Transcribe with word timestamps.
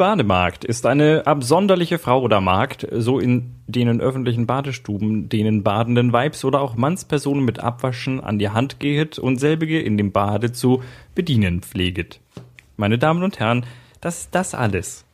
Bademarkt 0.00 0.64
ist 0.64 0.86
eine 0.86 1.26
absonderliche 1.26 1.98
Frau 1.98 2.22
oder 2.22 2.40
Markt, 2.40 2.88
so 2.90 3.18
in 3.18 3.56
denen 3.66 4.00
öffentlichen 4.00 4.46
Badestuben, 4.46 5.28
denen 5.28 5.62
badenden 5.62 6.14
Weibs 6.14 6.42
oder 6.42 6.62
auch 6.62 6.74
Mannspersonen 6.74 7.44
mit 7.44 7.60
Abwaschen 7.60 8.18
an 8.18 8.38
die 8.38 8.48
Hand 8.48 8.80
gehet 8.80 9.18
und 9.18 9.36
selbige 9.36 9.78
in 9.78 9.98
dem 9.98 10.10
Bade 10.10 10.52
zu 10.52 10.82
bedienen 11.14 11.60
pfleget. 11.60 12.18
Meine 12.78 12.96
Damen 12.96 13.22
und 13.22 13.40
Herren, 13.40 13.66
das 14.00 14.20
ist 14.20 14.34
das 14.34 14.54
alles. 14.54 15.04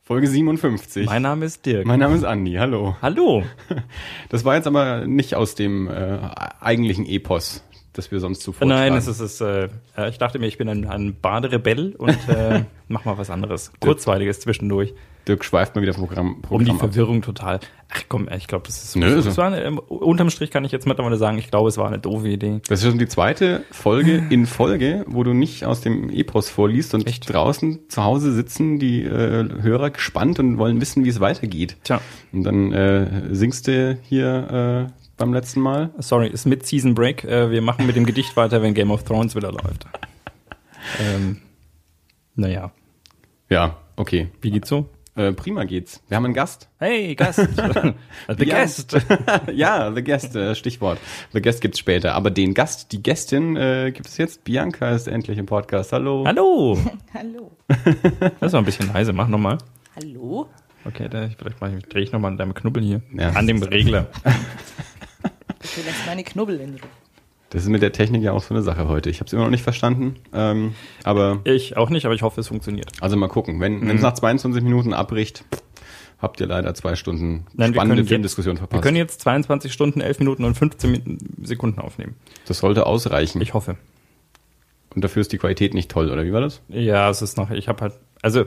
Folge 0.00 0.28
57. 0.28 1.04
Mein 1.04 1.20
Name 1.20 1.44
ist 1.44 1.66
Dirk. 1.66 1.84
Mein 1.84 2.00
Name 2.00 2.16
ist 2.16 2.24
Andi, 2.24 2.54
hallo. 2.54 2.96
Hallo. 3.02 3.44
Das 4.30 4.46
war 4.46 4.54
jetzt 4.56 4.66
aber 4.66 5.06
nicht 5.06 5.34
aus 5.34 5.56
dem 5.56 5.88
äh, 5.88 6.18
eigentlichen 6.58 7.04
Epos, 7.04 7.62
das 7.92 8.10
wir 8.10 8.20
sonst 8.20 8.42
zuvor 8.42 8.66
Nein, 8.66 8.94
es 8.94 9.06
ist 9.06 9.20
es. 9.20 9.40
Äh, 9.40 9.68
ich 10.08 10.18
dachte 10.18 10.38
mir, 10.38 10.46
ich 10.46 10.58
bin 10.58 10.68
ein, 10.68 10.86
ein 10.86 11.16
Baderebell 11.20 11.94
und 11.96 12.16
äh, 12.28 12.64
mach 12.88 13.04
mal 13.04 13.18
was 13.18 13.30
anderes. 13.30 13.72
Kurzweiliges 13.80 14.40
zwischendurch. 14.40 14.94
Dirk 15.28 15.44
schweift 15.44 15.74
mal 15.74 15.82
wieder 15.82 15.92
vom 15.92 16.06
Programm, 16.06 16.28
Um 16.28 16.40
die 16.40 16.46
Programm 16.48 16.70
ab. 16.70 16.80
Verwirrung 16.80 17.22
total. 17.22 17.60
Ach 17.92 18.02
komm, 18.08 18.28
ich 18.34 18.46
glaube, 18.46 18.66
das 18.66 18.82
ist. 18.82 18.96
Nö, 18.96 19.16
das 19.16 19.24
so. 19.24 19.36
war 19.36 19.48
eine, 19.48 19.62
ähm, 19.62 19.78
unterm 19.78 20.30
Strich 20.30 20.50
kann 20.50 20.64
ich 20.64 20.72
jetzt 20.72 20.86
mittlerweile 20.86 21.16
sagen, 21.16 21.36
ich 21.38 21.50
glaube, 21.50 21.68
es 21.68 21.76
war 21.76 21.88
eine 21.88 21.98
doofe 21.98 22.28
Idee. 22.28 22.60
Das 22.68 22.82
ist 22.82 22.88
schon 22.88 22.98
die 22.98 23.08
zweite 23.08 23.64
Folge 23.70 24.24
in 24.30 24.46
Folge, 24.46 25.04
wo 25.08 25.22
du 25.24 25.34
nicht 25.34 25.64
aus 25.64 25.80
dem 25.80 26.08
Epos 26.08 26.48
vorliest 26.48 26.94
und 26.94 27.06
Echt? 27.06 27.32
draußen 27.32 27.80
zu 27.88 28.04
Hause 28.04 28.32
sitzen 28.32 28.78
die 28.78 29.02
äh, 29.02 29.48
Hörer 29.60 29.90
gespannt 29.90 30.38
und 30.38 30.58
wollen 30.58 30.80
wissen, 30.80 31.04
wie 31.04 31.08
es 31.08 31.20
weitergeht. 31.20 31.76
Tja, 31.84 32.00
Und 32.32 32.44
dann 32.44 32.72
äh, 32.72 33.34
singst 33.34 33.66
du 33.66 33.98
hier 34.02 34.88
äh, 34.88 34.99
beim 35.20 35.32
letzten 35.34 35.60
Mal. 35.60 35.90
sorry, 35.98 36.28
ist 36.28 36.46
mit 36.46 36.66
Season 36.66 36.94
Break. 36.94 37.24
Äh, 37.24 37.50
wir 37.50 37.60
machen 37.62 37.86
mit 37.86 37.94
dem 37.94 38.06
Gedicht 38.06 38.36
weiter, 38.36 38.62
wenn 38.62 38.74
Game 38.74 38.90
of 38.90 39.04
Thrones 39.04 39.36
wieder 39.36 39.52
läuft. 39.52 39.86
Ähm, 40.98 41.42
naja, 42.34 42.72
Ja, 43.50 43.76
okay. 43.96 44.28
wie 44.40 44.50
geht's 44.50 44.68
so? 44.70 44.88
Äh, 45.16 45.32
prima 45.32 45.64
geht's. 45.64 46.00
Wir 46.08 46.16
haben 46.16 46.24
einen 46.24 46.32
Gast. 46.34 46.68
Hey, 46.78 47.14
Gast. 47.14 47.36
The. 48.28 48.44
Guest. 48.46 48.96
ja, 49.52 49.92
The 49.92 50.02
Guest, 50.02 50.34
äh, 50.36 50.54
Stichwort. 50.54 50.98
The 51.34 51.42
Guest 51.42 51.60
gibt's 51.60 51.78
später. 51.78 52.14
Aber 52.14 52.30
den 52.30 52.54
Gast, 52.54 52.90
die 52.92 53.02
Gästin 53.02 53.56
äh, 53.56 53.90
gibt 53.92 54.08
es 54.08 54.16
jetzt. 54.16 54.44
Bianca 54.44 54.90
ist 54.92 55.06
endlich 55.08 55.36
im 55.36 55.44
Podcast. 55.46 55.92
Hallo. 55.92 56.24
Hallo. 56.26 56.78
Hallo. 57.14 57.50
Das 58.40 58.52
war 58.54 58.62
ein 58.62 58.64
bisschen 58.64 58.90
leise. 58.92 59.12
Mach 59.12 59.28
nochmal. 59.28 59.58
Hallo? 59.96 60.48
Okay, 60.86 61.08
da, 61.10 61.28
vielleicht 61.36 61.60
mach 61.60 61.70
ich, 61.70 61.84
drehe 61.84 62.02
ich 62.04 62.12
nochmal 62.12 62.30
an 62.30 62.38
deinem 62.38 62.54
Knubbel 62.54 62.82
hier. 62.82 63.02
Ja. 63.12 63.30
An 63.30 63.46
dem 63.46 63.62
Regler. 63.62 64.06
Bitte 65.60 65.80
lass 65.86 66.06
meine 66.06 66.24
Knubbel 66.24 66.60
in 66.60 66.70
Ruhe. 66.70 66.80
Das 67.50 67.62
ist 67.64 67.68
mit 67.68 67.82
der 67.82 67.92
Technik 67.92 68.22
ja 68.22 68.32
auch 68.32 68.42
so 68.42 68.54
eine 68.54 68.62
Sache 68.62 68.86
heute. 68.88 69.10
Ich 69.10 69.18
habe 69.18 69.26
es 69.26 69.32
immer 69.32 69.42
noch 69.42 69.50
nicht 69.50 69.62
verstanden. 69.64 70.16
Ähm, 70.32 70.74
aber 71.02 71.40
Ich 71.44 71.76
auch 71.76 71.90
nicht, 71.90 72.04
aber 72.06 72.14
ich 72.14 72.22
hoffe, 72.22 72.40
es 72.40 72.48
funktioniert. 72.48 72.92
also 73.00 73.16
mal 73.16 73.28
gucken. 73.28 73.60
Wenn 73.60 73.80
Mhm. 73.80 73.90
es 73.90 74.02
nach 74.02 74.14
22 74.14 74.62
Minuten 74.62 74.94
abbricht, 74.94 75.44
habt 76.18 76.40
ihr 76.40 76.46
leider 76.46 76.72
zwei 76.74 76.94
Stunden 76.94 77.46
Nein, 77.54 77.70
wir 77.72 77.78
spannende 77.80 77.96
können 77.96 78.08
Filmdiskussion 78.08 78.54
Wir 78.56 78.58
verpasst. 78.60 78.82
können 78.82 78.96
jetzt 78.96 79.20
22 79.22 79.72
Stunden, 79.72 80.00
11 80.00 80.20
Minuten 80.20 80.44
und 80.44 80.54
15 80.56 80.90
Min- 80.92 81.18
Sekunden 81.42 81.80
aufnehmen. 81.80 82.14
das 82.46 82.58
sollte 82.58 82.86
ausreichen. 82.86 83.40
Ich 83.42 83.52
hoffe. 83.54 83.76
Und 84.94 85.02
dafür 85.02 85.20
ist 85.20 85.32
die 85.32 85.38
Qualität 85.38 85.74
nicht 85.74 85.90
toll, 85.90 86.10
oder 86.10 86.24
wie 86.24 86.32
war 86.32 86.40
das? 86.40 86.62
Ja, 86.68 87.10
es 87.10 87.20
ist 87.22 87.36
noch, 87.36 87.50
ich 87.50 87.68
habe 87.68 87.80
halt, 87.82 87.94
also 88.22 88.44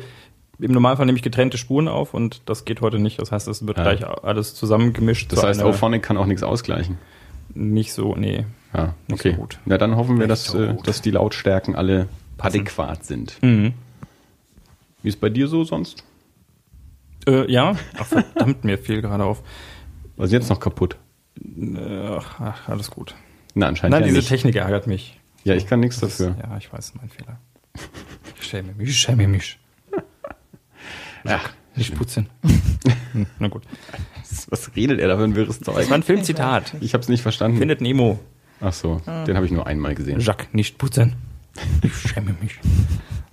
im 0.63 0.71
Normalfall 0.71 1.05
nehme 1.05 1.17
ich 1.17 1.23
getrennte 1.23 1.57
Spuren 1.57 1.87
auf 1.87 2.13
und 2.13 2.41
das 2.45 2.65
geht 2.65 2.81
heute 2.81 2.99
nicht. 2.99 3.19
Das 3.19 3.31
heißt, 3.31 3.47
es 3.47 3.65
wird 3.67 3.77
Ja. 3.77 3.83
gleich 3.83 4.05
alles 4.07 4.55
zusammengemischt. 4.55 5.31
Das 5.31 5.41
zu 5.41 5.47
heißt, 5.47 5.61
Auphonic 5.61 6.01
kann 6.03 6.17
auch 6.17 6.25
nichts 6.25 6.43
ausgleichen. 6.43 6.97
nicht 7.53 7.93
so, 7.93 8.15
nee. 8.15 8.45
Ja, 8.73 8.95
okay. 9.11 9.31
so 9.31 9.37
gut. 9.37 9.59
Na, 9.65 9.77
dann 9.77 9.95
hoffen 9.95 10.19
wir, 10.19 10.27
dass, 10.27 10.45
so 10.45 10.59
äh, 10.63 10.75
dass 10.83 11.01
die 11.01 11.11
Lautstärken 11.11 11.75
alle 11.75 12.07
adäquat 12.39 13.05
sind. 13.05 13.37
Mhm. 13.43 13.73
Wie 15.03 15.09
ist 15.09 15.19
bei 15.21 15.29
dir 15.29 15.47
so 15.47 15.63
sonst? 15.63 16.03
Äh, 17.27 17.49
ja, 17.51 17.75
ach, 17.97 18.05
verdammt, 18.05 18.63
mir 18.63 18.77
fiel 18.77 19.01
gerade 19.01 19.23
auf. 19.23 19.43
Was 20.17 20.27
ist 20.27 20.33
jetzt 20.33 20.49
noch 20.49 20.59
kaputt? 20.59 20.97
Äh, 21.39 21.77
ach, 22.17 22.67
alles 22.67 22.89
gut. 22.91 23.15
Na, 23.53 23.67
anscheinend 23.67 23.91
Nein, 23.93 24.01
ja 24.01 24.07
diese 24.07 24.17
nicht. 24.19 24.29
Technik 24.29 24.55
ärgert 24.55 24.87
mich. 24.87 25.19
Ja, 25.43 25.53
ich 25.55 25.67
kann 25.67 25.79
nichts 25.79 25.99
dafür. 25.99 26.35
Ja, 26.41 26.57
ich 26.57 26.71
weiß, 26.73 26.95
mein 26.95 27.09
Fehler. 27.09 27.37
Ich 28.39 28.47
schäme 28.47 28.73
mich, 28.73 28.89
ich 28.89 28.97
schäme 28.97 29.27
mich. 29.27 29.59
Ja. 31.23 31.39
Nicht 31.75 31.95
putzen. 31.95 32.29
Hm, 33.13 33.25
Na 33.39 33.47
gut. 33.47 33.63
Was 34.49 34.75
redet 34.75 34.99
er 34.99 35.07
da 35.07 35.17
für 35.17 35.23
ein 35.23 35.35
wirres 35.35 35.59
Das 35.59 35.73
Zeug? 35.73 35.89
war 35.89 35.95
ein 35.97 36.03
Filmzitat. 36.03 36.75
Ich 36.81 36.93
habe 36.93 37.01
es 37.01 37.09
nicht 37.09 37.21
verstanden. 37.21 37.57
Findet 37.57 37.81
Nemo. 37.81 38.19
Ach 38.61 38.73
so, 38.73 39.01
den 39.27 39.35
habe 39.35 39.45
ich 39.45 39.51
nur 39.51 39.65
einmal 39.67 39.95
gesehen. 39.95 40.19
Jacques, 40.19 40.47
nicht 40.53 40.77
putzen. 40.77 41.15
Ich 41.81 41.93
schäme 41.95 42.35
mich. 42.41 42.59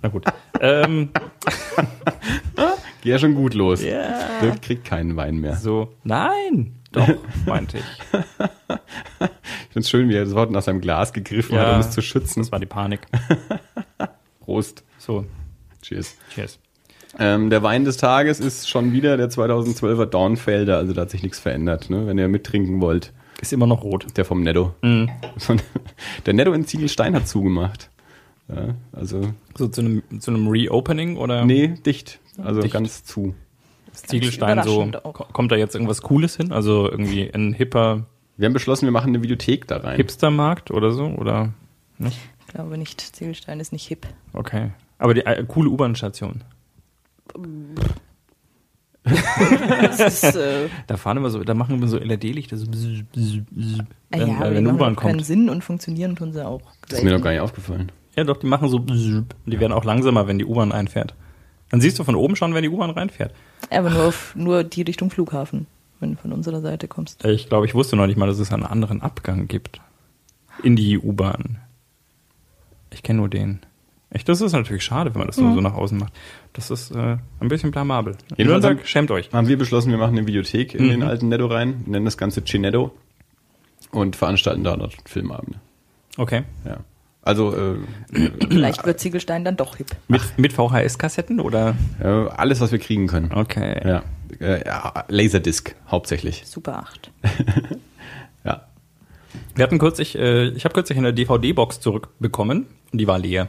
Na 0.01 0.09
gut. 0.09 0.25
ähm, 0.59 1.09
Geht 3.01 3.11
ja 3.13 3.19
schon 3.19 3.33
gut 3.35 3.53
los. 3.53 3.81
ja. 3.83 4.39
Dirk 4.41 4.61
kriegt 4.61 4.85
keinen 4.85 5.15
Wein 5.15 5.37
mehr. 5.37 5.55
So, 5.55 5.93
nein, 6.03 6.73
doch, 6.91 7.07
meinte 7.45 7.77
ich. 7.79 7.83
Ich 9.69 9.73
find's 9.73 9.89
schön, 9.89 10.09
wie 10.09 10.15
er 10.15 10.25
das 10.25 10.35
Wort 10.35 10.53
aus 10.55 10.65
seinem 10.65 10.81
Glas 10.81 11.13
gegriffen 11.13 11.55
Ja. 11.55 11.61
hat, 11.67 11.73
um 11.75 11.79
es 11.79 11.91
zu 11.91 12.01
schützen. 12.01 12.41
Das 12.41 12.51
war 12.51 12.59
die 12.59 12.65
Panik. 12.65 13.01
Prost. 14.41 14.83
So, 14.97 15.25
Cheers. 15.81 16.17
cheers. 16.33 16.59
Ähm, 17.21 17.49
der 17.51 17.61
Wein 17.61 17.85
des 17.85 17.97
Tages 17.97 18.39
ist 18.39 18.67
schon 18.67 18.91
wieder 18.93 19.15
der 19.15 19.29
2012er 19.29 20.05
Dornfelder, 20.07 20.77
also 20.77 20.93
da 20.93 21.01
hat 21.01 21.11
sich 21.11 21.21
nichts 21.23 21.39
verändert, 21.39 21.89
ne? 21.89 22.07
wenn 22.07 22.17
ihr 22.17 22.27
mittrinken 22.27 22.81
wollt. 22.81 23.13
Ist 23.41 23.53
immer 23.53 23.67
noch 23.67 23.83
rot. 23.83 24.05
Der 24.17 24.25
vom 24.25 24.41
Netto. 24.43 24.73
Mhm. 24.81 25.09
Der 26.25 26.33
Netto 26.33 26.53
in 26.53 26.65
Ziegelstein 26.65 27.15
hat 27.15 27.27
zugemacht. 27.27 27.89
Ja, 28.47 28.75
also, 28.91 29.21
So 29.55 29.67
zu 29.67 29.81
einem, 29.81 30.03
zu 30.19 30.31
einem 30.31 30.47
Reopening 30.47 31.15
oder 31.17 31.45
nee, 31.45 31.69
dicht. 31.85 32.19
Also 32.43 32.61
Dicht. 32.61 32.73
ganz 32.73 33.03
zu. 33.03 33.33
ist 33.93 34.09
Ziegelstein 34.09 34.61
so, 34.63 34.83
auch. 35.03 35.13
ko- 35.13 35.25
kommt 35.31 35.51
da 35.51 35.55
jetzt 35.55 35.75
irgendwas 35.75 36.01
Cooles 36.01 36.35
hin? 36.37 36.51
Also 36.51 36.89
irgendwie 36.89 37.29
ein 37.33 37.53
hipper 37.53 38.05
Wir 38.37 38.47
haben 38.47 38.53
beschlossen, 38.53 38.85
wir 38.85 38.91
machen 38.91 39.09
eine 39.09 39.21
Videothek 39.23 39.67
da 39.67 39.77
rein. 39.77 39.95
Hipstermarkt 39.95 40.69
oder 40.71 40.91
so? 40.91 41.05
Oder 41.05 41.53
nicht? 41.97 42.17
Ich 42.41 42.47
glaube 42.53 42.77
nicht, 42.77 42.99
Ziegelstein 42.99 43.59
ist 43.59 43.71
nicht 43.71 43.87
hip. 43.87 44.05
Okay. 44.33 44.71
Aber 44.97 45.13
die 45.13 45.21
äh, 45.25 45.43
coole 45.47 45.69
U-Bahn-Station. 45.69 46.43
Ist, 49.03 50.23
äh, 50.35 50.69
Da 50.87 50.97
fahren 50.97 51.17
immer 51.17 51.29
so, 51.29 51.43
da 51.43 51.53
machen 51.53 51.75
immer 51.75 51.87
so 51.87 51.97
LED-Lichter 51.97 52.57
so 52.57 52.67
bzz, 52.67 53.03
bzz, 53.11 53.41
bzz, 53.49 53.79
ah 53.79 53.85
wenn, 54.19 54.27
ja, 54.27 54.45
äh, 54.45 54.53
wenn 54.55 54.67
U-Bahn 54.67 54.95
auch 54.95 55.01
keinen 55.01 55.13
kommt. 55.17 55.25
Sinn 55.25 55.49
und 55.49 55.63
funktionieren 55.63 56.15
tun 56.15 56.33
sie 56.33 56.45
auch. 56.45 56.61
Das 56.87 56.99
ist 56.99 57.05
mir 57.05 57.11
noch 57.11 57.21
gar 57.21 57.31
nicht 57.31 57.39
aufgefallen. 57.41 57.91
Ja, 58.15 58.23
doch, 58.25 58.37
die 58.37 58.45
machen 58.47 58.67
so 58.69 58.79
bzz, 58.79 59.23
die 59.45 59.59
werden 59.59 59.73
auch 59.73 59.85
langsamer, 59.85 60.27
wenn 60.27 60.37
die 60.37 60.45
U-Bahn 60.45 60.71
einfährt. 60.71 61.15
Dann 61.69 61.81
siehst 61.81 61.97
du 61.97 62.03
von 62.03 62.15
oben 62.15 62.35
schon, 62.35 62.53
wenn 62.53 62.63
die 62.63 62.69
U-Bahn 62.69 62.91
reinfährt. 62.91 63.33
Aber 63.69 63.89
nur, 63.89 64.05
auf, 64.07 64.35
nur 64.35 64.63
die 64.63 64.81
Richtung 64.83 65.09
Flughafen, 65.09 65.65
wenn 65.99 66.11
du 66.11 66.17
von 66.21 66.31
unserer 66.33 66.61
Seite 66.61 66.87
kommst. 66.87 67.23
Ich 67.25 67.47
glaube, 67.47 67.65
ich 67.65 67.73
wusste 67.73 67.95
noch 67.95 68.05
nicht 68.07 68.17
mal, 68.17 68.27
dass 68.27 68.39
es 68.39 68.51
einen 68.51 68.65
anderen 68.65 69.01
Abgang 69.01 69.47
gibt. 69.47 69.79
In 70.63 70.75
die 70.75 70.99
U-Bahn. 70.99 71.57
Ich 72.91 73.01
kenne 73.03 73.17
nur 73.19 73.29
den. 73.29 73.61
Echt, 74.13 74.27
das 74.27 74.41
ist 74.41 74.51
natürlich 74.51 74.83
schade, 74.83 75.13
wenn 75.13 75.19
man 75.19 75.27
das 75.27 75.37
nur 75.37 75.53
so 75.53 75.61
nach 75.61 75.73
außen 75.73 75.97
macht. 75.97 76.11
Das 76.53 76.69
ist 76.69 76.91
äh, 76.91 77.17
ein 77.39 77.47
bisschen 77.47 77.71
blamabel. 77.71 78.17
Jedenfalls 78.35 78.63
Nürnberg, 78.63 78.77
haben- 78.79 78.85
schämt 78.87 79.09
euch. 79.11 79.29
Haben 79.31 79.47
wir 79.47 79.57
beschlossen, 79.57 79.89
wir 79.91 79.97
machen 79.97 80.17
eine 80.17 80.27
Videothek 80.27 80.75
in 80.75 80.85
Mhm. 80.85 80.89
den 80.89 81.03
alten 81.03 81.29
Netto 81.29 81.47
rein, 81.47 81.83
nennen 81.87 82.03
das 82.05 82.17
Ganze 82.17 82.43
Cinetto 82.43 82.91
und 83.91 84.15
veranstalten 84.17 84.63
da 84.65 84.75
dort 84.75 84.95
Filmabende. 85.05 85.59
Okay. 86.17 86.43
Ja. 86.65 86.77
Also 87.23 87.55
äh, 87.55 87.75
Vielleicht 88.49 88.85
wird 88.85 88.99
Ziegelstein 88.99 89.45
dann 89.45 89.55
doch 89.55 89.77
hip. 89.77 89.87
Mit, 90.07 90.21
mit 90.37 90.53
VHS-Kassetten 90.53 91.39
oder? 91.39 91.75
äh, 92.01 92.07
alles, 92.07 92.59
was 92.61 92.71
wir 92.71 92.79
kriegen 92.79 93.07
können. 93.07 93.31
Okay. 93.31 93.79
Ja. 93.87 94.03
Äh, 94.39 94.65
ja, 94.65 95.05
Laserdisc 95.07 95.75
hauptsächlich. 95.89 96.43
Super 96.45 96.79
8. 96.79 97.11
Ja. 98.43 98.65
Wir 99.55 99.63
hatten 99.63 99.77
kürzlich, 99.79 100.17
äh, 100.17 100.47
ich 100.49 100.65
habe 100.65 100.73
kürzlich 100.73 100.97
eine 100.97 101.13
DVD-Box 101.13 101.79
zurückbekommen 101.79 102.65
und 102.91 102.97
die 102.99 103.07
war 103.07 103.19
leer. 103.19 103.47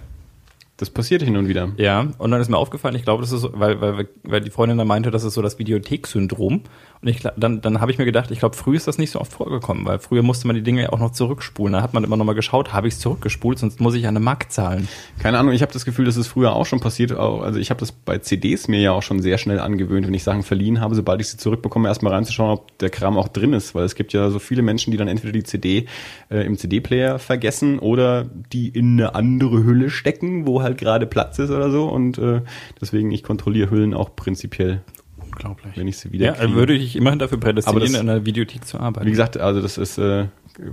Das 0.83 0.91
passiert 0.91 1.23
hin 1.23 1.37
und 1.37 1.47
wieder. 1.47 1.69
Ja, 1.77 2.09
und 2.19 2.33
dann 2.33 2.41
ist 2.41 2.49
mir 2.49 2.57
aufgefallen, 2.57 2.97
ich 2.97 3.05
glaube, 3.05 3.23
das 3.23 3.31
ist 3.31 3.43
so, 3.43 3.53
weil, 3.55 3.81
weil, 3.81 4.09
weil 4.25 4.41
die 4.41 4.51
Freundin 4.51 4.79
da 4.79 4.85
meinte, 4.85 5.13
das 5.13 5.23
ist 5.23 5.35
so 5.35 5.41
das 5.41 5.61
Videothek-Syndrom. 5.61 6.63
Und 7.03 7.09
ich, 7.09 7.21
dann, 7.37 7.61
dann 7.61 7.81
habe 7.81 7.91
ich 7.91 7.99
mir 7.99 8.05
gedacht, 8.05 8.31
ich 8.31 8.39
glaube, 8.39 8.57
früher 8.57 8.77
ist 8.77 8.87
das 8.87 8.97
nicht 8.97 9.11
so 9.11 9.21
oft 9.21 9.33
vorgekommen, 9.33 9.85
weil 9.85 9.99
früher 9.99 10.23
musste 10.23 10.47
man 10.47 10.55
die 10.55 10.63
Dinge 10.63 10.83
ja 10.83 10.93
auch 10.93 11.01
noch 11.01 11.11
zurückspulen. 11.11 11.73
Da 11.73 11.83
hat 11.83 11.95
man 11.95 12.05
immer 12.05 12.17
noch 12.17 12.25
mal 12.25 12.35
geschaut, 12.35 12.73
habe 12.73 12.87
ich 12.87 12.95
es 12.95 13.01
zurückgespult, 13.01 13.59
sonst 13.59 13.81
muss 13.81 13.95
ich 13.95 14.07
eine 14.07 14.21
Mark 14.21 14.53
zahlen. 14.53 14.87
Keine 15.21 15.39
Ahnung, 15.39 15.53
ich 15.53 15.63
habe 15.63 15.73
das 15.73 15.85
Gefühl, 15.85 16.05
das 16.05 16.17
ist 16.17 16.29
früher 16.29 16.53
auch 16.53 16.65
schon 16.65 16.79
passiert. 16.79 17.13
Also 17.13 17.59
ich 17.59 17.71
habe 17.71 17.81
das 17.81 17.91
bei 17.91 18.19
CDs 18.19 18.69
mir 18.69 18.81
ja 18.81 18.93
auch 18.93 19.03
schon 19.03 19.21
sehr 19.21 19.39
schnell 19.39 19.59
angewöhnt, 19.59 20.07
wenn 20.07 20.15
ich 20.15 20.23
Sachen 20.23 20.45
verliehen 20.45 20.81
habe, 20.81 20.95
sobald 20.95 21.21
ich 21.21 21.29
sie 21.29 21.37
zurückbekomme, 21.37 21.89
erstmal 21.89 22.13
reinzuschauen, 22.13 22.53
ob 22.53 22.79
der 22.79 22.91
Kram 22.91 23.19
auch 23.19 23.27
drin 23.27 23.53
ist. 23.53 23.75
Weil 23.75 23.85
es 23.85 23.97
gibt 23.97 24.13
ja 24.13 24.31
so 24.31 24.39
viele 24.39 24.63
Menschen, 24.63 24.93
die 24.93 24.97
dann 24.97 25.09
entweder 25.09 25.33
die 25.33 25.43
CD 25.43 25.87
äh, 26.31 26.47
im 26.47 26.57
CD-Player 26.57 27.19
vergessen 27.19 27.79
oder 27.79 28.27
die 28.53 28.69
in 28.69 28.93
eine 28.93 29.15
andere 29.15 29.65
Hülle 29.65 29.91
stecken, 29.91 30.47
wo 30.47 30.63
halt 30.63 30.72
gerade 30.75 31.07
Platz 31.07 31.39
ist 31.39 31.51
oder 31.51 31.71
so. 31.71 31.87
Und 31.89 32.19
äh, 32.19 32.43
deswegen, 32.81 33.11
ich 33.11 33.23
kontrolliere 33.23 33.71
Hüllen 33.71 33.95
auch 33.95 34.15
prinzipiell, 34.17 34.83
Unglaublich. 35.21 35.77
wenn 35.77 35.89
ich 35.89 35.97
sie 35.99 36.13
wieder 36.13 36.27
Ja, 36.27 36.33
kriege. 36.35 36.55
würde 36.55 36.75
ich 36.75 36.97
immerhin 36.97 37.19
dafür 37.19 37.39
prädestinieren, 37.39 37.95
in 37.95 38.01
einer 38.09 38.25
Videothek 38.27 38.67
zu 38.67 38.79
arbeiten. 38.81 39.07
Wie 39.07 39.11
gesagt, 39.11 39.37
also 39.39 39.61
das 39.61 39.79
ist 39.79 39.99
äh, 39.99 40.27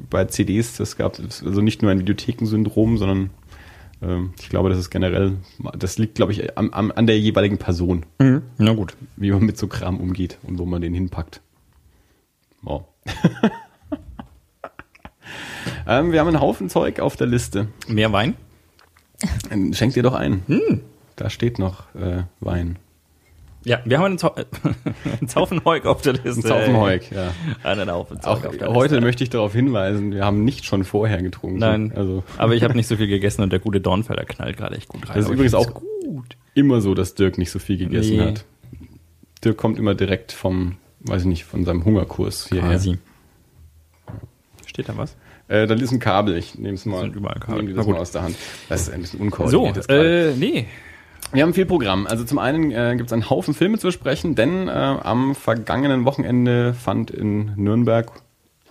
bei 0.09 0.25
CDs, 0.25 0.77
das 0.77 0.97
gab 0.97 1.17
es 1.19 1.43
also 1.43 1.61
nicht 1.61 1.81
nur 1.81 1.91
ein 1.91 1.99
Videothekensyndrom, 1.99 2.97
sondern 2.97 3.29
Ähm, 4.01 4.31
ich 4.39 4.47
glaube, 4.47 4.69
das 4.69 4.79
ist 4.79 4.91
generell, 4.91 5.33
das 5.77 5.97
liegt, 5.97 6.15
glaube 6.15 6.31
ich, 6.31 6.57
am, 6.57 6.71
am, 6.71 6.89
an 6.95 7.05
der 7.05 7.19
jeweiligen 7.19 7.57
Person, 7.57 8.05
Mhm. 8.17 8.43
Na 8.57 8.73
gut. 8.73 8.95
wie 9.17 9.29
man 9.29 9.41
mit 9.43 9.57
so 9.57 9.67
Kram 9.67 9.99
umgeht 9.99 10.37
und 10.43 10.57
wo 10.57 10.65
man 10.65 10.81
den 10.81 10.93
hinpackt. 10.93 11.41
Wow. 12.61 12.85
ähm, 15.87 16.11
wir 16.11 16.19
haben 16.19 16.27
einen 16.27 16.39
Haufen 16.39 16.69
Zeug 16.69 16.99
auf 17.01 17.15
der 17.15 17.27
Liste. 17.27 17.67
Mehr 17.87 18.11
Wein? 18.13 18.35
Schenk 19.73 19.93
dir 19.93 20.03
doch 20.03 20.13
ein. 20.13 20.43
Da 21.15 21.29
steht 21.29 21.59
noch 21.59 21.93
äh, 21.95 22.23
Wein. 22.39 22.77
Ja, 23.65 23.79
wir 23.83 23.97
haben 23.97 24.05
einen, 24.05 24.17
Zau 24.17 24.33
einen 25.19 25.27
Zaufen 25.27 25.65
Heuk 25.65 25.85
auf 25.85 26.01
der 26.01 26.13
Liste. 26.13 26.29
Ein 26.29 26.41
Zaufen 26.43 26.77
Heuk, 26.77 27.11
ja. 27.11 27.31
Einen 27.63 27.89
Auch 27.89 28.07
Zeug 28.07 28.45
auf 28.45 28.57
der 28.57 28.69
heute 28.69 28.95
Liste. 28.95 29.01
möchte 29.05 29.23
ich 29.25 29.29
darauf 29.29 29.51
hinweisen, 29.53 30.13
wir 30.13 30.23
haben 30.23 30.45
nicht 30.45 30.63
schon 30.65 30.85
vorher 30.85 31.21
getrunken. 31.21 31.59
Nein, 31.59 31.91
Also 31.93 32.23
aber 32.37 32.55
ich 32.55 32.63
habe 32.63 32.75
nicht 32.75 32.87
so 32.87 32.95
viel 32.95 33.07
gegessen 33.07 33.41
und 33.41 33.51
der 33.51 33.59
gute 33.59 33.81
Dornfeller 33.81 34.23
knallt 34.23 34.55
gerade 34.55 34.77
echt 34.77 34.87
gut 34.87 35.09
rein. 35.09 35.17
Das 35.17 35.25
ist 35.25 35.31
übrigens 35.31 35.53
auch 35.55 35.73
gut. 35.73 36.37
immer 36.53 36.79
so, 36.79 36.93
dass 36.93 37.15
Dirk 37.15 37.37
nicht 37.37 37.51
so 37.51 37.59
viel 37.59 37.77
gegessen 37.77 38.15
Nee. 38.15 38.21
hat. 38.27 38.45
Dirk 39.43 39.57
kommt 39.57 39.77
immer 39.77 39.93
direkt 39.93 40.31
vom, 40.31 40.77
weiß 41.01 41.23
ich 41.23 41.27
nicht, 41.27 41.43
von 41.43 41.65
seinem 41.65 41.83
Hungerkurs 41.83 42.47
hierher. 42.47 42.69
Quasi. 42.69 42.97
Steht 44.67 44.87
da 44.87 44.95
was? 44.97 45.17
Äh, 45.49 45.67
da 45.67 45.73
ist 45.75 45.91
ein 45.91 45.99
Kabel, 45.99 46.37
ich 46.37 46.55
nehme 46.57 46.75
es 46.75 46.85
mal, 46.85 47.11
Kabel. 47.11 47.63
nehm 47.63 47.75
das 47.75 47.85
mal 47.87 47.97
aus 47.97 48.11
der 48.11 48.21
Hand. 48.23 48.35
Das 48.69 48.81
ist 48.83 48.93
ein 48.93 49.01
bisschen 49.01 49.19
So, 49.19 49.23
unkoordiniert. 49.25 49.87
gerade. 49.87 50.29
äh, 50.31 50.35
nee. 50.37 50.65
Wir 51.33 51.43
haben 51.43 51.53
viel 51.53 51.65
Programm. 51.65 52.07
Also 52.07 52.23
zum 52.23 52.39
einen 52.39 52.71
äh, 52.71 52.95
gibt 52.95 53.09
es 53.09 53.13
einen 53.13 53.29
Haufen 53.29 53.53
Filme 53.53 53.77
zu 53.77 53.87
besprechen, 53.87 54.35
denn 54.35 54.67
äh, 54.67 54.71
am 54.71 55.35
vergangenen 55.35 56.05
Wochenende 56.05 56.73
fand 56.73 57.11
in 57.11 57.51
Nürnberg 57.55 58.11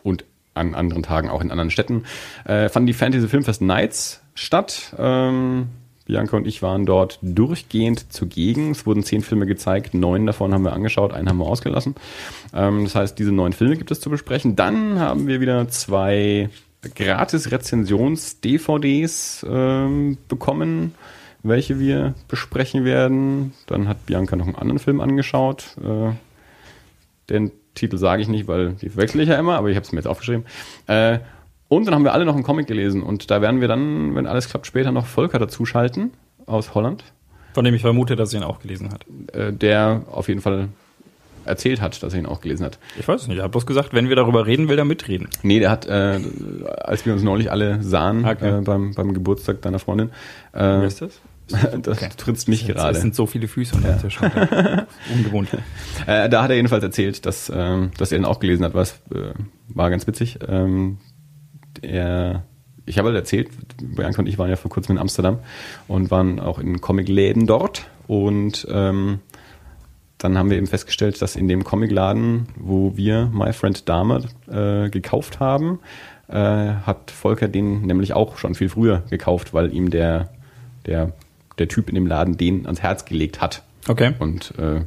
und 0.02 0.24
an 0.54 0.74
anderen 0.74 1.02
Tagen 1.04 1.28
auch 1.28 1.40
in 1.40 1.50
anderen 1.52 1.70
Städten 1.70 2.04
äh, 2.44 2.68
fanden 2.68 2.88
die 2.88 2.94
Fantasy 2.94 3.28
Filmfest 3.28 3.62
Nights 3.62 4.22
statt. 4.34 4.94
Ähm, 4.98 5.68
Bianca 6.06 6.36
und 6.36 6.46
ich 6.48 6.62
waren 6.62 6.86
dort 6.86 7.18
durchgehend 7.22 8.12
zugegen. 8.12 8.70
Es 8.72 8.86
wurden 8.86 9.02
zehn 9.04 9.20
Filme 9.22 9.46
gezeigt, 9.46 9.94
neun 9.94 10.26
davon 10.26 10.52
haben 10.54 10.64
wir 10.64 10.72
angeschaut, 10.72 11.12
einen 11.12 11.28
haben 11.28 11.38
wir 11.38 11.46
ausgelassen. 11.46 11.94
Ähm, 12.54 12.84
das 12.84 12.94
heißt, 12.94 13.18
diese 13.18 13.30
neun 13.30 13.52
Filme 13.52 13.76
gibt 13.76 13.90
es 13.90 14.00
zu 14.00 14.10
besprechen. 14.10 14.56
Dann 14.56 14.98
haben 14.98 15.26
wir 15.28 15.40
wieder 15.40 15.68
zwei 15.68 16.48
Gratis-Rezensions-DVDs 16.94 19.46
ähm, 19.48 20.18
bekommen, 20.28 20.94
welche 21.42 21.78
wir 21.78 22.14
besprechen 22.28 22.84
werden. 22.84 23.52
Dann 23.66 23.88
hat 23.88 24.06
Bianca 24.06 24.36
noch 24.36 24.46
einen 24.46 24.56
anderen 24.56 24.78
Film 24.78 25.00
angeschaut. 25.00 25.76
Äh, 25.82 26.12
den 27.30 27.50
Titel 27.74 27.98
sage 27.98 28.22
ich 28.22 28.28
nicht, 28.28 28.48
weil 28.48 28.72
die 28.74 28.88
verwechsel 28.88 29.20
ich 29.20 29.28
ja 29.28 29.38
immer, 29.38 29.56
aber 29.56 29.68
ich 29.68 29.76
habe 29.76 29.84
es 29.84 29.92
mir 29.92 29.98
jetzt 29.98 30.06
aufgeschrieben. 30.08 30.44
Äh, 30.86 31.18
und 31.68 31.86
dann 31.86 31.94
haben 31.94 32.04
wir 32.04 32.14
alle 32.14 32.24
noch 32.24 32.34
einen 32.34 32.44
Comic 32.44 32.66
gelesen 32.66 33.02
und 33.02 33.30
da 33.30 33.42
werden 33.42 33.60
wir 33.60 33.68
dann, 33.68 34.14
wenn 34.14 34.26
alles 34.26 34.48
klappt, 34.48 34.66
später 34.66 34.90
noch 34.90 35.06
Volker 35.06 35.38
dazuschalten 35.38 36.12
aus 36.46 36.74
Holland, 36.74 37.04
Von 37.52 37.64
dem 37.64 37.74
ich 37.74 37.82
vermute, 37.82 38.16
dass 38.16 38.30
sie 38.30 38.38
ihn 38.38 38.42
auch 38.42 38.60
gelesen 38.60 38.90
hat. 38.90 39.04
äh, 39.34 39.52
der 39.52 40.02
auf 40.10 40.28
jeden 40.28 40.40
Fall 40.40 40.68
erzählt 41.48 41.80
hat, 41.80 42.02
dass 42.02 42.12
er 42.12 42.20
ihn 42.20 42.26
auch 42.26 42.40
gelesen 42.40 42.64
hat. 42.64 42.78
Ich 42.98 43.08
weiß 43.08 43.22
es 43.22 43.28
nicht. 43.28 43.38
Er 43.38 43.44
hat 43.44 43.50
bloß 43.52 43.66
gesagt, 43.66 43.92
wenn 43.92 44.08
wir 44.08 44.16
darüber 44.16 44.46
reden, 44.46 44.68
will 44.68 44.78
er 44.78 44.84
mitreden. 44.84 45.28
Nee, 45.42 45.58
der 45.60 45.70
hat, 45.70 45.86
äh, 45.86 46.20
als 46.82 47.04
wir 47.06 47.12
uns 47.14 47.22
neulich 47.22 47.50
alle 47.50 47.82
sahen 47.82 48.24
Okay. 48.24 48.58
äh, 48.58 48.60
beim, 48.62 48.94
beim 48.94 49.14
Geburtstag 49.14 49.62
deiner 49.62 49.78
Freundin, 49.78 50.10
äh, 50.52 50.58
Wer 50.60 50.84
ist 50.84 51.00
das? 51.02 51.20
das 51.82 51.98
trittst 52.18 52.46
mich 52.48 52.68
Es 52.68 52.74
gerade. 52.74 52.98
sind 52.98 53.14
so 53.14 53.24
viele 53.26 53.48
Füße 53.48 53.74
unter 53.74 53.92
dem 53.92 54.00
Tisch. 54.02 54.18
Ungewohnt. 55.14 55.48
Äh, 56.06 56.28
da 56.28 56.42
hat 56.42 56.50
er 56.50 56.56
jedenfalls 56.56 56.84
erzählt, 56.84 57.24
dass, 57.24 57.50
ähm, 57.54 57.90
dass 57.96 58.12
er 58.12 58.18
ihn 58.18 58.26
auch 58.26 58.38
gelesen 58.38 58.64
hat, 58.64 58.74
was 58.74 59.00
äh, 59.14 59.32
war 59.68 59.88
ganz 59.88 60.06
witzig. 60.06 60.38
Ähm, 60.46 60.98
er, 61.80 62.42
ich 62.84 62.98
habe 62.98 63.08
halt 63.08 63.16
erzählt, 63.16 63.48
Bianca 63.82 64.20
und 64.20 64.26
ich 64.26 64.38
waren 64.38 64.50
ja 64.50 64.56
vor 64.56 64.70
kurzem 64.70 64.96
in 64.96 65.00
Amsterdam 65.00 65.38
und 65.86 66.10
waren 66.10 66.38
auch 66.40 66.58
in 66.58 66.80
Comicläden 66.82 67.46
dort 67.46 67.86
und 68.06 68.66
ähm, 68.70 69.20
dann 70.18 70.36
haben 70.36 70.50
wir 70.50 70.56
eben 70.56 70.66
festgestellt, 70.66 71.22
dass 71.22 71.36
in 71.36 71.48
dem 71.48 71.64
Comicladen, 71.64 72.48
wo 72.56 72.96
wir 72.96 73.30
My 73.32 73.52
Friend 73.52 73.88
Dahmer 73.88 74.24
äh, 74.50 74.90
gekauft 74.90 75.40
haben, 75.40 75.78
äh, 76.28 76.34
hat 76.34 77.10
Volker 77.10 77.48
den 77.48 77.82
nämlich 77.82 78.12
auch 78.12 78.36
schon 78.36 78.54
viel 78.54 78.68
früher 78.68 79.04
gekauft, 79.10 79.54
weil 79.54 79.72
ihm 79.72 79.90
der, 79.90 80.30
der, 80.86 81.12
der 81.58 81.68
Typ 81.68 81.88
in 81.88 81.94
dem 81.94 82.06
Laden 82.06 82.36
den 82.36 82.66
ans 82.66 82.82
Herz 82.82 83.04
gelegt 83.04 83.40
hat. 83.40 83.62
Okay. 83.86 84.12
Und 84.18 84.54
äh, 84.58 84.82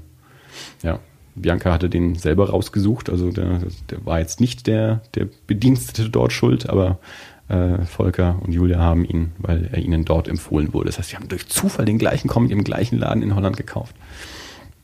ja, 0.83 0.99
Bianca 1.35 1.71
hatte 1.71 1.89
den 1.89 2.15
selber 2.15 2.49
rausgesucht, 2.49 3.09
also 3.09 3.31
der, 3.31 3.59
der 3.89 4.05
war 4.05 4.19
jetzt 4.19 4.41
nicht 4.41 4.67
der, 4.67 5.01
der 5.15 5.27
Bedienstete 5.47 6.09
dort 6.09 6.33
schuld, 6.33 6.69
aber 6.69 6.99
äh, 7.47 7.85
Volker 7.85 8.39
und 8.43 8.51
Julia 8.51 8.79
haben 8.79 9.05
ihn, 9.05 9.31
weil 9.37 9.69
er 9.71 9.79
ihnen 9.79 10.03
dort 10.03 10.27
empfohlen 10.27 10.73
wurde. 10.73 10.87
Das 10.87 10.97
heißt, 10.97 11.09
sie 11.09 11.15
haben 11.15 11.29
durch 11.29 11.47
Zufall 11.47 11.85
den 11.85 11.97
gleichen 11.97 12.27
Comic 12.27 12.51
im 12.51 12.63
gleichen 12.63 12.97
Laden 12.99 13.23
in 13.23 13.35
Holland 13.35 13.55
gekauft. 13.57 13.95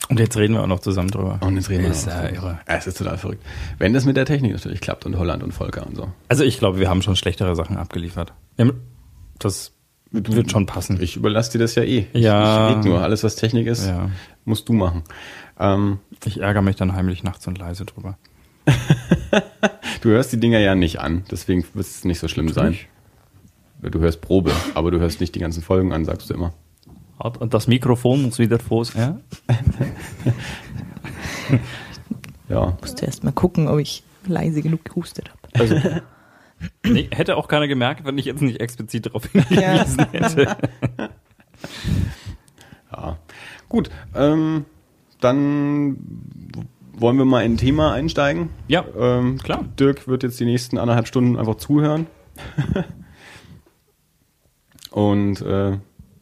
Und 0.10 0.20
jetzt 0.20 0.38
reden 0.38 0.54
wir 0.54 0.62
auch 0.64 0.68
noch 0.68 0.80
zusammen 0.80 1.10
drüber. 1.10 1.40
Und 1.42 1.56
jetzt 1.58 1.70
reden 1.70 1.84
wir 1.84 1.92
Ist 1.92 2.06
noch 2.08 2.14
ja 2.14 2.22
drüber. 2.28 2.36
irre. 2.36 2.60
Ja, 2.68 2.76
Es 2.76 2.88
ist 2.88 2.98
total 2.98 3.18
verrückt. 3.18 3.44
Wenn 3.78 3.94
das 3.94 4.06
mit 4.06 4.16
der 4.16 4.26
Technik 4.26 4.54
natürlich 4.54 4.80
klappt 4.80 5.06
und 5.06 5.18
Holland 5.18 5.44
und 5.44 5.52
Volker 5.54 5.86
und 5.86 5.96
so. 5.98 6.12
Also 6.30 6.44
ich 6.44 6.60
glaube, 6.60 6.80
wir 6.80 6.90
haben 6.90 7.02
schon 7.02 7.16
schlechtere 7.16 7.56
Sachen 7.56 7.78
abgeliefert. 7.78 8.34
Das 9.40 9.74
wird 10.12 10.50
schon 10.52 10.66
passen. 10.66 11.02
Ich 11.02 11.18
überlasse 11.18 11.52
dir 11.54 11.60
das 11.60 11.76
ja 11.76 11.84
eh. 11.84 12.06
Ja. 12.14 12.70
Ich, 12.70 12.72
ich 12.72 12.78
red 12.78 12.86
nur. 12.86 13.02
Alles, 13.02 13.24
was 13.24 13.36
Technik 13.36 13.68
ist, 13.68 13.86
Ja. 13.88 14.10
musst 14.46 14.70
du 14.70 14.74
machen. 14.74 15.04
Ähm, 15.60 16.00
Ich 16.26 16.40
ärgere 16.40 16.62
mich 16.62 16.76
dann 16.78 16.94
heimlich 16.94 17.24
nachts 17.24 17.46
und 17.48 17.58
leise 17.58 17.84
drüber. 17.86 18.18
du 20.02 20.10
hörst 20.10 20.32
die 20.32 20.40
Dinger 20.40 20.60
ja 20.60 20.76
nicht 20.76 21.00
an, 21.00 21.24
deswegen 21.32 21.64
wird 21.74 21.86
es 21.86 22.06
nicht 22.06 22.20
so 22.20 22.28
schlimm 22.28 22.50
sein. 22.50 22.74
ich. 22.74 22.88
Du 23.82 24.00
hörst 24.00 24.22
Probe, 24.22 24.52
aber 24.74 24.90
du 24.92 25.00
hörst 25.00 25.20
nicht 25.22 25.36
die 25.36 25.40
ganzen 25.40 25.62
Folgen 25.62 25.94
an, 25.94 26.04
sagst 26.06 26.30
du 26.30 26.34
immer. 26.34 26.54
Und 27.20 27.54
das 27.54 27.68
Mikrofon 27.68 28.22
muss 28.24 28.40
wieder 28.40 28.60
vor. 28.60 28.86
Ja? 28.96 29.18
Ja. 32.50 32.78
musste 32.80 33.06
erst 33.06 33.24
mal 33.26 33.32
gucken, 33.32 33.68
ob 33.68 33.80
ich 33.80 34.04
leise 34.26 34.62
genug 34.62 34.86
gehustet 34.86 35.30
habe. 35.30 35.40
Also, 35.60 35.82
nee, 36.86 37.10
hätte 37.12 37.36
auch 37.36 37.48
keiner 37.50 37.68
gemerkt, 37.68 38.06
wenn 38.06 38.18
ich 38.18 38.26
jetzt 38.26 38.42
nicht 38.42 38.62
explizit 38.62 39.08
darauf 39.08 39.26
hingewiesen 39.32 40.06
hätte. 40.12 40.58
Ja. 42.92 43.18
Gut, 43.68 43.90
ähm, 44.16 44.66
dann 45.20 45.98
wollen 46.94 47.18
wir 47.18 47.26
mal 47.26 47.44
in 47.44 47.54
ein 47.54 47.58
Thema 47.58 47.92
einsteigen. 47.94 48.50
Ja, 48.70 48.86
Ähm, 48.98 49.40
klar. 49.40 49.66
Dirk 49.78 50.08
wird 50.08 50.24
jetzt 50.24 50.40
die 50.40 50.46
nächsten 50.46 50.78
anderthalb 50.78 51.08
Stunden 51.08 51.36
einfach 51.36 51.56
zuhören. 51.56 52.08
Und 54.92 55.42
äh, 55.42 55.78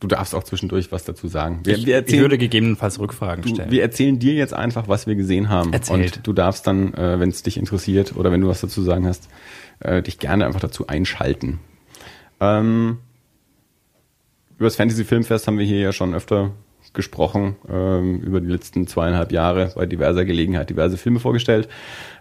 du 0.06 0.16
darfst 0.16 0.36
auch 0.36 0.44
zwischendurch 0.44 0.92
was 0.92 1.04
dazu 1.04 1.28
sagen. 1.28 1.62
Wir, 1.64 1.78
Ich, 1.78 1.86
wir, 1.86 1.96
ich 1.96 2.02
erzählen, 2.02 2.22
würde 2.22 2.38
gegebenenfalls 2.38 3.00
Rückfragen 3.00 3.44
du, 3.44 3.50
stellen. 3.50 3.72
wir 3.72 3.82
erzählen 3.82 4.20
dir 4.20 4.34
jetzt 4.34 4.54
einfach, 4.54 4.88
was 4.88 5.08
wir 5.08 5.16
gesehen 5.16 5.50
haben. 5.50 5.74
Erzählt. 5.74 6.18
Und 6.18 6.28
du 6.28 6.34
darfst 6.34 6.68
dann, 6.68 6.94
äh, 6.94 7.20
wenn 7.20 7.30
es 7.30 7.44
dich 7.44 7.58
interessiert 7.58 8.16
oder 8.16 8.32
wenn 8.32 8.42
du 8.42 8.48
was 8.48 8.62
dazu 8.62 8.82
sagen 8.82 9.08
hast, 9.08 9.30
äh, 9.80 10.02
dich 10.02 10.20
gerne 10.20 10.46
einfach 10.46 10.60
dazu 10.60 10.88
einschalten. 10.88 11.60
Ähm, 12.40 13.00
über 14.58 14.66
das 14.66 14.76
Fantasy 14.76 15.04
Filmfest 15.04 15.48
haben 15.48 15.58
wir 15.58 15.66
hier 15.66 15.80
ja 15.80 15.92
schon 15.92 16.14
öfter 16.14 16.52
gesprochen, 16.94 17.58
ähm, 17.70 18.20
über 18.22 18.40
die 18.40 18.48
letzten 18.48 18.88
zweieinhalb 18.88 19.32
Jahre 19.32 19.74
bei 19.76 19.86
diverser 19.86 20.24
Gelegenheit 20.24 20.70
diverse 20.70 20.98
Filme 20.98 21.20
vorgestellt. 21.20 21.68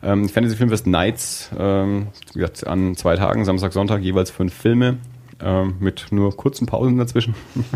Ähm, 0.03 0.29
Fantasy 0.29 0.57
Filmfest 0.57 0.87
Nights, 0.87 1.51
ähm, 1.57 2.09
wie 2.33 2.41
gesagt, 2.41 2.67
an 2.67 2.97
zwei 2.97 3.15
Tagen, 3.17 3.45
Samstag, 3.45 3.73
Sonntag, 3.73 4.03
jeweils 4.03 4.31
fünf 4.31 4.53
Filme, 4.53 4.99
ähm, 5.41 5.77
mit 5.81 6.07
nur 6.11 6.37
kurzen 6.37 6.67
Pausen 6.67 6.99
dazwischen. 6.99 7.35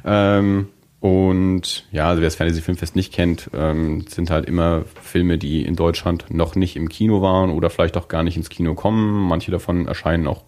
ähm, 0.05 0.67
und 0.99 1.87
ja, 1.91 2.09
also 2.09 2.21
wer 2.21 2.27
das 2.27 2.35
Fantasy 2.35 2.61
Filmfest 2.61 2.95
nicht 2.95 3.11
kennt, 3.11 3.49
ähm, 3.53 4.05
sind 4.07 4.29
halt 4.29 4.45
immer 4.45 4.83
Filme, 5.01 5.39
die 5.39 5.63
in 5.63 5.75
Deutschland 5.75 6.25
noch 6.29 6.55
nicht 6.55 6.75
im 6.75 6.89
Kino 6.89 7.23
waren 7.23 7.49
oder 7.49 7.71
vielleicht 7.71 7.97
auch 7.97 8.07
gar 8.07 8.21
nicht 8.21 8.37
ins 8.37 8.49
Kino 8.49 8.75
kommen. 8.75 9.27
Manche 9.27 9.49
davon 9.49 9.87
erscheinen 9.87 10.27
auch 10.27 10.43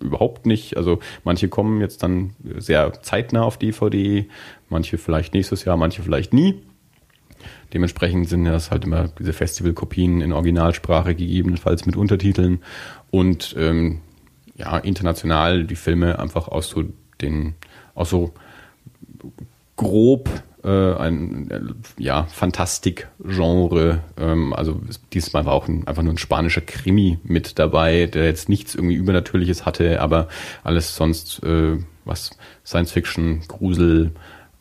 überhaupt 0.00 0.46
nicht. 0.46 0.78
Also 0.78 1.00
manche 1.22 1.48
kommen 1.48 1.80
jetzt 1.80 2.02
dann 2.02 2.30
sehr 2.56 3.02
zeitnah 3.02 3.42
auf 3.42 3.58
DVD, 3.58 4.26
manche 4.70 4.96
vielleicht 4.96 5.34
nächstes 5.34 5.66
Jahr, 5.66 5.76
manche 5.76 6.02
vielleicht 6.02 6.32
nie. 6.32 6.62
Dementsprechend 7.72 8.28
sind 8.28 8.44
das 8.44 8.70
halt 8.70 8.84
immer 8.84 9.08
diese 9.18 9.32
Festivalkopien 9.32 10.20
in 10.20 10.32
Originalsprache 10.32 11.14
gegebenenfalls 11.14 11.86
mit 11.86 11.96
Untertiteln 11.96 12.60
und 13.10 13.54
ähm, 13.58 14.00
ja 14.60 14.78
international 14.78 15.64
die 15.64 15.76
Filme 15.76 16.18
einfach 16.18 16.48
aus 16.48 16.68
so 16.68 16.84
den 17.20 17.54
aus 17.94 18.10
so 18.10 18.32
grob 19.76 20.28
äh, 20.62 20.94
ein 20.94 21.50
äh, 21.50 21.60
ja 21.98 22.24
Fantastik-Genre. 22.24 24.00
Ähm, 24.18 24.52
also 24.52 24.80
es- 24.88 25.00
diesmal 25.12 25.46
war 25.46 25.54
auch 25.54 25.68
ein, 25.68 25.86
einfach 25.86 26.02
nur 26.02 26.12
ein 26.12 26.18
spanischer 26.18 26.60
Krimi 26.60 27.18
mit 27.24 27.58
dabei, 27.58 28.06
der 28.06 28.24
jetzt 28.26 28.48
nichts 28.48 28.74
irgendwie 28.74 28.94
Übernatürliches 28.96 29.64
hatte, 29.64 30.00
aber 30.00 30.28
alles 30.62 30.94
sonst 30.96 31.42
äh, 31.44 31.78
was 32.04 32.30
Science-Fiction, 32.66 33.42
Grusel, 33.48 34.12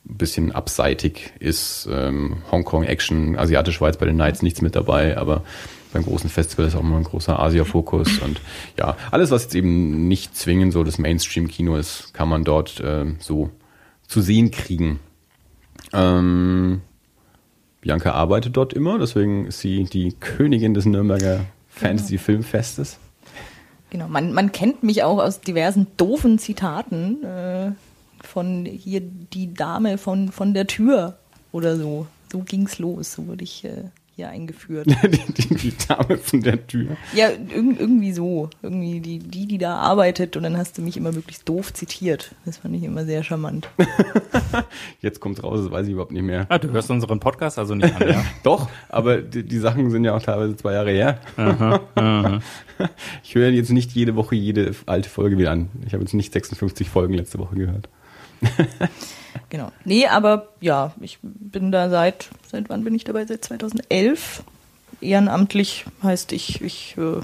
ein 0.08 0.18
bisschen 0.18 0.51
abseitig 0.53 1.34
ist. 1.39 1.88
Ähm, 1.91 2.38
Hongkong-Action, 2.51 3.38
asiatisch 3.38 3.82
war 3.82 3.89
jetzt 3.89 4.00
bei 4.00 4.06
den 4.06 4.15
Knights 4.15 4.41
nichts 4.41 4.62
mit 4.62 4.75
dabei, 4.75 5.18
aber 5.18 5.44
beim 5.91 6.03
großen 6.03 6.29
Festival 6.29 6.65
ist 6.65 6.75
auch 6.75 6.81
immer 6.81 6.98
ein 6.98 7.03
großer 7.03 7.39
Asia-Fokus 7.39 8.19
und 8.19 8.41
ja, 8.77 8.96
alles, 9.12 9.31
was 9.31 9.43
jetzt 9.43 9.55
eben 9.55 10.08
nicht 10.08 10.36
zwingend 10.36 10.74
so 10.74 10.84
das 10.84 11.00
Mainstream-Kino 11.00 11.75
ist, 11.75 12.13
kann 12.13 12.29
man 12.29 12.43
dort 12.43 12.79
äh, 12.79 13.05
so 13.19 13.50
zu 14.08 14.22
sehen 14.22 14.51
kriegen. 14.51 15.00
Ähm, 15.93 16.81
Bianca 17.81 18.12
arbeitet 18.12 18.58
dort 18.58 18.74
immer, 18.74 19.00
deswegen 19.00 19.46
ist 19.46 19.60
sie 19.60 19.86
die 19.86 20.13
Königin 20.19 20.74
des 20.74 20.86
Nürnberger 20.86 21.46
Fantasy-Filmfestes. 21.69 23.00
Genau, 23.89 24.08
man, 24.08 24.34
man 24.34 24.51
kennt 24.51 24.84
mich 24.84 25.03
auch 25.03 25.17
aus 25.17 25.41
diversen 25.41 25.88
doofen 25.98 26.38
Zitaten 26.38 27.24
äh, 27.24 27.72
von 28.22 28.65
hier 28.65 29.01
die 29.01 29.53
Dame 29.53 29.98
von, 29.98 30.31
von 30.31 30.53
der 30.53 30.67
Tür 30.67 31.17
oder 31.51 31.77
so. 31.77 32.05
So 32.31 32.39
ging's 32.39 32.77
los, 32.77 33.13
so 33.13 33.25
wurde 33.25 33.43
ich 33.43 33.65
äh, 33.65 33.86
hier 34.20 34.30
eingeführt. 34.30 34.88
die, 35.04 35.34
die, 35.34 35.56
die 35.56 35.74
Dame 35.88 36.18
von 36.18 36.42
der 36.42 36.66
Tür. 36.68 36.98
Ja, 37.16 37.30
irg 37.30 37.80
irgendwie 37.80 38.12
so. 38.12 38.50
Irgendwie 38.62 39.00
die, 39.00 39.20
die, 39.20 39.48
die 39.48 39.58
da 39.58 39.78
arbeitet 39.78 40.36
und 40.36 40.44
dann 40.44 40.58
hast 40.58 40.78
du 40.78 40.82
mich 40.82 40.98
immer 40.98 41.12
möglichst 41.12 41.48
doof 41.48 41.74
zitiert. 41.74 42.36
Das 42.46 42.58
fand 42.58 42.76
ich 42.76 42.84
immer 42.84 43.06
sehr 43.06 43.24
charmant. 43.24 43.70
Jetzt 45.02 45.20
kommt's 45.22 45.42
raus, 45.42 45.62
das 45.64 45.72
weiß 45.72 45.88
ich 45.88 45.94
überhaupt 45.94 46.12
nicht 46.12 46.24
mehr. 46.24 46.46
Ah, 46.50 46.58
du 46.58 46.70
hörst 46.72 46.92
unseren 46.92 47.20
Podcast 47.20 47.58
also 47.58 47.76
nicht 47.76 47.96
an, 47.96 48.10
ja? 48.10 48.26
Doch, 48.44 48.70
aber 48.90 49.22
die, 49.22 49.44
die 49.44 49.60
Sachen 49.60 49.90
sind 49.90 50.04
ja 50.04 50.16
auch 50.16 50.22
teilweise 50.22 50.56
zwei 50.58 50.74
Jahre 50.74 50.92
her. 50.92 51.20
Ich 53.24 53.36
höre 53.36 53.50
jetzt 53.50 53.72
nicht 53.72 53.92
jede 53.92 54.16
Woche 54.16 54.36
jede 54.36 54.76
alte 54.86 55.10
Folge 55.10 55.38
wieder 55.38 55.52
an. 55.52 55.70
Ich 55.86 55.94
habe 55.94 56.04
jetzt 56.04 56.14
nicht 56.14 56.34
56 56.34 56.90
Folgen 56.90 57.14
letzte 57.14 57.40
Woche 57.40 57.56
gehört. 57.56 57.90
Genau. 59.50 59.72
Nee, 59.86 60.08
aber 60.08 60.50
ja, 60.62 60.94
ich 61.02 61.20
bin 61.22 61.72
da 61.72 61.90
seit, 61.90 62.30
seit 62.48 62.70
wann 62.70 62.84
bin 62.84 62.96
ich 62.96 63.04
dabei? 63.04 63.26
Seit 63.26 63.46
2011. 63.46 64.44
Ehrenamtlich 65.02 65.86
heißt 66.04 66.34
ich, 66.34 66.62
ich 66.62 66.98
äh, 66.98 67.22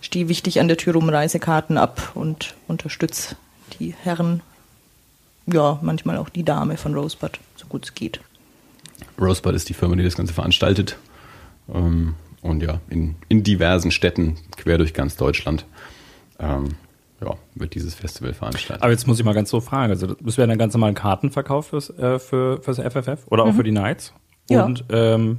stehe 0.00 0.28
wichtig 0.28 0.60
an 0.60 0.68
der 0.68 0.76
Tür 0.76 0.96
um 0.96 1.08
Reisekarten 1.08 1.76
ab 1.76 2.12
und 2.14 2.54
unterstütze 2.66 3.36
die 3.78 3.94
Herren, 4.02 4.42
ja, 5.46 5.78
manchmal 5.82 6.16
auch 6.16 6.28
die 6.28 6.44
Dame 6.44 6.76
von 6.76 6.94
Rosebud, 6.94 7.38
so 7.56 7.66
gut 7.66 7.84
es 7.84 7.94
geht. 7.94 8.20
Rosebud 9.20 9.54
ist 9.54 9.68
die 9.68 9.74
Firma, 9.74 9.96
die 9.96 10.04
das 10.04 10.16
Ganze 10.16 10.32
veranstaltet. 10.32 10.96
Ähm, 11.72 12.14
und 12.42 12.62
ja, 12.62 12.80
in, 12.90 13.16
in 13.28 13.42
diversen 13.42 13.90
Städten 13.90 14.36
quer 14.56 14.78
durch 14.78 14.94
ganz 14.94 15.16
Deutschland 15.16 15.64
ähm, 16.38 16.76
ja, 17.24 17.34
wird 17.54 17.74
dieses 17.74 17.94
Festival 17.94 18.34
veranstaltet. 18.34 18.82
Aber 18.82 18.92
jetzt 18.92 19.06
muss 19.06 19.18
ich 19.18 19.24
mal 19.24 19.34
ganz 19.34 19.50
so 19.50 19.60
fragen. 19.60 19.90
Also, 19.90 20.08
das 20.08 20.36
wäre 20.36 20.48
dann 20.48 20.58
ganz 20.58 20.74
normal 20.74 20.90
ein 20.90 20.94
Kartenverkauf 20.94 21.68
fürs, 21.68 21.90
äh, 21.90 22.18
für, 22.18 22.60
fürs 22.62 22.78
FFF 22.78 23.26
oder 23.28 23.44
auch 23.44 23.54
für 23.54 23.64
die 23.64 23.72
Nights. 23.72 24.12
Ja. 24.50 24.64
Und 24.64 24.84
ähm, 24.90 25.38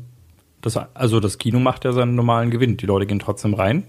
das, 0.62 0.78
also 0.78 1.20
das 1.20 1.38
Kino 1.38 1.60
macht 1.60 1.86
ja 1.86 1.92
seinen 1.92 2.16
normalen 2.16 2.50
Gewinn. 2.50 2.78
Die 2.78 2.86
Leute 2.86 3.06
gehen 3.06 3.20
trotzdem 3.20 3.54
rein, 3.54 3.84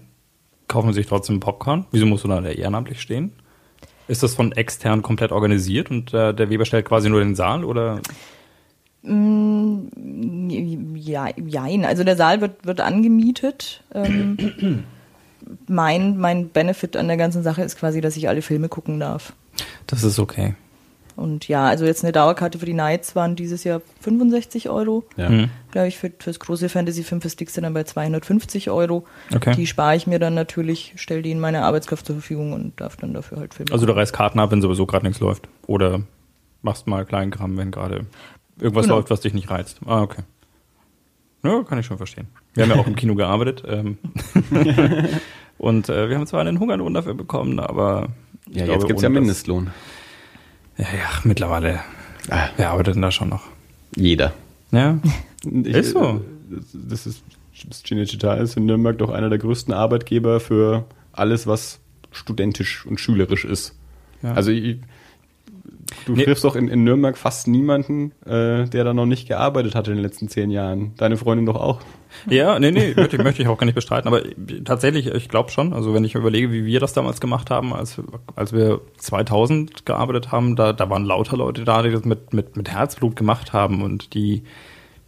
kaufen 0.67 0.93
sich 0.93 1.07
trotzdem 1.07 1.39
Popcorn. 1.39 1.85
Wieso 1.91 2.05
musst 2.05 2.23
du 2.23 2.27
da 2.27 2.43
ehrenamtlich 2.43 3.01
stehen? 3.01 3.33
Ist 4.07 4.23
das 4.23 4.35
von 4.35 4.51
extern 4.53 5.01
komplett 5.01 5.31
organisiert 5.31 5.91
und 5.91 6.13
äh, 6.13 6.33
der 6.33 6.49
Weber 6.49 6.65
stellt 6.65 6.85
quasi 6.85 7.09
nur 7.09 7.19
den 7.19 7.35
Saal 7.35 7.65
oder? 7.65 7.99
Ja, 10.95 11.29
jein. 11.35 11.85
Also 11.85 12.03
der 12.03 12.15
Saal 12.15 12.41
wird, 12.41 12.65
wird 12.65 12.81
angemietet. 12.81 13.83
Ähm, 13.93 14.83
mein, 15.67 16.17
mein 16.17 16.49
Benefit 16.49 16.95
an 16.97 17.07
der 17.07 17.17
ganzen 17.17 17.43
Sache 17.43 17.61
ist 17.63 17.77
quasi, 17.77 18.01
dass 18.01 18.17
ich 18.17 18.27
alle 18.29 18.41
Filme 18.41 18.69
gucken 18.69 18.99
darf. 18.99 19.33
Das 19.87 20.03
ist 20.03 20.19
okay. 20.19 20.55
Und 21.17 21.47
ja, 21.47 21.65
also 21.65 21.83
jetzt 21.85 22.03
eine 22.03 22.11
Dauerkarte 22.11 22.59
für 22.59 22.67
die 22.67 22.75
Nights 22.75 23.15
waren 23.15 23.35
dieses 23.35 23.63
Jahr 23.63 23.81
65 24.01 24.69
Euro. 24.69 25.03
ja. 25.17 25.29
Mhm. 25.29 25.49
Glaube 25.71 25.87
ich, 25.87 25.97
für, 25.97 26.11
fürs 26.19 26.39
große 26.39 26.69
Fantasy 26.69 27.03
Filmfest 27.03 27.39
sind 27.49 27.63
dann 27.63 27.73
bei 27.73 27.83
250 27.83 28.69
Euro. 28.69 29.05
Okay. 29.33 29.55
Die 29.55 29.65
spare 29.65 29.95
ich 29.95 30.05
mir 30.05 30.19
dann 30.19 30.35
natürlich, 30.35 30.93
stelle 30.95 31.23
die 31.23 31.31
in 31.31 31.39
meine 31.39 31.63
Arbeitskraft 31.63 32.05
zur 32.05 32.15
Verfügung 32.17 32.53
und 32.53 32.79
darf 32.79 32.97
dann 32.97 33.13
dafür 33.15 33.39
halt 33.39 33.55
Filme 33.55 33.71
Also 33.71 33.87
du 33.87 33.95
reißt 33.95 34.13
Karten 34.13 34.39
ab, 34.39 34.51
wenn 34.51 34.61
sowieso 34.61 34.85
gerade 34.85 35.07
nichts 35.07 35.19
läuft. 35.19 35.49
Oder 35.65 36.01
machst 36.61 36.85
mal 36.85 37.03
Kleinkram, 37.03 37.57
wenn 37.57 37.71
gerade 37.71 38.05
irgendwas 38.59 38.83
Genau. 38.85 38.97
läuft, 38.97 39.09
was 39.09 39.21
dich 39.21 39.33
nicht 39.33 39.49
reizt. 39.49 39.79
Ah, 39.87 40.03
okay. 40.03 40.21
Ja, 41.43 41.63
kann 41.63 41.79
ich 41.79 41.85
schon 41.87 41.97
verstehen. 41.97 42.27
Wir 42.53 42.63
haben 42.63 42.71
ja 42.71 42.77
auch 42.77 42.87
im 42.87 42.95
Kino 42.95 43.15
gearbeitet. 43.15 43.63
Ähm 43.67 43.97
und 45.57 45.89
äh, 45.89 46.09
wir 46.09 46.17
haben 46.17 46.27
zwar 46.27 46.41
einen 46.41 46.59
Hungerlohn 46.59 46.93
dafür 46.93 47.13
bekommen, 47.13 47.59
aber 47.59 48.09
ja, 48.49 48.65
glaube, 48.65 48.73
jetzt 48.79 48.87
gibt's 48.87 49.01
ja 49.03 49.09
das- 49.09 49.13
Mindestlohn. 49.13 49.71
Ja, 50.77 50.85
ja, 50.85 51.09
mittlerweile. 51.23 51.79
Ah, 52.29 52.49
Wer 52.57 52.69
arbeitet 52.71 52.95
denn 52.95 53.01
da 53.01 53.11
schon 53.11 53.29
noch? 53.29 53.43
jeder. 53.95 54.33
Ja. 54.71 54.99
Ich, 55.45 55.67
Ist 55.75 55.91
so. 55.91 56.21
Das, 56.49 56.63
das 56.73 57.07
ist 57.07 57.23
das 57.69 57.83
Cinecittà 57.85 58.35
ist 58.37 58.57
in 58.57 58.65
Nürnberg 58.65 58.97
doch 58.97 59.09
einer 59.11 59.29
der 59.29 59.37
größten 59.37 59.73
Arbeitgeber 59.73 60.39
für 60.39 60.85
alles, 61.13 61.45
was 61.47 61.79
studentisch 62.11 62.85
und 62.85 62.99
schülerisch 62.99 63.45
ist. 63.45 63.73
Ja. 64.23 64.33
Also 64.33 64.51
ich, 64.51 64.77
du 66.05 66.13
Nee. 66.13 66.25
triffst 66.25 66.43
doch 66.43 66.55
in, 66.55 66.67
in 66.67 66.83
Nürnberg 66.83 67.17
fast 67.17 67.47
niemanden, 67.47 68.11
äh, 68.25 68.65
der 68.67 68.83
da 68.83 68.93
noch 68.93 69.05
nicht 69.05 69.27
gearbeitet 69.27 69.75
hat 69.75 69.87
in 69.87 69.95
den 69.95 70.03
letzten 70.03 70.27
zehn 70.29 70.49
Jahren. 70.51 70.93
Deine 70.97 71.17
Freundin 71.17 71.45
doch 71.45 71.55
auch. 71.55 71.79
Ja, 72.29 72.57
nee, 72.59 72.71
nee, 72.71 72.93
möchte, 72.95 73.21
möchte 73.21 73.41
ich 73.41 73.47
auch 73.47 73.57
gar 73.57 73.65
nicht 73.65 73.75
bestreiten, 73.75 74.07
aber 74.07 74.21
tatsächlich, 74.63 75.07
ich 75.07 75.29
glaube 75.29 75.51
schon, 75.51 75.73
also 75.73 75.93
wenn 75.93 76.03
ich 76.03 76.15
überlege, 76.15 76.51
wie 76.51 76.65
wir 76.65 76.79
das 76.79 76.93
damals 76.93 77.19
gemacht 77.19 77.49
haben, 77.51 77.73
als, 77.73 78.01
als 78.35 78.53
wir 78.53 78.81
2000 78.97 79.85
gearbeitet 79.85 80.31
haben, 80.31 80.55
da, 80.55 80.73
da 80.73 80.89
waren 80.89 81.05
lauter 81.05 81.37
Leute 81.37 81.63
da, 81.63 81.83
die 81.83 81.91
das 81.91 82.05
mit, 82.05 82.33
mit, 82.33 82.55
mit 82.57 82.69
Herzblut 82.69 83.15
gemacht 83.15 83.53
haben 83.53 83.81
und 83.81 84.13
die, 84.13 84.43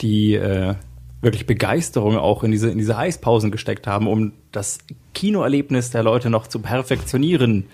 die 0.01 0.35
äh, 0.35 0.75
wirklich 1.21 1.45
Begeisterung 1.45 2.17
auch 2.17 2.43
in 2.43 2.51
diese, 2.51 2.69
in 2.69 2.77
diese 2.77 2.97
Eispausen 2.97 3.51
gesteckt 3.51 3.87
haben, 3.87 4.07
um 4.07 4.33
das 4.51 4.79
Kinoerlebnis 5.13 5.91
der 5.91 6.03
Leute 6.03 6.29
noch 6.29 6.47
zu 6.47 6.59
perfektionieren. 6.59 7.65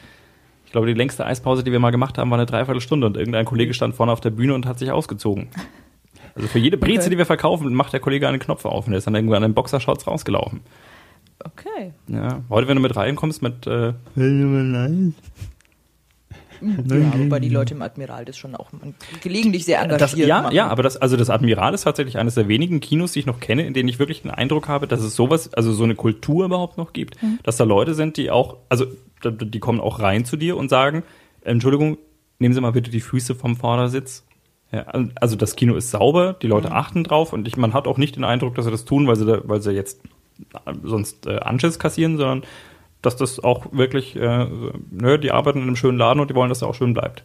Ich 0.75 0.77
glaube, 0.77 0.87
die 0.87 0.93
längste 0.93 1.25
Eispause, 1.25 1.63
die 1.63 1.71
wir 1.71 1.79
mal 1.79 1.91
gemacht 1.91 2.17
haben, 2.17 2.29
war 2.31 2.37
eine 2.37 2.45
Dreiviertelstunde 2.45 3.07
und 3.07 3.15
irgendein 3.15 3.45
Kollege 3.45 3.73
stand 3.73 3.95
vorne 3.95 4.11
auf 4.11 4.19
der 4.19 4.31
Bühne 4.31 4.53
und 4.55 4.65
hat 4.65 4.77
sich 4.77 4.91
ausgezogen. 4.91 5.47
Also 6.35 6.49
für 6.49 6.59
jede 6.59 6.75
Breze, 6.75 6.99
Okay. 7.03 7.11
die 7.11 7.17
wir 7.17 7.25
verkaufen, 7.25 7.73
macht 7.73 7.93
der 7.93 8.01
Kollege 8.01 8.27
einen 8.27 8.39
Knopf 8.39 8.65
auf 8.65 8.85
und 8.85 8.91
der 8.91 8.97
ist 8.97 9.07
dann 9.07 9.15
irgendwo 9.15 9.35
an 9.35 9.41
den 9.43 9.53
Boxershorts 9.53 10.05
rausgelaufen. 10.05 10.59
Okay. 11.41 11.93
Ja, 12.09 12.41
heute, 12.49 12.67
wenn 12.67 12.75
du 12.75 12.81
mit 12.81 12.93
reinkommst 12.93 13.41
mit 13.41 13.65
äh, 13.67 13.93
Ja, 16.61 17.19
wobei 17.19 17.39
die 17.39 17.49
Leute 17.49 17.73
im 17.73 17.81
Admiral 17.81 18.25
das 18.25 18.37
schon 18.37 18.55
auch 18.55 18.69
gelegentlich 19.21 19.65
sehr 19.65 19.79
engagiert 19.81 20.01
das, 20.01 20.15
ja, 20.15 20.41
machen. 20.41 20.55
ja, 20.55 20.67
aber 20.67 20.83
das, 20.83 20.97
also 20.97 21.17
das 21.17 21.29
Admiral 21.29 21.73
ist 21.73 21.83
tatsächlich 21.83 22.17
eines 22.17 22.35
der 22.35 22.47
wenigen 22.47 22.79
Kinos, 22.79 23.13
die 23.13 23.19
ich 23.19 23.25
noch 23.25 23.39
kenne, 23.39 23.65
in 23.65 23.73
denen 23.73 23.89
ich 23.89 23.99
wirklich 23.99 24.21
den 24.21 24.31
Eindruck 24.31 24.67
habe, 24.67 24.87
dass 24.87 25.01
es 25.01 25.15
sowas, 25.15 25.53
also 25.53 25.71
so 25.73 25.83
eine 25.83 25.95
Kultur 25.95 26.45
überhaupt 26.45 26.77
noch 26.77 26.93
gibt, 26.93 27.17
dass 27.43 27.57
da 27.57 27.63
Leute 27.63 27.93
sind, 27.93 28.17
die 28.17 28.31
auch, 28.31 28.57
also 28.69 28.85
die 29.23 29.59
kommen 29.59 29.79
auch 29.79 29.99
rein 29.99 30.25
zu 30.25 30.37
dir 30.37 30.57
und 30.57 30.69
sagen, 30.69 31.03
Entschuldigung, 31.41 31.97
nehmen 32.39 32.53
Sie 32.53 32.61
mal 32.61 32.71
bitte 32.71 32.91
die 32.91 33.01
Füße 33.01 33.35
vom 33.35 33.55
Vordersitz. 33.55 34.23
Ja, 34.71 34.85
also 35.15 35.35
das 35.35 35.55
Kino 35.55 35.75
ist 35.75 35.91
sauber, 35.91 36.33
die 36.33 36.47
Leute 36.47 36.71
achten 36.71 37.03
drauf 37.03 37.33
und 37.33 37.47
ich, 37.47 37.55
man 37.55 37.73
hat 37.73 37.87
auch 37.87 37.97
nicht 37.97 38.15
den 38.15 38.23
Eindruck, 38.23 38.55
dass 38.55 38.65
sie 38.65 38.71
das 38.71 38.83
tun, 38.83 39.07
weil 39.07 39.15
sie, 39.15 39.25
da, 39.25 39.41
weil 39.43 39.61
sie 39.61 39.71
jetzt 39.71 40.01
sonst 40.83 41.27
äh, 41.27 41.37
Anschiss 41.37 41.79
kassieren, 41.79 42.17
sondern 42.17 42.43
dass 43.05 43.15
das 43.15 43.43
auch 43.43 43.67
wirklich, 43.71 44.15
äh, 44.15 44.47
nö, 44.91 45.17
die 45.17 45.31
arbeiten 45.31 45.59
in 45.59 45.65
einem 45.67 45.75
schönen 45.75 45.97
Laden 45.97 46.19
und 46.19 46.29
die 46.29 46.35
wollen, 46.35 46.49
dass 46.49 46.61
er 46.61 46.67
auch 46.67 46.75
schön 46.75 46.93
bleibt. 46.93 47.23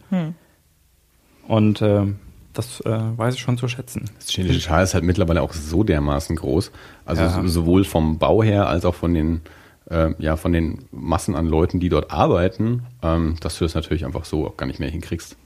Und 1.47 1.81
äh, 1.81 2.05
das 2.53 2.81
äh, 2.81 2.89
weiß 3.17 3.35
ich 3.35 3.41
schon 3.41 3.57
zu 3.57 3.67
schätzen. 3.67 4.09
Das 4.17 4.27
Cinecittà 4.29 4.83
ist 4.83 4.93
halt 4.93 5.03
mittlerweile 5.03 5.41
auch 5.41 5.53
so 5.53 5.83
dermaßen 5.83 6.35
groß. 6.35 6.71
Also 7.05 7.23
Ja. 7.23 7.29
so- 7.29 7.47
sowohl 7.47 7.83
vom 7.83 8.17
Bau 8.17 8.43
her 8.43 8.67
als 8.67 8.85
auch 8.85 8.95
von 8.95 9.13
den, 9.13 9.41
äh, 9.89 10.13
ja, 10.19 10.35
von 10.37 10.51
den 10.53 10.85
Massen 10.91 11.35
an 11.35 11.47
Leuten, 11.47 11.79
die 11.79 11.89
dort 11.89 12.11
arbeiten, 12.11 12.83
ähm, 13.01 13.35
dass 13.41 13.57
du 13.57 13.65
das 13.65 13.75
natürlich 13.75 14.05
einfach 14.05 14.25
so 14.25 14.45
auch 14.47 14.57
gar 14.57 14.65
nicht 14.67 14.79
mehr 14.79 14.89
hinkriegst. 14.89 15.37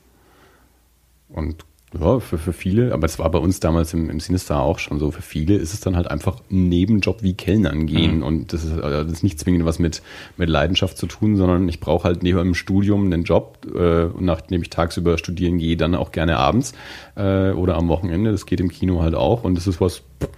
Und 1.29 1.65
ja, 1.99 2.19
für, 2.19 2.37
für 2.37 2.53
viele, 2.53 2.93
aber 2.93 3.05
es 3.05 3.19
war 3.19 3.29
bei 3.29 3.39
uns 3.39 3.59
damals 3.59 3.93
im, 3.93 4.09
im 4.09 4.19
Sinister 4.19 4.59
auch 4.59 4.79
schon 4.79 4.99
so, 4.99 5.11
für 5.11 5.21
viele 5.21 5.55
ist 5.55 5.73
es 5.73 5.79
dann 5.79 5.95
halt 5.95 6.09
einfach 6.09 6.41
ein 6.51 6.67
Nebenjob 6.69 7.23
wie 7.23 7.33
Kellnern 7.33 7.85
gehen. 7.85 8.23
Und 8.23 8.53
das 8.53 8.63
ist, 8.63 8.77
äh, 8.77 8.81
das 8.81 9.11
ist 9.11 9.23
nicht 9.23 9.39
zwingend 9.39 9.65
was 9.65 9.79
mit, 9.79 10.01
mit 10.37 10.49
Leidenschaft 10.49 10.97
zu 10.97 11.07
tun, 11.07 11.37
sondern 11.37 11.69
ich 11.69 11.79
brauche 11.79 12.03
halt 12.05 12.23
neben 12.23 12.39
dem 12.39 12.53
Studium 12.55 13.05
einen 13.05 13.23
Job 13.23 13.59
äh, 13.73 14.05
und 14.05 14.25
nachdem 14.25 14.61
ich 14.61 14.69
tagsüber 14.69 15.17
studieren 15.17 15.57
gehe, 15.57 15.77
dann 15.77 15.95
auch 15.95 16.11
gerne 16.11 16.37
abends 16.37 16.73
äh, 17.15 17.51
oder 17.51 17.75
am 17.75 17.87
Wochenende. 17.87 18.31
Das 18.31 18.45
geht 18.45 18.59
im 18.59 18.69
Kino 18.69 19.01
halt 19.01 19.15
auch 19.15 19.43
und 19.43 19.55
das 19.55 19.67
ist 19.67 19.79
was, 19.79 20.03
was, 20.19 20.29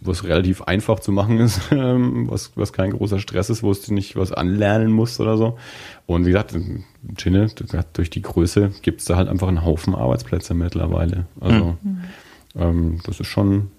was 0.00 0.24
relativ 0.24 0.62
einfach 0.62 1.00
zu 1.00 1.12
machen 1.12 1.38
ist, 1.38 1.60
ähm, 1.70 2.28
was, 2.30 2.52
was 2.56 2.72
kein 2.72 2.90
großer 2.90 3.18
Stress 3.20 3.48
ist, 3.50 3.62
wo 3.62 3.72
du 3.72 3.94
nicht 3.94 4.16
was 4.16 4.32
anlernen 4.32 4.90
musst 4.92 5.20
oder 5.20 5.36
so. 5.36 5.56
Und 6.06 6.24
wie 6.26 6.30
gesagt, 6.32 6.56
Chinne, 7.16 7.48
durch 7.92 8.10
die 8.10 8.22
Größe 8.22 8.72
gibt 8.82 9.00
es 9.00 9.06
da 9.06 9.16
halt 9.16 9.28
einfach 9.28 9.48
einen 9.48 9.64
Haufen 9.64 9.94
Arbeitsplätze 9.94 10.54
mittlerweile. 10.54 11.26
Also 11.40 11.76
ähm, 12.56 12.98
das 13.04 13.20
ist 13.20 13.26
schon, 13.28 13.70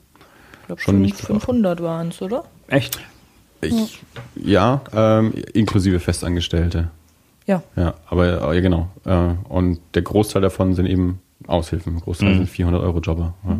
ich 0.61 0.65
glaube 0.67 0.81
schon 0.81 1.01
nicht 1.01 1.17
500 1.17 1.81
waren 1.81 2.09
es, 2.09 2.21
oder? 2.21 2.45
Echt? 2.67 2.99
ich, 3.61 4.01
ja, 4.35 4.81
ähm, 4.93 5.33
inklusive 5.53 5.99
Festangestellte. 5.99 6.91
Ja. 7.45 7.61
Ja, 7.75 7.95
aber, 8.07 8.41
aber 8.41 8.53
ja, 8.53 8.61
genau. 8.61 8.87
Äh, 9.05 9.33
und 9.49 9.79
der 9.95 10.03
Großteil 10.03 10.41
davon 10.41 10.75
sind 10.75 10.85
eben 10.85 11.19
Aushilfen. 11.47 11.93
Der 11.95 12.03
Großteil 12.03 12.29
Mhm. 12.33 12.37
sind 12.37 12.49
400 12.49 12.81
Euro 12.81 12.99
Jobber. 12.99 13.33
Ja. 13.43 13.59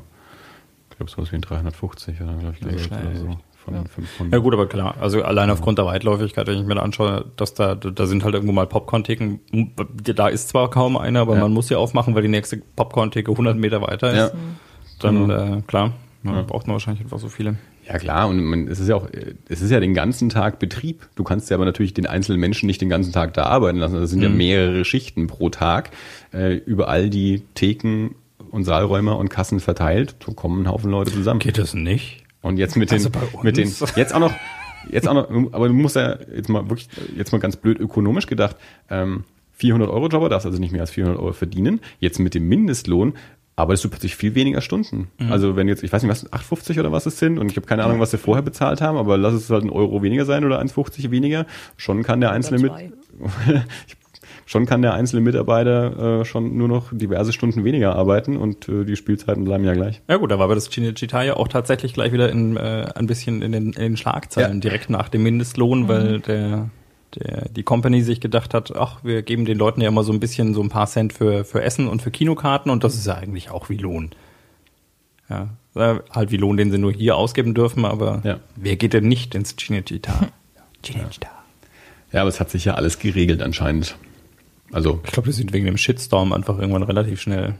Ich 0.99 1.05
glaube, 1.05 1.11
sowas 1.11 1.31
wie 1.31 1.35
ein 1.37 1.41
350 1.41 2.19
oder, 2.21 2.33
glaub 2.35 2.53
ich, 2.53 2.61
Nicht 2.65 2.91
oder, 2.91 3.15
so. 3.15 3.37
von 3.63 3.73
Ja. 3.73 3.83
500. 3.85 4.33
Ja 4.33 4.39
gut, 4.39 4.53
aber 4.53 4.67
klar, 4.67 4.95
also 4.99 5.23
allein 5.23 5.49
aufgrund 5.49 5.77
der 5.77 5.85
Weitläufigkeit, 5.85 6.45
wenn 6.47 6.57
ich 6.59 6.65
mir 6.65 6.75
da 6.75 6.81
anschaue, 6.81 7.23
dass 7.37 7.53
da, 7.53 7.75
da 7.75 8.05
sind 8.05 8.25
halt 8.25 8.33
irgendwo 8.33 8.51
mal 8.51 8.67
Popcorn-Theken, 8.67 9.39
da 10.03 10.27
ist 10.27 10.49
zwar 10.49 10.69
kaum 10.69 10.97
einer, 10.97 11.21
aber 11.21 11.35
Ja. 11.35 11.41
man 11.41 11.53
muss 11.53 11.69
sie 11.69 11.75
aufmachen, 11.75 12.15
weil 12.15 12.23
die 12.23 12.27
nächste 12.27 12.57
Popcorn-Theke 12.75 13.31
100 13.31 13.55
Meter 13.57 13.81
weiter 13.81 14.13
Ja. 14.13 14.25
ist. 14.25 14.33
Dann, 14.99 15.29
Genau. 15.29 15.57
äh, 15.57 15.61
klar, 15.67 15.93
ja, 16.25 16.33
Ja. 16.33 16.41
braucht 16.41 16.67
man 16.67 16.73
wahrscheinlich 16.73 17.01
einfach 17.03 17.19
so 17.19 17.29
viele. 17.29 17.55
Ja 17.87 17.97
klar, 17.97 18.27
und 18.27 18.43
man, 18.43 18.67
es 18.67 18.79
ist 18.81 18.89
ja 18.89 18.95
auch, 18.95 19.07
es 19.47 19.61
ist 19.61 19.71
ja 19.71 19.79
den 19.79 19.93
ganzen 19.93 20.27
Tag 20.29 20.59
Betrieb. 20.59 21.07
Du 21.15 21.23
kannst 21.23 21.49
ja 21.49 21.55
aber 21.55 21.65
natürlich 21.65 21.93
den 21.93 22.05
einzelnen 22.07 22.39
Menschen 22.41 22.67
nicht 22.67 22.81
den 22.81 22.89
ganzen 22.89 23.13
Tag 23.13 23.33
da 23.33 23.43
arbeiten 23.43 23.79
lassen. 23.79 23.95
Das 23.95 24.09
sind 24.09 24.21
ja 24.21 24.29
Mhm. 24.29 24.37
mehrere 24.37 24.85
Schichten 24.85 25.27
pro 25.27 25.49
Tag, 25.49 25.91
äh, 26.33 26.55
überall 26.55 27.09
die 27.09 27.43
Theken 27.55 28.15
und 28.49 28.63
Saalräume 28.63 29.15
und 29.15 29.29
Kassen 29.29 29.59
verteilt. 29.59 30.15
So 30.25 30.33
kommen 30.33 30.63
ein 30.63 30.67
Haufen 30.69 30.91
Leute 30.91 31.11
zusammen. 31.11 31.39
Geht 31.39 31.57
das 31.57 31.73
nicht? 31.73 32.23
Und 32.41 32.57
jetzt 32.57 32.75
mit 32.75 32.91
den, 32.91 32.97
Also 32.97 33.09
bei 33.09 33.19
mit 33.43 33.57
den, 33.57 33.71
jetzt 33.95 34.13
auch 34.13 34.19
noch, 34.19 34.33
jetzt 34.89 35.07
auch 35.07 35.13
noch, 35.13 35.53
aber 35.53 35.67
du 35.67 35.73
musst 35.73 35.95
ja 35.95 36.17
jetzt 36.33 36.49
mal 36.49 36.69
wirklich, 36.69 36.87
jetzt 37.15 37.31
mal 37.31 37.39
ganz 37.39 37.57
blöd 37.57 37.79
ökonomisch 37.79 38.27
gedacht, 38.27 38.55
ähm, 38.89 39.23
400 39.53 39.89
Euro 39.89 40.07
Jobber 40.07 40.29
darfst 40.29 40.45
also 40.45 40.57
nicht 40.57 40.71
mehr 40.71 40.81
als 40.81 40.91
400 40.91 41.19
Euro 41.19 41.33
verdienen. 41.33 41.81
Jetzt 41.99 42.19
mit 42.19 42.33
dem 42.33 42.47
Mindestlohn 42.47 43.13
arbeitest 43.57 43.83
du 43.83 43.89
plötzlich 43.89 44.15
viel 44.15 44.35
weniger 44.35 44.61
Stunden. 44.61 45.09
Mhm. 45.19 45.31
Also 45.31 45.57
wenn 45.57 45.67
jetzt, 45.67 45.83
ich 45.83 45.91
weiß 45.91 46.01
nicht, 46.01 46.09
was, 46.09 46.31
8,50 46.31 46.79
oder 46.79 46.93
was 46.93 47.05
es 47.05 47.19
sind 47.19 47.37
und 47.37 47.51
ich 47.51 47.57
habe 47.57 47.67
keine 47.67 47.83
Ahnung, 47.83 47.99
was 47.99 48.11
sie 48.11 48.17
vorher 48.17 48.41
bezahlt 48.41 48.79
haben, 48.79 48.97
aber 48.97 49.17
lass 49.17 49.33
es 49.33 49.49
halt 49.49 49.65
ein 49.65 49.69
Euro 49.69 50.01
weniger 50.01 50.23
sein 50.23 50.45
oder 50.45 50.61
1,50 50.61 51.11
weniger, 51.11 51.45
schon 51.75 52.03
kann 52.03 52.21
der 52.21 52.31
einzelne 52.31 52.61
mit, 52.61 52.71
zwei. 52.71 52.91
schon 54.51 54.65
kann 54.65 54.81
der 54.81 54.93
einzelne 54.95 55.21
Mitarbeiter 55.21 56.21
äh, 56.21 56.25
schon 56.25 56.57
nur 56.57 56.67
noch 56.67 56.87
diverse 56.91 57.31
Stunden 57.33 57.63
weniger 57.63 57.95
arbeiten 57.95 58.35
und 58.35 58.67
äh, 58.67 58.83
die 58.83 58.95
Spielzeiten 58.95 59.45
bleiben 59.45 59.63
ja 59.63 59.73
gleich. 59.73 60.01
Ja 60.09 60.17
gut, 60.17 60.31
da 60.31 60.39
war 60.39 60.45
aber 60.45 60.55
das 60.55 60.71
Cinecittà 60.71 61.21
ja 61.21 61.35
auch 61.37 61.47
tatsächlich 61.47 61.93
gleich 61.93 62.11
wieder 62.13 62.31
in, 62.31 62.57
äh, 62.57 62.87
ein 62.95 63.05
bisschen 63.05 63.43
in 63.43 63.51
den, 63.51 63.65
in 63.73 63.81
den 63.81 63.97
Schlagzeilen, 63.97 64.55
Ja. 64.55 64.59
direkt 64.59 64.89
nach 64.89 65.07
dem 65.07 65.21
Mindestlohn, 65.21 65.87
weil 65.87 66.19
der, 66.21 66.69
der, 67.13 67.47
die 67.49 67.61
Company 67.61 68.01
sich 68.01 68.21
gedacht 68.21 68.55
hat, 68.55 68.75
ach, 68.75 69.03
wir 69.03 69.21
geben 69.21 69.45
den 69.45 69.59
Leuten 69.59 69.81
ja 69.81 69.87
immer 69.87 70.03
so 70.03 70.11
ein 70.11 70.19
bisschen 70.19 70.55
so 70.55 70.63
ein 70.63 70.69
paar 70.69 70.87
Cent 70.87 71.13
für, 71.13 71.45
für 71.45 71.61
Essen 71.61 71.87
und 71.87 72.01
für 72.01 72.09
Kinokarten 72.09 72.71
und 72.71 72.83
das 72.83 72.95
ist 72.95 73.05
ja 73.05 73.13
eigentlich 73.13 73.51
auch 73.51 73.69
wie 73.69 73.77
Lohn. 73.77 74.09
Ja, 75.29 75.49
äh, 75.75 75.99
halt 76.09 76.31
wie 76.31 76.37
Lohn, 76.37 76.57
den 76.57 76.71
sie 76.71 76.79
nur 76.79 76.91
hier 76.91 77.17
ausgeben 77.17 77.53
dürfen, 77.53 77.85
aber 77.85 78.21
Ja. 78.23 78.39
wer 78.55 78.75
geht 78.77 78.93
denn 78.93 79.07
nicht 79.07 79.35
ins 79.35 79.55
Cinecittà? 79.55 80.29
Cinecittà. 80.83 81.27
Ja, 82.11 82.21
aber 82.21 82.29
es 82.29 82.39
hat 82.39 82.49
sich 82.49 82.65
ja 82.65 82.73
alles 82.73 82.97
geregelt 82.97 83.43
anscheinend. 83.43 83.95
Also, 84.71 84.99
Ich 85.05 85.11
glaube, 85.11 85.27
die 85.29 85.33
sind 85.33 85.53
wegen 85.53 85.65
dem 85.65 85.77
Shitstorm 85.77 86.33
einfach 86.33 86.59
irgendwann 86.59 86.83
relativ 86.83 87.19
schnell. 87.21 87.55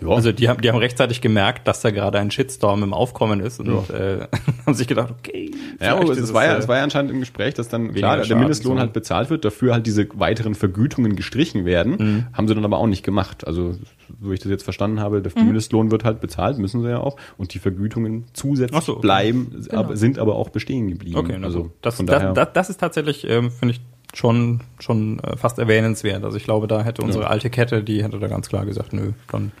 ja, 0.00 0.08
Also 0.08 0.32
die 0.32 0.48
haben, 0.48 0.60
die 0.60 0.68
haben 0.68 0.78
rechtzeitig 0.78 1.20
gemerkt, 1.20 1.66
dass 1.68 1.80
da 1.80 1.90
gerade 1.90 2.18
ein 2.18 2.30
Shitstorm 2.30 2.82
im 2.82 2.92
Aufkommen 2.94 3.40
ist 3.40 3.60
und 3.60 3.66
Ja. 3.88 3.94
äh, 3.94 4.28
haben 4.66 4.74
sich 4.74 4.86
gedacht, 4.86 5.12
okay. 5.18 5.50
Ja, 5.80 5.96
aber 5.96 6.12
ist 6.12 6.18
es 6.18 6.32
war 6.34 6.44
ja, 6.44 6.54
äh, 6.54 6.58
es 6.58 6.68
war 6.68 6.76
ja 6.76 6.84
anscheinend 6.84 7.10
im 7.10 7.20
Gespräch, 7.20 7.54
dass 7.54 7.68
dann 7.68 7.92
klar 7.94 8.18
der 8.18 8.36
Mindestlohn 8.36 8.76
so. 8.76 8.80
halt 8.80 8.92
bezahlt 8.92 9.30
wird, 9.30 9.44
dafür 9.44 9.72
halt 9.74 9.86
diese 9.86 10.06
weiteren 10.14 10.54
Vergütungen 10.54 11.16
gestrichen 11.16 11.64
werden, 11.64 11.96
Mhm. 11.98 12.26
haben 12.32 12.46
sie 12.48 12.54
dann 12.54 12.64
aber 12.64 12.78
auch 12.78 12.86
nicht 12.86 13.04
gemacht. 13.04 13.46
Also, 13.46 13.74
so 14.20 14.30
ich 14.32 14.40
das 14.40 14.50
jetzt 14.50 14.62
verstanden 14.64 15.00
habe, 15.00 15.20
der 15.22 15.32
Mindestlohn 15.42 15.90
wird 15.90 16.04
halt 16.04 16.20
bezahlt, 16.20 16.58
müssen 16.58 16.82
sie 16.82 16.88
ja 16.90 16.98
auch, 16.98 17.16
und 17.38 17.54
die 17.54 17.58
Vergütungen 17.58 18.24
zusätzlich 18.34 18.80
so, 18.82 18.92
okay. 18.92 19.00
bleiben, 19.02 19.66
aber, 19.70 19.96
sind 19.96 20.18
aber 20.18 20.36
auch 20.36 20.50
bestehen 20.50 20.88
geblieben. 20.88 21.16
Okay, 21.18 21.38
also 21.42 21.64
gut. 21.64 21.72
Das, 21.82 21.96
von 21.96 22.06
das, 22.06 22.18
daher, 22.20 22.32
das, 22.34 22.48
das 22.54 22.70
ist 22.70 22.78
tatsächlich, 22.80 23.28
ähm, 23.28 23.50
finde 23.50 23.74
ich, 23.74 23.80
schon, 24.14 24.60
schon 24.78 25.18
äh, 25.20 25.36
fast 25.36 25.58
erwähnenswert. 25.58 26.24
Also 26.24 26.36
ich 26.36 26.44
glaube, 26.44 26.66
da 26.68 26.82
hätte 26.82 27.02
unsere 27.02 27.24
Ja. 27.24 27.30
alte 27.30 27.50
Kette, 27.50 27.82
die 27.82 28.02
hätte 28.02 28.18
da 28.18 28.28
ganz 28.28 28.48
klar 28.48 28.66
gesagt, 28.66 28.92
nö, 28.92 29.12
dann 29.30 29.52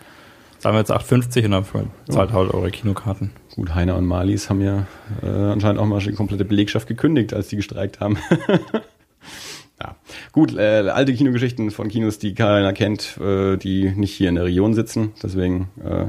zahlen 0.58 0.74
wir 0.76 0.80
jetzt 0.80 0.92
8,50 0.92 1.44
und 1.46 1.50
dann 1.52 1.64
zahlt 2.08 2.32
halt 2.32 2.52
eure 2.54 2.70
Kinokarten. 2.70 3.30
gut, 3.56 3.74
Heiner 3.74 3.96
und 3.96 4.06
Marlies 4.06 4.48
haben 4.48 4.60
ja 4.60 4.86
äh, 5.22 5.26
anscheinend 5.26 5.80
auch 5.80 5.86
mal 5.86 5.98
die 6.00 6.12
komplette 6.12 6.44
Belegschaft 6.44 6.86
gekündigt, 6.86 7.34
als 7.34 7.48
die 7.48 7.56
gestreikt 7.56 7.98
haben. 8.00 8.18
ja. 9.80 9.96
Gut, 10.32 10.56
äh, 10.56 10.88
alte 10.88 11.14
Kinogeschichten 11.14 11.70
von 11.70 11.88
Kinos, 11.88 12.18
die 12.18 12.34
keiner 12.34 12.72
kennt, 12.72 13.18
äh, 13.20 13.56
die 13.56 13.90
nicht 13.90 14.14
hier 14.14 14.28
in 14.28 14.36
der 14.36 14.44
Region 14.44 14.74
sitzen, 14.74 15.12
deswegen 15.22 15.68
äh, 15.84 16.06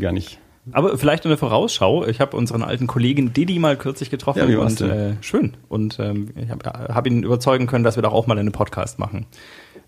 gar 0.00 0.12
nicht 0.12 0.38
Aber 0.72 0.96
vielleicht 0.96 1.26
eine 1.26 1.36
Vorausschau. 1.36 2.06
Ich 2.06 2.20
habe 2.20 2.36
unseren 2.36 2.62
alten 2.62 2.86
Kollegen 2.86 3.32
Didi 3.32 3.58
mal 3.58 3.76
kürzlich 3.76 4.10
getroffen 4.10 4.50
Ja, 4.50 4.58
und 4.58 4.80
äh, 4.80 5.12
schön. 5.20 5.56
Und 5.68 5.98
ähm, 5.98 6.30
ich 6.36 6.50
habe 6.50 6.64
hab 6.94 7.06
ihn 7.06 7.22
überzeugen 7.22 7.66
können, 7.66 7.84
dass 7.84 7.96
wir 7.96 8.02
doch 8.02 8.12
auch 8.12 8.26
mal 8.26 8.38
einen 8.38 8.52
Podcast 8.52 8.98
machen. 8.98 9.26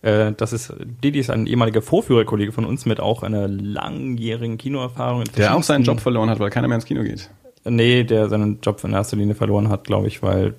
Äh, 0.03 0.33
das 0.37 0.53
ist 0.53 0.75
Didi 1.03 1.19
ist 1.19 1.31
ein 1.31 1.47
ehemaliger 1.47 1.83
Vorführerkollege 1.83 2.53
von 2.53 2.65
uns 2.65 2.85
mit 2.85 3.01
auch 3.01 3.23
einer 3.23 3.49
langjährigen 3.49 4.59
Kinoerfahrung. 4.59 5.23
in 5.23 5.33
Der 5.37 5.57
auch 5.57 5.63
seinen 5.63 5.85
Job 5.85 6.01
verloren 6.01 6.29
hat, 6.29 6.39
weil 6.41 6.51
keiner 6.51 6.69
mehr 6.69 6.77
ins 6.77 6.85
Kino 6.85 7.03
geht. 7.03 7.31
Nee, 7.65 8.05
der 8.05 8.29
seinen 8.29 8.61
Job 8.61 8.83
in 8.85 8.93
erster 8.93 9.17
Linie 9.17 9.35
verloren 9.35 9.69
hat, 9.69 9.85
glaube 9.85 10.07
ich, 10.07 10.23
weil 10.23 10.55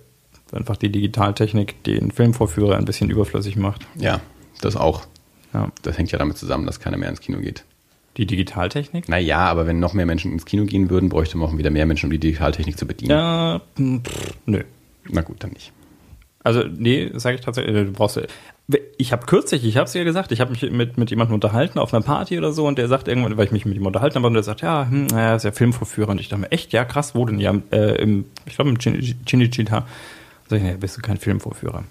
einfach 0.52 0.78
die 0.78 0.92
Digitaltechnik 0.92 1.84
den 1.84 2.12
Filmvorführer 2.12 2.76
ein 2.76 2.86
bisschen 2.86 3.10
überflüssig 3.10 3.56
macht. 3.56 3.86
Ja, 3.96 4.20
das 4.62 4.76
auch. 4.76 5.04
Ja. 5.54 5.72
Das 5.84 5.98
hängt 5.98 6.12
ja 6.12 6.18
damit 6.18 6.38
zusammen, 6.38 6.66
dass 6.66 6.80
keiner 6.80 6.98
mehr 6.98 7.10
ins 7.10 7.22
Kino 7.22 7.40
geht. 7.40 7.64
Die 8.18 8.26
Digitaltechnik? 8.26 9.08
Naja, 9.10 9.40
aber 9.40 9.68
wenn 9.68 9.80
noch 9.80 9.94
mehr 9.94 10.06
Menschen 10.06 10.32
ins 10.32 10.46
Kino 10.46 10.66
gehen 10.66 10.90
würden, 10.90 11.10
bräuchte 11.10 11.38
man 11.38 11.50
auch 11.50 11.58
wieder 11.58 11.70
mehr 11.70 11.86
Menschen, 11.86 12.08
um 12.08 12.12
die 12.12 12.20
Digitaltechnik 12.20 12.78
zu 12.78 12.88
bedienen. 12.88 13.12
Ja, 13.12 13.62
hm, 13.78 14.04
pff, 14.04 14.34
nö. 14.46 14.64
Na 15.10 15.22
gut, 15.22 15.44
dann 15.44 15.52
nicht. 15.52 15.72
Also, 16.44 16.64
nee, 16.64 17.12
sage 17.14 17.36
ich 17.36 17.42
tatsächlich, 17.42 17.76
du 17.76 17.92
brauchst. 17.92 18.20
Ich 18.98 19.12
habe 19.14 19.26
kürzlich, 19.26 19.64
ich 19.64 19.78
habe 19.78 19.86
es 19.86 19.94
ja 19.94 20.04
gesagt, 20.04 20.32
ich 20.32 20.42
habe 20.42 20.52
mich 20.52 20.62
mit, 20.72 20.98
mit 20.98 21.10
jemandem 21.10 21.36
unterhalten 21.36 21.80
auf 21.80 21.94
einer 21.94 22.04
Party 22.04 22.38
oder 22.38 22.52
so 22.52 22.66
und 22.68 22.78
der 22.78 22.88
sagt 22.90 23.08
irgendwann, 23.08 23.38
weil 23.38 23.46
ich 23.46 23.52
mich 23.52 23.66
mit 23.66 23.76
ihm 23.78 23.86
unterhalten 23.86 24.16
habe 24.16 24.28
und 24.28 24.34
der 24.34 24.44
sagt, 24.44 24.62
ja, 24.62 24.88
hm, 24.90 25.08
ja, 25.12 25.36
ist 25.36 25.44
ja 25.44 25.52
Filmvorführer 25.52 26.10
und 26.10 26.20
ich 26.20 26.28
dachte 26.30 26.42
mir, 26.42 26.52
echt, 26.52 26.74
ja, 26.74 26.84
krass, 26.84 27.16
wo 27.16 27.26
denn? 27.26 27.40
Ja, 27.40 27.54
äh, 27.72 28.02
im, 28.02 28.26
ich 28.46 28.56
glaube 28.56 28.70
im 28.72 28.78
Chin- 28.80 29.00
Cinecittà. 29.26 29.84
Sag 30.50 30.58
ich, 30.58 30.64
nee, 30.64 30.76
bist 30.80 30.98
du 30.98 31.02
kein 31.02 31.18
Filmvorführer. 31.18 31.84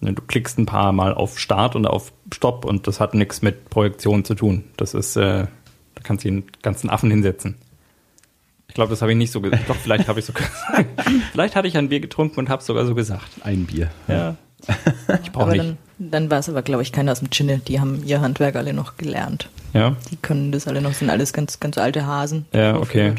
Ne, 0.00 0.12
Du 0.12 0.22
klickst 0.22 0.58
ein 0.58 0.66
paar 0.66 0.92
Mal 0.92 1.14
auf 1.14 1.38
Start 1.38 1.76
und 1.76 1.86
auf 1.86 2.12
Stopp 2.32 2.64
und 2.64 2.86
das 2.86 3.00
hat 3.00 3.14
nichts 3.14 3.42
mit 3.42 3.70
Projektion 3.70 4.24
zu 4.24 4.34
tun. 4.34 4.64
Das 4.76 4.94
ist, 4.94 5.16
äh, 5.16 5.46
da 5.94 6.02
kannst 6.02 6.24
du 6.24 6.28
den 6.28 6.44
ganzen 6.62 6.90
Affen 6.90 7.10
hinsetzen. 7.10 7.56
Ich 8.68 8.74
glaube, 8.74 8.90
das 8.90 9.00
habe 9.00 9.12
ich 9.12 9.16
nicht 9.18 9.30
so 9.32 9.40
gesagt. 9.40 9.70
Doch, 9.70 9.76
vielleicht 9.76 10.06
habe 10.08 10.18
ich 10.18 10.26
so 10.26 10.32
gesagt. 10.34 10.86
vielleicht 11.32 11.56
hatte 11.56 11.66
ich 11.68 11.76
ein 11.78 11.88
Bier 11.88 12.00
getrunken 12.00 12.38
und 12.40 12.48
habe 12.50 12.60
es 12.60 12.66
sogar 12.66 12.84
so 12.84 12.94
gesagt. 12.94 13.28
Ein 13.42 13.64
Bier. 13.66 13.90
Ja. 14.08 14.36
Ich 15.22 15.30
brauche 15.32 15.44
Aber 15.44 15.52
nicht. 15.52 15.76
dann, 15.98 16.10
dann 16.10 16.30
war 16.30 16.38
es 16.40 16.48
aber, 16.48 16.62
glaube 16.62 16.82
ich, 16.82 16.90
keiner 16.92 17.12
aus 17.12 17.20
dem 17.20 17.30
Chinne. 17.30 17.58
Die 17.58 17.78
haben 17.78 18.02
ihr 18.04 18.20
Handwerk 18.20 18.56
alle 18.56 18.72
noch 18.72 18.96
gelernt. 18.96 19.48
Ja. 19.72 19.94
Die 20.10 20.16
können 20.16 20.50
das 20.50 20.66
alle 20.66 20.80
noch, 20.80 20.92
sind 20.94 21.10
alles 21.10 21.32
ganz, 21.32 21.60
ganz 21.60 21.78
alte 21.78 22.06
Hasen. 22.06 22.46
Ja, 22.52 22.76
okay. 22.76 23.14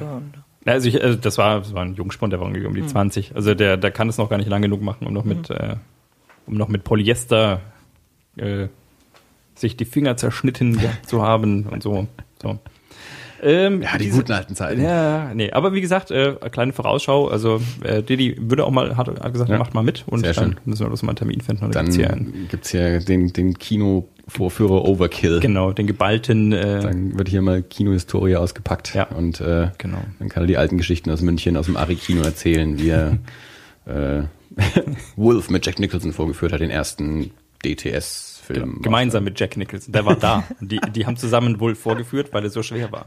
Also 0.65 0.89
ich, 0.89 1.01
also 1.01 1.17
das 1.17 1.37
war, 1.37 1.59
das 1.59 1.73
war 1.73 1.83
ein 1.85 1.95
Jungspund, 1.95 2.33
der 2.33 2.39
war 2.41 2.47
irgendwie 2.47 2.65
um 2.65 2.75
die 2.75 2.85
20. 2.85 3.35
Also 3.35 3.53
der, 3.53 3.77
der 3.77 3.91
kann 3.91 4.09
es 4.09 4.17
noch 4.17 4.29
gar 4.29 4.37
nicht 4.37 4.49
lang 4.49 4.61
genug 4.61 4.81
machen, 4.81 5.07
um 5.07 5.13
noch 5.13 5.23
mit, 5.23 5.49
äh, 5.49 5.75
um 6.47 6.55
noch 6.55 6.67
mit 6.69 6.83
Polyester 6.83 7.61
äh, 8.37 8.67
sich 9.55 9.75
die 9.77 9.85
Finger 9.85 10.17
zerschnitten 10.17 10.79
zu 11.05 11.21
haben 11.23 11.63
und 11.67 11.81
so. 11.83 12.07
so. 12.41 12.59
Ähm, 13.41 13.81
Ja, 13.83 13.97
die 13.97 14.05
diese- 14.05 14.17
guten 14.17 14.31
alten 14.31 14.55
Zeiten. 14.55 14.81
Ja, 14.81 15.31
nee, 15.33 15.51
aber 15.51 15.73
wie 15.73 15.81
gesagt, 15.81 16.09
äh, 16.09 16.33
kleine 16.51 16.73
Vorausschau. 16.73 17.27
Also 17.27 17.61
äh, 17.83 18.01
Didi 18.01 18.35
würde 18.39 18.65
auch 18.65 18.71
mal, 18.71 18.97
hat, 18.97 19.07
hat 19.07 19.31
gesagt, 19.33 19.49
Ja. 19.51 19.59
macht 19.59 19.73
mal 19.75 19.83
mit 19.83 20.03
und 20.07 20.21
Sehr 20.21 20.33
dann 20.33 20.43
schön. 20.53 20.55
müssen 20.65 20.85
wir 20.85 20.89
das 20.89 21.03
mal 21.03 21.09
einen 21.11 21.17
Termin 21.17 21.41
finden. 21.41 21.65
Und 21.65 21.75
Dann 21.75 21.85
gibt's 21.85 21.97
hier 21.97 22.09
einen, 22.11 22.47
gibt's 22.49 22.69
hier 22.71 22.99
den, 22.99 23.33
den 23.33 23.53
Kinovorführer 23.59 24.85
Overkill. 24.85 25.39
genau, 25.39 25.71
den 25.71 25.85
geballten 25.85 26.51
äh, 26.51 26.81
Dann 26.81 27.17
wird 27.17 27.29
hier 27.29 27.43
mal 27.43 27.61
Kinohistorie 27.61 28.35
ausgepackt. 28.37 28.95
Ja. 28.95 29.03
Und 29.05 29.39
äh, 29.39 29.69
Genau. 29.77 29.99
dann 30.17 30.29
kann 30.29 30.43
er 30.43 30.47
die 30.47 30.57
alten 30.57 30.77
Geschichten 30.77 31.11
aus 31.11 31.21
München, 31.21 31.57
aus 31.57 31.65
dem 31.67 31.77
Ari-Kino 31.77 32.21
erzählen, 32.23 32.79
wie 32.79 32.89
er 32.89 33.17
äh, 33.85 34.23
Wolf 35.15 35.49
mit 35.49 35.65
Jack 35.65 35.79
Nicholson 35.79 36.13
vorgeführt 36.13 36.51
hat, 36.51 36.61
den 36.61 36.69
ersten 36.69 37.31
DTS-Film. 37.63 38.69
Genau, 38.69 38.81
gemeinsam 38.81 39.23
mit 39.23 39.39
Jack 39.39 39.57
Nicholson. 39.57 39.91
Der 39.91 40.05
war 40.05 40.15
da. 40.15 40.43
Die, 40.59 40.79
die 40.79 41.05
haben 41.05 41.17
zusammen 41.17 41.59
Wolf 41.59 41.79
vorgeführt, 41.79 42.33
weil 42.33 42.43
er 42.43 42.49
so 42.49 42.63
schwer 42.63 42.91
war. 42.91 43.05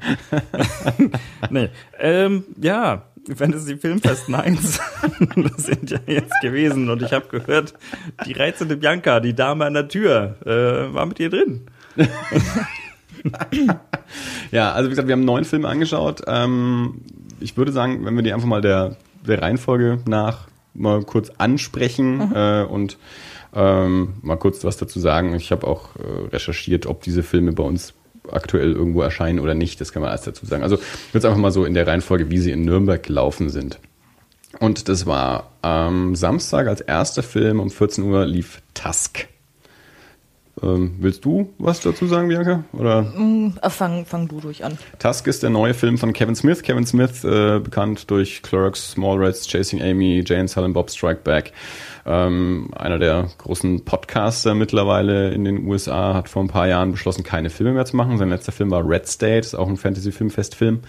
nee. 1.51 1.69
Ähm, 1.99 2.45
ja, 2.61 3.07
Fantasy 3.35 3.77
Filmfest 3.77 4.33
1 4.33 4.81
das 5.37 5.65
sind 5.65 5.91
ja 5.91 5.99
jetzt 6.07 6.33
gewesen 6.43 6.89
und 6.91 7.03
ich 7.03 7.13
habe 7.13 7.29
gehört, 7.29 7.75
die 8.27 8.33
reizende 8.33 8.77
Bianca, 8.77 9.21
die 9.21 9.35
Dame 9.35 9.67
an 9.67 9.75
der 9.75 9.89
Tür, 9.89 10.37
äh, 10.45 10.95
war 10.95 11.07
mit 11.07 11.19
dir 11.19 11.31
drin. 11.31 11.67
Ja, 14.51 14.73
also 14.73 14.89
wie 14.89 14.91
gesagt, 14.91 15.09
wir 15.09 15.13
haben 15.13 15.25
neun 15.25 15.45
Filme 15.45 15.69
angeschaut. 15.69 16.23
Ähm, 16.27 17.03
ich 17.41 17.57
würde 17.57 17.73
sagen, 17.73 18.05
wenn 18.05 18.15
wir 18.17 18.23
die 18.23 18.33
einfach 18.33 18.49
mal 18.49 18.61
der, 18.61 18.97
der 19.27 19.43
Reihenfolge 19.43 20.01
nach 20.07 20.49
mal 20.75 21.03
kurz 21.03 21.31
ansprechen 21.39 22.33
äh, 22.35 22.67
und 22.69 22.99
ähm, 23.55 24.15
mal 24.23 24.37
kurz 24.37 24.65
was 24.65 24.77
dazu 24.77 25.01
sagen. 25.01 25.35
Ich 25.35 25.51
habe 25.51 25.67
auch 25.67 25.97
äh, 25.97 26.29
recherchiert, 26.33 26.87
ob 26.87 27.03
diese 27.03 27.23
Filme 27.23 27.53
bei 27.53 27.65
uns 27.65 27.95
aktuell 28.31 28.73
irgendwo 28.73 29.03
erscheinen 29.03 29.41
oder 29.41 29.55
nicht. 29.55 29.81
Das 29.81 29.93
kann 29.93 30.03
man 30.03 30.11
alles 30.11 30.23
dazu 30.23 30.47
sagen. 30.47 30.63
Also 30.63 30.77
ich 30.77 31.15
würde 31.15 31.29
einfach 31.29 31.41
mal 31.41 31.51
so 31.51 31.65
in 31.65 31.75
der 31.75 31.87
Reihenfolge, 31.87 32.31
wie 32.31 32.39
sie 32.39 32.53
in 32.53 32.65
Nürnberg 32.65 33.03
gelaufen 33.03 33.51
sind. 33.51 33.79
Und 34.59 34.89
das 34.89 35.07
war 35.07 35.53
am 35.63 36.15
Samstag 36.17 36.67
als 36.67 36.81
erster 36.81 37.23
Film 37.23 37.61
um 37.61 37.71
14 37.71 38.05
Uhr 38.05 38.27
lief 38.27 38.63
Tusk. 38.75 39.29
Ähm, 40.63 40.97
willst 40.99 41.25
du 41.25 41.53
was 41.59 41.81
dazu 41.81 42.07
sagen, 42.07 42.29
Bianca? 42.29 42.65
Oder? 42.73 43.03
Mm, 43.03 43.55
äh, 43.63 43.71
fang, 43.71 44.05
fang 44.05 44.29
du 44.29 44.41
durch 44.41 44.65
an. 44.65 44.79
Tusk 44.99 45.27
ist 45.27 45.43
der 45.43 45.51
neue 45.51 45.75
Film 45.75 45.97
von 45.97 46.13
Kevin 46.13 46.35
Smith. 46.35 46.63
Kevin 46.63 46.87
Smith, 46.87 47.25
äh, 47.25 47.61
bekannt 47.61 48.11
durch 48.11 48.43
Clerks, 48.43 48.93
Smallrats, 48.93 49.47
Chasing 49.47 49.81
Amy, 49.81 50.23
Jane 50.27 50.49
Silent 50.49 50.75
Bob 50.75 50.91
Strike 50.91 51.21
Back. 51.25 51.53
Ähm, 52.07 52.71
einer 52.77 52.99
der 52.99 53.29
großen 53.39 53.85
Podcaster 53.85 54.55
mittlerweile 54.55 55.31
in 55.31 55.45
den 55.45 55.67
USA 55.67 56.15
hat 56.15 56.29
vor 56.29 56.43
ein 56.43 56.49
paar 56.49 56.67
Jahren 56.67 56.93
beschlossen, 56.93 57.23
keine 57.23 57.51
Filme 57.51 57.73
mehr 57.73 57.85
zu 57.85 57.97
machen. 57.97 58.19
Sein 58.19 58.31
letzter 58.31 58.53
Film 58.53 58.71
war 58.71 58.87
Red 58.87 59.07
State, 59.07 59.41
ist 59.41 59.55
auch 59.55 59.69
ein 59.69 59.77
Fantasy-Filmfest-Film. 59.77 60.81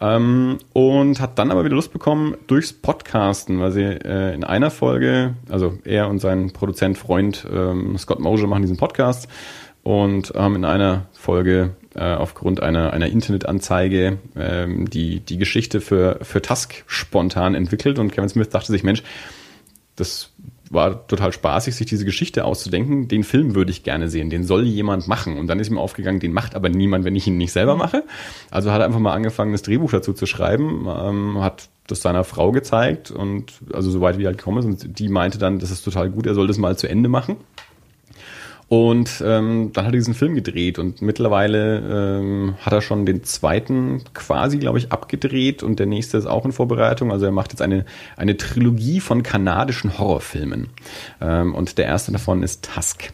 Ähm, 0.00 0.58
und 0.72 1.20
hat 1.20 1.38
dann 1.38 1.50
aber 1.50 1.64
wieder 1.64 1.74
Lust 1.74 1.92
bekommen 1.92 2.36
durchs 2.46 2.72
Podcasten, 2.72 3.60
weil 3.60 3.72
sie 3.72 3.82
äh, 3.82 4.34
in 4.34 4.44
einer 4.44 4.70
Folge, 4.70 5.34
also 5.48 5.78
er 5.84 6.08
und 6.08 6.18
sein 6.18 6.52
Produzent, 6.52 6.98
Freund 6.98 7.46
ähm, 7.50 7.96
Scott 7.96 8.20
Mosier 8.20 8.46
machen 8.46 8.62
diesen 8.62 8.76
Podcast. 8.76 9.28
Und 9.82 10.32
haben 10.34 10.54
ähm, 10.54 10.56
in 10.56 10.64
einer 10.64 11.06
Folge 11.12 11.76
äh, 11.94 12.02
aufgrund 12.02 12.60
einer, 12.60 12.92
einer 12.92 13.06
Internetanzeige 13.06 14.18
ähm, 14.36 14.90
die, 14.90 15.20
die 15.20 15.38
Geschichte 15.38 15.80
für, 15.80 16.18
für 16.22 16.42
Tusk 16.42 16.82
spontan 16.88 17.54
entwickelt. 17.54 18.00
Und 18.00 18.10
Kevin 18.12 18.28
Smith 18.28 18.48
dachte 18.48 18.72
sich, 18.72 18.82
Mensch, 18.82 19.04
das 19.94 20.32
war 20.70 21.06
total 21.06 21.32
spaßig, 21.32 21.74
sich 21.74 21.86
diese 21.86 22.04
Geschichte 22.04 22.44
auszudenken. 22.44 23.08
Den 23.08 23.24
Film 23.24 23.54
würde 23.54 23.70
ich 23.70 23.82
gerne 23.82 24.08
sehen, 24.08 24.30
den 24.30 24.44
soll 24.44 24.64
jemand 24.64 25.08
machen. 25.08 25.38
Und 25.38 25.46
dann 25.46 25.60
ist 25.60 25.70
ihm 25.70 25.78
aufgegangen, 25.78 26.20
den 26.20 26.32
macht 26.32 26.54
aber 26.54 26.68
niemand, 26.68 27.04
wenn 27.04 27.16
ich 27.16 27.26
ihn 27.26 27.36
nicht 27.36 27.52
selber 27.52 27.76
mache. 27.76 28.04
Also 28.50 28.72
hat 28.72 28.80
er 28.80 28.86
einfach 28.86 29.00
mal 29.00 29.12
angefangen, 29.12 29.52
das 29.52 29.62
Drehbuch 29.62 29.90
dazu 29.90 30.12
zu 30.12 30.26
schreiben, 30.26 30.86
ähm, 30.88 31.40
hat 31.40 31.68
das 31.86 32.02
seiner 32.02 32.24
Frau 32.24 32.50
gezeigt 32.50 33.10
und 33.10 33.52
also 33.72 33.90
soweit 33.90 34.18
wie 34.18 34.24
er 34.24 34.28
halt 34.28 34.38
gekommen 34.38 34.58
ist. 34.58 34.64
Und 34.64 34.98
die 34.98 35.08
meinte 35.08 35.38
dann, 35.38 35.58
das 35.58 35.70
ist 35.70 35.82
total 35.82 36.10
gut, 36.10 36.26
er 36.26 36.34
soll 36.34 36.46
das 36.46 36.58
mal 36.58 36.76
zu 36.76 36.88
Ende 36.88 37.08
machen. 37.08 37.36
Und 38.68 39.22
ähm, 39.24 39.70
dann 39.72 39.84
hat 39.84 39.92
er 39.92 39.98
diesen 39.98 40.14
Film 40.14 40.34
gedreht 40.34 40.80
und 40.80 41.00
mittlerweile 41.00 42.18
ähm, 42.18 42.56
hat 42.60 42.72
er 42.72 42.80
schon 42.80 43.06
den 43.06 43.22
zweiten 43.22 44.02
quasi, 44.12 44.58
glaube 44.58 44.78
ich, 44.78 44.90
abgedreht 44.90 45.62
und 45.62 45.78
der 45.78 45.86
nächste 45.86 46.18
ist 46.18 46.26
auch 46.26 46.44
in 46.44 46.50
Vorbereitung. 46.50 47.12
Also 47.12 47.26
er 47.26 47.32
macht 47.32 47.52
jetzt 47.52 47.62
eine, 47.62 47.84
eine 48.16 48.36
Trilogie 48.36 48.98
von 48.98 49.22
kanadischen 49.22 49.98
Horrorfilmen. 49.98 50.70
Ähm, 51.20 51.54
und 51.54 51.78
der 51.78 51.84
erste 51.84 52.10
davon 52.10 52.42
ist 52.42 52.68
Tusk. 52.74 53.12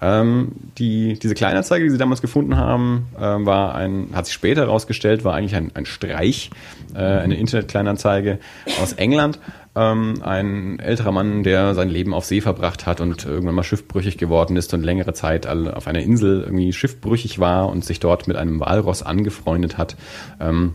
Ähm, 0.00 0.52
die, 0.78 1.18
diese 1.18 1.34
Kleinanzeige, 1.34 1.84
die 1.84 1.90
sie 1.90 1.98
damals 1.98 2.22
gefunden 2.22 2.56
haben, 2.56 3.08
äh, 3.16 3.20
war 3.20 3.74
ein, 3.74 4.10
hat 4.12 4.26
sich 4.26 4.34
später 4.34 4.62
herausgestellt, 4.62 5.24
war 5.24 5.34
eigentlich 5.34 5.56
ein, 5.56 5.72
ein 5.74 5.86
Streich, 5.86 6.50
äh, 6.94 6.98
eine 6.98 7.36
Internet-Kleinanzeige 7.36 8.38
aus 8.80 8.92
England 8.92 9.40
ähm, 9.78 10.14
ein 10.22 10.80
älterer 10.80 11.12
Mann, 11.12 11.44
der 11.44 11.74
sein 11.74 11.88
Leben 11.88 12.12
auf 12.12 12.24
See 12.24 12.40
verbracht 12.40 12.86
hat 12.86 13.00
und 13.00 13.24
irgendwann 13.24 13.54
mal 13.54 13.62
schiffbrüchig 13.62 14.18
geworden 14.18 14.56
ist 14.56 14.74
und 14.74 14.82
längere 14.82 15.12
Zeit 15.12 15.46
auf 15.46 15.86
einer 15.86 16.00
Insel 16.00 16.42
irgendwie 16.42 16.72
schiffbrüchig 16.72 17.38
war 17.38 17.68
und 17.68 17.84
sich 17.84 18.00
dort 18.00 18.26
mit 18.26 18.36
einem 18.36 18.58
Walross 18.60 19.02
angefreundet 19.02 19.78
hat. 19.78 19.96
Ähm, 20.40 20.74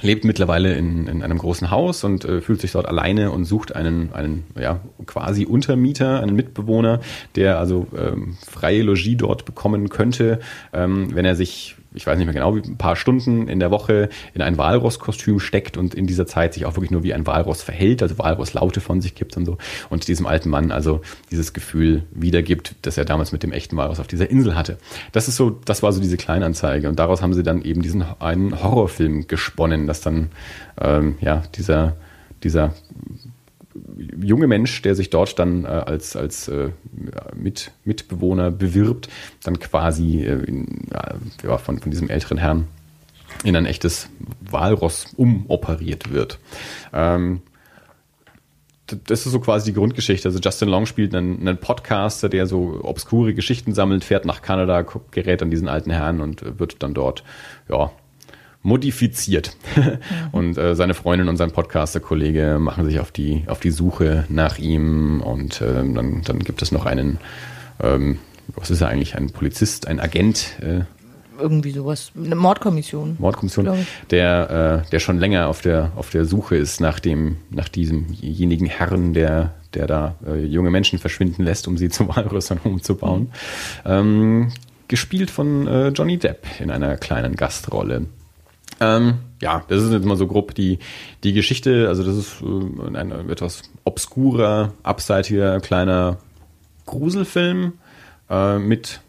lebt 0.00 0.24
mittlerweile 0.24 0.74
in, 0.74 1.06
in 1.06 1.22
einem 1.22 1.38
großen 1.38 1.70
Haus 1.70 2.04
und 2.04 2.24
äh, 2.24 2.40
fühlt 2.40 2.60
sich 2.60 2.72
dort 2.72 2.86
alleine 2.86 3.30
und 3.30 3.44
sucht 3.44 3.76
einen, 3.76 4.12
einen 4.12 4.44
ja, 4.58 4.80
quasi 5.06 5.44
Untermieter, 5.44 6.20
einen 6.20 6.34
Mitbewohner, 6.34 7.00
der 7.36 7.58
also 7.58 7.86
ähm, 7.96 8.36
freie 8.46 8.82
Logie 8.82 9.16
dort 9.16 9.44
bekommen 9.44 9.88
könnte, 9.90 10.40
ähm, 10.72 11.14
wenn 11.14 11.24
er 11.24 11.36
sich 11.36 11.76
ich 11.94 12.06
weiß 12.06 12.16
nicht 12.16 12.26
mehr 12.26 12.34
genau, 12.34 12.56
wie 12.56 12.60
ein 12.60 12.76
paar 12.76 12.96
Stunden 12.96 13.48
in 13.48 13.60
der 13.60 13.70
Woche 13.70 14.08
in 14.34 14.42
ein 14.42 14.58
Walross-Kostüm 14.58 15.40
steckt 15.40 15.76
und 15.76 15.94
in 15.94 16.06
dieser 16.06 16.26
Zeit 16.26 16.54
sich 16.54 16.64
auch 16.66 16.74
wirklich 16.74 16.90
nur 16.90 17.02
wie 17.02 17.14
ein 17.14 17.26
Walross 17.26 17.62
verhält, 17.62 18.02
also 18.02 18.18
Walross-Laute 18.18 18.80
von 18.80 19.00
sich 19.00 19.14
gibt 19.14 19.36
und 19.36 19.44
so. 19.44 19.58
Und 19.90 20.08
diesem 20.08 20.26
alten 20.26 20.48
Mann 20.48 20.72
also 20.72 21.00
dieses 21.30 21.52
Gefühl 21.52 22.04
wiedergibt, 22.12 22.74
das 22.82 22.96
er 22.96 23.04
damals 23.04 23.32
mit 23.32 23.42
dem 23.42 23.52
echten 23.52 23.76
Walross 23.76 24.00
auf 24.00 24.06
dieser 24.06 24.30
Insel 24.30 24.54
hatte. 24.54 24.78
Das 25.12 25.28
ist 25.28 25.36
so, 25.36 25.50
das 25.50 25.82
war 25.82 25.92
so 25.92 26.00
diese 26.00 26.16
Kleinanzeige. 26.16 26.88
Und 26.88 26.98
daraus 26.98 27.22
haben 27.22 27.34
sie 27.34 27.42
dann 27.42 27.62
eben 27.62 27.82
diesen 27.82 28.02
einen 28.20 28.62
Horrorfilm 28.62 29.26
gesponnen, 29.26 29.86
dass 29.86 30.00
dann 30.00 30.30
ähm, 30.80 31.16
ja 31.20 31.42
dieser 31.54 31.96
dieser 32.42 32.74
junge 34.22 34.46
Mensch, 34.46 34.82
der 34.82 34.94
sich 34.94 35.10
dort 35.10 35.38
dann 35.38 35.64
äh, 35.64 35.68
als, 35.68 36.16
als 36.16 36.48
äh, 36.48 36.70
Mit, 37.34 37.72
Mitbewohner 37.84 38.50
bewirbt, 38.50 39.08
dann 39.42 39.58
quasi 39.58 40.22
äh, 40.22 40.42
in, 40.44 40.88
ja, 41.42 41.58
von, 41.58 41.78
von 41.78 41.90
diesem 41.90 42.08
älteren 42.08 42.38
Herrn 42.38 42.66
in 43.44 43.56
ein 43.56 43.66
echtes 43.66 44.08
Walross 44.40 45.06
umoperiert 45.16 46.12
wird. 46.12 46.38
Ähm, 46.92 47.42
das 49.04 49.24
ist 49.24 49.32
so 49.32 49.40
quasi 49.40 49.70
die 49.70 49.74
Grundgeschichte. 49.74 50.28
Also 50.28 50.38
Justin 50.38 50.68
Long 50.68 50.86
spielt 50.86 51.14
einen, 51.14 51.40
einen, 51.40 51.56
Podcaster, 51.56 52.28
der 52.28 52.46
so 52.46 52.80
obskure 52.82 53.32
Geschichten 53.32 53.72
sammelt, 53.74 54.04
fährt 54.04 54.26
nach 54.26 54.42
Kanada, 54.42 54.84
gerät 55.10 55.42
an 55.42 55.50
diesen 55.50 55.68
alten 55.68 55.90
Herrn 55.90 56.20
und 56.20 56.58
wird 56.58 56.82
dann 56.82 56.92
dort, 56.92 57.24
ja, 57.68 57.90
modifiziert. 58.62 59.56
Mhm. 59.76 59.98
Und 60.32 60.58
äh, 60.58 60.74
seine 60.74 60.94
Freundin 60.94 61.28
und 61.28 61.36
sein 61.36 61.50
Podcaster-Kollege 61.50 62.58
machen 62.60 62.84
sich 62.84 63.00
auf 63.00 63.10
die, 63.10 63.44
auf 63.46 63.60
die 63.60 63.70
Suche 63.70 64.24
nach 64.28 64.58
ihm 64.58 65.20
und 65.20 65.60
äh, 65.60 65.74
dann, 65.74 66.22
dann 66.22 66.38
gibt 66.40 66.62
es 66.62 66.72
noch 66.72 66.86
einen, 66.86 67.18
ähm, 67.82 68.18
was 68.54 68.70
ist 68.70 68.80
er 68.80 68.88
eigentlich, 68.88 69.16
ein 69.16 69.30
Polizist, 69.30 69.86
ein 69.86 70.00
Agent, 70.00 70.58
äh, 70.60 70.84
irgendwie 71.38 71.72
sowas. 71.72 72.12
Eine 72.16 72.36
Mordkommission. 72.36 73.16
Mordkommission, 73.18 73.86
der, 74.10 74.84
äh, 74.84 74.90
der 74.90 74.98
schon 75.00 75.18
länger 75.18 75.48
auf 75.48 75.60
der, 75.60 75.92
auf 75.96 76.10
der 76.10 76.24
Suche 76.24 76.56
ist 76.56 76.80
nach 76.80 77.00
dem, 77.00 77.36
nach 77.50 77.68
diesemjenigen 77.68 78.66
Herrn, 78.66 79.12
der, 79.12 79.54
der 79.74 79.86
da 79.86 80.14
äh, 80.26 80.44
junge 80.44 80.70
Menschen 80.70 80.98
verschwinden 80.98 81.42
lässt, 81.42 81.66
um 81.68 81.76
sie 81.76 81.88
zu 81.88 82.08
Walrössern 82.08 82.60
umzubauen. 82.62 83.32
Mhm. 83.84 83.90
Ähm, 83.90 84.52
gespielt 84.88 85.30
von 85.30 85.66
äh, 85.66 85.88
Johnny 85.88 86.18
Depp 86.18 86.46
in 86.60 86.70
einer 86.70 86.96
kleinen 86.96 87.34
Gastrolle. 87.34 88.06
Ähm, 88.82 89.14
ja, 89.40 89.62
das 89.68 89.82
ist 89.82 89.92
jetzt 89.92 90.04
mal 90.04 90.16
so 90.16 90.26
grob 90.26 90.54
die, 90.54 90.78
die 91.22 91.32
Geschichte. 91.32 91.88
Also 91.88 92.02
das 92.02 92.16
ist 92.16 92.42
äh, 92.42 92.96
ein 92.96 93.30
etwas 93.30 93.62
obskurer, 93.84 94.72
abseitiger, 94.82 95.60
kleiner 95.60 96.18
Gruselfilm 96.86 97.74
äh, 98.28 98.58
mit 98.58 99.00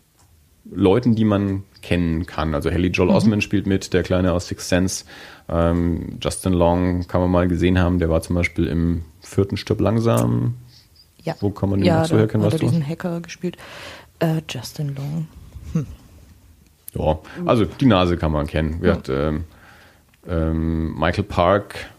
Leuten, 0.72 1.16
die 1.16 1.26
man 1.26 1.64
kennen 1.82 2.26
kann. 2.26 2.54
Also 2.54 2.72
Haley 2.72 2.90
Joel 2.90 3.10
mhm. 3.10 3.16
Osment 3.16 3.44
spielt 3.44 3.68
mit, 3.68 3.94
der 3.94 4.04
Kleine 4.04 4.32
aus 4.32 4.48
Sixth 4.48 4.70
Sense. 4.70 5.06
Ähm, 5.50 6.18
Justin 6.22 6.54
Long 6.54 7.08
kann 7.08 7.22
man 7.22 7.32
mal 7.32 7.48
gesehen 7.48 7.80
haben, 7.80 8.00
der 8.00 8.10
war 8.10 8.22
zum 8.22 8.36
Beispiel 8.36 8.68
im 8.68 9.04
vierten 9.22 9.58
Stück 9.58 9.80
langsam. 9.80 10.56
Ja. 11.24 11.36
Wo 11.40 11.50
kann 11.50 11.70
man 11.70 11.80
den 11.80 11.88
ja, 11.88 12.02
noch 12.02 12.08
so 12.08 12.18
herkennen? 12.18 12.46
Hat 12.46 12.54
er 12.54 12.60
diesen 12.60 12.88
Hacker 12.88 13.22
gespielt. 13.22 13.58
Äh, 14.20 14.42
Justin 14.50 14.96
Long. 14.96 15.28
Hm. 15.74 15.88
Ja, 16.94 17.20
also 17.46 17.66
die 17.66 17.86
Nase 17.86 18.18
kann 18.18 18.32
man 18.32 18.48
kennen. 18.48 18.80
Ja. 18.84 18.94
Hat, 18.94 19.10
ähm, 19.10 19.46
ähm, 20.28 20.98
Michael 20.98 21.24
Park, 21.24 21.90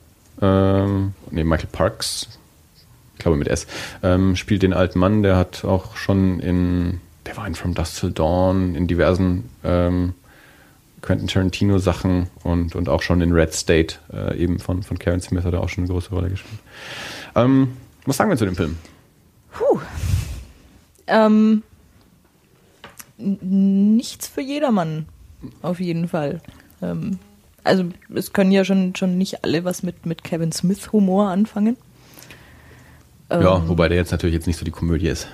ähm, 0.40 1.14
nee, 1.30 1.44
Michael 1.44 1.68
Parks, 1.70 2.28
ich 3.14 3.20
glaube 3.20 3.36
mit 3.36 3.48
S, 3.48 3.66
ähm, 4.02 4.36
spielt 4.36 4.62
den 4.62 4.72
alten 4.72 4.98
Mann, 4.98 5.22
der 5.22 5.36
hat 5.36 5.64
auch 5.64 5.96
schon 5.96 6.40
in, 6.40 7.00
der 7.26 7.36
war 7.36 7.46
in 7.46 7.54
From 7.54 7.74
Dust 7.74 8.00
Till 8.00 8.12
Dawn, 8.12 8.74
in 8.74 8.86
diversen 8.86 9.50
ähm, 9.62 10.14
Quentin 11.02 11.28
Tarantino 11.28 11.78
Sachen 11.78 12.28
und, 12.42 12.74
und 12.74 12.88
auch 12.88 13.02
schon 13.02 13.20
in 13.20 13.32
Red 13.32 13.52
State, 13.52 13.96
äh, 14.12 14.38
eben 14.38 14.58
von, 14.58 14.82
von 14.82 14.98
Karen 14.98 15.20
Smith 15.20 15.44
hat 15.44 15.52
er 15.52 15.60
auch 15.60 15.68
schon 15.68 15.84
eine 15.84 15.92
große 15.92 16.10
Rolle 16.10 16.30
gespielt. 16.30 16.60
Ähm, 17.34 17.76
was 18.06 18.16
sagen 18.16 18.30
wir 18.30 18.36
zu 18.36 18.46
dem 18.46 18.56
Film? 18.56 18.78
Puh. 19.52 19.80
Ähm, 21.06 21.62
nichts 23.18 24.28
für 24.28 24.40
jedermann, 24.40 25.06
auf 25.62 25.78
jeden 25.78 26.08
Fall. 26.08 26.40
Ähm, 26.80 27.18
also 27.64 27.86
es 28.14 28.32
können 28.32 28.52
ja 28.52 28.64
schon, 28.64 28.94
schon 28.94 29.18
nicht 29.18 29.42
alle 29.42 29.64
was 29.64 29.82
mit, 29.82 30.06
mit 30.06 30.22
Kevin 30.22 30.52
Smith 30.52 30.92
Humor 30.92 31.30
anfangen. 31.30 31.76
Ja, 33.30 33.56
ähm, 33.56 33.68
wobei 33.68 33.88
der 33.88 33.96
jetzt 33.96 34.12
natürlich 34.12 34.34
jetzt 34.34 34.46
nicht 34.46 34.58
so 34.58 34.64
die 34.64 34.70
Komödie 34.70 35.08
ist. 35.08 35.28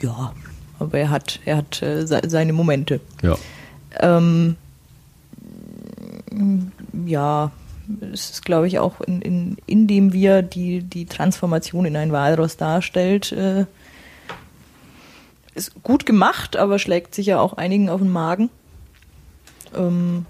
Ja, 0.00 0.32
aber 0.78 0.98
er 0.98 1.10
hat, 1.10 1.40
er 1.44 1.56
hat 1.56 1.82
äh, 1.82 2.06
seine 2.06 2.52
Momente. 2.52 3.00
Ja. 3.22 3.36
Ähm, 3.98 4.56
ja, 7.06 7.50
es 8.12 8.30
ist, 8.30 8.44
glaube 8.44 8.66
ich, 8.66 8.78
auch 8.78 9.00
in, 9.00 9.22
in, 9.22 9.56
indem 9.66 10.12
wir 10.12 10.42
die, 10.42 10.82
die 10.82 11.06
Transformation 11.06 11.86
in 11.86 11.96
ein 11.96 12.12
Walross 12.12 12.56
darstellt, 12.56 13.32
äh, 13.32 13.66
ist 15.54 15.82
gut 15.82 16.06
gemacht, 16.06 16.56
aber 16.56 16.78
schlägt 16.78 17.14
sich 17.14 17.26
ja 17.26 17.40
auch 17.40 17.54
einigen 17.54 17.88
auf 17.88 18.00
den 18.00 18.10
Magen. 18.10 18.50
Ähm, 19.76 20.26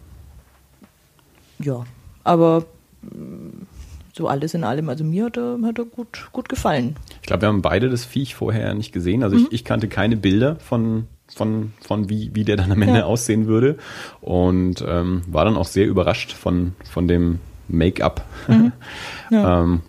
ja, 1.58 1.84
aber 2.24 2.64
mm, 3.02 3.66
so 4.12 4.28
alles 4.28 4.54
in 4.54 4.64
allem, 4.64 4.88
also 4.88 5.02
mir 5.02 5.26
hat 5.26 5.36
er, 5.36 5.58
hat 5.62 5.78
er 5.78 5.84
gut, 5.84 6.28
gut 6.32 6.48
gefallen. 6.48 6.96
Ich 7.20 7.26
glaube, 7.26 7.42
wir 7.42 7.48
haben 7.48 7.62
beide 7.62 7.90
das 7.90 8.04
Viech 8.04 8.34
vorher 8.34 8.72
nicht 8.74 8.92
gesehen. 8.92 9.24
Also 9.24 9.36
mhm. 9.36 9.46
ich, 9.46 9.52
ich, 9.52 9.64
kannte 9.64 9.88
keine 9.88 10.16
Bilder 10.16 10.56
von, 10.56 11.08
von, 11.34 11.72
von 11.80 12.08
wie, 12.08 12.30
wie 12.32 12.44
der 12.44 12.56
dann 12.56 12.70
am 12.70 12.80
Ende 12.80 13.00
ja. 13.00 13.04
aussehen 13.06 13.46
würde. 13.46 13.76
Und 14.20 14.84
ähm, 14.86 15.22
war 15.26 15.44
dann 15.44 15.56
auch 15.56 15.66
sehr 15.66 15.86
überrascht 15.86 16.32
von, 16.32 16.74
von 16.88 17.08
dem 17.08 17.40
Make-up. 17.68 18.24
Mhm. 18.48 18.72
Ja. 19.30 19.62
ähm, 19.62 19.80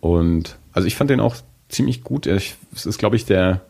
und 0.00 0.58
also 0.72 0.88
ich 0.88 0.96
fand 0.96 1.08
den 1.08 1.20
auch 1.20 1.36
ziemlich 1.68 2.02
gut. 2.02 2.26
Es 2.26 2.56
ist, 2.72 2.98
glaube 2.98 3.16
ich, 3.16 3.24
der 3.24 3.60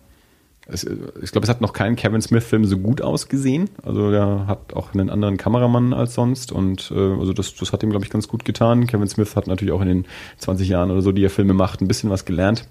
es, 0.73 0.85
ich 1.23 1.33
glaube, 1.33 1.45
es 1.45 1.51
hat 1.51 1.61
noch 1.61 1.73
kein 1.73 1.97
Kevin 1.97 2.23
Smith-Film 2.23 2.65
so 2.65 2.79
gut 2.79 3.03
ausgesehen. 3.03 3.71
Also 3.83 4.11
der 4.11 4.47
hat 4.47 4.75
auch 4.75 4.95
einen 4.95 5.11
anderen 5.11 5.37
Kameramann 5.37 5.93
als 5.93 6.15
sonst 6.15 6.53
und 6.53 6.93
äh, 6.95 6.99
also 6.99 7.33
das, 7.33 7.55
das 7.55 7.73
hat 7.73 7.83
ihm, 7.83 7.91
glaube 7.91 8.05
ich, 8.05 8.11
ganz 8.11 8.29
gut 8.29 8.45
getan. 8.45 8.87
Kevin 8.87 9.09
Smith 9.09 9.37
hat 9.37 9.47
natürlich 9.47 9.73
auch 9.73 9.83
in 9.83 9.89
den 9.89 10.05
20 10.39 10.69
Jahren 10.69 10.91
oder 10.91 11.03
so, 11.03 11.13
die 11.13 11.25
er 11.25 11.31
Filme 11.31 11.55
macht, 11.55 11.81
ein 11.81 11.89
bisschen 11.89 12.11
was 12.11 12.25
gelernt. 12.25 12.67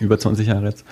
Über 0.00 0.18
20 0.18 0.46
Jahre 0.46 0.66
jetzt. 0.66 0.84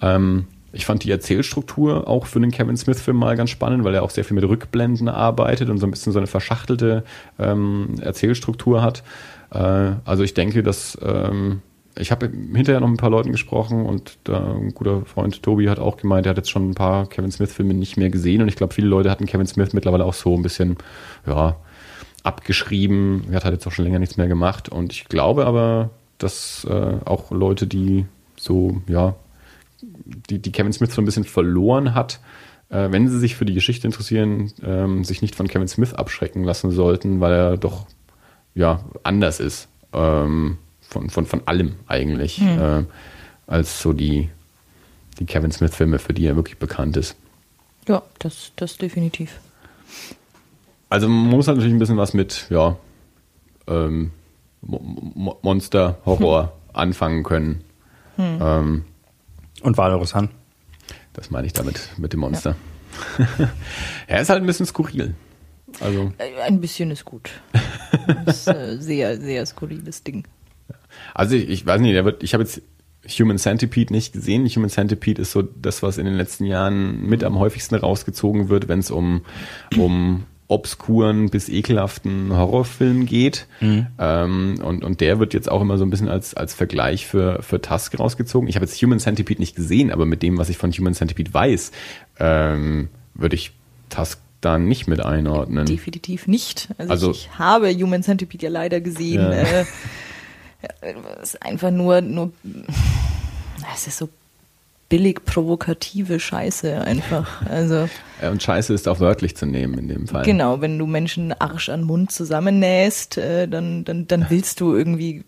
Ähm, 0.00 0.46
ich 0.72 0.84
fand 0.84 1.04
die 1.04 1.10
Erzählstruktur 1.10 2.06
auch 2.06 2.26
für 2.26 2.40
den 2.40 2.50
Kevin 2.50 2.76
Smith-Film 2.76 3.16
mal 3.16 3.36
ganz 3.36 3.50
spannend, 3.50 3.84
weil 3.84 3.94
er 3.94 4.02
auch 4.02 4.10
sehr 4.10 4.24
viel 4.24 4.34
mit 4.34 4.44
Rückblenden 4.44 5.08
arbeitet 5.08 5.70
und 5.70 5.78
so 5.78 5.86
ein 5.86 5.90
bisschen 5.90 6.12
so 6.12 6.18
eine 6.18 6.26
verschachtelte 6.26 7.04
ähm, 7.38 7.94
Erzählstruktur 8.00 8.82
hat. 8.82 9.02
Äh, 9.50 9.92
also 10.04 10.22
ich 10.22 10.34
denke, 10.34 10.62
dass 10.62 10.98
ähm, 11.02 11.62
ich 11.98 12.10
habe 12.10 12.28
hinterher 12.28 12.80
noch 12.80 12.88
mit 12.88 12.96
ein 12.96 13.00
paar 13.00 13.10
Leuten 13.10 13.32
gesprochen 13.32 13.86
und 13.86 14.18
da 14.24 14.54
ein 14.54 14.74
guter 14.74 15.04
Freund 15.06 15.42
Tobi 15.42 15.68
hat 15.68 15.78
auch 15.78 15.96
gemeint, 15.96 16.26
er 16.26 16.30
hat 16.30 16.36
jetzt 16.36 16.50
schon 16.50 16.70
ein 16.70 16.74
paar 16.74 17.08
Kevin 17.08 17.32
Smith-Filme 17.32 17.74
nicht 17.74 17.96
mehr 17.96 18.10
gesehen 18.10 18.42
und 18.42 18.48
ich 18.48 18.56
glaube, 18.56 18.74
viele 18.74 18.88
Leute 18.88 19.10
hatten 19.10 19.26
Kevin 19.26 19.46
Smith 19.46 19.72
mittlerweile 19.72 20.04
auch 20.04 20.14
so 20.14 20.34
ein 20.36 20.42
bisschen, 20.42 20.76
ja, 21.26 21.56
abgeschrieben. 22.26 23.24
Er 23.30 23.42
hat 23.42 23.52
jetzt 23.52 23.66
auch 23.66 23.72
schon 23.72 23.84
länger 23.84 24.00
nichts 24.00 24.16
mehr 24.16 24.26
gemacht 24.26 24.68
und 24.68 24.92
ich 24.92 25.04
glaube 25.04 25.46
aber, 25.46 25.90
dass 26.18 26.66
äh, 26.68 26.96
auch 27.04 27.30
Leute, 27.30 27.66
die 27.66 28.06
so, 28.36 28.82
ja, 28.88 29.14
die, 29.80 30.40
die 30.40 30.52
Kevin 30.52 30.72
Smith 30.72 30.92
so 30.92 31.00
ein 31.00 31.04
bisschen 31.04 31.24
verloren 31.24 31.94
hat, 31.94 32.20
äh, 32.68 32.90
wenn 32.90 33.08
sie 33.08 33.18
sich 33.18 33.36
für 33.36 33.44
die 33.44 33.54
Geschichte 33.54 33.86
interessieren, 33.86 34.52
ähm, 34.62 35.04
sich 35.04 35.22
nicht 35.22 35.36
von 35.36 35.46
Kevin 35.46 35.68
Smith 35.68 35.94
abschrecken 35.94 36.42
lassen 36.42 36.72
sollten, 36.72 37.20
weil 37.20 37.32
er 37.32 37.56
doch, 37.56 37.86
ja, 38.54 38.80
anders 39.04 39.38
ist. 39.38 39.68
Ähm, 39.92 40.58
von, 40.88 41.10
von, 41.10 41.26
von 41.26 41.42
allem 41.46 41.76
eigentlich, 41.86 42.40
mhm. 42.40 42.58
äh, 42.58 42.84
als 43.46 43.80
so 43.80 43.92
die, 43.92 44.30
die 45.18 45.26
Kevin 45.26 45.52
Smith-Filme, 45.52 45.98
für 45.98 46.12
die 46.12 46.26
er 46.26 46.36
wirklich 46.36 46.58
bekannt 46.58 46.96
ist. 46.96 47.16
Ja, 47.88 48.02
das, 48.18 48.52
das 48.56 48.78
definitiv. 48.78 49.38
Also 50.88 51.08
man 51.08 51.30
muss 51.30 51.48
halt 51.48 51.58
natürlich 51.58 51.74
ein 51.74 51.78
bisschen 51.78 51.96
was 51.96 52.14
mit, 52.14 52.46
ja, 52.50 52.76
ähm, 53.66 54.12
Mo 54.62 55.38
Monster, 55.42 55.98
Horror 56.04 56.42
hm. 56.42 56.50
anfangen 56.72 57.22
können. 57.22 57.64
Hm. 58.16 58.38
Ähm, 58.40 58.84
Und 59.62 59.76
Walrus 59.76 60.14
Han. 60.14 60.30
Das 61.12 61.30
meine 61.30 61.46
ich 61.46 61.52
damit, 61.52 61.90
mit 61.96 62.12
dem 62.12 62.20
Monster. 62.20 62.56
Ja. 63.18 63.48
er 64.06 64.20
ist 64.20 64.28
halt 64.28 64.42
ein 64.42 64.46
bisschen 64.46 64.66
skurril. 64.66 65.14
Also. 65.80 66.12
Äh, 66.18 66.42
ein 66.42 66.60
bisschen 66.60 66.90
ist 66.90 67.04
gut. 67.04 67.30
Das 68.24 68.38
ist 68.38 68.48
ein 68.48 68.80
sehr, 68.80 69.20
sehr 69.20 69.44
skurriles 69.46 70.02
Ding. 70.02 70.26
Also 71.14 71.36
ich, 71.36 71.48
ich 71.48 71.66
weiß 71.66 71.80
nicht, 71.80 71.94
der 71.94 72.04
wird, 72.04 72.22
ich 72.22 72.34
habe 72.34 72.44
jetzt 72.44 72.62
Human 73.18 73.38
Centipede 73.38 73.92
nicht 73.92 74.12
gesehen. 74.12 74.46
Human 74.46 74.70
Centipede 74.70 75.22
ist 75.22 75.32
so 75.32 75.42
das, 75.42 75.82
was 75.82 75.98
in 75.98 76.06
den 76.06 76.14
letzten 76.16 76.44
Jahren 76.44 77.06
mit 77.06 77.24
am 77.24 77.38
häufigsten 77.38 77.74
rausgezogen 77.74 78.48
wird, 78.48 78.68
wenn 78.68 78.80
es 78.80 78.90
um, 78.90 79.22
um 79.76 80.24
obskuren 80.48 81.28
bis 81.28 81.48
ekelhaften 81.48 82.36
Horrorfilm 82.36 83.06
geht. 83.06 83.46
Mhm. 83.60 83.86
Ähm, 83.98 84.60
und, 84.62 84.84
und 84.84 85.00
der 85.00 85.18
wird 85.18 85.34
jetzt 85.34 85.50
auch 85.50 85.60
immer 85.60 85.78
so 85.78 85.84
ein 85.84 85.90
bisschen 85.90 86.08
als, 86.08 86.34
als 86.34 86.54
Vergleich 86.54 87.06
für, 87.06 87.42
für 87.42 87.60
Tusk 87.60 87.98
rausgezogen. 87.98 88.48
Ich 88.48 88.56
habe 88.56 88.64
jetzt 88.64 88.80
Human 88.80 89.00
Centipede 89.00 89.40
nicht 89.40 89.56
gesehen, 89.56 89.90
aber 89.90 90.06
mit 90.06 90.22
dem, 90.22 90.38
was 90.38 90.48
ich 90.48 90.56
von 90.56 90.70
Human 90.72 90.94
Centipede 90.94 91.32
weiß, 91.32 91.72
ähm, 92.20 92.88
würde 93.14 93.34
ich 93.34 93.52
Tusk 93.88 94.20
da 94.40 94.58
nicht 94.58 94.86
mit 94.86 95.00
einordnen. 95.00 95.66
Definitiv 95.66 96.28
nicht. 96.28 96.68
Also, 96.78 96.90
also 96.90 97.10
ich, 97.10 97.28
ich, 97.32 97.38
habe 97.38 97.72
Human 97.72 98.02
Centipede 98.02 98.44
ja 98.44 98.50
leider 98.50 98.80
gesehen. 98.80 99.22
Ja. 99.22 99.32
Äh, 99.32 99.64
es 100.80 101.34
ist 101.34 101.42
einfach 101.42 101.70
nur, 101.70 102.00
nur, 102.00 102.32
es 103.74 103.86
ist 103.86 103.98
so 103.98 104.08
billig 104.88 105.24
provokative 105.24 106.20
Scheiße 106.20 106.80
einfach. 106.82 107.42
Also 107.46 107.88
und 108.22 108.42
Scheiße 108.42 108.72
ist 108.72 108.88
auch 108.88 109.00
wörtlich 109.00 109.36
zu 109.36 109.46
nehmen 109.46 109.78
in 109.78 109.88
dem 109.88 110.06
Fall. 110.06 110.24
Genau, 110.24 110.60
wenn 110.60 110.78
du 110.78 110.86
Menschen 110.86 111.32
Arsch 111.32 111.68
an 111.68 111.82
Mund 111.82 112.12
zusammennähst, 112.12 113.18
äh, 113.18 113.48
dann, 113.48 113.84
dann, 113.84 114.06
dann 114.06 114.26
willst 114.28 114.60
du 114.60 114.74
irgendwie 114.74 115.24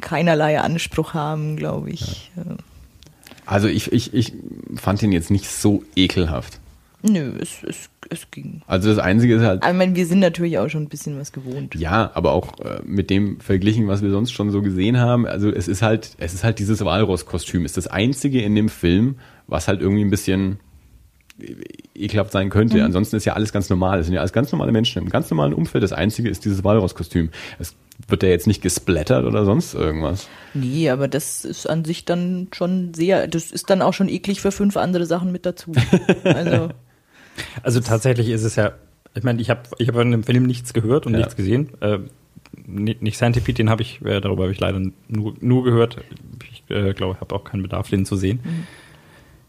keinerlei 0.00 0.60
Anspruch 0.60 1.14
haben, 1.14 1.56
glaube 1.56 1.90
ich. 1.90 2.30
Ja. 2.36 2.56
Also 3.46 3.66
ich, 3.66 3.92
ich, 3.92 4.12
ich 4.12 4.34
fand 4.76 5.02
ihn 5.02 5.12
jetzt 5.12 5.30
nicht 5.30 5.48
so 5.48 5.82
ekelhaft. 5.96 6.60
Nö, 7.02 7.32
es, 7.40 7.62
es, 7.62 7.90
es 8.10 8.30
ging. 8.30 8.62
Also 8.66 8.88
das 8.88 8.98
Einzige 8.98 9.36
ist 9.36 9.42
halt. 9.42 9.64
Ich 9.64 9.72
meine, 9.72 9.94
wir 9.94 10.06
sind 10.06 10.18
natürlich 10.18 10.58
auch 10.58 10.68
schon 10.68 10.82
ein 10.82 10.88
bisschen 10.88 11.18
was 11.18 11.32
gewohnt. 11.32 11.74
Ja, 11.76 12.10
aber 12.14 12.32
auch 12.32 12.58
äh, 12.58 12.80
mit 12.84 13.08
dem 13.08 13.38
verglichen, 13.40 13.86
was 13.86 14.02
wir 14.02 14.10
sonst 14.10 14.32
schon 14.32 14.50
so 14.50 14.62
gesehen 14.62 14.98
haben. 14.98 15.24
Also 15.26 15.50
es 15.50 15.68
ist 15.68 15.82
halt, 15.82 16.16
es 16.18 16.34
ist 16.34 16.42
halt 16.42 16.58
dieses 16.58 16.84
Walross-Kostüm. 16.84 17.64
Ist 17.64 17.76
das 17.76 17.86
Einzige 17.86 18.42
in 18.42 18.56
dem 18.56 18.68
Film, 18.68 19.16
was 19.46 19.68
halt 19.68 19.80
irgendwie 19.80 20.04
ein 20.04 20.10
bisschen 20.10 20.58
ekelhaft 21.94 22.32
sein 22.32 22.50
könnte. 22.50 22.78
Mhm. 22.78 22.84
Ansonsten 22.84 23.16
ist 23.16 23.24
ja 23.24 23.34
alles 23.34 23.52
ganz 23.52 23.70
normal. 23.70 24.00
Es 24.00 24.06
sind 24.06 24.14
ja 24.14 24.20
alles 24.20 24.32
ganz 24.32 24.50
normale 24.50 24.72
Menschen 24.72 25.02
im 25.02 25.08
ganz 25.08 25.30
normalen 25.30 25.54
Umfeld. 25.54 25.84
Das 25.84 25.92
Einzige 25.92 26.28
ist 26.28 26.44
dieses 26.44 26.64
Walross-Kostüm. 26.64 27.30
Es 27.58 27.76
wird 28.06 28.22
ja 28.22 28.28
jetzt 28.28 28.46
nicht 28.46 28.62
gesplattert 28.62 29.24
oder 29.24 29.44
sonst 29.44 29.74
irgendwas. 29.74 30.28
Nee, 30.54 30.90
aber 30.90 31.08
das 31.08 31.44
ist 31.44 31.68
an 31.68 31.84
sich 31.84 32.04
dann 32.04 32.48
schon 32.52 32.94
sehr, 32.94 33.26
das 33.28 33.50
ist 33.50 33.70
dann 33.70 33.82
auch 33.82 33.94
schon 33.94 34.08
eklig 34.08 34.40
für 34.40 34.52
fünf 34.52 34.76
andere 34.76 35.06
Sachen 35.06 35.32
mit 35.32 35.46
dazu. 35.46 35.72
Also. 36.24 36.70
Also 37.62 37.80
tatsächlich 37.80 38.28
ist 38.28 38.44
es 38.44 38.56
ja, 38.56 38.72
ich 39.14 39.22
meine, 39.22 39.40
ich 39.40 39.50
habe 39.50 39.62
ich 39.78 39.88
hab 39.88 39.94
von 39.94 40.10
dem 40.10 40.24
Film 40.24 40.44
nichts 40.44 40.72
gehört 40.72 41.06
und 41.06 41.12
ja. 41.12 41.18
nichts 41.18 41.36
gesehen. 41.36 41.70
Äh, 41.80 41.98
nicht, 42.66 43.02
nicht 43.02 43.16
Scientific, 43.16 43.54
den 43.56 43.70
habe 43.70 43.82
ich, 43.82 44.00
äh, 44.04 44.20
darüber 44.20 44.44
habe 44.44 44.52
ich 44.52 44.60
leider 44.60 44.80
nur, 45.08 45.34
nur 45.40 45.64
gehört. 45.64 45.98
Ich 46.50 46.64
äh, 46.74 46.92
glaube, 46.92 47.14
ich 47.14 47.20
habe 47.20 47.34
auch 47.34 47.44
keinen 47.44 47.62
Bedarf, 47.62 47.88
den 47.88 48.04
zu 48.04 48.16
sehen. 48.16 48.40
Mhm. 48.42 48.66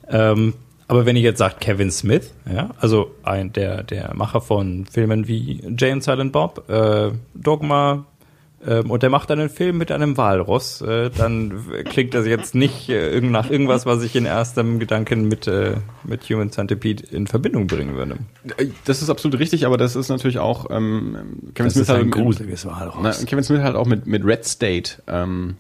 Ähm, 0.10 0.54
aber 0.88 1.06
wenn 1.06 1.16
ihr 1.16 1.22
jetzt 1.22 1.38
sagt 1.38 1.62
Kevin 1.62 1.92
Smith, 1.92 2.34
ja, 2.52 2.72
also 2.80 3.14
ein 3.22 3.54
der 3.54 3.84
der 3.84 4.16
Macher 4.16 4.42
von 4.42 4.88
Filmen 4.88 5.28
wie 5.28 5.62
Jay 5.78 5.92
and 5.92 6.04
Silent 6.04 6.32
Bob, 6.32 6.68
äh, 6.68 7.12
Dogma, 7.36 8.06
und 8.66 9.04
der 9.04 9.10
macht 9.10 9.30
dann 9.30 9.40
einen 9.40 9.50
Film 9.50 9.78
mit 9.78 9.92
einem 9.92 10.18
Walross, 10.18 10.82
äh, 10.82 11.10
dann 11.10 11.54
klingt 11.86 12.14
das 12.14 12.26
jetzt 12.26 12.56
nicht 12.56 12.90
äh, 12.90 13.22
nach 13.22 13.50
irgendwas, 13.50 13.86
was 13.86 14.04
ich 14.04 14.16
in 14.16 14.26
erstem 14.26 14.80
Gedanken 14.80 15.28
mit, 15.28 15.48
äh, 15.48 15.78
mit 16.04 16.24
Human 16.30 16.52
Centipede 16.52 17.04
in 17.12 17.28
Verbindung 17.28 17.68
bringen 17.68 17.96
würde. 17.96 18.18
Das 18.86 19.02
ist 19.02 19.10
absolut 19.10 19.40
richtig, 19.40 19.66
aber 19.66 19.78
das 19.78 19.96
ist 19.96 20.10
natürlich 20.10 20.40
auch 20.40 20.70
ähm, 20.70 21.16
Kevin 21.54 21.68
das 21.68 21.74
Smith 21.74 21.84
ist 21.84 21.90
halt 21.90 22.02
ein 22.02 22.12
gruseliges 22.12 22.66
Walross. 22.66 23.00
Na, 23.02 23.26
Kevin 23.26 23.44
Smith 23.44 23.62
hat 23.62 23.76
auch 23.76 23.86
mit, 23.88 24.08
mit 24.08 24.26
Red 24.26 24.46
State 24.46 25.02
ähm, 25.08 25.56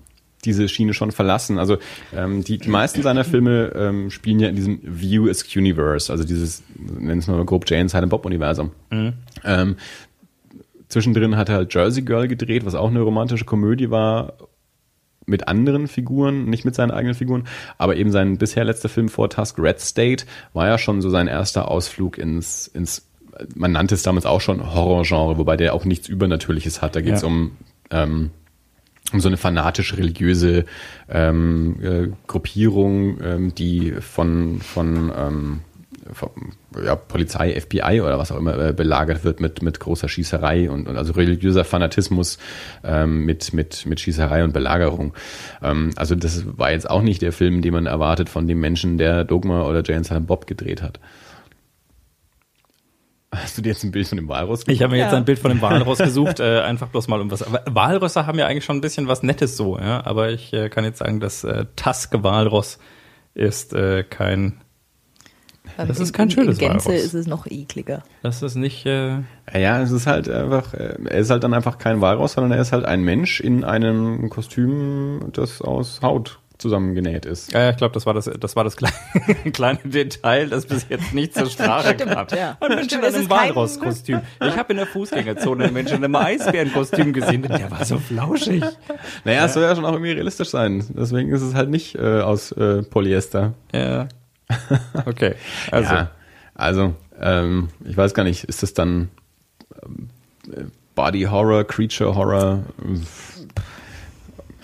diese 0.46 0.68
Schiene 0.70 0.94
schon 0.94 1.12
verlassen. 1.12 1.60
Also 1.60 1.78
ähm, 2.16 2.44
die, 2.44 2.58
die 2.58 2.70
meisten 2.70 3.02
seiner 3.02 3.24
Filme 3.24 3.72
ähm, 3.76 4.10
spielen 4.10 4.40
ja 4.40 4.50
in 4.50 4.56
diesem 4.56 4.80
View 4.84 5.30
as 5.30 5.44
Universe, 5.56 6.12
also 6.12 6.24
dieses, 6.24 6.64
nennen 6.78 7.20
es 7.20 7.28
mal 7.28 7.44
grob 7.46 7.70
Jay 7.70 7.80
and 7.80 7.90
Silent 7.90 8.10
Bob 8.10 8.26
Universum. 8.26 8.72
Mhm. 8.90 9.14
Ähm, 9.44 9.76
Zwischendrin 10.90 11.38
hat 11.38 11.50
er 11.50 11.56
halt 11.56 11.74
Jersey 11.74 12.04
Girl 12.04 12.28
gedreht, 12.28 12.66
was 12.66 12.76
auch 12.76 12.90
eine 12.90 13.02
romantische 13.02 13.46
Komödie 13.46 13.90
war 13.90 14.34
mit 15.26 15.48
anderen 15.48 15.88
Figuren, 15.88 16.46
nicht 16.46 16.66
mit 16.66 16.76
seinen 16.76 16.92
eigenen 16.92 17.14
Figuren, 17.14 17.44
aber 17.78 17.96
eben 17.96 18.12
sein 18.12 18.38
bisher 18.38 18.66
letzter 18.66 18.90
Film 18.90 19.10
vor 19.10 19.30
Tusk, 19.30 19.60
Red 19.60 19.80
State, 19.80 20.26
war 20.54 20.68
ja 20.68 20.78
schon 20.78 21.02
so 21.02 21.10
sein 21.10 21.28
erster 21.28 21.70
Ausflug 21.70 22.18
ins, 22.18 22.68
ins 22.68 23.08
man 23.56 23.72
nannte 23.72 23.96
es 23.96 24.04
damals 24.04 24.26
auch 24.26 24.42
schon 24.42 24.74
Horrorgenre, 24.74 25.38
wobei 25.38 25.56
der 25.56 25.74
auch 25.74 25.86
nichts 25.86 26.10
Übernatürliches 26.10 26.82
hat. 26.82 26.96
Da 26.96 27.02
geht 27.02 27.16
es 27.16 27.22
ja. 27.22 27.28
um, 27.28 27.52
ähm, 27.90 28.32
um 29.14 29.20
so 29.22 29.30
eine 29.30 29.38
fanatisch 29.38 29.96
religiöse 29.96 30.66
ähm, 31.08 31.78
äh, 31.82 32.08
Gruppierung, 32.28 33.22
ähm, 33.22 33.56
die 33.56 33.94
von, 33.94 34.60
von 34.60 35.12
ähm, 35.16 35.60
ja, 36.84 36.96
Polizei, 36.96 37.60
FBI 37.60 38.02
oder 38.02 38.18
was 38.18 38.32
auch 38.32 38.38
immer 38.38 38.58
äh, 38.58 38.74
belagert 38.74 39.24
wird 39.24 39.40
mit, 39.40 39.62
mit 39.62 39.80
großer 39.80 40.10
Schießerei 40.10 40.70
und, 40.70 40.88
und 40.88 40.98
also 40.98 41.14
religiöser 41.14 41.64
Fanatismus 41.64 42.38
ähm, 42.84 43.26
mit, 43.26 43.54
mit, 43.54 43.86
mit 43.86 44.00
Schießerei 44.00 44.44
und 44.44 44.54
Belagerung. 44.54 45.14
Ähm, 45.62 45.92
also 45.96 46.16
das 46.16 46.46
war 46.58 46.72
jetzt 46.72 46.90
auch 46.90 47.02
nicht 47.02 47.22
der 47.22 47.32
Film, 47.32 47.62
den 47.62 47.74
man 47.74 47.86
erwartet 47.86 48.30
von 48.30 48.48
dem 48.48 48.60
Menschen, 48.60 48.98
der 48.98 49.24
Dogma 49.24 49.64
oder 49.64 49.84
Jane 49.84 50.04
Silent 50.04 50.28
Bob 50.28 50.48
gedreht 50.48 50.82
hat. 50.82 51.00
Hast 53.32 53.58
du 53.58 53.62
dir 53.62 53.70
jetzt 53.70 53.84
ein 53.84 53.92
Bild 53.92 54.08
von 54.08 54.18
dem 54.18 54.28
Walross 54.28 54.66
gesucht? 54.66 54.76
Ich 54.76 54.82
habe 54.82 54.94
mir 54.94 55.04
jetzt 55.04 55.14
ein 55.14 55.24
Bild 55.24 55.38
von 55.38 55.52
dem 55.52 55.62
Walross 55.62 56.00
gesucht, 56.00 56.40
äh, 56.40 56.62
einfach 56.62 56.88
bloß 56.88 57.08
mal 57.08 57.22
um 57.22 57.30
was. 57.30 57.44
Aber 57.44 57.62
Walrösser 57.68 58.26
haben 58.26 58.40
ja 58.40 58.48
eigentlich 58.48 58.66
schon 58.66 58.78
ein 58.78 58.82
bisschen 58.82 59.08
was 59.08 59.22
Nettes 59.22 59.56
so, 59.56 59.78
ja. 59.78 60.04
Aber 60.04 60.32
ich 60.32 60.52
äh, 60.52 60.70
kann 60.70 60.84
jetzt 60.84 60.98
sagen, 60.98 61.20
das 61.20 61.44
äh, 61.44 61.66
Taske 61.76 62.24
Walross 62.24 62.80
ist 63.36 63.74
äh, 63.74 64.04
kein 64.04 64.62
das 65.86 66.00
ist 66.00 66.14
kein 66.14 66.28
in, 66.28 66.32
schönes 66.32 66.58
in 66.58 66.68
Gänze 66.68 66.90
Walross. 66.90 67.04
ist 67.04 67.14
es 67.14 67.28
noch 67.28 67.46
ekliger. 67.48 68.04
Das 68.24 68.42
ist 68.42 68.56
nicht. 68.56 68.86
Äh 68.86 69.20
ja, 69.54 69.82
es 69.82 69.92
ist 69.92 70.08
halt 70.08 70.30
einfach. 70.30 70.74
Äh, 70.74 70.96
er 71.06 71.20
ist 71.20 71.30
halt 71.30 71.44
dann 71.44 71.54
einfach 71.54 71.78
kein 71.78 72.02
Walross, 72.02 72.34
sondern 72.34 72.52
er 72.52 72.62
ist 72.62 72.72
halt 72.72 72.86
ein 72.86 73.02
Mensch 73.02 73.40
in 73.40 73.64
einem 73.64 74.30
Kostüm, 74.30 75.30
das 75.34 75.62
aus 75.62 76.02
Haut 76.02 76.40
zusammengenäht 76.60 77.26
ist. 77.26 77.54
Ja, 77.54 77.70
ich 77.70 77.78
glaube, 77.78 77.94
das 77.94 78.06
war 78.06 78.14
das, 78.14 78.30
das 78.40 78.56
war 78.56 78.64
das 78.64 78.76
kleine, 78.76 78.94
kleine 79.54 79.80
Detail, 79.84 80.50
das 80.50 80.66
bis 80.66 80.86
jetzt 80.90 81.14
nicht 81.14 81.34
zur 81.34 81.50
Sprache 81.50 81.96
kam. 81.96 82.28
Ja. 82.36 82.58
Ein 82.60 82.76
Mensch 82.76 82.94
in 82.94 83.04
einem 83.04 83.30
Walross-Kostüm. 83.30 84.22
Ich 84.44 84.58
habe 84.58 84.74
in 84.74 84.78
der 84.78 84.88
Fußgängerzone 84.88 85.66
einen 85.66 85.74
Menschen 85.74 85.98
in 85.98 86.04
einem 86.04 86.16
Eisbärenkostüm 86.16 87.14
gesehen, 87.14 87.44
der 87.44 87.72
war 87.72 87.84
so 87.86 87.98
flauschig. 87.98 88.64
Naja, 89.24 89.46
es 89.46 89.54
soll 89.54 89.64
ja 89.64 89.76
schon 89.76 89.86
auch 89.86 89.94
irgendwie 89.94 90.12
realistisch 90.12 90.50
sein. 90.50 90.84
Deswegen 90.90 91.32
ist 91.32 91.42
es 91.42 91.56
halt 91.56 91.70
nicht 91.70 91.96
äh, 91.96 92.20
aus 92.22 92.52
äh, 92.52 92.84
Polyester. 92.84 93.54
Ja. 93.74 94.08
Okay. 95.06 95.36
Also, 95.72 95.94
Ja, 95.94 96.12
also 96.56 96.96
ähm, 97.20 97.70
ich 97.86 97.96
weiß 97.96 98.14
gar 98.14 98.24
nicht, 98.24 98.44
ist 98.46 98.64
das 98.64 98.74
dann 98.74 99.10
äh, 100.52 100.64
Body 100.96 101.24
Horror, 101.24 101.64
Creature 101.66 102.16
Horror? 102.16 102.64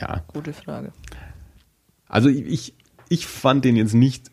Ja, 0.01 0.23
Gute 0.27 0.53
Frage. 0.53 0.91
also 2.07 2.29
ich, 2.29 2.73
ich 3.09 3.27
fand 3.27 3.63
den 3.65 3.75
jetzt 3.75 3.93
nicht 3.93 4.29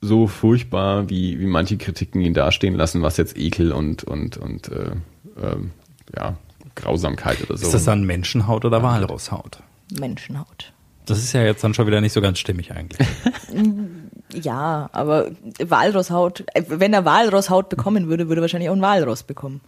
so 0.00 0.26
furchtbar, 0.26 1.08
wie, 1.10 1.38
wie 1.38 1.46
manche 1.46 1.76
Kritiken 1.76 2.20
ihn 2.22 2.34
dastehen 2.34 2.74
lassen, 2.74 3.02
was 3.02 3.16
jetzt 3.18 3.36
Ekel 3.36 3.72
und, 3.72 4.02
und, 4.04 4.36
und 4.36 4.68
äh, 4.68 4.92
ähm, 5.40 5.70
ja, 6.16 6.36
Grausamkeit 6.74 7.40
oder 7.42 7.56
so. 7.56 7.66
ist 7.66 7.74
das 7.74 7.84
dann 7.84 8.04
Menschenhaut 8.04 8.64
oder 8.64 8.82
Walrosshaut? 8.82 9.58
Menschenhaut. 9.98 10.72
Das 11.06 11.18
ist 11.18 11.32
ja 11.32 11.42
jetzt 11.44 11.62
dann 11.62 11.74
schon 11.74 11.86
wieder 11.86 12.00
nicht 12.00 12.12
so 12.14 12.20
ganz 12.20 12.38
stimmig 12.38 12.72
eigentlich. 12.72 13.06
Ja, 14.34 14.88
aber 14.92 15.30
Walrosshaut, 15.62 16.44
äh, 16.54 16.62
wenn 16.68 16.92
er 16.94 17.04
Walrosshaut 17.04 17.68
bekommen 17.68 18.08
würde, 18.08 18.28
würde 18.28 18.40
er 18.40 18.42
wahrscheinlich 18.42 18.70
auch 18.70 18.74
ein 18.76 18.82
Walross 18.82 19.22
bekommen. 19.22 19.60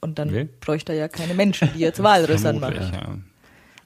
Und 0.00 0.18
dann 0.18 0.28
Okay. 0.28 0.48
bräuchte 0.60 0.92
er 0.92 0.98
ja 0.98 1.08
keine 1.08 1.34
Menschen, 1.34 1.68
die 1.74 1.80
jetzt 1.80 2.02
Walrössern 2.02 2.58
machen. 2.60 2.74
ja. 2.92 2.98
Also 2.98 3.20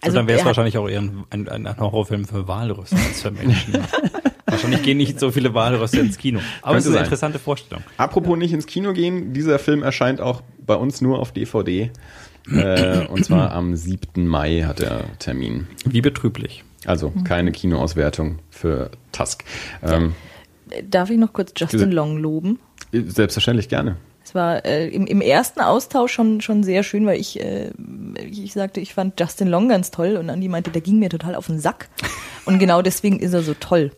Also 0.03 0.17
dann 0.19 0.27
wäre 0.29 0.39
es 0.41 0.45
wahrscheinlich 0.45 0.77
auch 0.79 0.89
eher 0.89 1.01
ein, 1.01 1.25
ein, 1.31 1.49
ein 1.67 1.79
Horrorfilm 1.81 2.27
für 2.27 2.47
Walrösser 2.47 2.97
als 2.97 3.23
für 3.23 3.31
Menschen. 3.31 3.75
wahrscheinlich 4.47 4.83
gehen 4.83 4.99
nicht 4.99 5.19
so 5.19 5.31
viele 5.31 5.53
Walrösser 5.55 6.01
ins 6.01 6.19
Kino. 6.19 6.41
Aber 6.63 6.77
es 6.77 6.85
ist 6.85 6.89
eine 6.91 6.97
sein. 6.97 7.05
interessante 7.05 7.39
Vorstellung. 7.39 7.83
Apropos 7.97 8.37
nicht 8.39 8.53
ins 8.53 8.67
Kino 8.67 8.93
gehen, 8.93 9.33
dieser 9.33 9.59
Film 9.59 9.83
erscheint 9.83 10.21
auch 10.21 10.43
bei 10.59 10.75
uns 10.75 11.01
nur 11.01 11.19
auf 11.19 11.33
DVD. 11.33 11.91
äh, 12.53 13.07
und 13.07 13.25
zwar 13.25 13.53
am 13.53 13.75
7. 13.75 14.27
Mai 14.29 14.63
hat 14.63 14.81
er 14.81 15.05
Termin. 15.19 15.67
Wie 15.85 16.01
betrüblich. 16.03 16.63
Also 16.85 17.13
keine 17.25 17.53
Kinoauswertung 17.53 18.39
für 18.51 18.91
Tusk. 19.13 19.45
Ähm, 19.83 20.15
Darf 20.89 21.11
ich 21.11 21.19
noch 21.19 21.33
kurz 21.33 21.53
Justin 21.57 21.93
Long 21.93 22.19
loben? 22.19 22.59
selbstverständlich 22.93 23.69
gerne. 23.69 23.97
Es 24.25 24.35
war 24.35 24.65
äh, 24.65 24.89
im, 24.89 25.07
im 25.07 25.21
ersten 25.21 25.61
Austausch 25.61 26.13
schon, 26.13 26.41
schon 26.41 26.65
sehr 26.65 26.83
schön, 26.83 27.07
weil 27.07 27.21
ich, 27.21 27.41
äh, 27.41 27.71
ich 28.29 28.53
sagte, 28.53 28.81
ich 28.81 28.93
fand 28.93 29.21
Justin 29.21 29.47
Long 29.47 29.69
ganz 29.69 29.93
toll 29.93 30.17
und 30.17 30.31
Andi 30.31 30.49
meinte, 30.49 30.71
der 30.71 30.81
ging 30.81 30.99
mir 30.99 31.11
total 31.11 31.37
auf 31.37 31.47
den 31.47 31.61
Sack. 31.61 31.89
Und 32.45 32.59
genau 32.59 32.83
deswegen 32.83 33.21
ist 33.21 33.35
er 33.35 33.43
so 33.43 33.55
toll. 33.55 33.93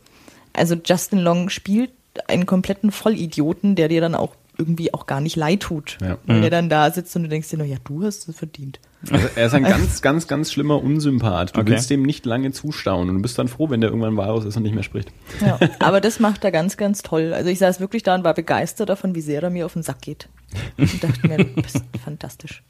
Also 0.52 0.74
Justin 0.84 1.20
Long 1.20 1.48
spielt 1.48 1.92
einen 2.26 2.46
kompletten 2.46 2.90
Vollidioten, 2.90 3.74
der 3.74 3.88
dir 3.88 4.00
dann 4.00 4.14
auch 4.14 4.34
irgendwie 4.58 4.92
auch 4.92 5.06
gar 5.06 5.20
nicht 5.20 5.36
leid 5.36 5.60
tut. 5.60 5.98
Ja. 6.02 6.18
Weil 6.26 6.40
der 6.40 6.50
dann 6.50 6.68
da 6.68 6.90
sitzt 6.90 7.14
und 7.16 7.22
du 7.22 7.28
denkst 7.28 7.48
dir 7.48 7.58
nur, 7.58 7.66
ja, 7.66 7.76
du 7.84 8.02
hast 8.04 8.28
es 8.28 8.36
verdient. 8.36 8.80
Also 9.10 9.28
er 9.36 9.46
ist 9.46 9.54
ein 9.54 9.62
ganz, 9.64 10.02
ganz, 10.02 10.26
ganz 10.26 10.52
schlimmer 10.52 10.82
Unsympath. 10.82 11.54
Du 11.56 11.60
Okay. 11.60 11.70
willst 11.70 11.88
dem 11.90 12.02
nicht 12.02 12.26
lange 12.26 12.50
zustauen 12.50 13.08
und 13.08 13.14
du 13.16 13.22
bist 13.22 13.38
dann 13.38 13.46
froh, 13.46 13.70
wenn 13.70 13.80
der 13.80 13.90
irgendwann 13.90 14.16
Virus 14.16 14.44
ist 14.44 14.56
und 14.56 14.64
nicht 14.64 14.74
mehr 14.74 14.82
spricht. 14.82 15.12
Ja, 15.40 15.58
aber 15.78 16.00
das 16.00 16.18
macht 16.18 16.42
er 16.44 16.50
ganz, 16.50 16.76
ganz 16.76 17.02
toll. 17.02 17.32
Also 17.32 17.48
ich 17.50 17.60
saß 17.60 17.78
wirklich 17.78 18.02
da 18.02 18.16
und 18.16 18.24
war 18.24 18.34
begeistert 18.34 18.88
davon, 18.88 19.14
wie 19.14 19.20
sehr 19.20 19.42
er 19.42 19.50
mir 19.50 19.64
auf 19.64 19.74
den 19.74 19.82
Sack 19.84 20.00
geht. 20.02 20.28
Und 20.76 21.02
dachte 21.04 21.28
mir, 21.28 21.36
du 21.38 21.44
bist 21.62 21.82
fantastisch. 22.02 22.64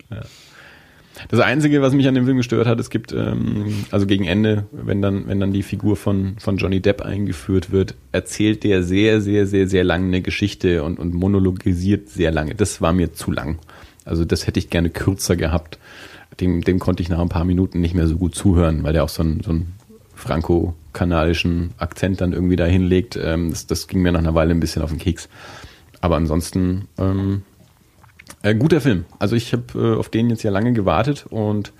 Das 1.28 1.40
Einzige, 1.40 1.82
was 1.82 1.92
mich 1.92 2.06
an 2.06 2.14
dem 2.14 2.24
Film 2.24 2.36
gestört 2.36 2.66
hat, 2.66 2.78
es 2.80 2.90
gibt, 2.90 3.12
ähm, 3.12 3.84
also 3.90 4.06
gegen 4.06 4.24
Ende, 4.24 4.66
wenn 4.72 5.02
dann, 5.02 5.26
wenn 5.26 5.40
dann 5.40 5.52
die 5.52 5.62
Figur 5.62 5.96
von, 5.96 6.36
von 6.38 6.56
Johnny 6.56 6.80
Depp 6.80 7.02
eingeführt 7.02 7.70
wird, 7.70 7.94
erzählt 8.12 8.64
der 8.64 8.82
sehr, 8.82 9.20
sehr, 9.20 9.46
sehr, 9.46 9.68
sehr 9.68 9.84
lange 9.84 10.06
eine 10.06 10.22
Geschichte 10.22 10.84
und, 10.84 10.98
und 10.98 11.14
monologisiert 11.14 12.08
sehr 12.08 12.30
lange. 12.30 12.54
Das 12.54 12.80
war 12.80 12.92
mir 12.92 13.12
zu 13.12 13.30
lang. 13.30 13.58
Also 14.04 14.24
das 14.24 14.46
hätte 14.46 14.58
ich 14.58 14.70
gerne 14.70 14.90
kürzer 14.90 15.36
gehabt. 15.36 15.78
Dem, 16.40 16.62
dem 16.62 16.78
konnte 16.78 17.02
ich 17.02 17.08
nach 17.08 17.18
ein 17.18 17.28
paar 17.28 17.44
Minuten 17.44 17.80
nicht 17.80 17.94
mehr 17.94 18.06
so 18.06 18.16
gut 18.16 18.34
zuhören, 18.34 18.82
weil 18.84 18.92
der 18.92 19.04
auch 19.04 19.08
so 19.08 19.22
einen, 19.22 19.42
so 19.42 19.50
einen 19.50 19.74
franco-kanadischen 20.14 21.70
Akzent 21.78 22.20
dann 22.20 22.32
irgendwie 22.32 22.56
da 22.56 22.64
hinlegt. 22.64 23.18
Ähm, 23.20 23.50
das, 23.50 23.66
das 23.66 23.86
ging 23.86 24.02
mir 24.02 24.12
nach 24.12 24.20
einer 24.20 24.34
Weile 24.34 24.52
ein 24.52 24.60
bisschen 24.60 24.82
auf 24.82 24.90
den 24.90 24.98
Keks. 24.98 25.28
Aber 26.00 26.16
ansonsten, 26.16 26.86
ähm, 26.98 27.42
äh, 28.42 28.54
guter 28.54 28.80
Film. 28.80 29.04
Also 29.18 29.36
ich 29.36 29.52
habe 29.52 29.64
äh, 29.74 29.98
auf 29.98 30.08
den 30.08 30.30
jetzt 30.30 30.42
ja 30.42 30.50
lange 30.50 30.72
gewartet 30.72 31.26
und 31.28 31.72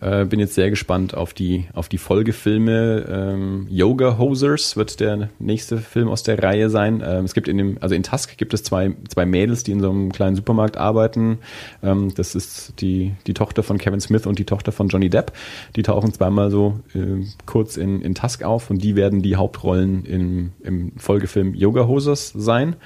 äh, 0.00 0.26
bin 0.26 0.38
jetzt 0.38 0.54
sehr 0.54 0.70
gespannt 0.70 1.14
auf 1.14 1.32
die 1.32 1.66
auf 1.72 1.88
die 1.88 1.98
Folgefilme. 1.98 3.06
Ähm, 3.08 3.66
Yoga 3.70 4.18
Hosers 4.18 4.76
wird 4.76 5.00
der 5.00 5.30
nächste 5.38 5.78
Film 5.78 6.08
aus 6.08 6.22
der 6.22 6.42
Reihe 6.42 6.68
sein. 6.68 7.02
Ähm, 7.04 7.24
es 7.24 7.32
gibt 7.32 7.48
in 7.48 7.56
dem 7.56 7.78
also 7.80 7.94
in 7.94 8.02
Tusk 8.02 8.36
gibt 8.36 8.52
es 8.52 8.62
zwei 8.62 8.94
zwei 9.08 9.24
Mädels, 9.24 9.62
die 9.64 9.72
in 9.72 9.80
so 9.80 9.90
einem 9.90 10.12
kleinen 10.12 10.36
Supermarkt 10.36 10.76
arbeiten. 10.76 11.38
Ähm, 11.82 12.12
das 12.14 12.34
ist 12.34 12.80
die 12.80 13.14
die 13.26 13.34
Tochter 13.34 13.62
von 13.62 13.78
Kevin 13.78 14.00
Smith 14.00 14.26
und 14.26 14.38
die 14.38 14.44
Tochter 14.44 14.72
von 14.72 14.88
Johnny 14.88 15.08
Depp. 15.08 15.32
Die 15.74 15.82
tauchen 15.82 16.12
zweimal 16.12 16.50
so 16.50 16.80
äh, 16.94 17.24
kurz 17.46 17.76
in 17.76 18.02
in 18.02 18.14
Tusk 18.14 18.42
auf 18.42 18.68
und 18.68 18.82
die 18.82 18.96
werden 18.96 19.22
die 19.22 19.36
Hauptrollen 19.36 20.04
im 20.04 20.52
im 20.62 20.92
Folgefilm 20.98 21.54
Yoga 21.54 21.86
Hosers 21.86 22.28
sein. 22.36 22.76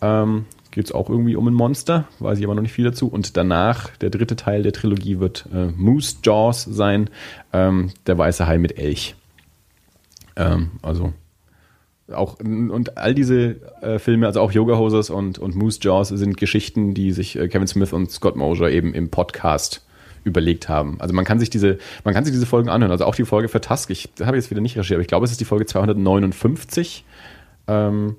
Ähm, 0.00 0.44
geht 0.78 0.86
es 0.86 0.92
auch 0.92 1.10
irgendwie 1.10 1.34
um 1.34 1.48
ein 1.48 1.54
Monster, 1.54 2.06
weiß 2.20 2.38
ich 2.38 2.44
aber 2.44 2.54
noch 2.54 2.62
nicht 2.62 2.70
viel 2.70 2.84
dazu. 2.84 3.08
Und 3.08 3.36
danach, 3.36 3.88
der 3.96 4.10
dritte 4.10 4.36
Teil 4.36 4.62
der 4.62 4.72
Trilogie 4.72 5.18
wird 5.18 5.48
äh, 5.52 5.72
Moose 5.76 6.18
Jaws 6.22 6.62
sein, 6.62 7.10
ähm, 7.52 7.90
der 8.06 8.16
weiße 8.16 8.46
Hai 8.46 8.58
mit 8.58 8.78
Elch. 8.78 9.16
Ähm, 10.36 10.70
also 10.80 11.14
auch 12.12 12.38
und 12.38 12.96
all 12.96 13.12
diese 13.12 13.56
äh, 13.82 13.98
Filme, 13.98 14.28
also 14.28 14.40
auch 14.40 14.52
Yoga 14.52 14.78
Hosers 14.78 15.10
und, 15.10 15.40
und 15.40 15.56
Moose 15.56 15.80
Jaws 15.82 16.10
sind 16.10 16.36
Geschichten, 16.36 16.94
die 16.94 17.10
sich 17.10 17.36
äh, 17.36 17.48
Kevin 17.48 17.66
Smith 17.66 17.92
und 17.92 18.12
Scott 18.12 18.36
Mosier 18.36 18.70
eben 18.70 18.94
im 18.94 19.10
Podcast 19.10 19.84
überlegt 20.22 20.68
haben. 20.68 21.00
Also 21.00 21.12
man 21.12 21.24
kann 21.24 21.40
sich 21.40 21.50
diese, 21.50 21.78
man 22.04 22.14
kann 22.14 22.24
sich 22.24 22.32
diese 22.32 22.46
Folgen 22.46 22.68
anhören. 22.68 22.92
Also 22.92 23.04
auch 23.04 23.16
die 23.16 23.24
Folge 23.24 23.48
für 23.48 23.60
Tusk, 23.60 23.90
ich 23.90 24.10
habe 24.20 24.36
jetzt 24.36 24.52
wieder 24.52 24.60
nicht 24.60 24.76
recherchiert, 24.76 24.98
aber 24.98 25.02
ich 25.02 25.08
glaube, 25.08 25.24
es 25.24 25.32
ist 25.32 25.40
die 25.40 25.44
Folge 25.44 25.66
259 25.66 27.04
ähm, 27.66 28.14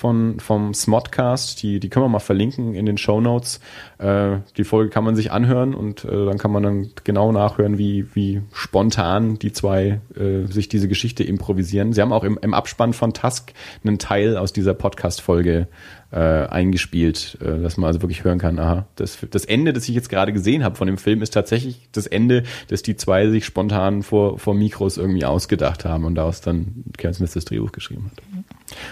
von, 0.00 0.40
vom 0.40 0.72
Smodcast. 0.72 1.62
Die, 1.62 1.78
die 1.78 1.90
können 1.90 2.06
wir 2.06 2.08
mal 2.08 2.20
verlinken 2.20 2.74
in 2.74 2.86
den 2.86 2.96
Show 2.96 3.20
Notes. 3.20 3.60
Äh, 3.98 4.38
die 4.56 4.64
Folge 4.64 4.88
kann 4.88 5.04
man 5.04 5.14
sich 5.14 5.30
anhören 5.30 5.74
und 5.74 6.04
äh, 6.06 6.24
dann 6.24 6.38
kann 6.38 6.50
man 6.50 6.62
dann 6.62 6.90
genau 7.04 7.32
nachhören, 7.32 7.76
wie, 7.76 8.06
wie 8.14 8.40
spontan 8.52 9.38
die 9.38 9.52
zwei 9.52 10.00
äh, 10.16 10.46
sich 10.46 10.68
diese 10.68 10.88
Geschichte 10.88 11.22
improvisieren. 11.22 11.92
Sie 11.92 12.00
haben 12.00 12.14
auch 12.14 12.24
im, 12.24 12.38
im 12.40 12.54
Abspann 12.54 12.94
von 12.94 13.12
Tusk 13.12 13.52
einen 13.84 13.98
Teil 13.98 14.38
aus 14.38 14.54
dieser 14.54 14.72
Podcast-Folge 14.72 15.68
äh, 16.12 16.16
eingespielt, 16.16 17.36
äh, 17.42 17.60
dass 17.60 17.76
man 17.76 17.88
also 17.88 18.00
wirklich 18.00 18.24
hören 18.24 18.38
kann, 18.38 18.58
aha, 18.58 18.86
das, 18.96 19.18
das 19.30 19.44
Ende, 19.44 19.74
das 19.74 19.86
ich 19.86 19.94
jetzt 19.94 20.08
gerade 20.08 20.32
gesehen 20.32 20.64
habe 20.64 20.76
von 20.76 20.86
dem 20.86 20.96
Film, 20.96 21.20
ist 21.20 21.34
tatsächlich 21.34 21.88
das 21.92 22.06
Ende, 22.06 22.44
das 22.68 22.82
die 22.82 22.96
zwei 22.96 23.28
sich 23.28 23.44
spontan 23.44 24.02
vor, 24.02 24.38
vor 24.38 24.54
Mikros 24.54 24.96
irgendwie 24.96 25.26
ausgedacht 25.26 25.84
haben 25.84 26.06
und 26.06 26.14
daraus 26.14 26.40
dann 26.40 26.84
Kevin 26.96 27.28
das 27.32 27.44
Drehbuch 27.44 27.72
geschrieben 27.72 28.10
hat. 28.10 28.39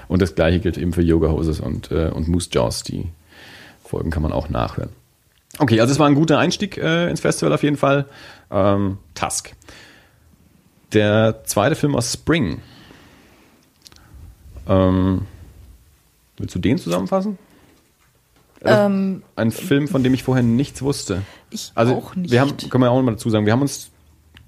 Und 0.08 0.22
das 0.22 0.34
gleiche 0.34 0.60
gilt 0.60 0.76
eben 0.78 0.92
für 0.92 1.02
Yoga 1.02 1.28
Hoses 1.30 1.60
und, 1.60 1.90
äh, 1.90 2.08
und 2.08 2.28
Moose 2.28 2.48
Jaws. 2.52 2.82
Die 2.82 3.08
Folgen 3.84 4.10
kann 4.10 4.22
man 4.22 4.32
auch 4.32 4.48
nachhören. 4.48 4.90
Okay, 5.58 5.80
also 5.80 5.92
es 5.92 5.98
war 5.98 6.06
ein 6.06 6.14
guter 6.14 6.38
Einstieg 6.38 6.76
äh, 6.78 7.08
ins 7.10 7.20
Festival 7.20 7.52
auf 7.52 7.62
jeden 7.62 7.76
Fall. 7.76 8.06
Ähm, 8.50 8.98
Tusk. 9.14 9.52
Der 10.92 11.42
zweite 11.44 11.74
Film 11.74 11.94
aus 11.96 12.12
Spring. 12.12 12.60
Ähm, 14.66 15.22
willst 16.36 16.54
du 16.54 16.58
den 16.58 16.78
zusammenfassen? 16.78 17.38
Also, 18.62 18.82
Ähm, 18.82 19.22
ein 19.36 19.50
Film, 19.50 19.88
von 19.88 20.02
dem 20.02 20.14
ich 20.14 20.22
vorher 20.22 20.42
nichts 20.42 20.82
wusste. 20.82 21.22
ich 21.50 21.72
Also 21.74 21.94
auch 21.96 22.14
nicht. 22.16 22.30
wir 22.30 22.40
haben, 22.40 22.56
können 22.56 22.82
wir 22.84 22.90
auch 22.90 22.96
noch 22.96 23.04
mal 23.04 23.12
dazu 23.12 23.30
sagen, 23.30 23.46
wir 23.46 23.52
haben 23.52 23.62
uns 23.62 23.90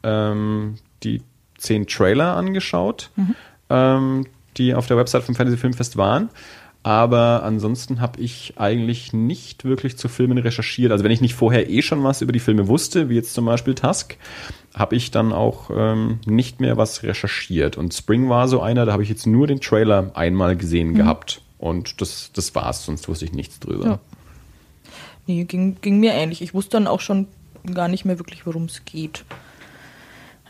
ähm, 0.03 0.77
die 1.03 1.23
zehn 1.59 1.87
Trailer 1.87 2.37
angeschaut, 2.37 3.11
Mhm. 3.17 3.35
ähm, 3.71 4.27
die 4.61 4.75
auf 4.75 4.87
der 4.87 4.97
Website 4.97 5.25
vom 5.25 5.35
Fantasy 5.35 5.57
Filmfest 5.57 5.97
waren. 5.97 6.29
Aber 6.83 7.43
ansonsten 7.43 8.01
habe 8.01 8.21
ich 8.21 8.55
eigentlich 8.57 9.13
nicht 9.13 9.65
wirklich 9.65 9.99
zu 9.99 10.09
Filmen 10.09 10.39
recherchiert. 10.39 10.93
Also 10.93 11.05
wenn 11.05 11.11
ich 11.11 11.21
nicht 11.21 11.35
vorher 11.35 11.69
eh 11.69 11.83
schon 11.83 12.03
was 12.05 12.23
über 12.23 12.33
die 12.33 12.41
Filme 12.41 12.69
wusste, 12.69 13.11
wie 13.11 13.17
jetzt 13.17 13.35
zum 13.35 13.45
Beispiel 13.45 13.75
Tusk, 13.75 14.17
habe 14.75 14.97
ich 14.97 15.11
dann 15.11 15.33
auch 15.33 15.71
ähm, 15.75 16.21
nicht 16.25 16.61
mehr 16.61 16.79
was 16.79 17.03
recherchiert. 17.03 17.77
Und 17.77 17.93
Spring 17.93 18.31
war 18.31 18.49
so 18.49 18.63
einer, 18.63 18.87
da 18.87 18.93
habe 18.93 19.03
ich 19.03 19.11
jetzt 19.11 19.27
nur 19.27 19.47
den 19.47 19.61
Trailer 19.61 20.13
einmal 20.15 20.57
gesehen 20.57 20.95
gehabt. 20.95 21.43
Und 21.59 22.01
das, 22.01 22.31
das 22.33 22.55
war's, 22.55 22.87
sonst 22.87 23.07
wusste 23.09 23.27
ich 23.27 23.33
nichts 23.33 23.61
drüber. 23.61 23.85
Ja. 23.85 23.99
Nee, 25.27 25.45
ging, 25.45 25.77
ging 25.83 26.01
mir 26.01 26.15
ähnlich. 26.15 26.41
Ich 26.41 26.55
wusste 26.55 26.79
dann 26.79 26.87
auch 26.87 27.01
schon 27.01 27.29
gar 27.75 27.89
nicht 27.89 28.07
mehr 28.07 28.19
wirklich, 28.19 28.47
worum 28.47 28.65
es 28.65 28.87
geht, 28.87 29.27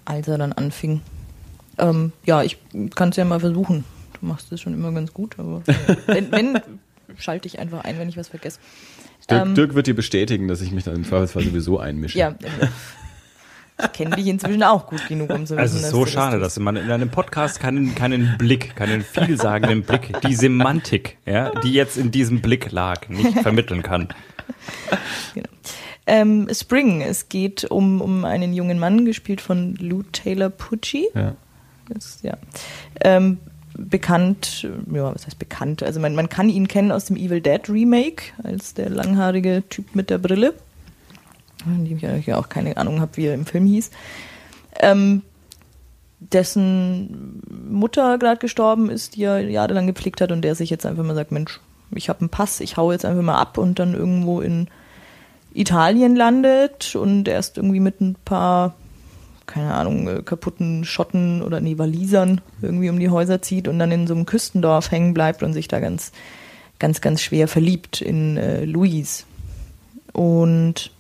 als 0.05 0.29
er 0.29 0.39
dann 0.39 0.53
anfing. 0.53 1.01
Ähm, 1.79 2.13
ja, 2.25 2.45
ich 2.45 2.59
kann 2.95 3.09
es 3.09 3.17
ja 3.17 3.25
mal 3.25 3.41
versuchen. 3.41 3.85
Du 4.21 4.27
machst 4.27 4.53
es 4.53 4.61
schon 4.61 4.75
immer 4.75 4.93
ganz 4.93 5.13
gut, 5.15 5.39
aber 5.39 5.63
wenn, 6.07 6.31
wenn 6.31 6.61
schalte 7.19 7.49
ich 7.49 7.59
einfach 7.59 7.85
ein, 7.85 7.99
wenn 7.99 8.09
ich 8.09 8.17
was 8.17 8.29
vergesse. 8.29 8.59
Dirk, 9.29 9.47
Ähm, 9.47 9.55
Dirk 9.55 9.75
wird 9.75 9.87
dir 9.87 9.95
bestätigen, 9.95 10.49
dass 10.49 10.61
ich 10.61 10.73
mich 10.73 10.85
dann 10.85 10.97
im 10.97 11.05
Zweifelsfall 11.05 11.43
sowieso 11.45 11.79
einmische. 11.79 12.19
Ja, 12.19 12.31
äh, 12.31 12.67
ich 13.83 13.93
kenne 13.93 14.17
dich 14.17 14.27
inzwischen 14.27 14.63
auch 14.63 14.87
gut 14.87 15.07
genug, 15.09 15.31
um 15.31 15.47
zu 15.47 15.55
wissen, 15.55 15.59
Also 15.59 15.77
es 15.79 15.85
ist 15.85 15.91
so 15.91 16.05
schade, 16.07 16.37
tust. 16.37 16.45
dass 16.45 16.59
man 16.59 16.77
in 16.77 16.91
einem 16.91 17.11
Podcast 17.11 17.61
keinen, 17.61 17.95
keinen 17.95 18.37
Blick, 18.37 18.77
keinen 18.77 19.03
vielsagenden 19.03 19.83
Blick, 19.83 20.21
die 20.21 20.35
Semantik, 20.35 21.17
ja, 21.25 21.51
die 21.61 21.73
jetzt 21.73 21.97
in 21.97 22.11
diesem 22.11 22.43
Blick 22.43 22.71
lag, 22.73 23.09
nicht 23.09 23.39
vermitteln 23.41 23.83
kann. 23.83 24.09
Genau. 25.35 25.49
Ähm, 26.07 26.49
Spring, 26.53 27.03
es 27.03 27.29
geht 27.29 27.65
um, 27.65 28.01
um 28.01 28.25
einen 28.25 28.53
jungen 28.53 28.79
Mann, 28.79 29.05
gespielt 29.05 29.41
von 29.41 29.77
Lou 29.77 30.03
Taylor 30.13 30.51
Pucci. 30.51 31.07
Ja. 31.15 31.35
Das, 31.89 32.21
ja. 32.23 32.37
Ähm, 33.01 33.39
bekannt, 33.89 34.69
ja, 34.93 35.15
was 35.15 35.27
heißt 35.27 35.39
bekannt? 35.39 35.83
Also 35.83 36.01
man, 36.01 36.15
man 36.15 36.29
kann 36.29 36.49
ihn 36.49 36.69
kennen 36.69 36.93
aus 36.93 37.07
dem 37.07 37.17
Evil 37.17 37.41
Dead 37.41 37.69
Remake 37.69 38.25
als 38.43 38.75
der 38.75 38.91
langhaarige 38.91 39.63
Typ 39.69 39.95
mit 39.95 40.11
der 40.11 40.19
Brille, 40.19 40.55
von 41.63 41.85
dem 41.85 41.97
ich 41.97 42.27
ja 42.27 42.37
auch 42.37 42.49
keine 42.49 42.77
Ahnung 42.77 43.01
habe, 43.01 43.17
wie 43.17 43.27
er 43.27 43.35
im 43.35 43.47
Film 43.47 43.67
hieß. 43.67 43.91
Ähm, 44.81 45.23
dessen 46.21 47.43
Mutter 47.71 48.19
gerade 48.19 48.39
gestorben 48.39 48.91
ist, 48.91 49.17
die 49.17 49.25
er 49.25 49.41
jahrelang 49.41 49.87
gepflegt 49.87 50.21
hat 50.21 50.33
und 50.33 50.43
der 50.43 50.55
sich 50.55 50.69
jetzt 50.71 50.85
einfach 50.85 51.05
mal 51.05 51.15
sagt, 51.15 51.33
Mensch, 51.33 51.61
ich 51.95 52.09
habe 52.09 52.21
einen 52.21 52.29
Pass, 52.29 52.61
ich 52.61 52.77
hau 52.77 52.93
jetzt 52.93 53.05
einfach 53.05 53.23
mal 53.23 53.41
ab 53.41 53.59
und 53.59 53.79
dann 53.79 53.95
irgendwo 53.95 54.41
in 54.41 54.69
Italien 55.53 56.15
landet 56.15 56.95
und 56.95 57.27
erst 57.27 57.57
irgendwie 57.57 57.81
mit 57.81 58.01
ein 58.01 58.17
paar, 58.25 58.75
keine 59.51 59.75
Ahnung, 59.75 60.09
äh, 60.09 60.23
kaputten 60.23 60.85
Schotten 60.85 61.43
oder 61.43 61.61
nee, 61.61 61.77
irgendwie 62.63 62.91
um 62.91 62.99
die 62.99 63.11
Häuser 63.11 63.43
zieht 63.43 63.69
und 63.69 63.79
dann 63.79 63.93
in 63.93 64.07
so 64.07 64.15
einem 64.15 64.27
Küstendorf 64.27 64.91
hängen 64.91 65.13
bleibt 65.13 65.43
und 65.43 65.53
sich 65.53 65.69
da 65.69 65.81
ganz, 65.81 66.13
ganz, 66.79 67.01
ganz 67.01 67.21
schwer 67.21 67.49
verliebt 67.49 68.01
in 68.01 68.37
äh, 68.37 68.65
Louise. 68.65 69.25
Und 70.13 70.91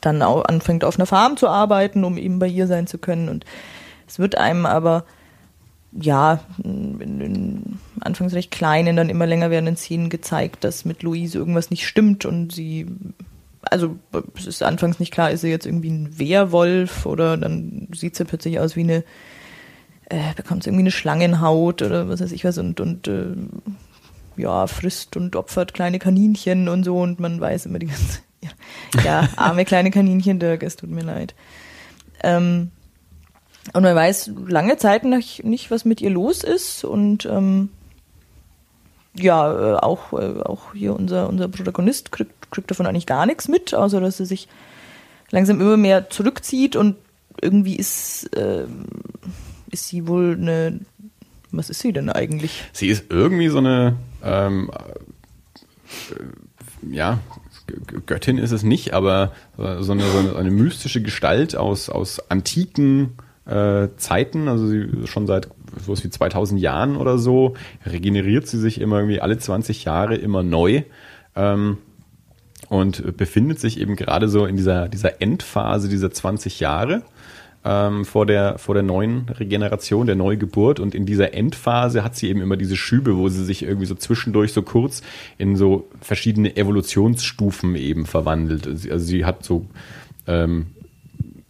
dann 0.00 0.22
auch 0.22 0.44
anfängt 0.44 0.84
auf 0.84 0.98
einer 0.98 1.06
Farm 1.06 1.36
zu 1.36 1.48
arbeiten, 1.48 2.04
um 2.04 2.18
eben 2.18 2.38
bei 2.38 2.48
ihr 2.48 2.66
sein 2.66 2.86
zu 2.86 2.98
können 2.98 3.28
und 3.28 3.44
es 4.06 4.18
wird 4.18 4.36
einem 4.36 4.66
aber 4.66 5.04
ja, 5.98 6.40
in, 6.62 7.20
in 7.20 7.78
anfangs 8.00 8.34
recht 8.34 8.50
kleinen, 8.50 8.96
dann 8.96 9.08
immer 9.08 9.26
länger 9.26 9.50
werdenden 9.50 9.76
Szenen 9.76 10.10
gezeigt, 10.10 10.64
dass 10.64 10.84
mit 10.84 11.02
Louise 11.02 11.38
irgendwas 11.38 11.70
nicht 11.70 11.86
stimmt 11.86 12.24
und 12.24 12.52
sie, 12.52 12.86
also 13.70 13.96
es 14.36 14.46
ist 14.46 14.62
anfangs 14.62 15.00
nicht 15.00 15.12
klar, 15.12 15.30
ist 15.30 15.40
sie 15.40 15.50
jetzt 15.50 15.66
irgendwie 15.66 15.90
ein 15.90 16.18
Wehrwolf 16.18 17.06
oder 17.06 17.36
dann 17.36 17.88
sieht 17.92 18.16
sie 18.16 18.24
plötzlich 18.24 18.60
aus 18.60 18.76
wie 18.76 18.82
eine, 18.82 19.04
äh, 20.08 20.34
bekommt 20.36 20.62
sie 20.62 20.70
irgendwie 20.70 20.84
eine 20.84 20.90
Schlangenhaut 20.90 21.82
oder 21.82 22.08
was 22.08 22.20
weiß 22.20 22.32
ich 22.32 22.44
was 22.44 22.58
und, 22.58 22.80
und 22.80 23.08
äh, 23.08 23.34
ja, 24.36 24.66
frisst 24.66 25.16
und 25.16 25.36
opfert 25.36 25.74
kleine 25.74 25.98
Kaninchen 25.98 26.68
und 26.68 26.84
so 26.84 26.98
und 26.98 27.20
man 27.20 27.40
weiß 27.40 27.66
immer 27.66 27.78
die 27.78 27.86
ganze, 27.86 28.20
ja, 28.42 28.50
ja 29.04 29.28
arme 29.36 29.64
kleine 29.64 29.90
Kaninchen, 29.90 30.38
Dirk, 30.38 30.62
es 30.62 30.76
tut 30.76 30.90
mir 30.90 31.02
leid. 31.02 31.34
Ähm, 32.22 32.70
und 33.72 33.82
man 33.82 33.96
weiß 33.96 34.30
lange 34.48 34.76
Zeit 34.76 35.04
nicht, 35.04 35.70
was 35.70 35.84
mit 35.84 36.00
ihr 36.00 36.10
los 36.10 36.44
ist. 36.44 36.84
Und 36.84 37.26
ähm, 37.26 37.70
ja, 39.14 39.74
äh, 39.74 39.76
auch, 39.76 40.12
äh, 40.12 40.40
auch 40.42 40.74
hier 40.74 40.94
unser, 40.94 41.28
unser 41.28 41.48
Protagonist 41.48 42.12
kriegt, 42.12 42.35
kriegt 42.50 42.70
davon 42.70 42.86
eigentlich 42.86 43.06
gar 43.06 43.26
nichts 43.26 43.48
mit, 43.48 43.74
außer 43.74 44.00
dass 44.00 44.20
er 44.20 44.26
sich 44.26 44.48
langsam 45.30 45.60
immer 45.60 45.76
mehr 45.76 46.10
zurückzieht 46.10 46.76
und 46.76 46.96
irgendwie 47.40 47.76
ist, 47.76 48.34
äh, 48.36 48.66
ist 49.70 49.88
sie 49.88 50.06
wohl 50.06 50.36
eine. 50.40 50.80
Was 51.52 51.70
ist 51.70 51.80
sie 51.80 51.92
denn 51.92 52.10
eigentlich? 52.10 52.64
Sie 52.72 52.88
ist 52.88 53.04
irgendwie 53.08 53.48
so 53.48 53.58
eine, 53.58 53.96
ähm, 54.22 54.70
äh, 56.10 56.94
ja, 56.94 57.20
Göttin 58.06 58.38
ist 58.38 58.52
es 58.52 58.62
nicht, 58.62 58.92
aber 58.94 59.32
so 59.56 59.92
eine, 59.92 60.04
so 60.10 60.18
eine, 60.18 60.36
eine 60.36 60.50
mystische 60.50 61.02
Gestalt 61.02 61.56
aus, 61.56 61.88
aus 61.88 62.30
antiken 62.30 63.14
äh, 63.46 63.88
Zeiten, 63.96 64.48
also 64.48 64.66
sie 64.66 65.06
schon 65.06 65.26
seit 65.26 65.48
sowas 65.84 66.04
wie 66.04 66.10
2000 66.10 66.60
Jahren 66.60 66.96
oder 66.96 67.18
so, 67.18 67.54
regeneriert 67.84 68.46
sie 68.46 68.58
sich 68.58 68.80
immer 68.80 68.98
irgendwie 68.98 69.20
alle 69.20 69.38
20 69.38 69.84
Jahre 69.84 70.16
immer 70.16 70.42
neu. 70.42 70.82
Ähm, 71.34 71.78
und 72.68 73.16
befindet 73.16 73.60
sich 73.60 73.80
eben 73.80 73.96
gerade 73.96 74.28
so 74.28 74.46
in 74.46 74.56
dieser, 74.56 74.88
dieser 74.88 75.20
Endphase 75.22 75.88
dieser 75.88 76.10
20 76.10 76.60
Jahre 76.60 77.02
ähm, 77.66 78.04
vor, 78.04 78.26
der, 78.26 78.58
vor 78.58 78.74
der 78.74 78.84
neuen 78.84 79.28
Regeneration, 79.28 80.06
der 80.06 80.14
Neugeburt. 80.14 80.78
Und 80.78 80.94
in 80.94 81.04
dieser 81.04 81.34
Endphase 81.34 82.04
hat 82.04 82.16
sie 82.16 82.28
eben 82.28 82.40
immer 82.40 82.56
diese 82.56 82.76
Schübe, 82.76 83.16
wo 83.16 83.28
sie 83.28 83.44
sich 83.44 83.64
irgendwie 83.64 83.86
so 83.86 83.96
zwischendurch 83.96 84.52
so 84.52 84.62
kurz 84.62 85.02
in 85.36 85.56
so 85.56 85.88
verschiedene 86.00 86.56
Evolutionsstufen 86.56 87.74
eben 87.74 88.06
verwandelt. 88.06 88.66
Also 88.66 89.04
sie 89.04 89.24
hat 89.24 89.44
so 89.44 89.66
ähm, 90.28 90.66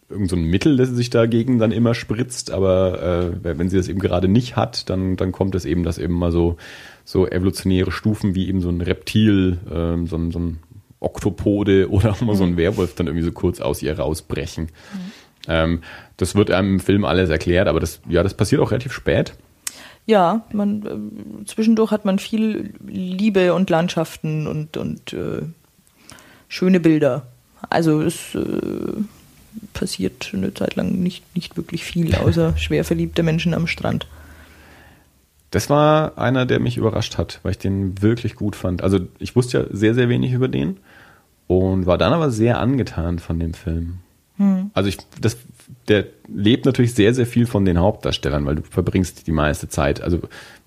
irgend 0.09 0.29
so 0.29 0.35
ein 0.35 0.43
Mittel, 0.43 0.77
das 0.77 0.89
sich 0.89 1.09
dagegen 1.09 1.59
dann 1.59 1.71
immer 1.71 1.93
spritzt, 1.93 2.51
aber 2.51 3.31
äh, 3.43 3.57
wenn 3.57 3.69
sie 3.69 3.77
das 3.77 3.87
eben 3.87 3.99
gerade 3.99 4.27
nicht 4.27 4.55
hat, 4.55 4.89
dann, 4.89 5.17
dann 5.17 5.31
kommt 5.31 5.53
es 5.53 5.65
eben, 5.65 5.83
dass 5.83 5.97
eben 5.97 6.13
mal 6.13 6.31
so, 6.31 6.57
so 7.03 7.27
evolutionäre 7.27 7.91
Stufen 7.91 8.33
wie 8.33 8.47
eben 8.47 8.61
so 8.61 8.69
ein 8.69 8.81
Reptil, 8.81 9.59
ähm, 9.71 10.07
so, 10.07 10.15
ein, 10.15 10.31
so 10.31 10.39
ein 10.39 10.59
Oktopode 10.99 11.89
oder 11.89 12.15
mal 12.21 12.35
so 12.35 12.43
ein 12.43 12.51
mhm. 12.51 12.57
Werwolf 12.57 12.95
dann 12.95 13.07
irgendwie 13.07 13.25
so 13.25 13.31
kurz 13.31 13.59
aus 13.59 13.81
ihr 13.81 13.97
rausbrechen. 13.97 14.65
Mhm. 14.65 15.11
Ähm, 15.47 15.81
das 16.17 16.35
wird 16.35 16.51
einem 16.51 16.75
im 16.75 16.79
Film 16.79 17.05
alles 17.05 17.29
erklärt, 17.29 17.67
aber 17.67 17.79
das, 17.79 18.01
ja, 18.09 18.23
das 18.23 18.33
passiert 18.33 18.61
auch 18.61 18.71
relativ 18.71 18.91
spät. 18.91 19.33
Ja, 20.05 20.45
man, 20.53 21.41
äh, 21.41 21.45
zwischendurch 21.45 21.91
hat 21.91 22.05
man 22.05 22.19
viel 22.19 22.73
Liebe 22.85 23.53
und 23.53 23.69
Landschaften 23.69 24.47
und, 24.47 24.77
und 24.77 25.13
äh, 25.13 25.41
schöne 26.47 26.79
Bilder. 26.79 27.27
Also 27.69 28.01
es 28.01 28.33
äh, 28.35 29.01
passiert 29.73 30.31
eine 30.33 30.53
Zeit 30.53 30.75
lang 30.75 30.91
nicht, 30.93 31.23
nicht 31.35 31.57
wirklich 31.57 31.83
viel, 31.83 32.15
außer 32.15 32.57
schwer 32.57 32.85
verliebte 32.85 33.23
Menschen 33.23 33.53
am 33.53 33.67
Strand. 33.67 34.07
Das 35.57 35.71
war 35.71 36.19
einer, 36.19 36.45
der 36.45 36.59
mich 36.59 36.77
überrascht 36.77 37.17
hat, 37.17 37.39
weil 37.41 37.49
ich 37.49 37.57
den 37.57 37.99
wirklich 37.99 38.35
gut 38.35 38.55
fand. 38.55 38.83
Also 38.83 38.99
ich 39.17 39.35
wusste 39.35 39.57
ja 39.57 39.65
sehr, 39.71 39.95
sehr 39.95 40.07
wenig 40.07 40.31
über 40.31 40.47
den 40.47 40.77
und 41.47 41.87
war 41.87 41.97
dann 41.97 42.13
aber 42.13 42.29
sehr 42.29 42.59
angetan 42.59 43.17
von 43.17 43.39
dem 43.39 43.55
Film. 43.55 43.95
Hm. 44.35 44.69
Also 44.75 44.89
ich, 44.89 44.99
das, 45.19 45.35
der 45.87 46.05
lebt 46.27 46.67
natürlich 46.67 46.93
sehr, 46.93 47.11
sehr 47.15 47.25
viel 47.25 47.47
von 47.47 47.65
den 47.65 47.79
Hauptdarstellern, 47.79 48.45
weil 48.45 48.57
du 48.57 48.61
verbringst 48.61 49.25
die 49.25 49.31
meiste 49.31 49.67
Zeit. 49.67 49.99
Also 49.99 50.19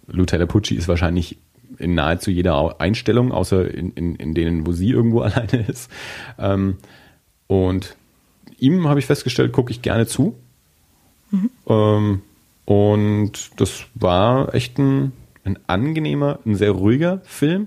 Lou 0.09 0.25
Taylor 0.25 0.49
Pucci 0.49 0.75
ist 0.75 0.89
wahrscheinlich 0.89 1.39
in 1.79 1.95
nahezu 1.95 2.33
jeder 2.33 2.81
Einstellung, 2.81 3.31
außer 3.31 3.73
in, 3.73 3.93
in, 3.93 4.17
in 4.17 4.35
denen, 4.35 4.67
wo 4.67 4.73
sie 4.73 4.91
irgendwo 4.91 5.21
alleine 5.21 5.67
ist. 5.69 5.89
Ähm, 6.37 6.79
und 7.47 7.95
ihm 8.59 8.89
habe 8.89 8.99
ich 8.99 9.07
festgestellt, 9.07 9.53
gucke 9.53 9.71
ich 9.71 9.83
gerne 9.83 10.09
zu. 10.09 10.35
Mhm. 11.31 11.51
Ähm, 11.69 12.23
und 12.71 13.33
das 13.57 13.87
war 13.95 14.55
echt 14.55 14.79
ein, 14.79 15.11
ein 15.43 15.59
angenehmer, 15.67 16.39
ein 16.47 16.55
sehr 16.55 16.71
ruhiger 16.71 17.21
Film. 17.25 17.67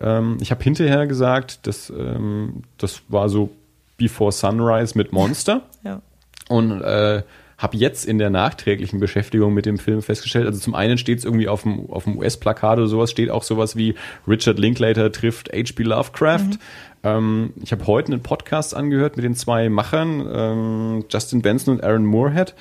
Ähm, 0.00 0.38
ich 0.40 0.50
habe 0.50 0.64
hinterher 0.64 1.06
gesagt, 1.06 1.64
dass, 1.68 1.90
ähm, 1.90 2.64
das 2.76 3.02
war 3.06 3.28
so 3.28 3.50
Before 3.98 4.32
Sunrise 4.32 4.98
mit 4.98 5.12
Monster. 5.12 5.62
ja. 5.84 6.02
Und 6.48 6.82
äh, 6.82 7.22
habe 7.56 7.76
jetzt 7.76 8.04
in 8.04 8.18
der 8.18 8.30
nachträglichen 8.30 8.98
Beschäftigung 8.98 9.54
mit 9.54 9.64
dem 9.64 9.78
Film 9.78 10.02
festgestellt, 10.02 10.46
also 10.46 10.58
zum 10.58 10.74
einen 10.74 10.98
steht 10.98 11.20
es 11.20 11.24
irgendwie 11.24 11.46
auf 11.46 11.62
dem, 11.62 11.88
auf 11.88 12.02
dem 12.02 12.18
US-Plakat 12.18 12.78
oder 12.78 12.88
sowas, 12.88 13.12
steht 13.12 13.30
auch 13.30 13.44
sowas 13.44 13.76
wie 13.76 13.94
Richard 14.26 14.58
Linklater 14.58 15.12
trifft 15.12 15.52
H.P. 15.52 15.84
Lovecraft. 15.84 16.38
Mhm. 16.38 16.58
Ähm, 17.04 17.52
ich 17.62 17.70
habe 17.70 17.86
heute 17.86 18.10
einen 18.10 18.24
Podcast 18.24 18.74
angehört 18.74 19.14
mit 19.14 19.24
den 19.24 19.36
zwei 19.36 19.68
Machern, 19.68 20.28
ähm, 20.34 21.04
Justin 21.08 21.42
Benson 21.42 21.76
und 21.76 21.84
Aaron 21.84 22.06
Moorhead. 22.06 22.54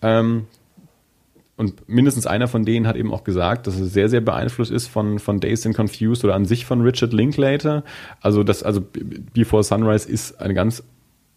Ähm, 0.00 0.46
und 1.56 1.88
mindestens 1.88 2.26
einer 2.26 2.48
von 2.48 2.64
denen 2.64 2.86
hat 2.86 2.96
eben 2.96 3.12
auch 3.12 3.24
gesagt, 3.24 3.66
dass 3.66 3.78
es 3.78 3.92
sehr, 3.92 4.08
sehr 4.08 4.20
beeinflusst 4.20 4.70
ist 4.70 4.88
von, 4.88 5.18
von 5.18 5.40
Days 5.40 5.64
and 5.64 5.74
Confused 5.74 6.24
oder 6.24 6.34
an 6.34 6.44
sich 6.44 6.66
von 6.66 6.82
Richard 6.82 7.14
Linklater. 7.14 7.82
Also 8.20 8.42
das, 8.42 8.62
also 8.62 8.82
Before 9.32 9.64
Sunrise 9.64 10.08
ist 10.08 10.40
eine 10.40 10.52
ganz 10.52 10.82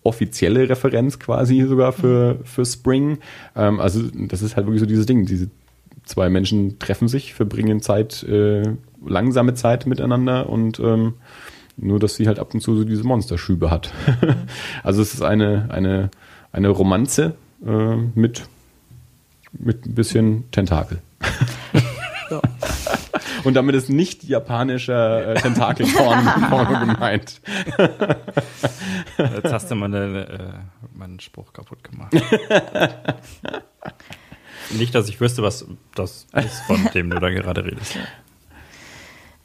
offizielle 0.04 0.68
Referenz 0.68 1.20
quasi 1.20 1.62
sogar 1.62 1.94
für, 1.94 2.40
für 2.44 2.66
Spring. 2.66 3.20
Ähm, 3.56 3.80
also 3.80 4.02
das 4.14 4.42
ist 4.42 4.58
halt 4.58 4.68
wirklich 4.68 4.82
so 4.82 4.86
dieses 4.86 5.06
Ding. 5.06 5.26
Diese 5.26 5.50
zwei 6.04 6.30
Menschen 6.30 6.80
treffen 6.80 7.08
sich, 7.08 7.34
verbringen 7.34 7.82
Zeit, 7.82 8.24
äh, 8.24 8.64
langsame 9.06 9.54
Zeit 9.54 9.86
miteinander 9.86 10.50
und 10.50 10.80
ähm, 10.80 11.14
nur, 11.78 12.00
dass 12.00 12.16
sie 12.16 12.28
halt 12.28 12.40
ab 12.40 12.54
und 12.54 12.60
zu 12.60 12.76
so 12.76 12.84
diese 12.84 13.04
Monsterschübe 13.04 13.72
hat. 13.72 13.94
also 14.84 15.02
es 15.02 15.14
ist 15.14 15.22
eine, 15.22 15.68
eine, 15.70 16.10
eine 16.52 16.70
Romanze 16.70 17.36
äh, 17.66 17.96
mit, 18.16 18.50
mit 19.52 19.86
ein 19.86 19.96
bisschen 19.96 20.50
Tentakel. 20.52 21.02
ja. 22.32 22.42
Und 23.44 23.54
damit 23.54 23.76
ist 23.76 23.90
nicht 23.90 24.24
japanischer 24.24 25.28
äh, 25.28 25.34
Tentakelporn 25.36 26.86
gemeint. 26.88 27.42
Jetzt 29.18 29.54
hast 29.54 29.72
du 29.72 29.76
meine, 29.76 30.28
äh, 30.28 30.98
meinen 30.98 31.20
Spruch 31.20 31.54
kaputt 31.54 31.84
gemacht. 31.84 32.14
nicht, 34.72 34.94
dass 34.94 35.08
ich 35.10 35.22
wüsste, 35.22 35.42
was 35.42 35.66
das 35.96 36.28
ist, 36.34 36.60
von 36.68 36.90
dem 36.94 37.10
du 37.10 37.20
da 37.20 37.30
gerade 37.30 37.64
redest. 37.64 37.98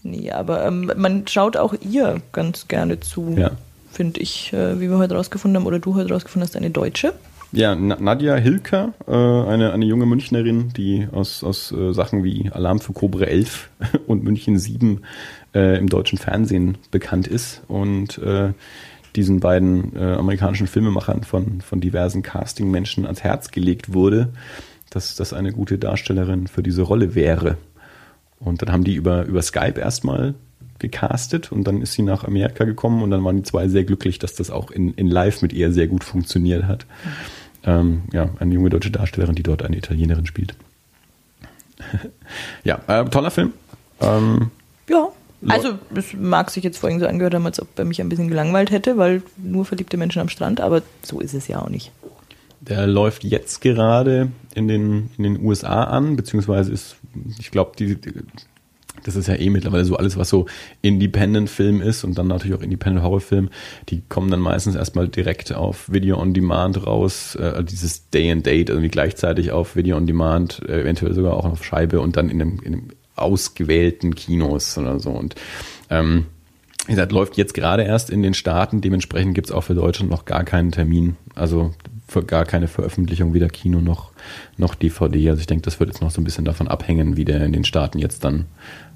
Nee, 0.05 0.31
aber 0.31 0.67
ähm, 0.67 0.93
man 0.97 1.27
schaut 1.27 1.57
auch 1.57 1.75
ihr 1.81 2.21
ganz 2.33 2.69
gerne 2.69 3.01
zu, 3.01 3.35
ja. 3.39 3.53
finde 3.91 4.21
ich, 4.21 4.53
äh, 4.53 4.79
wie 4.79 4.91
wir 4.91 4.99
heute 4.99 5.15
rausgefunden 5.15 5.59
haben, 5.59 5.67
oder 5.67 5.79
du 5.79 5.95
heute 5.95 6.13
rausgefunden 6.13 6.47
hast, 6.47 6.57
eine 6.57 6.71
Deutsche. 6.71 7.15
Ja, 7.55 7.75
Nadja 7.75 8.35
Hilker, 8.37 8.95
äh, 9.07 9.13
eine, 9.13 9.73
eine 9.73 9.85
junge 9.85 10.07
Münchnerin, 10.07 10.71
die 10.77 11.07
aus, 11.13 11.45
aus 11.45 11.73
äh, 11.73 11.93
Sachen 11.93 12.25
wie 12.25 12.51
Alarm 12.51 12.81
für 12.81 12.93
Cobra 12.93 13.25
11 13.25 13.71
und 14.07 14.25
München 14.25 14.59
7 14.59 15.03
äh, 15.55 15.79
im 15.79 15.89
deutschen 15.89 16.19
Fernsehen 16.19 16.79
bekannt 16.91 17.27
ist 17.27 17.63
und 17.69 18.19
äh, 18.19 18.53
diesen 19.15 19.41
beiden 19.41 19.95
äh, 19.97 20.15
amerikanischen 20.15 20.67
Filmemachern 20.67 21.23
von, 21.23 21.61
von 21.61 21.81
diversen 21.81 22.23
Casting-Menschen 22.23 23.05
ans 23.05 23.23
Herz 23.23 23.51
gelegt 23.51 23.95
wurde 23.95 24.33
dass 24.95 25.17
das 25.17 25.33
eine 25.33 25.53
gute 25.53 25.79
Darstellerin 25.79 26.47
für 26.47 26.63
diese 26.63 26.83
Rolle 26.83 27.15
wäre. 27.15 27.59
Und 28.39 28.63
dann 28.63 28.73
haben 28.73 28.85
die 28.85 28.95
über, 28.95 29.25
über 29.25 29.43
Skype 29.43 29.81
erstmal 29.81 30.35
gecastet 30.79 31.51
und 31.53 31.65
dann 31.65 31.83
ist 31.83 31.95
sie 31.95 32.03
nach 32.03 32.25
Amerika 32.25 32.65
gekommen 32.65 33.03
und 33.03 33.11
dann 33.11 33.25
waren 33.25 33.37
die 33.37 33.43
zwei 33.43 33.69
sehr 33.69 33.85
glücklich, 33.85 34.19
dass 34.19 34.35
das 34.35 34.51
auch 34.51 34.71
in, 34.71 34.93
in 34.95 35.09
Live 35.09 35.41
mit 35.43 35.53
ihr 35.53 35.73
sehr 35.73 35.89
gut 35.89 36.05
funktioniert 36.05 36.65
hat. 36.65 36.87
Mhm. 37.05 37.44
Ähm, 37.67 38.03
ja, 38.13 38.29
eine 38.39 38.55
junge 38.55 38.71
deutsche 38.71 38.91
Darstellerin, 38.91 39.35
die 39.35 39.43
dort 39.43 39.63
eine 39.63 39.77
Italienerin 39.77 40.27
spielt. 40.27 40.55
ja, 42.65 42.81
äh, 42.87 43.05
toller 43.07 43.31
Film. 43.31 43.53
Ähm, 44.01 44.51
ja, 44.89 45.09
also 45.49 45.79
es 45.95 46.15
mag 46.15 46.51
sich 46.51 46.65
jetzt 46.65 46.79
vorhin 46.79 47.01
so 47.01 47.07
angehört 47.07 47.35
haben, 47.35 47.47
als 47.47 47.61
ob 47.61 47.79
er 47.79 47.85
mich 47.85 48.01
ein 48.01 48.09
bisschen 48.09 48.29
gelangweilt 48.29 48.71
hätte, 48.71 48.97
weil 48.97 49.23
nur 49.37 49.65
verliebte 49.65 49.97
Menschen 49.97 50.21
am 50.21 50.29
Strand, 50.29 50.61
aber 50.61 50.83
so 51.03 51.21
ist 51.21 51.35
es 51.35 51.49
ja 51.49 51.61
auch 51.61 51.69
nicht. 51.69 51.93
Der 52.61 52.87
läuft 52.87 53.25
jetzt 53.25 53.61
gerade 53.61 54.31
in 54.55 54.69
den, 54.69 55.11
in 55.19 55.25
den 55.25 55.45
USA 55.45 55.85
an, 55.85 56.17
beziehungsweise 56.17 56.73
ist, 56.73 56.97
ich 57.39 57.51
glaube, 57.51 57.73
die, 57.79 57.99
das 59.05 59.17
ist 59.17 59.29
ja 59.29 59.37
eh 59.37 59.51
mittlerweile 59.51 59.85
so 59.85 59.97
alles, 59.97 60.17
was 60.17 60.29
so 60.29 60.47
Independent-Film 60.83 61.81
ist 61.81 62.05
und 62.05 62.19
dann 62.19 62.27
natürlich 62.27 62.57
auch 62.57 62.63
Independent-Horror-Film, 62.63 63.51
die 63.89 64.03
kommen 64.09 64.31
dann 64.31 64.41
meistens 64.41 64.75
erstmal 64.75 65.09
direkt 65.09 65.55
auf 65.55 65.93
Video 65.93 66.19
on 66.19 66.35
Demand 66.35 66.87
raus, 66.87 67.37
äh, 67.37 67.63
dieses 67.63 68.11
Day 68.11 68.31
and 68.31 68.45
Date, 68.45 68.71
irgendwie 68.71 68.89
gleichzeitig 68.89 69.53
auf 69.53 69.77
Video 69.77 69.97
on 69.97 70.07
Demand, 70.07 70.63
äh, 70.69 70.81
eventuell 70.81 71.15
sogar 71.15 71.35
auch 71.35 71.45
auf 71.45 71.65
Scheibe 71.65 72.01
und 72.01 72.17
dann 72.17 72.29
in 72.29 72.41
einem, 72.41 72.61
in 72.65 72.73
einem 72.73 72.89
ausgewählten 73.17 74.15
Kinos 74.15 74.77
oder 74.77 74.99
so. 74.99 75.11
Und 75.11 75.35
ähm, 75.91 76.27
wie 76.87 76.93
gesagt, 76.93 77.13
läuft 77.13 77.37
jetzt 77.37 77.55
gerade 77.55 77.85
erst 77.85 78.11
in 78.11 78.23
den 78.23 78.35
Staaten, 78.35 78.81
dementsprechend 78.81 79.35
gibt 79.35 79.49
es 79.49 79.53
auch 79.53 79.63
für 79.63 79.75
Deutschland 79.75 80.11
noch 80.11 80.25
gar 80.25 80.45
keinen 80.45 80.71
Termin, 80.71 81.17
also 81.35 81.73
gar 82.27 82.45
keine 82.45 82.69
Veröffentlichung, 82.69 83.35
weder 83.35 83.49
Kino 83.49 83.81
noch, 83.81 84.13
noch 84.57 84.75
DVD. 84.75 85.31
Also 85.31 85.41
ich 85.41 85.47
denke, 85.47 85.63
das 85.63 85.81
wird 85.81 85.91
jetzt 85.91 86.03
noch 86.03 86.11
so 86.11 86.21
ein 86.21 86.25
bisschen 86.25 86.45
davon 86.45 86.69
abhängen, 86.69 87.17
wie 87.17 87.25
der 87.25 87.43
in 87.45 87.53
den 87.53 87.65
Staaten 87.65 87.99
jetzt 87.99 88.23
dann 88.23 88.45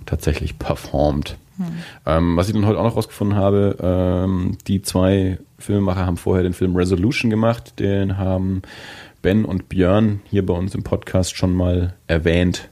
tatsächlich 0.09 0.59
performt. 0.59 1.37
Hm. 1.59 1.67
Ähm, 2.07 2.37
was 2.37 2.49
ich 2.49 2.55
dann 2.55 2.67
heute 2.67 2.79
auch 2.79 2.85
noch 2.85 2.97
rausgefunden 2.97 3.37
habe, 3.37 3.77
ähm, 3.81 4.59
die 4.67 4.83
zwei 4.83 5.39
Filmemacher 5.59 6.07
haben 6.07 6.17
vorher 6.17 6.43
den 6.43 6.55
Film 6.55 6.77
Resolution 6.77 7.31
gemacht, 7.31 7.79
den 7.79 8.17
haben 8.17 8.63
Ben 9.23 9.45
und 9.45 9.69
Björn 9.69 10.21
hier 10.25 10.47
bei 10.47 10.55
uns 10.55 10.75
im 10.75 10.85
Podcast 10.85 11.37
schon 11.37 11.55
mal 11.55 11.95
erwähnt 12.07 12.69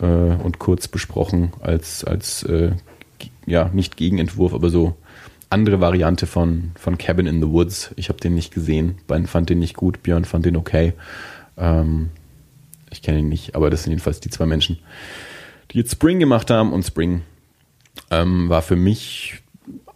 äh, 0.00 0.06
und 0.06 0.58
kurz 0.58 0.88
besprochen 0.88 1.52
als, 1.60 2.04
als 2.04 2.42
äh, 2.44 2.72
ja, 3.46 3.70
nicht 3.72 3.96
Gegenentwurf, 3.96 4.54
aber 4.54 4.70
so 4.70 4.96
andere 5.50 5.80
Variante 5.80 6.26
von, 6.26 6.72
von 6.74 6.98
Cabin 6.98 7.26
in 7.26 7.40
the 7.40 7.48
Woods. 7.48 7.92
Ich 7.96 8.08
habe 8.08 8.18
den 8.18 8.34
nicht 8.34 8.52
gesehen. 8.52 8.96
Ben 9.06 9.26
fand 9.26 9.50
den 9.50 9.58
nicht 9.58 9.76
gut, 9.76 10.02
Björn 10.02 10.24
fand 10.24 10.46
den 10.46 10.56
okay. 10.56 10.94
Ähm, 11.56 12.08
ich 12.90 13.02
kenne 13.02 13.18
ihn 13.18 13.28
nicht, 13.28 13.54
aber 13.54 13.70
das 13.70 13.82
sind 13.82 13.90
jedenfalls 13.92 14.20
die 14.20 14.30
zwei 14.30 14.46
Menschen, 14.46 14.78
die 15.70 15.78
jetzt 15.78 15.92
Spring 15.92 16.18
gemacht 16.18 16.50
haben. 16.50 16.72
Und 16.72 16.84
Spring 16.84 17.22
ähm, 18.10 18.48
war 18.48 18.62
für 18.62 18.76
mich 18.76 19.42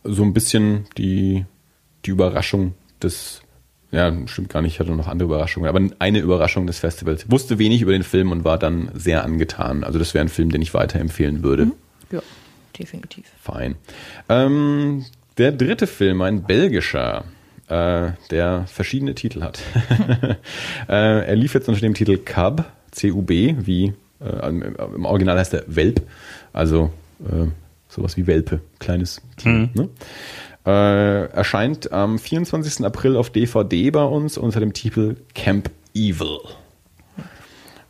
so 0.04 0.22
ein 0.22 0.32
bisschen 0.32 0.86
die, 0.96 1.44
die 2.04 2.10
Überraschung 2.10 2.74
des 3.02 3.42
ja, 3.90 4.12
stimmt 4.26 4.50
gar 4.50 4.60
nicht, 4.60 4.74
ich 4.74 4.80
hatte 4.80 4.92
noch 4.92 5.08
andere 5.08 5.28
Überraschungen, 5.28 5.68
aber 5.68 5.80
eine 5.98 6.18
Überraschung 6.18 6.66
des 6.66 6.78
Festivals. 6.78 7.24
Ich 7.24 7.30
wusste 7.30 7.58
wenig 7.58 7.80
über 7.80 7.92
den 7.92 8.02
Film 8.02 8.32
und 8.32 8.44
war 8.44 8.58
dann 8.58 8.90
sehr 8.94 9.24
angetan. 9.24 9.82
Also 9.82 9.98
das 9.98 10.12
wäre 10.12 10.24
ein 10.24 10.28
Film, 10.28 10.50
den 10.50 10.60
ich 10.60 10.74
weiterempfehlen 10.74 11.42
würde. 11.42 11.66
Mhm. 11.66 11.72
Ja, 12.10 12.22
definitiv. 12.78 13.24
Fein. 13.40 13.76
Ähm, 14.28 15.06
der 15.38 15.52
dritte 15.52 15.86
Film, 15.86 16.20
ein 16.20 16.42
belgischer, 16.42 17.24
äh, 17.68 18.10
der 18.30 18.66
verschiedene 18.66 19.14
Titel 19.14 19.42
hat. 19.42 19.60
äh, 20.88 21.26
er 21.26 21.36
lief 21.36 21.54
jetzt 21.54 21.68
unter 21.68 21.80
dem 21.80 21.94
Titel 21.94 22.18
Cub, 22.18 22.64
C-U-B, 22.90 23.56
wie 23.60 23.94
äh, 24.20 24.48
im 24.48 25.04
Original 25.04 25.38
heißt 25.38 25.54
er 25.54 25.64
Welp, 25.66 26.02
also 26.52 26.90
äh, 27.20 27.46
sowas 27.88 28.16
wie 28.16 28.26
Welpe, 28.26 28.60
kleines 28.78 29.22
Tier. 29.36 29.52
Mhm. 29.52 29.70
Ne? 29.74 29.88
Äh, 30.66 31.30
erscheint 31.32 31.92
am 31.92 32.18
24. 32.18 32.84
April 32.84 33.16
auf 33.16 33.30
DVD 33.30 33.90
bei 33.90 34.04
uns 34.04 34.36
unter 34.36 34.60
dem 34.60 34.72
Titel 34.72 35.16
Camp 35.34 35.70
Evil. 35.94 36.40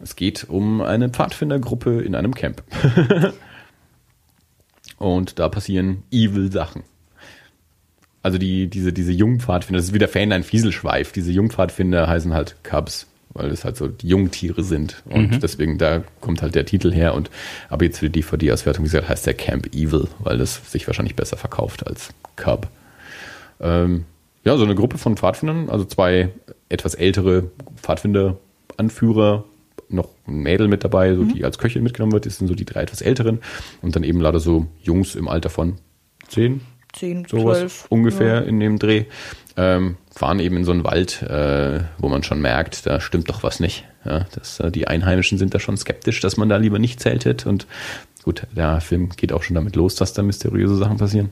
Es 0.01 0.15
geht 0.15 0.47
um 0.49 0.81
eine 0.81 1.09
Pfadfindergruppe 1.09 2.03
in 2.03 2.15
einem 2.15 2.35
Camp. 2.35 2.63
Und 4.99 5.39
da 5.39 5.49
passieren 5.49 6.03
evil 6.11 6.51
Sachen. 6.53 6.83
Also 8.23 8.39
die, 8.39 8.69
diese, 8.69 8.93
diese 8.93 9.13
Jungpfadfinder, 9.13 9.79
das 9.79 9.87
ist 9.87 9.95
wie 9.95 9.99
der 9.99 10.09
Fan 10.09 10.33
ein 10.33 10.43
Fieselschweif. 10.43 11.13
Diese 11.13 11.33
Jungpfadfinder 11.33 12.09
heißen 12.09 12.35
halt 12.35 12.57
Cubs, 12.63 13.07
weil 13.35 13.51
es 13.51 13.65
halt 13.65 13.77
so 13.77 13.89
die 13.89 14.09
Jungtiere 14.09 14.63
sind. 14.63 15.03
Und 15.07 15.33
mhm. 15.33 15.41
deswegen, 15.41 15.79
da 15.79 16.03
kommt 16.21 16.43
halt 16.43 16.55
der 16.55 16.67
Titel 16.67 16.93
her. 16.93 17.15
Und 17.15 17.31
aber 17.69 17.85
jetzt 17.85 17.99
für 17.99 18.11
die 18.11 18.21
DVD-Auswertung, 18.21 18.85
wie 18.85 18.89
gesagt, 18.89 19.09
heißt 19.09 19.27
der 19.27 19.35
Camp 19.35 19.75
Evil, 19.75 20.09
weil 20.19 20.39
das 20.39 20.71
sich 20.71 20.87
wahrscheinlich 20.87 21.17
besser 21.17 21.37
verkauft 21.37 21.87
als 21.87 22.11
Cub. 22.37 22.69
Ähm, 23.61 24.05
ja, 24.45 24.57
so 24.57 24.65
eine 24.65 24.75
Gruppe 24.75 24.99
von 24.99 25.17
Pfadfindern, 25.17 25.69
also 25.69 25.85
zwei 25.85 26.31
etwas 26.69 26.95
ältere 26.95 27.51
Pfadfinder-Anführer, 27.77 29.45
noch 29.91 30.09
ein 30.27 30.41
Mädel 30.41 30.69
mit 30.69 30.85
dabei, 30.85 31.15
so 31.15 31.23
mhm. 31.23 31.35
die 31.35 31.45
als 31.45 31.59
Köchin 31.59 31.83
mitgenommen 31.83 32.13
wird, 32.13 32.27
das 32.27 32.37
sind 32.37 32.49
so 32.49 32.55
die 32.55 32.65
drei 32.65 32.83
etwas 32.83 33.01
älteren 33.01 33.41
und 33.83 33.97
dann 33.97 34.05
eben 34.05 34.21
leider 34.21 34.41
so 34.41 34.67
Jungs 34.83 35.15
im 35.15 35.29
Alter 35.29 35.51
von 35.51 35.77
zehn, 36.29 36.61
zehn, 36.93 37.25
sowas 37.27 37.59
zwölf, 37.59 37.87
ungefähr 37.89 38.35
ja. 38.35 38.41
in 38.41 38.61
dem 38.61 38.79
Dreh, 38.79 39.05
ähm, 39.57 39.97
fahren 40.19 40.41
eben 40.41 40.57
in 40.57 40.65
so 40.65 40.73
einen 40.73 40.83
Wald, 40.83 41.23
äh, 41.23 41.81
wo 41.99 42.09
man 42.09 42.25
schon 42.25 42.41
merkt, 42.41 42.87
da 42.87 43.01
stimmt 43.01 43.29
doch 43.31 43.45
was 43.45 43.61
nicht. 43.61 43.85
Ja, 44.05 44.27
das, 44.35 44.59
äh, 44.59 44.73
die 44.73 44.89
Einheimischen 44.89 45.39
sind 45.39 45.55
da 45.55 45.61
schon 45.61 45.77
skeptisch, 45.77 46.21
dass 46.21 46.37
man 46.37 46.49
da 46.49 46.57
lieber 46.57 46.81
nicht 46.81 46.99
zeltet 46.99 47.47
und 47.47 47.69
gut, 48.25 48.43
der 48.55 48.81
Film 48.81 49.11
geht 49.11 49.33
auch 49.33 49.45
schon 49.45 49.55
damit 49.55 49.77
los, 49.77 49.95
dass 49.95 50.15
da 50.15 50.23
mysteriöse 50.23 50.77
Sachen 50.77 50.97
passieren. 50.97 51.31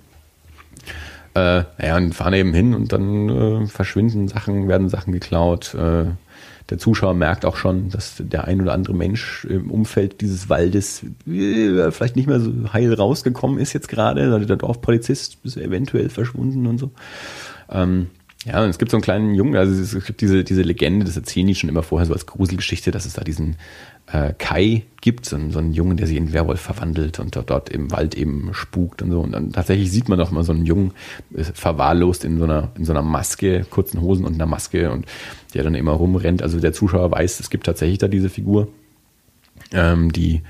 Äh, 1.34 1.64
naja, 1.78 1.96
und 1.96 2.14
fahren 2.14 2.34
eben 2.34 2.54
hin 2.54 2.74
und 2.74 2.92
dann 2.92 3.28
äh, 3.28 3.66
verschwinden 3.66 4.28
Sachen, 4.28 4.68
werden 4.68 4.88
Sachen 4.88 5.12
geklaut. 5.12 5.74
Äh, 5.74 6.04
der 6.70 6.78
Zuschauer 6.78 7.14
merkt 7.14 7.44
auch 7.44 7.56
schon, 7.56 7.90
dass 7.90 8.14
der 8.18 8.44
ein 8.44 8.60
oder 8.60 8.72
andere 8.72 8.94
Mensch 8.94 9.44
im 9.46 9.70
Umfeld 9.70 10.20
dieses 10.20 10.48
Waldes 10.48 11.02
äh, 11.26 11.90
vielleicht 11.90 12.14
nicht 12.14 12.28
mehr 12.28 12.38
so 12.38 12.52
heil 12.72 12.94
rausgekommen 12.94 13.58
ist 13.58 13.72
jetzt 13.72 13.88
gerade. 13.88 14.46
Der 14.46 14.56
Dorfpolizist 14.56 15.38
ist 15.42 15.56
eventuell 15.56 16.08
verschwunden 16.08 16.68
und 16.68 16.78
so. 16.78 16.92
Ähm, 17.68 18.10
ja, 18.46 18.62
und 18.62 18.70
es 18.70 18.78
gibt 18.78 18.92
so 18.92 18.96
einen 18.96 19.02
kleinen 19.02 19.34
Jungen, 19.34 19.56
also 19.56 19.98
es 19.98 20.06
gibt 20.06 20.20
diese, 20.20 20.44
diese 20.44 20.62
Legende, 20.62 21.04
das 21.04 21.16
erzählen 21.16 21.48
die 21.48 21.56
schon 21.56 21.68
immer 21.68 21.82
vorher 21.82 22.06
so 22.06 22.12
als 22.12 22.26
Gruselgeschichte, 22.26 22.92
dass 22.92 23.04
es 23.04 23.14
da 23.14 23.24
diesen 23.24 23.56
äh, 24.06 24.34
Kai 24.38 24.84
gibt, 25.00 25.26
so, 25.26 25.36
so 25.50 25.58
einen 25.58 25.72
Jungen, 25.72 25.96
der 25.96 26.06
sich 26.06 26.16
in 26.16 26.32
Werwolf 26.32 26.60
verwandelt 26.60 27.18
und 27.18 27.34
dort, 27.34 27.50
dort 27.50 27.70
im 27.70 27.90
Wald 27.90 28.14
eben 28.14 28.50
spukt 28.52 29.02
und 29.02 29.10
so. 29.10 29.20
Und 29.20 29.32
dann 29.32 29.52
tatsächlich 29.52 29.90
sieht 29.90 30.08
man 30.08 30.16
doch 30.16 30.30
mal 30.30 30.44
so 30.44 30.52
einen 30.52 30.64
Jungen 30.64 30.92
äh, 31.34 31.42
verwahrlost 31.42 32.24
in 32.24 32.38
so 32.38 32.44
einer, 32.44 32.70
in 32.78 32.84
so 32.84 32.92
einer 32.92 33.02
Maske, 33.02 33.66
kurzen 33.68 34.00
Hosen 34.00 34.24
und 34.24 34.34
einer 34.34 34.46
Maske 34.46 34.92
und 34.92 35.06
der 35.52 35.64
dann 35.64 35.74
immer 35.74 35.92
rumrennt. 35.92 36.40
Also 36.40 36.60
der 36.60 36.72
Zuschauer 36.72 37.10
weiß, 37.10 37.40
es 37.40 37.50
gibt 37.50 37.66
tatsächlich 37.66 37.98
da 37.98 38.06
diese 38.06 38.30
Figur. 38.30 38.68
Ähm, 39.72 40.12
die, 40.12 40.42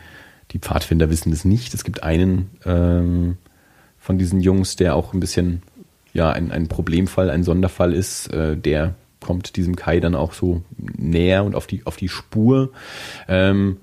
die 0.50 0.58
Pfadfinder 0.58 1.08
wissen 1.08 1.30
das 1.30 1.46
nicht. 1.46 1.72
Es 1.72 1.82
gibt 1.82 2.02
einen 2.02 2.50
ähm, 2.66 3.38
von 3.98 4.18
diesen 4.18 4.40
Jungs, 4.40 4.76
der 4.76 4.94
auch 4.94 5.14
ein 5.14 5.20
bisschen 5.20 5.62
ja 6.16 6.30
ein, 6.30 6.50
ein 6.50 6.68
Problemfall, 6.68 7.30
ein 7.30 7.44
Sonderfall 7.44 7.92
ist, 7.92 8.32
äh, 8.32 8.56
der 8.56 8.94
kommt 9.20 9.56
diesem 9.56 9.76
Kai 9.76 10.00
dann 10.00 10.14
auch 10.14 10.32
so 10.32 10.62
näher 10.78 11.44
und 11.44 11.54
auf 11.54 11.66
die, 11.66 11.84
auf 11.84 11.96
die 11.96 12.08
Spur. 12.08 12.70
Ähm, 13.28 13.78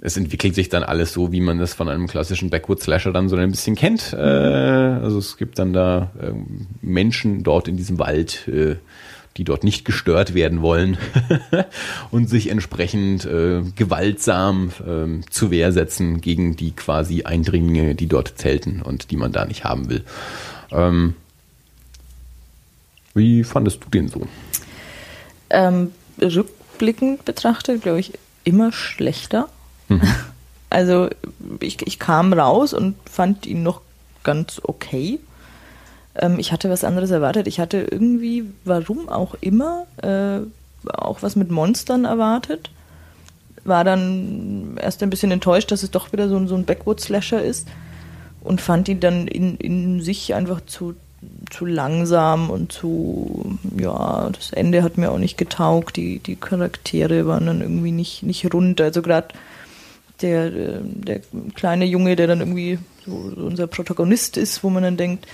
es 0.00 0.16
entwickelt 0.16 0.56
sich 0.56 0.68
dann 0.68 0.82
alles 0.82 1.12
so, 1.12 1.30
wie 1.30 1.40
man 1.40 1.60
das 1.60 1.74
von 1.74 1.88
einem 1.88 2.08
klassischen 2.08 2.50
Backwoods-Slasher 2.50 3.12
dann 3.12 3.28
so 3.28 3.36
ein 3.36 3.52
bisschen 3.52 3.76
kennt. 3.76 4.12
Äh, 4.12 4.16
also 4.16 5.18
es 5.18 5.36
gibt 5.36 5.58
dann 5.58 5.72
da 5.72 6.10
äh, 6.20 6.32
Menschen 6.80 7.44
dort 7.44 7.68
in 7.68 7.76
diesem 7.76 8.00
Wald, 8.00 8.48
äh, 8.48 8.76
die 9.36 9.44
dort 9.44 9.64
nicht 9.64 9.84
gestört 9.84 10.34
werden 10.34 10.60
wollen 10.60 10.98
und 12.10 12.28
sich 12.28 12.50
entsprechend 12.50 13.24
äh, 13.24 13.62
gewaltsam 13.76 14.72
äh, 14.84 15.24
zur 15.30 15.50
Wehr 15.52 15.72
setzen 15.72 16.20
gegen 16.20 16.56
die 16.56 16.72
quasi 16.72 17.22
Eindringlinge, 17.22 17.94
die 17.94 18.08
dort 18.08 18.36
zelten 18.36 18.82
und 18.82 19.10
die 19.10 19.16
man 19.16 19.32
da 19.32 19.44
nicht 19.44 19.64
haben 19.64 19.88
will. 19.88 20.02
Ähm, 20.72 21.14
wie 23.14 23.44
fandest 23.44 23.84
du 23.84 23.90
den 23.90 24.08
so? 24.08 24.26
Ähm, 25.50 25.92
rückblickend 26.20 27.24
betrachtet, 27.24 27.82
glaube 27.82 28.00
ich, 28.00 28.12
immer 28.44 28.72
schlechter. 28.72 29.48
Mhm. 29.88 30.02
Also 30.70 31.10
ich, 31.60 31.86
ich 31.86 31.98
kam 31.98 32.32
raus 32.32 32.72
und 32.72 32.94
fand 33.04 33.44
ihn 33.44 33.62
noch 33.62 33.82
ganz 34.22 34.58
okay. 34.64 35.20
Ähm, 36.14 36.38
ich 36.38 36.50
hatte 36.50 36.70
was 36.70 36.82
anderes 36.82 37.10
erwartet. 37.10 37.46
Ich 37.46 37.60
hatte 37.60 37.86
irgendwie, 37.90 38.44
warum 38.64 39.10
auch 39.10 39.34
immer, 39.42 39.86
äh, 40.02 40.40
auch 40.88 41.22
was 41.22 41.36
mit 41.36 41.50
Monstern 41.50 42.06
erwartet. 42.06 42.70
War 43.64 43.84
dann 43.84 44.78
erst 44.80 45.02
ein 45.02 45.10
bisschen 45.10 45.30
enttäuscht, 45.30 45.70
dass 45.70 45.82
es 45.82 45.90
doch 45.90 46.10
wieder 46.12 46.30
so, 46.30 46.46
so 46.46 46.54
ein 46.54 46.64
Backwoods-Slasher 46.64 47.42
ist 47.42 47.68
und 48.40 48.62
fand 48.62 48.88
ihn 48.88 49.00
dann 49.00 49.28
in, 49.28 49.58
in 49.58 50.00
sich 50.00 50.34
einfach 50.34 50.62
zu 50.64 50.94
zu 51.50 51.66
langsam 51.66 52.50
und 52.50 52.72
zu, 52.72 53.58
ja, 53.78 54.30
das 54.30 54.52
Ende 54.52 54.82
hat 54.82 54.98
mir 54.98 55.10
auch 55.10 55.18
nicht 55.18 55.36
getaugt. 55.36 55.96
Die, 55.96 56.18
die 56.18 56.36
Charaktere 56.36 57.26
waren 57.26 57.46
dann 57.46 57.60
irgendwie 57.60 57.92
nicht, 57.92 58.22
nicht 58.22 58.52
rund. 58.52 58.80
Also 58.80 59.02
gerade 59.02 59.28
der, 60.20 60.50
der 60.50 61.20
kleine 61.54 61.84
Junge, 61.84 62.16
der 62.16 62.26
dann 62.26 62.40
irgendwie 62.40 62.78
so, 63.04 63.32
so 63.34 63.42
unser 63.44 63.66
Protagonist 63.66 64.36
ist, 64.36 64.64
wo 64.64 64.70
man 64.70 64.82
dann 64.82 64.96
denkt, 64.96 65.26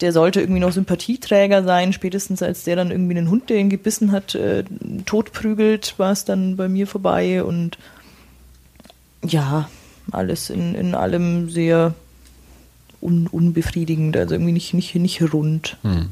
der 0.00 0.12
sollte 0.12 0.40
irgendwie 0.40 0.60
noch 0.60 0.72
Sympathieträger 0.72 1.62
sein, 1.62 1.92
spätestens 1.92 2.42
als 2.42 2.64
der 2.64 2.76
dann 2.76 2.90
irgendwie 2.90 3.16
einen 3.16 3.30
Hund, 3.30 3.50
der 3.50 3.58
ihn 3.58 3.70
gebissen 3.70 4.10
hat, 4.10 4.34
äh, 4.34 4.64
totprügelt, 5.06 5.94
war 5.98 6.12
es 6.12 6.24
dann 6.24 6.56
bei 6.56 6.68
mir 6.68 6.86
vorbei 6.86 7.44
und 7.44 7.78
ja, 9.24 9.68
alles 10.10 10.50
in, 10.50 10.74
in 10.74 10.94
allem 10.96 11.48
sehr 11.48 11.94
un, 13.02 13.26
unbefriedigend, 13.26 14.16
also 14.16 14.34
irgendwie 14.34 14.52
nicht, 14.52 14.74
nicht, 14.74 14.94
nicht 14.94 15.32
rund. 15.32 15.76
Hm. 15.82 16.10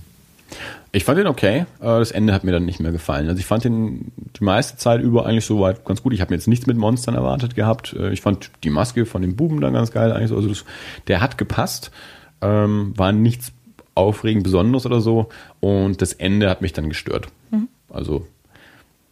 Ich 0.93 1.05
fand 1.05 1.18
den 1.18 1.28
okay, 1.28 1.66
das 1.78 2.11
Ende 2.11 2.32
hat 2.32 2.43
mir 2.43 2.51
dann 2.51 2.64
nicht 2.64 2.80
mehr 2.80 2.91
gefallen. 2.91 3.28
Also 3.28 3.38
ich 3.38 3.47
fand 3.47 3.62
den 3.62 4.11
die 4.36 4.43
meiste 4.43 4.76
Zeit 4.76 5.01
über 5.01 5.24
eigentlich 5.24 5.45
soweit 5.45 5.84
ganz 5.84 6.03
gut. 6.03 6.12
Ich 6.12 6.20
habe 6.20 6.32
mir 6.32 6.36
jetzt 6.36 6.49
nichts 6.49 6.66
mit 6.66 6.76
Monstern 6.76 7.14
erwartet 7.14 7.55
gehabt. 7.55 7.93
Äh, 7.93 8.12
ich 8.12 8.20
fand 8.20 8.51
die 8.64 8.70
Maske 8.70 9.07
von 9.07 9.22
dem 9.22 9.36
Buben 9.36 9.61
dann 9.61 9.72
ganz 9.72 9.93
geil 9.93 10.12
eigentlich. 10.12 10.32
Also 10.32 10.49
das, 10.49 10.64
der 11.07 11.20
hat 11.20 11.38
gepasst, 11.38 11.93
ähm, 12.41 12.93
war 12.97 13.12
nichts 13.12 13.53
aufregend 13.95 14.43
Besonderes 14.43 14.84
oder 14.84 15.01
so. 15.01 15.28
Und 15.61 16.03
das 16.03 16.12
Ende 16.12 16.51
hat 16.51 16.61
mich 16.62 16.72
dann 16.72 16.88
gestört. 16.88 17.28
Mhm. 17.53 17.68
Also 17.88 18.26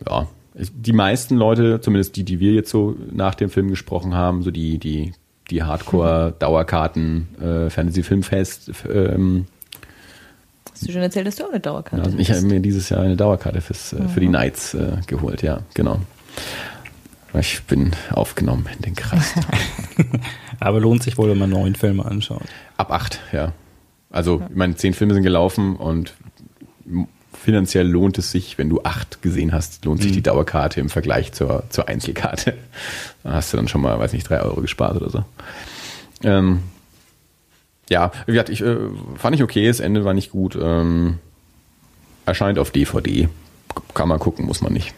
ja, 0.04 0.26
die 0.54 0.92
meisten 0.92 1.36
Leute, 1.36 1.80
zumindest 1.80 2.16
die, 2.16 2.24
die 2.24 2.40
wir 2.40 2.52
jetzt 2.52 2.70
so 2.70 2.96
nach 3.12 3.36
dem 3.36 3.50
Film 3.50 3.68
gesprochen 3.68 4.14
haben, 4.14 4.42
so 4.42 4.50
die 4.50 4.78
die 4.78 5.12
die 5.50 5.62
Hardcore-Dauerkarten, 5.62 7.28
äh, 7.40 7.70
Fantasy-Filmfest. 7.70 8.72
Ähm, 8.92 9.46
Hast 10.72 10.86
du 10.86 10.92
schon 10.92 11.02
erzählt, 11.02 11.26
dass 11.26 11.36
du 11.36 11.44
auch 11.44 11.50
eine 11.50 11.60
Dauerkarte 11.60 12.04
hast? 12.04 12.18
Ich 12.18 12.30
habe 12.30 12.42
mir 12.42 12.60
dieses 12.60 12.88
Jahr 12.88 13.00
eine 13.00 13.16
Dauerkarte 13.16 13.60
fürs, 13.60 13.92
äh, 13.92 14.08
für 14.08 14.20
die 14.20 14.28
Nights 14.28 14.74
äh, 14.74 14.98
geholt, 15.06 15.42
ja, 15.42 15.60
genau. 15.74 16.00
Ich 17.34 17.62
bin 17.64 17.92
aufgenommen 18.10 18.66
in 18.76 18.82
den 18.82 18.94
Kreis. 18.94 19.34
Aber 20.60 20.80
lohnt 20.80 21.02
sich 21.02 21.18
wohl, 21.18 21.30
wenn 21.30 21.38
man 21.38 21.50
neun 21.50 21.74
Filme 21.74 22.04
anschaut. 22.04 22.44
Ab 22.76 22.90
acht, 22.90 23.20
ja. 23.32 23.52
Also, 24.10 24.40
ja. 24.40 24.46
ich 24.48 24.56
meine, 24.56 24.76
zehn 24.76 24.94
Filme 24.94 25.14
sind 25.14 25.22
gelaufen 25.22 25.76
und 25.76 26.14
finanziell 27.48 27.88
lohnt 27.88 28.18
es 28.18 28.30
sich, 28.30 28.58
wenn 28.58 28.68
du 28.68 28.82
acht 28.82 29.22
gesehen 29.22 29.54
hast, 29.54 29.82
lohnt 29.86 30.02
sich 30.02 30.10
mhm. 30.10 30.16
die 30.16 30.22
Dauerkarte 30.22 30.80
im 30.80 30.90
Vergleich 30.90 31.32
zur, 31.32 31.62
zur 31.70 31.88
Einzelkarte. 31.88 32.54
Da 33.24 33.32
hast 33.32 33.52
du 33.52 33.56
dann 33.56 33.68
schon 33.68 33.80
mal, 33.80 33.98
weiß 33.98 34.12
nicht, 34.12 34.28
drei 34.28 34.40
Euro 34.42 34.60
gespart 34.60 34.96
oder 34.96 35.08
so. 35.08 35.24
Ähm, 36.22 36.62
ja, 37.88 38.12
wie 38.26 38.32
gesagt, 38.32 38.50
ich, 38.50 38.60
äh, 38.60 38.76
fand 39.16 39.34
ich 39.34 39.42
okay, 39.42 39.66
das 39.66 39.80
Ende 39.80 40.04
war 40.04 40.12
nicht 40.12 40.30
gut. 40.30 40.58
Ähm, 40.60 41.18
erscheint 42.26 42.58
auf 42.58 42.70
DVD. 42.70 43.30
Kann 43.94 44.08
man 44.08 44.18
gucken, 44.18 44.44
muss 44.44 44.60
man 44.60 44.74
nicht. 44.74 44.92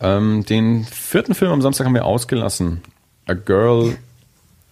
Ähm, 0.00 0.44
den 0.44 0.84
vierten 0.84 1.34
Film 1.34 1.52
am 1.52 1.62
Samstag 1.62 1.86
haben 1.86 1.94
wir 1.94 2.04
ausgelassen. 2.04 2.82
A 3.26 3.34
Girl 3.34 3.96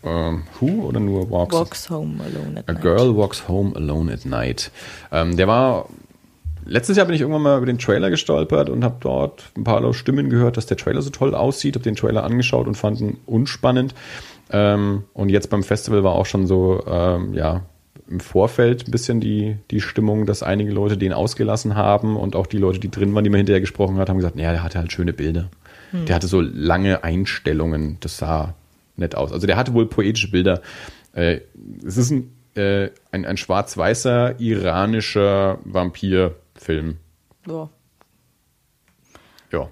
ähm, 0.04 0.42
Who 0.60 0.86
oder 0.86 1.00
nur 1.00 1.30
Walks? 1.30 1.54
Walks 1.54 1.90
Home 1.90 2.22
Alone 2.22 2.60
at 2.60 2.68
A 2.68 2.72
Night. 2.72 2.78
A 2.78 2.80
Girl 2.80 3.16
Walks 3.16 3.48
Home 3.48 3.74
Alone 3.76 4.12
at 4.12 4.24
Night. 4.24 4.70
Ähm, 5.10 5.36
der 5.36 5.48
war 5.48 5.86
Letztes 6.64 6.96
Jahr 6.96 7.06
bin 7.06 7.16
ich 7.16 7.20
irgendwann 7.20 7.42
mal 7.42 7.56
über 7.56 7.66
den 7.66 7.78
Trailer 7.78 8.08
gestolpert 8.08 8.70
und 8.70 8.84
habe 8.84 8.96
dort 9.00 9.50
ein 9.56 9.64
paar 9.64 9.92
Stimmen 9.94 10.30
gehört, 10.30 10.56
dass 10.56 10.66
der 10.66 10.76
Trailer 10.76 11.02
so 11.02 11.10
toll 11.10 11.34
aussieht. 11.34 11.74
Habe 11.74 11.82
den 11.82 11.96
Trailer 11.96 12.22
angeschaut 12.22 12.68
und 12.68 12.76
fand 12.76 13.00
ihn 13.00 13.18
unspannend. 13.26 13.94
Ähm, 14.50 15.04
und 15.12 15.28
jetzt 15.28 15.50
beim 15.50 15.64
Festival 15.64 16.04
war 16.04 16.12
auch 16.12 16.26
schon 16.26 16.46
so, 16.46 16.84
ähm, 16.86 17.34
ja, 17.34 17.62
im 18.08 18.20
Vorfeld 18.20 18.86
ein 18.86 18.90
bisschen 18.90 19.20
die, 19.20 19.56
die 19.70 19.80
Stimmung, 19.80 20.26
dass 20.26 20.42
einige 20.42 20.70
Leute 20.70 20.96
den 20.96 21.12
ausgelassen 21.12 21.74
haben 21.74 22.16
und 22.16 22.36
auch 22.36 22.46
die 22.46 22.58
Leute, 22.58 22.78
die 22.78 22.90
drin 22.90 23.14
waren, 23.14 23.24
die 23.24 23.30
man 23.30 23.38
hinterher 23.38 23.60
gesprochen 23.60 23.96
hat, 23.96 24.08
haben 24.08 24.18
gesagt, 24.18 24.36
naja, 24.36 24.52
der 24.52 24.62
hatte 24.62 24.78
halt 24.78 24.92
schöne 24.92 25.12
Bilder. 25.12 25.48
Hm. 25.90 26.04
Der 26.06 26.14
hatte 26.14 26.26
so 26.26 26.40
lange 26.40 27.02
Einstellungen. 27.02 27.96
Das 28.00 28.18
sah 28.18 28.54
nett 29.02 29.14
aus. 29.14 29.32
Also 29.32 29.46
der 29.46 29.56
hatte 29.56 29.74
wohl 29.74 29.86
poetische 29.86 30.30
Bilder. 30.30 30.62
Äh, 31.12 31.40
es 31.86 31.96
ist 31.96 32.10
ein, 32.10 32.32
äh, 32.54 32.90
ein, 33.10 33.24
ein 33.24 33.36
schwarz-weißer 33.36 34.40
iranischer 34.40 35.58
Vampirfilm. 35.64 36.96
Ja. 37.46 37.68
Ja. 39.50 39.68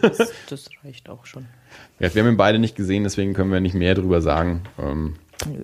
Das, 0.00 0.32
das, 0.48 0.68
reicht 0.84 1.08
auch 1.08 1.26
schon. 1.26 1.46
Ja, 2.00 2.12
wir 2.12 2.22
haben 2.22 2.30
ihn 2.30 2.36
beide 2.36 2.58
nicht 2.58 2.74
gesehen, 2.74 3.04
deswegen 3.04 3.34
können 3.34 3.52
wir 3.52 3.60
nicht 3.60 3.74
mehr 3.74 3.94
drüber 3.94 4.20
sagen. 4.20 4.62
Ähm, 4.78 5.14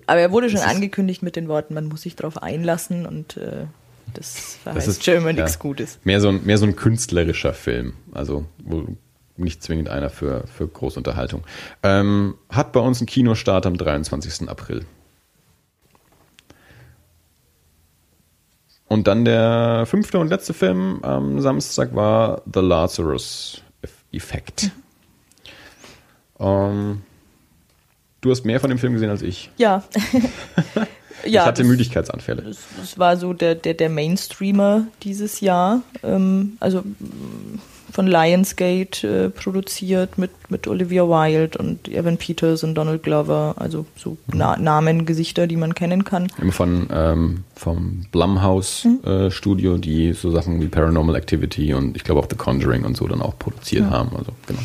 Aber 0.07 0.21
er 0.21 0.31
wurde 0.31 0.49
schon 0.51 0.61
angekündigt 0.61 1.23
mit 1.23 1.35
den 1.35 1.49
Worten, 1.49 1.75
man 1.75 1.87
muss 1.87 2.03
sich 2.03 2.14
darauf 2.14 2.43
einlassen 2.43 3.07
und 3.07 3.37
äh, 3.37 3.64
das 4.14 4.57
verheißt 4.62 4.87
das 4.87 4.97
ist, 4.97 5.05
schon 5.05 5.14
immer 5.14 5.31
ja, 5.31 5.43
nichts 5.43 5.59
Gutes. 5.59 5.99
Mehr 6.05 6.21
so, 6.21 6.29
ein, 6.29 6.45
mehr 6.45 6.59
so 6.59 6.67
ein 6.67 6.77
künstlerischer 6.77 7.53
Film. 7.53 7.95
Also, 8.12 8.47
wo 8.59 8.87
nicht 9.39 9.62
zwingend 9.62 9.89
einer 9.89 10.11
für, 10.11 10.47
für 10.47 10.66
Großunterhaltung. 10.66 11.45
Ähm, 11.82 12.34
hat 12.49 12.72
bei 12.72 12.80
uns 12.80 13.01
einen 13.01 13.07
Kinostart 13.07 13.66
am 13.66 13.76
23. 13.76 14.49
April. 14.49 14.84
Und 18.89 19.09
dann 19.09 19.24
der 19.24 19.84
fünfte 19.87 20.18
und 20.18 20.28
letzte 20.28 20.55
Film 20.55 21.03
am 21.03 21.41
Samstag 21.41 21.95
war 21.95 22.43
The 22.53 22.61
Lazarus 22.61 23.62
Effect. 24.12 24.70
Ähm, 26.39 27.03
du 28.20 28.30
hast 28.30 28.45
mehr 28.45 28.61
von 28.61 28.70
dem 28.70 28.78
Film 28.78 28.93
gesehen 28.93 29.11
als 29.11 29.22
ich. 29.22 29.51
Ja. 29.57 29.82
ich 31.24 31.32
ja, 31.32 31.45
hatte 31.45 31.62
das, 31.62 31.68
Müdigkeitsanfälle. 31.68 32.43
Das, 32.43 32.59
das, 32.78 32.99
war 32.99 33.16
so 33.16 33.32
der, 33.32 33.57
der, 33.57 33.74
der 33.74 33.91
Mainstreamer 33.91 34.87
dieses 35.03 35.41
Jahr. 35.41 35.82
Ähm, 36.05 36.57
also 36.61 36.84
von 37.97 38.09
Lionsgate 38.09 39.09
äh, 39.09 39.31
produziert 39.31 40.19
mit, 40.19 40.31
mit 40.51 40.69
Olivia 40.69 41.05
Wilde 41.05 41.57
und 41.57 41.89
Evan 41.89 42.19
Peters 42.19 42.63
und 42.63 42.75
Donald 42.75 43.03
Glover, 43.03 43.55
also 43.57 43.87
so 43.97 44.19
Na 44.27 44.55
Namen, 44.59 45.07
Gesichter, 45.07 45.47
die 45.47 45.57
man 45.57 45.75
kennen 45.75 46.05
kann. 46.05 46.29
Von 46.51 46.89
ähm, 46.93 47.45
vom 47.55 48.05
Blumhouse 48.13 48.85
mhm. 48.85 49.11
äh, 49.11 49.31
Studio, 49.31 49.79
die 49.79 50.13
so 50.13 50.31
Sachen 50.31 50.61
wie 50.61 50.67
Paranormal 50.67 51.17
Activity 51.17 51.73
und 51.73 51.97
ich 51.97 52.05
glaube 52.05 52.21
auch 52.21 52.27
The 52.29 52.37
Conjuring 52.37 52.85
und 52.85 52.99
so 52.99 53.09
dann 53.09 53.23
auch 53.23 53.39
produziert 53.39 53.85
ja. 53.85 53.91
haben. 53.91 54.15
Also 54.15 54.33
genau. 54.47 54.61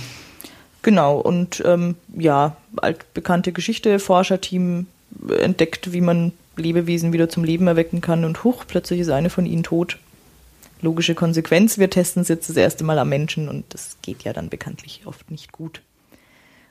Genau, 0.82 1.18
und 1.18 1.64
ähm, 1.66 1.96
ja, 2.14 2.58
altbekannte 2.76 3.54
Geschichte, 3.54 4.00
Forscherteam 4.00 4.88
entdeckt, 5.40 5.94
wie 5.94 6.02
man 6.02 6.34
Lebewesen 6.58 7.14
wieder 7.14 7.30
zum 7.30 7.46
Leben 7.46 7.68
erwecken 7.68 8.02
kann 8.02 8.26
und 8.26 8.44
hoch, 8.44 8.66
plötzlich 8.68 9.00
ist 9.00 9.10
eine 9.10 9.30
von 9.30 9.46
ihnen 9.46 9.64
tot 9.64 10.00
logische 10.82 11.16
Konsequenz. 11.16 11.78
Wir 11.78 11.90
testen 11.90 12.22
es 12.22 12.28
jetzt 12.28 12.50
das 12.50 12.58
erste 12.58 12.84
Mal 12.84 13.00
am 13.00 13.10
Menschen 13.10 13.50
und 13.50 13.66
das 13.70 13.98
geht 14.02 14.24
ja 14.24 14.34
dann 14.34 14.50
bekanntlich 14.50 15.02
oft 15.06 15.30
nicht 15.32 15.52
gut. 15.52 15.82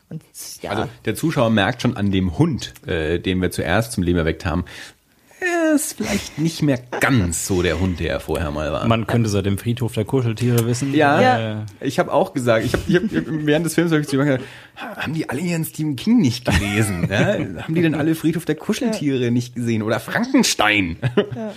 Und, 0.09 0.23
ja. 0.63 0.71
Also 0.71 0.89
der 1.05 1.15
Zuschauer 1.15 1.51
merkt 1.51 1.83
schon 1.83 1.97
an 1.97 2.11
dem 2.11 2.37
Hund, 2.37 2.75
äh, 2.87 3.21
den 3.21 3.41
wir 3.41 3.51
zuerst 3.51 3.93
zum 3.93 4.03
Leben 4.03 4.19
erweckt 4.19 4.45
haben, 4.45 4.65
er 5.41 5.75
ist 5.75 5.95
vielleicht 5.95 6.39
nicht 6.39 6.63
mehr 6.63 6.79
ganz 7.01 7.47
so 7.47 7.63
der 7.63 7.81
Hund, 7.81 8.01
der 8.01 8.11
er 8.11 8.21
vorher 8.21 8.51
mal 8.51 8.73
war. 8.73 8.87
Man 8.87 9.07
könnte 9.07 9.29
seit 9.29 9.47
dem 9.47 9.59
Friedhof 9.59 9.95
der 9.95 10.05
Kuscheltiere 10.05 10.67
wissen. 10.67 10.95
Ja, 10.95 11.21
ja. 11.21 11.67
ich 11.81 11.99
habe 11.99 12.13
auch 12.13 12.33
gesagt, 12.33 12.65
ich 12.65 12.75
habe 12.75 12.85
hab, 12.95 13.25
während 13.27 13.67
des 13.67 13.75
Films 13.75 13.93
hab 13.93 14.01
ich 14.01 14.09
zu 14.09 14.17
gesagt, 14.19 14.45
haben 14.77 15.15
die 15.15 15.29
alle 15.29 15.41
ihren 15.41 15.65
Stephen 15.65 15.97
King 15.97 16.19
nicht 16.19 16.45
gelesen? 16.45 17.09
ja? 17.11 17.35
Haben 17.63 17.75
die 17.75 17.83
denn 17.83 17.95
alle 17.95 18.15
Friedhof 18.15 18.45
der 18.45 18.55
Kuscheltiere 18.55 19.25
ja. 19.25 19.31
nicht 19.31 19.55
gesehen? 19.55 19.83
Oder 19.83 20.01
Frankenstein? 20.01 20.97
Ja. 21.35 21.53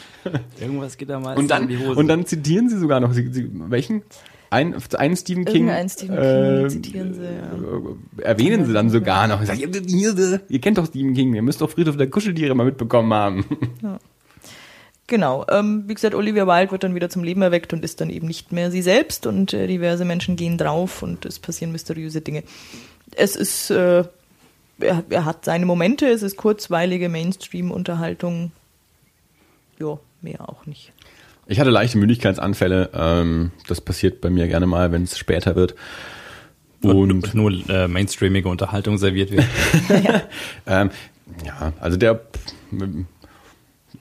Irgendwas 0.59 0.97
geht 0.97 1.09
da 1.09 1.19
mal 1.19 1.37
und 1.37 1.49
dann, 1.49 1.67
die 1.67 1.77
Hose. 1.77 1.99
Und 1.99 2.07
dann 2.07 2.25
zitieren 2.25 2.69
sie 2.69 2.77
sogar 2.77 2.99
noch, 2.99 3.13
sie, 3.13 3.31
sie, 3.31 3.49
welchen? 3.53 4.03
Ein, 4.53 4.75
einen 4.97 5.17
Stephen 5.17 5.45
King, 5.45 5.67
Irgendeinen 5.67 5.89
Stephen 5.89 6.15
King 6.15 6.65
äh, 6.65 6.67
zitieren 6.69 7.13
sie, 7.13 7.23
ja. 7.23 8.23
Erwähnen 8.23 8.65
sie 8.65 8.73
dann 8.73 8.89
sogar 8.89 9.27
noch. 9.27 9.43
Sag, 9.43 9.59
ihr, 9.59 9.69
ihr 10.47 10.61
kennt 10.61 10.77
doch 10.77 10.85
Stephen 10.85 11.13
King, 11.15 11.33
ihr 11.33 11.41
müsst 11.41 11.61
doch 11.61 11.69
Friedhof 11.69 11.97
der 11.97 12.09
Kuscheltiere 12.09 12.53
mal 12.53 12.65
mitbekommen 12.65 13.13
haben. 13.13 13.45
Ja. 13.81 13.99
Genau. 15.07 15.45
Ähm, 15.49 15.83
wie 15.87 15.93
gesagt, 15.93 16.15
Olivia 16.15 16.47
Wilde 16.47 16.71
wird 16.71 16.83
dann 16.83 16.95
wieder 16.95 17.09
zum 17.09 17.23
Leben 17.23 17.41
erweckt 17.41 17.73
und 17.73 17.83
ist 17.83 17.99
dann 17.99 18.09
eben 18.09 18.27
nicht 18.27 18.51
mehr 18.51 18.71
sie 18.71 18.81
selbst 18.81 19.27
und 19.27 19.53
äh, 19.53 19.67
diverse 19.67 20.05
Menschen 20.05 20.35
gehen 20.35 20.57
drauf 20.57 21.03
und 21.03 21.25
es 21.25 21.39
passieren 21.39 21.71
mysteriöse 21.71 22.21
Dinge. 22.21 22.43
Es 23.15 23.35
ist, 23.35 23.69
äh, 23.69 24.05
er, 24.79 25.03
er, 25.09 25.25
hat 25.25 25.45
seine 25.45 25.65
Momente, 25.65 26.07
es 26.07 26.23
ist 26.23 26.37
kurzweilige 26.37 27.09
Mainstream-Unterhaltung. 27.09 28.51
Ja, 29.79 29.99
mehr 30.21 30.47
auch 30.47 30.65
nicht. 30.65 30.93
Ich 31.47 31.59
hatte 31.59 31.69
leichte 31.69 31.97
Müdigkeitsanfälle. 31.97 32.89
Ähm, 32.93 33.51
das 33.67 33.81
passiert 33.81 34.21
bei 34.21 34.29
mir 34.29 34.47
gerne 34.47 34.65
mal, 34.65 34.91
wenn 34.91 35.03
es 35.03 35.17
später 35.17 35.55
wird. 35.55 35.75
Und, 36.81 37.11
und 37.11 37.33
nur 37.33 37.51
äh, 37.69 37.87
mainstreamige 37.87 38.49
Unterhaltung 38.49 38.97
serviert 38.97 39.31
wird. 39.31 39.45
ja. 40.03 40.21
ähm, 40.81 40.89
ja, 41.45 41.73
also 41.79 41.97
der, 41.97 42.21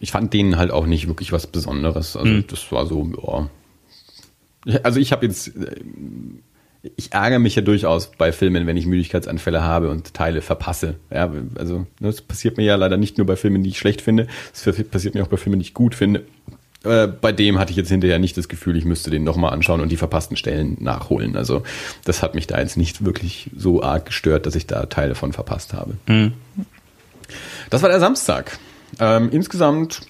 ich 0.01 0.11
fand 0.11 0.33
den 0.33 0.57
halt 0.57 0.71
auch 0.71 0.87
nicht 0.87 1.07
wirklich 1.07 1.33
was 1.33 1.47
Besonderes. 1.47 2.17
Also 2.17 2.29
mhm. 2.29 2.45
das 2.49 2.71
war 2.73 2.87
so, 2.87 3.49
ja. 4.67 4.81
Also 4.83 5.01
ich 5.01 5.13
habe 5.13 5.27
jetzt, 5.27 5.53
ich 6.97 7.13
ärgere 7.13 7.39
mich 7.39 7.55
ja 7.57 7.63
durchaus 7.63 8.13
bei 8.13 8.33
Filmen, 8.33 8.67
wenn 8.67 8.77
ich 8.77 8.87
Müdigkeitsanfälle 8.87 9.63
habe 9.63 9.91
und 9.91 10.15
Teile 10.15 10.41
verpasse. 10.41 10.97
Ja, 11.11 11.33
also 11.57 11.79
ne, 11.79 11.87
das 12.01 12.21
passiert 12.21 12.57
mir 12.57 12.65
ja 12.65 12.77
leider 12.77 12.97
nicht 12.97 13.19
nur 13.19 13.27
bei 13.27 13.37
Filmen, 13.37 13.63
die 13.63 13.71
ich 13.71 13.79
schlecht 13.79 14.01
finde, 14.01 14.27
es 14.53 14.65
passiert 14.87 15.15
mir 15.15 15.23
auch 15.23 15.29
bei 15.29 15.37
Filmen, 15.37 15.59
die 15.59 15.67
ich 15.67 15.75
gut 15.75 15.95
finde. 15.95 16.25
Äh, 16.85 17.07
bei 17.07 17.33
dem 17.33 17.59
hatte 17.59 17.71
ich 17.71 17.77
jetzt 17.77 17.89
hinterher 17.89 18.19
nicht 18.19 18.37
das 18.37 18.49
Gefühl, 18.49 18.77
ich 18.77 18.85
müsste 18.85 19.11
den 19.11 19.25
nochmal 19.25 19.53
anschauen 19.53 19.81
und 19.81 19.91
die 19.91 19.97
verpassten 19.97 20.37
Stellen 20.37 20.77
nachholen. 20.81 21.37
Also 21.37 21.63
das 22.05 22.23
hat 22.23 22.35
mich 22.35 22.47
da 22.47 22.59
jetzt 22.59 22.77
nicht 22.77 23.05
wirklich 23.05 23.51
so 23.57 23.83
arg 23.83 24.07
gestört, 24.07 24.47
dass 24.47 24.55
ich 24.55 24.67
da 24.67 24.87
Teile 24.87 25.15
von 25.15 25.33
verpasst 25.33 25.75
habe. 25.75 25.95
Mhm. 26.07 26.33
Das 27.71 27.83
war 27.83 27.89
der 27.89 28.01
Samstag. 28.01 28.59
Ähm, 28.99 29.31
insgesamt 29.31 30.03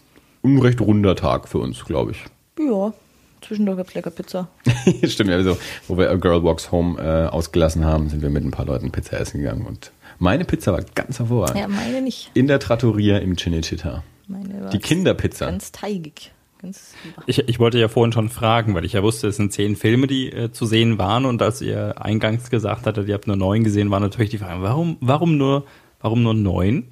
ein 0.42 0.58
recht 0.58 0.80
runder 0.80 1.14
Tag 1.14 1.48
für 1.48 1.58
uns, 1.58 1.84
glaube 1.84 2.12
ich. 2.12 2.24
Ja, 2.58 2.92
zwischendurch 3.40 3.76
gab 3.78 3.88
es 3.88 3.94
lecker 3.94 4.10
Pizza. 4.10 4.48
Stimmt, 5.04 5.30
also, 5.30 5.56
wo 5.86 5.96
wir 5.96 6.10
A 6.10 6.14
Girl 6.14 6.42
Walks 6.42 6.72
Home 6.72 7.00
äh, 7.00 7.28
ausgelassen 7.28 7.84
haben, 7.84 8.08
sind 8.08 8.22
wir 8.22 8.30
mit 8.30 8.44
ein 8.44 8.50
paar 8.50 8.66
Leuten 8.66 8.90
Pizza 8.90 9.20
essen 9.20 9.40
gegangen 9.40 9.66
und 9.66 9.92
meine 10.18 10.44
Pizza 10.44 10.72
war 10.72 10.82
ganz 10.94 11.18
hervorragend. 11.18 11.58
Ja, 11.58 11.68
meine 11.68 12.00
nicht. 12.00 12.30
In 12.34 12.46
der 12.46 12.60
Trattoria 12.60 13.18
im 13.18 13.34
Cinecittà. 13.34 14.02
Meine 14.28 14.62
war 14.62 14.70
Die 14.70 14.78
Kinderpizza. 14.78 15.46
Ganz 15.46 15.72
teigig. 15.72 16.32
Ganz 16.62 16.94
Ich, 17.26 17.38
ich 17.48 17.58
wollte 17.58 17.78
ja 17.78 17.88
vorhin 17.88 18.12
schon 18.12 18.28
fragen, 18.28 18.74
weil 18.74 18.84
ich 18.84 18.92
ja 18.92 19.02
wusste, 19.02 19.28
es 19.28 19.36
sind 19.36 19.52
zehn 19.52 19.76
Filme, 19.76 20.06
die 20.06 20.32
äh, 20.32 20.52
zu 20.52 20.64
sehen 20.64 20.96
waren 20.98 21.24
und 21.26 21.42
als 21.42 21.60
ihr 21.60 22.00
eingangs 22.00 22.50
gesagt 22.50 22.86
hattet, 22.86 23.08
ihr 23.08 23.14
habt 23.14 23.26
nur 23.26 23.36
neun 23.36 23.64
gesehen, 23.64 23.90
war 23.90 24.00
natürlich 24.00 24.30
die 24.30 24.38
Frage, 24.38 24.62
warum, 24.62 24.96
warum 25.00 25.36
nur, 25.36 25.64
warum 26.00 26.22
nur 26.22 26.34
neun? 26.34 26.84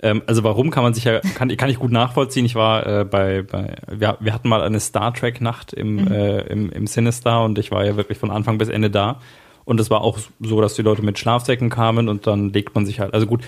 Ähm, 0.00 0.22
also 0.26 0.44
warum 0.44 0.70
kann 0.70 0.82
man 0.84 0.94
sich 0.94 1.04
ja, 1.04 1.20
kann, 1.20 1.54
kann 1.56 1.70
ich 1.70 1.78
gut 1.78 1.90
nachvollziehen. 1.90 2.44
Ich 2.44 2.54
war 2.54 2.86
äh, 2.86 3.04
bei, 3.04 3.42
bei 3.42 3.76
wir, 3.90 4.16
wir 4.20 4.32
hatten 4.32 4.48
mal 4.48 4.62
eine 4.62 4.78
Star 4.78 5.12
Trek 5.12 5.40
Nacht 5.40 5.72
im, 5.72 5.96
Mhm. 5.96 6.12
äh, 6.12 6.40
im, 6.42 6.70
im 6.70 6.86
Sinister 6.86 7.42
und 7.44 7.58
ich 7.58 7.70
war 7.70 7.84
ja 7.84 7.96
wirklich 7.96 8.18
von 8.18 8.30
Anfang 8.30 8.58
bis 8.58 8.68
Ende 8.68 8.90
da. 8.90 9.20
Und 9.64 9.80
es 9.80 9.90
war 9.90 10.02
auch 10.02 10.18
so, 10.38 10.60
dass 10.60 10.74
die 10.74 10.82
Leute 10.82 11.02
mit 11.02 11.18
Schlafsäcken 11.18 11.70
kamen 11.70 12.08
und 12.08 12.26
dann 12.28 12.52
legt 12.52 12.74
man 12.76 12.86
sich 12.86 13.00
halt, 13.00 13.14
also 13.14 13.26
gut, 13.26 13.42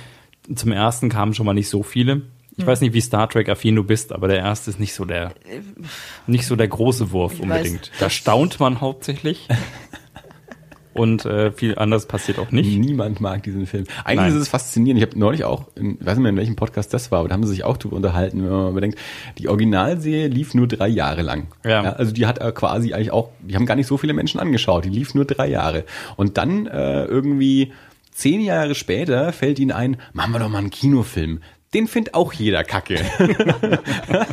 zum 0.52 0.72
ersten 0.72 1.10
kamen 1.10 1.34
schon 1.34 1.46
mal 1.46 1.52
nicht 1.54 1.68
so 1.68 1.82
viele. 1.84 2.22
Ich 2.58 2.64
Mhm. 2.64 2.68
weiß 2.68 2.80
nicht, 2.82 2.92
wie 2.92 3.00
Star 3.00 3.28
Trek 3.30 3.48
affin 3.48 3.76
du 3.76 3.84
bist, 3.84 4.12
aber 4.12 4.28
der 4.28 4.38
erste 4.38 4.70
ist 4.70 4.78
nicht 4.80 4.92
so 4.92 5.04
der, 5.04 5.32
nicht 6.26 6.44
so 6.44 6.56
der 6.56 6.68
große 6.68 7.10
Wurf 7.12 7.34
Ich 7.34 7.40
unbedingt. 7.40 7.90
weiß, 7.92 7.98
da 8.00 8.10
staunt 8.10 8.60
man 8.60 8.80
hauptsächlich. 8.80 9.48
Und 10.94 11.24
äh, 11.26 11.52
viel 11.52 11.78
anderes 11.78 12.06
passiert 12.06 12.40
auch 12.40 12.50
nicht. 12.50 12.76
Niemand 12.76 13.20
mag 13.20 13.44
diesen 13.44 13.66
Film. 13.68 13.84
Eigentlich 14.04 14.16
Nein. 14.20 14.28
ist 14.34 14.42
es 14.42 14.48
faszinierend. 14.48 15.00
Ich 15.00 15.08
habe 15.08 15.16
neulich 15.16 15.44
auch, 15.44 15.66
in, 15.76 15.92
ich 16.00 16.04
weiß 16.04 16.16
nicht 16.16 16.22
mehr, 16.24 16.30
in 16.30 16.36
welchem 16.36 16.56
Podcast 16.56 16.92
das 16.92 17.12
war, 17.12 17.20
aber 17.20 17.28
da 17.28 17.34
haben 17.34 17.44
sie 17.44 17.50
sich 17.50 17.62
auch 17.62 17.76
drüber 17.76 17.94
unterhalten, 17.94 18.42
wenn 18.42 18.50
man 18.50 18.62
mal 18.64 18.72
bedenkt, 18.72 18.98
die 19.38 19.46
Originalserie 19.48 20.26
lief 20.26 20.54
nur 20.54 20.66
drei 20.66 20.88
Jahre 20.88 21.22
lang. 21.22 21.46
Ja. 21.64 21.82
also 21.82 22.10
die 22.12 22.26
hat 22.26 22.40
äh, 22.40 22.50
quasi 22.50 22.94
eigentlich 22.94 23.12
auch, 23.12 23.30
die 23.46 23.54
haben 23.54 23.66
gar 23.66 23.76
nicht 23.76 23.86
so 23.86 23.96
viele 23.96 24.12
Menschen 24.12 24.40
angeschaut. 24.40 24.86
Die 24.86 24.90
lief 24.90 25.14
nur 25.14 25.24
drei 25.24 25.46
Jahre. 25.48 25.84
Und 26.16 26.36
dann 26.36 26.66
äh, 26.66 27.04
irgendwie 27.04 27.70
zehn 28.10 28.40
Jahre 28.40 28.74
später 28.74 29.32
fällt 29.32 29.60
ihnen 29.60 29.70
ein, 29.70 29.98
machen 30.14 30.32
wir 30.32 30.40
doch 30.40 30.48
mal 30.48 30.58
einen 30.58 30.70
Kinofilm. 30.70 31.42
Den 31.74 31.86
findet 31.86 32.14
auch 32.14 32.32
jeder 32.32 32.64
Kacke. 32.64 32.98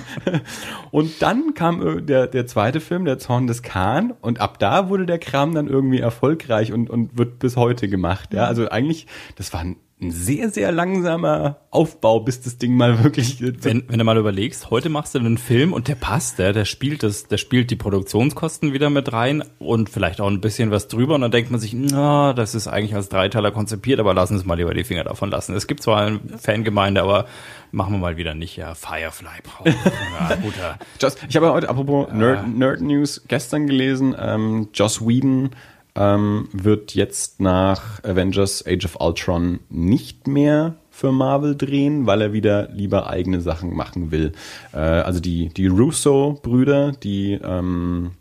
und 0.92 1.22
dann 1.22 1.54
kam 1.54 2.06
der, 2.06 2.28
der 2.28 2.48
zweite 2.48 2.80
Film, 2.80 3.04
der 3.04 3.20
Zorn 3.20 3.48
des 3.48 3.62
Khan, 3.62 4.14
und 4.22 4.40
ab 4.40 4.58
da 4.60 4.88
wurde 4.88 5.06
der 5.06 5.20
Kram 5.20 5.54
dann 5.54 5.68
irgendwie 5.68 6.00
erfolgreich 6.00 6.72
und, 6.72 6.90
und 6.90 7.18
wird 7.18 7.40
bis 7.40 7.58
heute 7.58 7.90
gemacht. 7.90 8.34
Ja, 8.34 8.46
also 8.46 8.70
eigentlich, 8.70 9.08
das 9.36 9.52
war 9.52 9.62
ein, 9.62 9.76
ein 10.02 10.12
sehr, 10.12 10.50
sehr 10.50 10.74
langsamer 10.74 11.62
Aufbau, 11.72 12.20
bis 12.20 12.42
das 12.42 12.58
Ding 12.58 12.76
mal 12.76 13.02
wirklich. 13.02 13.42
Wenn, 13.42 13.86
wenn 13.88 13.98
du 13.98 14.04
mal 14.04 14.18
überlegst, 14.18 14.70
heute 14.70 14.90
machst 14.90 15.16
du 15.16 15.20
einen 15.20 15.38
Film 15.38 15.72
und 15.72 15.88
der 15.88 15.96
passt, 15.96 16.38
der, 16.38 16.52
der 16.52 16.66
spielt 16.66 17.02
das, 17.02 17.28
der 17.28 17.38
spielt 17.38 17.72
die 17.72 17.78
Produktionskosten 17.78 18.74
wieder 18.74 18.90
mit 18.90 19.14
rein 19.14 19.42
und 19.58 19.90
vielleicht 19.90 20.20
auch 20.20 20.28
ein 20.28 20.42
bisschen 20.42 20.70
was 20.70 20.90
drüber 20.90 21.16
und 21.16 21.22
dann 21.22 21.32
denkt 21.32 21.50
man 21.50 21.62
sich, 21.62 21.74
na, 21.74 22.34
das 22.34 22.56
ist 22.56 22.68
eigentlich 22.68 22.94
als 22.94 23.08
Dreiteiler 23.08 23.52
konzipiert, 23.52 24.02
aber 24.02 24.14
lassen 24.14 24.34
uns 24.34 24.44
mal 24.44 24.56
lieber 24.56 24.74
die 24.74 24.84
Finger 24.84 25.06
davon 25.06 25.32
lassen. 25.32 25.56
Es 25.56 25.66
gibt 25.66 25.82
zwar 25.82 26.02
eine 26.02 26.20
Fangemeinde, 26.40 27.02
aber 27.02 27.26
machen 27.72 27.94
wir 27.94 28.00
mal 28.00 28.18
wieder 28.18 28.34
nicht. 28.34 28.58
Ja, 28.58 28.76
Firefly 28.76 29.42
braucht. 29.44 29.68
Ja, 29.68 30.36
guter. 30.42 30.78
Just, 31.02 31.26
ich 31.30 31.38
habe 31.38 31.54
heute, 31.54 31.70
apropos 31.70 32.12
Nerd, 32.12 32.48
Nerd 32.54 32.82
News, 32.82 33.24
gestern 33.30 33.66
gelesen, 33.66 34.14
ähm, 34.20 34.68
Joss 34.74 35.00
Whedon 35.00 35.52
ähm, 35.96 36.50
wird 36.52 36.94
jetzt 36.94 37.40
nach 37.40 38.04
Avengers 38.04 38.64
Age 38.68 38.86
of 38.86 38.98
Ultron 39.00 39.60
nicht 39.70 40.28
mehr 40.28 40.76
für 40.92 41.12
Marvel 41.12 41.56
drehen, 41.56 42.06
weil 42.06 42.22
er 42.22 42.34
wieder 42.34 42.70
lieber 42.72 43.10
eigene 43.10 43.42
Sachen 43.42 43.76
machen 43.76 44.12
will. 44.12 44.34
Äh, 44.74 44.78
also 44.78 45.20
die, 45.20 45.50
die 45.50 45.68
Russo-Brüder, 45.68 46.92
die 46.92 47.40
ähm, 47.44 48.12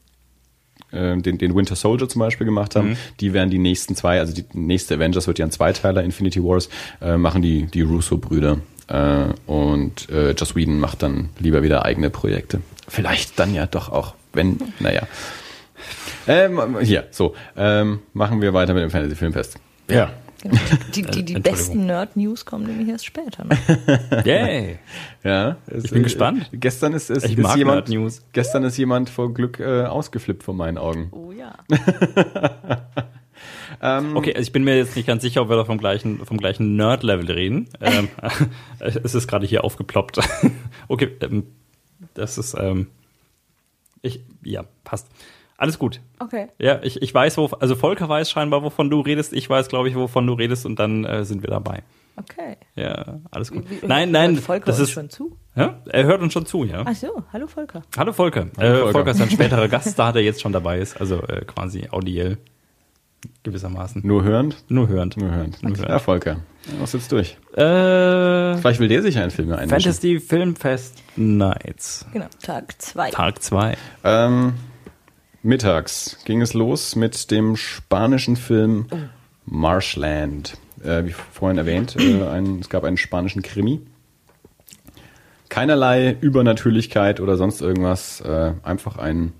äh, 0.91 1.17
den, 1.19 1.39
den 1.39 1.55
Winter 1.55 1.77
Soldier 1.77 2.09
zum 2.09 2.21
Beispiel 2.21 2.47
gemacht 2.47 2.77
haben, 2.77 2.97
die 3.21 3.33
werden 3.33 3.51
die 3.51 3.59
nächsten 3.59 3.97
zwei, 3.97 4.19
also 4.21 4.35
die 4.35 4.45
nächste 4.53 4.95
Avengers 4.95 5.27
wird 5.27 5.39
ja 5.39 5.45
ein 5.45 5.51
Zweiteiler, 5.51 6.03
Infinity 6.03 6.43
Wars, 6.43 6.69
äh, 7.01 7.17
machen 7.17 7.43
die, 7.43 7.67
die 7.67 7.83
Russo-Brüder. 7.83 8.59
Äh, 8.87 9.27
und 9.47 10.09
äh, 10.11 10.33
Joss 10.33 10.55
Whedon 10.55 10.79
macht 10.79 11.03
dann 11.03 11.31
lieber 11.39 11.63
wieder 11.63 11.85
eigene 11.85 12.11
Projekte. 12.11 12.61
Vielleicht 12.87 13.39
dann 13.39 13.55
ja 13.55 13.67
doch 13.67 13.89
auch, 13.89 14.15
wenn, 14.33 14.59
naja. 14.79 15.07
Ähm, 16.27 16.79
hier, 16.81 17.07
so, 17.11 17.35
ähm, 17.57 18.01
machen 18.13 18.41
wir 18.41 18.53
weiter 18.55 18.75
mit 18.75 18.83
dem 18.83 18.91
Fantasy 18.91 19.17
Filmfest. 19.17 19.59
Ja. 19.91 20.11
Genau. 20.43 20.57
Die, 20.95 21.03
die, 21.03 21.23
die 21.25 21.39
besten 21.39 21.87
Nerd-News 21.87 22.45
kommen 22.45 22.67
nämlich 22.67 22.89
erst 22.89 23.07
später. 23.07 23.45
Ne? 23.45 23.59
Yay. 24.25 24.79
Ja, 25.23 25.57
es, 25.67 25.85
Ich 25.85 25.91
bin 25.91 26.03
gespannt. 26.03 26.49
Gestern 26.53 26.93
ist, 26.93 27.11
ist, 27.11 27.25
Ich 27.25 27.33
ist 27.33 27.43
mag 27.43 27.57
jemand, 27.57 27.89
Nerd-News. 27.89 28.23
gestern 28.33 28.65
ist 28.65 28.77
jemand 28.77 29.09
vor 29.11 29.33
Glück 29.33 29.59
äh, 29.59 29.85
ausgeflippt 29.85 30.43
vor 30.43 30.55
meinen 30.55 30.79
Augen. 30.79 31.09
Oh 31.13 31.33
ja. 31.33 31.55
Okay, 33.81 34.33
also 34.33 34.41
ich 34.41 34.53
bin 34.53 34.65
mir 34.65 34.79
jetzt 34.79 34.97
nicht 34.97 35.07
ganz 35.07 35.21
sicher, 35.21 35.43
ob 35.43 35.51
wir 35.51 35.57
da 35.57 35.65
vom 35.67 35.77
gleichen, 35.77 36.25
vom 36.25 36.39
gleichen 36.39 36.77
Nerd-Level 36.77 37.31
reden. 37.31 37.69
Ähm, 37.83 38.09
es 38.79 39.15
ist 39.15 39.29
gerade 39.29 39.47
hier 39.47 39.63
aufgeploppt. 39.63 40.21
okay, 40.89 41.11
ähm, 41.21 41.49
das 42.15 42.39
ist, 42.39 42.55
ähm, 42.59 42.87
ich, 44.01 44.21
ja, 44.43 44.65
passt. 44.85 45.09
Alles 45.57 45.79
gut. 45.79 46.01
Okay. 46.19 46.49
Ja, 46.59 46.81
ich, 46.83 47.01
ich 47.01 47.15
weiß, 47.15 47.39
wo, 47.39 47.47
also 47.61 47.77
Volker 47.77 48.09
weiß 48.09 48.31
scheinbar, 48.31 48.63
wovon 48.63 48.91
du 48.91 49.01
redest. 49.01 49.33
Ich 49.33 49.49
weiß, 49.49 49.69
glaube 49.69 49.89
ich, 49.89 49.95
wovon 49.95 50.27
du 50.27 50.33
redest 50.35 50.67
und 50.67 50.79
dann 50.79 51.05
äh, 51.05 51.25
sind 51.25 51.43
wir 51.43 51.51
dabei. 51.51 51.83
Okay. 52.17 52.57
Ja, 52.77 53.21
alles 53.31 53.51
gut. 53.51 53.69
Wie- 53.71 53.83
wie- 53.83 53.87
nein, 53.87 54.11
nein, 54.11 54.33
hört 54.35 54.45
Volker 54.45 54.67
das 54.67 54.79
uns 54.81 54.89
ist 54.89 54.95
schon 54.95 55.11
zu. 55.11 55.37
Ja, 55.57 55.81
er 55.87 56.05
hört 56.05 56.23
uns 56.23 56.33
schon 56.33 56.47
zu, 56.47 56.65
ja. 56.65 56.83
Ach 56.87 56.95
so, 56.95 57.23
hallo 57.33 57.47
Volker. 57.47 57.83
Hallo 57.97 58.13
Volker. 58.13 58.47
Hallo 58.57 58.69
äh, 58.73 58.79
Volker. 58.79 58.93
Volker 58.93 59.11
ist 59.13 59.21
ein 59.23 59.31
späterer 59.33 59.69
Gast 59.69 59.99
da, 59.99 60.13
der 60.13 60.23
jetzt 60.23 60.41
schon 60.41 60.53
dabei 60.53 60.79
ist, 60.79 61.01
also 61.01 61.21
äh, 61.23 61.45
quasi 61.45 61.89
audiell 61.91 62.39
gewissermaßen. 63.43 64.03
Nur 64.05 64.23
hörend? 64.23 64.65
Nur 64.69 64.89
hörend. 64.89 65.17
Nur 65.17 65.31
hörend. 65.31 65.63
Nur 65.63 65.77
hörend. 65.77 65.89
Ja, 65.89 65.99
Volker. 65.99 66.37
Was 66.79 66.93
jetzt 66.93 67.11
durch? 67.13 67.37
Äh, 67.53 68.57
Vielleicht 68.59 68.81
will 68.81 68.89
der 68.89 69.03
sich 69.03 69.19
einen 69.19 69.31
Film 69.31 69.51
einmischen. 69.53 69.71
Fantasy 69.71 70.21
Filmfest 70.21 71.03
Nights. 71.17 72.07
Genau, 72.13 72.27
Tag 72.43 72.81
zwei. 72.81 73.11
Tag 73.11 73.43
2. 73.43 73.77
Ähm, 74.05 74.55
mittags 75.45 76.19
ging 76.25 76.41
es 76.41 76.55
los 76.55 76.97
mit 76.97 77.31
dem 77.31 77.57
spanischen 77.57 78.37
Film 78.37 78.87
Marshland. 79.47 80.57
Äh, 80.83 81.05
wie 81.05 81.11
vorhin 81.13 81.59
erwähnt, 81.59 81.97
äh, 81.99 82.23
ein, 82.27 82.59
es 82.61 82.69
gab 82.69 82.85
einen 82.85 82.97
spanischen 82.97 83.43
Krimi. 83.43 83.81
Keinerlei 85.49 86.17
Übernatürlichkeit 86.21 87.21
oder 87.21 87.37
sonst 87.37 87.61
irgendwas. 87.61 88.21
Äh, 88.21 88.55
einfach 88.63 88.97
ein 88.99 89.33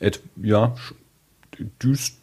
et, 0.00 0.20
ja, 0.40 0.74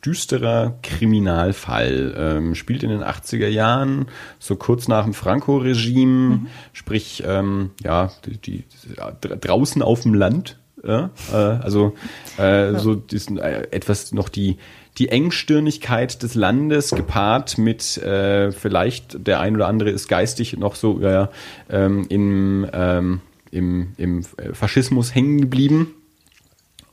düsterer 0.06 0.78
Kriminalfall. 0.82 2.16
Ähm, 2.18 2.56
spielt 2.56 2.84
in 2.84 2.90
den 2.90 3.04
80er 3.04 3.48
Jahren, 3.48 4.08
so 4.40 4.56
kurz 4.56 4.88
nach 4.88 5.04
dem 5.04 5.14
Franco-Regime, 5.14 6.48
sprich, 6.74 7.22
ähm, 7.26 7.72
ja, 7.84 8.12
die, 8.26 8.38
die, 8.38 8.64
dra- 8.96 9.36
draußen 9.36 9.82
auf 9.82 10.02
dem 10.02 10.14
Land. 10.14 10.58
Äh, 10.86 11.10
also 11.34 11.96
äh, 12.38 12.76
so 12.76 12.96
diesen, 12.96 13.38
äh, 13.38 13.68
etwas 13.72 14.12
noch 14.12 14.30
die 14.30 14.58
die 14.98 15.10
Engstirnigkeit 15.10 16.24
des 16.24 16.36
Landes 16.36 16.92
gepaart 16.92 17.58
mit 17.58 17.98
äh, 17.98 18.52
vielleicht 18.52 19.28
der 19.28 19.42
ein 19.42 19.56
oder 19.56 19.68
andere 19.68 19.90
ist 19.90 20.08
geistig 20.08 20.56
noch 20.56 20.76
so 20.76 21.02
ähm, 21.02 22.06
im, 22.08 22.66
ähm, 22.72 23.22
im, 23.52 23.94
im 23.98 24.24
Faschismus 24.54 25.14
hängen 25.14 25.42
geblieben 25.42 25.94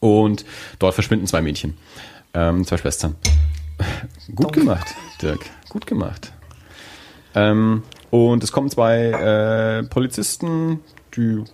und 0.01 0.45
dort 0.81 0.95
verschwinden 0.95 1.29
zwei 1.29 1.43
Mädchen, 1.43 1.77
ähm, 2.35 2.67
zwei 2.67 2.77
Schwestern. 2.77 3.15
Gut 4.35 4.53
gemacht, 4.53 4.97
Dirk. 5.21 5.41
Gut 5.69 5.87
gemacht. 5.87 6.33
Ähm, 7.35 7.85
und 8.11 8.43
es 8.43 8.53
kommen 8.53 8.69
zwei 8.69 9.11
äh, 9.11 9.83
Polizisten, 9.85 10.81
die 11.17 11.45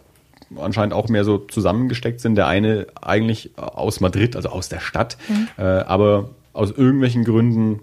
anscheinend 0.57 0.95
auch 0.95 1.09
mehr 1.09 1.25
so 1.25 1.39
zusammengesteckt 1.39 2.21
sind. 2.21 2.35
Der 2.37 2.47
eine 2.47 2.87
eigentlich 3.01 3.53
aus 3.57 4.01
Madrid, 4.01 4.37
also 4.37 4.49
aus 4.49 4.69
der 4.69 4.81
Stadt, 4.81 5.17
äh, 5.57 5.63
aber 5.63 6.31
aus 6.53 6.71
irgendwelchen 6.71 7.25
Gründen 7.25 7.81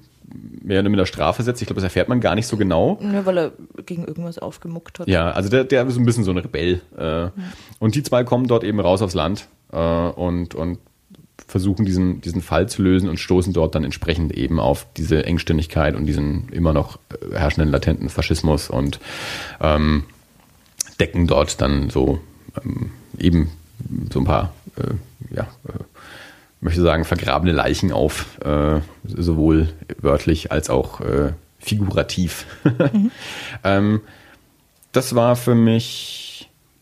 mehr 0.61 0.79
oder 0.79 0.89
minder 0.89 1.05
strafversetzt. 1.05 1.61
Ich 1.61 1.67
glaube, 1.67 1.79
das 1.79 1.85
erfährt 1.85 2.09
man 2.09 2.19
gar 2.19 2.35
nicht 2.35 2.47
so 2.47 2.57
genau. 2.57 2.97
Nur 3.01 3.25
weil 3.25 3.37
er 3.37 3.51
gegen 3.85 4.05
irgendwas 4.05 4.39
aufgemuckt 4.39 4.99
hat. 4.99 5.07
Ja, 5.07 5.31
also 5.31 5.49
der, 5.49 5.63
der 5.63 5.85
ist 5.85 5.97
ein 5.97 6.05
bisschen 6.05 6.23
so 6.23 6.31
ein 6.31 6.37
Rebell. 6.37 6.81
Äh, 6.97 7.29
Und 7.79 7.95
die 7.95 8.03
zwei 8.03 8.23
kommen 8.23 8.47
dort 8.47 8.63
eben 8.63 8.79
raus 8.79 9.01
aufs 9.01 9.13
Land 9.13 9.47
äh, 9.71 9.77
und, 9.77 10.55
und 10.55 10.79
versuchen 11.47 11.85
diesen, 11.85 12.21
diesen 12.21 12.41
Fall 12.41 12.67
zu 12.67 12.81
lösen 12.81 13.07
und 13.09 13.19
stoßen 13.19 13.53
dort 13.53 13.75
dann 13.75 13.83
entsprechend 13.83 14.33
eben 14.33 14.59
auf 14.59 14.87
diese 14.97 15.25
Engständigkeit 15.25 15.95
und 15.95 16.05
diesen 16.05 16.49
immer 16.49 16.73
noch 16.73 16.97
herrschenden 17.31 17.71
latenten 17.71 18.09
Faschismus 18.09 18.69
und 18.69 18.99
ähm, 19.61 20.05
decken 20.99 21.27
dort 21.27 21.61
dann 21.61 21.89
so 21.89 22.19
ähm, 22.63 22.91
eben 23.17 23.51
so 24.11 24.19
ein 24.19 24.25
paar, 24.25 24.53
äh, 24.77 25.35
ja, 25.35 25.43
äh, 25.67 25.83
möchte 26.61 26.81
sagen, 26.81 27.05
vergrabene 27.05 27.51
Leichen 27.51 27.91
auf, 27.91 28.39
äh, 28.41 28.79
sowohl 29.03 29.69
wörtlich 29.99 30.51
als 30.51 30.69
auch 30.69 31.01
äh, 31.01 31.33
figurativ. 31.59 32.45
Mhm. 32.93 33.11
ähm, 33.63 34.01
das 34.91 35.15
war 35.15 35.35
für 35.35 35.55
mich, 35.55 36.24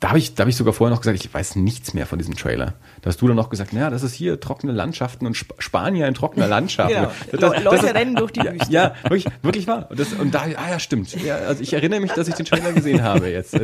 da 0.03 0.09
habe 0.09 0.19
ich, 0.19 0.35
da 0.35 0.43
hab 0.43 0.49
ich 0.49 0.57
sogar 0.57 0.73
vorher 0.73 0.93
noch 0.93 0.99
gesagt, 0.99 1.23
ich 1.23 1.33
weiß 1.33 1.55
nichts 1.55 1.93
mehr 1.93 2.05
von 2.05 2.17
diesem 2.17 2.35
Trailer. 2.35 2.73
Da 3.01 3.07
hast 3.07 3.21
du 3.21 3.27
dann 3.29 3.37
noch 3.37 3.49
gesagt, 3.49 3.71
naja, 3.71 3.89
das 3.89 4.03
ist 4.03 4.13
hier 4.13 4.37
trockene 4.37 4.73
Landschaften 4.73 5.25
und 5.25 5.31
Sp 5.31 5.55
Spanier 5.59 6.09
in 6.09 6.13
trockener 6.13 6.45
Landschaft. 6.49 6.89
genau. 6.89 7.09
Das, 7.31 7.39
das, 7.39 7.63
Leute 7.63 7.85
das, 7.85 7.95
rennen 7.95 8.15
durch 8.15 8.33
die 8.33 8.41
Wüste. 8.41 8.69
Ja, 8.69 8.95
wirklich, 9.03 9.27
wirklich 9.43 9.65
wahr. 9.65 9.87
Und, 9.89 9.97
das, 9.97 10.11
und 10.11 10.35
da, 10.35 10.41
ah 10.41 10.71
ja, 10.71 10.79
stimmt. 10.79 11.15
Ja, 11.23 11.35
also 11.37 11.63
ich 11.63 11.71
erinnere 11.71 12.01
mich, 12.01 12.11
dass 12.11 12.27
ich 12.27 12.35
den 12.35 12.45
Trailer 12.45 12.73
gesehen 12.73 13.01
habe 13.01 13.29
jetzt. 13.29 13.55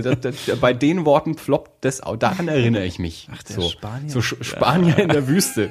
bei 0.62 0.72
den 0.72 1.04
Worten 1.04 1.36
floppt 1.36 1.84
das 1.84 2.00
auch. 2.00 2.16
Daran 2.16 2.48
erinnere 2.48 2.86
ich 2.86 3.00
mich. 3.00 3.28
Ach, 3.34 3.44
der 3.44 3.58
so, 3.58 3.68
Spanier. 3.68 4.10
So 4.10 4.22
Spanier 4.22 4.96
ja. 4.98 5.04
in 5.04 5.10
der 5.10 5.28
Wüste. 5.28 5.70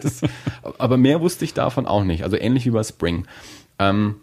Aber 0.76 0.98
mehr 0.98 1.22
wusste 1.22 1.46
ich 1.46 1.54
davon 1.54 1.86
auch 1.86 2.04
nicht. 2.04 2.24
Also 2.24 2.36
ähnlich 2.36 2.66
wie 2.66 2.70
bei 2.70 2.82
Spring. 2.82 3.26
Ähm, 3.78 4.16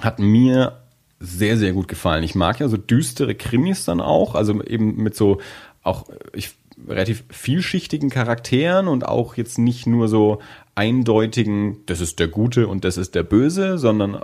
hat 0.00 0.18
mir 0.18 0.78
sehr, 1.18 1.56
sehr 1.56 1.72
gut 1.72 1.88
gefallen. 1.88 2.24
Ich 2.24 2.34
mag 2.34 2.60
ja 2.60 2.68
so 2.68 2.76
düstere 2.76 3.34
Krimis 3.34 3.84
dann 3.84 4.00
auch, 4.00 4.34
also 4.34 4.62
eben 4.62 5.02
mit 5.02 5.14
so 5.14 5.40
auch 5.82 6.04
ich, 6.34 6.54
relativ 6.86 7.24
vielschichtigen 7.30 8.10
Charakteren 8.10 8.88
und 8.88 9.06
auch 9.06 9.36
jetzt 9.36 9.58
nicht 9.58 9.86
nur 9.86 10.08
so 10.08 10.40
eindeutigen, 10.74 11.78
das 11.86 12.00
ist 12.00 12.18
der 12.18 12.28
Gute 12.28 12.68
und 12.68 12.84
das 12.84 12.98
ist 12.98 13.14
der 13.14 13.22
Böse, 13.22 13.78
sondern 13.78 14.20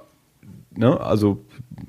ne, 0.77 1.01
also 1.01 1.45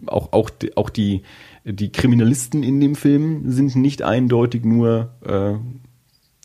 auch, 0.06 0.32
auch, 0.32 0.52
auch 0.76 0.90
die, 0.90 1.24
die 1.66 1.92
Kriminalisten 1.92 2.64
in 2.64 2.80
dem 2.80 2.96
Film 2.96 3.52
sind 3.52 3.76
nicht 3.76 4.04
eindeutig 4.04 4.64
nur 4.64 5.12
äh, 5.26 5.56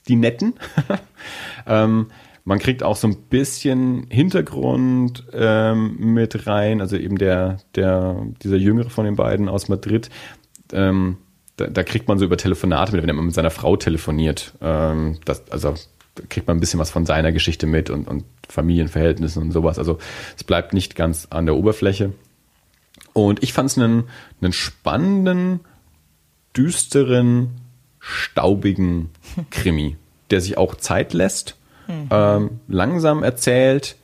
die 0.08 0.16
Netten. 0.16 0.54
ähm, 1.66 2.06
man 2.48 2.58
kriegt 2.58 2.82
auch 2.82 2.96
so 2.96 3.06
ein 3.06 3.16
bisschen 3.28 4.06
Hintergrund 4.08 5.22
ähm, 5.34 5.96
mit 5.98 6.46
rein, 6.46 6.80
also 6.80 6.96
eben 6.96 7.18
der, 7.18 7.58
der, 7.74 8.26
dieser 8.42 8.56
Jüngere 8.56 8.88
von 8.88 9.04
den 9.04 9.16
beiden 9.16 9.50
aus 9.50 9.68
Madrid, 9.68 10.08
ähm, 10.72 11.18
da, 11.56 11.66
da 11.66 11.82
kriegt 11.82 12.08
man 12.08 12.18
so 12.18 12.24
über 12.24 12.38
Telefonate 12.38 12.92
mit, 12.92 13.02
wenn 13.02 13.10
er 13.10 13.22
mit 13.22 13.34
seiner 13.34 13.50
Frau 13.50 13.76
telefoniert, 13.76 14.54
ähm, 14.62 15.18
das, 15.26 15.50
also 15.50 15.74
da 16.14 16.24
kriegt 16.30 16.46
man 16.46 16.56
ein 16.56 16.60
bisschen 16.60 16.80
was 16.80 16.90
von 16.90 17.04
seiner 17.04 17.32
Geschichte 17.32 17.66
mit 17.66 17.90
und, 17.90 18.08
und 18.08 18.24
Familienverhältnissen 18.48 19.42
und 19.42 19.52
sowas. 19.52 19.78
Also 19.78 19.98
es 20.34 20.42
bleibt 20.42 20.72
nicht 20.72 20.96
ganz 20.96 21.28
an 21.28 21.44
der 21.44 21.54
Oberfläche. 21.54 22.14
Und 23.12 23.42
ich 23.42 23.52
fand 23.52 23.70
es 23.70 23.76
einen, 23.76 24.04
einen 24.40 24.54
spannenden, 24.54 25.60
düsteren, 26.56 27.60
staubigen 27.98 29.10
Krimi, 29.50 29.98
der 30.30 30.40
sich 30.40 30.56
auch 30.56 30.76
Zeit 30.76 31.12
lässt 31.12 31.57
mhm. 31.88 32.08
ähm, 32.10 32.60
langsam 32.68 33.22
erzählt. 33.22 33.96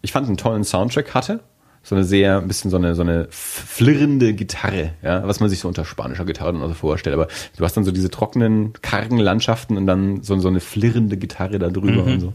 Ich 0.00 0.12
fand 0.12 0.26
einen 0.26 0.36
tollen 0.36 0.64
Soundtrack 0.64 1.14
hatte. 1.14 1.40
So 1.82 1.94
eine 1.94 2.04
sehr, 2.04 2.38
ein 2.38 2.48
bisschen 2.48 2.70
so 2.70 2.76
eine, 2.76 2.94
so 2.94 3.02
eine 3.02 3.28
flirrende 3.30 4.34
Gitarre, 4.34 4.92
ja, 5.02 5.26
was 5.26 5.40
man 5.40 5.48
sich 5.48 5.60
so 5.60 5.68
unter 5.68 5.84
spanischer 5.84 6.26
Gitarre 6.26 6.52
dann 6.52 6.60
also 6.60 6.74
vorstellt. 6.74 7.14
Aber 7.14 7.28
du 7.56 7.64
hast 7.64 7.76
dann 7.76 7.84
so 7.84 7.92
diese 7.92 8.10
trockenen, 8.10 8.74
kargen 8.82 9.18
Landschaften 9.18 9.76
und 9.76 9.86
dann 9.86 10.22
so, 10.22 10.38
so 10.38 10.48
eine 10.48 10.60
flirrende 10.60 11.16
Gitarre 11.16 11.58
da 11.58 11.68
drüber 11.70 12.02
mhm. 12.02 12.12
und 12.12 12.20
so. 12.20 12.32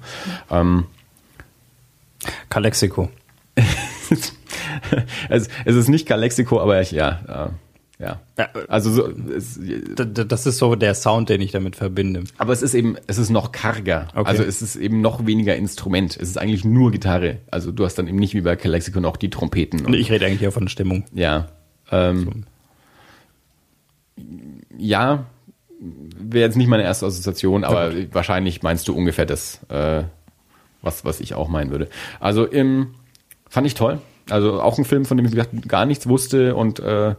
Ähm, 0.49 0.85
Calexico. 2.49 3.09
es, 5.29 5.49
es, 5.65 5.75
ist 5.75 5.89
nicht 5.89 6.07
Calexico, 6.07 6.59
aber 6.59 6.81
ich, 6.81 6.91
ja, 6.91 7.51
ja. 8.03 8.19
Also 8.67 8.91
so, 8.91 9.09
es, 9.35 9.59
das 9.95 10.45
ist 10.45 10.57
so 10.57 10.75
der 10.75 10.95
Sound, 10.95 11.29
den 11.29 11.41
ich 11.41 11.51
damit 11.51 11.75
verbinde. 11.75 12.23
Aber 12.37 12.53
es 12.53 12.61
ist 12.61 12.73
eben, 12.73 12.97
es 13.07 13.17
ist 13.17 13.29
noch 13.29 13.51
karger. 13.51 14.07
Okay. 14.13 14.29
Also 14.29 14.43
es 14.43 14.61
ist 14.61 14.75
eben 14.75 15.01
noch 15.01 15.25
weniger 15.25 15.55
Instrument. 15.55 16.17
Es 16.17 16.29
ist 16.29 16.37
eigentlich 16.37 16.65
nur 16.65 16.91
Gitarre. 16.91 17.39
Also 17.51 17.71
du 17.71 17.85
hast 17.85 17.95
dann 17.95 18.07
eben 18.07 18.17
nicht 18.17 18.33
wie 18.33 18.41
bei 18.41 18.55
Calexico 18.55 18.99
auch 19.07 19.17
die 19.17 19.29
Trompeten. 19.29 19.85
Und 19.85 19.93
ich 19.93 20.11
rede 20.11 20.25
eigentlich 20.25 20.47
auch 20.47 20.53
von 20.53 20.67
Stimmung. 20.67 21.05
Ja. 21.13 21.47
Ähm, 21.91 22.45
so. 24.17 24.23
Ja, 24.77 25.25
wäre 25.79 26.45
jetzt 26.45 26.57
nicht 26.57 26.67
meine 26.67 26.83
erste 26.83 27.05
Assoziation, 27.05 27.63
aber 27.63 27.87
okay. 27.87 28.07
wahrscheinlich 28.11 28.63
meinst 28.63 28.87
du 28.87 28.95
ungefähr 28.95 29.25
das, 29.25 29.61
äh, 29.69 30.03
was, 30.81 31.05
was 31.05 31.19
ich 31.19 31.33
auch 31.33 31.47
meinen 31.49 31.71
würde. 31.71 31.89
Also 32.19 32.45
im, 32.45 32.95
fand 33.49 33.67
ich 33.67 33.73
toll. 33.73 33.99
Also 34.29 34.61
auch 34.61 34.77
ein 34.77 34.85
Film, 34.85 35.05
von 35.05 35.17
dem 35.17 35.25
ich 35.25 35.67
gar 35.67 35.85
nichts 35.85 36.07
wusste 36.07 36.55
und 36.55 36.79
äh, 36.79 37.15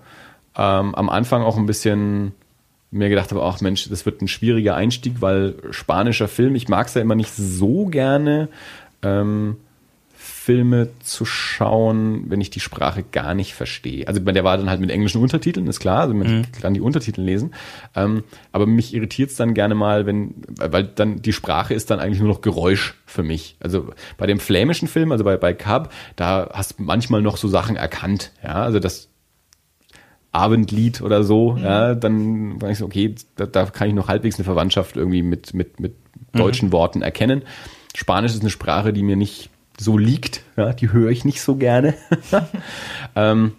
ähm, 0.57 0.95
am 0.95 1.09
Anfang 1.09 1.43
auch 1.43 1.57
ein 1.57 1.67
bisschen 1.67 2.33
mir 2.91 3.09
gedacht 3.09 3.31
habe, 3.31 3.43
ach 3.43 3.61
Mensch, 3.61 3.89
das 3.89 4.07
wird 4.07 4.23
ein 4.23 4.29
schwieriger 4.29 4.77
Einstieg, 4.77 5.21
weil 5.21 5.57
spanischer 5.71 6.29
Film, 6.29 6.55
ich 6.55 6.69
mag 6.69 6.87
es 6.87 6.95
ja 6.95 7.03
immer 7.03 7.17
nicht 7.17 7.35
so 7.35 7.87
gerne, 7.87 8.49
ähm, 9.03 9.57
Filme 10.45 10.91
zu 11.01 11.25
schauen, 11.25 12.25
wenn 12.29 12.41
ich 12.41 12.51
die 12.51 12.61
Sprache 12.61 13.03
gar 13.03 13.35
nicht 13.35 13.55
verstehe. 13.55 14.07
Also 14.07 14.21
der 14.21 14.45
war 14.45 14.59
dann 14.59 14.69
halt 14.69 14.81
mit 14.81 14.91
englischen 14.91 15.23
Untertiteln, 15.23 15.67
ist 15.67 15.81
klar, 15.81 16.01
also 16.03 16.15
man 16.15 16.39
mhm. 16.39 16.45
kann 16.61 16.75
die 16.75 16.83
Untertitel 16.83 17.23
lesen. 17.23 17.55
Ähm, 17.97 18.25
aber 18.53 18.67
mich 18.67 18.95
irritiert 18.95 19.31
es 19.31 19.37
dann 19.37 19.55
gerne 19.55 19.75
mal, 19.75 20.05
wenn, 20.05 20.35
weil 20.59 20.85
dann 20.85 21.23
die 21.23 21.33
Sprache 21.33 21.73
ist 21.73 21.91
dann 21.91 21.99
eigentlich 21.99 22.21
nur 22.21 22.29
noch 22.29 22.43
Geräusch 22.43 22.95
für 23.07 23.23
mich. 23.23 23.57
Also 23.61 23.89
bei 24.19 24.27
dem 24.27 24.39
flämischen 24.39 24.87
Film, 24.87 25.13
also 25.13 25.25
bei, 25.25 25.39
bei 25.39 25.55
Cab, 25.55 25.93
da 26.17 26.51
hast 26.53 26.79
du 26.79 26.83
manchmal 26.83 27.23
noch 27.23 27.39
so 27.39 27.49
Sachen 27.49 27.77
erkannt. 27.77 28.31
Ja, 28.43 28.63
also 28.63 28.81
das, 28.81 29.09
Abendlied 30.35 31.01
oder 31.01 31.23
so, 31.23 31.53
mhm. 31.53 31.65
ja, 31.65 31.95
dann 31.95 32.61
war 32.61 32.71
ich 32.71 32.79
so, 32.79 32.87
okay, 32.87 33.15
da, 33.37 33.47
da, 33.47 33.67
kann 33.67 33.89
ich 33.89 33.95
noch 33.95 34.09
halbwegs 34.09 34.37
eine 34.37 34.45
Verwandtschaft 34.45 34.97
irgendwie 34.97 35.23
mit, 35.23 35.55
mit, 35.55 35.79
mit 35.81 35.95
deutschen 36.33 36.69
mhm. 36.69 36.73
Worten 36.73 37.03
erkennen. 37.03 37.43
Spanisch 37.95 38.33
ist 38.33 38.41
eine 38.41 38.51
Sprache, 38.51 38.93
die 38.93 39.03
mir 39.03 39.17
nicht 39.17 39.51
so 39.79 39.97
liegt, 39.97 40.43
ja, 40.57 40.73
die 40.73 40.93
höre 40.93 41.11
ich 41.11 41.25
nicht 41.25 41.41
so 41.41 41.57
gerne. 41.57 41.95
ähm, 43.17 43.55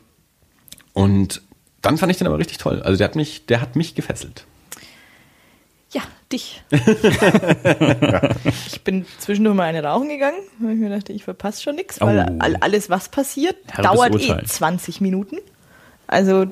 und 0.94 1.42
dann 1.82 1.98
fand 1.98 2.12
ich 2.12 2.18
den 2.18 2.28
aber 2.28 2.40
richtig 2.40 2.58
toll. 2.58 2.82
Also 2.82 2.98
der 2.98 3.08
hat 3.08 3.16
mich, 3.16 3.46
der 3.46 3.62
hat 3.62 3.76
mich 3.76 3.96
gefesselt. 3.96 4.46
Ja, 5.92 6.02
dich. 6.32 6.64
ich 8.68 8.82
bin 8.84 9.06
zwischendurch 9.20 9.56
mal 9.56 9.64
eine 9.64 9.84
rauchen 9.84 10.10
gegangen, 10.10 10.40
weil 10.60 10.74
ich 10.74 10.80
mir 10.80 10.90
dachte, 10.90 11.14
ich 11.14 11.24
verpasse 11.24 11.62
schon 11.62 11.76
nichts, 11.76 12.02
weil 12.02 12.38
oh. 12.38 12.58
alles, 12.60 12.90
was 12.90 13.08
passiert, 13.10 13.56
Herr 13.68 13.84
dauert 13.84 14.16
eh 14.22 14.44
20 14.44 15.00
Minuten. 15.00 15.38
Also, 16.08 16.46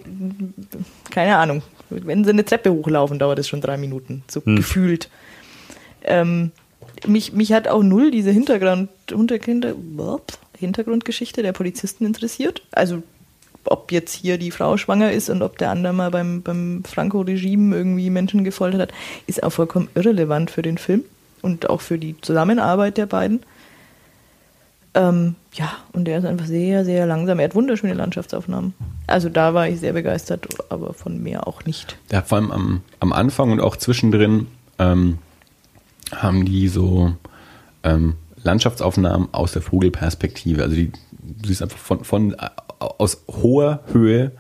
keine 1.10 1.38
Ahnung. 1.38 1.62
Wenn 1.90 2.24
sie 2.24 2.32
eine 2.32 2.46
Treppe 2.46 2.72
hochlaufen, 2.72 3.20
dauert 3.20 3.40
es 3.40 3.48
schon 3.48 3.62
drei 3.62 3.78
Minuten, 3.78 4.24
so 4.28 4.44
hm. 4.44 4.56
gefühlt. 4.56 5.10
Ähm, 6.04 6.52
mich, 7.06 7.34
mich 7.34 7.54
hat 7.54 7.68
auch 7.68 7.84
null 7.84 8.12
diese 8.12 8.32
Hintergrund, 8.32 8.90
Hintergrundgeschichte 10.58 11.44
der 11.44 11.54
Polizisten 11.54 12.06
interessiert. 12.06 12.62
Also, 12.72 13.04
ob 13.66 13.92
jetzt 13.92 14.14
hier 14.14 14.38
die 14.38 14.52
Frau 14.52 14.78
schwanger 14.78 15.12
ist 15.12 15.30
und 15.30 15.42
ob 15.42 15.58
der 15.58 15.70
andere 15.70 15.94
mal 15.94 16.12
beim, 16.12 16.42
beim 16.42 16.84
Franco-Regime 16.84 17.76
irgendwie 17.76 18.10
Menschen 18.10 18.44
gefoltert 18.44 18.82
hat, 18.82 18.94
ist 19.28 19.44
auch 19.44 19.52
vollkommen 19.52 19.90
irrelevant 19.96 20.52
für 20.52 20.62
den 20.62 20.78
Film 20.78 21.04
und 21.42 21.70
auch 21.70 21.82
für 21.82 21.98
die 21.98 22.20
Zusammenarbeit 22.22 22.98
der 22.98 23.06
beiden. 23.06 23.42
Ähm, 24.96 25.36
ja, 25.54 25.72
und 25.92 26.06
der 26.06 26.20
ist 26.20 26.26
einfach 26.26 26.46
sehr, 26.46 26.84
sehr 26.84 27.06
langsam. 27.06 27.40
Er 27.40 27.46
hat 27.46 27.56
wunderschöne 27.56 27.94
Landschaftsaufnahmen. 27.94 28.74
Also 29.08 29.30
da 29.30 29.54
war 29.54 29.68
ich 29.68 29.80
sehr 29.80 29.94
begeistert, 29.94 30.48
aber 30.70 30.94
von 30.94 31.22
mehr 31.22 31.48
auch 31.48 31.66
nicht. 31.66 31.98
Ja, 32.12 32.22
vor 32.22 32.38
allem 32.38 32.52
am, 32.52 32.82
am 33.00 33.14
Anfang 33.14 33.52
und 33.52 33.60
auch 33.60 33.78
zwischendrin 33.78 34.48
ähm, 34.80 35.20
haben 36.12 36.46
die 36.46 36.68
so 36.68 37.14
ähm, 37.84 38.16
Landschaftsaufnahmen 38.44 39.30
aus 39.32 39.52
der 39.52 39.62
Vogelperspektive. 39.62 40.64
Also 40.64 40.76
die, 40.76 40.92
du 40.92 41.48
siehst 41.48 41.62
einfach 41.62 41.78
von, 41.78 42.04
von 42.04 42.36
aus 42.80 43.24
hoher 43.28 43.82
Höhe 43.92 44.32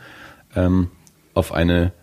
ähm, 0.56 0.90
auf 1.34 1.52
eine 1.52 1.94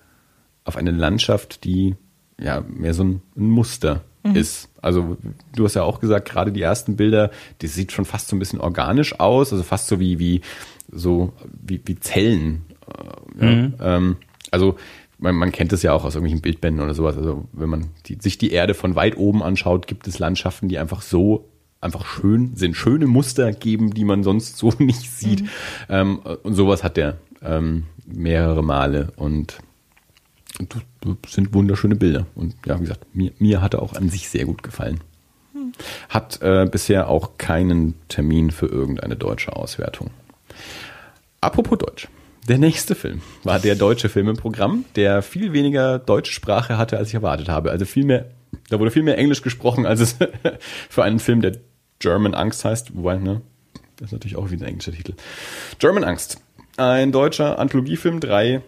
auf 0.65 0.77
eine 0.77 0.91
Landschaft, 0.91 1.65
die 1.65 1.97
ja 2.39 2.61
mehr 2.61 2.95
so 2.95 3.03
ein, 3.03 3.23
ein 3.37 3.51
Muster 3.51 4.03
mhm. 4.23 4.37
ist. 4.37 4.69
Also 4.83 5.17
du 5.55 5.65
hast 5.65 5.75
ja 5.75 5.83
auch 5.83 6.01
gesagt, 6.01 6.29
gerade 6.29 6.53
die 6.53 6.63
ersten 6.63 6.97
Bilder, 6.97 7.31
die 7.61 7.67
sieht 7.67 7.93
schon 7.93 8.05
fast 8.05 8.29
so 8.29 8.37
ein 8.37 8.39
bisschen 8.39 8.61
organisch 8.61 9.19
aus, 9.21 9.53
also 9.53 9.63
fast 9.63 9.89
so 9.89 10.01
wie 10.01 10.19
wie 10.19 10.41
so 10.91 11.33
wie, 11.63 11.81
wie 11.85 11.99
Zellen. 11.99 12.63
Äh, 13.39 13.45
mhm. 13.45 13.75
ja, 13.79 13.97
ähm, 13.97 14.17
also 14.51 14.77
man, 15.19 15.37
man 15.37 15.53
kennt 15.53 15.73
es 15.73 15.83
ja 15.83 15.93
auch 15.93 16.05
aus 16.05 16.15
irgendwelchen 16.15 16.43
Bildbänden 16.43 16.83
oder 16.83 16.95
sowas. 16.95 17.17
Also 17.17 17.47
wenn 17.53 17.69
man 17.69 17.89
die, 18.07 18.19
sich 18.21 18.39
die 18.39 18.53
Erde 18.53 18.75
von 18.75 18.95
weit 18.95 19.17
oben 19.17 19.43
anschaut, 19.43 19.87
gibt 19.87 20.09
es 20.09 20.19
Landschaften, 20.19 20.69
die 20.69 20.79
einfach 20.79 21.03
so 21.03 21.49
einfach 21.81 22.05
schön 22.05 22.57
sind, 22.57 22.77
schöne 22.77 23.07
Muster 23.07 23.53
geben, 23.53 23.93
die 23.95 24.05
man 24.05 24.23
sonst 24.23 24.57
so 24.57 24.73
nicht 24.79 25.11
sieht. 25.11 25.43
Mhm. 25.43 25.49
Ähm, 25.89 26.19
und 26.43 26.55
sowas 26.55 26.83
hat 26.85 26.97
der 26.97 27.19
ähm, 27.43 27.85
mehrere 28.07 28.63
Male 28.63 29.13
und 29.17 29.53
das 29.53 29.63
sind 31.27 31.55
wunderschöne 31.55 31.97
Bilder. 31.97 32.27
Und 32.35 32.55
ja, 32.67 32.77
wie 32.79 32.83
gesagt, 32.83 33.15
mir, 33.15 33.33
mir 33.39 33.61
hat 33.61 33.75
er 33.75 33.83
auch 33.83 33.95
an 33.95 34.09
sich 34.09 34.29
sehr 34.29 34.45
gut 34.45 34.63
gefallen. 34.63 35.01
Hat 36.09 36.41
äh, 36.43 36.67
bisher 36.71 37.09
auch 37.09 37.39
keinen 37.39 37.95
Termin 38.09 38.51
für 38.51 38.67
irgendeine 38.67 39.17
deutsche 39.17 39.55
Auswertung. 39.55 40.11
Apropos 41.41 41.79
Deutsch. 41.79 42.09
Der 42.49 42.59
nächste 42.59 42.95
Film 42.95 43.21
war 43.45 43.59
der 43.59 43.75
deutsche 43.75 44.09
Film 44.09 44.29
im 44.29 44.37
Programm, 44.37 44.85
der 44.97 45.23
viel 45.23 45.53
weniger 45.53 45.99
deutsche 45.99 46.33
Sprache 46.33 46.79
hatte, 46.79 46.97
als 46.97 47.09
ich 47.09 47.15
erwartet 47.15 47.49
habe. 47.49 47.71
Also 47.71 47.85
viel 47.85 48.05
mehr, 48.05 48.31
da 48.71 48.81
wurde 48.81 48.91
viel 48.91 49.03
mehr 49.03 49.19
Englisch 49.19 49.43
gesprochen, 49.43 49.87
als 49.87 50.01
es 50.01 50.17
für 50.89 51.05
einen 51.05 51.19
Film, 51.19 51.43
der 51.43 51.57
German 51.99 52.35
Angst 52.35 52.65
heißt. 52.65 52.97
Wobei, 52.97 53.19
ne, 53.19 53.43
das 53.97 54.07
ist 54.07 54.13
natürlich 54.13 54.37
auch 54.37 54.51
wieder 54.51 54.65
ein 54.65 54.71
englischer 54.71 54.93
Titel. 54.93 55.15
German 55.79 56.05
Angst. 56.05 56.41
Ein 56.77 57.13
deutscher 57.13 57.59
Anthologiefilm, 57.59 58.21
drei 58.21 58.63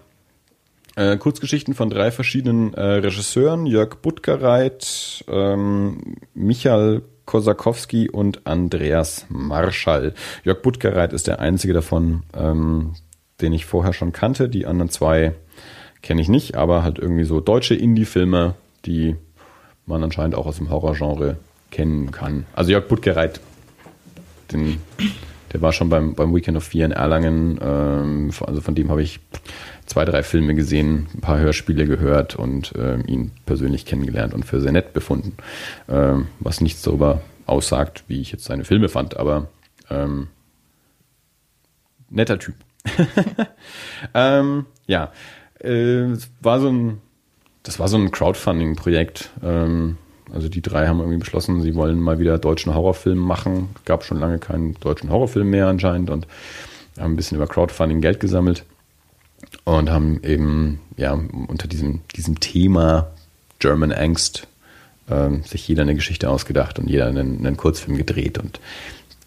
äh, 0.97 1.17
Kurzgeschichten 1.17 1.75
von 1.75 1.91
drei 1.91 2.11
verschiedenen 2.11 2.75
äh, 2.75 2.81
Regisseuren, 2.81 3.67
Jörg 3.67 3.97
Buttgereit, 3.97 5.25
ähm, 5.29 6.17
Michael 6.35 7.03
Kosakowski 7.25 8.11
und 8.11 8.47
Andreas 8.47 9.27
Marschall. 9.29 10.15
Jörg 10.45 10.61
Buttgereit 10.63 11.13
ist 11.13 11.27
der 11.27 11.41
einzige 11.41 11.73
davon, 11.73 12.25
ähm, 12.35 12.95
den 13.41 13.53
ich 13.53 13.65
vorher 13.65 13.93
schon 13.93 14.13
kannte. 14.13 14.49
Die 14.49 14.67
anderen 14.67 14.91
zwei 14.91 15.35
kenne 16.03 16.21
ich 16.21 16.29
nicht, 16.29 16.57
aber 16.57 16.83
halt 16.83 16.99
irgendwie 16.99 17.25
so 17.25 17.41
deutsche 17.41 17.75
Indie-Filme, 17.75 18.55
die 18.85 19.17
man 19.87 20.03
anscheinend 20.03 20.35
auch 20.35 20.47
aus 20.47 20.59
dem 20.59 20.71
Horrorgenre 20.71 21.37
kennen 21.71 22.11
kann. 22.11 22.45
Also 22.55 22.73
Jörg 22.73 22.89
Buttgereit, 22.89 23.41
den, 24.53 24.79
der 25.53 25.63
war 25.63 25.73
schon 25.73 25.89
beim, 25.89 26.15
beim 26.15 26.35
Weekend 26.35 26.57
of 26.57 26.65
Fear 26.65 26.87
in 26.87 26.93
Erlangen. 26.93 27.59
Ähm, 27.63 28.31
also 28.47 28.61
von 28.61 28.75
dem 28.75 28.91
habe 28.91 29.03
ich 29.03 29.21
zwei, 29.87 30.05
drei 30.05 30.23
Filme 30.23 30.55
gesehen, 30.55 31.09
ein 31.15 31.21
paar 31.21 31.39
Hörspiele 31.39 31.87
gehört 31.87 32.37
und 32.37 32.75
äh, 32.77 33.01
ihn 33.03 33.33
persönlich 33.47 33.85
kennengelernt 33.85 34.35
und 34.35 34.45
für 34.45 34.61
sehr 34.61 34.73
nett 34.73 34.93
befunden. 34.93 35.37
Ähm, 35.89 36.29
was 36.41 36.61
nichts 36.61 36.83
darüber 36.83 37.23
aussagt, 37.47 38.05
wie 38.09 38.21
ich 38.21 38.33
jetzt 38.33 38.45
seine 38.45 38.65
Filme 38.65 38.89
fand, 38.89 39.17
aber 39.17 39.49
ähm, 39.91 40.29
netter 42.11 42.39
Typ. 42.39 42.55
ähm, 44.15 44.67
ja, 44.87 45.13
äh, 45.61 46.17
war 46.41 46.61
so 46.61 46.69
ein, 46.69 47.01
das 47.63 47.79
war 47.79 47.89
so 47.89 47.97
ein 47.97 48.11
Crowdfunding-Projekt. 48.11 49.31
Ähm, 49.43 49.99
also 50.33 50.49
die 50.49 50.63
drei 50.63 50.87
haben 50.87 51.01
irgendwie 51.01 51.19
beschlossen, 51.19 51.61
sie 51.61 51.75
wollen 51.75 52.01
mal 52.01 52.19
wieder 52.19 52.39
deutschen 52.39 52.75
Horrorfilm 52.75 53.19
machen. 53.19 53.71
Gab 53.85 54.05
schon 54.05 54.19
lange 54.19 54.39
keinen 54.39 54.75
deutschen 54.81 55.11
Horrorfilm 55.11 55.51
mehr 55.51 55.69
anscheinend 55.69 56.11
und 56.11 56.27
haben 56.99 57.13
ein 57.13 57.17
bisschen 57.17 57.37
über 57.37 57.47
Crowdfunding 57.47 58.01
Geld 58.01 58.21
gesammelt 58.21 58.65
und 59.65 59.91
haben 59.91 60.21
eben 60.23 60.81
ja 60.97 61.13
unter 61.13 61.69
diesem, 61.69 62.01
diesem 62.17 62.41
Thema 62.41 63.11
German 63.59 63.93
Angst 63.93 64.47
ähm, 65.11 65.43
sich 65.45 65.67
jeder 65.69 65.83
eine 65.83 65.95
Geschichte 65.95 66.29
ausgedacht 66.29 66.79
und 66.79 66.89
jeder 66.89 67.07
einen, 67.07 67.47
einen 67.47 67.57
Kurzfilm 67.57 67.97
gedreht 67.97 68.39
und 68.39 68.61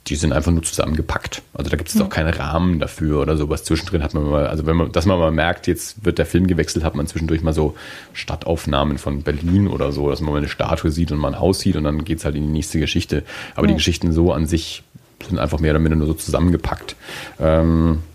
die 0.08 0.16
sind 0.16 0.34
einfach 0.34 0.52
nur 0.52 0.62
zusammengepackt. 0.62 1.42
Also 1.54 1.72
da 1.72 1.78
gibt 1.78 1.90
es 1.90 2.00
auch 2.00 2.10
keinen 2.10 2.32
Rahmen 2.32 2.80
dafür 2.80 3.22
oder 3.22 3.38
sowas. 3.38 3.64
Zwischendrin 3.64 4.04
hat 4.04 4.14
man 4.14 4.24
mal, 4.24 4.46
also 4.46 4.68
wenn 4.68 4.76
man, 4.76 4.92
dass 4.92 5.08
man 5.08 5.18
mal 5.18 5.32
merkt, 5.32 5.66
jetzt 5.66 6.06
wird 6.06 6.20
der 6.20 6.28
Film 6.28 6.46
gewechselt, 6.46 6.86
hat 6.86 6.96
man 6.96 7.08
zwischendurch 7.08 7.42
mal 7.42 7.54
so 7.54 7.76
Stadtaufnahmen 8.14 9.00
von 9.00 9.24
Berlin 9.24 9.68
oder 9.68 9.92
so, 9.92 10.10
dass 10.10 10.22
man 10.22 10.32
mal 10.32 10.38
eine 10.38 10.48
Statue 10.48 10.92
sieht 10.92 11.12
und 11.12 11.18
mal 11.18 11.30
ein 11.30 11.40
Haus 11.40 11.60
sieht 11.60 11.76
und 11.76 11.86
dann 11.86 12.06
geht's 12.06 12.24
halt 12.24 12.36
in 12.36 12.44
die 12.44 12.54
nächste 12.54 12.80
Geschichte. 12.80 13.24
Aber 13.56 13.66
ja. 13.66 13.70
die 13.70 13.78
Geschichten 13.78 14.12
so 14.12 14.32
an 14.32 14.46
sich 14.46 14.84
sind 15.28 15.40
einfach 15.40 15.60
mehr 15.60 15.72
oder 15.72 15.80
minder 15.80 15.96
nur 15.96 16.08
so 16.08 16.14
zusammengepackt. 16.14 16.96
Ähm, 17.40 18.00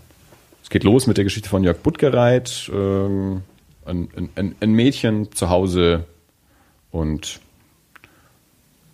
geht 0.71 0.83
los 0.83 1.05
mit 1.05 1.17
der 1.17 1.23
Geschichte 1.23 1.47
von 1.47 1.63
Jörg 1.63 1.77
Buttgereit, 1.77 2.71
ähm, 2.73 3.43
ein, 3.85 4.09
ein, 4.35 4.55
ein 4.59 4.71
Mädchen 4.71 5.31
zu 5.31 5.49
Hause 5.49 6.05
und 6.89 7.39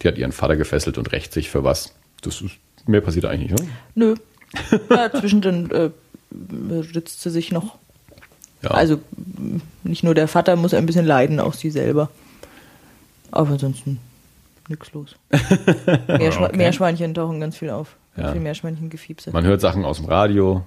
die 0.01 0.09
hat 0.09 0.17
ihren 0.17 0.33
Vater 0.33 0.57
gefesselt 0.57 0.97
und 0.97 1.11
rächt 1.13 1.31
sich 1.33 1.49
für 1.49 1.63
was. 1.63 1.95
Das 2.21 2.41
ist 2.41 2.57
Mehr 2.87 3.01
passiert 3.01 3.25
eigentlich 3.25 3.51
nicht, 3.51 3.61
oder? 3.61 3.69
Nö. 3.95 4.15
Ja, 4.89 5.11
zwischendrin 5.11 5.69
äh, 5.71 5.89
ritzt 6.95 7.21
sie 7.21 7.29
sich 7.29 7.51
noch. 7.51 7.77
Ja. 8.63 8.71
Also 8.71 8.99
nicht 9.83 10.03
nur 10.03 10.15
der 10.15 10.29
Vater 10.29 10.55
muss 10.55 10.73
ein 10.73 10.85
bisschen 10.85 11.05
leiden, 11.05 11.39
auch 11.41 11.53
sie 11.53 11.69
selber. 11.69 12.09
Aber 13.29 13.51
ansonsten 13.51 13.99
nichts 14.69 14.93
los. 14.93 15.15
Meerschwe 16.07 16.45
okay. 16.45 16.57
Meerschweinchen 16.57 17.13
tauchen 17.13 17.41
ganz 17.41 17.57
viel 17.57 17.69
auf. 17.69 17.97
Ja. 18.15 18.31
Viel 18.31 18.41
Meerschweinchen-Gefiepse. 18.41 19.31
Man 19.31 19.45
hört 19.45 19.59
Sachen 19.59 19.83
aus 19.83 19.97
dem 19.97 20.05
Radio. 20.05 20.65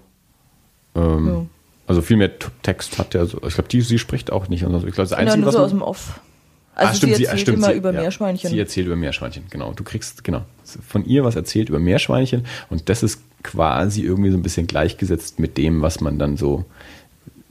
Ähm, 0.95 1.27
ja. 1.27 1.47
Also 1.87 2.03
viel 2.03 2.17
mehr 2.17 2.31
Text 2.63 2.99
hat 2.99 3.15
der. 3.15 3.27
So, 3.27 3.39
ich 3.47 3.55
glaube, 3.55 3.69
die 3.69 3.81
sie 3.81 3.99
spricht 3.99 4.31
auch 4.31 4.49
nicht. 4.49 4.65
Also 4.65 4.87
ich 4.87 4.95
glaube, 4.95 5.09
das 5.09 5.13
Einzige, 5.13 5.43
nur 5.43 5.53
so 5.53 5.59
aus 5.59 5.71
dem 5.71 5.83
Off. 5.83 6.21
Also 6.75 6.93
ah, 6.93 6.95
stimmt, 6.95 7.17
sie 7.17 7.25
erzählt 7.25 7.41
stimmt, 7.41 7.59
immer 7.59 7.67
sie, 7.69 7.75
über 7.75 7.93
ja, 7.93 8.01
Meerschweinchen. 8.01 8.51
Sie 8.51 8.59
erzählt 8.59 8.87
über 8.87 8.97
Meerschweinchen, 8.97 9.45
genau. 9.51 9.73
Du 9.73 9.85
kriegst, 9.85 10.25
genau, 10.25 10.43
von 10.87 11.05
ihr 11.05 11.25
was 11.25 11.37
erzählt 11.37 11.69
über 11.69 11.79
Meerschweinchen 11.79 12.47
und 12.71 12.89
das 12.89 13.03
ist 13.03 13.21
quasi 13.43 14.03
irgendwie 14.03 14.31
so 14.31 14.39
ein 14.39 14.43
bisschen 14.43 14.67
gleichgesetzt 14.67 15.41
mit 15.41 15.59
dem, 15.59 15.83
was 15.83 16.01
man 16.01 16.19
dann 16.19 16.37
so 16.37 16.65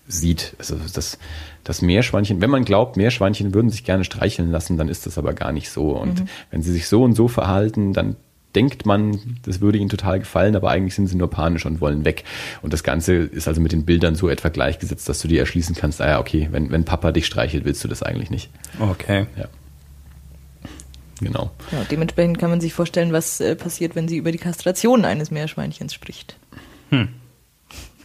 sieht. 0.07 0.55
Also 0.57 0.77
das, 0.93 1.19
das 1.63 1.81
Meerschweinchen, 1.81 2.41
wenn 2.41 2.49
man 2.49 2.65
glaubt, 2.65 2.97
Meerschweinchen 2.97 3.53
würden 3.53 3.69
sich 3.69 3.83
gerne 3.83 4.03
streicheln 4.03 4.51
lassen, 4.51 4.77
dann 4.77 4.89
ist 4.89 5.05
das 5.05 5.17
aber 5.17 5.33
gar 5.33 5.51
nicht 5.51 5.69
so. 5.69 5.91
Und 5.91 6.21
mhm. 6.21 6.27
wenn 6.49 6.63
sie 6.63 6.71
sich 6.71 6.87
so 6.87 7.03
und 7.03 7.13
so 7.13 7.27
verhalten, 7.27 7.93
dann 7.93 8.15
denkt 8.55 8.85
man, 8.85 9.37
das 9.43 9.61
würde 9.61 9.77
ihnen 9.77 9.89
total 9.89 10.19
gefallen, 10.19 10.55
aber 10.55 10.69
eigentlich 10.69 10.95
sind 10.95 11.07
sie 11.07 11.15
nur 11.15 11.29
panisch 11.29 11.65
und 11.65 11.81
wollen 11.81 12.05
weg. 12.05 12.23
Und 12.61 12.73
das 12.73 12.83
Ganze 12.83 13.13
ist 13.13 13.47
also 13.47 13.61
mit 13.61 13.71
den 13.71 13.85
Bildern 13.85 14.15
so 14.15 14.29
etwa 14.29 14.49
gleichgesetzt, 14.49 15.07
dass 15.07 15.19
du 15.19 15.27
dir 15.27 15.39
erschließen 15.39 15.75
kannst, 15.75 16.01
ah 16.01 16.07
ja, 16.07 16.19
okay, 16.19 16.47
wenn, 16.51 16.71
wenn 16.71 16.85
Papa 16.85 17.11
dich 17.11 17.25
streichelt, 17.25 17.65
willst 17.65 17.83
du 17.83 17.87
das 17.87 18.03
eigentlich 18.03 18.29
nicht. 18.29 18.49
Okay. 18.79 19.27
Ja. 19.37 19.45
Genau. 21.21 21.51
Ja, 21.71 21.83
dementsprechend 21.91 22.39
kann 22.39 22.49
man 22.49 22.61
sich 22.61 22.73
vorstellen, 22.73 23.11
was 23.11 23.41
äh, 23.41 23.55
passiert, 23.55 23.95
wenn 23.95 24.07
sie 24.07 24.17
über 24.17 24.31
die 24.31 24.37
Kastration 24.37 25.05
eines 25.05 25.31
Meerschweinchens 25.31 25.93
spricht. 25.93 26.37
Hm. 26.89 27.09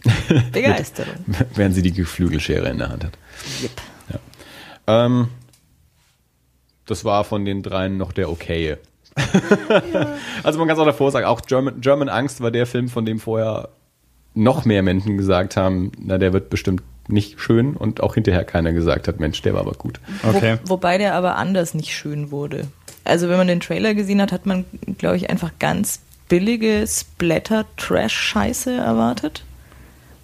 Begeisterung. 0.51 1.15
Während 1.55 1.75
sie 1.75 1.81
die 1.81 1.93
Geflügelschere 1.93 2.69
in 2.69 2.77
der 2.77 2.89
Hand 2.89 3.05
hat. 3.05 3.17
Yep. 3.63 3.71
Ja. 4.87 5.05
Ähm, 5.05 5.29
das 6.85 7.03
war 7.05 7.23
von 7.23 7.45
den 7.45 7.63
dreien 7.63 7.97
noch 7.97 8.11
der 8.11 8.29
okaye. 8.29 8.77
Also 10.43 10.59
man 10.59 10.67
kann 10.67 10.77
es 10.77 10.81
auch 10.81 10.85
davor 10.85 11.11
sagen, 11.11 11.25
auch 11.25 11.41
German, 11.41 11.81
German 11.81 12.09
Angst 12.09 12.41
war 12.41 12.51
der 12.51 12.65
Film, 12.65 12.89
von 12.89 13.05
dem 13.05 13.19
vorher 13.19 13.69
noch 14.33 14.65
mehr 14.65 14.83
Menschen 14.83 15.17
gesagt 15.17 15.55
haben, 15.57 15.91
na, 15.97 16.17
der 16.17 16.33
wird 16.33 16.49
bestimmt 16.49 16.83
nicht 17.07 17.39
schön 17.39 17.75
und 17.75 18.01
auch 18.01 18.15
hinterher 18.15 18.43
keiner 18.43 18.73
gesagt 18.73 19.07
hat, 19.07 19.19
Mensch, 19.19 19.41
der 19.41 19.53
war 19.53 19.61
aber 19.61 19.73
gut. 19.73 19.99
Okay. 20.23 20.57
Wo, 20.65 20.71
wobei 20.71 20.97
der 20.97 21.15
aber 21.15 21.37
anders 21.37 21.73
nicht 21.73 21.93
schön 21.93 22.31
wurde. 22.31 22.67
Also 23.03 23.29
wenn 23.29 23.37
man 23.37 23.47
den 23.47 23.59
Trailer 23.59 23.93
gesehen 23.93 24.21
hat, 24.21 24.31
hat 24.31 24.45
man, 24.45 24.65
glaube 24.97 25.17
ich, 25.17 25.29
einfach 25.29 25.51
ganz 25.59 26.01
billige 26.27 26.85
Splatter-Trash-Scheiße 26.87 28.71
erwartet. 28.71 29.43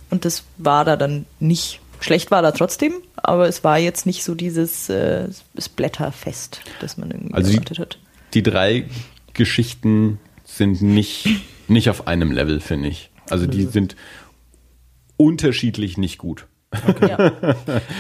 Und 0.10 0.26
das 0.26 0.44
war 0.58 0.84
da 0.84 0.98
dann 0.98 1.26
nicht. 1.40 1.80
Schlecht 2.00 2.32
war 2.32 2.42
da 2.42 2.52
trotzdem, 2.52 2.94
aber 3.16 3.48
es 3.48 3.64
war 3.64 3.78
jetzt 3.78 4.08
nicht 4.08 4.24
so 4.24 4.34
dieses 4.34 4.90
äh, 4.90 5.28
Splatterfest, 5.58 6.62
das 6.80 6.98
man 6.98 7.12
irgendwie 7.12 7.36
also 7.36 7.52
erwartet 7.52 7.80
hat 7.80 7.98
die 8.34 8.44
drei 8.44 8.86
Geschichten 9.34 10.20
sind 10.44 10.82
nicht, 10.82 11.28
nicht 11.68 11.90
auf 11.90 12.08
einem 12.08 12.32
Level, 12.32 12.60
finde 12.60 12.90
ich. 12.90 13.10
Also 13.30 13.48
die 13.48 13.64
sind 13.64 13.96
unterschiedlich 15.18 15.98
nicht 15.98 16.18
gut. 16.18 16.48
Okay. 16.88 17.10
Ja. 17.10 17.56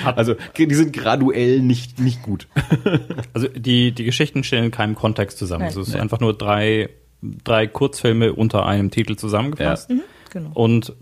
Also 0.15 0.35
die 0.57 0.73
sind 0.73 0.93
graduell 0.93 1.61
nicht, 1.61 1.99
nicht 1.99 2.23
gut. 2.23 2.47
Also 3.33 3.47
die, 3.47 3.91
die 3.91 4.03
Geschichten 4.03 4.43
stehen 4.43 4.65
in 4.65 4.71
keinem 4.71 4.95
Kontext 4.95 5.37
zusammen. 5.37 5.61
Nein. 5.61 5.69
Also 5.69 5.81
es 5.81 5.89
ist 5.89 5.93
Nein. 5.93 6.03
einfach 6.03 6.19
nur 6.19 6.37
drei, 6.37 6.89
drei 7.21 7.67
Kurzfilme 7.67 8.33
unter 8.33 8.65
einem 8.65 8.91
Titel 8.91 9.15
zusammengefasst. 9.15 9.89
Ja. 9.89 9.95
Mhm, 9.95 10.01
genau. 10.31 10.51
Und 10.53 10.93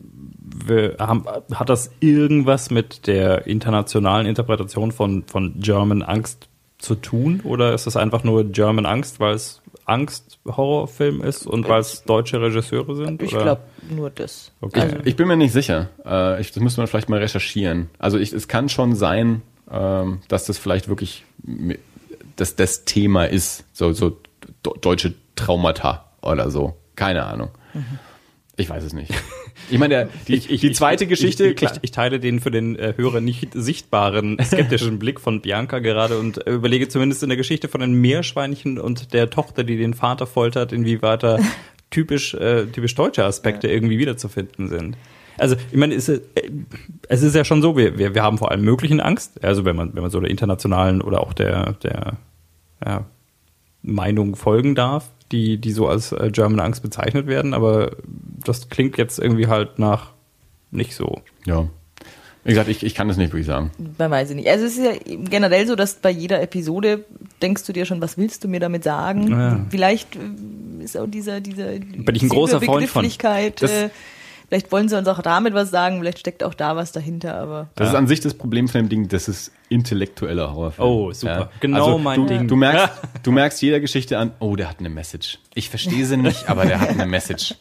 wir 0.66 0.98
haben, 1.00 1.26
hat 1.54 1.70
das 1.70 1.92
irgendwas 2.00 2.70
mit 2.70 3.08
der 3.08 3.48
internationalen 3.48 4.28
Interpretation 4.28 4.92
von, 4.92 5.24
von 5.24 5.60
German 5.60 6.02
Angst 6.02 6.49
zu 6.80 6.96
tun? 6.96 7.42
Oder 7.44 7.74
ist 7.74 7.86
es 7.86 7.96
einfach 7.96 8.24
nur 8.24 8.46
German 8.46 8.86
Angst, 8.86 9.20
weil 9.20 9.36
es 9.36 9.62
Angst-Horrorfilm 9.86 11.22
ist 11.22 11.46
und 11.46 11.68
weil 11.68 11.82
es 11.82 12.04
deutsche 12.04 12.42
Regisseure 12.42 12.96
sind? 12.96 13.22
Ich 13.22 13.32
glaube 13.32 13.62
nur 13.90 14.10
das. 14.10 14.52
Okay. 14.62 14.82
Also. 14.82 14.96
Ich 15.06 15.16
bin 15.16 15.28
mir 15.28 15.38
nicht 15.38 15.54
sicher. 15.54 15.90
Äh, 16.06 16.42
ich, 16.42 16.52
das 16.52 16.64
müsste 16.64 16.82
man 16.82 16.88
vielleicht 16.88 17.10
mal 17.10 17.20
recherchieren. 17.20 17.90
Also 18.00 18.18
ich, 18.18 18.34
es 18.34 18.48
kann 18.48 18.70
schon 18.70 18.96
sein, 18.96 19.42
ähm, 19.70 20.22
dass 20.28 20.46
das 20.46 20.58
vielleicht 20.58 20.88
wirklich 20.88 21.26
dass 22.40 22.56
das 22.56 22.86
Thema 22.86 23.26
ist. 23.26 23.66
So, 23.74 23.92
so 23.92 24.18
deutsche 24.82 25.14
Traumata 25.36 26.06
oder 26.22 26.50
so. 26.52 26.76
Keine 26.96 27.26
Ahnung. 27.26 27.50
Mhm. 27.74 28.00
Ich 28.56 28.70
weiß 28.70 28.84
es 28.84 28.94
nicht. 28.94 29.14
Ich 29.70 29.78
meine, 29.78 30.10
die, 30.28 30.36
ich, 30.36 30.49
ich, 30.49 30.62
die 30.62 30.72
zweite 30.72 31.03
ich, 31.03 31.10
Geschichte. 31.10 31.55
Ich, 31.82 31.91
teile 31.91 32.20
den 32.20 32.39
für 32.39 32.51
den 32.51 32.76
äh, 32.76 32.93
Hörer 32.95 33.22
nicht 33.22 33.49
sichtbaren 33.53 34.38
skeptischen 34.43 34.99
Blick 34.99 35.20
von 35.20 35.41
Bianca 35.41 35.80
gerade 35.80 36.18
und 36.18 36.45
äh, 36.47 36.51
überlege 36.51 36.88
zumindest 36.88 37.24
in 37.24 37.30
der 37.30 37.38
Geschichte 37.38 37.68
von 37.68 37.82
den 37.82 37.93
Meerschweinchen 37.93 38.80
und 38.80 39.14
der 39.14 39.30
Tochter, 39.30 39.64
die 39.64 39.78
den 39.78 39.93
Vater 39.93 40.26
foltert, 40.28 40.72
inwieweit 40.72 41.24
da 41.24 41.38
typisch, 41.89 42.34
äh, 42.34 42.66
typisch 42.68 42.95
deutsche 42.95 43.24
Aspekte 43.26 43.68
ja. 43.68 43.74
irgendwie 43.74 43.99
wiederzufinden 43.99 44.68
sind. 44.68 44.97
Also, 45.38 45.55
ich 45.72 45.78
meine, 45.78 45.95
es 45.95 46.10
ist, 46.10 46.24
äh, 46.36 46.49
es 47.07 47.22
ist 47.22 47.36
ja 47.36 47.45
schon 47.45 47.62
so, 47.62 47.78
wir, 47.78 47.97
wir, 47.97 48.14
wir 48.14 48.24
haben 48.24 48.38
vor 48.38 48.51
allem 48.51 48.62
möglichen 48.62 48.99
Angst, 48.99 49.43
also 49.43 49.66
wenn 49.66 49.76
man, 49.76 49.95
wenn 49.95 50.01
man 50.01 50.12
so 50.12 50.20
der 50.20 50.30
internationalen 50.30 51.01
oder 51.01 51.22
auch 51.22 51.34
der, 51.34 51.74
der 51.84 52.18
ja, 52.86 53.05
Meinung 53.82 54.36
folgen 54.36 54.76
darf, 54.76 55.10
die, 55.32 55.58
die 55.58 55.72
so 55.72 55.88
als 55.88 56.12
äh, 56.12 56.30
German 56.32 56.60
Angst 56.60 56.82
bezeichnet 56.82 57.28
werden, 57.28 57.54
aber 57.54 57.92
das 58.44 58.70
klingt 58.70 58.98
jetzt 58.98 59.20
irgendwie 59.20 59.48
halt 59.48 59.80
nach 59.80 60.12
nicht 60.72 60.96
so. 60.96 61.22
Ja. 61.46 61.68
Wie 62.46 62.50
gesagt, 62.52 62.70
ich, 62.70 62.84
ich 62.84 62.96
kann 62.96 63.08
das 63.10 63.18
nicht 63.18 63.32
wirklich 63.34 63.46
sagen. 63.48 63.72
Man 63.98 64.10
weiß 64.10 64.30
es 64.30 64.36
nicht. 64.36 64.48
Also 64.48 64.66
es 64.66 64.78
ist 64.78 64.86
ja 64.86 65.16
generell 65.30 65.68
so, 65.68 65.76
dass 65.76 65.96
bei 65.96 66.10
jeder 66.10 66.42
Episode 66.42 67.04
denkst 67.42 67.66
du 67.66 67.74
dir 67.74 67.86
schon, 67.86 68.02
was 68.02 68.18
willst 68.18 68.44
du 68.44 68.48
mir 68.48 68.60
damit 68.62 68.84
sagen? 68.86 69.30
Ja. 69.30 69.66
Vielleicht 69.70 70.16
äh, 70.16 70.84
ist 70.84 70.98
auch 70.98 71.06
dieser, 71.08 71.42
dieser 71.42 71.74
Bin 71.80 72.16
ich 72.16 72.24
ein 72.24 72.30
großer 72.30 72.62
Freund 72.62 72.88
von. 72.88 73.02
Begrifflichkeit, 73.02 73.62
Das- 73.62 73.72
äh, 73.72 73.90
Vielleicht 74.50 74.72
wollen 74.72 74.89
sie 74.89 74.97
uns 74.97 75.08
auch 75.08 75.22
damit 75.22 75.54
was 75.54 75.70
sagen, 75.70 76.00
vielleicht 76.00 76.20
steckt 76.20 76.43
auch 76.43 76.54
da 76.56 76.76
was 76.76 76.91
dahinter, 76.91 77.36
aber 77.36 77.70
Das 77.76 77.89
ist 77.89 77.95
an 77.95 78.08
sich 78.08 78.20
das 78.20 78.34
Problem 78.34 78.68
von 78.68 78.82
dem 78.82 78.89
Ding, 78.89 79.08
das 79.08 79.28
ist 79.28 79.52
intellektueller 79.70 80.54
Horrorfilm. 80.54 80.88
Oh, 80.88 81.12
super. 81.14 81.52
Genau 81.60 81.97
mein 82.00 82.20
du, 82.22 82.26
Ding. 82.26 82.47
Du 82.47 82.56
merkst, 82.56 82.89
du 83.24 83.32
merkst 83.32 83.62
jeder 83.62 83.80
Geschichte 83.80 84.18
an, 84.18 84.32
oh, 84.39 84.56
der 84.56 84.68
hat 84.70 84.80
eine 84.80 84.89
Message. 84.89 85.38
Ich 85.54 85.70
verstehe 85.70 86.04
sie 86.06 86.18
nicht, 86.18 86.50
aber 86.50 86.66
der 86.66 86.82
hat 86.82 86.89
eine 86.89 87.06
Message. 87.06 87.56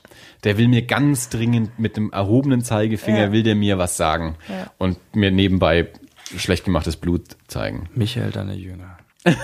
Der 0.44 0.56
will 0.56 0.68
mir 0.68 0.82
ganz 0.82 1.28
dringend 1.28 1.78
mit 1.78 1.96
dem 1.96 2.10
erhobenen 2.10 2.62
Zeigefinger, 2.62 3.24
Ja. 3.26 3.32
will 3.32 3.42
der 3.42 3.54
mir 3.54 3.76
was 3.76 3.96
sagen. 3.96 4.36
Ja. 4.48 4.70
Und 4.78 4.98
mir 5.14 5.30
nebenbei 5.30 5.88
schlecht 6.36 6.64
gemachtes 6.64 6.96
Blut 6.96 7.36
zeigen. 7.48 7.88
Michael, 7.94 8.30
deine 8.30 8.54
Jünger. 8.54 8.96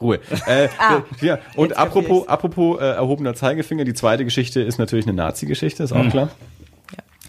Ruhe. 0.00 0.20
Äh, 0.46 0.68
Ah, 0.78 1.02
ja, 1.20 1.38
und 1.56 1.76
apropos, 1.76 2.28
apropos 2.28 2.80
äh, 2.80 2.84
erhobener 2.84 3.34
Zeigefinger, 3.34 3.84
die 3.84 3.94
zweite 3.94 4.24
Geschichte 4.24 4.60
ist 4.60 4.78
natürlich 4.78 5.06
eine 5.06 5.14
Nazi-Geschichte, 5.14 5.82
ist 5.82 5.92
auch 5.92 6.04
Mhm. 6.04 6.10
klar. 6.10 6.28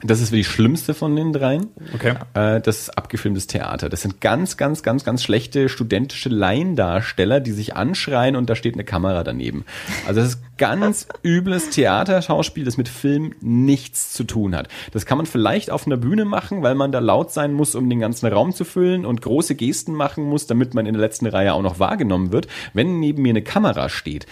Das 0.01 0.21
ist 0.21 0.31
die 0.31 0.45
schlimmste 0.45 0.93
von 0.93 1.15
den 1.15 1.33
dreien. 1.33 1.67
Okay. 1.93 2.15
Äh, 2.33 2.61
das 2.61 2.79
ist 2.79 2.97
abgefilmtes 2.97 3.47
Theater. 3.47 3.89
Das 3.89 4.01
sind 4.01 4.21
ganz, 4.21 4.55
ganz, 4.55 4.81
ganz, 4.81 5.03
ganz 5.03 5.23
schlechte 5.23 5.67
studentische 5.67 6.29
Laiendarsteller, 6.29 7.41
die 7.41 7.51
sich 7.51 7.75
anschreien 7.75 8.37
und 8.37 8.49
da 8.49 8.55
steht 8.55 8.75
eine 8.75 8.85
Kamera 8.85 9.25
daneben. 9.25 9.65
Also 10.07 10.21
das 10.21 10.29
ist 10.35 10.41
ganz 10.57 11.07
übles 11.23 11.69
Theaterschauspiel, 11.71 12.63
das 12.63 12.77
mit 12.77 12.87
Film 12.87 13.33
nichts 13.41 14.13
zu 14.13 14.23
tun 14.23 14.55
hat. 14.55 14.69
Das 14.93 15.05
kann 15.05 15.17
man 15.17 15.25
vielleicht 15.25 15.69
auf 15.69 15.85
einer 15.85 15.97
Bühne 15.97 16.23
machen, 16.23 16.63
weil 16.63 16.75
man 16.75 16.93
da 16.93 16.99
laut 16.99 17.33
sein 17.33 17.51
muss, 17.51 17.75
um 17.75 17.89
den 17.89 17.99
ganzen 17.99 18.27
Raum 18.27 18.53
zu 18.53 18.63
füllen 18.63 19.05
und 19.05 19.21
große 19.21 19.55
Gesten 19.55 19.93
machen 19.93 20.23
muss, 20.23 20.47
damit 20.47 20.73
man 20.73 20.85
in 20.85 20.93
der 20.93 21.01
letzten 21.01 21.27
Reihe 21.27 21.53
auch 21.53 21.61
noch 21.61 21.79
wahrgenommen 21.79 22.31
wird. 22.31 22.47
Wenn 22.73 23.01
neben 23.01 23.21
mir 23.21 23.31
eine 23.31 23.41
Kamera 23.41 23.89
steht, 23.89 24.27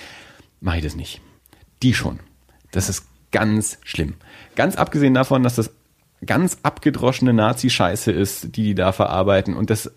mache 0.61 0.78
ich 0.78 0.84
das 0.84 0.95
nicht. 0.95 1.20
Die 1.84 1.93
schon. 1.93 2.20
Das 2.72 2.88
ist 2.88 3.05
ganz 3.32 3.78
schlimm. 3.84 4.15
Ganz 4.58 4.76
abgesehen 4.76 5.14
davon, 5.14 5.43
dass 5.43 5.55
das 5.55 5.72
ganz 6.26 6.58
abgedroschene 6.64 7.32
Nazi-Scheiße 7.32 8.12
ist, 8.12 8.55
die 8.55 8.64
die 8.64 8.76
da 8.76 8.91
verarbeiten 8.91 9.55
und 9.55 9.70
das, 9.70 9.86
äh, 9.86 9.91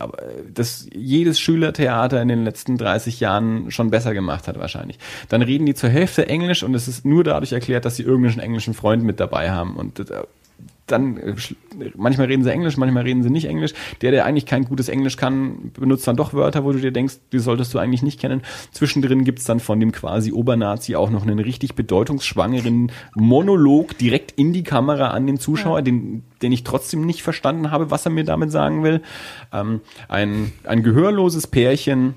das 0.53 0.87
jedes 0.95 1.41
Schülertheater 1.41 2.21
in 2.21 2.29
den 2.29 2.45
letzten 2.45 2.77
30 2.77 3.21
Jahren 3.21 3.71
schon 3.71 3.91
besser 3.91 4.13
gemacht 4.13 4.47
hat 4.47 4.59
wahrscheinlich. 4.59 4.99
Dann 5.31 5.41
reden 5.41 5.65
die 5.65 5.75
zur 5.75 5.89
Hälfte 5.89 6.29
Englisch 6.29 6.63
und 6.63 6.75
es 6.75 6.89
ist 6.89 7.07
nur 7.07 7.25
dadurch 7.25 7.53
erklärt, 7.53 7.87
dass 7.87 7.97
sie 7.97 8.03
irgendeinen 8.03 8.41
englischen 8.41 8.75
Freund 8.75 9.03
mit 9.03 9.19
dabei 9.19 9.51
haben 9.51 9.77
und 9.77 9.99
äh, 9.99 10.23
dann 10.91 11.17
äh, 11.17 11.35
manchmal 11.97 12.27
reden 12.27 12.45
sie 12.45 12.53
Englisch, 12.53 12.77
manchmal 12.77 13.05
reden 13.05 13.23
sie 13.23 13.31
nicht 13.31 13.47
Englisch. 13.47 13.73
Der, 14.01 14.11
der 14.11 14.25
eigentlich 14.25 14.47
kein 14.47 14.65
gutes 14.65 14.89
Englisch 14.89 15.17
kann, 15.17 15.73
benutzt 15.79 16.07
dann 16.07 16.17
doch 16.17 16.35
Wörter, 16.35 16.65
wo 16.65 16.73
du 16.73 16.79
dir 16.79 16.93
denkst, 16.93 17.17
die 17.33 17.39
solltest 17.39 17.75
du 17.75 17.79
eigentlich 17.79 18.03
nicht 18.03 18.21
kennen. 18.21 18.43
Zwischendrin 18.73 19.25
gibt's 19.25 19.45
dann 19.45 19.61
von 19.61 19.81
dem 19.81 19.93
quasi 19.93 20.33
Obernazi 20.33 20.97
auch 20.97 21.11
noch 21.11 21.23
einen 21.23 21.39
richtig 21.39 21.75
bedeutungsschwangeren 21.75 22.93
Monolog 23.15 23.97
direkt 23.99 24.33
in 24.33 24.53
die 24.53 24.63
Kamera 24.63 25.09
an 25.09 25.27
den 25.27 25.39
Zuschauer, 25.39 25.83
den, 25.83 26.23
den 26.43 26.53
ich 26.53 26.65
trotzdem 26.65 27.07
nicht 27.07 27.23
verstanden 27.23 27.71
habe, 27.71 27.91
was 27.91 28.05
er 28.05 28.11
mir 28.11 28.25
damit 28.25 28.51
sagen 28.51 28.83
will. 28.83 29.03
Ähm, 29.53 29.81
ein, 30.09 30.53
ein 30.65 30.83
gehörloses 30.83 31.47
Pärchen 31.47 32.15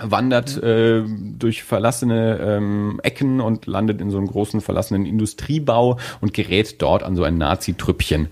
wandert 0.00 0.62
äh, 0.62 1.02
durch 1.06 1.62
verlassene 1.62 2.38
ähm, 2.38 3.00
Ecken 3.02 3.40
und 3.40 3.66
landet 3.66 4.00
in 4.00 4.10
so 4.10 4.18
einem 4.18 4.26
großen 4.26 4.60
verlassenen 4.60 5.06
Industriebau 5.06 5.98
und 6.20 6.34
gerät 6.34 6.80
dort 6.80 7.02
an 7.02 7.16
so 7.16 7.24
ein 7.24 7.38
Nazi-Trüppchen 7.38 8.28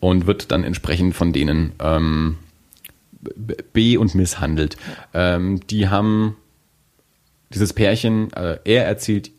und 0.00 0.26
wird 0.26 0.50
dann 0.50 0.64
entsprechend 0.64 1.14
von 1.14 1.32
denen 1.32 1.72
ähm, 1.82 2.38
b- 3.20 3.56
be- 3.72 4.00
und 4.00 4.14
misshandelt. 4.14 4.76
Ähm, 5.14 5.60
die 5.68 5.88
haben 5.88 6.36
dieses 7.52 7.72
Pärchen, 7.72 8.32
äh, 8.32 8.58
er 8.64 8.86
erzählt 8.86 9.30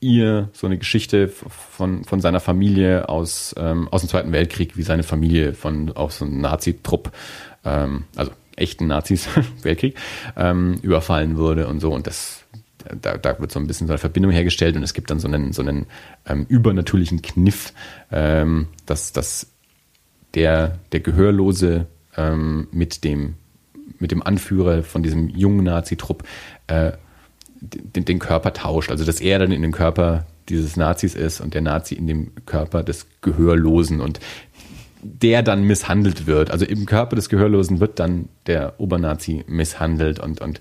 ihr 0.00 0.48
so 0.52 0.66
eine 0.66 0.78
Geschichte 0.78 1.28
von, 1.28 2.04
von 2.04 2.20
seiner 2.20 2.38
Familie 2.40 3.08
aus, 3.08 3.54
ähm, 3.58 3.88
aus 3.88 4.02
dem 4.02 4.08
Zweiten 4.08 4.32
Weltkrieg, 4.32 4.76
wie 4.76 4.82
seine 4.82 5.02
Familie 5.02 5.54
von 5.54 5.90
aus 5.90 6.18
so 6.18 6.24
einem 6.24 6.40
Nazi-Trupp, 6.40 7.10
ähm, 7.64 8.04
also 8.14 8.30
echten 8.58 8.86
Nazis, 8.86 9.28
Weltkrieg, 9.62 9.96
ähm, 10.36 10.78
überfallen 10.82 11.36
wurde 11.36 11.68
und 11.68 11.80
so. 11.80 11.92
Und 11.92 12.06
das, 12.06 12.44
da, 13.00 13.16
da 13.16 13.38
wird 13.38 13.52
so 13.52 13.58
ein 13.58 13.66
bisschen 13.66 13.86
so 13.86 13.92
eine 13.92 13.98
Verbindung 13.98 14.32
hergestellt 14.32 14.76
und 14.76 14.82
es 14.82 14.94
gibt 14.94 15.10
dann 15.10 15.20
so 15.20 15.28
einen, 15.28 15.52
so 15.52 15.62
einen 15.62 15.86
ähm, 16.26 16.46
übernatürlichen 16.48 17.22
Kniff, 17.22 17.72
ähm, 18.10 18.68
dass, 18.86 19.12
dass 19.12 19.48
der, 20.34 20.78
der 20.92 21.00
Gehörlose 21.00 21.86
ähm, 22.16 22.68
mit 22.70 23.04
dem 23.04 23.34
mit 24.00 24.10
dem 24.10 24.22
Anführer 24.22 24.82
von 24.82 25.02
diesem 25.02 25.28
jungen 25.28 25.64
Nazi-Trupp 25.64 26.24
äh, 26.68 26.92
den, 27.60 28.04
den 28.04 28.18
Körper 28.18 28.52
tauscht. 28.52 28.90
Also 28.90 29.04
dass 29.04 29.20
er 29.20 29.38
dann 29.38 29.52
in 29.52 29.62
den 29.62 29.72
Körper 29.72 30.26
dieses 30.48 30.76
Nazis 30.76 31.14
ist 31.14 31.40
und 31.40 31.54
der 31.54 31.62
Nazi 31.62 31.94
in 31.94 32.06
dem 32.06 32.32
Körper 32.46 32.82
des 32.82 33.06
Gehörlosen 33.20 34.00
und 34.00 34.20
der 35.02 35.42
dann 35.42 35.62
misshandelt 35.64 36.26
wird. 36.26 36.50
Also 36.50 36.64
im 36.64 36.86
Körper 36.86 37.16
des 37.16 37.28
Gehörlosen 37.28 37.80
wird 37.80 37.98
dann 37.98 38.28
der 38.46 38.74
Obernazi 38.78 39.44
misshandelt 39.46 40.18
und, 40.18 40.40
und 40.40 40.60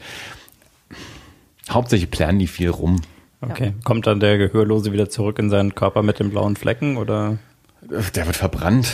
hauptsächlich 1.69 2.11
planen 2.11 2.39
die 2.39 2.47
viel 2.47 2.69
rum. 2.69 3.01
Okay. 3.41 3.73
Kommt 3.83 4.07
dann 4.07 4.19
der 4.19 4.37
Gehörlose 4.37 4.91
wieder 4.91 5.09
zurück 5.09 5.37
in 5.39 5.49
seinen 5.49 5.75
Körper 5.75 6.01
mit 6.03 6.19
den 6.19 6.29
blauen 6.31 6.55
Flecken 6.55 6.97
oder? 6.97 7.37
Der 8.15 8.25
wird 8.25 8.35
verbrannt. 8.35 8.91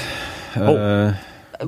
Oh. 0.56 0.76
Äh, 0.76 1.14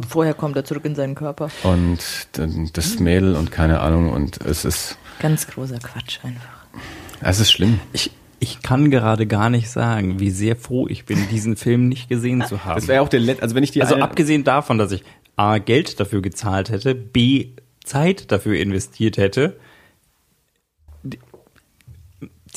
vorher 0.07 0.33
kommt 0.33 0.55
er 0.57 0.65
zurück 0.65 0.85
in 0.85 0.95
seinen 0.95 1.15
Körper. 1.15 1.49
und 1.63 1.99
das 2.33 2.99
Mädel 2.99 3.35
und 3.35 3.51
keine 3.51 3.79
Ahnung 3.79 4.11
und 4.11 4.41
es 4.45 4.65
ist, 4.65 4.97
Ganz 5.19 5.47
großer 5.47 5.79
Quatsch 5.79 6.19
einfach. 6.23 6.65
es 7.21 7.39
ist 7.39 7.51
schlimm. 7.51 7.79
Ich, 7.93 8.11
ich 8.39 8.61
kann 8.61 8.91
gerade 8.91 9.25
gar 9.27 9.49
nicht 9.49 9.69
sagen, 9.69 10.19
wie 10.19 10.29
sehr 10.29 10.55
froh 10.55 10.87
ich 10.87 11.05
bin, 11.05 11.17
diesen 11.29 11.55
Film 11.55 11.87
nicht 11.87 12.09
gesehen 12.09 12.45
zu 12.45 12.63
haben. 12.65 12.75
Das 12.79 12.87
wäre 12.87 13.01
auch 13.01 13.09
der 13.09 13.19
letzte, 13.21 13.43
also 13.43 13.55
wenn 13.55 13.63
ich 13.63 13.71
die 13.71 13.81
Also 13.81 13.95
abgesehen 13.95 14.43
davon, 14.43 14.77
dass 14.77 14.91
ich 14.91 15.03
A, 15.35 15.57
Geld 15.57 15.99
dafür 15.99 16.21
gezahlt 16.21 16.69
hätte, 16.69 16.95
B, 16.95 17.49
Zeit 17.83 18.31
dafür 18.31 18.57
investiert 18.57 19.17
hätte, 19.17 19.57
die- 21.03 21.19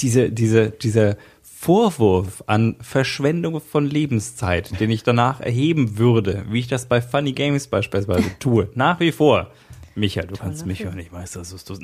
diese, 0.01 0.31
diese, 0.31 0.70
dieser 0.70 1.16
Vorwurf 1.43 2.44
an 2.47 2.77
Verschwendung 2.81 3.61
von 3.61 3.85
Lebenszeit, 3.85 4.78
den 4.78 4.90
ich 4.90 5.03
danach 5.03 5.40
erheben 5.40 5.98
würde, 5.98 6.44
wie 6.51 6.61
ich 6.61 6.69
das 6.69 6.86
bei 6.86 7.01
Funny 7.03 7.32
Games 7.32 7.66
beispielsweise 7.66 8.31
tue, 8.39 8.69
nach 8.74 9.01
wie 9.01 9.11
vor. 9.11 9.51
Micha, 9.97 10.23
du 10.23 10.36
kannst 10.36 10.66
mich 10.66 10.85
hören, 10.85 10.98
ich 11.01 11.12
weiß, 11.12 11.32
dass 11.32 11.65
du 11.65 11.74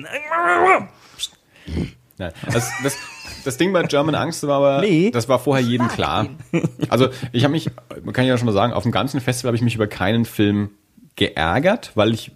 Nein. 2.17 2.33
Das, 2.47 2.71
das, 2.85 2.97
das 3.45 3.57
Ding 3.57 3.73
bei 3.73 3.83
German 3.85 4.15
Angst 4.15 4.47
war 4.47 4.57
aber, 4.59 4.81
Nee. 4.81 5.11
das 5.11 5.29
war 5.29 5.39
vorher 5.39 5.65
jedem 5.65 5.89
klar. 5.89 6.27
Also 6.89 7.09
ich 7.33 7.45
habe 7.45 7.53
mich, 7.53 7.71
man 8.03 8.13
kann 8.13 8.27
ja 8.27 8.37
schon 8.39 8.47
mal 8.47 8.53
sagen, 8.53 8.73
auf 8.73 8.83
dem 8.83 8.93
ganzen 8.93 9.21
Festival 9.21 9.51
habe 9.51 9.57
ich 9.57 9.63
mich 9.63 9.75
über 9.75 9.87
keinen 9.87 10.25
Film 10.25 10.71
geärgert, 11.17 11.93
weil 11.95 12.13
ich 12.15 12.33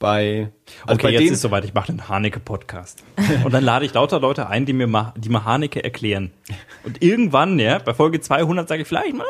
bei, 0.00 0.50
also 0.86 0.94
Okay, 0.94 1.02
bei 1.08 1.10
jetzt 1.12 1.30
ist 1.32 1.40
soweit, 1.40 1.64
ich 1.64 1.74
mache 1.74 1.88
einen 1.90 2.08
Haneke-Podcast. 2.08 3.02
Und 3.44 3.52
dann 3.52 3.64
lade 3.64 3.84
ich 3.84 3.94
lauter 3.94 4.20
Leute 4.20 4.48
ein, 4.48 4.64
die 4.66 4.72
mir, 4.72 4.86
Ma 4.86 5.12
die 5.16 5.28
mir 5.28 5.44
Haneke 5.44 5.82
erklären. 5.82 6.30
Und 6.84 7.02
irgendwann, 7.02 7.58
ja, 7.58 7.78
bei 7.78 7.94
Folge 7.94 8.20
200 8.20 8.68
sage 8.68 8.82
ich 8.82 8.88
vielleicht 8.88 9.14
mal, 9.14 9.24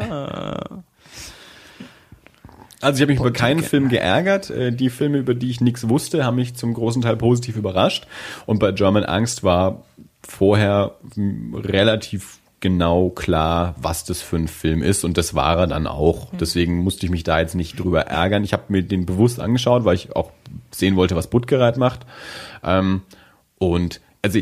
ah, 0.00 0.82
also 2.80 2.96
ich 2.96 3.02
habe 3.02 3.12
mich 3.12 3.20
über 3.20 3.30
keinen 3.32 3.62
Film 3.62 3.88
geärgert. 3.88 4.50
Äh, 4.50 4.72
Die 4.72 4.90
Filme, 4.90 5.18
über 5.18 5.34
die 5.34 5.50
ich 5.50 5.60
nichts 5.60 5.88
wusste, 5.88 6.24
haben 6.24 6.34
mich 6.36 6.54
zum 6.56 6.74
großen 6.74 7.00
Teil 7.02 7.16
positiv 7.16 7.56
überrascht. 7.56 8.08
Und 8.46 8.58
bei 8.58 8.72
German 8.72 9.04
Angst 9.04 9.44
war 9.44 9.84
vorher 10.26 10.96
relativ 11.54 12.38
genau 12.60 13.10
klar, 13.10 13.74
was 13.76 14.04
das 14.04 14.22
für 14.22 14.36
ein 14.36 14.48
Film 14.48 14.82
ist. 14.82 15.04
Und 15.04 15.18
das 15.18 15.34
war 15.34 15.58
er 15.58 15.66
dann 15.66 15.86
auch. 15.86 16.30
Deswegen 16.38 16.78
musste 16.78 17.04
ich 17.04 17.10
mich 17.10 17.24
da 17.24 17.40
jetzt 17.40 17.54
nicht 17.54 17.78
drüber 17.78 18.02
ärgern. 18.02 18.44
Ich 18.44 18.52
habe 18.52 18.64
mir 18.68 18.82
den 18.82 19.04
bewusst 19.04 19.40
angeschaut, 19.40 19.84
weil 19.84 19.96
ich 19.96 20.14
auch 20.16 20.30
sehen 20.70 20.96
wollte, 20.96 21.16
was 21.16 21.28
Buttgereit 21.28 21.76
macht. 21.76 22.06
Ähm, 22.62 23.02
und 23.58 24.00
also 24.22 24.38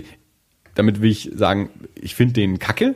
damit 0.75 1.01
will 1.01 1.11
ich 1.11 1.31
sagen, 1.35 1.71
ich 1.95 2.15
finde 2.15 2.35
den 2.35 2.59
kacke, 2.59 2.95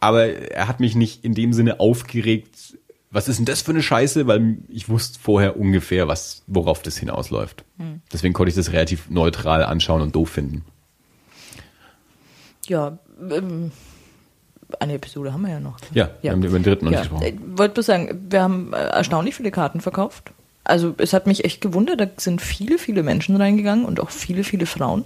aber 0.00 0.26
er 0.26 0.68
hat 0.68 0.80
mich 0.80 0.96
nicht 0.96 1.24
in 1.24 1.34
dem 1.34 1.52
Sinne 1.52 1.80
aufgeregt, 1.80 2.76
was 3.10 3.28
ist 3.28 3.38
denn 3.38 3.46
das 3.46 3.62
für 3.62 3.72
eine 3.72 3.82
Scheiße, 3.82 4.26
weil 4.26 4.58
ich 4.68 4.88
wusste 4.88 5.18
vorher 5.20 5.58
ungefähr, 5.58 6.08
was, 6.08 6.42
worauf 6.46 6.82
das 6.82 6.96
hinausläuft. 6.96 7.64
Deswegen 8.12 8.34
konnte 8.34 8.48
ich 8.48 8.56
das 8.56 8.72
relativ 8.72 9.10
neutral 9.10 9.64
anschauen 9.64 10.02
und 10.02 10.16
doof 10.16 10.30
finden. 10.30 10.64
Ja, 12.68 12.98
ähm, 13.30 13.72
eine 14.80 14.94
Episode 14.94 15.32
haben 15.32 15.42
wir 15.42 15.50
ja 15.50 15.60
noch. 15.60 15.78
Ja, 15.92 16.10
wir 16.22 16.30
haben 16.30 16.42
über 16.42 16.58
den 16.58 16.62
dritten 16.62 16.86
noch 16.86 16.92
ja. 16.92 17.00
nicht 17.00 17.10
gesprochen. 17.10 17.40
Ich 17.52 17.58
wollte 17.58 17.74
bloß 17.74 17.86
sagen, 17.86 18.26
wir 18.30 18.42
haben 18.42 18.72
äh, 18.72 18.76
erstaunlich 18.76 19.34
viele 19.34 19.50
Karten 19.50 19.80
verkauft. 19.80 20.32
Also 20.64 20.94
es 20.98 21.12
hat 21.12 21.26
mich 21.26 21.44
echt 21.44 21.60
gewundert, 21.60 22.00
da 22.00 22.06
sind 22.16 22.40
viele, 22.40 22.78
viele 22.78 23.02
Menschen 23.02 23.36
reingegangen 23.36 23.84
und 23.84 24.00
auch 24.00 24.10
viele, 24.10 24.44
viele 24.44 24.66
Frauen. 24.66 25.04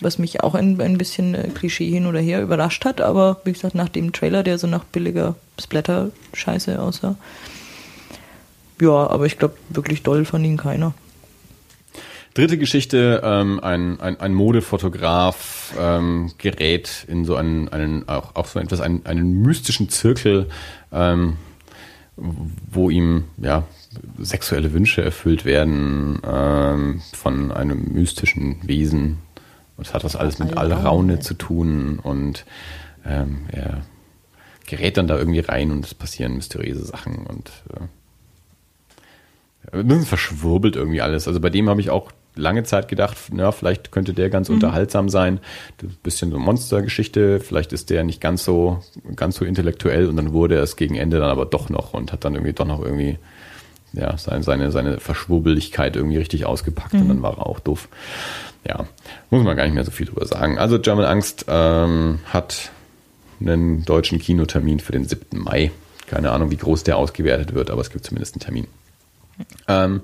was 0.00 0.18
mich 0.18 0.42
auch 0.42 0.54
ein, 0.54 0.80
ein 0.80 0.98
bisschen 0.98 1.34
äh, 1.34 1.48
Klischee 1.48 1.90
hin 1.90 2.06
oder 2.06 2.20
her 2.20 2.42
überrascht 2.42 2.84
hat, 2.84 3.00
aber 3.00 3.40
wie 3.44 3.52
gesagt, 3.52 3.74
nach 3.74 3.88
dem 3.88 4.12
Trailer, 4.12 4.42
der 4.42 4.58
so 4.58 4.66
nach 4.66 4.84
billiger 4.84 5.34
Splatter-Scheiße 5.60 6.80
aussah. 6.80 7.16
Ja, 8.80 9.08
aber 9.08 9.26
ich 9.26 9.38
glaube, 9.38 9.56
wirklich 9.70 10.02
doll 10.02 10.24
von 10.24 10.44
ihnen 10.44 10.56
keiner. 10.56 10.94
Dritte 12.34 12.58
Geschichte, 12.58 13.20
ähm, 13.24 13.58
ein, 13.60 14.00
ein, 14.00 14.20
ein 14.20 14.34
Modefotograf 14.34 15.74
ähm, 15.78 16.32
gerät 16.38 17.04
in 17.08 17.24
so 17.24 17.36
einen, 17.36 17.68
einen 17.68 18.08
auch, 18.08 18.36
auch 18.36 18.46
so 18.46 18.60
etwas, 18.60 18.80
einen, 18.80 19.04
einen 19.06 19.42
mystischen 19.42 19.88
Zirkel, 19.88 20.48
ähm, 20.92 21.36
wo 22.16 22.90
ihm 22.90 23.24
ja 23.38 23.64
sexuelle 24.18 24.72
Wünsche 24.72 25.02
erfüllt 25.02 25.44
werden 25.44 26.20
ähm, 26.26 27.00
von 27.12 27.52
einem 27.52 27.92
mystischen 27.92 28.56
Wesen. 28.62 29.18
Und 29.76 29.86
es 29.86 29.94
hat 29.94 30.04
das 30.04 30.16
alles 30.16 30.38
mit 30.38 30.56
Allraune 30.56 31.20
zu 31.20 31.34
tun 31.34 31.98
und 32.00 32.44
ähm, 33.06 33.46
er 33.50 33.82
gerät 34.66 34.96
dann 34.96 35.06
da 35.06 35.16
irgendwie 35.16 35.40
rein 35.40 35.70
und 35.70 35.84
es 35.84 35.94
passieren 35.94 36.34
mysteriöse 36.34 36.84
Sachen 36.84 37.26
und 37.26 37.50
äh, 37.72 37.80
ein 39.76 39.86
bisschen 39.86 40.06
verschwurbelt 40.06 40.76
irgendwie 40.76 41.00
alles. 41.00 41.28
Also 41.28 41.40
bei 41.40 41.50
dem 41.50 41.68
habe 41.68 41.80
ich 41.80 41.90
auch 41.90 42.10
lange 42.38 42.62
Zeit 42.64 42.88
gedacht, 42.88 43.16
ja, 43.36 43.52
vielleicht 43.52 43.92
könnte 43.92 44.14
der 44.14 44.30
ganz 44.30 44.48
mhm. 44.48 44.56
unterhaltsam 44.56 45.08
sein. 45.08 45.40
Ein 45.82 45.96
bisschen 46.02 46.30
so 46.30 46.38
Monstergeschichte, 46.38 47.40
vielleicht 47.40 47.72
ist 47.72 47.90
der 47.90 48.04
nicht 48.04 48.20
ganz 48.20 48.44
so, 48.44 48.80
ganz 49.16 49.36
so 49.36 49.44
intellektuell 49.44 50.08
und 50.08 50.16
dann 50.16 50.32
wurde 50.32 50.56
er 50.56 50.62
es 50.62 50.76
gegen 50.76 50.94
Ende 50.94 51.18
dann 51.18 51.30
aber 51.30 51.46
doch 51.46 51.68
noch 51.68 51.94
und 51.94 52.12
hat 52.12 52.24
dann 52.24 52.34
irgendwie 52.34 52.52
doch 52.52 52.66
noch 52.66 52.82
irgendwie 52.82 53.18
ja, 53.92 54.16
seine, 54.16 54.42
seine, 54.42 54.70
seine 54.70 55.00
Verschwurbeligkeit 55.00 55.96
irgendwie 55.96 56.18
richtig 56.18 56.46
ausgepackt 56.46 56.94
mhm. 56.94 57.02
und 57.02 57.08
dann 57.08 57.22
war 57.22 57.38
er 57.38 57.46
auch 57.46 57.60
doof. 57.60 57.88
Ja, 58.66 58.86
muss 59.30 59.44
man 59.44 59.56
gar 59.56 59.64
nicht 59.64 59.74
mehr 59.74 59.84
so 59.84 59.90
viel 59.90 60.06
drüber 60.06 60.26
sagen. 60.26 60.58
Also 60.58 60.78
German 60.78 61.06
Angst 61.06 61.46
ähm, 61.48 62.18
hat 62.26 62.70
einen 63.40 63.84
deutschen 63.84 64.18
Kinotermin 64.18 64.80
für 64.80 64.92
den 64.92 65.04
7. 65.04 65.38
Mai. 65.38 65.70
Keine 66.06 66.32
Ahnung, 66.32 66.50
wie 66.50 66.56
groß 66.56 66.84
der 66.84 66.96
ausgewertet 66.96 67.54
wird, 67.54 67.70
aber 67.70 67.80
es 67.80 67.90
gibt 67.90 68.04
zumindest 68.04 68.34
einen 68.34 68.40
Termin. 68.40 68.66
Ähm, 69.68 70.00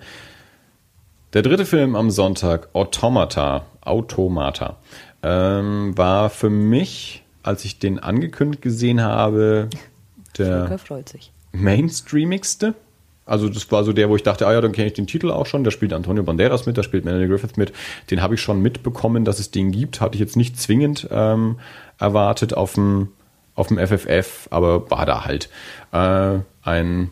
der 1.34 1.42
dritte 1.42 1.66
Film 1.66 1.96
am 1.96 2.10
Sonntag, 2.10 2.68
Automata, 2.72 3.66
Automata, 3.80 4.76
ähm, 5.22 5.96
war 5.98 6.30
für 6.30 6.48
mich, 6.48 7.24
als 7.42 7.64
ich 7.64 7.78
den 7.78 7.98
angekündigt 7.98 8.62
gesehen 8.62 9.02
habe, 9.02 9.68
der 10.38 10.78
mainstreamigste. 11.52 12.74
Also 13.26 13.48
das 13.48 13.70
war 13.72 13.84
so 13.84 13.92
der, 13.92 14.10
wo 14.10 14.16
ich 14.16 14.22
dachte, 14.22 14.46
ah 14.46 14.52
ja, 14.52 14.60
dann 14.60 14.72
kenne 14.72 14.88
ich 14.88 14.92
den 14.92 15.06
Titel 15.06 15.30
auch 15.30 15.46
schon. 15.46 15.64
Da 15.64 15.70
spielt 15.70 15.92
Antonio 15.92 16.22
Banderas 16.22 16.66
mit, 16.66 16.76
da 16.76 16.82
spielt 16.82 17.04
Melanie 17.04 17.26
Griffith 17.26 17.56
mit. 17.56 17.72
Den 18.10 18.20
habe 18.20 18.34
ich 18.34 18.42
schon 18.42 18.60
mitbekommen, 18.60 19.24
dass 19.24 19.40
es 19.40 19.50
den 19.50 19.72
gibt. 19.72 20.00
Hatte 20.00 20.16
ich 20.16 20.20
jetzt 20.20 20.36
nicht 20.36 20.60
zwingend 20.60 21.08
ähm, 21.10 21.58
erwartet 21.98 22.54
auf 22.54 22.74
dem, 22.74 23.08
auf 23.54 23.68
dem 23.68 23.78
FFF, 23.78 24.48
aber 24.50 24.90
war 24.90 25.06
da 25.06 25.24
halt. 25.24 25.48
Äh, 25.92 26.40
ein 26.62 27.10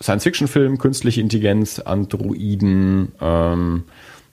Science-Fiction-Film, 0.00 0.78
künstliche 0.78 1.20
Intelligenz, 1.20 1.78
Androiden, 1.80 3.12
ähm, 3.20 3.84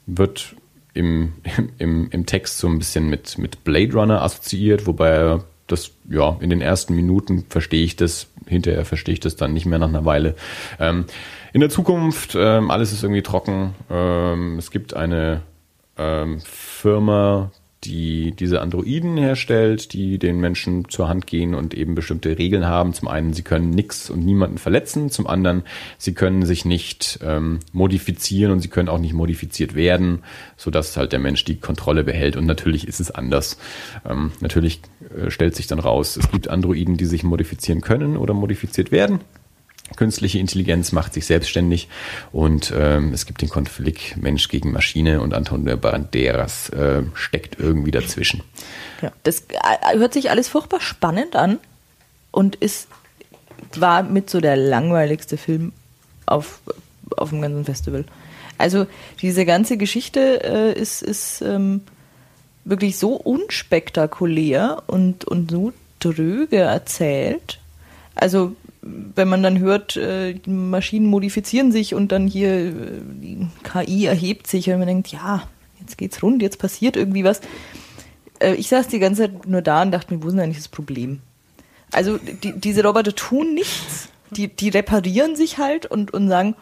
wird 0.06 0.56
im, 0.94 1.34
im, 1.78 2.10
im 2.10 2.26
Text 2.26 2.58
so 2.58 2.68
ein 2.68 2.78
bisschen 2.78 3.10
mit, 3.10 3.38
mit 3.38 3.64
Blade 3.64 3.94
Runner 3.94 4.22
assoziiert, 4.22 4.88
wobei 4.88 5.40
das, 5.68 5.92
ja, 6.10 6.38
in 6.42 6.50
den 6.50 6.62
ersten 6.62 6.96
Minuten 6.96 7.46
verstehe 7.50 7.84
ich 7.84 7.96
das, 7.96 8.28
hinterher 8.48 8.86
verstehe 8.86 9.14
ich 9.14 9.20
das 9.20 9.36
dann 9.36 9.54
nicht 9.54 9.66
mehr 9.66 9.80
nach 9.80 9.90
einer 9.90 10.06
Weile. 10.06 10.36
Ähm, 10.80 11.06
in 11.54 11.62
der 11.62 11.70
Zukunft, 11.70 12.36
ähm, 12.38 12.70
alles 12.70 12.92
ist 12.92 13.04
irgendwie 13.04 13.24
trocken. 13.24 13.74
Ähm, 13.90 14.58
es 14.60 14.70
gibt 14.70 14.94
eine 14.94 15.42
ähm, 15.98 16.42
Firma, 16.42 17.52
die 17.86 18.32
diese 18.32 18.62
Androiden 18.62 19.18
herstellt, 19.18 19.94
die 19.94 20.18
den 20.18 20.40
Menschen 20.40 20.90
zur 20.90 21.08
Hand 21.08 21.28
gehen 21.28 21.56
und 21.56 21.74
eben 21.74 21.96
bestimmte 21.96 22.38
Regeln 22.38 22.66
haben. 22.66 22.94
Zum 22.94 23.08
einen, 23.08 23.34
sie 23.34 23.44
können 23.44 23.70
nichts 23.70 24.10
und 24.10 24.26
niemanden 24.26 24.58
verletzen. 24.58 25.10
Zum 25.10 25.28
anderen, 25.28 25.64
sie 25.98 26.14
können 26.14 26.46
sich 26.46 26.66
nicht 26.66 27.20
ähm, 27.24 27.60
modifizieren 27.72 28.52
und 28.52 28.60
sie 28.60 28.70
können 28.70 28.90
auch 28.90 29.00
nicht 29.00 29.14
modifiziert 29.14 29.76
werden, 29.76 30.24
sodass 30.58 30.98
halt 30.98 31.12
der 31.12 31.20
Mensch 31.20 31.46
die 31.46 31.60
Kontrolle 31.60 32.04
behält. 32.04 32.36
Und 32.36 32.46
natürlich 32.46 32.88
ist 32.88 33.00
es 33.00 33.12
anders. 33.12 33.58
Ähm, 34.08 34.32
natürlich 34.42 34.82
äh, 35.16 35.30
stellt 35.30 35.56
sich 35.56 35.68
dann 35.68 35.80
raus, 35.80 36.18
es 36.18 36.32
gibt 36.32 36.48
Androiden, 36.48 36.98
die 36.98 37.06
sich 37.06 37.24
modifizieren 37.24 37.82
können 37.82 38.18
oder 38.18 38.34
modifiziert 38.34 38.92
werden. 38.92 39.20
Künstliche 39.96 40.40
Intelligenz 40.40 40.92
macht 40.92 41.14
sich 41.14 41.26
selbstständig 41.26 41.88
und 42.32 42.74
ähm, 42.76 43.14
es 43.14 43.26
gibt 43.26 43.42
den 43.42 43.50
Konflikt 43.50 44.18
Mensch 44.18 44.50
gegen 44.50 44.72
Maschine 44.72 45.22
und 45.22 45.34
Antonio 45.34 45.78
Banderas 45.78 46.70
äh, 46.70 47.04
steckt 47.14 47.60
irgendwie 47.60 47.92
dazwischen. 47.92 48.42
Ja, 49.02 49.12
das 49.24 49.42
äh, 49.42 49.98
hört 49.98 50.14
sich 50.14 50.32
alles 50.32 50.48
furchtbar 50.48 50.82
spannend 50.82 51.36
an 51.36 51.60
und 52.32 52.56
ist 52.56 52.88
war 53.78 54.04
mit 54.04 54.30
so 54.30 54.42
der 54.42 54.56
langweiligste 54.56 55.38
Film 55.38 55.74
auf, 56.26 56.62
auf 57.18 57.30
dem 57.30 57.42
ganzen 57.42 57.66
Festival. 57.66 58.06
Also 58.58 58.88
diese 59.22 59.46
ganze 59.46 59.78
Geschichte 59.78 60.44
äh, 60.44 60.80
ist, 60.80 61.02
ist 61.02 61.42
ähm, 61.42 61.82
wirklich 62.64 62.98
so 62.98 63.16
unspektakulär 63.16 64.84
und, 64.88 65.26
und 65.26 65.52
so 65.52 65.74
dröge 66.00 66.58
erzählt. 66.58 67.60
Also 68.16 68.56
wenn 68.86 69.28
man 69.28 69.42
dann 69.42 69.60
hört, 69.60 69.98
äh, 69.98 70.36
Maschinen 70.46 71.08
modifizieren 71.08 71.72
sich 71.72 71.96
und 71.96 72.12
dann 72.12 72.28
hier 72.28 72.68
äh, 72.68 72.72
die 73.04 73.48
KI 73.64 74.06
erhebt 74.06 74.46
sich 74.46 74.70
und 74.70 74.78
man 74.78 74.88
denkt, 74.88 75.08
ja, 75.08 75.48
jetzt 75.80 75.98
geht's 75.98 76.22
rund, 76.22 76.42
jetzt 76.44 76.60
passiert 76.60 76.96
irgendwie 76.96 77.24
was. 77.24 77.42
Äh, 78.40 78.54
ich 78.54 78.68
saß 78.68 78.88
die 78.88 79.00
ganze 79.00 79.24
Zeit 79.24 79.48
nur 79.48 79.64
da 79.64 79.82
und 79.82 79.92
dachte 79.92 80.14
mir, 80.14 80.22
wo 80.22 80.28
ist 80.28 80.34
denn 80.34 80.42
eigentlich 80.42 80.58
das 80.58 80.68
Problem? 80.68 81.20
Also 81.92 82.18
die, 82.18 82.54
diese 82.60 82.84
Roboter 82.84 83.16
tun 83.16 83.56
nichts, 83.56 84.10
die, 84.30 84.48
die 84.48 84.70
reparieren 84.70 85.36
sich 85.36 85.58
halt 85.58 85.88
und, 85.88 86.14
und 86.14 86.28
sagen, 86.28 86.56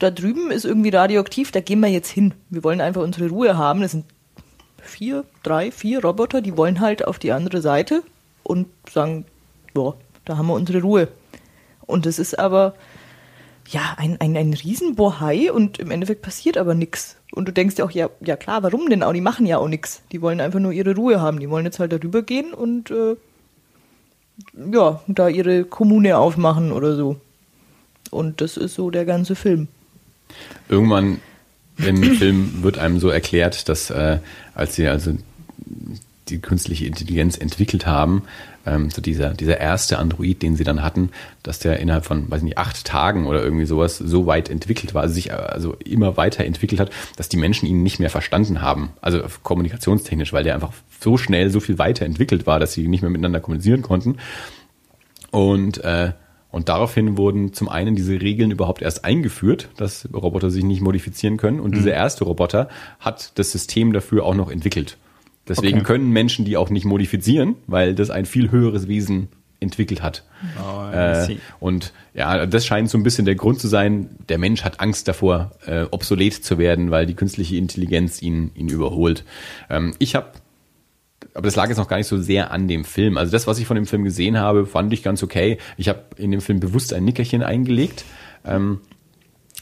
da 0.00 0.10
drüben 0.10 0.50
ist 0.50 0.64
irgendwie 0.64 0.90
radioaktiv, 0.90 1.52
da 1.52 1.60
gehen 1.60 1.80
wir 1.80 1.88
jetzt 1.88 2.10
hin. 2.10 2.34
Wir 2.50 2.64
wollen 2.64 2.80
einfach 2.80 3.02
unsere 3.02 3.28
Ruhe 3.28 3.56
haben. 3.56 3.80
Das 3.80 3.92
sind 3.92 4.06
vier, 4.82 5.24
drei, 5.44 5.70
vier 5.70 6.02
Roboter, 6.02 6.40
die 6.40 6.56
wollen 6.56 6.80
halt 6.80 7.06
auf 7.06 7.20
die 7.20 7.30
andere 7.30 7.60
Seite 7.60 8.02
und 8.42 8.66
sagen, 8.90 9.24
boah, 9.72 9.96
da 10.24 10.36
haben 10.36 10.48
wir 10.48 10.54
unsere 10.54 10.80
Ruhe. 10.80 11.08
Und 11.88 12.06
es 12.06 12.20
ist 12.20 12.38
aber 12.38 12.74
ja 13.68 13.94
ein, 13.96 14.20
ein, 14.20 14.36
ein 14.36 14.54
Riesenbohai 14.54 15.50
und 15.50 15.78
im 15.78 15.90
Endeffekt 15.90 16.22
passiert 16.22 16.56
aber 16.56 16.74
nichts. 16.74 17.16
Und 17.32 17.48
du 17.48 17.52
denkst 17.52 17.74
dir 17.74 17.84
auch, 17.84 17.90
ja, 17.90 18.08
ja 18.20 18.36
klar, 18.36 18.62
warum 18.62 18.88
denn 18.88 19.02
auch? 19.02 19.12
Die 19.12 19.20
machen 19.20 19.46
ja 19.46 19.58
auch 19.58 19.68
nichts. 19.68 20.02
Die 20.12 20.22
wollen 20.22 20.40
einfach 20.40 20.60
nur 20.60 20.72
ihre 20.72 20.94
Ruhe 20.94 21.20
haben. 21.20 21.40
Die 21.40 21.50
wollen 21.50 21.64
jetzt 21.64 21.80
halt 21.80 21.92
darüber 21.92 22.22
gehen 22.22 22.54
und 22.54 22.90
äh, 22.90 23.16
ja, 24.72 25.02
da 25.08 25.28
ihre 25.28 25.64
Kommune 25.64 26.16
aufmachen 26.16 26.72
oder 26.72 26.94
so. 26.94 27.20
Und 28.10 28.40
das 28.40 28.56
ist 28.56 28.74
so 28.74 28.90
der 28.90 29.04
ganze 29.04 29.34
Film. 29.34 29.68
Irgendwann 30.68 31.20
im 31.78 32.02
Film 32.16 32.62
wird 32.62 32.78
einem 32.78 33.00
so 33.00 33.08
erklärt, 33.08 33.68
dass 33.68 33.90
äh, 33.90 34.18
als 34.54 34.76
sie 34.76 34.88
also 34.88 35.12
die 36.28 36.38
künstliche 36.40 36.86
Intelligenz 36.86 37.38
entwickelt 37.38 37.86
haben, 37.86 38.22
ähm, 38.68 38.90
so 38.90 39.00
dieser, 39.00 39.30
dieser 39.30 39.58
erste 39.58 39.98
Android, 39.98 40.42
den 40.42 40.56
sie 40.56 40.64
dann 40.64 40.82
hatten, 40.82 41.10
dass 41.42 41.58
der 41.58 41.80
innerhalb 41.80 42.04
von, 42.04 42.30
weiß 42.30 42.42
nicht, 42.42 42.58
acht 42.58 42.84
Tagen 42.84 43.26
oder 43.26 43.42
irgendwie 43.42 43.66
sowas 43.66 43.98
so 43.98 44.26
weit 44.26 44.50
entwickelt 44.50 44.94
war, 44.94 45.02
also 45.02 45.14
sich 45.14 45.32
also 45.32 45.74
immer 45.84 46.16
weiter 46.16 46.44
entwickelt 46.44 46.80
hat, 46.80 46.90
dass 47.16 47.28
die 47.28 47.36
Menschen 47.36 47.66
ihn 47.66 47.82
nicht 47.82 47.98
mehr 47.98 48.10
verstanden 48.10 48.60
haben. 48.62 48.90
Also 49.00 49.22
kommunikationstechnisch, 49.42 50.32
weil 50.32 50.44
der 50.44 50.54
einfach 50.54 50.72
so 51.00 51.16
schnell 51.16 51.50
so 51.50 51.60
viel 51.60 51.78
weiter 51.78 52.04
entwickelt 52.04 52.46
war, 52.46 52.60
dass 52.60 52.72
sie 52.72 52.88
nicht 52.88 53.02
mehr 53.02 53.10
miteinander 53.10 53.40
kommunizieren 53.40 53.82
konnten. 53.82 54.18
Und 55.30 55.78
äh, 55.84 56.12
und 56.50 56.70
daraufhin 56.70 57.18
wurden 57.18 57.52
zum 57.52 57.68
einen 57.68 57.94
diese 57.94 58.20
Regeln 58.20 58.50
überhaupt 58.50 58.80
erst 58.80 59.04
eingeführt, 59.04 59.68
dass 59.76 60.08
Roboter 60.14 60.50
sich 60.50 60.64
nicht 60.64 60.80
modifizieren 60.80 61.36
können. 61.36 61.60
Und 61.60 61.72
mhm. 61.72 61.76
dieser 61.76 61.92
erste 61.92 62.24
Roboter 62.24 62.68
hat 63.00 63.38
das 63.38 63.52
System 63.52 63.92
dafür 63.92 64.24
auch 64.24 64.34
noch 64.34 64.50
entwickelt. 64.50 64.96
Deswegen 65.48 65.78
okay. 65.78 65.86
können 65.86 66.10
Menschen 66.10 66.44
die 66.44 66.56
auch 66.56 66.70
nicht 66.70 66.84
modifizieren, 66.84 67.56
weil 67.66 67.94
das 67.94 68.10
ein 68.10 68.26
viel 68.26 68.50
höheres 68.50 68.88
Wesen 68.88 69.28
entwickelt 69.60 70.02
hat. 70.02 70.24
Oh, 70.62 70.88
äh, 70.92 71.36
und 71.58 71.92
ja, 72.14 72.46
das 72.46 72.64
scheint 72.64 72.88
so 72.90 72.96
ein 72.96 73.02
bisschen 73.02 73.24
der 73.24 73.34
Grund 73.34 73.60
zu 73.60 73.66
sein, 73.66 74.08
der 74.28 74.38
Mensch 74.38 74.62
hat 74.62 74.80
Angst 74.80 75.08
davor, 75.08 75.52
äh, 75.66 75.84
obsolet 75.90 76.34
zu 76.34 76.58
werden, 76.58 76.90
weil 76.90 77.06
die 77.06 77.14
künstliche 77.14 77.56
Intelligenz 77.56 78.22
ihn, 78.22 78.52
ihn 78.54 78.68
überholt. 78.68 79.24
Ähm, 79.68 79.94
ich 79.98 80.14
habe, 80.14 80.28
aber 81.34 81.46
das 81.46 81.56
lag 81.56 81.68
jetzt 81.68 81.78
noch 81.78 81.88
gar 81.88 81.96
nicht 81.96 82.06
so 82.06 82.18
sehr 82.18 82.52
an 82.52 82.68
dem 82.68 82.84
Film. 82.84 83.16
Also 83.16 83.32
das, 83.32 83.48
was 83.48 83.58
ich 83.58 83.66
von 83.66 83.74
dem 83.74 83.86
Film 83.86 84.04
gesehen 84.04 84.38
habe, 84.38 84.64
fand 84.64 84.92
ich 84.92 85.02
ganz 85.02 85.22
okay. 85.24 85.58
Ich 85.76 85.88
habe 85.88 86.02
in 86.16 86.30
dem 86.30 86.40
Film 86.40 86.60
bewusst 86.60 86.92
ein 86.92 87.04
Nickerchen 87.04 87.42
eingelegt. 87.42 88.04
Ähm, 88.44 88.80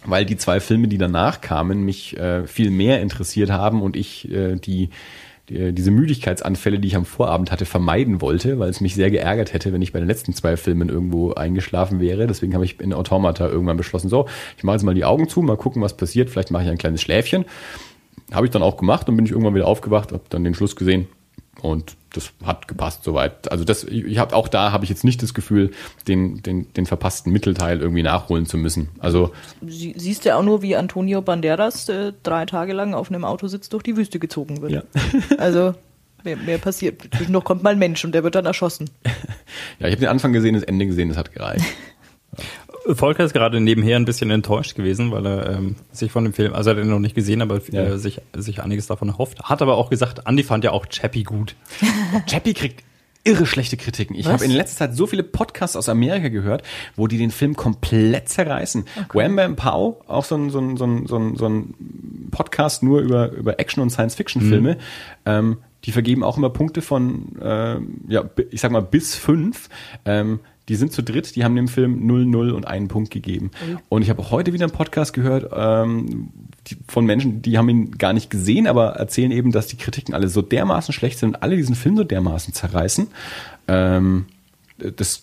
weil 0.05 0.25
die 0.25 0.37
zwei 0.37 0.61
Filme, 0.61 0.89
die 0.89 0.99
danach 0.99 1.41
kamen, 1.41 1.83
mich 1.83 2.17
äh, 2.17 2.47
viel 2.47 2.71
mehr 2.71 3.01
interessiert 3.03 3.51
haben 3.51 3.83
und 3.83 3.97
ich 3.97 4.31
äh, 4.31 4.55
die 4.55 4.91
die, 5.49 5.73
diese 5.73 5.91
Müdigkeitsanfälle, 5.91 6.79
die 6.79 6.89
ich 6.89 6.97
am 6.97 7.05
Vorabend 7.05 7.53
hatte, 7.53 7.65
vermeiden 7.65 8.21
wollte, 8.21 8.59
weil 8.59 8.71
es 8.71 8.81
mich 8.81 8.95
sehr 8.95 9.11
geärgert 9.11 9.53
hätte, 9.53 9.73
wenn 9.73 9.83
ich 9.83 9.93
bei 9.93 9.99
den 9.99 10.09
letzten 10.09 10.33
zwei 10.33 10.57
Filmen 10.57 10.89
irgendwo 10.89 11.33
eingeschlafen 11.33 12.01
wäre. 12.01 12.27
Deswegen 12.27 12.55
habe 12.55 12.65
ich 12.65 12.81
in 12.81 12.93
Automata 12.93 13.49
irgendwann 13.49 13.77
beschlossen, 13.77 14.09
so, 14.09 14.27
ich 14.57 14.65
mache 14.65 14.77
jetzt 14.77 14.85
mal 14.85 14.95
die 14.95 15.05
Augen 15.05 15.29
zu, 15.29 15.43
mal 15.43 15.57
gucken, 15.57 15.83
was 15.83 15.97
passiert. 15.97 16.31
Vielleicht 16.31 16.51
mache 16.51 16.65
ich 16.65 16.69
ein 16.69 16.79
kleines 16.79 17.03
Schläfchen. 17.03 17.45
habe 18.33 18.47
ich 18.47 18.53
dann 18.53 18.63
auch 18.63 18.77
gemacht 18.77 19.09
und 19.09 19.17
bin 19.17 19.25
ich 19.25 19.33
irgendwann 19.33 19.55
wieder 19.55 19.69
aufgewacht, 19.69 20.13
habe 20.13 20.25
dann 20.29 20.45
den 20.45 20.55
Schluss 20.55 20.77
gesehen 20.77 21.07
und 21.61 21.97
das 22.17 22.33
hat 22.45 22.69
gepasst 22.69 23.05
soweit. 23.05 23.51
Also 23.51 23.65
das, 23.65 23.85
ich 23.85 24.19
habe 24.19 24.35
auch 24.35 24.49
da 24.49 24.73
habe 24.73 24.85
ich 24.85 24.91
jetzt 24.91 25.05
nicht 25.05 25.23
das 25.23 25.35
Gefühl, 25.35 25.71
den, 26.09 26.43
den, 26.43 26.73
den 26.75 26.87
verpassten 26.87 27.33
Mittelteil 27.33 27.81
irgendwie 27.81 28.03
nachholen 28.03 28.47
zu 28.47 28.59
müssen. 28.59 28.89
Also 28.99 29.33
Sie, 29.67 29.95
siehst 29.97 30.25
ja 30.25 30.37
auch 30.37 30.43
nur, 30.43 30.63
wie 30.63 30.77
Antonio 30.77 31.23
Banderas 31.23 31.89
äh, 31.89 32.13
drei 32.23 32.47
Tage 32.47 32.73
lang 32.73 32.95
auf 32.95 33.11
einem 33.11 33.25
Autositz 33.25 33.69
durch 33.69 33.83
die 33.83 33.97
Wüste 33.97 34.19
gezogen 34.19 34.63
wird. 34.63 34.73
Ja. 34.73 34.83
Also 35.39 35.75
mehr, 36.25 36.37
mehr 36.37 36.59
passiert. 36.59 37.03
Zwischendurch 37.17 37.45
kommt 37.45 37.63
mal 37.63 37.71
ein 37.71 37.79
Mensch 37.79 38.05
und 38.05 38.13
der 38.13 38.23
wird 38.23 38.35
dann 38.35 38.47
erschossen. 38.47 38.91
ja, 39.79 39.87
ich 39.87 39.93
habe 39.93 39.97
den 39.97 40.09
Anfang 40.09 40.33
gesehen, 40.33 40.55
das 40.55 40.63
Ende 40.65 40.87
gesehen, 40.87 41.09
das 41.09 41.17
hat 41.17 41.33
gereicht. 41.33 41.65
Volker 42.95 43.25
ist 43.25 43.33
gerade 43.33 43.61
nebenher 43.61 43.97
ein 43.97 44.05
bisschen 44.05 44.31
enttäuscht 44.31 44.75
gewesen, 44.77 45.11
weil 45.11 45.27
er 45.27 45.51
ähm, 45.57 45.77
sich 45.93 46.13
von 46.13 46.25
dem 46.25 46.33
Film, 46.33 46.53
also 46.55 46.71
er 46.71 46.77
hat 46.77 46.83
ihn 46.85 46.91
noch 46.91 46.99
nicht 46.99 47.15
gesehen, 47.15 47.43
aber 47.43 47.61
Ja. 47.71 47.83
äh, 47.85 47.99
sich, 47.99 48.21
sich 48.37 48.63
einiges 48.63 48.87
davon 48.87 49.09
erhofft. 49.09 49.43
Hat 49.43 49.63
aber 49.63 49.77
auch 49.77 49.91
gesagt, 49.91 50.23
Andy 50.27 50.43
fand 50.43 50.65
ja 50.65 50.71
auch 50.73 50.87
Chappie 50.87 51.25
gut. 51.25 51.57
Chappie 52.27 52.55
kriegt 52.55 52.85
irre 53.25 53.45
schlechte 53.45 53.77
Kritiken. 53.77 54.15
Ich 54.15 54.29
habe 54.29 54.45
in 54.45 54.53
letzter 54.53 54.77
Zeit 54.87 54.95
so 54.97 55.09
viele 55.09 55.25
Podcasts 55.25 55.75
aus 55.75 55.89
Amerika 55.89 56.29
gehört, 56.29 56.63
wo 56.95 57.09
die 57.09 57.19
den 57.19 57.33
Film 57.33 57.57
komplett 57.57 58.29
zerreißen. 58.29 58.85
Wham 59.13 59.35
Bam 59.35 59.57
Pow, 59.57 59.97
auch 60.07 60.25
so 60.25 60.37
ein, 60.37 60.51
so 60.51 60.61
ein, 60.61 60.77
so 60.77 60.85
ein, 60.87 61.07
so 61.09 61.19
ein, 61.19 61.37
so 61.37 61.49
ein 61.49 62.29
Podcast 62.31 62.85
nur 62.85 63.01
über, 63.01 63.33
über 63.33 63.59
Action- 63.59 63.83
und 63.83 63.91
Science-Fiction-Filme, 63.91 64.79
ähm, 65.25 65.59
die 65.85 65.91
vergeben 65.93 66.23
auch 66.23 66.37
immer 66.37 66.51
Punkte 66.51 66.83
von, 66.83 67.37
ähm, 67.43 68.01
ja, 68.07 68.25
ich 68.51 68.61
sag 68.61 68.71
mal 68.71 68.83
bis 68.83 69.17
fünf. 69.17 69.71
Ähm, 70.05 70.39
die 70.69 70.75
sind 70.75 70.93
zu 70.93 71.03
dritt, 71.03 71.37
die 71.37 71.45
haben 71.45 71.55
dem 71.55 71.69
Film 71.69 72.07
0, 72.07 72.27
0 72.27 72.51
und 72.51 72.67
einen 72.67 72.89
Punkt 72.89 73.11
gegeben. 73.11 73.51
Und 73.89 74.03
ich 74.03 74.11
habe 74.11 74.31
heute 74.31 74.53
wieder 74.53 74.65
einen 74.65 74.73
Podcast 74.73 75.13
gehört 75.13 75.51
ähm, 75.55 76.31
die, 76.67 76.77
von 76.89 77.07
Menschen, 77.07 77.43
die 77.43 77.57
haben 77.57 77.69
ihn 77.69 77.93
gar 77.93 78.13
nicht 78.13 78.31
gesehen, 78.31 78.67
aber 78.67 78.95
erzählen 78.97 79.31
eben, 79.31 79.53
dass 79.53 79.69
die 79.69 79.77
Kritiken 79.77 80.15
alle 80.15 80.29
so 80.29 80.43
dermaßen 80.43 80.93
schlecht 80.93 81.19
sind 81.19 81.31
und 81.31 81.43
alle 81.43 81.57
diesen 81.57 81.77
Film 81.77 81.97
so 81.97 82.05
dermaßen 82.05 82.53
zerreißen. 82.53 83.07
Ähm, 83.69 84.27
das 84.79 85.23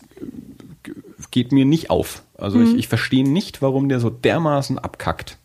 geht 1.32 1.52
mir 1.52 1.66
nicht 1.66 1.90
auf. 1.90 2.24
Also 2.38 2.62
ich, 2.62 2.76
ich 2.76 2.88
verstehe 2.88 3.28
nicht, 3.28 3.62
warum 3.62 3.90
der 3.90 4.00
so 4.00 4.10
dermaßen 4.10 4.80
abkackt. 4.80 5.38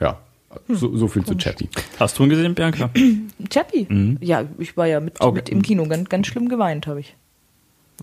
Ja, 0.00 0.18
so, 0.68 0.96
so 0.96 1.08
viel 1.08 1.24
zu 1.24 1.36
Chappie. 1.36 1.68
Hast 1.98 2.18
du 2.18 2.24
ihn 2.24 2.30
gesehen, 2.30 2.54
Bianca? 2.54 2.90
Chappie? 3.50 4.16
Ja, 4.20 4.44
ich 4.58 4.76
war 4.76 4.86
ja 4.86 5.00
mit, 5.00 5.20
Okay. 5.20 5.34
mit 5.34 5.48
im 5.48 5.62
Kino. 5.62 5.86
Ganz, 5.86 6.08
ganz 6.08 6.26
schlimm 6.26 6.48
geweint 6.48 6.86
habe 6.86 7.00
ich. 7.00 7.16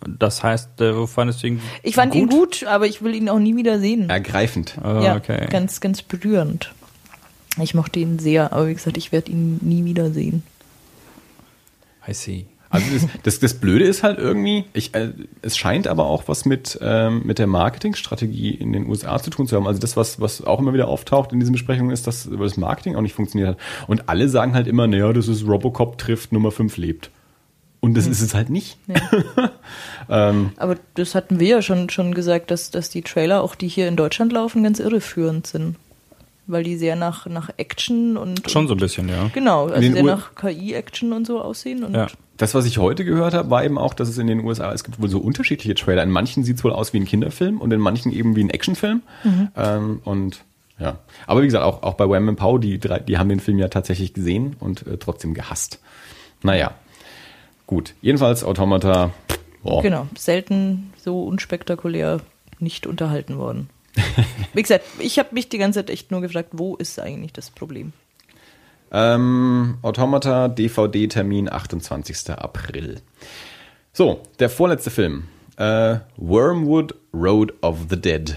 Das 0.05 0.43
heißt, 0.43 0.81
äh, 0.81 0.95
wo 0.95 1.07
fandest 1.07 1.43
du 1.43 1.47
ihn 1.47 1.61
Ich 1.83 1.95
fand 1.95 2.15
ihn 2.15 2.27
gut, 2.27 2.65
aber 2.65 2.85
ich 2.85 3.01
will 3.01 3.15
ihn 3.15 3.29
auch 3.29 3.39
nie 3.39 3.55
wieder 3.55 3.79
sehen. 3.79 4.09
Ergreifend. 4.09 4.77
Ah, 4.83 5.01
ja, 5.01 5.15
okay. 5.15 5.47
ganz, 5.49 5.79
ganz 5.79 6.01
berührend. 6.01 6.73
Ich 7.61 7.73
mochte 7.73 7.99
ihn 7.99 8.19
sehr, 8.19 8.51
aber 8.51 8.67
wie 8.67 8.73
gesagt, 8.73 8.97
ich 8.97 9.11
werde 9.11 9.31
ihn 9.31 9.59
nie 9.61 9.85
wieder 9.85 10.11
sehen. 10.11 10.43
I 12.07 12.13
see. 12.13 12.45
Also 12.69 12.87
das, 12.93 13.07
das, 13.23 13.39
das 13.39 13.53
Blöde 13.55 13.85
ist 13.85 14.03
halt 14.03 14.17
irgendwie, 14.17 14.65
ich, 14.73 14.93
äh, 14.95 15.13
es 15.41 15.55
scheint 15.55 15.87
aber 15.87 16.05
auch 16.05 16.27
was 16.27 16.45
mit, 16.45 16.77
ähm, 16.81 17.21
mit 17.23 17.39
der 17.39 17.47
Marketingstrategie 17.47 18.49
in 18.51 18.73
den 18.73 18.87
USA 18.87 19.19
zu 19.19 19.29
tun 19.29 19.47
zu 19.47 19.55
haben. 19.55 19.67
Also 19.67 19.79
das, 19.79 19.95
was, 19.95 20.19
was 20.19 20.43
auch 20.43 20.59
immer 20.59 20.73
wieder 20.73 20.87
auftaucht 20.87 21.31
in 21.31 21.39
diesen 21.39 21.53
Besprechungen, 21.53 21.91
ist, 21.91 22.07
dass 22.07 22.29
das 22.29 22.57
Marketing 22.57 22.95
auch 22.95 23.01
nicht 23.01 23.13
funktioniert 23.13 23.51
hat. 23.51 23.57
Und 23.87 24.09
alle 24.09 24.27
sagen 24.27 24.53
halt 24.53 24.67
immer, 24.67 24.87
naja, 24.87 25.13
das 25.13 25.27
ist 25.27 25.47
Robocop 25.47 25.97
trifft, 25.97 26.33
Nummer 26.33 26.51
5 26.51 26.75
lebt. 26.77 27.11
Und 27.85 27.93
das 27.95 28.07
ist 28.07 28.21
es 28.21 28.33
halt 28.33 28.49
nicht. 28.49 28.77
ähm, 30.09 30.51
Aber 30.57 30.75
das 30.95 31.15
hatten 31.15 31.39
wir 31.39 31.47
ja 31.47 31.61
schon, 31.61 31.89
schon 31.89 32.13
gesagt, 32.13 32.51
dass, 32.51 32.71
dass 32.71 32.89
die 32.89 33.01
Trailer, 33.01 33.41
auch 33.41 33.55
die 33.55 33.67
hier 33.67 33.87
in 33.87 33.95
Deutschland 33.95 34.31
laufen, 34.31 34.63
ganz 34.63 34.79
irreführend 34.79 35.47
sind. 35.47 35.75
Weil 36.47 36.63
die 36.63 36.77
sehr 36.77 36.95
nach, 36.95 37.25
nach 37.25 37.49
Action 37.57 38.17
und. 38.17 38.49
Schon 38.51 38.63
und, 38.63 38.67
so 38.67 38.73
ein 38.75 38.79
bisschen, 38.79 39.09
ja. 39.09 39.29
Genau, 39.33 39.67
also 39.67 39.81
sehr 39.91 40.03
U- 40.03 40.07
nach 40.07 40.35
KI-Action 40.35 41.11
und 41.13 41.25
so 41.25 41.41
aussehen. 41.41 41.83
Und 41.83 41.95
Ja. 41.95 42.07
das, 42.37 42.53
was 42.53 42.65
ich 42.65 42.77
heute 42.77 43.03
gehört 43.03 43.33
habe, 43.33 43.49
war 43.49 43.63
eben 43.63 43.79
auch, 43.79 43.95
dass 43.95 44.09
es 44.09 44.19
in 44.19 44.27
den 44.27 44.43
USA, 44.43 44.71
es 44.71 44.83
gibt 44.83 45.01
wohl 45.01 45.09
so 45.09 45.17
unterschiedliche 45.19 45.73
Trailer. 45.73 46.03
In 46.03 46.11
manchen 46.11 46.43
sieht 46.43 46.57
es 46.57 46.63
wohl 46.63 46.71
aus 46.73 46.93
wie 46.93 46.99
ein 46.99 47.05
Kinderfilm 47.05 47.59
und 47.59 47.73
in 47.73 47.79
manchen 47.79 48.11
eben 48.11 48.35
wie 48.35 48.43
ein 48.43 48.51
Actionfilm. 48.51 49.01
Ähm, 49.55 50.01
und 50.03 50.41
ja. 50.77 50.99
Aber 51.25 51.41
wie 51.41 51.45
gesagt, 51.47 51.63
auch, 51.65 51.81
auch 51.81 51.95
bei 51.95 52.07
Wham 52.07 52.35
Pow, 52.35 52.59
die, 52.59 52.79
drei, 52.79 52.99
die 52.99 53.17
haben 53.17 53.29
den 53.29 53.39
Film 53.39 53.57
ja 53.57 53.67
tatsächlich 53.69 54.13
gesehen 54.13 54.55
und 54.59 54.85
äh, 54.85 54.97
trotzdem 54.97 55.33
gehasst. 55.33 55.79
Naja. 56.43 56.71
Gut. 57.67 57.93
Jedenfalls 58.01 58.43
Automata. 58.43 59.11
Boah. 59.63 59.81
Genau, 59.81 60.07
selten 60.15 60.93
so 60.97 61.23
unspektakulär 61.23 62.21
nicht 62.59 62.85
unterhalten 62.85 63.37
worden. 63.37 63.69
Wie 64.53 64.61
gesagt, 64.61 64.85
ich 64.99 65.17
habe 65.19 65.29
mich 65.31 65.49
die 65.49 65.57
ganze 65.57 65.79
Zeit 65.79 65.89
echt 65.89 66.11
nur 66.11 66.21
gefragt, 66.21 66.49
wo 66.51 66.75
ist 66.75 66.99
eigentlich 66.99 67.33
das 67.33 67.49
Problem? 67.49 67.93
Ähm, 68.91 69.77
Automata, 69.81 70.47
DVD-Termin 70.47 71.51
28. 71.51 72.29
April. 72.31 73.01
So, 73.91 74.21
der 74.39 74.49
vorletzte 74.49 74.91
Film. 74.91 75.25
Äh, 75.57 75.97
Wormwood 76.17 76.95
Road 77.13 77.53
of 77.61 77.87
the 77.89 77.99
Dead. 77.99 78.35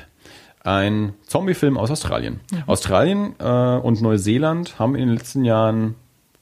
Ein 0.64 1.14
Zombie-Film 1.26 1.76
aus 1.76 1.90
Australien. 1.90 2.40
Australien 2.66 3.34
äh, 3.38 3.44
und 3.44 4.00
Neuseeland 4.00 4.78
haben 4.78 4.94
in 4.94 5.08
den 5.08 5.16
letzten 5.16 5.44
Jahren 5.44 5.94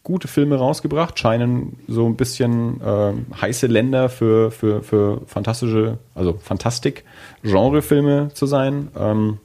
gute 0.06 0.28
Filme 0.28 0.54
rausgebracht, 0.54 1.18
scheinen 1.18 1.80
so 1.88 2.06
ein 2.06 2.14
bisschen 2.14 2.80
äh, 2.80 3.12
heiße 3.40 3.66
Länder 3.66 4.08
für, 4.08 4.52
für, 4.52 4.84
für 4.84 5.22
fantastische, 5.26 5.98
also 6.14 6.38
Fantastik-Genre-Filme 6.40 8.30
zu 8.32 8.46
sein. 8.46 8.86
Ähm, 8.96 9.38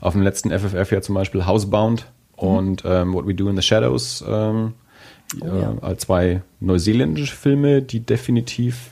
auf 0.00 0.14
dem 0.14 0.22
letzten 0.22 0.50
FFF 0.50 0.90
ja 0.90 1.00
zum 1.02 1.14
Beispiel 1.14 1.46
Housebound 1.46 2.06
und 2.34 2.82
ähm, 2.84 3.14
What 3.14 3.28
We 3.28 3.34
Do 3.36 3.48
in 3.48 3.54
the 3.54 3.62
Shadows 3.62 4.24
ähm, 4.26 4.74
ja. 5.40 5.46
äh, 5.46 5.66
als 5.82 6.02
zwei 6.02 6.42
neuseeländische 6.58 7.36
Filme, 7.36 7.80
die 7.80 8.00
definitiv 8.00 8.90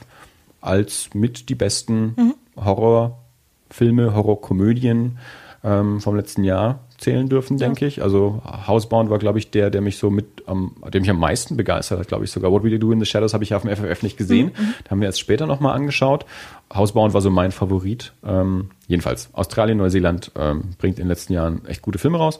als 0.61 1.09
mit 1.13 1.49
die 1.49 1.55
besten 1.55 2.35
Horrorfilme, 2.55 4.15
Horrorkomödien 4.15 5.17
ähm, 5.61 5.99
vom 5.99 6.15
letzten 6.15 6.45
Jahr 6.45 6.79
zählen 7.03 7.27
dürfen, 7.29 7.57
denke 7.57 7.85
ich. 7.85 8.01
Also 8.01 8.41
Housebound 8.67 9.09
war, 9.09 9.19
glaube 9.19 9.37
ich, 9.37 9.51
der, 9.51 9.69
der 9.69 9.81
mich 9.81 9.97
so 9.97 10.09
mit 10.09 10.43
am, 10.47 10.75
der 10.91 11.01
mich 11.01 11.09
am 11.09 11.19
meisten 11.19 11.57
begeistert 11.57 11.99
hat, 11.99 12.07
glaube 12.07 12.23
ich 12.23 12.31
sogar. 12.31 12.51
What 12.51 12.63
We 12.63 12.79
Do 12.79 12.91
in 12.91 12.99
the 12.99 13.05
Shadows 13.05 13.33
habe 13.33 13.43
ich 13.43 13.51
ja 13.51 13.57
auf 13.57 13.63
dem 13.63 13.75
FFF 13.75 14.03
nicht 14.03 14.17
gesehen. 14.17 14.51
Da 14.83 14.91
haben 14.91 15.01
wir 15.01 15.07
erst 15.07 15.19
später 15.19 15.45
nochmal 15.45 15.75
angeschaut. 15.75 16.25
Housebound 16.73 17.13
war 17.13 17.21
so 17.21 17.29
mein 17.29 17.51
Favorit. 17.51 18.13
Ähm, 18.25 18.71
jedenfalls, 18.87 19.29
Australien, 19.33 19.77
Neuseeland 19.77 20.31
ähm, 20.35 20.71
bringt 20.77 20.97
in 20.97 21.05
den 21.05 21.09
letzten 21.09 21.33
Jahren 21.33 21.65
echt 21.65 21.81
gute 21.81 21.99
Filme 21.99 22.17
raus. 22.17 22.39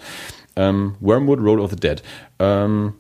Ähm, 0.56 0.95
Wormwood, 1.02 1.40
Road 1.40 1.60
of 1.60 1.72
the 1.72 1.76
Dead. 1.76 2.02
Ähm, 2.40 2.94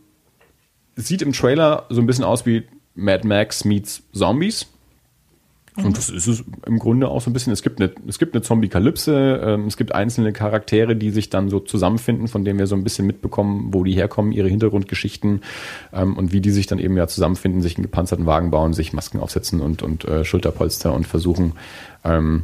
sieht 0.95 1.21
im 1.21 1.33
Trailer 1.33 1.85
so 1.89 2.01
ein 2.01 2.05
bisschen 2.05 2.25
aus 2.25 2.45
wie 2.45 2.63
Mad 2.95 3.25
Max 3.27 3.65
meets 3.65 4.03
Zombies. 4.13 4.67
Und 5.75 5.97
das 5.97 6.09
ist 6.09 6.27
es 6.27 6.43
im 6.67 6.77
Grunde 6.77 7.07
auch 7.07 7.21
so 7.21 7.29
ein 7.29 7.33
bisschen. 7.33 7.51
Es 7.51 7.63
gibt 7.63 7.81
eine, 7.81 7.91
es 8.07 8.19
gibt 8.19 8.35
eine 8.35 8.43
Zombie-Kalypse, 8.43 9.41
ähm, 9.43 9.65
es 9.65 9.75
gibt 9.75 9.93
einzelne 9.93 10.31
Charaktere, 10.31 10.95
die 10.95 11.09
sich 11.09 11.29
dann 11.29 11.49
so 11.49 11.59
zusammenfinden, 11.59 12.27
von 12.27 12.45
denen 12.45 12.59
wir 12.59 12.67
so 12.67 12.75
ein 12.75 12.83
bisschen 12.83 13.07
mitbekommen, 13.07 13.69
wo 13.71 13.83
die 13.83 13.93
herkommen, 13.93 14.31
ihre 14.31 14.49
Hintergrundgeschichten 14.49 15.41
ähm, 15.91 16.15
und 16.15 16.31
wie 16.31 16.41
die 16.41 16.51
sich 16.51 16.67
dann 16.67 16.77
eben 16.77 16.95
ja 16.95 17.07
zusammenfinden, 17.07 17.61
sich 17.61 17.77
einen 17.77 17.83
gepanzerten 17.83 18.27
Wagen 18.27 18.51
bauen, 18.51 18.73
sich 18.73 18.93
Masken 18.93 19.19
aufsetzen 19.19 19.61
und, 19.61 19.81
und 19.81 20.05
äh, 20.05 20.23
Schulterpolster 20.23 20.93
und 20.93 21.07
versuchen, 21.07 21.53
ähm, 22.03 22.43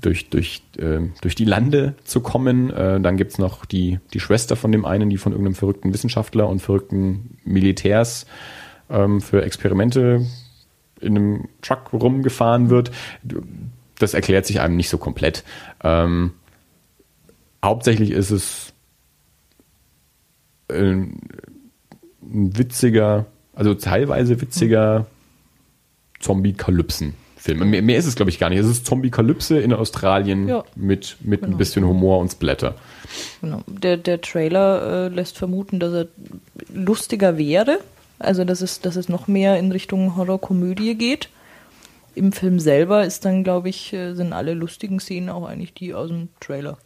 durch, 0.00 0.30
durch, 0.30 0.62
äh, 0.76 1.00
durch 1.20 1.34
die 1.34 1.44
Lande 1.44 1.94
zu 2.04 2.20
kommen. 2.20 2.70
Äh, 2.70 3.00
dann 3.00 3.16
gibt's 3.16 3.38
noch 3.38 3.64
die, 3.64 3.98
die 4.12 4.20
Schwester 4.20 4.54
von 4.54 4.70
dem 4.70 4.84
einen, 4.84 5.10
die 5.10 5.16
von 5.16 5.32
irgendeinem 5.32 5.56
verrückten 5.56 5.92
Wissenschaftler 5.92 6.48
und 6.48 6.60
verrückten 6.60 7.38
Militärs 7.44 8.26
ähm, 8.88 9.20
für 9.20 9.42
Experimente 9.42 10.26
in 11.00 11.16
einem 11.16 11.48
Truck 11.62 11.92
rumgefahren 11.92 12.70
wird. 12.70 12.90
Das 13.98 14.14
erklärt 14.14 14.46
sich 14.46 14.60
einem 14.60 14.76
nicht 14.76 14.88
so 14.88 14.98
komplett. 14.98 15.44
Ähm, 15.82 16.32
hauptsächlich 17.64 18.10
ist 18.12 18.30
es 18.30 18.72
äh, 20.68 20.80
ein 20.92 21.20
witziger, 22.20 23.26
also 23.54 23.74
teilweise 23.74 24.40
witziger 24.40 25.06
Zombie-Kalypsen-Film. 26.20 27.70
Mehr, 27.70 27.82
mehr 27.82 27.96
ist 27.98 28.06
es, 28.06 28.16
glaube 28.16 28.30
ich, 28.30 28.38
gar 28.38 28.50
nicht. 28.50 28.58
Es 28.58 28.66
ist 28.66 28.86
Zombie-Kalypse 28.86 29.58
in 29.60 29.72
Australien 29.72 30.48
Ja. 30.48 30.64
mit, 30.74 31.16
mit 31.20 31.42
ein 31.42 31.46
Genau. 31.46 31.56
bisschen 31.58 31.84
Humor 31.86 32.18
und 32.18 32.30
Splatter. 32.30 32.74
Genau. 33.40 33.62
Der, 33.66 33.96
der 33.96 34.20
Trailer 34.20 35.06
äh, 35.06 35.08
lässt 35.08 35.38
vermuten, 35.38 35.78
dass 35.80 35.92
er 35.92 36.06
lustiger 36.74 37.38
wäre. 37.38 37.78
Also, 38.18 38.44
dass 38.44 38.60
es, 38.60 38.80
dass 38.80 38.96
es 38.96 39.08
noch 39.08 39.28
mehr 39.28 39.58
in 39.58 39.72
Richtung 39.72 40.16
Horrorkomödie 40.16 40.94
geht. 40.96 41.28
Im 42.14 42.32
Film 42.32 42.58
selber 42.58 43.04
ist 43.04 43.24
dann, 43.24 43.44
glaube 43.44 43.68
ich, 43.68 43.92
äh, 43.92 44.14
sind 44.14 44.32
alle 44.32 44.54
lustigen 44.54 44.98
Szenen 44.98 45.28
auch 45.28 45.46
eigentlich 45.46 45.72
die 45.74 45.94
aus 45.94 46.08
dem 46.08 46.28
Trailer. 46.40 46.76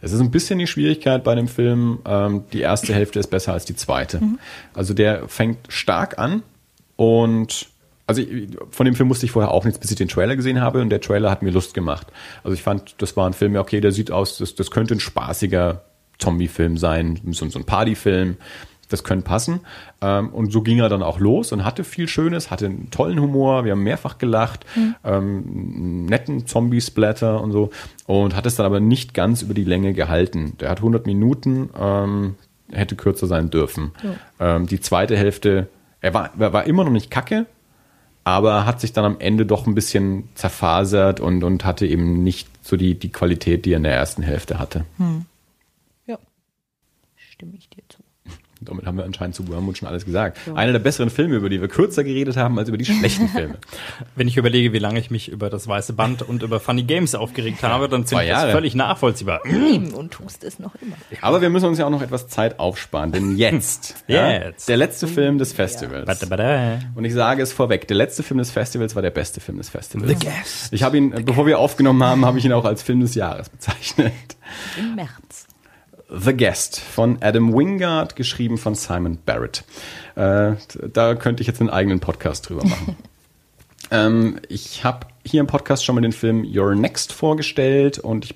Es 0.00 0.12
ist 0.12 0.20
ein 0.20 0.32
bisschen 0.32 0.58
die 0.58 0.66
Schwierigkeit 0.66 1.22
bei 1.22 1.36
dem 1.36 1.46
Film, 1.46 2.00
ähm, 2.04 2.44
die 2.52 2.60
erste 2.60 2.92
Hälfte 2.92 3.20
ist 3.20 3.28
besser 3.28 3.52
als 3.52 3.64
die 3.64 3.76
zweite. 3.76 4.20
Also 4.74 4.92
der 4.92 5.28
fängt 5.28 5.58
stark 5.68 6.18
an 6.18 6.42
und 6.96 7.68
also 8.08 8.22
ich, 8.22 8.48
von 8.70 8.84
dem 8.86 8.96
Film 8.96 9.06
musste 9.06 9.24
ich 9.24 9.30
vorher 9.30 9.52
auch 9.52 9.64
nichts, 9.64 9.78
bis 9.78 9.92
ich 9.92 9.96
den 9.96 10.08
Trailer 10.08 10.34
gesehen 10.34 10.60
habe 10.60 10.80
und 10.80 10.90
der 10.90 11.00
Trailer 11.00 11.30
hat 11.30 11.42
mir 11.42 11.50
Lust 11.50 11.74
gemacht. 11.74 12.08
Also 12.42 12.54
ich 12.54 12.62
fand, 12.62 12.96
das 12.98 13.16
war 13.16 13.28
ein 13.28 13.32
Film, 13.34 13.54
ja, 13.54 13.60
okay, 13.60 13.80
der 13.80 13.92
sieht 13.92 14.10
aus, 14.10 14.38
das, 14.38 14.56
das 14.56 14.72
könnte 14.72 14.94
ein 14.94 15.00
spaßiger 15.00 15.84
Zombie-Film 16.18 16.76
sein, 16.76 17.20
so, 17.30 17.48
so 17.48 17.58
ein 17.60 17.64
Partyfilm. 17.64 18.36
Das 18.92 19.04
könnte 19.04 19.24
passen. 19.24 19.60
Ähm, 20.02 20.28
und 20.30 20.52
so 20.52 20.62
ging 20.62 20.78
er 20.78 20.88
dann 20.88 21.02
auch 21.02 21.18
los 21.18 21.52
und 21.52 21.64
hatte 21.64 21.84
viel 21.84 22.08
Schönes, 22.08 22.50
hatte 22.50 22.66
einen 22.66 22.90
tollen 22.90 23.20
Humor, 23.20 23.64
wir 23.64 23.72
haben 23.72 23.82
mehrfach 23.82 24.18
gelacht, 24.18 24.66
mhm. 24.76 24.94
ähm, 25.04 26.04
netten 26.06 26.46
Zombie-Splatter 26.46 27.40
und 27.40 27.52
so. 27.52 27.70
Und 28.06 28.36
hat 28.36 28.46
es 28.46 28.56
dann 28.56 28.66
aber 28.66 28.80
nicht 28.80 29.14
ganz 29.14 29.42
über 29.42 29.54
die 29.54 29.64
Länge 29.64 29.94
gehalten. 29.94 30.56
Der 30.60 30.70
hat 30.70 30.78
100 30.78 31.06
Minuten, 31.06 31.70
ähm, 31.78 32.34
hätte 32.72 32.96
kürzer 32.96 33.26
sein 33.26 33.50
dürfen. 33.50 33.92
Ja. 34.02 34.56
Ähm, 34.56 34.66
die 34.66 34.80
zweite 34.80 35.16
Hälfte, 35.16 35.68
er 36.00 36.14
war, 36.14 36.30
er 36.38 36.52
war 36.52 36.66
immer 36.66 36.84
noch 36.84 36.92
nicht 36.92 37.10
kacke, 37.10 37.46
aber 38.24 38.66
hat 38.66 38.80
sich 38.80 38.92
dann 38.92 39.04
am 39.04 39.18
Ende 39.18 39.46
doch 39.46 39.66
ein 39.66 39.74
bisschen 39.74 40.28
zerfasert 40.34 41.20
und, 41.20 41.42
und 41.42 41.64
hatte 41.64 41.86
eben 41.86 42.22
nicht 42.22 42.48
so 42.62 42.76
die, 42.76 42.98
die 42.98 43.10
Qualität, 43.10 43.64
die 43.64 43.72
er 43.72 43.78
in 43.78 43.82
der 43.82 43.94
ersten 43.94 44.22
Hälfte 44.22 44.58
hatte. 44.58 44.84
Hm. 44.98 45.24
Ja, 46.06 46.18
stimme 47.16 47.52
ich. 47.56 47.69
Damit 48.62 48.84
haben 48.84 48.98
wir 48.98 49.04
anscheinend 49.04 49.34
zu 49.34 49.48
Wormwood 49.48 49.78
schon 49.78 49.88
alles 49.88 50.04
gesagt. 50.04 50.38
Ja. 50.46 50.54
Einer 50.54 50.72
der 50.72 50.80
besseren 50.80 51.08
Filme, 51.08 51.36
über 51.36 51.48
die 51.48 51.60
wir 51.60 51.68
kürzer 51.68 52.04
geredet 52.04 52.36
haben 52.36 52.58
als 52.58 52.68
über 52.68 52.76
die 52.76 52.84
schlechten 52.84 53.28
Filme. 53.34 53.54
Wenn 54.16 54.28
ich 54.28 54.36
überlege, 54.36 54.72
wie 54.74 54.78
lange 54.78 54.98
ich 55.00 55.10
mich 55.10 55.28
über 55.28 55.48
das 55.48 55.66
weiße 55.66 55.94
Band 55.94 56.22
und 56.22 56.42
über 56.42 56.60
Funny 56.60 56.82
Games 56.82 57.14
aufgeregt 57.14 57.62
habe, 57.62 57.88
dann 57.88 58.04
sind 58.04 58.20
das 58.28 58.50
völlig 58.50 58.74
nachvollziehbar. 58.74 59.40
Eben 59.46 59.92
und 59.92 60.12
tust 60.12 60.44
es 60.44 60.58
noch 60.58 60.74
immer. 60.82 60.96
Aber 61.22 61.40
wir 61.40 61.48
müssen 61.48 61.66
uns 61.66 61.78
ja 61.78 61.86
auch 61.86 61.90
noch 61.90 62.02
etwas 62.02 62.28
Zeit 62.28 62.58
aufsparen, 62.58 63.12
denn 63.12 63.36
jetzt, 63.36 63.94
jetzt. 64.06 64.68
Ja, 64.68 64.68
der 64.68 64.76
letzte 64.76 65.06
Film 65.06 65.38
des 65.38 65.52
Festivals. 65.52 66.20
Ja. 66.28 66.78
Und 66.94 67.04
ich 67.04 67.14
sage 67.14 67.42
es 67.42 67.52
vorweg, 67.52 67.88
der 67.88 67.96
letzte 67.96 68.22
Film 68.22 68.38
des 68.38 68.50
Festivals 68.50 68.94
war 68.94 69.02
der 69.02 69.10
beste 69.10 69.40
Film 69.40 69.58
des 69.58 69.70
Festivals. 69.70 70.10
The 70.10 70.26
Guest. 70.26 70.72
Ich 70.72 70.82
habe 70.82 70.98
ihn, 70.98 71.14
The 71.16 71.22
bevor 71.22 71.46
wir 71.46 71.58
aufgenommen 71.58 72.02
haben, 72.02 72.26
habe 72.26 72.38
ich 72.38 72.44
ihn 72.44 72.52
auch 72.52 72.64
als 72.64 72.82
Film 72.82 73.00
des 73.00 73.14
Jahres 73.14 73.48
bezeichnet. 73.48 74.12
Im 74.78 74.96
März. 74.96 75.10
The 76.12 76.36
Guest 76.36 76.80
von 76.80 77.18
Adam 77.20 77.54
Wingard, 77.54 78.16
geschrieben 78.16 78.58
von 78.58 78.74
Simon 78.74 79.18
Barrett. 79.24 79.64
Äh, 80.16 80.52
da 80.92 81.14
könnte 81.14 81.42
ich 81.42 81.46
jetzt 81.46 81.60
einen 81.60 81.70
eigenen 81.70 82.00
Podcast 82.00 82.48
drüber 82.48 82.64
machen. 82.64 82.96
ähm, 83.90 84.40
ich 84.48 84.84
habe 84.84 85.06
hier 85.24 85.40
im 85.40 85.46
Podcast 85.46 85.84
schon 85.84 85.94
mal 85.94 86.00
den 86.00 86.12
Film 86.12 86.44
Your 86.44 86.74
Next 86.74 87.12
vorgestellt 87.12 87.98
und 87.98 88.24
ich 88.24 88.34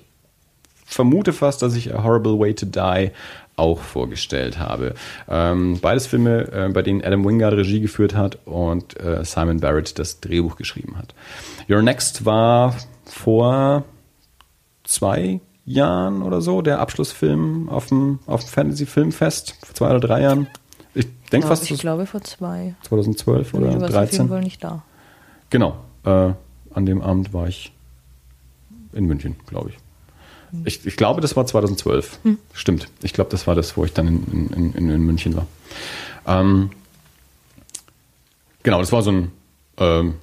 vermute 0.85 1.33
fast, 1.33 1.61
dass 1.61 1.75
ich 1.75 1.93
A 1.93 2.03
Horrible 2.03 2.39
Way 2.39 2.55
to 2.55 2.65
Die 2.65 3.11
auch 3.57 3.81
vorgestellt 3.81 4.59
habe. 4.59 4.95
Ähm, 5.27 5.79
beides 5.81 6.07
Filme, 6.07 6.51
äh, 6.51 6.69
bei 6.69 6.81
denen 6.81 7.03
Adam 7.03 7.25
Wingard 7.25 7.53
Regie 7.53 7.79
geführt 7.79 8.15
hat 8.15 8.39
und 8.45 8.99
äh, 8.99 9.23
Simon 9.23 9.59
Barrett 9.59 9.97
das 9.97 10.19
Drehbuch 10.19 10.55
geschrieben 10.55 10.97
hat. 10.97 11.13
Your 11.69 11.81
Next 11.81 12.25
war 12.25 12.75
vor 13.05 13.83
zwei 14.83 15.39
Jahren 15.65 16.21
oder 16.21 16.41
so, 16.41 16.61
der 16.61 16.79
Abschlussfilm 16.79 17.69
auf 17.69 17.87
dem, 17.87 18.19
auf 18.27 18.43
dem 18.43 18.49
Fantasy 18.49 18.85
Filmfest, 18.85 19.55
vor 19.65 19.75
zwei 19.75 19.89
oder 19.89 19.99
drei 19.99 20.21
Jahren. 20.21 20.47
Ich 20.93 21.07
denke 21.31 21.47
fast. 21.47 21.69
Ich 21.69 21.79
glaube 21.79 22.05
vor 22.05 22.21
zwei. 22.21 22.75
2012 22.83 23.53
oder 23.53 23.71
du 23.73 23.79
13. 23.79 23.97
auf 23.97 24.11
jeden 24.11 24.29
Fall 24.29 24.41
nicht 24.41 24.63
da. 24.63 24.83
Genau. 25.49 25.75
Äh, 26.05 26.33
an 26.73 26.85
dem 26.85 27.01
Abend 27.01 27.33
war 27.33 27.47
ich 27.47 27.73
in 28.93 29.05
München, 29.05 29.35
glaube 29.47 29.71
ich. 29.71 29.77
Hm. 30.51 30.61
ich. 30.65 30.85
Ich 30.85 30.97
glaube, 30.97 31.21
das 31.21 31.35
war 31.35 31.45
2012. 31.45 32.19
Hm. 32.23 32.37
Stimmt. 32.53 32.89
Ich 33.01 33.13
glaube, 33.13 33.31
das 33.31 33.47
war 33.47 33.55
das, 33.55 33.75
wo 33.75 33.85
ich 33.85 33.93
dann 33.93 34.07
in, 34.07 34.49
in, 34.51 34.73
in, 34.73 34.89
in 34.89 35.01
München 35.01 35.35
war. 35.35 35.47
Ähm, 36.27 36.69
genau, 38.63 38.79
das 38.79 38.91
war 38.91 39.01
so 39.01 39.11
ein 39.11 39.31
ähm, 39.77 40.15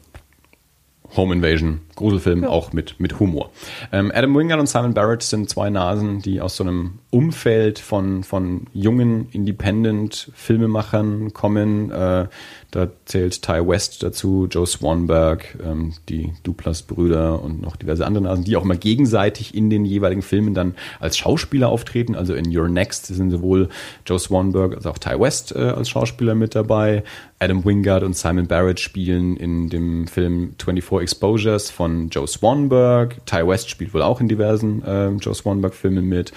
Home 1.17 1.35
Invasion, 1.35 1.81
Gruselfilm, 1.95 2.45
ja. 2.45 2.49
auch 2.49 2.73
mit, 2.73 2.99
mit 2.99 3.21
Humor. 3.21 3.51
Ähm, 3.93 4.11
Adam 4.15 4.35
Wingard 4.35 4.61
und 4.61 4.67
Simon 4.67 4.95
Barrett 4.95 5.23
sind 5.23 5.51
zwei 5.51 5.69
Nasen, 5.69 6.23
die 6.23 6.41
aus 6.41 6.57
so 6.57 6.65
einem 6.65 6.99
Umfeld 7.11 7.79
von, 7.79 8.25
von 8.25 8.67
jungen 8.73 9.29
Independent-Filmemachern 9.31 11.33
kommen. 11.33 11.91
Äh, 11.91 12.29
da 12.73 12.89
zählt 13.05 13.43
Ty 13.43 13.69
West 13.69 14.03
dazu, 14.03 14.49
Joe 14.51 14.67
Swanberg, 14.67 15.59
ähm, 15.63 15.93
die 16.09 16.33
Duplas-Brüder 16.43 17.43
und 17.43 17.61
noch 17.61 17.77
diverse 17.77 18.07
andere 18.07 18.25
Nasen, 18.25 18.45
die 18.45 18.57
auch 18.57 18.65
mal 18.65 18.79
gegenseitig 18.79 19.55
in 19.55 19.69
den 19.69 19.85
jeweiligen 19.85 20.23
Filmen 20.23 20.55
dann 20.55 20.75
als 20.99 21.19
Schauspieler 21.19 21.69
auftreten. 21.69 22.15
Also 22.17 22.35
in 22.35 22.57
Your 22.57 22.69
Next 22.69 23.07
sind 23.07 23.31
sowohl 23.31 23.69
Joe 24.07 24.19
Swanberg 24.19 24.75
als 24.75 24.87
auch 24.87 24.97
Ty 24.97 25.21
West 25.21 25.55
äh, 25.55 25.59
als 25.59 25.91
Schauspieler 25.91 26.35
mit 26.35 26.55
dabei. 26.55 27.05
Adam 27.39 27.63
Wingard 27.65 28.05
und 28.05 28.17
Simon 28.17 28.47
Barrett 28.47 28.81
spielen 28.81 29.37
in 29.37 29.69
dem 29.69 30.07
Film 30.07 30.55
24 30.59 31.03
Exposures 31.03 31.71
von 31.71 32.09
Joe 32.09 32.27
Swanberg. 32.27 33.27
Ty 33.27 33.47
West 33.47 33.69
spielt 33.69 33.93
wohl 33.93 34.03
auch 34.03 34.21
in 34.21 34.29
diversen 34.29 34.83
äh, 34.83 35.11
Joe 35.11 35.35
Swanberg-Filmen 35.35 36.09
mit. 36.09 36.33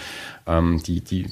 Ähm, 0.47 0.81
die, 0.85 1.01
die 1.01 1.25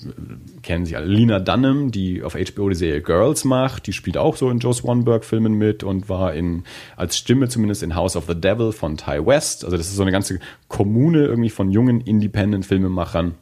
kennen 0.64 0.86
sich 0.86 0.98
alle. 0.98 1.06
Lena 1.06 1.40
Dunham, 1.40 1.92
die 1.92 2.24
auf 2.24 2.34
HBO 2.34 2.70
die 2.70 2.76
Serie 2.76 3.02
Girls 3.02 3.46
macht, 3.46 3.86
die 3.86 3.94
spielt 3.94 4.18
auch 4.18 4.36
so 4.36 4.50
in 4.50 4.58
Joe 4.58 4.74
Swanberg-Filmen 4.74 5.54
mit 5.54 5.84
und 5.84 6.10
war 6.10 6.34
in, 6.34 6.64
als 6.96 7.18
Stimme 7.18 7.48
zumindest 7.48 7.84
in 7.84 7.96
House 7.96 8.16
of 8.16 8.26
the 8.28 8.40
Devil 8.40 8.72
von 8.72 8.98
Ty 8.98 9.26
West. 9.26 9.66
Also 9.66 9.78
das 9.78 9.88
ist 9.88 9.96
so 9.96 10.02
eine 10.02 10.12
ganze 10.12 10.40
Kommune 10.68 11.26
irgendwie 11.26 11.52
von 11.52 11.70
jungen 11.70 12.02
Independent-Filmemachern, 12.02 13.36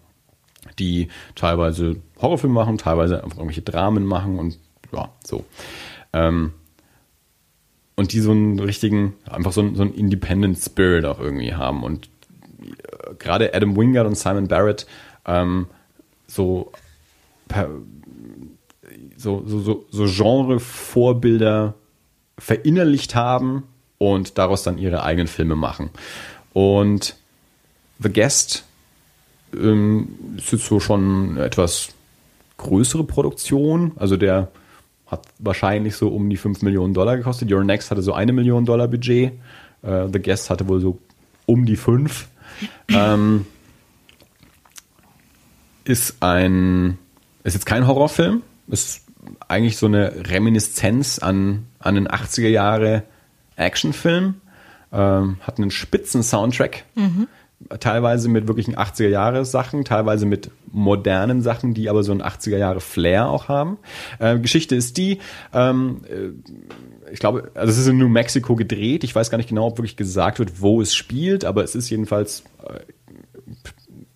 die 0.77 1.07
teilweise 1.35 1.97
Horrorfilme 2.21 2.53
machen, 2.53 2.77
teilweise 2.77 3.23
einfach 3.23 3.37
irgendwelche 3.37 3.61
Dramen 3.61 4.05
machen 4.05 4.39
und 4.39 4.59
ja, 4.91 5.09
so. 5.23 5.45
Ähm, 6.11 6.51
und 7.95 8.11
die 8.11 8.19
so 8.19 8.31
einen 8.31 8.59
richtigen, 8.59 9.13
einfach 9.29 9.53
so 9.53 9.61
einen, 9.61 9.75
so 9.75 9.83
einen 9.83 9.93
Independent 9.93 10.57
Spirit 10.57 11.05
auch 11.05 11.19
irgendwie 11.19 11.53
haben. 11.53 11.83
Und 11.83 12.09
äh, 12.61 13.13
gerade 13.19 13.53
Adam 13.53 13.77
Wingard 13.77 14.07
und 14.07 14.17
Simon 14.17 14.47
Barrett 14.47 14.85
ähm, 15.25 15.67
so, 16.27 16.71
so, 19.17 19.43
so, 19.45 19.59
so, 19.59 19.85
so 19.89 20.05
Genre-Vorbilder 20.05 21.75
verinnerlicht 22.37 23.15
haben 23.15 23.63
und 23.97 24.37
daraus 24.37 24.63
dann 24.63 24.77
ihre 24.77 25.03
eigenen 25.03 25.27
Filme 25.27 25.55
machen. 25.55 25.91
Und 26.53 27.15
The 27.99 28.11
Guest 28.11 28.65
ähm, 29.53 30.35
ist 30.37 30.51
jetzt 30.51 30.65
so 30.65 30.79
schon 30.79 31.31
eine 31.31 31.45
etwas 31.45 31.89
größere 32.57 33.03
Produktion. 33.03 33.91
Also 33.95 34.17
der 34.17 34.51
hat 35.07 35.27
wahrscheinlich 35.39 35.95
so 35.95 36.07
um 36.07 36.29
die 36.29 36.37
5 36.37 36.61
Millionen 36.61 36.93
Dollar 36.93 37.17
gekostet. 37.17 37.51
Your 37.51 37.63
Next 37.63 37.91
hatte 37.91 38.01
so 38.01 38.13
eine 38.13 38.33
Million 38.33 38.65
Dollar 38.65 38.87
Budget. 38.87 39.33
Uh, 39.83 40.07
The 40.11 40.19
Guest 40.21 40.49
hatte 40.49 40.67
wohl 40.67 40.79
so 40.79 40.99
um 41.45 41.65
die 41.65 41.75
5. 41.75 42.27
ähm, 42.89 43.45
ist 45.83 46.17
ein, 46.21 46.97
ist 47.43 47.53
jetzt 47.53 47.65
kein 47.65 47.87
Horrorfilm, 47.87 48.41
ist 48.67 49.03
eigentlich 49.47 49.77
so 49.77 49.85
eine 49.85 50.29
Reminiszenz 50.29 51.19
an, 51.19 51.67
an 51.79 51.97
einen 51.97 52.07
80er 52.07 52.47
Jahre 52.47 53.03
Actionfilm, 53.55 54.35
ähm, 54.91 55.37
hat 55.41 55.57
einen 55.57 55.71
spitzen 55.71 56.23
Soundtrack, 56.23 56.85
mhm. 56.95 57.27
teilweise 57.79 58.29
mit 58.29 58.47
wirklichen 58.47 58.75
80er 58.75 59.07
Jahre 59.07 59.45
Sachen, 59.45 59.85
teilweise 59.85 60.25
mit 60.25 60.51
modernen 60.71 61.41
Sachen, 61.41 61.73
die 61.73 61.89
aber 61.89 62.03
so 62.03 62.11
einen 62.11 62.21
80er 62.21 62.57
Jahre 62.57 62.81
Flair 62.81 63.27
auch 63.27 63.47
haben. 63.47 63.77
Äh, 64.19 64.39
Geschichte 64.39 64.75
ist 64.75 64.97
die, 64.97 65.19
ähm, 65.53 66.01
äh, 66.09 67.11
ich 67.11 67.19
glaube, 67.19 67.51
also 67.53 67.71
es 67.71 67.77
ist 67.77 67.87
in 67.87 67.97
New 67.97 68.07
Mexico 68.07 68.55
gedreht. 68.55 69.03
Ich 69.03 69.13
weiß 69.13 69.29
gar 69.29 69.37
nicht 69.37 69.49
genau, 69.49 69.67
ob 69.67 69.77
wirklich 69.77 69.97
gesagt 69.97 70.39
wird, 70.39 70.61
wo 70.61 70.81
es 70.81 70.95
spielt, 70.95 71.45
aber 71.45 71.63
es 71.63 71.75
ist 71.75 71.89
jedenfalls 71.89 72.43
äh, 72.67 72.79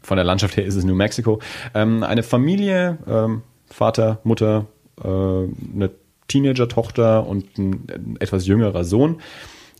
von 0.06 0.18
der 0.18 0.24
Landschaft 0.24 0.56
her 0.58 0.66
ist 0.66 0.76
es 0.76 0.84
New 0.84 0.96
Mexico. 0.96 1.40
Ähm, 1.74 2.04
eine 2.04 2.24
Familie, 2.24 2.98
ähm, 3.08 3.42
Vater, 3.68 4.20
Mutter, 4.24 4.68
äh, 5.04 5.08
eine 5.08 5.92
Teenager-Tochter 6.28 7.26
und 7.28 7.58
ein, 7.58 7.88
ein, 7.90 8.18
etwas 8.20 8.48
jüngerer 8.48 8.84
Sohn. 8.84 9.22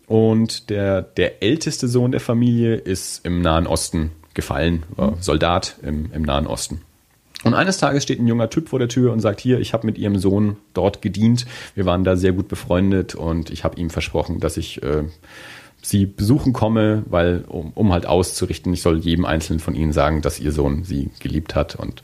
Und 0.08 0.70
der, 0.70 1.02
der 1.02 1.42
älteste 1.42 1.88
Sohn 1.88 2.12
der 2.12 2.22
Familie 2.22 2.76
ist 2.76 3.26
im 3.26 3.42
Nahen 3.42 3.66
Osten 3.68 4.12
gefallen, 4.34 4.84
äh, 4.98 5.12
Soldat 5.20 5.78
im, 5.82 6.12
im 6.12 6.24
Nahen 6.24 6.48
Osten. 6.48 6.82
Und 7.44 7.54
eines 7.54 7.78
Tages 7.78 8.04
steht 8.04 8.20
ein 8.20 8.28
junger 8.28 8.50
Typ 8.50 8.70
vor 8.70 8.80
der 8.80 8.88
Tür 8.88 9.12
und 9.12 9.20
sagt, 9.20 9.40
hier, 9.40 9.60
ich 9.60 9.74
habe 9.74 9.86
mit 9.86 10.00
ihrem 10.00 10.18
Sohn 10.18 10.58
dort 10.74 11.02
gedient. 11.04 11.46
Wir 11.76 11.86
waren 11.86 12.04
da 12.04 12.16
sehr 12.16 12.32
gut 12.32 12.48
befreundet 12.48 13.14
und 13.14 13.52
ich 13.52 13.64
habe 13.64 13.78
ihm 13.80 13.92
versprochen, 13.92 14.40
dass 14.40 14.58
ich 14.58 14.82
äh, 14.82 15.04
sie 15.90 16.06
besuchen 16.06 16.54
komme, 16.54 17.04
weil 17.08 17.46
um, 17.48 17.72
um 17.76 17.94
halt 17.94 18.06
auszurichten, 18.06 18.74
ich 18.74 18.82
soll 18.82 18.98
jedem 19.00 19.26
Einzelnen 19.26 19.60
von 19.60 19.76
ihnen 19.76 19.94
sagen, 19.94 20.22
dass 20.22 20.40
ihr 20.40 20.52
Sohn 20.52 20.84
sie 20.84 21.10
geliebt 21.20 21.56
hat 21.56 21.76
und 21.76 22.02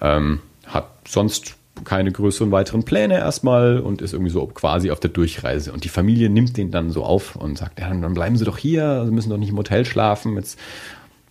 ähm, 0.00 0.40
hat 0.66 0.88
sonst 1.08 1.56
keine 1.84 2.10
größeren 2.10 2.50
weiteren 2.52 2.84
Pläne 2.84 3.18
erstmal 3.18 3.78
und 3.80 4.00
ist 4.02 4.12
irgendwie 4.12 4.32
so 4.32 4.46
quasi 4.46 4.90
auf 4.90 5.00
der 5.00 5.10
Durchreise. 5.10 5.72
Und 5.72 5.84
die 5.84 5.88
Familie 5.88 6.30
nimmt 6.30 6.56
den 6.56 6.70
dann 6.70 6.90
so 6.90 7.04
auf 7.04 7.36
und 7.36 7.58
sagt, 7.58 7.78
ja, 7.80 7.88
dann 7.88 8.14
bleiben 8.14 8.36
Sie 8.36 8.44
doch 8.44 8.58
hier, 8.58 9.04
Sie 9.04 9.12
müssen 9.12 9.30
doch 9.30 9.36
nicht 9.36 9.50
im 9.50 9.58
Hotel 9.58 9.84
schlafen, 9.84 10.36
jetzt 10.36 10.58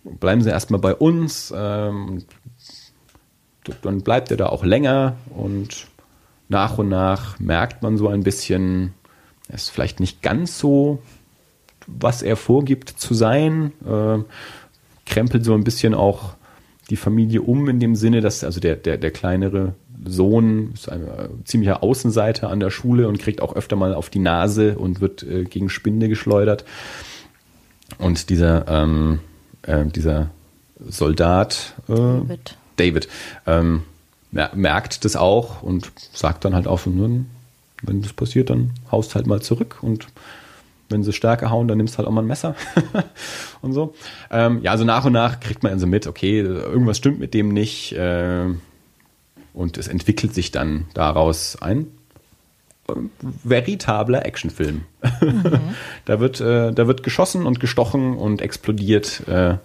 bleiben 0.04 0.42
Sie 0.42 0.50
erstmal 0.50 0.80
bei 0.80 0.94
uns. 0.94 1.52
Ähm, 1.56 2.24
dann 3.82 4.02
bleibt 4.02 4.30
er 4.30 4.36
da 4.36 4.46
auch 4.46 4.64
länger 4.64 5.16
und 5.34 5.88
nach 6.48 6.78
und 6.78 6.88
nach 6.88 7.40
merkt 7.40 7.82
man 7.82 7.96
so 7.96 8.08
ein 8.08 8.22
bisschen, 8.22 8.94
er 9.48 9.56
ist 9.56 9.70
vielleicht 9.70 9.98
nicht 9.98 10.22
ganz 10.22 10.58
so 10.58 11.02
was 11.86 12.22
er 12.22 12.36
vorgibt 12.36 12.88
zu 12.90 13.14
sein, 13.14 13.72
äh, 13.86 14.18
krempelt 15.06 15.44
so 15.44 15.54
ein 15.54 15.64
bisschen 15.64 15.94
auch 15.94 16.34
die 16.90 16.96
Familie 16.96 17.42
um 17.42 17.68
in 17.68 17.80
dem 17.80 17.96
Sinne, 17.96 18.20
dass 18.20 18.44
also 18.44 18.60
der, 18.60 18.76
der, 18.76 18.96
der 18.96 19.10
kleinere 19.10 19.74
Sohn 20.04 20.72
ist 20.74 20.88
ein 20.88 21.02
äh, 21.02 21.28
ziemlicher 21.44 21.82
Außenseiter 21.82 22.50
an 22.50 22.60
der 22.60 22.70
Schule 22.70 23.08
und 23.08 23.18
kriegt 23.18 23.42
auch 23.42 23.56
öfter 23.56 23.76
mal 23.76 23.94
auf 23.94 24.10
die 24.10 24.18
Nase 24.18 24.78
und 24.78 25.00
wird 25.00 25.22
äh, 25.22 25.44
gegen 25.44 25.68
Spinde 25.68 26.08
geschleudert. 26.08 26.64
Und 27.98 28.30
dieser, 28.30 28.66
ähm, 28.68 29.20
äh, 29.62 29.84
dieser 29.86 30.30
Soldat 30.86 31.74
äh, 31.88 31.94
David, 31.94 32.56
David 32.76 33.08
ähm, 33.46 33.82
merkt 34.30 35.04
das 35.04 35.16
auch 35.16 35.62
und 35.62 35.90
sagt 36.12 36.44
dann 36.44 36.54
halt 36.54 36.66
auch 36.66 36.80
so, 36.80 36.92
wenn 37.82 38.02
das 38.02 38.12
passiert, 38.12 38.50
dann 38.50 38.72
haust 38.90 39.14
halt 39.14 39.26
mal 39.26 39.40
zurück 39.40 39.78
und 39.82 40.06
wenn 40.88 41.02
sie 41.02 41.12
stärker 41.12 41.50
hauen, 41.50 41.68
dann 41.68 41.78
nimmst 41.78 41.94
du 41.94 41.98
halt 41.98 42.08
auch 42.08 42.12
mal 42.12 42.22
ein 42.22 42.26
Messer 42.26 42.54
und 43.62 43.72
so. 43.72 43.94
Ähm, 44.30 44.60
ja, 44.62 44.70
also 44.72 44.84
nach 44.84 45.04
und 45.04 45.12
nach 45.12 45.40
kriegt 45.40 45.62
man 45.62 45.72
dann 45.72 45.78
so 45.78 45.86
mit, 45.86 46.06
okay, 46.06 46.40
irgendwas 46.40 46.98
stimmt 46.98 47.18
mit 47.18 47.34
dem 47.34 47.48
nicht 47.48 47.92
äh, 47.92 48.46
und 49.54 49.78
es 49.78 49.88
entwickelt 49.88 50.34
sich 50.34 50.52
dann 50.52 50.86
daraus 50.94 51.60
ein 51.60 51.88
veritabler 53.44 54.24
Actionfilm. 54.24 54.82
Mhm. 55.20 55.74
da, 56.04 56.20
wird, 56.20 56.40
äh, 56.40 56.72
da 56.72 56.86
wird 56.86 57.02
geschossen 57.02 57.46
und 57.46 57.60
gestochen 57.60 58.16
und 58.16 58.42
explodiert. 58.42 59.26
Äh, 59.28 59.58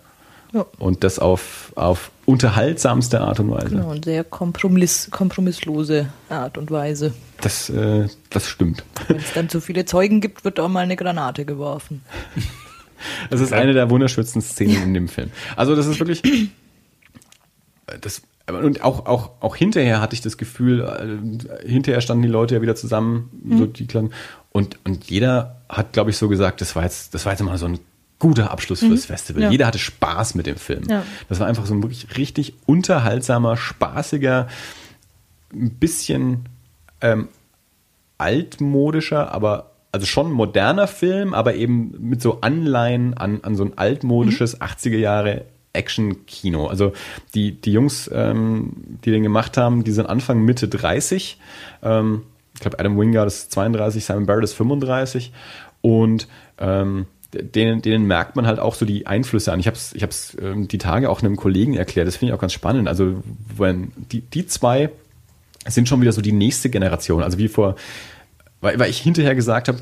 ja. 0.54 0.66
Und 0.80 1.04
das 1.04 1.20
auf, 1.20 1.72
auf 1.76 2.12
unterhaltsamste 2.26 3.22
Art 3.22 3.40
und 3.40 3.52
Weise. 3.52 3.70
Genau, 3.70 3.92
und 3.92 4.06
sehr 4.06 4.24
kompromiss, 4.24 5.10
kompromisslose 5.12 6.10
Art 6.30 6.58
und 6.58 6.72
Weise. 6.72 7.14
Das, 7.42 7.70
äh, 7.70 8.08
das 8.30 8.48
stimmt. 8.48 8.84
Wenn 9.08 9.18
es 9.18 9.34
dann 9.34 9.50
zu 9.50 9.62
viele 9.62 9.86
Zeugen 9.86 10.22
gibt, 10.22 10.44
wird 10.44 10.60
auch 10.60 10.70
mal 10.70 10.82
eine 10.82 10.96
Granate 10.96 11.46
geworfen. 11.46 12.02
Das 13.30 13.42
ist 13.42 13.52
eine 13.52 13.74
der 13.74 13.90
wunderschönsten 13.90 14.42
Szenen 14.42 14.84
in 14.84 14.94
dem 14.94 15.08
Film. 15.08 15.32
Also 15.56 15.76
das 15.76 15.88
ist 15.88 16.00
wirklich, 16.00 16.22
das 18.00 18.22
und 18.48 18.84
auch, 18.84 19.06
auch, 19.06 19.32
auch 19.40 19.56
hinterher 19.56 20.02
hatte 20.02 20.14
ich 20.14 20.22
das 20.22 20.38
Gefühl, 20.38 20.82
äh, 20.82 21.68
hinterher 21.68 22.02
standen 22.02 22.24
die 22.24 22.30
Leute 22.30 22.56
ja 22.56 22.62
wieder 22.62 22.76
zusammen, 22.76 23.30
mhm. 23.44 23.58
so 23.58 23.66
die 23.66 23.88
Kleinen, 23.88 24.14
und, 24.52 24.80
und 24.84 25.10
jeder 25.10 25.62
hat, 25.70 25.94
glaube 25.94 26.10
ich, 26.10 26.18
so 26.18 26.28
gesagt, 26.28 26.60
das 26.62 26.76
war 26.76 26.84
jetzt, 26.84 27.14
das 27.14 27.26
war 27.26 27.32
jetzt 27.32 27.42
mal 27.42 27.58
so 27.58 27.68
ein 27.68 27.80
guter 28.22 28.52
Abschluss 28.52 28.80
fürs 28.80 29.02
mhm. 29.02 29.14
Festival. 29.14 29.42
Ja. 29.42 29.50
Jeder 29.50 29.66
hatte 29.66 29.80
Spaß 29.80 30.36
mit 30.36 30.46
dem 30.46 30.56
Film. 30.56 30.84
Ja. 30.88 31.04
Das 31.28 31.40
war 31.40 31.48
einfach 31.48 31.66
so 31.66 31.74
ein 31.74 31.82
wirklich 31.82 32.18
richtig 32.18 32.54
unterhaltsamer, 32.68 33.58
spaßiger, 33.58 34.48
ein 35.52 35.72
bisschen 35.72 36.46
ähm, 37.02 37.30
altmodischer, 38.20 39.34
aber 39.34 39.72
also 39.92 40.06
schon 40.06 40.32
moderner 40.32 40.88
Film, 40.88 41.34
aber 41.34 41.56
eben 41.56 41.96
mit 42.00 42.22
so 42.22 42.42
Anleihen 42.42 43.16
an, 43.16 43.40
an 43.42 43.56
so 43.56 43.66
ein 43.66 43.78
altmodisches 43.78 44.60
mhm. 44.60 44.66
80er 44.66 44.98
Jahre 44.98 45.46
Action-Kino. 45.74 46.68
Also 46.68 46.94
die, 47.34 47.60
die 47.60 47.74
Jungs, 47.74 48.10
ähm, 48.14 49.00
die 49.04 49.10
den 49.10 49.24
gemacht 49.24 49.58
haben, 49.58 49.84
die 49.84 49.92
sind 49.92 50.06
Anfang, 50.06 50.44
Mitte 50.46 50.68
30. 50.68 51.40
Ähm, 51.82 52.22
ich 52.54 52.60
glaube, 52.62 52.78
Adam 52.78 53.00
Wingard 53.00 53.26
ist 53.26 53.52
32, 53.52 54.06
Simon 54.06 54.28
Barrett 54.28 54.44
ist 54.44 54.54
35. 54.54 55.32
Und 55.82 56.28
ähm, 56.60 57.08
denen, 57.34 57.82
denen 57.82 58.06
merkt 58.06 58.36
man 58.36 58.46
halt 58.46 58.60
auch 58.60 58.76
so 58.76 58.86
die 58.86 59.08
Einflüsse 59.08 59.52
an. 59.52 59.60
Ich 59.60 59.68
habe 59.68 59.78
es 59.78 59.94
ich 59.94 60.04
hab's, 60.04 60.36
ähm, 60.42 60.68
die 60.68 60.78
Tage 60.78 61.10
auch 61.10 61.22
einem 61.22 61.38
Kollegen 61.38 61.76
erklärt, 61.76 62.08
das 62.08 62.18
finde 62.18 62.32
ich 62.32 62.38
auch 62.38 62.42
ganz 62.42 62.54
spannend. 62.54 62.88
Also 62.88 63.24
wenn 63.58 63.92
die, 64.12 64.22
die 64.22 64.46
zwei 64.48 64.90
sind 65.68 65.88
schon 65.88 66.02
wieder 66.02 66.12
so 66.12 66.22
die 66.22 66.32
nächste 66.32 66.70
Generation. 66.70 67.24
Also 67.24 67.38
wie 67.38 67.48
vor, 67.48 67.76
weil, 68.62 68.80
weil 68.80 68.90
ich 68.90 69.00
hinterher 69.00 69.36
gesagt 69.36 69.68
habe, 69.68 69.80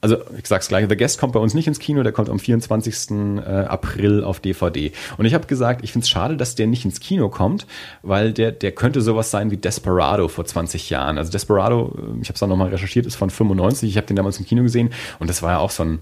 also 0.00 0.16
ich 0.36 0.46
sag's 0.46 0.68
gleich, 0.68 0.86
The 0.88 0.96
Guest 0.96 1.18
kommt 1.18 1.32
bei 1.32 1.40
uns 1.40 1.54
nicht 1.54 1.66
ins 1.66 1.80
Kino, 1.80 2.02
der 2.02 2.12
kommt 2.12 2.30
am 2.30 2.38
24. 2.38 3.10
Äh, 3.10 3.40
April 3.42 4.22
auf 4.22 4.38
DVD. 4.38 4.92
Und 5.16 5.26
ich 5.26 5.34
habe 5.34 5.46
gesagt, 5.46 5.82
ich 5.82 5.92
find's 5.92 6.08
schade, 6.08 6.36
dass 6.36 6.54
der 6.54 6.68
nicht 6.68 6.84
ins 6.84 7.00
Kino 7.00 7.28
kommt, 7.28 7.66
weil 8.02 8.32
der, 8.32 8.52
der 8.52 8.72
könnte 8.72 9.00
sowas 9.00 9.30
sein 9.30 9.50
wie 9.50 9.56
Desperado 9.56 10.28
vor 10.28 10.44
20 10.44 10.88
Jahren. 10.90 11.18
Also 11.18 11.32
Desperado, 11.32 11.96
äh, 11.96 12.22
ich 12.22 12.28
habe 12.28 12.36
es 12.36 12.42
auch 12.42 12.48
nochmal 12.48 12.68
recherchiert, 12.68 13.06
ist 13.06 13.16
von 13.16 13.30
95, 13.30 13.90
ich 13.90 13.96
habe 13.96 14.06
den 14.06 14.16
damals 14.16 14.38
im 14.38 14.46
Kino 14.46 14.62
gesehen 14.62 14.90
und 15.18 15.28
das 15.28 15.42
war 15.42 15.52
ja 15.52 15.58
auch 15.58 15.70
so 15.70 15.82
ein, 15.82 15.98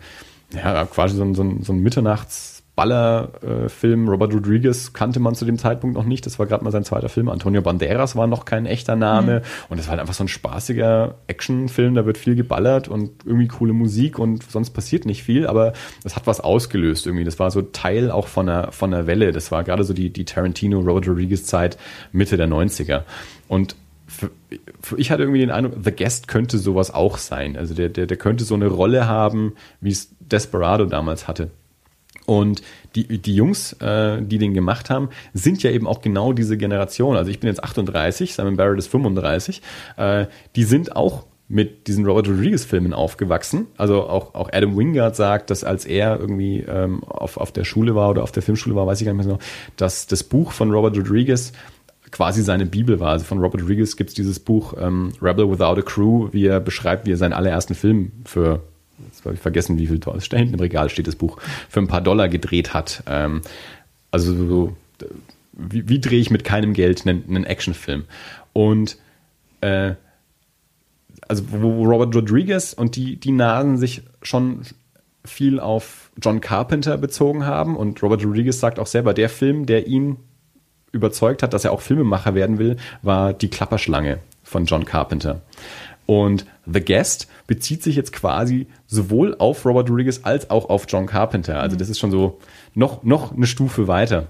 ja, 0.57 0.85
quasi 0.87 1.17
so 1.17 1.23
ein, 1.23 1.35
so 1.35 1.43
ein, 1.43 1.63
so 1.63 1.73
ein 1.73 1.83
Mitternachts- 1.83 2.57
Ballerfilm. 2.77 4.07
Robert 4.07 4.35
Rodriguez 4.35 4.93
kannte 4.93 5.19
man 5.19 5.35
zu 5.35 5.47
dem 5.47 5.59
Zeitpunkt 5.59 5.97
noch 5.97 6.05
nicht. 6.05 6.27
Das 6.27 6.39
war 6.39 6.45
gerade 6.45 6.63
mal 6.63 6.71
sein 6.71 6.85
zweiter 6.85 7.09
Film. 7.09 7.31
Antonio 7.31 7.63
Banderas 7.63 8.15
war 8.17 8.27
noch 8.27 8.45
kein 8.45 8.67
echter 8.67 8.97
Name. 8.97 9.41
Mhm. 9.41 9.43
Und 9.71 9.79
es 9.79 9.87
war 9.87 9.93
halt 9.93 10.01
einfach 10.01 10.15
so 10.15 10.23
ein 10.23 10.29
spaßiger 10.29 11.15
Actionfilm. 11.27 11.95
Da 11.95 12.05
wird 12.05 12.19
viel 12.19 12.37
geballert 12.37 12.87
und 12.87 13.25
irgendwie 13.25 13.49
coole 13.49 13.73
Musik 13.73 14.19
und 14.19 14.49
sonst 14.49 14.71
passiert 14.71 15.07
nicht 15.07 15.23
viel. 15.23 15.47
Aber 15.47 15.73
das 16.05 16.17
hat 16.17 16.27
was 16.27 16.41
ausgelöst 16.41 17.07
irgendwie. 17.07 17.25
Das 17.25 17.39
war 17.39 17.51
so 17.51 17.63
Teil 17.63 18.11
auch 18.11 18.27
von 18.27 18.47
einer, 18.47 18.71
von 18.73 18.93
einer 18.93 19.07
Welle. 19.07 19.33
Das 19.33 19.51
war 19.51 19.65
gerade 19.65 19.83
so 19.83 19.95
die, 19.95 20.11
die 20.11 20.27
Tarantino, 20.27 20.79
Robert 20.81 21.09
Rodriguez 21.09 21.45
Zeit 21.45 21.79
Mitte 22.13 22.37
der 22.37 22.47
90er. 22.47 23.05
Und 23.49 23.75
für, 24.07 24.31
für, 24.81 24.99
ich 24.99 25.11
hatte 25.11 25.23
irgendwie 25.23 25.41
den 25.41 25.51
Eindruck, 25.51 25.75
The 25.85 25.93
Guest 25.93 26.29
könnte 26.29 26.59
sowas 26.59 26.93
auch 26.93 27.19
sein. 27.19 27.57
Also 27.57 27.75
der, 27.75 27.89
der, 27.89 28.07
der 28.07 28.17
könnte 28.17 28.45
so 28.45 28.55
eine 28.55 28.69
Rolle 28.69 29.07
haben, 29.07 29.55
wie 29.81 29.91
es 29.91 30.11
Desperado 30.21 30.87
damals 30.87 31.29
hatte. 31.29 31.51
Und 32.27 32.63
die, 32.97 33.19
die 33.19 33.35
Jungs, 33.35 33.75
äh, 33.75 34.21
die 34.21 34.39
den 34.39 34.53
gemacht 34.53 34.91
haben, 34.91 35.11
sind 35.33 35.63
ja 35.63 35.71
eben 35.71 35.87
auch 35.87 36.01
genau 36.01 36.33
diese 36.33 36.57
Generation. 36.57 37.17
Also 37.17 37.31
ich 37.31 37.41
bin 37.41 37.49
jetzt 37.49 37.63
38, 37.63 38.35
Simon 38.35 38.57
Barrett 38.57 38.79
ist 38.79 38.89
35. 38.89 39.63
Äh, 39.97 40.27
die 40.57 40.65
sind 40.65 40.97
auch 40.97 41.25
mit 41.49 41.87
diesen 41.87 42.05
Robert 42.05 42.29
Rodriguez-Filmen 42.29 42.93
aufgewachsen. 42.93 43.69
Also 43.77 44.03
auch, 44.03 44.35
auch 44.35 44.51
Adam 44.53 44.77
Wingard 44.77 45.15
sagt, 45.15 45.51
dass 45.51 45.63
als 45.63 45.85
er 45.85 46.19
irgendwie 46.19 46.61
ähm, 46.63 47.05
auf, 47.05 47.37
auf 47.37 47.53
der 47.53 47.65
Schule 47.65 47.95
war 47.95 48.11
oder 48.11 48.25
auf 48.25 48.33
der 48.33 48.43
Filmschule 48.43 48.75
war, 48.75 48.87
weiß 48.87 49.01
ich 49.01 49.07
gar 49.07 49.13
nicht 49.13 49.25
mehr 49.25 49.37
so, 49.37 49.39
dass 49.77 50.09
das 50.09 50.25
Buch 50.25 50.51
von 50.51 50.73
Robert 50.73 50.97
Rodriguez 50.97 51.53
quasi 52.11 52.43
seine 52.43 52.67
Bibel 52.67 53.01
war. 53.01 53.11
Also 53.11 53.25
von 53.25 53.39
Robert 53.39 53.63
Rodriguez 53.63 53.97
gibt 53.97 54.11
es 54.11 54.15
dieses 54.15 54.39
Buch 54.41 54.75
ähm, 54.79 55.13
Rebel 55.21 55.51
Without 55.51 55.79
a 55.79 55.83
Crew, 55.83 56.29
wie 56.33 56.47
er 56.47 56.61
beschreibt, 56.61 57.07
wie 57.07 57.13
er 57.13 57.17
seinen 57.17 57.33
allerersten 57.33 57.75
Film 57.75 58.13
für 58.25 58.63
jetzt 59.05 59.25
habe 59.25 59.35
ich 59.35 59.41
vergessen, 59.41 59.79
wie 59.79 59.87
viel 59.87 59.99
Dollar, 59.99 60.23
da 60.29 60.37
hinten 60.37 60.55
im 60.55 60.61
Regal 60.61 60.89
steht 60.89 61.07
das 61.07 61.17
Buch, 61.17 61.39
für 61.69 61.81
ein 61.81 61.89
paar 61.89 62.01
Dollar 62.01 62.29
gedreht 62.29 62.75
hat. 62.75 63.03
Ähm, 63.07 63.43
also 64.11 64.35
so, 64.35 64.77
wie, 65.53 65.89
wie 65.89 66.01
drehe 66.01 66.21
ich 66.21 66.31
mit 66.31 66.45
keinem 66.45 66.73
Geld 66.73 67.07
einen, 67.07 67.25
einen 67.29 67.45
Actionfilm? 67.45 68.05
Und 68.53 68.97
äh, 69.61 69.95
also 71.29 71.45
wo 71.51 71.85
Robert 71.85 72.15
Rodriguez 72.15 72.73
und 72.73 72.97
die, 72.97 73.17
die 73.17 73.33
Nasen 73.33 73.79
sich 73.79 74.03
schon 74.23 74.63
viel 75.25 75.59
auf 75.59 76.11
John 76.23 76.41
Carpenter 76.41 76.97
bezogen 76.99 77.47
haben 77.47 77.77
und 77.77 78.01
Robert 78.03 78.25
Rodriguez 78.25 78.61
sagt 78.61 78.79
auch 78.79 78.87
selber, 78.87 79.13
der 79.13 79.29
Film, 79.29 79.67
der 79.67 79.89
ihn 79.89 80.19
überzeugt 80.97 81.43
hat, 81.43 81.53
dass 81.53 81.65
er 81.65 81.73
auch 81.73 81.81
Filmemacher 81.81 82.35
werden 82.35 82.59
will, 82.59 82.77
war 83.03 83.33
Die 83.33 83.49
Klapperschlange 83.49 84.19
von 84.43 84.65
John 84.65 84.85
Carpenter. 84.85 85.43
Und 86.07 86.47
The 86.67 86.81
Guest 86.81 87.29
bezieht 87.47 87.83
sich 87.83 87.97
jetzt 87.97 88.13
quasi 88.13 88.69
sowohl 88.87 89.35
auf 89.39 89.65
Robert 89.65 89.91
Rodriguez 89.91 90.21
als 90.23 90.51
auch 90.51 90.69
auf 90.69 90.87
John 90.89 91.07
Carpenter. 91.07 91.61
Also 91.61 91.75
mhm. 91.75 91.79
das 91.79 91.89
ist 91.89 91.99
schon 91.99 92.11
so 92.11 92.39
noch, 92.75 93.03
noch 93.03 93.33
eine 93.33 93.47
Stufe 93.47 93.89
weiter. 93.89 94.29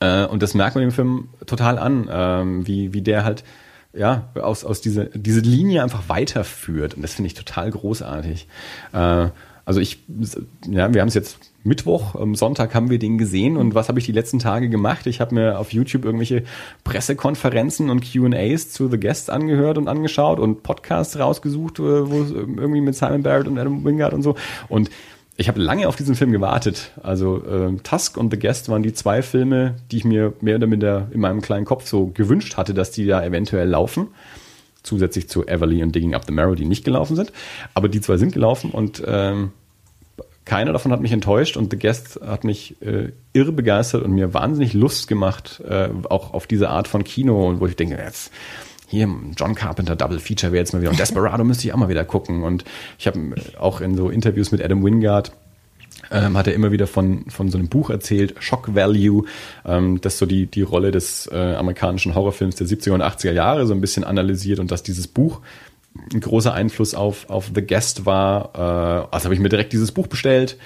Äh, 0.00 0.26
und 0.26 0.42
das 0.42 0.54
merkt 0.54 0.76
man 0.76 0.84
im 0.84 0.92
Film 0.92 1.28
total 1.46 1.78
an, 1.78 2.08
ähm, 2.10 2.66
wie, 2.66 2.92
wie 2.92 3.02
der 3.02 3.24
halt 3.24 3.44
ja, 3.92 4.28
aus, 4.34 4.64
aus 4.64 4.80
dieser 4.80 5.04
diese 5.04 5.40
Linie 5.40 5.82
einfach 5.82 6.08
weiterführt. 6.08 6.94
Und 6.94 7.02
das 7.02 7.14
finde 7.14 7.28
ich 7.28 7.34
total 7.34 7.70
großartig. 7.70 8.48
Äh, 8.92 9.28
also 9.64 9.80
ich, 9.80 10.04
ja, 10.68 10.92
wir 10.92 11.00
haben 11.00 11.08
es 11.08 11.14
jetzt 11.14 11.38
Mittwoch, 11.64 12.14
am 12.14 12.34
Sonntag 12.34 12.74
haben 12.74 12.90
wir 12.90 12.98
den 12.98 13.16
gesehen 13.16 13.56
und 13.56 13.74
was 13.74 13.88
habe 13.88 13.98
ich 13.98 14.04
die 14.04 14.12
letzten 14.12 14.38
Tage 14.38 14.68
gemacht? 14.68 15.06
Ich 15.06 15.20
habe 15.20 15.34
mir 15.34 15.58
auf 15.58 15.72
YouTube 15.72 16.04
irgendwelche 16.04 16.44
Pressekonferenzen 16.84 17.88
und 17.88 18.04
Q&As 18.04 18.70
zu 18.70 18.88
The 18.88 19.00
Guests 19.00 19.30
angehört 19.30 19.78
und 19.78 19.88
angeschaut 19.88 20.38
und 20.38 20.62
Podcasts 20.62 21.18
rausgesucht, 21.18 21.78
äh, 21.78 21.82
wo 21.82 22.22
irgendwie 22.22 22.82
mit 22.82 22.94
Simon 22.94 23.22
Barrett 23.22 23.48
und 23.48 23.58
Adam 23.58 23.82
Wingard 23.84 24.12
und 24.12 24.22
so 24.22 24.36
und 24.68 24.90
ich 25.36 25.48
habe 25.48 25.60
lange 25.60 25.88
auf 25.88 25.96
diesen 25.96 26.14
Film 26.14 26.30
gewartet. 26.30 26.92
Also 27.02 27.42
äh, 27.44 27.76
Tusk 27.82 28.16
und 28.16 28.30
The 28.30 28.38
Guest 28.38 28.68
waren 28.68 28.82
die 28.82 28.92
zwei 28.92 29.22
Filme, 29.22 29.74
die 29.90 29.96
ich 29.96 30.04
mir 30.04 30.34
mehr 30.40 30.56
oder 30.56 30.66
minder 30.66 31.08
in 31.12 31.20
meinem 31.20 31.40
kleinen 31.40 31.64
Kopf 31.64 31.86
so 31.88 32.06
gewünscht 32.06 32.56
hatte, 32.56 32.72
dass 32.72 32.92
die 32.92 33.06
da 33.06 33.24
eventuell 33.24 33.68
laufen. 33.68 34.08
Zusätzlich 34.84 35.28
zu 35.28 35.46
Everly 35.46 35.82
und 35.82 35.94
Digging 35.94 36.14
Up 36.14 36.24
the 36.26 36.32
Marrow, 36.32 36.54
die 36.54 36.66
nicht 36.66 36.84
gelaufen 36.84 37.16
sind. 37.16 37.32
Aber 37.72 37.88
die 37.88 38.00
zwei 38.00 38.16
sind 38.16 38.32
gelaufen 38.32 38.70
und 38.70 39.02
ähm, 39.06 39.50
keiner 40.44 40.72
davon 40.72 40.92
hat 40.92 41.00
mich 41.00 41.12
enttäuscht 41.12 41.56
und 41.56 41.70
The 41.70 41.78
Guest 41.78 42.20
hat 42.24 42.44
mich 42.44 42.80
äh, 42.82 43.12
irre 43.32 43.52
begeistert 43.52 44.02
und 44.02 44.12
mir 44.12 44.34
wahnsinnig 44.34 44.74
Lust 44.74 45.08
gemacht, 45.08 45.62
äh, 45.66 45.88
auch 46.10 46.34
auf 46.34 46.46
diese 46.46 46.68
Art 46.68 46.88
von 46.88 47.04
Kino, 47.04 47.48
und 47.48 47.60
wo 47.60 47.66
ich 47.66 47.76
denke, 47.76 47.96
jetzt 47.96 48.30
hier 48.86 49.08
John 49.36 49.54
Carpenter 49.54 49.96
Double 49.96 50.18
Feature 50.18 50.52
wäre 50.52 50.60
jetzt 50.60 50.72
mal 50.72 50.80
wieder 50.80 50.90
und 50.90 50.98
Desperado 50.98 51.44
müsste 51.44 51.66
ich 51.66 51.72
auch 51.72 51.78
mal 51.78 51.88
wieder 51.88 52.04
gucken. 52.04 52.42
Und 52.42 52.64
ich 52.98 53.06
habe 53.06 53.18
äh, 53.18 53.56
auch 53.58 53.80
in 53.80 53.96
so 53.96 54.10
Interviews 54.10 54.52
mit 54.52 54.62
Adam 54.62 54.84
Wingard 54.84 55.32
ähm, 56.10 56.36
hat 56.36 56.46
er 56.46 56.54
immer 56.54 56.70
wieder 56.70 56.86
von, 56.86 57.24
von 57.28 57.50
so 57.50 57.58
einem 57.58 57.68
Buch 57.68 57.90
erzählt, 57.90 58.34
Shock 58.38 58.74
Value, 58.74 59.24
ähm, 59.64 60.00
das 60.00 60.18
so 60.18 60.26
die, 60.26 60.46
die 60.46 60.62
Rolle 60.62 60.90
des 60.90 61.28
äh, 61.32 61.54
amerikanischen 61.54 62.14
Horrorfilms 62.14 62.56
der 62.56 62.66
70er 62.66 62.92
und 62.92 63.02
80er 63.02 63.32
Jahre 63.32 63.66
so 63.66 63.74
ein 63.74 63.80
bisschen 63.80 64.04
analysiert 64.04 64.58
und 64.58 64.70
dass 64.70 64.82
dieses 64.82 65.08
Buch 65.08 65.40
ein 66.12 66.20
großer 66.20 66.52
Einfluss 66.52 66.94
auf, 66.94 67.30
auf 67.30 67.50
The 67.54 67.62
Guest 67.62 68.06
war. 68.06 68.50
Äh, 68.54 69.14
also 69.14 69.24
habe 69.24 69.34
ich 69.34 69.40
mir 69.40 69.48
direkt 69.48 69.72
dieses 69.72 69.92
Buch 69.92 70.06
bestellt, 70.06 70.56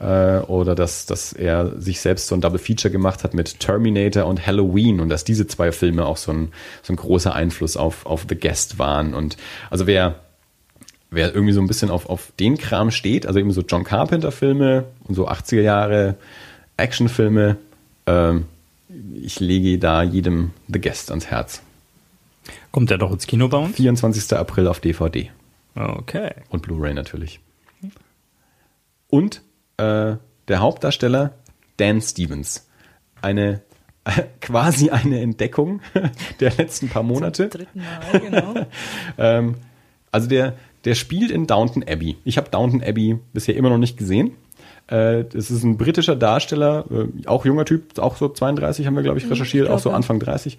Äh, 0.00 0.40
oder 0.40 0.74
dass, 0.74 1.06
dass 1.06 1.32
er 1.32 1.80
sich 1.80 2.00
selbst 2.00 2.26
so 2.26 2.34
ein 2.34 2.40
Double 2.40 2.58
Feature 2.58 2.90
gemacht 2.90 3.22
hat 3.22 3.32
mit 3.32 3.60
Terminator 3.60 4.26
und 4.26 4.44
Halloween 4.44 5.00
und 5.00 5.08
dass 5.08 5.24
diese 5.24 5.46
zwei 5.46 5.70
Filme 5.70 6.04
auch 6.04 6.16
so 6.16 6.32
ein, 6.32 6.48
so 6.82 6.92
ein 6.92 6.96
großer 6.96 7.32
Einfluss 7.32 7.76
auf, 7.76 8.04
auf 8.04 8.26
The 8.28 8.34
Guest 8.34 8.78
waren. 8.78 9.14
Und 9.14 9.36
also 9.70 9.86
wer, 9.86 10.16
wer 11.10 11.32
irgendwie 11.32 11.52
so 11.52 11.60
ein 11.60 11.68
bisschen 11.68 11.90
auf, 11.90 12.08
auf 12.08 12.32
den 12.40 12.58
Kram 12.58 12.90
steht, 12.90 13.26
also 13.26 13.38
eben 13.38 13.52
so 13.52 13.62
John 13.62 13.84
Carpenter-Filme 13.84 14.84
und 15.04 15.14
so 15.14 15.28
80er 15.28 15.62
Jahre 15.62 16.16
Actionfilme, 16.76 17.56
ähm, 18.06 18.46
ich 19.14 19.38
lege 19.38 19.78
da 19.78 20.02
jedem 20.02 20.50
The 20.68 20.80
Guest 20.80 21.10
ans 21.10 21.26
Herz. 21.26 21.62
Kommt 22.70 22.90
der 22.90 22.98
doch 22.98 23.12
ins 23.12 23.26
Kino 23.26 23.48
bei 23.48 23.58
uns? 23.58 23.76
24. 23.76 24.36
April 24.36 24.68
auf 24.68 24.80
DVD. 24.80 25.30
Okay. 25.74 26.30
Und 26.48 26.62
Blu-ray 26.62 26.94
natürlich. 26.94 27.40
Und 29.08 29.42
äh, 29.76 30.16
der 30.48 30.58
Hauptdarsteller 30.58 31.34
Dan 31.76 32.00
Stevens. 32.00 32.68
Eine 33.22 33.62
quasi 34.40 34.90
eine 34.90 35.20
Entdeckung 35.20 35.80
der 36.40 36.52
letzten 36.54 36.88
paar 36.88 37.02
Monate. 37.02 37.48
Zum 37.48 37.60
dritten 37.60 37.80
Mal, 37.80 38.20
genau. 38.20 38.54
ähm, 39.18 39.54
also 40.10 40.28
der, 40.28 40.54
der 40.84 40.94
spielt 40.94 41.30
in 41.30 41.46
Downton 41.46 41.82
Abbey. 41.82 42.16
Ich 42.24 42.36
habe 42.36 42.50
Downton 42.50 42.82
Abbey 42.82 43.18
bisher 43.32 43.56
immer 43.56 43.70
noch 43.70 43.78
nicht 43.78 43.96
gesehen. 43.96 44.32
Äh, 44.86 45.24
das 45.24 45.50
ist 45.50 45.62
ein 45.62 45.76
britischer 45.78 46.16
Darsteller, 46.16 46.84
äh, 46.90 47.26
auch 47.26 47.44
junger 47.44 47.64
Typ, 47.64 47.98
auch 47.98 48.16
so 48.16 48.28
32 48.28 48.86
haben 48.86 48.94
wir, 48.94 49.02
glaube 49.02 49.18
ich, 49.18 49.30
recherchiert, 49.30 49.66
ich 49.66 49.72
auch 49.72 49.78
so 49.78 49.90
ja. 49.90 49.96
Anfang 49.96 50.18
30, 50.20 50.58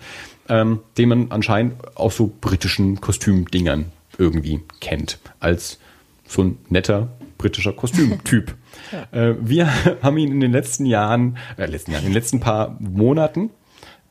ähm, 0.49 0.79
den 0.97 1.09
man 1.09 1.31
anscheinend 1.31 1.75
aus 1.95 2.17
so 2.17 2.31
britischen 2.41 3.01
Kostümdingern 3.01 3.85
irgendwie 4.17 4.61
kennt. 4.79 5.19
Als 5.39 5.79
so 6.27 6.43
ein 6.43 6.57
netter 6.69 7.09
britischer 7.37 7.73
Kostümtyp. 7.73 8.55
äh, 9.11 9.33
wir 9.39 9.69
haben 10.01 10.17
ihn 10.17 10.31
in 10.31 10.39
den 10.39 10.51
letzten 10.51 10.85
Jahren, 10.85 11.37
äh, 11.57 11.65
letzten 11.67 11.91
Jahren, 11.91 12.03
in 12.03 12.09
den 12.09 12.15
letzten 12.15 12.39
paar 12.39 12.77
Monaten 12.79 13.51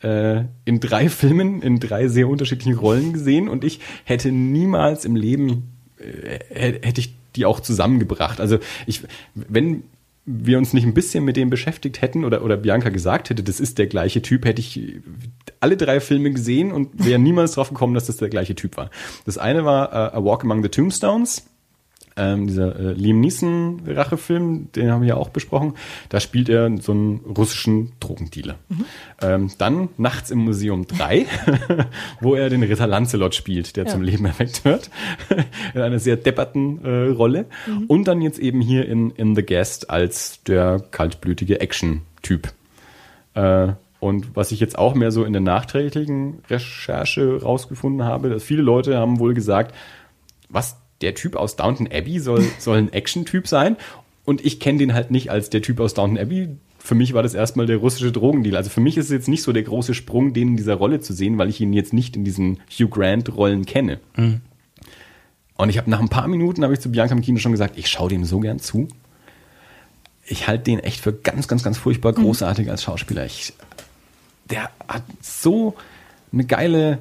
äh, 0.03 0.45
in 0.65 0.79
drei 0.81 1.09
Filmen, 1.09 1.61
in 1.63 1.81
drei 1.81 2.09
sehr 2.09 2.29
unterschiedlichen 2.29 2.79
Rollen 2.79 3.13
gesehen 3.13 3.49
und 3.49 3.65
ich 3.65 3.81
hätte 4.05 4.31
niemals 4.31 5.05
im 5.05 5.17
Leben, 5.17 5.73
äh, 5.99 6.75
hätte 6.83 7.01
ich 7.01 7.17
die 7.35 7.47
auch 7.47 7.59
zusammengebracht. 7.59 8.41
Also 8.41 8.59
ich, 8.87 9.03
wenn 9.35 9.83
wir 10.27 10.57
uns 10.57 10.73
nicht 10.73 10.85
ein 10.85 10.95
bisschen 10.95 11.25
mit 11.25 11.37
dem 11.37 11.51
beschäftigt 11.51 12.01
hätten 12.01 12.25
oder, 12.25 12.43
oder 12.43 12.57
Bianca 12.57 12.89
gesagt 12.89 13.31
hätte, 13.31 13.43
das 13.43 13.61
ist 13.61 13.79
der 13.79 13.87
gleiche 13.87 14.23
Typ, 14.23 14.45
hätte 14.47 14.61
ich 14.61 15.01
alle 15.61 15.77
drei 15.77 16.01
Filme 16.01 16.31
gesehen 16.31 16.73
und 16.73 17.05
wäre 17.05 17.19
niemals 17.19 17.53
drauf 17.53 17.69
gekommen, 17.69 17.95
dass 17.95 18.07
das 18.07 18.17
der 18.17 18.31
gleiche 18.31 18.55
Typ 18.55 18.77
war. 18.77 18.91
Das 19.27 19.39
eine 19.39 19.65
war 19.65 19.91
uh, 19.91 20.17
A 20.17 20.25
Walk 20.25 20.45
Among 20.45 20.63
the 20.63 20.69
Tombstones. 20.69 21.47
Ähm, 22.17 22.47
dieser 22.47 22.79
äh, 22.79 22.93
Liam 22.93 23.19
Neeson 23.21 23.83
Rachefilm, 23.87 24.71
den 24.73 24.91
haben 24.93 25.03
wir 25.03 25.09
ja 25.09 25.17
auch 25.17 25.31
besprochen. 25.31 25.75
Da 26.11 26.21
spielt 26.21 26.49
er 26.49 26.71
so 26.81 26.93
einen 26.93 27.17
russischen 27.37 27.93
Drogendealer. 27.99 28.55
Ähm, 29.21 29.51
dann 29.59 29.89
Nachts 29.97 30.31
im 30.31 30.39
Museum 30.39 30.87
3, 30.87 31.27
wo 32.21 32.37
er 32.37 32.51
den 32.51 32.63
Ritter 32.63 32.87
Lancelot 32.87 33.35
spielt, 33.35 33.75
der 33.77 33.85
Ja. 33.87 33.91
zum 33.91 34.03
Leben 34.03 34.25
erweckt 34.27 34.65
wird. 34.65 34.91
in 35.75 35.81
einer 35.81 35.99
sehr 35.99 36.17
depperten 36.17 36.85
äh, 36.85 37.09
Rolle. 37.09 37.47
Und 37.89 38.07
dann 38.07 38.23
jetzt 38.23 38.39
eben 38.39 38.61
hier 38.61 38.87
in, 38.87 39.11
in 39.11 39.35
The 39.35 39.45
Guest 39.45 39.91
als 39.91 40.41
der 40.45 40.85
kaltblütige 40.93 41.61
Action-Typ. 41.61 42.53
Äh, 43.35 43.73
und 43.99 44.37
was 44.37 44.53
ich 44.53 44.61
jetzt 44.61 44.79
auch 44.79 44.95
mehr 44.95 45.11
so 45.11 45.25
in 45.25 45.33
der 45.33 45.43
nachträglichen 45.43 46.43
Recherche 46.51 47.41
rausgefunden 47.43 48.05
habe, 48.07 48.29
dass 48.29 48.45
viele 48.45 48.63
Leute 48.63 48.99
haben 48.99 49.19
wohl 49.19 49.35
gesagt, 49.35 49.75
was, 50.49 50.77
der 51.05 51.15
Typ 51.15 51.37
aus 51.37 51.57
Downton 51.57 51.87
Abbey 51.87 52.19
soll, 52.19 52.45
soll 52.59 52.79
ein 52.79 52.93
Action-Typ 52.93 53.47
sein? 53.47 53.77
Und 54.25 54.45
ich 54.45 54.59
kenne 54.59 54.79
den 54.79 54.95
halt 54.95 55.11
nicht 55.11 55.31
als 55.31 55.51
der 55.51 55.63
Typ 55.63 55.81
aus 55.81 55.95
Downton 55.95 56.19
Abbey. 56.19 56.49
Für 56.79 56.95
mich 56.95 57.15
war 57.15 57.23
das 57.23 57.35
erstmal 57.35 57.67
der 57.67 57.77
russische 57.77 58.11
Drogendeal. 58.11 58.57
Also 58.57 58.71
für 58.71 58.81
mich 58.81 58.97
ist 58.97 59.07
es 59.07 59.13
jetzt 59.13 59.29
nicht 59.29 59.43
so 59.43 59.53
der 59.53 59.63
große 59.63 59.95
Sprung, 59.95 60.33
den 60.33 60.49
in 60.49 60.57
dieser 60.57 60.75
Rolle 60.75 61.01
zu 61.01 61.13
sehen, 61.13 61.39
weil 61.39 61.49
ich 61.49 61.61
ihn 61.61 61.73
jetzt 61.73 61.93
nicht 61.93 62.17
in 62.17 62.25
diesen 62.25 62.61
Hugh 62.71 62.89
Grant-Rollen 62.89 63.67
kenne. 63.67 64.01
Und 65.57 65.69
ich 65.69 65.79
habe 65.79 65.91
nach 65.91 66.01
ein 66.01 66.09
paar 66.09 66.27
Minuten, 66.27 66.65
habe 66.65 66.75
ich 66.75 66.81
zu 66.81 66.91
Bianca 66.91 67.15
im 67.15 67.23
Kino 67.23 67.39
schon 67.39 67.53
gesagt, 67.53 67.79
ich 67.79 67.89
schaue 67.89 68.09
dem 68.09 68.25
so 68.25 68.41
gern 68.41 68.59
zu. 68.59 68.89
Ich 70.27 70.49
halte 70.49 70.65
den 70.65 70.79
echt 70.79 71.01
für 71.01 71.13
ganz, 71.13 71.49
ganz, 71.49 71.63
ganz 71.63 71.79
furchtbar 71.79 72.15
großartig 72.15 72.71
als 72.71 72.83
Schauspieler. 72.83 73.27
Ich, 73.27 73.53
der 74.51 74.71
hat 74.89 75.05
so 75.21 75.75
eine 76.33 76.45
geile 76.45 76.99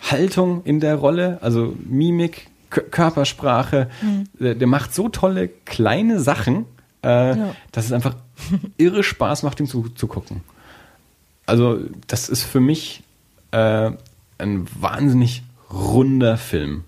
Haltung 0.00 0.62
in 0.64 0.80
der 0.80 0.96
Rolle, 0.96 1.38
also 1.40 1.74
Mimik, 1.88 2.48
Körpersprache. 2.74 3.88
Der, 4.38 4.54
der 4.54 4.66
macht 4.66 4.94
so 4.94 5.08
tolle 5.08 5.48
kleine 5.48 6.20
Sachen, 6.20 6.66
äh, 7.02 7.36
Ja. 7.36 7.54
dass 7.72 7.86
es 7.86 7.92
einfach 7.92 8.16
irre 8.76 9.02
Spaß 9.02 9.42
macht, 9.42 9.60
ihm 9.60 9.66
zu, 9.66 9.88
zu 9.90 10.06
gucken. 10.06 10.42
Also 11.46 11.80
das 12.06 12.28
ist 12.28 12.42
für 12.42 12.60
mich 12.60 13.02
äh, 13.50 13.90
ein 14.38 14.66
wahnsinnig 14.80 15.42
runder 15.72 16.36
Film. 16.36 16.84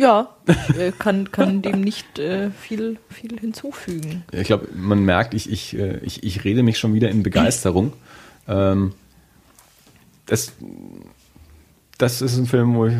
Ja, 0.00 0.28
äh, 0.78 0.92
kann, 0.96 1.32
kann 1.32 1.60
dem 1.60 1.80
nicht 1.80 2.20
äh, 2.20 2.50
viel, 2.52 2.98
viel 3.10 3.38
hinzufügen. 3.40 4.22
Ich 4.30 4.46
glaube, 4.46 4.68
man 4.76 5.04
merkt, 5.04 5.34
ich, 5.34 5.50
ich, 5.50 5.76
äh, 5.76 5.98
ich, 6.04 6.22
ich 6.22 6.44
rede 6.44 6.62
mich 6.62 6.78
schon 6.78 6.94
wieder 6.94 7.08
in 7.10 7.24
Begeisterung. 7.24 7.92
ähm, 8.46 8.92
das, 10.26 10.52
das 11.98 12.22
ist 12.22 12.36
ein 12.38 12.46
Film, 12.46 12.74
wo 12.74 12.86
ich 12.86 12.94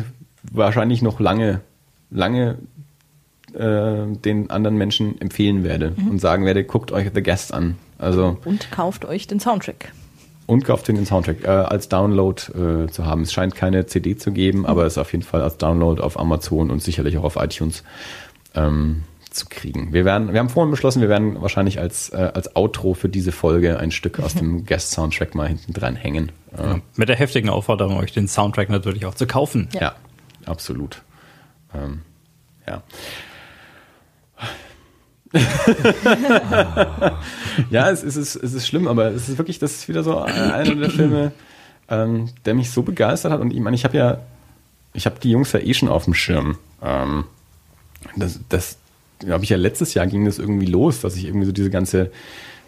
wahrscheinlich 0.51 1.01
noch 1.01 1.19
lange, 1.19 1.61
lange 2.11 2.57
äh, 3.53 4.05
den 4.15 4.49
anderen 4.49 4.77
Menschen 4.77 5.19
empfehlen 5.19 5.63
werde 5.63 5.93
und 6.09 6.19
sagen 6.19 6.45
werde, 6.45 6.63
guckt 6.63 6.91
euch 6.91 7.09
The 7.13 7.23
Guest 7.23 7.53
an. 7.53 7.75
Also 7.97 8.37
Und 8.45 8.71
kauft 8.71 9.05
euch 9.05 9.27
den 9.27 9.39
Soundtrack. 9.39 9.91
und 10.45 10.63
kauft 10.65 10.87
den, 10.87 11.05
Soundtrack 11.05 11.43
äh, 11.43 11.47
als 11.47 11.89
Download 11.89 12.41
äh, 12.53 12.87
zu 12.87 13.05
haben. 13.05 13.23
Es 13.23 13.33
scheint 13.33 13.55
keine 13.55 13.85
CD 13.87 14.15
zu 14.15 14.31
geben, 14.31 14.65
aber 14.65 14.85
es 14.85 14.93
ist 14.93 14.97
auf 14.97 15.11
jeden 15.11 15.23
Fall 15.23 15.41
als 15.41 15.57
Download 15.57 16.01
auf 16.01 16.19
Amazon 16.19 16.71
und 16.71 16.81
sicherlich 16.81 17.17
auch 17.17 17.23
auf 17.23 17.35
iTunes 17.35 17.83
ähm, 18.55 19.03
kriegen. 19.47 19.93
Wir 19.93 20.03
werden, 20.03 20.33
wir 20.33 20.39
haben 20.39 20.49
vorhin 20.49 20.71
beschlossen, 20.71 21.01
wir 21.01 21.09
werden 21.09 21.41
wahrscheinlich 21.41 21.79
als, 21.79 22.09
äh, 22.09 22.31
als 22.33 22.55
Outro 22.55 22.93
für 22.93 23.07
diese 23.07 23.31
Folge 23.31 23.79
ein 23.79 23.91
Stück 23.91 24.19
aus 24.19 24.35
dem 24.35 24.65
Guest-Soundtrack 24.67 25.35
mal 25.35 25.47
hinten 25.47 25.73
dran 25.73 25.95
hängen. 25.95 26.31
Äh, 26.57 26.79
Mit 26.95 27.09
der 27.09 27.15
heftigen 27.15 27.49
Aufforderung, 27.49 27.97
euch 27.97 28.11
den 28.11 28.27
Soundtrack 28.27 28.69
natürlich 28.69 29.05
auch 29.05 29.15
zu 29.15 29.27
kaufen. 29.27 29.69
ja. 29.79 29.95
absolut. 30.45 31.01
Ähm, 31.73 32.01
ja. 32.67 32.83
ja, 37.69 37.91
es, 37.91 38.03
es, 38.03 38.15
ist, 38.15 38.35
es 38.35 38.53
ist 38.53 38.67
schlimm, 38.67 38.87
aber 38.87 39.11
es 39.11 39.29
ist 39.29 39.37
wirklich, 39.37 39.59
das 39.59 39.73
ist 39.73 39.87
wieder 39.87 40.03
so 40.03 40.17
einer 40.17 40.75
der 40.75 40.89
Filme, 40.89 41.31
ähm, 41.87 42.29
der 42.45 42.55
mich 42.55 42.71
so 42.71 42.81
begeistert 42.81 43.31
hat. 43.31 43.39
Und 43.39 43.51
ich 43.51 43.59
meine, 43.59 43.75
ich 43.75 43.83
habe 43.83 43.95
ja, 43.97 44.21
ich 44.93 45.05
habe 45.05 45.19
die 45.19 45.29
Jungs 45.31 45.51
ja 45.51 45.59
eh 45.59 45.73
schon 45.73 45.89
auf 45.89 46.05
dem 46.05 46.15
Schirm. 46.15 46.57
Ähm, 46.81 47.25
das, 48.15 48.39
das 48.49 48.77
habe 49.27 49.43
ich 49.43 49.49
ja 49.49 49.57
letztes 49.57 49.93
Jahr 49.93 50.07
ging 50.07 50.25
das 50.25 50.39
irgendwie 50.39 50.65
los, 50.65 51.01
dass 51.01 51.15
ich 51.15 51.25
irgendwie 51.25 51.45
so 51.45 51.51
diese 51.51 51.69
ganze 51.69 52.11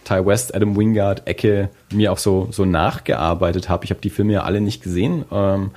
Ty 0.03 0.26
West, 0.26 0.56
Adam 0.56 0.76
Wingard 0.76 1.28
Ecke 1.28 1.69
mir 1.91 2.11
auch 2.11 2.18
so, 2.18 2.48
so 2.52 2.65
nachgearbeitet 2.65 3.69
habe. 3.69 3.86
Ich 3.86 3.91
habe 3.91 4.02
die 4.02 4.10
Filme 4.10 4.34
ja 4.34 4.44
alle 4.44 4.61
nicht 4.61 4.82
gesehen 4.82 5.26
ähm, 5.32 5.72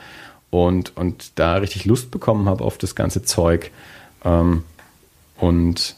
und, 0.51 0.97
und 0.97 1.33
da 1.39 1.57
richtig 1.57 1.85
Lust 1.85 2.11
bekommen 2.11 2.49
habe 2.49 2.65
auf 2.65 2.79
das 2.79 2.95
ganze 2.95 3.23
Zeug. 3.23 3.71
Ähm, 4.25 4.65
und 5.39 5.97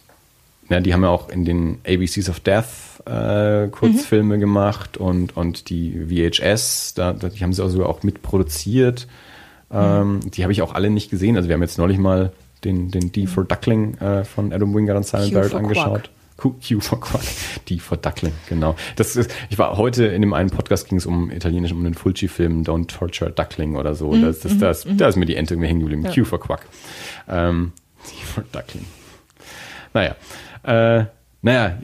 ja, 0.69 0.81
die 0.81 0.93
haben 0.93 1.05
ja 1.05 1.11
auch 1.11 1.29
in 1.29 1.45
den 1.45 1.79
ABCs 1.87 2.29
of 2.29 2.41
Death 2.41 2.65
äh, 3.07 3.69
Kurzfilme 3.69 4.39
gemacht 4.39 4.97
und, 4.97 5.37
und 5.37 5.71
die 5.71 6.07
VHS, 6.09 6.95
da, 6.95 7.13
die 7.13 7.43
haben 7.43 7.53
sie 7.53 7.65
auch 7.65 7.69
sogar 7.69 7.89
auch 7.89 8.03
mitproduziert. 8.03 9.07
Ähm, 9.71 10.21
Die 10.31 10.43
habe 10.43 10.53
ich 10.53 10.63
auch 10.63 10.75
alle 10.75 10.91
nicht 10.91 11.11
gesehen. 11.11 11.37
Also 11.37 11.49
wir 11.49 11.55
haben 11.55 11.63
jetzt 11.63 11.79
neulich 11.79 11.99
mal 11.99 12.33
den, 12.67 12.91
den 12.91 13.13
D 13.13 13.27
for 13.27 13.45
Duckling 13.45 13.97
äh, 13.99 14.25
von 14.25 14.53
Adam 14.53 14.75
Wingard 14.75 14.97
und 14.97 15.07
Simon 15.07 15.29
Q 15.29 15.35
Barrett 15.35 15.55
angeschaut. 15.55 16.11
Q, 16.37 16.55
Q 16.61 16.81
for 16.81 17.01
Quack. 17.01 17.23
D 17.69 17.79
for 17.79 17.97
Duckling, 17.97 18.33
genau. 18.49 18.77
Das 18.97 19.17
ist, 19.17 19.35
ich 19.49 19.59
war 19.59 19.77
heute 19.79 20.07
in 20.07 20.21
dem 20.21 20.35
einen 20.35 20.51
Podcast 20.51 20.89
ging 20.89 20.99
es 20.99 21.07
um 21.07 21.31
italienisch, 21.31 21.73
um 21.73 21.83
den 21.83 21.95
Fulci-Film 21.95 22.63
Don't 22.63 22.89
Torture 22.89 23.31
Duckling 23.31 23.77
oder 23.77 23.95
so. 23.95 24.15
Das, 24.15 24.41
das, 24.41 24.59
das, 24.59 24.87
da 24.97 25.09
ist 25.09 25.17
mir 25.17 25.25
die 25.25 25.37
Ente 25.37 25.55
irgendwie 25.55 25.69
hängen 25.69 25.81
geblieben. 25.81 26.05
Q 26.05 26.25
for 26.25 26.41
Quack. 26.41 26.67
Ähm, 27.29 27.73
D 28.07 28.25
for 28.25 28.45
Duckling. 28.53 28.85
Naja. 29.95 30.17
Äh, 30.63 31.07
naja, 31.43 31.79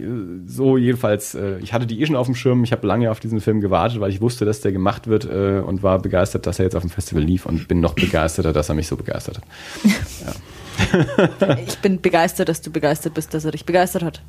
so 0.47 0.77
jedenfalls, 0.77 1.37
äh, 1.37 1.59
ich 1.59 1.73
hatte 1.73 1.87
die 1.87 2.01
eh 2.01 2.07
schon 2.07 2.17
auf 2.17 2.27
dem 2.27 2.35
Schirm, 2.35 2.65
ich 2.65 2.73
habe 2.73 2.85
lange 2.85 3.11
auf 3.11 3.21
diesen 3.21 3.41
Film 3.41 3.61
gewartet, 3.61 4.01
weil 4.01 4.11
ich 4.11 4.21
wusste, 4.21 4.45
dass 4.45 4.61
der 4.61 4.73
gemacht 4.73 5.07
wird 5.07 5.25
äh, 5.25 5.63
und 5.65 5.85
war 5.85 6.01
begeistert, 6.01 6.47
dass 6.47 6.59
er 6.59 6.65
jetzt 6.65 6.75
auf 6.75 6.83
dem 6.83 6.91
Festival 6.91 7.23
lief 7.23 7.47
und 7.47 7.69
bin 7.69 7.81
noch 7.81 7.95
begeisterter, 7.95 8.53
dass 8.53 8.69
er 8.71 8.75
mich 8.75 8.89
so 8.89 8.97
begeistert 8.97 9.39
hat. 9.39 9.45
Ich 11.66 11.78
bin 11.78 12.01
begeistert, 12.01 12.49
dass 12.49 12.61
du 12.62 12.70
begeistert 12.70 13.15
bist, 13.15 13.35
dass 13.35 13.44
er 13.44 13.51
dich 13.53 13.65
begeistert 13.65 14.03
hat. 14.03 14.23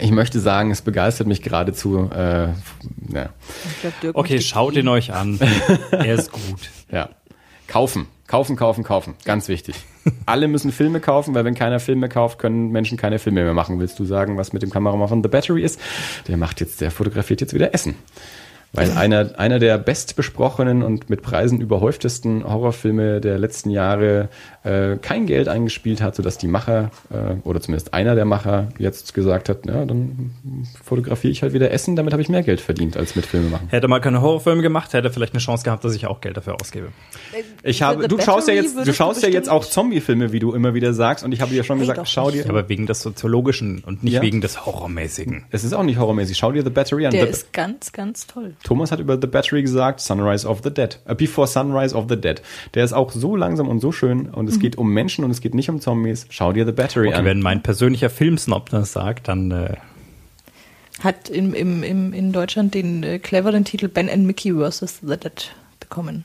Ich 0.00 0.10
möchte 0.10 0.38
sagen, 0.38 0.70
es 0.70 0.82
begeistert 0.82 1.26
mich 1.26 1.42
geradezu. 1.42 2.10
Äh, 2.14 2.48
ja, 3.12 3.30
Ich 3.68 3.80
glaub, 3.80 4.00
Dirk 4.00 4.16
Okay, 4.16 4.40
schaut 4.40 4.76
ihn 4.76 4.88
euch 4.88 5.12
an. 5.12 5.40
er 5.90 6.14
ist 6.14 6.30
gut. 6.30 6.70
ja. 6.90 7.08
Kaufen. 7.66 8.06
Kaufen, 8.26 8.54
kaufen, 8.54 8.84
kaufen. 8.84 9.14
Ganz 9.24 9.48
wichtig. 9.48 9.74
Alle 10.24 10.46
müssen 10.46 10.70
Filme 10.70 11.00
kaufen, 11.00 11.34
weil 11.34 11.44
wenn 11.44 11.56
keiner 11.56 11.80
Filme 11.80 12.08
kauft, 12.08 12.38
können 12.38 12.70
Menschen 12.70 12.96
keine 12.96 13.18
Filme 13.18 13.42
mehr 13.42 13.54
machen. 13.54 13.80
Willst 13.80 13.98
du 13.98 14.04
sagen, 14.04 14.36
was 14.36 14.52
mit 14.52 14.62
dem 14.62 14.70
Kameramann 14.70 15.08
von 15.08 15.22
The 15.22 15.28
Battery 15.28 15.64
ist? 15.64 15.80
Der 16.28 16.36
macht 16.36 16.60
jetzt, 16.60 16.80
der 16.80 16.92
fotografiert 16.92 17.40
jetzt 17.40 17.54
wieder 17.54 17.74
Essen. 17.74 17.96
Weil 18.72 18.92
einer, 18.92 19.36
einer 19.38 19.58
der 19.58 19.78
bestbesprochenen 19.78 20.82
und 20.84 21.10
mit 21.10 21.22
Preisen 21.22 21.60
überhäuftesten 21.60 22.44
Horrorfilme 22.44 23.20
der 23.20 23.36
letzten 23.38 23.70
Jahre 23.70 24.28
äh, 24.62 24.96
kein 24.96 25.26
Geld 25.26 25.48
eingespielt 25.48 26.00
hat, 26.00 26.14
sodass 26.14 26.38
die 26.38 26.46
Macher, 26.46 26.90
äh, 27.10 27.34
oder 27.42 27.60
zumindest 27.60 27.94
einer 27.94 28.14
der 28.14 28.26
Macher, 28.26 28.68
jetzt 28.78 29.12
gesagt 29.14 29.48
hat, 29.48 29.66
ja, 29.66 29.84
dann 29.84 30.30
fotografiere 30.84 31.32
ich 31.32 31.42
halt 31.42 31.52
wieder 31.52 31.70
Essen, 31.72 31.96
damit 31.96 32.12
habe 32.12 32.22
ich 32.22 32.28
mehr 32.28 32.42
Geld 32.44 32.60
verdient 32.60 32.96
als 32.96 33.16
mit 33.16 33.26
Filme 33.26 33.48
machen. 33.50 33.66
Hätte 33.70 33.88
mal 33.88 34.00
keine 34.00 34.20
Horrorfilme 34.22 34.62
gemacht, 34.62 34.92
hätte 34.92 35.10
vielleicht 35.10 35.32
eine 35.32 35.40
Chance 35.40 35.64
gehabt, 35.64 35.84
dass 35.84 35.94
ich 35.94 36.06
auch 36.06 36.20
Geld 36.20 36.36
dafür 36.36 36.56
ausgebe. 36.60 36.88
Ich 37.64 37.82
habe, 37.82 38.06
du 38.06 38.20
schaust 38.20 38.46
ja 38.48 38.54
jetzt, 38.54 38.76
du 38.86 38.92
schaust 38.92 39.22
du 39.22 39.26
ja 39.26 39.32
jetzt 39.32 39.48
auch 39.48 39.64
Zombie-Filme, 39.64 40.30
wie 40.32 40.38
du 40.38 40.52
immer 40.54 40.74
wieder 40.74 40.94
sagst, 40.94 41.24
und 41.24 41.32
ich 41.32 41.40
habe 41.40 41.50
dir 41.52 41.64
schon 41.64 41.78
Nee, 41.78 41.86
gesagt, 41.86 42.08
schau 42.08 42.30
nicht. 42.30 42.44
dir, 42.44 42.50
Aber 42.50 42.68
wegen 42.68 42.86
des 42.86 43.02
Soziologischen 43.02 43.82
und 43.84 44.04
nicht 44.04 44.12
Ja. 44.14 44.22
wegen 44.22 44.40
des 44.40 44.64
Horrormäßigen. 44.66 45.46
es 45.50 45.64
ist 45.64 45.72
auch 45.72 45.82
nicht 45.82 45.98
horrormäßig, 45.98 46.36
schau 46.38 46.52
dir 46.52 46.62
The 46.62 46.70
Battery 46.70 47.06
an. 47.06 47.12
Der 47.12 47.24
The, 47.24 47.30
ist 47.30 47.52
ganz, 47.52 47.92
ganz 47.92 48.26
toll. 48.26 48.54
Thomas 48.62 48.92
hat 48.92 49.00
über 49.00 49.18
The 49.20 49.26
Battery 49.26 49.62
gesagt, 49.62 50.00
Sunrise 50.00 50.46
of 50.46 50.60
the 50.62 50.70
Dead. 50.72 50.98
Äh, 51.06 51.14
Before 51.14 51.46
Sunrise 51.46 51.94
of 51.94 52.06
the 52.08 52.16
Dead. 52.20 52.42
Der 52.74 52.84
ist 52.84 52.92
auch 52.92 53.10
so 53.10 53.34
langsam 53.36 53.68
und 53.68 53.80
so 53.80 53.90
schön 53.92 54.28
und 54.28 54.48
es 54.48 54.58
geht 54.58 54.76
um 54.76 54.92
Menschen 54.92 55.24
und 55.24 55.30
es 55.30 55.40
geht 55.40 55.54
nicht 55.54 55.70
um 55.70 55.80
Zombies. 55.80 56.26
Schau 56.28 56.52
dir 56.52 56.66
The 56.66 56.72
Battery 56.72 57.08
Okay, 57.08 57.16
an. 57.16 57.24
wenn 57.24 57.40
mein 57.40 57.62
persönlicher 57.62 58.10
Filmsnob 58.10 58.68
das 58.70 58.92
sagt, 58.92 59.28
dann 59.28 59.50
äh, 59.50 59.76
Hat 61.02 61.30
im, 61.30 61.54
im, 61.54 61.82
im, 61.82 62.12
in 62.12 62.32
Deutschland 62.32 62.74
den 62.74 63.02
äh, 63.02 63.18
cleveren 63.18 63.64
Titel 63.64 63.88
Ben 63.88 64.10
and 64.10 64.26
Mickey 64.26 64.52
vs. 64.52 65.00
The 65.00 65.16
Dead 65.16 65.50
bekommen. 65.80 66.24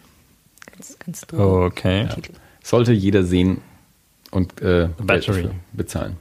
Ganz, 0.72 0.98
ganz 0.99 1.22
doof. 1.22 1.40
okay. 1.40 2.07
Titel. 2.14 2.34
Sollte 2.62 2.91
jeder 2.91 3.24
sehen 3.24 3.62
und 4.32 4.62
äh, 4.62 4.90
Battery. 5.02 5.49
bezahlen. 5.72 6.18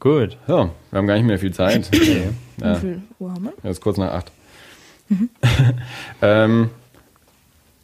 Gut. 0.00 0.38
So, 0.46 0.70
wir 0.90 0.98
haben 0.98 1.06
gar 1.06 1.14
nicht 1.16 1.26
mehr 1.26 1.38
viel 1.38 1.52
Zeit. 1.52 1.90
Ja. 2.60 2.76
Wie 2.76 2.80
viel 2.80 3.02
Uhr 3.18 3.32
haben 3.32 3.44
wir? 3.44 3.52
Jetzt 3.62 3.80
kurz 3.80 3.98
nach 3.98 4.12
acht. 4.12 4.30
ähm, 6.22 6.70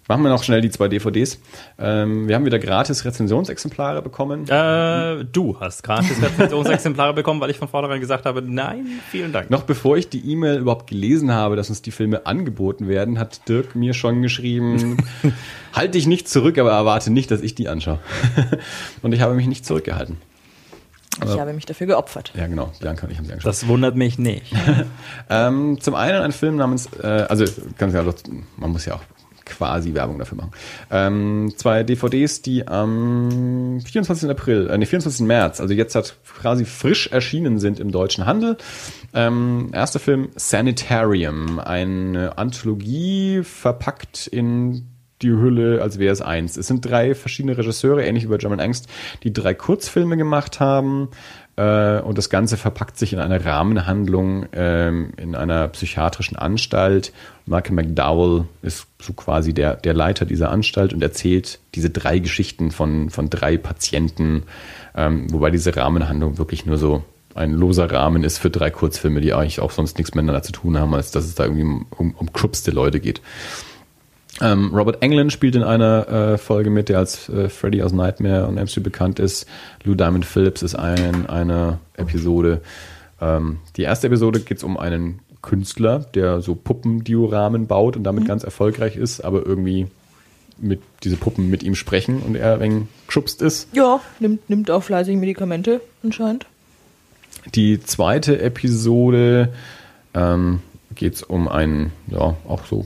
machen 0.09 0.23
wir 0.23 0.31
noch 0.31 0.43
schnell 0.43 0.61
die 0.61 0.71
zwei 0.71 0.89
DVDs. 0.89 1.39
Ähm, 1.79 2.27
wir 2.27 2.35
haben 2.35 2.45
wieder 2.45 2.59
gratis 2.59 3.05
Rezensionsexemplare 3.05 4.03
bekommen. 4.03 4.49
Äh, 4.49 5.25
du 5.25 5.59
hast 5.61 5.83
gratis 5.83 6.21
Rezensionsexemplare 6.23 7.15
bekommen, 7.15 7.41
weil 7.41 7.51
ich 7.51 7.59
von 7.59 7.69
vornherein 7.69 8.01
gesagt 8.01 8.27
habe, 8.27 8.43
nein, 8.43 8.87
vielen 9.11 9.33
Dank. 9.33 9.51
Noch 9.51 9.63
bevor 9.63 9.97
ich 9.97 10.09
die 10.09 10.33
E-Mail 10.33 10.59
überhaupt 10.59 10.89
gelesen 10.89 11.33
habe, 11.33 11.57
dass 11.57 11.69
uns 11.69 11.83
die 11.83 11.93
Filme 11.93 12.27
angeboten 12.27 12.89
werden, 12.89 13.19
hat 13.19 13.49
Dirk 13.49 13.77
mir 13.77 13.95
schon 13.95 14.23
geschrieben, 14.23 14.97
halt 15.73 15.95
dich 15.95 16.07
nicht 16.07 16.29
zurück, 16.29 16.59
aber 16.59 16.73
erwarte 16.73 17.13
nicht, 17.13 17.31
dass 17.31 17.43
ich 17.43 17.55
die 17.55 17.69
anschaue. 17.69 18.01
und 19.03 19.13
ich 19.13 19.21
habe 19.21 19.35
mich 19.35 19.47
nicht 19.47 19.65
zurückgehalten. 19.65 20.17
Ich 21.25 21.39
habe 21.39 21.53
mich 21.53 21.67
dafür 21.67 21.87
geopfert. 21.87 22.33
Ja, 22.35 22.47
genau. 22.47 22.73
Bianca 22.81 23.05
und 23.07 23.13
ich 23.13 23.19
haben 23.19 23.25
sie 23.25 23.33
angeschaut. 23.33 23.49
Das 23.49 23.67
wundert 23.67 23.97
mich 23.97 24.19
nicht. 24.19 24.53
Ähm, 25.33 25.79
zum 25.81 25.95
einen 25.95 26.23
ein 26.23 26.33
Film 26.33 26.57
namens, 26.57 26.89
äh, 27.01 27.07
also 27.07 27.45
ganz 27.79 27.93
klar, 27.93 28.15
man 28.57 28.71
muss 28.71 28.85
ja 28.85 28.95
auch 28.95 29.03
quasi 29.45 29.95
Werbung 29.95 30.19
dafür 30.19 30.39
machen. 30.39 30.51
Ähm, 30.91 31.53
zwei 31.57 31.83
DVDs, 31.83 32.43
die 32.43 32.67
am 32.67 33.81
24. 33.85 34.31
April, 34.31 34.69
äh, 34.69 34.79
nee, 34.79 34.87
24. 34.87 35.27
März, 35.27 35.61
also 35.61 35.75
jetzt 35.75 35.95
hat 35.95 36.17
quasi 36.41 36.65
frisch 36.65 37.09
erschienen 37.09 37.59
sind 37.59 37.79
im 37.79 37.91
deutschen 37.93 38.27
Handel. 38.27 38.57
Ähm, 39.13 39.71
erster 39.73 39.99
Film 39.99 40.31
Sanitarium, 40.37 41.59
eine 41.59 42.39
Anthologie 42.39 43.43
verpackt 43.43 44.27
in 44.27 44.90
die 45.23 45.31
Hülle, 45.31 45.83
als 45.83 45.99
wäre 45.99 46.13
es 46.13 46.23
eins. 46.23 46.57
Es 46.57 46.67
sind 46.67 46.85
drei 46.85 47.15
verschiedene 47.15 47.57
Regisseure, 47.57 48.05
ähnlich 48.05 48.25
wie 48.25 48.29
bei 48.29 48.39
German 48.39 48.61
Angst, 48.61 48.89
die 49.23 49.33
drei 49.33 49.55
Kurzfilme 49.55 50.17
gemacht 50.17 50.61
haben. 50.61 51.09
Äh, 51.57 52.01
und 52.01 52.17
das 52.17 52.31
Ganze 52.31 52.57
verpackt 52.57 52.99
sich 52.99 53.13
in 53.13 53.19
einer 53.19 53.45
Rahmenhandlung 53.45 54.47
ähm, 54.53 55.13
in 55.17 55.35
einer 55.35 55.69
psychiatrischen 55.69 56.37
Anstalt. 56.37 57.13
Michael 57.47 57.75
McDowell 57.75 58.47
ist 58.63 58.87
so 58.99 59.13
quasi 59.13 59.53
der, 59.53 59.77
der 59.77 59.93
Leiter 59.93 60.25
dieser 60.25 60.51
Anstalt 60.51 60.95
und 60.95 61.03
erzählt 61.03 61.59
diese 61.75 61.91
drei 61.91 62.19
Geschichten 62.19 62.71
von, 62.71 63.11
von 63.11 63.29
drei 63.29 63.59
Patienten, 63.59 64.45
ähm, 64.97 65.31
wobei 65.33 65.51
diese 65.51 65.77
Rahmenhandlung 65.77 66.39
wirklich 66.39 66.65
nur 66.65 66.79
so 66.79 67.03
ein 67.35 67.53
loser 67.53 67.91
Rahmen 67.91 68.25
ist 68.25 68.39
für 68.39 68.51
drei 68.51 68.71
Kurzfilme, 68.71 69.21
die 69.21 69.35
eigentlich 69.35 69.61
auch 69.61 69.71
sonst 69.71 69.99
nichts 69.99 70.15
miteinander 70.15 70.43
zu 70.43 70.53
tun 70.53 70.79
haben, 70.79 70.95
als 70.95 71.11
dass 71.11 71.27
es 71.27 71.35
da 71.35 71.45
irgendwie 71.45 71.63
um, 71.63 72.15
um 72.15 72.33
krupste 72.33 72.71
Leute 72.71 73.01
geht. 73.01 73.21
Ähm, 74.41 74.75
Robert 74.75 75.03
Englund 75.03 75.33
spielt 75.33 75.55
in 75.55 75.63
einer 75.63 76.09
äh, 76.09 76.39
Folge 76.39 76.71
mit, 76.71 76.89
der 76.89 76.99
als 76.99 77.29
äh, 77.29 77.49
Freddy 77.49 77.83
aus 77.83 77.93
Nightmare 77.93 78.47
Elm 78.47 78.67
Street 78.67 78.85
bekannt 78.85 79.19
ist. 79.19 79.47
Lou 79.85 79.95
Diamond 79.95 80.25
Phillips 80.25 80.63
ist 80.63 80.75
ein, 80.75 81.29
eine 81.29 81.79
Episode. 81.95 82.63
Ähm, 83.21 83.59
die 83.77 83.83
erste 83.83 84.07
Episode 84.07 84.41
geht 84.41 84.59
es 84.59 84.65
um 84.65 84.79
einen 84.79 85.21
Künstler, 85.43 86.01
der 86.15 86.41
so 86.41 86.55
Puppendioramen 86.55 87.67
baut 87.67 87.97
und 87.97 88.05
damit 88.05 88.27
ganz 88.27 88.45
erfolgreich 88.45 88.97
ist, 88.97 89.21
aber 89.21 89.45
irgendwie 89.45 89.87
mit 90.59 90.81
diese 91.03 91.17
Puppen 91.17 91.49
mit 91.49 91.63
ihm 91.63 91.75
sprechen 91.75 92.21
und 92.21 92.35
er 92.35 92.55
ein 92.55 92.61
wenig 92.61 92.85
geschubst 93.07 93.41
ist. 93.41 93.69
Ja, 93.73 94.01
nimmt, 94.19 94.49
nimmt 94.51 94.71
auch 94.71 94.83
fleißig 94.83 95.17
Medikamente 95.17 95.81
anscheinend. 96.03 96.47
Die 97.55 97.81
zweite 97.81 98.41
Episode 98.41 99.53
ähm, 100.13 100.61
geht 100.95 101.15
es 101.15 101.23
um 101.23 101.49
einen, 101.49 101.93
ja, 102.09 102.37
auch 102.47 102.67
so 102.67 102.85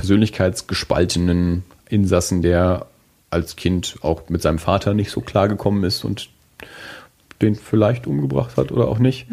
persönlichkeitsgespaltenen 0.00 1.62
Insassen, 1.90 2.40
der 2.40 2.86
als 3.28 3.54
Kind 3.54 3.96
auch 4.00 4.28
mit 4.30 4.40
seinem 4.40 4.58
Vater 4.58 4.94
nicht 4.94 5.10
so 5.10 5.20
klar 5.20 5.46
gekommen 5.46 5.84
ist 5.84 6.04
und 6.04 6.30
den 7.42 7.54
vielleicht 7.54 8.06
umgebracht 8.06 8.56
hat 8.56 8.72
oder 8.72 8.88
auch 8.88 8.98
nicht. 8.98 9.30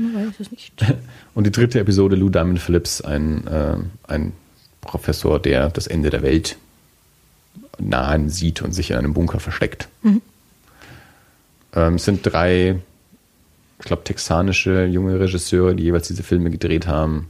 Nicht. 0.52 0.86
Und 1.36 1.46
die 1.46 1.52
dritte 1.52 1.80
Episode, 1.80 2.16
Lou 2.16 2.30
Diamond 2.30 2.60
Phillips, 2.60 3.02
ein, 3.02 3.46
äh, 3.48 3.78
ein 4.08 4.34
Professor, 4.82 5.40
der 5.40 5.70
das 5.70 5.88
Ende 5.88 6.10
der 6.10 6.22
Welt 6.22 6.58
nahen 7.78 8.30
sieht 8.30 8.62
und 8.62 8.72
sich 8.72 8.92
in 8.92 8.98
einem 8.98 9.14
Bunker 9.14 9.40
versteckt. 9.40 9.88
Ähm, 11.76 11.96
es 11.96 12.06
sind 12.06 12.22
drei, 12.24 12.80
ich 13.80 13.86
glaube, 13.86 14.04
texanische 14.04 14.86
junge 14.86 15.20
Regisseure, 15.20 15.76
die 15.76 15.84
jeweils 15.84 16.08
diese 16.08 16.24
Filme 16.24 16.50
gedreht 16.50 16.88
haben. 16.88 17.28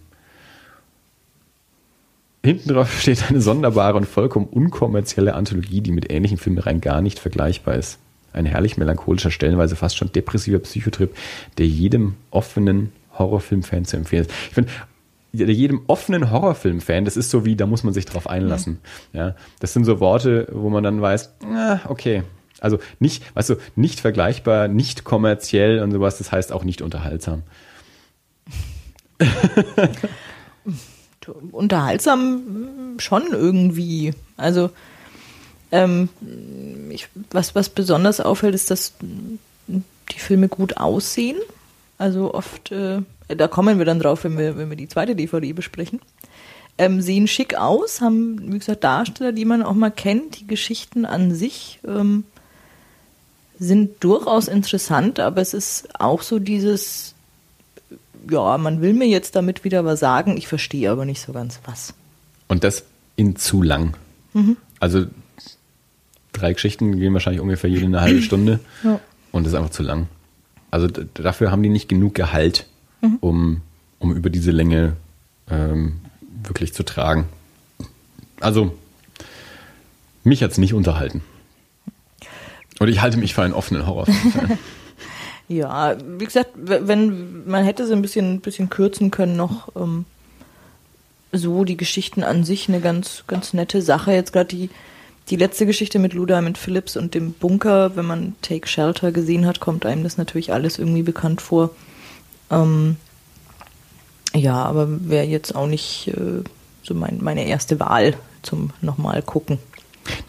Hinten 2.44 2.70
drauf 2.70 3.00
steht 3.00 3.30
eine 3.30 3.42
sonderbare 3.42 3.98
und 3.98 4.06
vollkommen 4.06 4.48
unkommerzielle 4.48 5.34
Anthologie, 5.34 5.82
die 5.82 5.92
mit 5.92 6.12
ähnlichen 6.12 6.38
Filmen 6.38 6.60
rein 6.60 6.82
gar 6.82 7.02
nicht 7.02 7.20
vergleichbar 7.20 7.76
ist. 7.76 8.00
Ein 8.34 8.46
herrlich 8.46 8.78
melancholischer, 8.78 9.32
stellenweise 9.32 9.76
fast 9.76 9.98
schon 9.98 10.12
depressiver 10.12 10.60
Psychotrip, 10.60 11.16
der 11.58 11.68
jedem 11.68 12.16
offenen 12.30 12.92
Horrorfilmfan 13.18 13.86
zu 13.86 13.98
empfehlen 13.98 14.26
ist. 14.26 14.32
Ich 14.50 14.54
finde, 14.54 14.72
jedem 15.34 15.82
offenen 15.88 16.32
Horrorfilmfan, 16.32 17.06
das 17.06 17.18
ist 17.18 17.30
so 17.32 17.46
wie, 17.46 17.56
da 17.56 17.66
muss 17.66 17.84
man 17.84 17.94
sich 17.94 18.06
drauf 18.06 18.30
einlassen. 18.30 18.80
Ja, 19.14 19.36
das 19.60 19.74
sind 19.74 19.86
so 19.86 20.00
Worte, 20.00 20.48
wo 20.52 20.70
man 20.70 20.84
dann 20.84 21.02
weiß, 21.02 21.34
ah, 21.46 21.80
okay. 21.88 22.24
Also 22.60 22.80
nicht, 23.00 23.24
weißt 23.36 23.50
du, 23.52 23.56
nicht 23.76 24.00
vergleichbar, 24.00 24.68
nicht 24.68 25.04
kommerziell 25.04 25.82
und 25.82 25.92
sowas, 25.92 26.18
das 26.18 26.32
heißt 26.32 26.52
auch 26.52 26.64
nicht 26.64 26.82
unterhaltsam. 26.82 27.44
Unterhaltsam 31.52 32.96
schon 33.00 33.28
irgendwie. 33.32 34.14
Also, 34.38 34.70
ähm, 35.72 36.10
ich, 36.90 37.10
was, 37.32 37.56
was 37.56 37.70
besonders 37.70 38.20
auffällt, 38.20 38.56
ist, 38.56 38.72
dass 38.72 38.94
die 39.68 40.20
Filme 40.20 40.48
gut 40.48 40.78
aussehen. 40.78 41.38
Also 41.98 42.34
oft, 42.34 42.72
äh, 42.72 43.02
da 43.28 43.48
kommen 43.48 43.78
wir 43.78 43.86
dann 43.86 44.00
drauf, 44.00 44.24
wenn 44.24 44.38
wir, 44.38 44.58
wenn 44.58 44.70
wir 44.70 44.78
die 44.78 44.88
zweite 44.88 45.16
DVD 45.16 45.54
besprechen. 45.54 46.00
Ähm, 46.78 47.02
sehen 47.02 47.28
schick 47.28 47.56
aus, 47.56 48.02
haben, 48.02 48.54
wie 48.54 48.60
gesagt, 48.60 48.84
Darsteller, 48.84 49.32
die 49.32 49.46
man 49.46 49.64
auch 49.64 49.74
mal 49.74 49.90
kennt. 49.90 50.40
Die 50.40 50.48
Geschichten 50.48 51.06
an 51.06 51.34
sich 51.34 51.80
ähm, 51.88 52.24
sind 53.58 54.04
durchaus 54.04 54.48
interessant, 54.48 55.20
aber 55.20 55.42
es 55.42 55.56
ist 55.56 56.00
auch 56.00 56.22
so 56.22 56.38
dieses, 56.38 57.16
ja, 58.30 58.58
man 58.58 58.82
will 58.82 58.94
mir 58.94 59.08
jetzt 59.08 59.36
damit 59.36 59.64
wieder 59.64 59.86
was 59.86 60.00
sagen, 60.00 60.38
ich 60.38 60.48
verstehe 60.48 60.92
aber 60.92 61.06
nicht 61.06 61.22
so 61.22 61.34
ganz 61.34 61.60
was. 61.66 61.94
Und 62.48 62.64
das 62.64 62.84
in 63.16 63.36
zu 63.36 63.62
lang. 63.62 63.96
Also 64.80 65.06
drei 66.34 66.54
Geschichten 66.54 66.98
gehen 67.00 67.14
wahrscheinlich 67.14 67.42
ungefähr 67.42 67.70
jede 67.70 67.86
eine 67.86 68.02
halbe 68.02 68.22
Stunde. 68.22 68.60
Ja. 68.84 69.00
Und 69.32 69.44
das 69.44 69.54
ist 69.54 69.60
einfach 69.60 69.72
zu 69.72 69.84
lang. 69.84 70.08
Also 70.72 70.88
dafür 70.88 71.52
haben 71.52 71.62
die 71.62 71.70
nicht 71.70 71.90
genug 71.90 72.16
Gehalt, 72.16 72.66
um, 73.20 73.62
um 74.00 74.16
über 74.16 74.30
diese 74.30 74.52
Länge 74.52 74.96
ähm, 75.50 75.98
wirklich 76.44 76.74
zu 76.74 76.84
tragen. 76.84 77.26
Also, 78.40 78.76
mich 80.24 80.44
hat's 80.44 80.58
nicht 80.58 80.74
unterhalten. 80.74 81.22
Und 82.80 82.88
ich 82.88 83.02
halte 83.02 83.18
mich 83.18 83.34
für 83.34 83.44
einen 83.44 83.54
offenen 83.54 83.86
Horrorfilm. 83.86 84.58
Ja, 85.50 85.96
wie 86.06 86.26
gesagt, 86.26 86.52
wenn 86.56 87.48
man 87.48 87.64
hätte 87.64 87.88
sie 87.88 87.94
ein 87.94 88.02
bisschen, 88.02 88.42
bisschen 88.42 88.70
kürzen 88.70 89.12
können 89.12 89.38
noch, 89.38 89.70
ähm, 89.76 90.06
so 91.32 91.64
die 91.64 91.78
Geschichten 91.78 92.24
an 92.24 92.44
sich 92.44 92.68
eine 92.68 92.82
ganz, 92.82 93.24
ganz 93.28 93.54
nette 93.54 93.82
Sache. 93.82 94.12
Jetzt 94.12 94.34
gerade 94.34 94.48
die, 94.48 94.70
die 95.30 95.36
letzte 95.36 95.66
Geschichte 95.66 96.00
mit 96.00 96.14
Lou 96.14 96.26
Diamond 96.26 96.58
Phillips 96.58 96.98
und 96.98 97.14
dem 97.14 97.34
Bunker, 97.34 97.96
wenn 97.96 98.06
man 98.06 98.36
Take 98.42 98.68
Shelter 98.68 99.12
gesehen 99.12 99.46
hat, 99.46 99.60
kommt 99.60 99.86
einem 99.86 100.04
das 100.04 100.18
natürlich 100.18 100.52
alles 100.52 100.80
irgendwie 100.80 101.04
bekannt 101.04 101.42
vor. 101.42 101.70
Ähm, 102.50 102.98
ja, 104.34 104.64
aber 104.64 104.88
wäre 105.10 105.26
jetzt 105.26 105.56
auch 105.56 105.68
nicht 105.68 106.10
äh, 106.10 106.44
so 106.84 106.94
mein, 106.94 107.20
meine 107.22 107.48
erste 107.48 107.80
Wahl 107.80 108.16
zum 108.42 108.72
nochmal 108.82 109.22
gucken. 109.22 109.60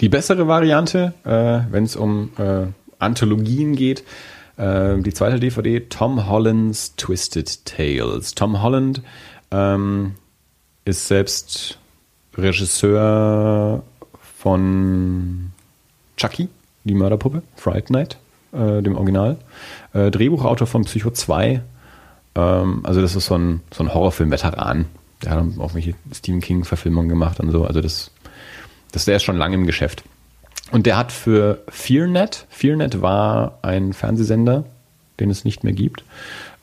Die 0.01 0.09
bessere 0.09 0.49
Variante, 0.49 1.15
äh, 1.24 1.73
wenn 1.73 1.85
es 1.85 1.95
um 1.95 2.31
äh, 2.39 2.66
Anthologien 2.99 3.77
geht, 3.77 4.03
äh, 4.59 4.99
die 4.99 5.15
zweite 5.15 5.41
DVD, 5.41 5.81
Tom 5.89 6.29
Holland's 6.29 6.95
Twisted 6.97 7.65
Tales. 7.65 8.35
Tom 8.35 8.63
Holland 8.63 9.03
ähm, 9.51 10.15
ist 10.85 11.09
selbst 11.09 11.79
Regisseur 12.37 13.83
von 14.37 15.53
Chucky, 16.17 16.49
die 16.85 16.95
Mörderpuppe, 16.95 17.43
Fright 17.57 17.91
Night, 17.91 18.19
äh, 18.53 18.83
dem 18.83 18.97
Original. 18.97 19.39
Äh, 19.93 20.11
Drehbuchautor 20.11 20.67
von 20.67 20.85
Psycho 20.85 21.11
2. 21.11 21.63
Ähm, 22.35 22.81
also 22.85 23.01
das 23.01 23.17
ist 23.17 23.27
so 23.27 23.37
ein, 23.37 23.61
so 23.73 23.85
ein 23.85 23.95
Horrorfilm-Veteran. 23.95 24.87
Der 25.23 25.33
hat 25.33 25.45
auch 25.59 25.75
welche 25.75 25.95
Stephen 26.13 26.41
King-Verfilmungen 26.41 27.09
gemacht 27.09 27.41
und 27.41 27.51
so. 27.51 27.65
Also 27.65 27.81
das, 27.81 28.11
das, 28.93 29.05
der 29.05 29.17
ist 29.17 29.25
schon 29.25 29.37
lange 29.37 29.57
im 29.57 29.67
Geschäft. 29.67 30.05
Und 30.70 30.86
der 30.86 30.97
hat 30.97 31.12
für 31.12 31.62
FearNet, 31.69 32.47
FearNet 32.51 33.01
war 33.01 33.59
ein 33.62 33.93
Fernsehsender, 33.93 34.65
den 35.19 35.31
es 35.31 35.45
nicht 35.45 35.65
mehr 35.65 35.73
gibt. 35.73 36.05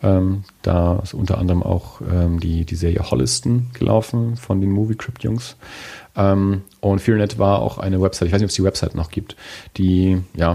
Ähm, 0.04 0.44
da 0.62 1.00
ist 1.00 1.14
unter 1.14 1.38
anderem 1.38 1.64
auch 1.64 2.02
ähm, 2.02 2.40
die, 2.40 2.66
die 2.66 2.76
Serie 2.76 3.10
Holliston 3.10 3.68
gelaufen 3.74 4.38
von 4.38 4.62
den 4.62 4.72
Movie 4.72 4.96
Crypt 4.96 5.24
Jungs. 5.24 5.56
Ähm, 6.16 6.62
und 6.82 7.00
FearNet 7.00 7.40
war 7.40 7.60
auch 7.60 7.80
eine 7.80 8.02
Website, 8.02 8.28
ich 8.28 8.34
weiß 8.34 8.40
nicht, 8.40 8.48
ob 8.48 8.50
es 8.52 8.56
die 8.56 8.64
Website 8.64 8.96
noch 8.96 9.10
gibt, 9.10 9.36
die 9.78 10.22
ja, 10.36 10.54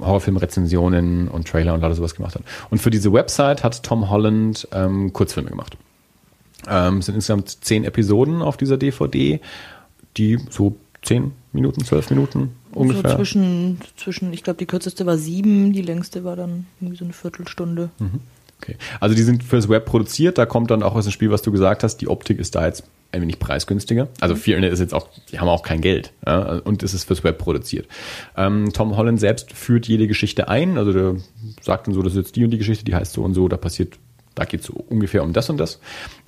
Horrorfilmrezensionen 0.00 1.28
und 1.28 1.46
Trailer 1.46 1.74
und 1.74 1.84
alles 1.84 1.98
sowas 1.98 2.14
gemacht 2.14 2.34
hat. 2.34 2.42
Und 2.70 2.78
für 2.78 2.90
diese 2.90 3.12
Website 3.12 3.62
hat 3.62 3.82
Tom 3.82 4.08
Holland 4.08 4.66
ähm, 4.72 5.12
Kurzfilme 5.12 5.50
gemacht. 5.50 5.76
Ähm, 6.68 6.98
es 6.98 7.06
sind 7.06 7.16
insgesamt 7.16 7.64
zehn 7.64 7.84
Episoden 7.84 8.42
auf 8.42 8.56
dieser 8.56 8.76
DVD, 8.76 9.40
die 10.16 10.38
so 10.50 10.76
zehn 11.02 11.32
Minuten, 11.52 11.84
zwölf 11.84 12.10
Minuten 12.10 12.54
ungefähr. 12.78 13.10
So 13.10 13.16
zwischen, 13.16 13.80
zwischen 13.96 14.32
ich 14.32 14.42
glaube, 14.42 14.58
die 14.58 14.66
kürzeste 14.66 15.06
war 15.06 15.18
sieben, 15.18 15.72
die 15.72 15.82
längste 15.82 16.24
war 16.24 16.36
dann 16.36 16.66
irgendwie 16.80 16.98
so 16.98 17.04
eine 17.04 17.12
Viertelstunde. 17.12 17.90
Mhm. 17.98 18.20
Okay. 18.60 18.76
Also 19.00 19.14
die 19.14 19.22
sind 19.22 19.44
fürs 19.44 19.68
Web 19.68 19.86
produziert, 19.86 20.36
da 20.36 20.46
kommt 20.46 20.70
dann 20.70 20.82
auch 20.82 20.94
aus 20.94 21.04
dem 21.04 21.12
Spiel, 21.12 21.30
was 21.30 21.42
du 21.42 21.52
gesagt 21.52 21.84
hast, 21.84 21.98
die 21.98 22.08
Optik 22.08 22.38
ist 22.38 22.54
da 22.54 22.66
jetzt 22.66 22.84
ein 23.12 23.22
wenig 23.22 23.38
preisgünstiger. 23.38 24.08
Also 24.20 24.34
mhm. 24.34 24.38
viele 24.38 24.68
ist 24.68 24.80
jetzt 24.80 24.94
auch, 24.94 25.08
die 25.30 25.38
haben 25.38 25.48
auch 25.48 25.62
kein 25.62 25.80
Geld 25.80 26.12
ja, 26.26 26.58
und 26.58 26.82
es 26.82 26.92
ist 26.92 27.04
fürs 27.04 27.24
Web 27.24 27.38
produziert. 27.38 27.86
Ähm, 28.36 28.72
Tom 28.72 28.96
Holland 28.96 29.20
selbst 29.20 29.52
führt 29.52 29.86
jede 29.86 30.06
Geschichte 30.06 30.48
ein, 30.48 30.76
also 30.76 30.92
der 30.92 31.16
sagt 31.62 31.86
dann 31.86 31.94
so, 31.94 32.02
das 32.02 32.14
ist 32.14 32.18
jetzt 32.18 32.36
die 32.36 32.44
und 32.44 32.50
die 32.50 32.58
Geschichte, 32.58 32.84
die 32.84 32.94
heißt 32.94 33.12
so 33.12 33.22
und 33.22 33.34
so, 33.34 33.48
da 33.48 33.56
passiert 33.56 33.98
da 34.38 34.44
geht 34.44 34.60
es 34.60 34.66
so 34.66 34.84
ungefähr 34.88 35.24
um 35.24 35.32
das 35.32 35.50
und 35.50 35.58
das. 35.58 35.80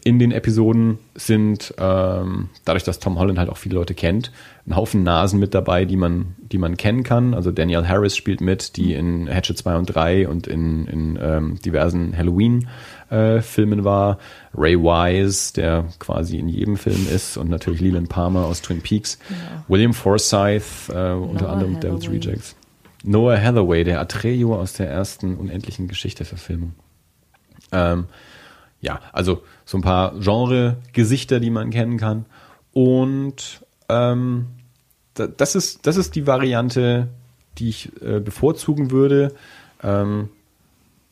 In 0.03 0.19
den 0.19 0.33
Episoden 0.33 0.99
sind, 1.15 1.73
ähm, 1.79 2.49
dadurch, 2.65 2.83
dass 2.83 2.99
Tom 2.99 3.19
Holland 3.21 3.39
halt 3.39 3.49
auch 3.49 3.57
viele 3.57 3.77
Leute 3.77 3.95
kennt, 3.95 4.33
ein 4.67 4.75
Haufen 4.75 5.05
Nasen 5.05 5.39
mit 5.39 5.55
dabei, 5.55 5.85
die 5.85 5.97
man, 5.97 6.35
die 6.39 6.59
man 6.59 6.77
kennen 6.77 7.05
kann. 7.05 7.35
Also 7.35 7.53
Danielle 7.53 7.89
Harris 7.89 8.17
spielt 8.17 8.41
mit, 8.41 8.77
die 8.77 8.95
in 8.95 9.33
Hatchet 9.33 9.59
2 9.59 9.77
und 9.77 9.87
3 9.87 10.29
und 10.29 10.49
in, 10.49 10.87
in 10.87 11.19
ähm, 11.23 11.61
diversen 11.65 12.17
Halloween-Filmen 12.17 13.79
äh, 13.79 13.85
war. 13.85 14.19
Ray 14.55 14.77
Wise, 14.77 15.53
der 15.55 15.85
quasi 16.01 16.39
in 16.39 16.49
jedem 16.49 16.77
Film 16.77 17.07
ist 17.15 17.37
und 17.37 17.49
natürlich 17.49 17.81
Leland 17.81 18.09
Palmer 18.09 18.45
aus 18.45 18.61
Twin 18.61 18.81
Peaks. 18.81 19.21
Ja. 19.29 19.65
William 19.69 19.95
Forsythe, 19.95 20.65
äh, 20.89 21.13
unter 21.13 21.45
Noah 21.45 21.53
anderem 21.53 21.79
Devil's 21.79 22.11
Rejects. 22.11 22.57
Noah 23.05 23.41
Hathaway, 23.41 23.85
der 23.85 24.01
Atreo 24.01 24.57
aus 24.57 24.73
der 24.73 24.91
ersten 24.91 25.37
unendlichen 25.37 25.87
Geschichte-Verfilmung. 25.87 26.73
Ähm, 27.73 28.07
ja, 28.81 29.01
also 29.13 29.43
so 29.65 29.79
ein 29.79 29.83
paar 29.83 30.19
Genre-Gesichter, 30.19 31.41
die 31.41 31.51
man 31.51 31.71
kennen 31.71 31.99
kann. 31.99 32.27
Und 32.73 33.61
ähm, 33.89 34.47
das, 35.15 35.55
ist, 35.55 35.87
das 35.87 35.97
ist 35.97 36.15
die 36.15 36.27
Variante, 36.27 37.09
die 37.59 37.69
ich 37.69 37.91
äh, 38.03 38.21
bevorzugen 38.21 38.91
würde. 38.91 39.35
Ähm, 39.83 40.29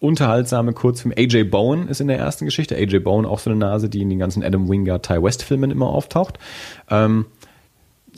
unterhaltsame 0.00 0.72
Kurzfilm. 0.72 1.12
AJ 1.16 1.44
Bowen 1.44 1.88
ist 1.88 2.00
in 2.00 2.08
der 2.08 2.18
ersten 2.18 2.44
Geschichte. 2.44 2.76
AJ 2.76 3.00
Bowen 3.00 3.26
auch 3.26 3.40
so 3.40 3.50
eine 3.50 3.58
Nase, 3.58 3.88
die 3.88 4.02
in 4.02 4.08
den 4.08 4.18
ganzen 4.18 4.44
Adam 4.44 4.68
Wingard 4.68 5.06
Ty 5.06 5.22
West 5.22 5.42
Filmen 5.42 5.70
immer 5.70 5.88
auftaucht. 5.88 6.38
Ähm, 6.88 7.26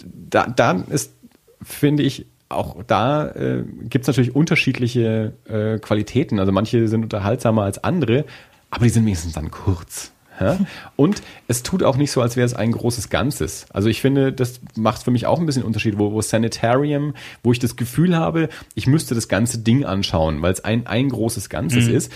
da, 0.05 0.47
da 0.47 0.73
ist, 0.91 1.15
finde 1.62 2.03
ich, 2.03 2.27
auch 2.51 2.82
da 2.86 3.28
äh, 3.28 3.64
gibt 3.85 4.02
es 4.02 4.06
natürlich 4.09 4.35
unterschiedliche 4.35 5.32
äh, 5.48 5.78
Qualitäten. 5.78 6.39
Also 6.39 6.52
manche 6.52 6.89
sind 6.89 7.05
unterhaltsamer 7.05 7.62
als 7.62 7.82
andere, 7.82 8.24
aber 8.70 8.85
die 8.85 8.90
sind 8.90 9.06
wenigstens 9.06 9.32
dann 9.32 9.51
kurz. 9.51 10.12
Ja? 10.40 10.59
Und 10.97 11.22
es 11.47 11.62
tut 11.62 11.82
auch 11.82 11.97
nicht 11.97 12.10
so, 12.10 12.20
als 12.20 12.36
wäre 12.36 12.44
es 12.44 12.55
ein 12.55 12.72
großes 12.72 13.09
Ganzes. 13.09 13.66
Also 13.72 13.89
ich 13.89 14.01
finde, 14.01 14.32
das 14.32 14.60
macht 14.77 15.02
für 15.02 15.10
mich 15.12 15.27
auch 15.27 15.39
ein 15.39 15.47
bisschen 15.47 15.62
Unterschied, 15.62 15.98
wo, 15.98 16.12
wo 16.12 16.20
Sanitarium, 16.20 17.14
wo 17.43 17.52
ich 17.52 17.60
das 17.60 17.77
Gefühl 17.77 18.16
habe, 18.16 18.48
ich 18.74 18.86
müsste 18.86 19.14
das 19.14 19.28
ganze 19.28 19.59
Ding 19.59 19.85
anschauen, 19.85 20.43
weil 20.43 20.52
es 20.52 20.64
ein, 20.64 20.86
ein 20.86 21.09
großes 21.09 21.51
Ganzes 21.51 21.86
mhm. 21.86 21.94
ist 21.94 22.12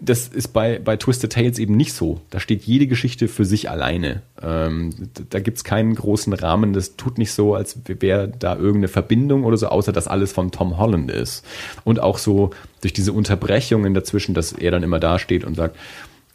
das 0.00 0.28
ist 0.28 0.48
bei, 0.48 0.78
bei 0.78 0.96
Twisted 0.96 1.32
Tales 1.32 1.58
eben 1.58 1.76
nicht 1.76 1.92
so. 1.92 2.20
Da 2.30 2.40
steht 2.40 2.64
jede 2.64 2.86
Geschichte 2.86 3.28
für 3.28 3.44
sich 3.44 3.70
alleine. 3.70 4.22
Ähm, 4.42 4.90
da 5.30 5.40
gibt 5.40 5.58
es 5.58 5.64
keinen 5.64 5.94
großen 5.94 6.32
Rahmen. 6.32 6.72
Das 6.72 6.96
tut 6.96 7.16
nicht 7.16 7.32
so, 7.32 7.54
als 7.54 7.78
wäre 7.86 8.28
da 8.28 8.56
irgendeine 8.56 8.88
Verbindung 8.88 9.44
oder 9.44 9.56
so, 9.56 9.68
außer 9.68 9.92
dass 9.92 10.08
alles 10.08 10.32
von 10.32 10.50
Tom 10.50 10.78
Holland 10.78 11.10
ist. 11.10 11.44
Und 11.84 12.00
auch 12.00 12.18
so 12.18 12.50
durch 12.80 12.92
diese 12.92 13.12
Unterbrechungen 13.12 13.94
dazwischen, 13.94 14.34
dass 14.34 14.52
er 14.52 14.72
dann 14.72 14.82
immer 14.82 15.00
da 15.00 15.18
steht 15.18 15.44
und 15.44 15.54
sagt, 15.54 15.76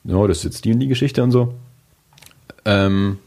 no, 0.03 0.25
das 0.25 0.39
ist 0.39 0.43
jetzt 0.45 0.65
die 0.65 0.73
und 0.73 0.79
die 0.79 0.87
Geschichte 0.87 1.21
und 1.21 1.31
so, 1.31 1.53
ähm, 2.65 3.19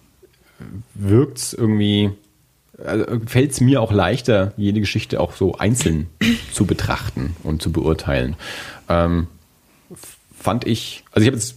wirkt 0.94 1.38
es 1.38 1.52
irgendwie, 1.52 2.10
also 2.84 3.04
fällt 3.26 3.52
es 3.52 3.60
mir 3.60 3.80
auch 3.82 3.92
leichter, 3.92 4.54
jede 4.56 4.80
Geschichte 4.80 5.20
auch 5.20 5.32
so 5.34 5.56
einzeln 5.56 6.08
zu 6.52 6.64
betrachten 6.64 7.36
und 7.42 7.62
zu 7.62 7.70
beurteilen. 7.70 8.36
Ähm, 8.88 9.28
fand 10.42 10.66
ich, 10.66 11.04
also 11.12 11.22
ich 11.22 11.28
habe 11.28 11.36
jetzt 11.36 11.56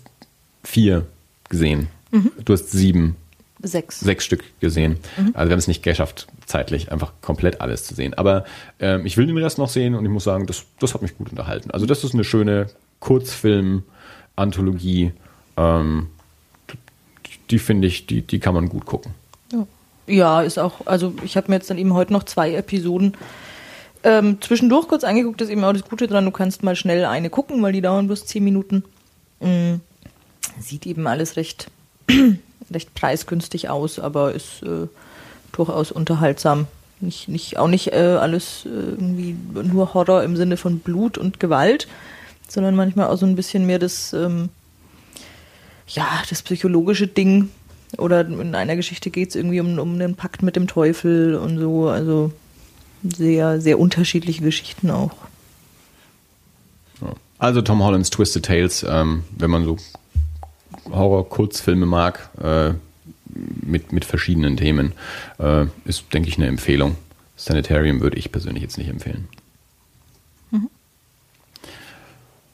vier 0.63 1.05
gesehen. 1.49 1.87
Mhm. 2.11 2.31
Du 2.43 2.53
hast 2.53 2.71
sieben. 2.71 3.15
Sechs. 3.61 3.99
Sechs 3.99 4.25
Stück 4.25 4.43
gesehen. 4.59 4.97
Mhm. 5.17 5.31
Also 5.33 5.49
wir 5.49 5.53
haben 5.53 5.59
es 5.59 5.67
nicht 5.67 5.81
geschafft, 5.81 6.27
zeitlich 6.45 6.91
einfach 6.91 7.13
komplett 7.21 7.61
alles 7.61 7.85
zu 7.85 7.95
sehen. 7.95 8.13
Aber 8.13 8.45
ähm, 8.79 9.03
ich 9.05 9.17
will 9.17 9.25
den 9.25 9.37
Rest 9.37 9.57
noch 9.57 9.69
sehen 9.69 9.95
und 9.95 10.05
ich 10.05 10.11
muss 10.11 10.23
sagen, 10.23 10.45
das, 10.45 10.65
das 10.79 10.93
hat 10.93 11.01
mich 11.01 11.17
gut 11.17 11.31
unterhalten. 11.31 11.71
Also 11.71 11.87
das 11.87 12.03
ist 12.03 12.13
eine 12.13 12.23
schöne 12.23 12.67
Kurzfilm-Anthologie. 12.99 15.13
Ähm, 15.57 16.07
die 17.49 17.59
finde 17.59 17.87
ich, 17.87 18.05
die, 18.05 18.21
die 18.21 18.39
kann 18.39 18.53
man 18.53 18.69
gut 18.69 18.85
gucken. 18.85 19.13
Ja. 19.51 19.65
ja, 20.07 20.41
ist 20.41 20.59
auch, 20.59 20.85
also 20.85 21.13
ich 21.23 21.37
habe 21.37 21.49
mir 21.49 21.55
jetzt 21.55 21.69
dann 21.69 21.77
eben 21.77 21.93
heute 21.93 22.11
noch 22.13 22.23
zwei 22.23 22.53
Episoden 22.53 23.15
ähm, 24.05 24.37
zwischendurch 24.39 24.87
kurz 24.87 25.03
angeguckt, 25.03 25.41
ist 25.41 25.49
eben 25.49 25.63
auch 25.63 25.73
das 25.73 25.83
Gute 25.83 26.05
dran, 26.05 26.25
du 26.25 26.31
kannst 26.31 26.61
mal 26.61 26.75
schnell 26.75 27.05
eine 27.05 27.31
gucken, 27.31 27.61
weil 27.63 27.73
die 27.73 27.81
dauern 27.81 28.05
bloß 28.05 28.27
zehn 28.27 28.43
Minuten. 28.43 28.83
Mhm. 29.41 29.81
Sieht 30.59 30.85
eben 30.85 31.07
alles 31.07 31.35
recht, 31.37 31.71
recht 32.71 32.93
preisgünstig 32.93 33.69
aus, 33.69 33.97
aber 33.97 34.33
ist 34.33 34.61
äh, 34.61 34.87
durchaus 35.51 35.91
unterhaltsam. 35.91 36.67
Nicht, 37.01 37.27
nicht, 37.27 37.57
auch 37.57 37.67
nicht 37.67 37.93
äh, 37.93 38.17
alles 38.19 38.65
äh, 38.65 38.69
irgendwie 38.69 39.35
nur 39.51 39.95
Horror 39.95 40.23
im 40.23 40.37
Sinne 40.37 40.55
von 40.55 40.79
Blut 40.79 41.17
und 41.17 41.39
Gewalt, 41.39 41.87
sondern 42.47 42.75
manchmal 42.75 43.07
auch 43.07 43.17
so 43.17 43.25
ein 43.25 43.35
bisschen 43.35 43.65
mehr 43.65 43.79
das, 43.79 44.13
ähm, 44.13 44.49
ja, 45.87 46.21
das 46.29 46.43
psychologische 46.43 47.07
Ding. 47.07 47.49
Oder 47.97 48.21
in 48.21 48.53
einer 48.53 48.75
Geschichte 48.75 49.09
geht 49.09 49.29
es 49.29 49.35
irgendwie 49.35 49.61
um, 49.61 49.79
um 49.79 49.95
einen 49.95 50.15
Pakt 50.15 50.43
mit 50.43 50.55
dem 50.55 50.67
Teufel 50.67 51.35
und 51.35 51.57
so. 51.57 51.89
Also 51.89 52.31
sehr, 53.15 53.61
sehr 53.61 53.79
unterschiedliche 53.79 54.43
Geschichten 54.43 54.89
auch. 54.89 55.11
Also 57.37 57.61
Tom 57.61 57.83
Hollands 57.83 58.09
Twisted 58.09 58.45
Tales, 58.45 58.85
ähm, 58.87 59.23
wenn 59.37 59.51
man 59.51 59.65
so 59.65 59.77
Horror-Kurzfilme 60.89 61.85
mag, 61.85 62.29
äh, 62.41 62.73
mit, 63.61 63.91
mit 63.91 64.05
verschiedenen 64.05 64.55
Themen, 64.57 64.93
äh, 65.39 65.65
ist, 65.83 66.05
denke 66.13 66.29
ich, 66.29 66.37
eine 66.37 66.47
Empfehlung. 66.47 66.95
Sanitarium 67.35 67.99
würde 67.99 68.17
ich 68.17 68.31
persönlich 68.31 68.63
jetzt 68.63 68.77
nicht 68.77 68.89
empfehlen. 68.89 69.27
Mhm. 70.51 70.69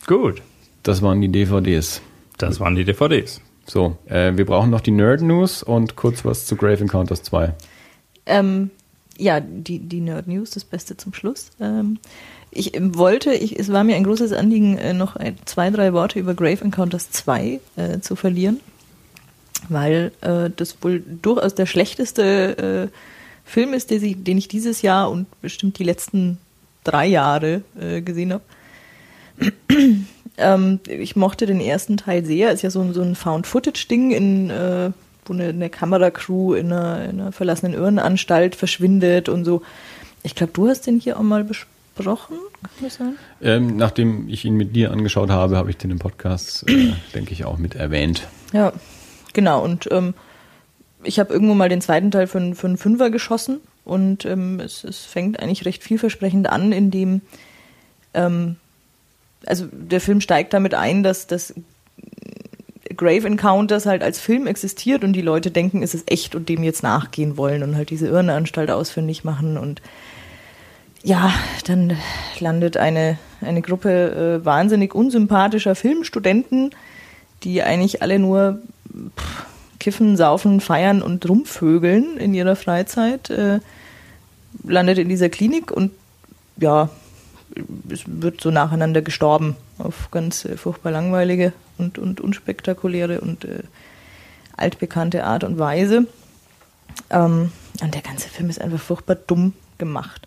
Gut. 0.07 0.41
Das 0.83 1.03
waren 1.03 1.21
die 1.21 1.29
DVDs. 1.29 2.01
Das 2.37 2.59
waren 2.59 2.75
die 2.75 2.85
DVDs. 2.85 3.39
So, 3.67 3.97
äh, 4.05 4.35
wir 4.35 4.45
brauchen 4.45 4.71
noch 4.71 4.81
die 4.81 4.91
Nerd 4.91 5.21
News 5.21 5.61
und 5.61 5.95
kurz 5.95 6.25
was 6.25 6.47
zu 6.47 6.55
Grave 6.55 6.81
Encounters 6.81 7.21
2. 7.21 7.53
Ähm, 8.25 8.71
ja, 9.22 9.39
die, 9.39 9.80
die 9.80 10.02
Nerd 10.02 10.27
News, 10.27 10.52
das 10.52 10.65
Beste 10.65 10.98
zum 10.98 11.14
Schluss. 11.14 11.52
Ähm, 11.60 11.99
ich 12.49 12.73
wollte, 12.80 13.34
ich, 13.34 13.57
es 13.60 13.72
war 13.72 13.84
mir 13.84 13.95
ein 13.95 14.03
großes 14.03 14.34
Anliegen, 14.34 14.77
äh, 14.77 14.93
noch 14.93 15.15
ein, 15.15 15.35
zwei, 15.45 15.69
drei 15.69 15.93
Worte 15.93 16.19
über 16.19 16.34
Grave 16.34 16.64
Encounters 16.64 17.11
2 17.11 17.60
äh, 17.76 17.99
zu 17.99 18.15
verlieren. 18.15 18.60
weil 19.69 20.11
äh, 20.22 20.49
das 20.56 20.77
wohl 20.81 21.03
durchaus 21.22 21.56
der 21.56 21.68
schlechteste 21.68 22.89
äh, 22.91 22.98
Film 23.45 23.73
ist, 23.73 23.91
den 23.91 24.03
ich, 24.03 24.23
den 24.23 24.38
ich 24.38 24.48
dieses 24.48 24.81
Jahr 24.81 25.11
und 25.11 25.27
bestimmt 25.41 25.77
die 25.77 25.84
letzten 25.84 26.38
drei 26.84 27.06
Jahre 27.06 27.61
äh, 27.80 28.02
gesehen 28.02 28.34
habe. 28.34 28.43
ähm, 30.38 30.80
ich 30.88 31.15
mochte 31.15 31.45
den 31.45 31.61
ersten 31.61 31.98
Teil 31.98 32.26
sehr. 32.26 32.52
Ist 32.52 32.64
ja 32.64 32.72
so, 32.72 32.91
so 32.91 33.02
ein 33.02 33.15
Found-Footage-Ding, 33.15 34.11
in, 34.11 34.49
äh, 34.49 34.91
wo 35.26 35.34
eine, 35.34 35.49
eine 35.49 35.69
Kameracrew 35.69 36.53
in 36.53 36.72
einer, 36.72 37.06
in 37.06 37.22
einer 37.22 37.31
verlassenen 37.31 37.73
Irrenanstalt 37.73 38.56
verschwindet 38.56 39.30
und 39.30 39.45
so. 39.45 39.61
Ich 40.23 40.35
glaube, 40.35 40.53
du 40.53 40.68
hast 40.68 40.88
den 40.88 40.99
hier 40.99 41.18
auch 41.18 41.23
mal 41.23 41.43
besprochen, 41.43 42.38
kann 42.61 42.72
das 42.81 42.95
sein? 42.95 43.15
Ähm, 43.41 43.77
nachdem 43.77 44.30
ich 44.30 44.45
ihn 44.45 44.56
mit 44.56 44.76
dir 44.76 44.91
angeschaut 44.91 45.30
habe, 45.30 45.57
habe 45.57 45.69
ich 45.69 45.77
den 45.77 45.91
im 45.91 45.99
Podcast, 45.99 46.68
äh, 46.69 46.93
denke 47.15 47.34
ich, 47.34 47.45
auch 47.45 47.57
mit 47.57 47.76
erwähnt. 47.76 48.27
Ja, 48.53 48.73
genau. 49.34 49.64
Und 49.64 49.88
ähm, 49.91 50.14
ich 51.03 51.19
habe 51.19 51.34
irgendwo 51.34 51.53
mal 51.53 51.69
den 51.69 51.81
zweiten 51.81 52.11
Teil 52.11 52.27
für, 52.27 52.56
für 52.56 52.68
einen 52.68 52.77
Fünfer 52.77 53.10
geschossen 53.10 53.60
und 53.84 54.26
ähm, 54.26 54.60
es, 54.60 54.84
es 54.84 55.03
fängt 55.06 55.39
eigentlich 55.39 55.65
recht 55.65 55.84
vielversprechend 55.84 56.48
an, 56.48 56.72
indem 56.72 57.22
ähm, 58.14 58.57
also 59.45 59.68
der 59.72 60.02
Film 60.02 60.22
steigt 60.22 60.53
damit 60.53 60.73
ein, 60.73 61.03
dass 61.03 61.27
das 61.27 61.53
Grave 63.01 63.25
Encounters 63.25 63.87
halt 63.87 64.03
als 64.03 64.19
Film 64.19 64.45
existiert 64.45 65.03
und 65.03 65.13
die 65.13 65.23
Leute 65.23 65.49
denken, 65.49 65.81
es 65.81 65.95
ist 65.95 66.11
echt 66.11 66.35
und 66.35 66.47
dem 66.49 66.61
jetzt 66.61 66.83
nachgehen 66.83 67.35
wollen 67.35 67.63
und 67.63 67.75
halt 67.75 67.89
diese 67.89 68.05
Irrenanstalt 68.05 68.69
ausfindig 68.69 69.23
machen 69.23 69.57
und 69.57 69.81
ja, 71.01 71.33
dann 71.65 71.97
landet 72.39 72.77
eine, 72.77 73.17
eine 73.41 73.63
Gruppe 73.63 74.41
äh, 74.43 74.45
wahnsinnig 74.45 74.93
unsympathischer 74.93 75.73
Filmstudenten, 75.73 76.75
die 77.41 77.63
eigentlich 77.63 78.03
alle 78.03 78.19
nur 78.19 78.59
pff, 79.17 79.45
kiffen, 79.79 80.15
saufen, 80.15 80.61
feiern 80.61 81.01
und 81.01 81.27
rumvögeln 81.27 82.17
in 82.17 82.35
ihrer 82.35 82.55
Freizeit, 82.55 83.31
äh, 83.31 83.61
landet 84.63 84.99
in 84.99 85.09
dieser 85.09 85.29
Klinik 85.29 85.71
und 85.71 85.89
ja, 86.57 86.89
es 87.89 88.03
wird 88.05 88.41
so 88.41 88.51
nacheinander 88.51 89.01
gestorben 89.01 89.55
auf 89.79 90.11
ganz 90.11 90.45
äh, 90.45 90.55
furchtbar 90.55 90.91
langweilige 90.91 91.51
und, 91.81 91.97
und 91.97 92.21
unspektakuläre 92.21 93.21
und 93.21 93.45
äh, 93.45 93.63
altbekannte 94.55 95.23
Art 95.23 95.43
und 95.43 95.59
Weise. 95.59 96.07
Ähm, 97.09 97.51
und 97.81 97.93
der 97.93 98.01
ganze 98.01 98.29
Film 98.29 98.49
ist 98.49 98.61
einfach 98.61 98.79
furchtbar 98.79 99.15
dumm 99.15 99.53
gemacht. 99.77 100.25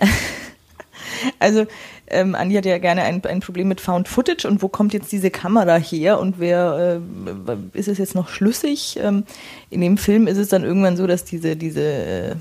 also 1.38 1.66
ähm, 2.06 2.34
Andi 2.34 2.54
hat 2.54 2.64
ja 2.64 2.78
gerne 2.78 3.02
ein, 3.02 3.24
ein 3.24 3.40
Problem 3.40 3.68
mit 3.68 3.80
Found 3.80 4.08
Footage 4.08 4.46
und 4.46 4.62
wo 4.62 4.68
kommt 4.68 4.92
jetzt 4.92 5.12
diese 5.12 5.30
Kamera 5.30 5.76
her 5.76 6.18
und 6.18 6.40
wer 6.40 7.00
äh, 7.46 7.78
ist 7.78 7.88
es 7.88 7.98
jetzt 7.98 8.14
noch 8.14 8.28
schlüssig? 8.28 8.98
Ähm, 9.00 9.24
in 9.68 9.80
dem 9.80 9.98
Film 9.98 10.26
ist 10.26 10.38
es 10.38 10.48
dann 10.48 10.64
irgendwann 10.64 10.96
so, 10.96 11.06
dass 11.06 11.24
diese, 11.24 11.56
diese, 11.56 11.82
äh, 11.82 12.34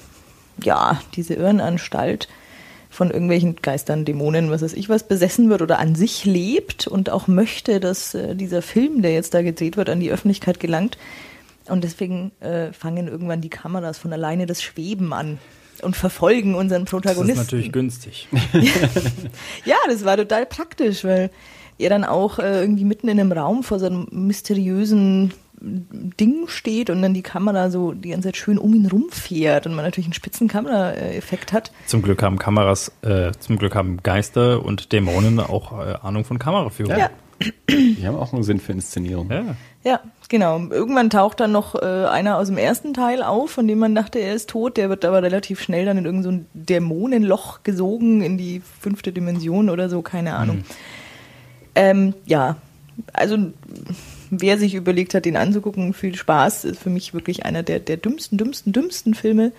ja, 0.64 1.02
diese 1.16 1.36
Irrenanstalt 1.36 2.28
von 2.90 3.12
irgendwelchen 3.12 3.58
Geistern, 3.58 4.04
Dämonen, 4.04 4.50
was 4.50 4.62
weiß 4.62 4.74
ich 4.74 4.90
was, 4.90 5.08
besessen 5.08 5.50
wird 5.50 5.62
oder 5.62 5.80
an 5.80 5.96
sich 5.96 6.26
lebt 6.26 6.88
und 6.88 7.10
auch 7.10 7.28
möchte, 7.28 7.80
dass 7.80 8.16
äh, 8.16 8.36
dieser 8.36 8.62
Film, 8.62 9.02
der 9.02 9.14
jetzt 9.14 9.34
da 9.34 9.44
gedreht 9.44 9.78
wird, 9.78 9.90
an 9.90 10.00
die 10.00 10.12
Öffentlichkeit 10.12 10.60
gelangt. 10.60 10.98
Und 11.68 11.84
deswegen 11.84 12.32
äh, 12.40 12.74
fangen 12.74 13.08
irgendwann 13.08 13.42
die 13.42 13.50
Kameras 13.50 14.00
von 14.00 14.12
alleine 14.12 14.48
das 14.48 14.64
Schweben 14.64 15.14
an 15.14 15.38
und 15.84 15.96
verfolgen 15.96 16.56
unseren 16.56 16.86
Protagonisten. 16.86 17.36
Das 17.36 17.46
ist 17.46 17.52
natürlich 17.52 17.72
günstig. 17.72 18.28
ja, 19.66 19.78
das 19.88 20.04
war 20.04 20.18
total 20.18 20.48
praktisch, 20.48 21.04
weil 21.04 21.30
er 21.78 21.90
dann 21.90 22.04
auch 22.04 22.40
äh, 22.40 22.62
irgendwie 22.62 22.84
mitten 22.84 23.08
in 23.08 23.20
einem 23.20 23.32
Raum 23.32 23.64
vor 23.64 23.80
so 23.80 23.86
einem 23.86 24.08
mysteriösen 24.12 25.34
Ding 25.62 26.48
steht 26.48 26.90
und 26.90 27.02
dann 27.02 27.14
die 27.14 27.22
Kamera 27.22 27.70
so 27.70 27.94
die 27.94 28.10
ganze 28.10 28.30
Zeit 28.30 28.38
schön 28.38 28.58
um 28.58 28.74
ihn 28.74 28.86
rumfährt 28.86 29.66
und 29.66 29.76
man 29.76 29.86
natürlich 29.86 30.08
einen 30.08 30.14
spitzen 30.14 30.48
Kameraeffekt 30.48 31.54
hat. 31.54 31.72
Zum 31.86 32.02
Glück 32.02 32.24
haben 32.24 32.40
Kameras, 32.40 32.92
äh, 33.02 33.32
zum 33.40 33.58
Glück 33.58 33.76
haben 33.76 33.98
Geister 34.02 34.64
und 34.64 34.92
Dämonen 34.92 35.40
auch 35.40 35.74
äh, 35.74 35.96
Ahnung 36.02 36.24
von 36.24 36.40
Kameraführung. 36.40 36.98
Ja. 36.98 37.10
Die 37.70 38.06
haben 38.06 38.18
auch 38.18 38.34
einen 38.34 38.44
Sinn 38.44 38.60
für 38.60 38.74
Inszenierung. 38.74 39.30
Ja. 39.32 39.56
Ja, 39.84 40.02
genau. 40.28 40.60
Irgendwann 40.70 41.10
taucht 41.10 41.40
dann 41.40 41.54
noch 41.54 41.76
äh, 41.76 41.86
einer 41.86 42.38
aus 42.38 42.48
dem 42.48 42.58
ersten 42.58 42.94
Teil 42.94 43.24
auf, 43.24 43.52
von 43.52 43.66
dem 43.66 43.80
man 43.80 43.96
dachte, 43.96 44.20
er 44.20 44.34
ist 44.34 44.50
tot. 44.50 44.76
Der 44.76 44.90
wird 44.90 45.06
aber 45.06 45.24
relativ 45.24 45.62
schnell 45.62 45.86
dann 45.86 45.98
in 45.98 46.06
irgendein 46.06 46.40
so 46.40 46.46
Dämonenloch 46.54 47.64
gesogen 47.64 48.22
in 48.22 48.38
die 48.38 48.62
fünfte 48.82 49.14
Dimension 49.14 49.70
oder 49.70 49.90
so, 49.90 50.02
keine 50.02 50.34
Ahnung. 50.34 50.58
Mhm. 50.58 50.64
Ähm, 51.76 52.14
ja, 52.26 52.58
also 53.14 53.38
wer 54.30 54.58
sich 54.58 54.76
überlegt 54.76 55.14
hat, 55.14 55.26
den 55.26 55.38
anzugucken, 55.38 55.94
viel 55.94 56.16
Spaß. 56.16 56.66
Ist 56.66 56.80
für 56.80 56.90
mich 56.90 57.14
wirklich 57.14 57.46
einer 57.46 57.64
der, 57.64 57.80
der 57.80 57.98
dümmsten, 57.98 58.38
dümmsten, 58.38 58.74
dümmsten 58.74 59.14
Filme 59.14 59.52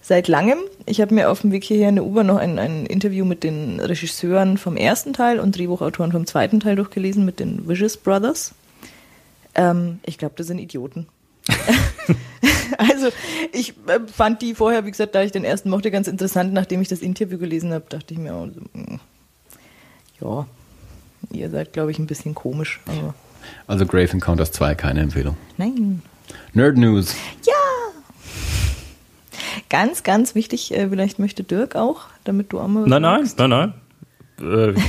seit 0.00 0.28
langem. 0.28 0.58
Ich 0.86 1.00
habe 1.00 1.14
mir 1.14 1.30
auf 1.30 1.42
dem 1.42 1.52
Weg 1.52 1.64
hierher 1.64 1.88
in 1.88 1.96
der 1.96 2.04
U-Bahn 2.04 2.26
noch 2.26 2.38
ein, 2.38 2.58
ein 2.58 2.86
Interview 2.86 3.24
mit 3.24 3.44
den 3.44 3.80
Regisseuren 3.80 4.58
vom 4.58 4.76
ersten 4.76 5.12
Teil 5.12 5.38
und 5.38 5.56
Drehbuchautoren 5.56 6.12
vom 6.12 6.26
zweiten 6.26 6.60
Teil 6.60 6.76
durchgelesen, 6.76 7.24
mit 7.24 7.40
den 7.40 7.68
Vicious 7.68 7.96
Brothers. 7.96 8.54
Ähm, 9.54 10.00
ich 10.04 10.18
glaube, 10.18 10.34
das 10.36 10.48
sind 10.48 10.58
Idioten. 10.58 11.06
also 12.78 13.08
ich 13.52 13.74
äh, 13.86 14.00
fand 14.12 14.42
die 14.42 14.54
vorher, 14.54 14.84
wie 14.84 14.90
gesagt, 14.90 15.14
da 15.14 15.22
ich 15.22 15.32
den 15.32 15.44
ersten 15.44 15.70
mochte, 15.70 15.90
ganz 15.90 16.08
interessant. 16.08 16.52
Nachdem 16.52 16.82
ich 16.82 16.88
das 16.88 17.00
Interview 17.00 17.38
gelesen 17.38 17.72
habe, 17.72 17.84
dachte 17.88 18.14
ich 18.14 18.20
mir, 18.20 18.34
oh, 18.34 18.48
so, 20.20 20.26
ja, 20.26 20.46
ihr 21.32 21.50
seid, 21.50 21.72
glaube 21.72 21.90
ich, 21.90 21.98
ein 21.98 22.06
bisschen 22.06 22.34
komisch. 22.34 22.80
Aber 22.86 23.14
also 23.66 23.86
Grave 23.86 24.12
Encounters 24.12 24.52
2, 24.52 24.74
keine 24.74 25.00
Empfehlung. 25.00 25.36
Nein. 25.56 26.02
Nerd 26.52 26.76
News. 26.76 27.14
Ja. 27.46 27.52
Ganz, 29.68 30.02
ganz 30.02 30.34
wichtig, 30.34 30.72
äh, 30.74 30.88
vielleicht 30.88 31.18
möchte 31.18 31.44
Dirk 31.44 31.76
auch, 31.76 32.02
damit 32.24 32.52
du 32.52 32.60
auch 32.60 32.68
mal. 32.68 32.86
Nein, 32.86 33.02
nein, 33.02 33.30
nein, 33.36 33.50
nein, 33.50 33.74
nein. 34.38 34.74
Äh, 34.74 34.80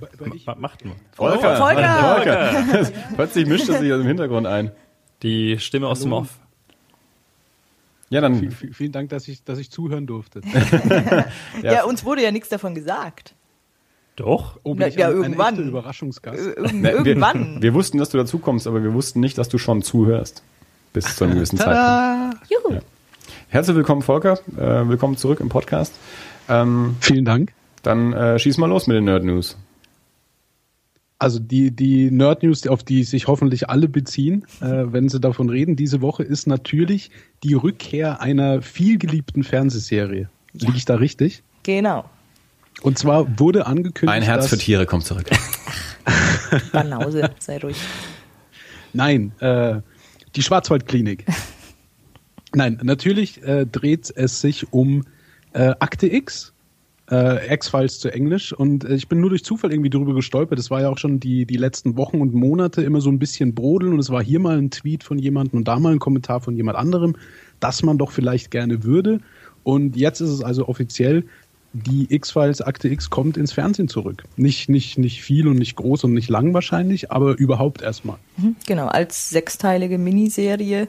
Macht 0.58 0.84
nur. 0.84 0.94
Volker. 1.12 1.56
Volker. 1.56 2.14
Volker. 2.16 2.92
Plötzlich 3.16 3.46
mischt 3.46 3.68
er 3.68 3.78
sich 3.78 3.92
aus 3.92 3.98
dem 3.98 4.06
Hintergrund 4.06 4.46
ein. 4.46 4.70
Die 5.22 5.58
Stimme 5.58 5.88
aus 5.88 6.00
dem 6.00 6.12
Off. 6.12 6.38
Ja, 8.08 8.20
dann. 8.20 8.50
V 8.50 8.66
vielen 8.72 8.92
Dank, 8.92 9.10
dass 9.10 9.28
ich, 9.28 9.44
dass 9.44 9.58
ich 9.58 9.70
zuhören 9.70 10.06
durfte. 10.06 10.40
ja. 11.62 11.72
ja, 11.72 11.84
uns 11.84 12.04
wurde 12.04 12.22
ja 12.22 12.32
nichts 12.32 12.48
davon 12.48 12.74
gesagt. 12.74 13.34
Doch. 14.20 14.60
Oh, 14.64 14.74
Na, 14.76 14.86
ja, 14.86 15.08
ein, 15.08 15.14
irgendwann. 15.14 15.56
Ein 15.56 15.68
Überraschungsgast. 15.68 16.38
Ir 16.38 16.58
irgendwann. 16.58 17.54
Wir, 17.54 17.62
wir, 17.62 17.74
wussten, 17.74 17.96
dass 17.96 18.10
du 18.10 18.18
dazu 18.18 18.38
kommst, 18.38 18.66
aber 18.66 18.82
wir 18.82 18.92
wussten 18.92 19.18
nicht, 19.18 19.38
dass 19.38 19.48
du 19.48 19.56
schon 19.56 19.80
zuhörst. 19.80 20.42
Bis 20.92 21.16
zu 21.16 21.24
einem 21.24 21.36
gewissen 21.36 21.56
Zeitpunkt. 21.56 22.46
Juhu. 22.50 22.74
Ja. 22.74 22.80
Herzlich 23.48 23.76
willkommen, 23.76 24.02
Volker. 24.02 24.38
Äh, 24.58 24.86
willkommen 24.88 25.16
zurück 25.16 25.40
im 25.40 25.48
Podcast. 25.48 25.94
Ähm, 26.50 26.96
Vielen 27.00 27.24
Dank. 27.24 27.54
Dann 27.82 28.12
äh, 28.12 28.38
schieß 28.38 28.58
mal 28.58 28.66
los 28.66 28.86
mit 28.88 28.98
den 28.98 29.04
Nerd 29.04 29.24
News. 29.24 29.56
Also 31.18 31.38
die, 31.38 31.70
die 31.70 32.10
Nerd 32.10 32.42
News, 32.42 32.66
auf 32.66 32.82
die 32.82 33.04
sich 33.04 33.26
hoffentlich 33.26 33.70
alle 33.70 33.88
beziehen, 33.88 34.44
äh, 34.60 34.84
wenn 34.92 35.08
sie 35.08 35.18
davon 35.18 35.48
reden, 35.48 35.76
diese 35.76 36.02
Woche 36.02 36.24
ist 36.24 36.46
natürlich 36.46 37.10
die 37.42 37.54
Rückkehr 37.54 38.20
einer 38.20 38.60
vielgeliebten 38.60 39.44
Fernsehserie. 39.44 40.28
Ja. 40.52 40.66
Liege 40.66 40.76
ich 40.76 40.84
da 40.84 40.96
richtig? 40.96 41.42
Genau. 41.62 42.04
Und 42.82 42.98
zwar 42.98 43.38
wurde 43.38 43.66
angekündigt. 43.66 44.14
Ein 44.14 44.22
Herz 44.22 44.48
für 44.48 44.58
Tiere 44.58 44.86
kommt 44.86 45.04
zurück. 45.04 45.26
Banause, 46.72 47.30
sei 47.38 47.58
ruhig. 47.58 47.76
Nein, 48.92 49.32
äh, 49.40 49.80
die 50.34 50.42
Schwarzwaldklinik. 50.42 51.26
Nein, 52.54 52.80
natürlich 52.82 53.42
äh, 53.42 53.66
dreht 53.66 54.12
es 54.14 54.40
sich 54.40 54.72
um 54.72 55.04
äh, 55.52 55.74
Akte 55.78 56.12
X, 56.12 56.52
äh, 57.10 57.52
X-Files 57.54 58.00
zu 58.00 58.12
Englisch. 58.12 58.52
Und 58.52 58.84
äh, 58.84 58.94
ich 58.94 59.08
bin 59.08 59.20
nur 59.20 59.30
durch 59.30 59.44
Zufall 59.44 59.72
irgendwie 59.72 59.90
drüber 59.90 60.14
gestolpert. 60.14 60.58
Das 60.58 60.70
war 60.70 60.80
ja 60.80 60.88
auch 60.88 60.98
schon 60.98 61.20
die, 61.20 61.46
die 61.46 61.56
letzten 61.56 61.96
Wochen 61.96 62.20
und 62.20 62.34
Monate 62.34 62.82
immer 62.82 63.00
so 63.00 63.10
ein 63.10 63.18
bisschen 63.18 63.54
brodeln. 63.54 63.92
Und 63.92 64.00
es 64.00 64.10
war 64.10 64.22
hier 64.22 64.40
mal 64.40 64.58
ein 64.58 64.70
Tweet 64.70 65.04
von 65.04 65.18
jemandem 65.18 65.58
und 65.58 65.68
da 65.68 65.78
mal 65.78 65.92
ein 65.92 65.98
Kommentar 65.98 66.40
von 66.40 66.56
jemand 66.56 66.76
anderem, 66.76 67.14
dass 67.60 67.82
man 67.82 67.98
doch 67.98 68.10
vielleicht 68.10 68.50
gerne 68.50 68.82
würde. 68.82 69.20
Und 69.62 69.96
jetzt 69.96 70.20
ist 70.20 70.30
es 70.30 70.42
also 70.42 70.66
offiziell, 70.68 71.24
die 71.72 72.12
X-Files 72.12 72.62
Akte 72.62 72.88
X 72.88 73.10
kommt 73.10 73.36
ins 73.36 73.52
Fernsehen 73.52 73.88
zurück. 73.88 74.24
Nicht, 74.36 74.68
nicht, 74.68 74.98
nicht 74.98 75.22
viel 75.22 75.46
und 75.46 75.56
nicht 75.56 75.76
groß 75.76 76.04
und 76.04 76.14
nicht 76.14 76.28
lang 76.28 76.52
wahrscheinlich, 76.52 77.12
aber 77.12 77.38
überhaupt 77.38 77.82
erstmal. 77.82 78.18
Mhm, 78.36 78.56
genau, 78.66 78.86
als 78.86 79.30
sechsteilige 79.30 79.98
Miniserie 79.98 80.88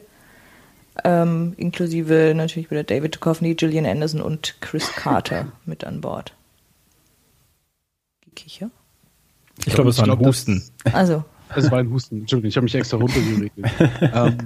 ähm, 1.03 1.53
inklusive 1.57 2.33
natürlich 2.35 2.69
wieder 2.69 2.83
David 2.83 3.15
Duchovny, 3.15 3.55
Gillian 3.55 3.85
Anderson 3.85 4.21
und 4.21 4.55
Chris 4.61 4.91
Carter 4.93 5.51
mit 5.65 5.83
an 5.83 6.01
Bord. 6.01 6.33
Gekicher? 8.25 8.69
Ich 9.65 9.73
glaube, 9.73 9.91
es 9.91 9.99
war 9.99 10.09
ein 10.09 10.19
Husten. 10.19 10.63
Also. 10.91 11.23
Es 11.53 11.69
war 11.69 11.79
ein 11.79 11.89
Husten. 11.91 12.21
Entschuldigung, 12.21 12.49
ich 12.49 12.55
habe 12.55 12.63
mich 12.63 12.75
extra 12.75 12.97
runtergeregelt. 12.97 13.51
ähm, 14.13 14.37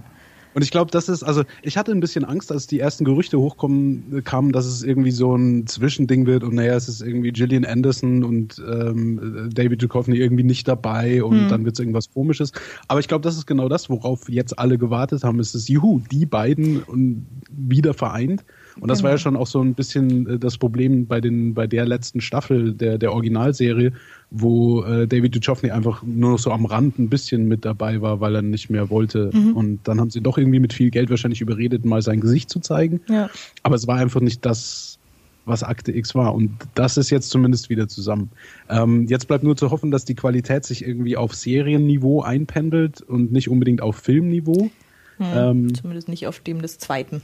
Und 0.55 0.61
ich 0.61 0.71
glaube, 0.71 0.89
das 0.89 1.09
ist, 1.09 1.21
also 1.21 1.43
ich 1.63 1.75
hatte 1.75 1.91
ein 1.91 1.99
bisschen 1.99 2.23
Angst, 2.23 2.49
als 2.49 2.65
die 2.65 2.79
ersten 2.79 3.03
Gerüchte 3.03 3.37
hochkommen, 3.37 4.23
kamen, 4.23 4.53
dass 4.53 4.65
es 4.65 4.83
irgendwie 4.83 5.11
so 5.11 5.35
ein 5.35 5.67
Zwischending 5.67 6.27
wird 6.27 6.45
und 6.45 6.55
naja, 6.55 6.75
es 6.75 6.87
ist 6.87 7.01
irgendwie 7.01 7.33
Gillian 7.33 7.65
Anderson 7.65 8.23
und 8.23 8.63
ähm, 8.65 9.49
David 9.53 9.83
Duchovny 9.83 10.15
irgendwie 10.15 10.43
nicht 10.43 10.65
dabei 10.65 11.21
und 11.25 11.41
hm. 11.41 11.47
dann 11.49 11.65
wird 11.65 11.75
es 11.75 11.79
irgendwas 11.79 12.09
komisches. 12.09 12.53
Aber 12.87 13.01
ich 13.01 13.09
glaube, 13.09 13.21
das 13.21 13.35
ist 13.35 13.47
genau 13.47 13.67
das, 13.67 13.89
worauf 13.89 14.29
jetzt 14.29 14.57
alle 14.57 14.77
gewartet 14.77 15.25
haben. 15.25 15.41
Es 15.41 15.53
ist 15.53 15.67
Juhu, 15.67 15.99
die 16.09 16.25
beiden 16.25 16.81
und 16.83 17.27
wieder 17.51 17.93
vereint. 17.93 18.45
Und 18.79 18.89
das 18.89 18.99
genau. 18.99 19.03
war 19.05 19.11
ja 19.11 19.15
genau. 19.15 19.23
schon 19.23 19.35
auch 19.37 19.47
so 19.47 19.61
ein 19.61 19.73
bisschen 19.73 20.27
äh, 20.27 20.39
das 20.39 20.57
Problem 20.57 21.07
bei 21.07 21.21
den 21.21 21.53
bei 21.53 21.67
der 21.67 21.85
letzten 21.85 22.21
Staffel 22.21 22.73
der 22.73 22.97
der 22.97 23.13
Originalserie, 23.13 23.93
wo 24.31 24.83
äh, 24.83 25.07
David 25.07 25.35
Duchovny 25.35 25.71
einfach 25.71 26.03
nur 26.03 26.31
noch 26.31 26.39
so 26.39 26.51
am 26.51 26.65
Rand 26.65 26.99
ein 26.99 27.09
bisschen 27.09 27.47
mit 27.47 27.65
dabei 27.65 28.01
war, 28.01 28.19
weil 28.19 28.35
er 28.35 28.41
nicht 28.41 28.69
mehr 28.69 28.89
wollte. 28.89 29.29
Mhm. 29.33 29.53
Und 29.53 29.79
dann 29.87 29.99
haben 29.99 30.09
sie 30.09 30.21
doch 30.21 30.37
irgendwie 30.37 30.59
mit 30.59 30.73
viel 30.73 30.91
Geld 30.91 31.09
wahrscheinlich 31.09 31.41
überredet, 31.41 31.85
mal 31.85 32.01
sein 32.01 32.19
Gesicht 32.19 32.49
zu 32.49 32.59
zeigen. 32.59 33.01
Ja. 33.09 33.29
Aber 33.63 33.75
es 33.75 33.87
war 33.87 33.97
einfach 33.97 34.21
nicht 34.21 34.45
das, 34.45 34.99
was 35.45 35.63
Akte 35.63 35.91
X 35.95 36.15
war. 36.15 36.33
Und 36.35 36.51
das 36.73 36.97
ist 36.97 37.09
jetzt 37.09 37.29
zumindest 37.29 37.69
wieder 37.69 37.87
zusammen. 37.87 38.31
Ähm, 38.69 39.05
jetzt 39.07 39.27
bleibt 39.27 39.43
nur 39.43 39.55
zu 39.55 39.71
hoffen, 39.71 39.91
dass 39.91 40.05
die 40.05 40.15
Qualität 40.15 40.65
sich 40.65 40.85
irgendwie 40.85 41.17
auf 41.17 41.33
Serienniveau 41.33 42.21
einpendelt 42.21 43.01
und 43.01 43.31
nicht 43.31 43.49
unbedingt 43.49 43.81
auf 43.81 43.95
Filmniveau. 43.97 44.69
Mhm, 45.17 45.25
ähm, 45.33 45.75
zumindest 45.75 46.09
nicht 46.09 46.27
auf 46.27 46.39
dem 46.39 46.61
des 46.61 46.77
zweiten. 46.77 47.21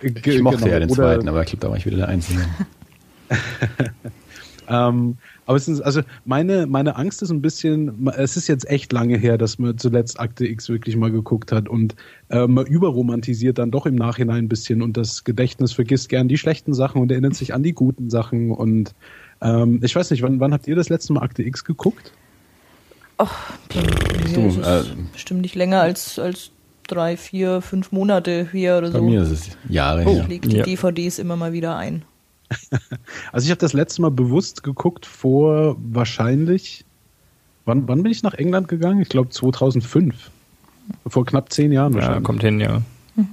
Ich 0.00 0.40
mochte 0.42 0.58
genau. 0.58 0.72
ja 0.72 0.80
den 0.80 0.90
zweiten, 0.90 1.28
aber 1.28 1.42
ich 1.42 1.48
glaube, 1.48 1.60
da 1.60 1.70
war 1.70 1.76
ich 1.76 1.86
wieder 1.86 1.96
der 1.96 2.08
Einzige. 2.08 2.40
ähm, 4.68 5.16
aber 5.46 5.56
es 5.56 5.66
ist, 5.66 5.80
also 5.80 6.02
meine, 6.24 6.66
meine 6.66 6.96
Angst 6.96 7.22
ist 7.22 7.30
ein 7.30 7.40
bisschen, 7.40 8.06
es 8.16 8.36
ist 8.36 8.48
jetzt 8.48 8.68
echt 8.68 8.92
lange 8.92 9.16
her, 9.16 9.38
dass 9.38 9.58
man 9.58 9.78
zuletzt 9.78 10.20
Akte 10.20 10.46
X 10.46 10.68
wirklich 10.68 10.96
mal 10.96 11.10
geguckt 11.10 11.52
hat 11.52 11.68
und 11.68 11.96
äh, 12.28 12.46
man 12.46 12.66
überromantisiert 12.66 13.58
dann 13.58 13.70
doch 13.70 13.86
im 13.86 13.94
Nachhinein 13.94 14.44
ein 14.44 14.48
bisschen 14.48 14.82
und 14.82 14.96
das 14.96 15.24
Gedächtnis 15.24 15.72
vergisst 15.72 16.08
gern 16.08 16.28
die 16.28 16.38
schlechten 16.38 16.74
Sachen 16.74 17.00
und 17.00 17.10
erinnert 17.10 17.34
sich 17.34 17.54
an 17.54 17.62
die 17.62 17.72
guten 17.72 18.10
Sachen 18.10 18.50
und 18.50 18.94
ähm, 19.40 19.80
ich 19.82 19.94
weiß 19.94 20.10
nicht, 20.10 20.22
wann, 20.22 20.38
wann 20.40 20.52
habt 20.52 20.66
ihr 20.66 20.76
das 20.76 20.88
letzte 20.88 21.12
Mal 21.14 21.22
Akte 21.22 21.42
X 21.42 21.64
geguckt? 21.64 22.12
Ach, 23.16 23.52
so, 24.32 24.60
äh, 24.60 24.84
bestimmt 25.12 25.40
nicht 25.40 25.56
länger 25.56 25.80
als, 25.80 26.18
als 26.18 26.52
drei, 26.88 27.16
vier, 27.16 27.60
fünf 27.60 27.92
Monate 27.92 28.48
hier 28.50 28.78
oder 28.78 28.90
so. 28.90 28.98
Bei 28.98 29.04
mir 29.04 29.22
ist 29.22 29.30
es 29.30 29.50
Jahre 29.68 30.04
oh, 30.04 30.14
her. 30.14 30.22
Ich 30.22 30.28
lege 30.28 30.48
die 30.48 30.56
ja. 30.56 30.64
DVDs 30.64 31.18
immer 31.18 31.36
mal 31.36 31.52
wieder 31.52 31.76
ein. 31.76 32.02
Also 33.32 33.44
ich 33.44 33.50
habe 33.50 33.60
das 33.60 33.72
letzte 33.72 34.02
Mal 34.02 34.10
bewusst 34.10 34.62
geguckt 34.62 35.06
vor 35.06 35.76
wahrscheinlich, 35.78 36.84
wann, 37.66 37.86
wann 37.88 38.02
bin 38.02 38.10
ich 38.10 38.22
nach 38.22 38.34
England 38.34 38.68
gegangen? 38.68 39.00
Ich 39.00 39.08
glaube 39.08 39.28
2005. 39.28 40.30
Vor 41.06 41.26
knapp 41.26 41.52
zehn 41.52 41.70
Jahren 41.72 41.94
wahrscheinlich. 41.94 42.20
Ja, 42.20 42.24
kommt 42.24 42.42
hin, 42.42 42.60
ja. 42.60 42.82
Mhm. 43.14 43.28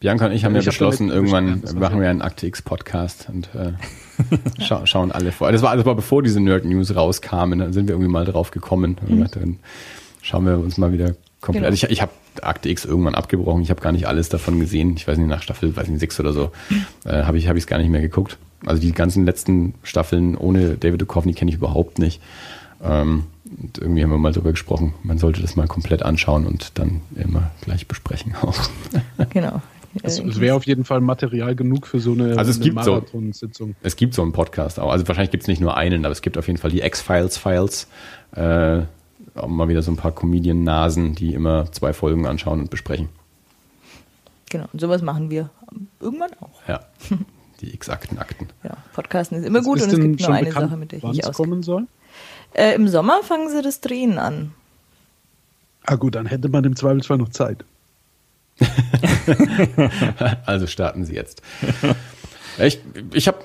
Bianca 0.00 0.26
und 0.26 0.32
ich 0.32 0.44
haben 0.44 0.54
ja, 0.54 0.62
beschlossen, 0.62 1.10
irgendwann 1.10 1.62
machen 1.74 2.00
wir 2.00 2.08
einen 2.08 2.22
Akte 2.22 2.46
X 2.46 2.62
Podcast 2.62 3.28
und 3.28 3.50
äh, 3.54 3.72
scha 4.62 4.86
schauen 4.86 5.12
alle 5.12 5.32
vor. 5.32 5.52
Das 5.52 5.60
war 5.62 5.70
alles 5.70 5.84
mal 5.84 5.94
bevor 5.94 6.22
diese 6.22 6.40
Nerd 6.40 6.64
News 6.64 6.96
rauskamen, 6.96 7.58
dann 7.58 7.72
sind 7.72 7.88
wir 7.88 7.94
irgendwie 7.94 8.10
mal 8.10 8.24
drauf 8.24 8.50
gekommen. 8.50 8.96
Mhm. 9.06 9.26
Dann 9.30 9.58
schauen 10.22 10.46
wir 10.46 10.58
uns 10.58 10.78
mal 10.78 10.92
wieder 10.92 11.14
komplett. 11.40 11.62
Genau. 11.62 11.66
Also 11.66 11.86
ich, 11.86 11.92
ich 11.92 12.02
habe 12.02 12.12
Akte 12.42 12.68
X 12.68 12.84
irgendwann 12.84 13.14
abgebrochen. 13.14 13.62
Ich 13.62 13.70
habe 13.70 13.80
gar 13.80 13.92
nicht 13.92 14.06
alles 14.06 14.28
davon 14.28 14.60
gesehen. 14.60 14.94
Ich 14.96 15.06
weiß 15.06 15.18
nicht, 15.18 15.28
nach 15.28 15.42
Staffel, 15.42 15.76
weiß 15.76 15.88
nicht, 15.88 16.00
sechs 16.00 16.18
oder 16.20 16.32
so, 16.32 16.50
äh, 17.04 17.24
habe 17.24 17.38
ich 17.38 17.46
es 17.46 17.66
gar 17.66 17.78
nicht 17.78 17.90
mehr 17.90 18.00
geguckt. 18.00 18.38
Also 18.66 18.80
die 18.80 18.92
ganzen 18.92 19.24
letzten 19.24 19.74
Staffeln 19.82 20.36
ohne 20.36 20.76
David 20.76 21.00
Duchovny 21.00 21.34
kenne 21.34 21.50
ich 21.50 21.56
überhaupt 21.56 21.98
nicht. 21.98 22.20
Ähm, 22.82 23.24
und 23.56 23.78
irgendwie 23.78 24.02
haben 24.02 24.10
wir 24.10 24.18
mal 24.18 24.32
darüber 24.32 24.50
gesprochen, 24.50 24.94
man 25.02 25.18
sollte 25.18 25.40
das 25.40 25.56
mal 25.56 25.66
komplett 25.66 26.02
anschauen 26.02 26.46
und 26.46 26.72
dann 26.78 27.00
immer 27.14 27.50
gleich 27.62 27.86
besprechen 27.86 28.34
auch. 28.40 28.58
Genau. 29.30 29.62
Es, 30.02 30.20
es 30.20 30.38
wäre 30.38 30.54
auf 30.54 30.64
jeden 30.64 30.84
Fall 30.84 31.00
Material 31.00 31.56
genug 31.56 31.86
für 31.86 31.98
so 31.98 32.12
eine, 32.12 32.36
also 32.36 32.50
es 32.50 32.58
eine 32.58 32.64
gibt 32.64 32.76
Marathonsitzung. 32.76 33.70
So, 33.70 33.74
es 33.82 33.96
gibt 33.96 34.14
so 34.14 34.22
einen 34.22 34.32
Podcast 34.32 34.78
auch. 34.78 34.92
Also 34.92 35.08
wahrscheinlich 35.08 35.30
gibt 35.30 35.44
es 35.44 35.48
nicht 35.48 35.60
nur 35.60 35.76
einen, 35.76 36.04
aber 36.04 36.12
es 36.12 36.22
gibt 36.22 36.36
auf 36.38 36.46
jeden 36.46 36.58
Fall 36.58 36.70
die 36.70 36.82
X-Files-Files. 36.82 37.88
Äh, 38.32 38.82
auch 39.34 39.48
mal 39.48 39.68
wieder 39.68 39.82
so 39.82 39.90
ein 39.90 39.96
paar 39.96 40.12
Comedian-Nasen, 40.12 41.14
die 41.14 41.34
immer 41.34 41.70
zwei 41.72 41.92
Folgen 41.92 42.26
anschauen 42.26 42.60
und 42.60 42.70
besprechen. 42.70 43.08
Genau, 44.50 44.66
und 44.72 44.80
sowas 44.80 45.02
machen 45.02 45.30
wir 45.30 45.50
irgendwann 46.00 46.32
auch. 46.40 46.60
Ja, 46.66 46.80
die 47.60 47.74
X-Akten, 47.74 48.18
Akten. 48.18 48.48
Ja, 48.64 48.76
Podcasten 48.94 49.38
ist 49.38 49.44
immer 49.44 49.62
gut 49.62 49.82
und 49.82 49.92
es 49.92 49.98
gibt 49.98 50.20
nur 50.20 50.30
eine 50.30 50.46
bekannt, 50.46 50.70
Sache, 50.70 50.78
mit 50.78 50.92
der 50.92 50.98
ich 50.98 51.04
nicht 51.04 51.26
auskommen 51.26 51.62
soll? 51.62 51.86
Äh, 52.54 52.74
Im 52.74 52.88
Sommer 52.88 53.22
fangen 53.22 53.50
sie 53.50 53.62
das 53.62 53.80
Drehen 53.80 54.18
an. 54.18 54.52
Ah 55.84 55.96
gut, 55.96 56.14
dann 56.14 56.26
hätte 56.26 56.48
man 56.48 56.64
im 56.64 56.76
Zweifelsfall 56.76 57.18
noch 57.18 57.30
Zeit. 57.30 57.64
also 60.46 60.66
starten 60.66 61.04
Sie 61.04 61.14
jetzt. 61.14 61.42
Ich, 62.60 62.80
ich 63.12 63.28
habe 63.28 63.38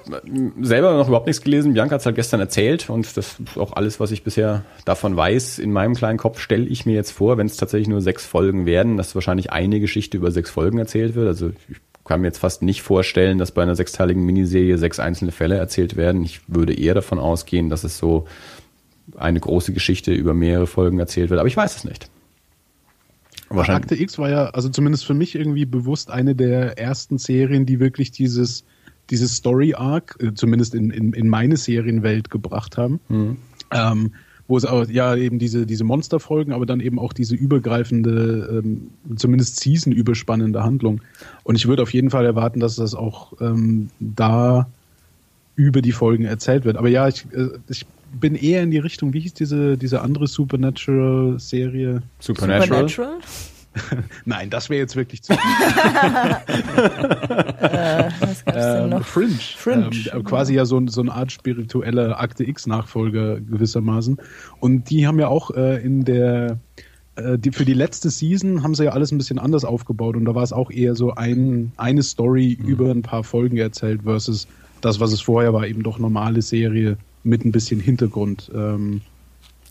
selber 0.61 0.97
noch 0.97 1.07
überhaupt 1.07 1.27
nichts 1.27 1.41
gelesen. 1.41 1.73
Bianca 1.73 1.93
hat 1.95 2.01
es 2.01 2.05
halt 2.05 2.15
gestern 2.15 2.39
erzählt 2.39 2.89
und 2.89 3.05
das 3.17 3.39
ist 3.39 3.57
auch 3.57 3.73
alles, 3.73 3.99
was 3.99 4.11
ich 4.11 4.23
bisher 4.23 4.63
davon 4.85 5.15
weiß. 5.15 5.59
In 5.59 5.71
meinem 5.71 5.93
kleinen 5.93 6.17
Kopf 6.17 6.39
stelle 6.39 6.65
ich 6.65 6.85
mir 6.85 6.95
jetzt 6.95 7.11
vor, 7.11 7.37
wenn 7.37 7.47
es 7.47 7.57
tatsächlich 7.57 7.87
nur 7.87 8.01
sechs 8.01 8.25
Folgen 8.25 8.65
werden, 8.65 8.97
dass 8.97 9.13
wahrscheinlich 9.13 9.51
eine 9.51 9.79
Geschichte 9.79 10.17
über 10.17 10.31
sechs 10.31 10.49
Folgen 10.49 10.79
erzählt 10.79 11.15
wird. 11.15 11.27
Also 11.27 11.51
ich 11.69 11.77
kann 12.05 12.21
mir 12.21 12.27
jetzt 12.27 12.39
fast 12.39 12.63
nicht 12.63 12.81
vorstellen, 12.81 13.37
dass 13.37 13.51
bei 13.51 13.61
einer 13.61 13.75
sechsteiligen 13.75 14.25
Miniserie 14.25 14.77
sechs 14.77 14.99
einzelne 14.99 15.31
Fälle 15.31 15.57
erzählt 15.57 15.95
werden. 15.95 16.23
Ich 16.23 16.41
würde 16.47 16.73
eher 16.73 16.95
davon 16.95 17.19
ausgehen, 17.19 17.69
dass 17.69 17.83
es 17.83 17.97
so 17.97 18.25
eine 19.15 19.39
große 19.39 19.73
Geschichte 19.73 20.13
über 20.13 20.33
mehrere 20.33 20.67
Folgen 20.67 20.99
erzählt 20.99 21.29
wird, 21.29 21.39
aber 21.39 21.47
ich 21.47 21.57
weiß 21.57 21.75
es 21.75 21.83
nicht. 21.83 22.09
Wahrscheinlich. 23.49 23.83
Akte 23.83 23.95
X 23.95 24.17
war 24.17 24.29
ja, 24.29 24.45
also 24.45 24.69
zumindest 24.69 25.05
für 25.05 25.13
mich 25.13 25.35
irgendwie 25.35 25.65
bewusst 25.65 26.09
eine 26.09 26.35
der 26.35 26.79
ersten 26.79 27.17
Serien, 27.17 27.65
die 27.65 27.79
wirklich 27.79 28.11
dieses 28.11 28.63
dieses 29.09 29.35
Story 29.35 29.73
Arc, 29.73 30.17
äh, 30.19 30.33
zumindest 30.33 30.75
in, 30.75 30.89
in, 30.89 31.13
in 31.13 31.29
meine 31.29 31.57
Serienwelt 31.57 32.29
gebracht 32.29 32.77
haben. 32.77 32.99
Mhm. 33.09 33.37
Ähm, 33.71 34.11
wo 34.47 34.57
es 34.57 34.65
auch, 34.65 34.87
ja 34.89 35.15
eben 35.15 35.39
diese, 35.39 35.65
diese 35.65 35.83
Monsterfolgen, 35.83 36.53
aber 36.53 36.65
dann 36.65 36.81
eben 36.81 36.99
auch 36.99 37.13
diese 37.13 37.33
übergreifende, 37.33 38.61
ähm, 38.63 38.89
zumindest 39.15 39.61
Season-überspannende 39.61 40.63
Handlung. 40.63 41.01
Und 41.43 41.55
ich 41.55 41.67
würde 41.67 41.81
auf 41.81 41.93
jeden 41.93 42.09
Fall 42.09 42.25
erwarten, 42.25 42.59
dass 42.59 42.75
das 42.75 42.93
auch 42.93 43.33
ähm, 43.39 43.89
da 43.99 44.67
über 45.55 45.81
die 45.81 45.91
Folgen 45.93 46.25
erzählt 46.25 46.65
wird. 46.65 46.77
Aber 46.77 46.89
ja, 46.89 47.07
ich, 47.07 47.25
äh, 47.33 47.49
ich 47.69 47.85
bin 48.19 48.35
eher 48.35 48.63
in 48.63 48.71
die 48.71 48.79
Richtung, 48.79 49.13
wie 49.13 49.21
hieß 49.21 49.33
diese, 49.33 49.77
diese 49.77 50.01
andere 50.01 50.27
Supernatural-Serie? 50.27 52.03
Supernatural? 52.19 52.89
Supernatural? 52.89 53.19
Nein, 54.25 54.49
das 54.49 54.69
wäre 54.69 54.79
jetzt 54.81 54.95
wirklich 54.95 55.23
zu. 55.23 55.33
äh, 55.33 55.37
was 58.19 58.45
gab's 58.45 58.57
denn 58.57 58.83
ähm, 58.83 58.89
noch? 58.89 59.05
Fringe. 59.05 59.33
Fringe. 59.33 59.89
Ähm, 60.13 60.23
quasi 60.23 60.53
ja 60.55 60.65
so, 60.65 60.85
so 60.87 61.01
eine 61.01 61.11
Art 61.11 61.31
spirituelle 61.31 62.17
Akte 62.17 62.43
X-Nachfolger 62.43 63.39
gewissermaßen. 63.39 64.17
Und 64.59 64.89
die 64.89 65.07
haben 65.07 65.19
ja 65.19 65.27
auch 65.27 65.51
äh, 65.51 65.83
in 65.83 66.03
der 66.05 66.59
äh, 67.15 67.37
die, 67.37 67.51
für 67.51 67.65
die 67.65 67.73
letzte 67.73 68.09
Season 68.09 68.63
haben 68.63 68.75
sie 68.75 68.85
ja 68.85 68.91
alles 68.91 69.11
ein 69.11 69.17
bisschen 69.17 69.39
anders 69.39 69.65
aufgebaut 69.65 70.15
und 70.15 70.25
da 70.25 70.35
war 70.35 70.43
es 70.43 70.53
auch 70.53 70.71
eher 70.71 70.95
so 70.95 71.13
ein, 71.13 71.71
eine 71.77 72.03
Story 72.03 72.57
mhm. 72.59 72.67
über 72.67 72.91
ein 72.91 73.01
paar 73.01 73.23
Folgen 73.23 73.57
erzählt 73.57 74.01
versus 74.03 74.47
das, 74.81 74.99
was 74.99 75.13
es 75.13 75.21
vorher 75.21 75.53
war, 75.53 75.67
eben 75.67 75.83
doch 75.83 75.99
normale 75.99 76.41
Serie 76.41 76.97
mit 77.23 77.45
ein 77.45 77.51
bisschen 77.51 77.79
Hintergrund 77.79 78.51
ähm, 78.53 79.01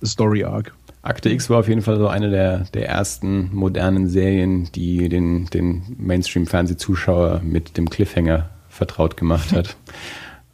Story 0.05 0.45
Arc. 0.45 0.73
Akte 1.03 1.31
X 1.31 1.51
war 1.51 1.59
auf 1.59 1.69
jeden 1.69 1.83
Fall 1.83 1.99
so 1.99 2.07
eine 2.07 2.31
der, 2.31 2.61
der 2.73 2.89
ersten 2.89 3.51
modernen 3.53 4.09
Serien, 4.09 4.71
die 4.73 5.09
den, 5.09 5.47
den 5.47 5.83
Mainstream-Fernsehzuschauer 5.99 7.41
mit 7.43 7.77
dem 7.77 7.91
Cliffhanger 7.91 8.51
vertraut 8.69 9.17
gemacht 9.17 9.53
hat. 9.53 9.77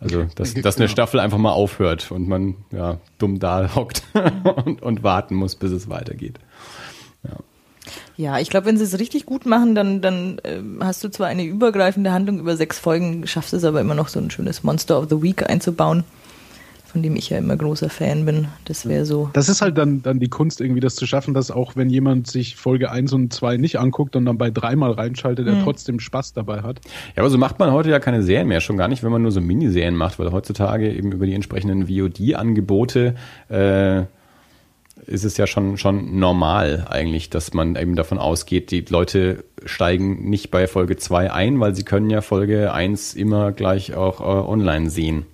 Also, 0.01 0.27
dass, 0.37 0.55
dass 0.55 0.77
eine 0.77 0.89
Staffel 0.89 1.19
einfach 1.19 1.39
mal 1.39 1.51
aufhört 1.51 2.13
und 2.13 2.29
man 2.29 2.55
ja, 2.71 2.99
dumm 3.19 3.41
da 3.41 3.75
hockt 3.75 4.05
und, 4.65 4.81
und 4.81 5.03
warten 5.03 5.35
muss, 5.35 5.57
bis 5.57 5.73
es 5.73 5.89
weitergeht. 5.89 6.39
Ja. 7.25 7.33
Ja, 8.17 8.39
ich 8.39 8.49
glaube, 8.49 8.67
wenn 8.67 8.77
sie 8.77 8.85
es 8.85 9.01
richtig 9.01 9.27
gut 9.27 9.45
machen, 9.45 9.75
dann, 9.75 10.01
dann 10.01 10.39
äh, 10.45 10.61
hast 10.79 11.03
du 11.03 11.09
zwar 11.09 11.27
eine 11.27 11.43
übergreifende 11.43 12.13
Handlung 12.13 12.39
über 12.39 12.57
sechs 12.57 12.79
Folgen, 12.79 13.27
schaffst 13.27 13.53
es 13.53 13.65
aber 13.65 13.81
immer 13.81 13.97
noch 13.97 14.07
so 14.07 14.21
ein 14.21 14.31
schönes 14.31 14.63
Monster 14.63 15.01
of 15.01 15.09
the 15.11 15.21
Week 15.21 15.51
einzubauen 15.51 16.05
von 16.89 17.03
dem 17.03 17.17
ich 17.17 17.29
ja 17.29 17.37
immer 17.37 17.57
großer 17.57 17.91
Fan 17.91 18.25
bin. 18.25 18.49
Das 18.65 18.89
wäre 18.89 19.05
so. 19.05 19.29
Das 19.35 19.51
ist 19.51 19.61
halt 19.61 19.77
dann, 19.77 20.03
dann 20.03 20.19
die 20.21 20.29
Kunst, 20.29 20.61
irgendwie 20.61 20.81
das 20.81 20.97
zu 20.97 21.07
schaffen, 21.07 21.35
dass 21.35 21.51
auch 21.51 21.77
wenn 21.77 21.91
jemand 21.91 22.27
sich 22.27 22.57
Folge 22.57 22.91
1 22.91 23.13
und 23.13 23.33
2 23.33 23.59
nicht 23.59 23.79
anguckt 23.79 24.17
und 24.17 24.25
dann 24.25 24.39
bei 24.39 24.51
dreimal 24.51 24.93
reinschaltet, 24.93 25.47
mhm. 25.47 25.53
er 25.53 25.65
trotzdem 25.65 26.01
Spaß 26.01 26.33
dabei 26.33 26.63
hat. 26.63 26.81
Ja, 27.15 27.23
aber 27.23 27.31
so 27.31 27.37
macht 27.37 27.59
man 27.59 27.73
heute 27.73 27.91
ja 27.91 27.99
keine 28.01 28.23
Serien 28.23 28.49
mehr, 28.49 28.63
schon 28.63 28.79
gar 28.79 28.89
nicht, 28.89 29.03
wenn 29.03 29.13
man 29.13 29.21
nur 29.21 29.33
so 29.33 29.41
Miniserien 29.43 29.97
macht, 29.97 30.19
weil 30.19 30.33
heutzutage 30.33 30.91
eben 30.91 31.13
über 31.13 31.27
die 31.27 31.35
entsprechenden 31.35 31.89
VOD-Angebote 31.89 33.15
äh, 33.51 34.03
ist 35.07 35.25
es 35.25 35.37
ja 35.37 35.47
schon, 35.47 35.77
schon 35.77 36.19
normal 36.19 36.87
eigentlich, 36.89 37.29
dass 37.29 37.53
man 37.53 37.77
eben 37.77 37.97
davon 37.97 38.19
ausgeht, 38.19 38.71
die 38.71 38.81
Leute 38.89 39.45
steigen 39.65 40.29
nicht 40.31 40.51
bei 40.51 40.67
Folge 40.67 40.97
2 40.97 41.33
ein, 41.33 41.61
weil 41.61 41.75
sie 41.75 41.85
können 41.85 42.09
ja 42.09 42.23
Folge 42.23 42.73
1 42.73 43.15
immer 43.15 43.53
gleich 43.53 43.95
auch 43.95 44.21
äh, 44.21 44.49
online 44.49 44.91
sehen. 44.91 45.27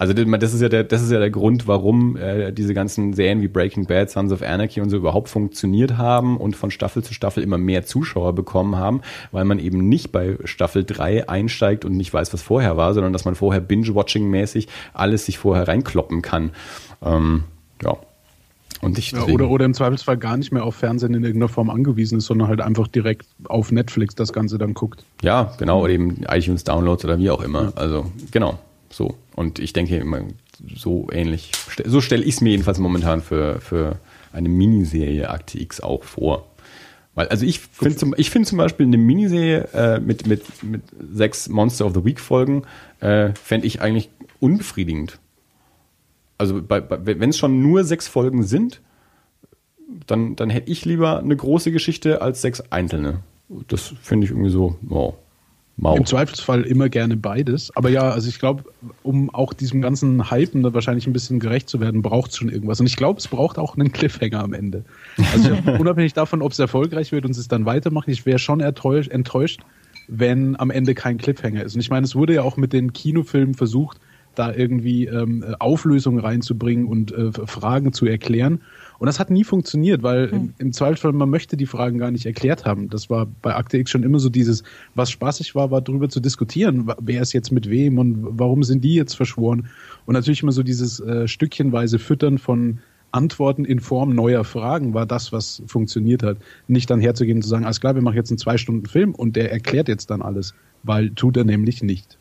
Also 0.00 0.14
das 0.14 0.54
ist 0.54 0.62
ja 0.62 0.70
der, 0.70 0.82
das 0.82 1.02
ist 1.02 1.12
ja 1.12 1.18
der 1.18 1.28
Grund, 1.28 1.68
warum 1.68 2.16
äh, 2.16 2.54
diese 2.54 2.72
ganzen 2.72 3.12
Serien 3.12 3.42
wie 3.42 3.48
Breaking 3.48 3.84
Bad, 3.84 4.10
Sons 4.10 4.32
of 4.32 4.40
Anarchy 4.40 4.80
und 4.80 4.88
so 4.88 4.96
überhaupt 4.96 5.28
funktioniert 5.28 5.98
haben 5.98 6.38
und 6.38 6.56
von 6.56 6.70
Staffel 6.70 7.04
zu 7.04 7.12
Staffel 7.12 7.42
immer 7.42 7.58
mehr 7.58 7.84
Zuschauer 7.84 8.34
bekommen 8.34 8.76
haben, 8.76 9.02
weil 9.30 9.44
man 9.44 9.58
eben 9.58 9.90
nicht 9.90 10.10
bei 10.10 10.38
Staffel 10.44 10.84
3 10.84 11.28
einsteigt 11.28 11.84
und 11.84 11.98
nicht 11.98 12.14
weiß, 12.14 12.32
was 12.32 12.40
vorher 12.40 12.78
war, 12.78 12.94
sondern 12.94 13.12
dass 13.12 13.26
man 13.26 13.34
vorher 13.34 13.60
Binge-Watching-mäßig 13.60 14.68
alles 14.94 15.26
sich 15.26 15.36
vorher 15.36 15.68
reinkloppen 15.68 16.22
kann. 16.22 16.52
Ähm, 17.02 17.44
ja. 17.82 17.94
Und 18.80 18.96
ich 18.96 19.12
ja, 19.12 19.24
oder, 19.24 19.50
oder 19.50 19.66
im 19.66 19.74
Zweifelsfall 19.74 20.16
gar 20.16 20.38
nicht 20.38 20.50
mehr 20.50 20.64
auf 20.64 20.76
Fernsehen 20.76 21.12
in 21.12 21.24
irgendeiner 21.24 21.50
Form 21.50 21.68
angewiesen 21.68 22.16
ist, 22.16 22.24
sondern 22.24 22.48
halt 22.48 22.62
einfach 22.62 22.88
direkt 22.88 23.26
auf 23.44 23.70
Netflix 23.70 24.14
das 24.14 24.32
Ganze 24.32 24.56
dann 24.56 24.72
guckt. 24.72 25.04
Ja, 25.20 25.52
genau, 25.58 25.82
oder 25.82 25.92
eben 25.92 26.22
iTunes 26.26 26.64
Downloads 26.64 27.04
oder 27.04 27.18
wie 27.18 27.28
auch 27.28 27.42
immer. 27.42 27.74
Also, 27.76 28.10
genau. 28.30 28.58
So. 28.90 29.16
Und 29.36 29.58
ich 29.58 29.72
denke 29.72 29.96
immer 29.96 30.22
so 30.74 31.08
ähnlich. 31.12 31.52
So 31.84 32.00
stelle 32.00 32.24
ich 32.24 32.34
es 32.34 32.40
mir 32.40 32.50
jedenfalls 32.50 32.78
momentan 32.78 33.22
für, 33.22 33.60
für 33.60 33.98
eine 34.32 34.48
Miniserie 34.48 35.30
Akte 35.30 35.60
X 35.60 35.80
auch 35.80 36.04
vor. 36.04 36.46
Weil, 37.14 37.28
also 37.28 37.44
ich 37.44 37.60
finde 37.60 37.96
zum, 37.96 38.14
ich 38.16 38.30
finde 38.30 38.48
zum 38.48 38.58
Beispiel 38.58 38.86
eine 38.86 38.98
Miniserie 38.98 39.68
äh, 39.72 40.00
mit, 40.00 40.26
mit, 40.26 40.62
mit 40.62 40.82
sechs 41.12 41.48
Monster 41.48 41.86
of 41.86 41.94
the 41.94 42.04
Week 42.04 42.20
Folgen, 42.20 42.62
äh, 43.00 43.30
fände 43.34 43.66
ich 43.66 43.80
eigentlich 43.80 44.10
unbefriedigend. 44.38 45.18
Also 46.38 46.62
wenn 46.68 47.30
es 47.30 47.36
schon 47.36 47.60
nur 47.60 47.84
sechs 47.84 48.08
Folgen 48.08 48.44
sind, 48.44 48.80
dann, 50.06 50.36
dann 50.36 50.50
hätte 50.50 50.70
ich 50.70 50.84
lieber 50.84 51.18
eine 51.18 51.36
große 51.36 51.72
Geschichte 51.72 52.22
als 52.22 52.40
sechs 52.40 52.62
einzelne. 52.70 53.20
Das 53.68 53.92
finde 54.00 54.24
ich 54.24 54.30
irgendwie 54.30 54.50
so, 54.50 54.76
wow. 54.82 55.14
Mau. 55.80 55.96
Im 55.96 56.04
Zweifelsfall 56.04 56.62
immer 56.62 56.90
gerne 56.90 57.16
beides. 57.16 57.74
Aber 57.74 57.88
ja, 57.88 58.10
also 58.10 58.28
ich 58.28 58.38
glaube, 58.38 58.64
um 59.02 59.30
auch 59.34 59.54
diesem 59.54 59.80
ganzen 59.80 60.30
Hypen 60.30 60.62
da 60.62 60.74
wahrscheinlich 60.74 61.06
ein 61.06 61.14
bisschen 61.14 61.40
gerecht 61.40 61.70
zu 61.70 61.80
werden, 61.80 62.02
braucht 62.02 62.32
es 62.32 62.36
schon 62.36 62.50
irgendwas. 62.50 62.80
Und 62.80 62.86
ich 62.86 62.96
glaube, 62.96 63.18
es 63.18 63.28
braucht 63.28 63.58
auch 63.58 63.76
einen 63.76 63.90
Cliffhanger 63.90 64.42
am 64.42 64.52
Ende. 64.52 64.84
Also 65.32 65.56
unabhängig 65.78 66.12
davon, 66.12 66.42
ob 66.42 66.52
es 66.52 66.58
erfolgreich 66.58 67.12
wird 67.12 67.24
und 67.24 67.30
es 67.30 67.48
dann 67.48 67.64
weitermacht, 67.64 68.08
ich 68.08 68.26
wäre 68.26 68.38
schon 68.38 68.60
enttäuscht, 68.60 69.10
enttäuscht, 69.10 69.60
wenn 70.06 70.58
am 70.60 70.70
Ende 70.70 70.94
kein 70.94 71.16
Cliffhanger 71.16 71.64
ist. 71.64 71.74
Und 71.74 71.80
ich 71.80 71.88
meine, 71.88 72.04
es 72.04 72.14
wurde 72.14 72.34
ja 72.34 72.42
auch 72.42 72.58
mit 72.58 72.74
den 72.74 72.92
Kinofilmen 72.92 73.54
versucht, 73.54 73.98
da 74.34 74.52
irgendwie 74.52 75.06
ähm, 75.06 75.44
Auflösungen 75.58 76.20
reinzubringen 76.20 76.86
und 76.86 77.10
äh, 77.12 77.32
Fragen 77.32 77.94
zu 77.94 78.04
erklären. 78.04 78.60
Und 79.00 79.06
das 79.06 79.18
hat 79.18 79.30
nie 79.30 79.44
funktioniert, 79.44 80.02
weil 80.02 80.26
im, 80.26 80.30
hm. 80.30 80.54
im, 80.58 80.72
Zweifelsfall 80.74 81.12
man 81.12 81.30
möchte 81.30 81.56
die 81.56 81.64
Fragen 81.64 81.96
gar 81.96 82.10
nicht 82.10 82.26
erklärt 82.26 82.66
haben. 82.66 82.90
Das 82.90 83.08
war 83.08 83.26
bei 83.40 83.56
Akte 83.56 83.78
X 83.78 83.90
schon 83.90 84.02
immer 84.02 84.18
so 84.18 84.28
dieses, 84.28 84.62
was 84.94 85.10
spaßig 85.10 85.54
war, 85.54 85.70
war 85.70 85.80
darüber 85.80 86.10
zu 86.10 86.20
diskutieren, 86.20 86.92
wer 87.00 87.22
ist 87.22 87.32
jetzt 87.32 87.50
mit 87.50 87.70
wem 87.70 87.96
und 87.96 88.38
warum 88.38 88.62
sind 88.62 88.84
die 88.84 88.94
jetzt 88.94 89.14
verschworen. 89.14 89.70
Und 90.04 90.12
natürlich 90.12 90.42
immer 90.42 90.52
so 90.52 90.62
dieses 90.62 91.00
äh, 91.00 91.26
stückchenweise 91.26 91.98
Füttern 91.98 92.36
von 92.36 92.80
Antworten 93.10 93.64
in 93.64 93.80
Form 93.80 94.14
neuer 94.14 94.44
Fragen 94.44 94.92
war 94.92 95.06
das, 95.06 95.32
was 95.32 95.62
funktioniert 95.66 96.22
hat. 96.22 96.36
Nicht 96.68 96.90
dann 96.90 97.00
herzugehen 97.00 97.38
und 97.38 97.42
zu 97.42 97.48
sagen, 97.48 97.64
alles 97.64 97.80
klar, 97.80 97.94
wir 97.94 98.02
machen 98.02 98.16
jetzt 98.16 98.30
einen 98.30 98.38
zwei 98.38 98.58
Stunden 98.58 98.84
Film 98.84 99.14
und 99.14 99.34
der 99.34 99.50
erklärt 99.50 99.88
jetzt 99.88 100.10
dann 100.10 100.20
alles, 100.20 100.52
weil 100.82 101.08
tut 101.08 101.38
er 101.38 101.44
nämlich 101.44 101.82
nicht. 101.82 102.18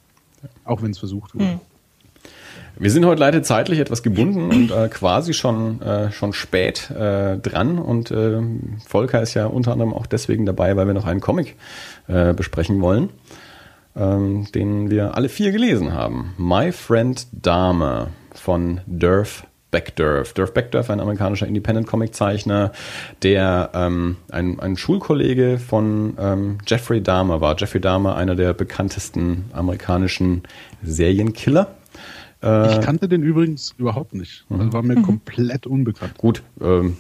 Auch 0.63 0.81
wenn 0.81 0.91
es 0.91 0.97
versucht 0.97 1.35
wurde. 1.35 1.45
Hm. 1.45 1.59
Wir 2.81 2.91
sind 2.91 3.05
heute 3.05 3.19
leider 3.19 3.43
zeitlich 3.43 3.79
etwas 3.79 4.03
gebunden 4.03 4.51
und 4.51 4.71
äh, 4.71 4.87
quasi 4.87 5.33
schon, 5.33 5.81
äh, 5.81 6.13
schon 6.13 6.31
spät 6.31 6.89
äh, 6.91 7.37
dran. 7.37 7.77
Und 7.77 8.09
äh, 8.09 8.39
Volker 8.87 9.21
ist 9.21 9.33
ja 9.33 9.47
unter 9.47 9.73
anderem 9.73 9.93
auch 9.93 10.05
deswegen 10.05 10.45
dabei, 10.45 10.77
weil 10.77 10.87
wir 10.87 10.93
noch 10.93 11.05
einen 11.05 11.19
Comic 11.19 11.57
äh, 12.07 12.33
besprechen 12.33 12.79
wollen, 12.79 13.09
ähm, 13.97 14.47
den 14.55 14.89
wir 14.89 15.15
alle 15.15 15.27
vier 15.27 15.51
gelesen 15.51 15.91
haben. 15.91 16.33
My 16.37 16.71
Friend 16.71 17.27
Dahmer 17.33 18.11
von 18.33 18.79
Durf 18.87 19.45
Beckdurf. 19.71 20.31
Durf 20.33 20.53
Beckdurf, 20.53 20.89
ein 20.89 21.01
amerikanischer 21.01 21.47
Independent-Comic-Zeichner, 21.47 22.71
der 23.23 23.71
ähm, 23.73 24.15
ein, 24.31 24.57
ein 24.61 24.77
Schulkollege 24.77 25.59
von 25.59 26.13
ähm, 26.17 26.59
Jeffrey 26.65 27.03
Dahmer 27.03 27.41
war. 27.41 27.57
Jeffrey 27.59 27.81
Dahmer, 27.81 28.15
einer 28.15 28.35
der 28.35 28.53
bekanntesten 28.53 29.49
amerikanischen 29.51 30.43
Serienkiller 30.81 31.75
ich 32.41 32.81
kannte 32.81 33.09
den 33.09 33.21
übrigens 33.21 33.75
überhaupt 33.77 34.13
nicht. 34.15 34.45
Das 34.47 34.59
mhm. 34.59 34.73
war 34.73 34.81
mir 34.81 34.97
mhm. 34.97 35.03
komplett 35.03 35.67
unbekannt. 35.67 36.17
Gut, 36.17 36.41
ähm, 36.61 36.95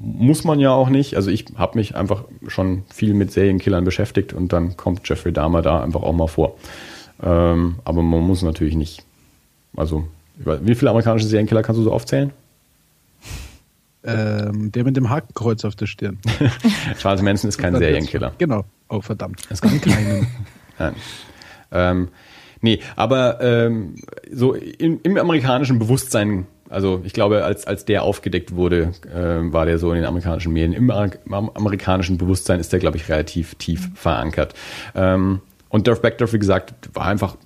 muss 0.00 0.42
man 0.42 0.58
ja 0.58 0.72
auch 0.72 0.88
nicht. 0.88 1.14
Also 1.14 1.30
ich 1.30 1.46
habe 1.56 1.78
mich 1.78 1.94
einfach 1.94 2.24
schon 2.48 2.82
viel 2.92 3.14
mit 3.14 3.30
Serienkillern 3.30 3.84
beschäftigt 3.84 4.32
und 4.32 4.52
dann 4.52 4.76
kommt 4.76 5.08
Jeffrey 5.08 5.32
Dahmer 5.32 5.62
da 5.62 5.80
einfach 5.80 6.02
auch 6.02 6.12
mal 6.12 6.26
vor. 6.26 6.56
Ähm, 7.22 7.76
aber 7.84 8.02
man 8.02 8.22
muss 8.22 8.42
natürlich 8.42 8.74
nicht. 8.74 9.04
Also, 9.76 10.08
wie 10.36 10.74
viele 10.74 10.90
amerikanische 10.90 11.26
Serienkiller 11.26 11.62
kannst 11.62 11.78
du 11.78 11.84
so 11.84 11.92
aufzählen? 11.92 12.32
Ähm, 14.04 14.72
der 14.72 14.82
mit 14.82 14.96
dem 14.96 15.10
Hakenkreuz 15.10 15.64
auf 15.64 15.76
der 15.76 15.86
Stirn. 15.86 16.18
Charles 16.98 17.22
Manson 17.22 17.48
ist 17.48 17.58
kein 17.58 17.76
Serienkiller. 17.76 18.32
Genau. 18.38 18.64
Oh, 18.88 19.00
verdammt. 19.00 19.42
Es 19.48 19.62
kann 19.62 19.80
keinen. 19.80 20.26
Nein. 20.78 20.94
Ähm, 21.70 22.08
Nee, 22.62 22.80
aber 22.96 23.40
ähm, 23.40 23.96
so 24.30 24.54
im, 24.54 25.00
im 25.02 25.18
amerikanischen 25.18 25.78
Bewusstsein 25.78 26.46
also 26.72 27.02
ich 27.04 27.12
glaube, 27.12 27.44
als, 27.44 27.66
als 27.66 27.84
der 27.84 28.02
aufgedeckt 28.02 28.56
wurde, 28.56 28.94
äh, 29.14 29.52
war 29.52 29.66
der 29.66 29.78
so 29.78 29.90
in 29.90 29.96
den 29.96 30.06
amerikanischen 30.06 30.54
Medien. 30.54 30.72
Im, 30.72 30.90
im 30.90 31.50
amerikanischen 31.50 32.16
Bewusstsein 32.16 32.60
ist 32.60 32.72
der, 32.72 32.80
glaube 32.80 32.96
ich, 32.96 33.10
relativ 33.10 33.56
tief 33.56 33.90
verankert. 33.94 34.54
Ähm, 34.94 35.42
und 35.68 35.86
Durf 35.86 36.00
Backdorf, 36.00 36.32
wie 36.32 36.38
gesagt, 36.38 36.74
war 36.94 37.06
einfach 37.06 37.36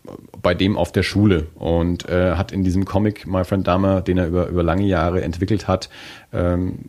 bei 0.43 0.55
dem 0.55 0.76
auf 0.76 0.93
der 0.93 1.02
Schule 1.02 1.48
und 1.56 2.09
äh, 2.09 2.34
hat 2.36 2.52
in 2.52 2.62
diesem 2.62 2.84
Comic 2.84 3.26
My 3.26 3.44
Friend 3.44 3.66
Dahmer, 3.66 4.01
den 4.01 4.18
er 4.18 4.28
über, 4.28 4.47
über 4.47 4.62
lange 4.62 4.84
Jahre 4.84 5.22
entwickelt 5.22 5.66
hat, 5.66 5.90
ähm, 6.32 6.84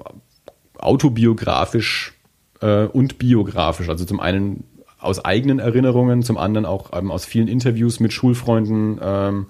autobiografisch 0.77 2.13
äh, 2.61 2.85
und 2.85 3.17
biografisch, 3.17 3.89
also 3.89 4.05
zum 4.05 4.19
einen 4.19 4.63
aus 4.99 5.23
eigenen 5.23 5.59
Erinnerungen, 5.59 6.23
zum 6.23 6.37
anderen 6.37 6.65
auch 6.65 6.91
ähm, 6.93 7.11
aus 7.11 7.25
vielen 7.25 7.47
Interviews 7.47 7.99
mit 7.99 8.13
Schulfreunden, 8.13 8.99
ähm, 9.01 9.47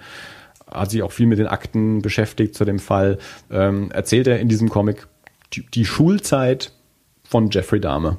hat 0.70 0.92
sich 0.92 1.02
auch 1.04 1.12
viel 1.12 1.28
mit 1.28 1.40
den 1.40 1.48
Akten 1.48 2.02
beschäftigt 2.02 2.56
zu 2.56 2.66
dem 2.66 2.80
Fall, 2.80 3.20
ähm, 3.50 3.92
erzählt 3.92 4.28
er 4.28 4.40
in 4.40 4.50
diesem 4.50 4.70
Comic 4.70 5.08
die, 5.54 5.66
die 5.66 5.86
Schulzeit 5.86 6.74
von 7.24 7.50
Jeffrey 7.50 7.80
Dahmer. 7.80 8.18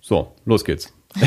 So, 0.00 0.32
los 0.44 0.64
geht's. 0.64 0.92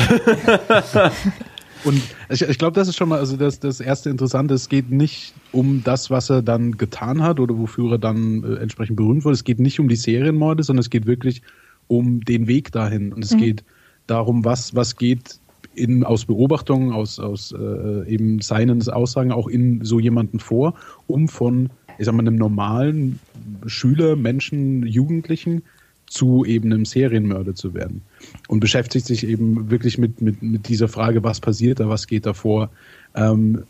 Und 1.84 2.02
ich, 2.28 2.42
ich 2.42 2.58
glaube, 2.58 2.74
das 2.74 2.88
ist 2.88 2.96
schon 2.96 3.08
mal 3.08 3.20
also 3.20 3.36
das, 3.36 3.60
das 3.60 3.80
erste 3.80 4.10
Interessante. 4.10 4.54
Es 4.54 4.68
geht 4.68 4.90
nicht 4.90 5.34
um 5.52 5.82
das, 5.84 6.10
was 6.10 6.28
er 6.28 6.42
dann 6.42 6.76
getan 6.76 7.22
hat 7.22 7.38
oder 7.38 7.56
wofür 7.56 7.92
er 7.92 7.98
dann 7.98 8.42
äh, 8.42 8.56
entsprechend 8.56 8.96
berühmt 8.96 9.24
wurde. 9.24 9.34
Es 9.34 9.44
geht 9.44 9.60
nicht 9.60 9.78
um 9.78 9.88
die 9.88 9.96
Serienmorde, 9.96 10.62
sondern 10.64 10.80
es 10.80 10.90
geht 10.90 11.06
wirklich 11.06 11.42
um 11.88 12.20
den 12.20 12.46
Weg 12.46 12.72
dahin. 12.72 13.12
Und 13.12 13.24
es 13.24 13.34
mhm. 13.34 13.38
geht 13.38 13.64
darum, 14.06 14.44
was, 14.44 14.74
was 14.74 14.96
geht 14.96 15.40
in, 15.74 16.04
aus 16.04 16.24
Beobachtungen, 16.24 16.92
aus, 16.92 17.18
aus 17.18 17.52
äh, 17.52 18.08
eben 18.08 18.40
seinen 18.40 18.86
Aussagen 18.88 19.32
auch 19.32 19.48
in 19.48 19.84
so 19.84 19.98
jemanden 19.98 20.38
vor, 20.38 20.74
um 21.06 21.28
von, 21.28 21.70
ich 21.98 22.06
sag 22.06 22.14
mal, 22.14 22.20
einem 22.20 22.36
normalen 22.36 23.18
Schüler, 23.66 24.16
Menschen, 24.16 24.86
Jugendlichen 24.86 25.62
zu 26.06 26.44
eben 26.44 26.72
einem 26.72 26.84
Serienmörder 26.84 27.54
zu 27.54 27.74
werden. 27.74 28.02
Und 28.48 28.60
beschäftigt 28.60 29.06
sich 29.06 29.26
eben 29.26 29.70
wirklich 29.70 29.98
mit, 29.98 30.20
mit, 30.20 30.42
mit 30.42 30.68
dieser 30.68 30.88
Frage, 30.88 31.22
was 31.22 31.40
passiert 31.40 31.80
da, 31.80 31.88
was 31.88 32.06
geht 32.06 32.26
da 32.26 32.32
vor. 32.32 32.70
Ähm, 33.14 33.64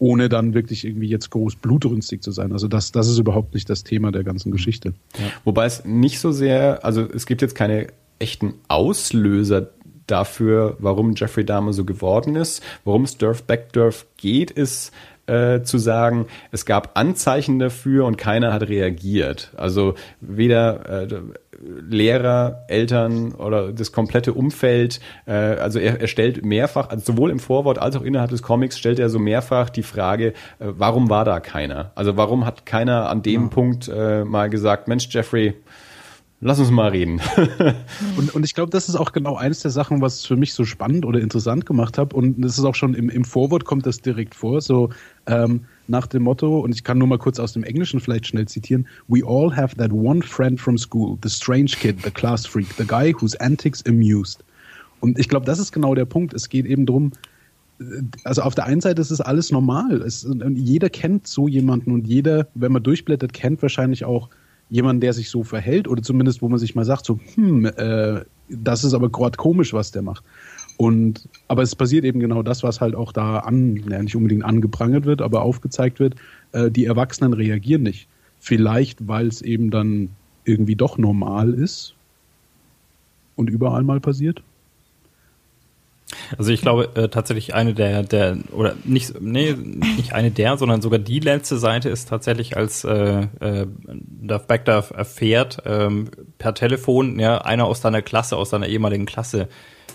ohne 0.00 0.28
dann 0.28 0.54
wirklich 0.54 0.84
irgendwie 0.84 1.08
jetzt 1.08 1.30
groß 1.30 1.56
blutrünstig 1.56 2.22
zu 2.22 2.32
sein. 2.32 2.52
Also 2.52 2.66
das, 2.66 2.90
das 2.90 3.06
ist 3.06 3.18
überhaupt 3.18 3.54
nicht 3.54 3.70
das 3.70 3.84
Thema 3.84 4.10
der 4.10 4.24
ganzen 4.24 4.50
Geschichte. 4.50 4.94
Ja. 5.18 5.26
Wobei 5.44 5.66
es 5.66 5.84
nicht 5.84 6.18
so 6.18 6.32
sehr, 6.32 6.84
also 6.84 7.02
es 7.02 7.26
gibt 7.26 7.42
jetzt 7.42 7.54
keine 7.54 7.88
echten 8.18 8.54
Auslöser 8.66 9.68
dafür, 10.06 10.76
warum 10.80 11.14
Jeffrey 11.14 11.44
Dahmer 11.44 11.72
so 11.74 11.84
geworden 11.84 12.34
ist. 12.34 12.62
Worum 12.84 13.04
es 13.04 13.18
Durf 13.18 13.42
Backdurf 13.44 14.06
geht, 14.16 14.50
ist 14.50 14.90
äh, 15.26 15.62
zu 15.62 15.76
sagen, 15.76 16.26
es 16.50 16.64
gab 16.64 16.98
Anzeichen 16.98 17.58
dafür 17.58 18.06
und 18.06 18.16
keiner 18.16 18.54
hat 18.54 18.68
reagiert. 18.68 19.52
Also 19.54 19.94
weder 20.20 21.02
äh, 21.02 21.08
Lehrer, 21.60 22.64
Eltern 22.68 23.32
oder 23.32 23.72
das 23.72 23.92
komplette 23.92 24.32
Umfeld. 24.32 25.00
Äh, 25.26 25.32
also 25.32 25.78
er, 25.78 26.00
er 26.00 26.06
stellt 26.06 26.44
mehrfach, 26.44 26.88
also 26.88 27.12
sowohl 27.12 27.30
im 27.30 27.38
Vorwort 27.38 27.78
als 27.78 27.96
auch 27.96 28.02
innerhalb 28.02 28.30
des 28.30 28.42
Comics 28.42 28.78
stellt 28.78 28.98
er 28.98 29.10
so 29.10 29.18
mehrfach 29.18 29.70
die 29.70 29.82
Frage, 29.82 30.28
äh, 30.28 30.32
warum 30.58 31.10
war 31.10 31.24
da 31.24 31.40
keiner? 31.40 31.92
Also 31.94 32.16
warum 32.16 32.46
hat 32.46 32.64
keiner 32.64 33.10
an 33.10 33.22
dem 33.22 33.42
ja. 33.42 33.48
Punkt 33.48 33.88
äh, 33.88 34.24
mal 34.24 34.48
gesagt, 34.48 34.88
Mensch, 34.88 35.08
Jeffrey, 35.10 35.54
Lass 36.42 36.58
uns 36.58 36.70
mal 36.70 36.88
reden. 36.88 37.20
und, 38.16 38.34
und 38.34 38.44
ich 38.44 38.54
glaube, 38.54 38.70
das 38.70 38.88
ist 38.88 38.94
auch 38.96 39.12
genau 39.12 39.36
eines 39.36 39.60
der 39.60 39.70
Sachen, 39.70 40.00
was 40.00 40.24
für 40.24 40.36
mich 40.36 40.54
so 40.54 40.64
spannend 40.64 41.04
oder 41.04 41.20
interessant 41.20 41.66
gemacht 41.66 41.98
habe. 41.98 42.16
Und 42.16 42.40
das 42.40 42.56
ist 42.56 42.64
auch 42.64 42.74
schon 42.74 42.94
im, 42.94 43.10
im 43.10 43.24
Vorwort 43.24 43.66
kommt 43.66 43.84
das 43.84 44.00
direkt 44.00 44.34
vor. 44.34 44.62
So, 44.62 44.88
ähm, 45.26 45.66
nach 45.90 46.06
dem 46.06 46.22
Motto, 46.22 46.60
und 46.60 46.74
ich 46.74 46.84
kann 46.84 46.98
nur 46.98 47.08
mal 47.08 47.18
kurz 47.18 47.38
aus 47.38 47.52
dem 47.52 47.64
Englischen 47.64 48.00
vielleicht 48.00 48.26
schnell 48.26 48.46
zitieren, 48.46 48.86
We 49.08 49.22
all 49.26 49.54
have 49.54 49.76
that 49.76 49.92
one 49.92 50.22
friend 50.22 50.60
from 50.60 50.78
school, 50.78 51.18
the 51.22 51.28
strange 51.28 51.72
kid, 51.78 52.02
the 52.02 52.10
class 52.10 52.46
freak, 52.46 52.68
the 52.78 52.86
guy 52.86 53.12
whose 53.12 53.38
antics 53.40 53.84
amused. 53.86 54.42
Und 55.00 55.18
ich 55.18 55.28
glaube, 55.28 55.46
das 55.46 55.58
ist 55.58 55.72
genau 55.72 55.94
der 55.94 56.04
Punkt. 56.04 56.34
Es 56.34 56.48
geht 56.48 56.66
eben 56.66 56.86
darum, 56.86 57.12
also 58.24 58.42
auf 58.42 58.54
der 58.54 58.66
einen 58.66 58.80
Seite 58.80 59.00
ist 59.00 59.10
es 59.10 59.20
alles 59.20 59.50
normal. 59.50 60.02
Es, 60.02 60.28
jeder 60.54 60.90
kennt 60.90 61.26
so 61.26 61.48
jemanden 61.48 61.92
und 61.92 62.06
jeder, 62.06 62.46
wenn 62.54 62.72
man 62.72 62.82
durchblättert, 62.82 63.32
kennt 63.32 63.62
wahrscheinlich 63.62 64.04
auch 64.04 64.28
jemanden, 64.68 65.00
der 65.00 65.12
sich 65.12 65.30
so 65.30 65.42
verhält 65.42 65.88
oder 65.88 66.02
zumindest, 66.02 66.42
wo 66.42 66.48
man 66.48 66.58
sich 66.58 66.74
mal 66.74 66.84
sagt, 66.84 67.04
so, 67.04 67.18
hm, 67.34 67.64
äh, 67.64 68.20
das 68.48 68.84
ist 68.84 68.94
aber 68.94 69.10
gerade 69.10 69.36
komisch, 69.36 69.72
was 69.72 69.90
der 69.90 70.02
macht. 70.02 70.24
Und, 70.80 71.28
aber 71.46 71.60
es 71.60 71.76
passiert 71.76 72.06
eben 72.06 72.20
genau 72.20 72.42
das, 72.42 72.62
was 72.62 72.80
halt 72.80 72.94
auch 72.94 73.12
da 73.12 73.40
an, 73.40 73.76
ja, 73.90 74.02
nicht 74.02 74.16
unbedingt 74.16 74.46
angeprangert 74.46 75.04
wird, 75.04 75.20
aber 75.20 75.42
aufgezeigt 75.42 76.00
wird, 76.00 76.14
äh, 76.52 76.70
die 76.70 76.86
Erwachsenen 76.86 77.34
reagieren 77.34 77.82
nicht. 77.82 78.08
Vielleicht, 78.38 79.06
weil 79.06 79.26
es 79.26 79.42
eben 79.42 79.70
dann 79.70 80.08
irgendwie 80.46 80.76
doch 80.76 80.96
normal 80.96 81.52
ist 81.52 81.94
und 83.36 83.50
überall 83.50 83.82
mal 83.82 84.00
passiert. 84.00 84.42
Also 86.38 86.50
ich 86.50 86.62
glaube 86.62 86.88
äh, 86.94 87.10
tatsächlich 87.10 87.52
eine 87.52 87.74
der 87.74 88.02
der 88.02 88.38
oder 88.50 88.74
nicht 88.84 89.20
nee 89.20 89.52
nicht 89.52 90.14
eine 90.14 90.30
der, 90.30 90.56
sondern 90.56 90.80
sogar 90.80 90.98
die 90.98 91.20
letzte 91.20 91.58
Seite 91.58 91.90
ist 91.90 92.08
tatsächlich 92.08 92.56
als 92.56 92.84
äh, 92.84 93.26
äh, 93.40 93.66
Duff 93.86 94.46
Bagdad 94.46 94.92
erfährt 94.92 95.62
ähm, 95.66 96.08
per 96.38 96.54
Telefon 96.54 97.20
ja 97.20 97.42
einer 97.42 97.66
aus 97.66 97.82
deiner 97.82 98.00
Klasse 98.00 98.38
aus 98.38 98.48
deiner 98.48 98.66
ehemaligen 98.66 99.04
Klasse 99.04 99.48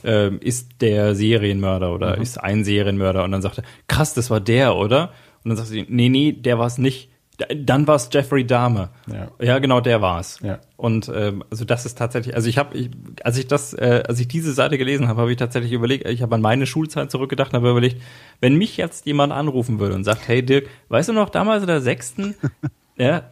äh, 0.03 0.35
ist 0.35 0.81
der 0.81 1.15
Serienmörder 1.15 1.93
oder 1.93 2.15
mhm. 2.17 2.22
ist 2.22 2.38
ein 2.38 2.63
Serienmörder 2.63 3.23
und 3.23 3.31
dann 3.31 3.41
sagt 3.41 3.59
er 3.59 3.63
krass 3.88 4.13
das 4.13 4.30
war 4.30 4.39
der 4.39 4.76
oder 4.76 5.11
und 5.43 5.49
dann 5.49 5.57
sagt 5.57 5.69
sie 5.69 5.85
nee 5.88 6.09
nee 6.09 6.31
der 6.31 6.59
war 6.59 6.67
es 6.67 6.77
nicht 6.77 7.09
dann 7.55 7.88
war 7.88 7.95
es 7.95 8.09
Jeffrey 8.11 8.45
Dahmer. 8.45 8.89
Ja. 9.11 9.27
ja, 9.39 9.59
genau, 9.59 9.81
der 9.81 10.01
war 10.01 10.19
es. 10.19 10.39
Ja. 10.41 10.59
Und 10.77 11.11
ähm, 11.13 11.43
also 11.51 11.65
das 11.65 11.85
ist 11.85 11.97
tatsächlich, 11.97 12.35
also 12.35 12.47
ich 12.47 12.57
habe, 12.57 12.77
ich, 12.77 12.89
als 13.23 13.38
ich 13.38 13.47
das, 13.47 13.73
äh, 13.73 14.03
als 14.07 14.19
ich 14.19 14.27
diese 14.27 14.53
Seite 14.53 14.77
gelesen 14.77 15.07
habe, 15.07 15.22
habe 15.22 15.31
ich 15.31 15.38
tatsächlich 15.38 15.72
überlegt, 15.72 16.07
ich 16.07 16.22
habe 16.22 16.35
an 16.35 16.41
meine 16.41 16.65
Schulzeit 16.65 17.11
zurückgedacht 17.11 17.53
und 17.53 17.57
habe 17.57 17.69
überlegt, 17.69 18.01
wenn 18.39 18.55
mich 18.55 18.77
jetzt 18.77 19.05
jemand 19.05 19.34
anrufen 19.34 19.80
würde 19.80 19.95
und 19.95 20.03
sagt, 20.03 20.27
hey 20.27 20.43
Dirk, 20.43 20.67
weißt 20.89 21.09
du 21.09 21.13
noch 21.13 21.30
damals 21.30 21.61
in 21.61 21.67
der 21.67 21.81
sechsten, 21.81 22.35
ja, 22.97 23.23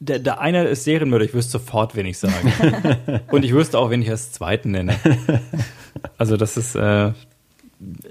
der, 0.00 0.18
der 0.18 0.40
eine 0.40 0.64
ist 0.64 0.84
Serienmörder, 0.84 1.24
ich 1.24 1.34
wüsste 1.34 1.52
sofort, 1.52 1.96
wen 1.96 2.06
ich 2.06 2.18
sage. 2.18 3.22
und 3.30 3.44
ich 3.44 3.52
wüsste 3.52 3.78
auch, 3.78 3.90
wen 3.90 4.02
ich 4.02 4.10
als 4.10 4.32
zweiten 4.32 4.70
nenne. 4.70 4.94
Also 6.16 6.36
das 6.36 6.56
ist 6.56 6.76
äh, 6.76 7.12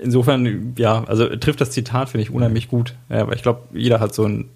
insofern, 0.01 0.76
ja, 0.77 1.03
also 1.05 1.27
trifft 1.35 1.61
das 1.61 1.72
Zitat, 1.72 2.09
finde 2.09 2.23
ich, 2.23 2.31
unheimlich 2.31 2.68
gut. 2.68 2.95
Ja, 3.09 3.22
aber 3.22 3.34
ich 3.34 3.43
glaube, 3.43 3.61
jeder 3.73 3.99
hat 3.99 4.14
so 4.14 4.26
ein 4.26 4.49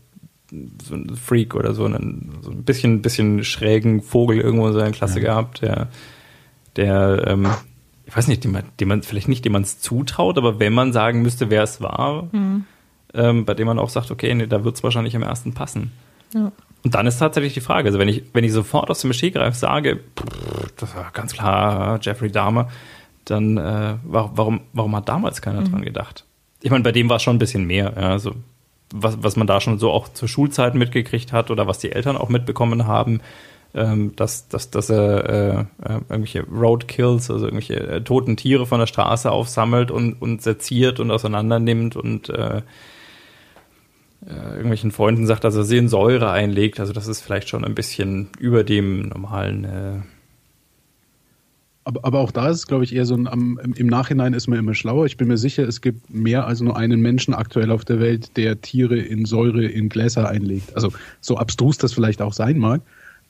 so 0.84 0.96
ein 0.96 1.16
Freak 1.16 1.56
oder 1.56 1.74
so 1.74 1.86
einen 1.86 2.40
so 2.42 2.52
ein 2.52 2.64
bisschen, 2.64 3.02
bisschen 3.02 3.44
schrägen 3.46 4.02
Vogel 4.02 4.40
irgendwo 4.40 4.68
in 4.68 4.74
seiner 4.74 4.92
Klasse 4.92 5.20
ja. 5.22 5.28
gehabt, 5.28 5.62
der, 5.62 5.88
der, 6.76 7.24
ähm, 7.28 7.48
ich 8.06 8.16
weiß 8.16 8.28
nicht, 8.28 8.44
dem 8.44 8.52
man, 8.52 8.64
dem 8.80 8.90
man 8.90 9.02
vielleicht 9.02 9.30
nicht, 9.30 9.46
dem 9.46 9.54
man 9.54 9.62
es 9.62 9.80
zutraut, 9.80 10.38
aber 10.38 10.60
wenn 10.60 10.74
man 10.74 10.92
sagen 10.92 11.22
müsste, 11.22 11.50
wer 11.50 11.64
es 11.64 11.80
war, 11.80 12.28
mhm. 12.34 12.66
ähm, 13.14 13.46
bei 13.46 13.54
dem 13.54 13.66
man 13.68 13.80
auch 13.80 13.90
sagt, 13.90 14.12
okay, 14.12 14.34
nee, 14.36 14.48
da 14.48 14.66
wird 14.66 14.76
es 14.76 14.84
wahrscheinlich 14.84 15.16
am 15.16 15.24
ersten 15.24 15.54
passen. 15.54 15.92
Ja. 16.34 16.52
Und 16.84 16.96
dann 16.96 17.06
ist 17.06 17.20
tatsächlich 17.20 17.54
die 17.54 17.62
Frage, 17.62 17.88
also 17.88 18.00
wenn 18.00 18.08
ich, 18.08 18.24
wenn 18.34 18.44
ich 18.44 18.52
sofort 18.52 18.90
aus 18.90 19.02
dem 19.02 19.14
Stegreif 19.14 19.56
sage, 19.56 20.00
pff, 20.18 20.72
das 20.78 20.96
war 20.96 21.12
ganz 21.14 21.34
klar 21.34 22.00
Jeffrey 22.02 22.32
Dahmer, 22.32 22.70
dann 23.26 23.58
äh, 23.58 23.96
warum, 24.04 24.62
warum 24.74 24.96
hat 24.96 25.08
damals 25.08 25.42
keiner 25.42 25.62
mhm. 25.62 25.72
dran 25.72 25.82
gedacht? 25.84 26.26
Ich 26.62 26.72
meine, 26.72 26.84
bei 26.84 26.92
dem 26.92 27.10
war 27.10 27.18
es 27.18 27.24
schon 27.24 27.36
ein 27.36 27.40
bisschen 27.40 27.66
mehr, 27.66 27.94
ja, 27.96 28.10
also 28.10 28.34
was, 28.94 29.22
was 29.22 29.36
man 29.36 29.48
da 29.48 29.62
schon 29.62 29.80
so 29.80 29.92
auch 29.92 30.10
zur 30.10 30.28
Schulzeit 30.28 30.76
mitgekriegt 30.76 31.32
hat 31.32 31.50
oder 31.50 31.68
was 31.68 31.80
die 31.80 31.92
Eltern 31.92 32.18
auch 32.18 32.30
mitbekommen 32.30 32.88
haben, 32.88 33.22
ähm, 33.74 34.14
dass, 34.16 34.50
dass, 34.50 34.70
dass 34.70 34.90
er 34.90 35.30
äh, 35.30 35.60
äh, 35.60 35.94
irgendwelche 36.10 36.44
Roadkills, 36.44 37.32
also 37.32 37.46
irgendwelche 37.46 37.80
äh, 37.80 38.02
toten 38.04 38.36
Tiere 38.36 38.66
von 38.66 38.80
der 38.80 38.88
Straße 38.88 39.32
aufsammelt 39.32 39.92
und, 39.92 40.22
und 40.22 40.42
seziert 40.42 41.00
und 41.00 41.10
auseinander 41.10 41.60
nimmt 41.60 41.96
und 41.96 42.30
äh, 42.30 42.62
äh, 44.26 44.34
irgendwelchen 44.34 44.92
Freunden 44.92 45.26
sagt, 45.28 45.44
dass 45.44 45.56
er 45.56 45.88
Säure 45.88 46.32
einlegt. 46.32 46.80
Also 46.80 46.94
das 46.94 47.08
ist 47.08 47.22
vielleicht 47.22 47.50
schon 47.50 47.66
ein 47.66 47.76
bisschen 47.76 48.30
über 48.40 48.64
dem 48.64 49.10
normalen 49.10 49.64
äh, 49.66 50.00
aber, 51.84 52.06
aber 52.06 52.20
auch 52.20 52.32
da 52.32 52.50
ist 52.50 52.58
es, 52.58 52.68
glaube 52.68 52.84
ich, 52.84 52.96
eher 52.96 53.06
so 53.06 53.16
ein, 53.16 53.28
am, 53.28 53.60
im 53.76 53.88
Nachhinein 53.88 54.34
ist 54.34 54.48
man 54.48 54.60
immer 54.60 54.76
schlauer. 54.76 55.08
Ich 55.08 55.18
bin 55.18 55.28
mir 55.28 55.38
sicher, 55.38 55.68
es 55.68 55.82
gibt 55.82 56.14
mehr 56.14 56.46
als 56.46 56.62
nur 56.62 56.78
einen 56.78 57.02
Menschen 57.02 57.34
aktuell 57.34 57.72
auf 57.72 57.86
der 57.86 58.00
Welt, 58.00 58.38
der 58.38 58.62
Tiere 58.62 58.98
in 58.98 59.26
Säure 59.26 59.66
in 59.66 59.90
Gläser 59.90 60.30
einlegt. 60.30 60.76
Also 60.76 60.94
so 61.22 61.38
abstrus 61.38 61.78
das 61.80 61.94
vielleicht 61.94 62.22
auch 62.22 62.34
sein 62.34 62.60
mag. 62.60 62.82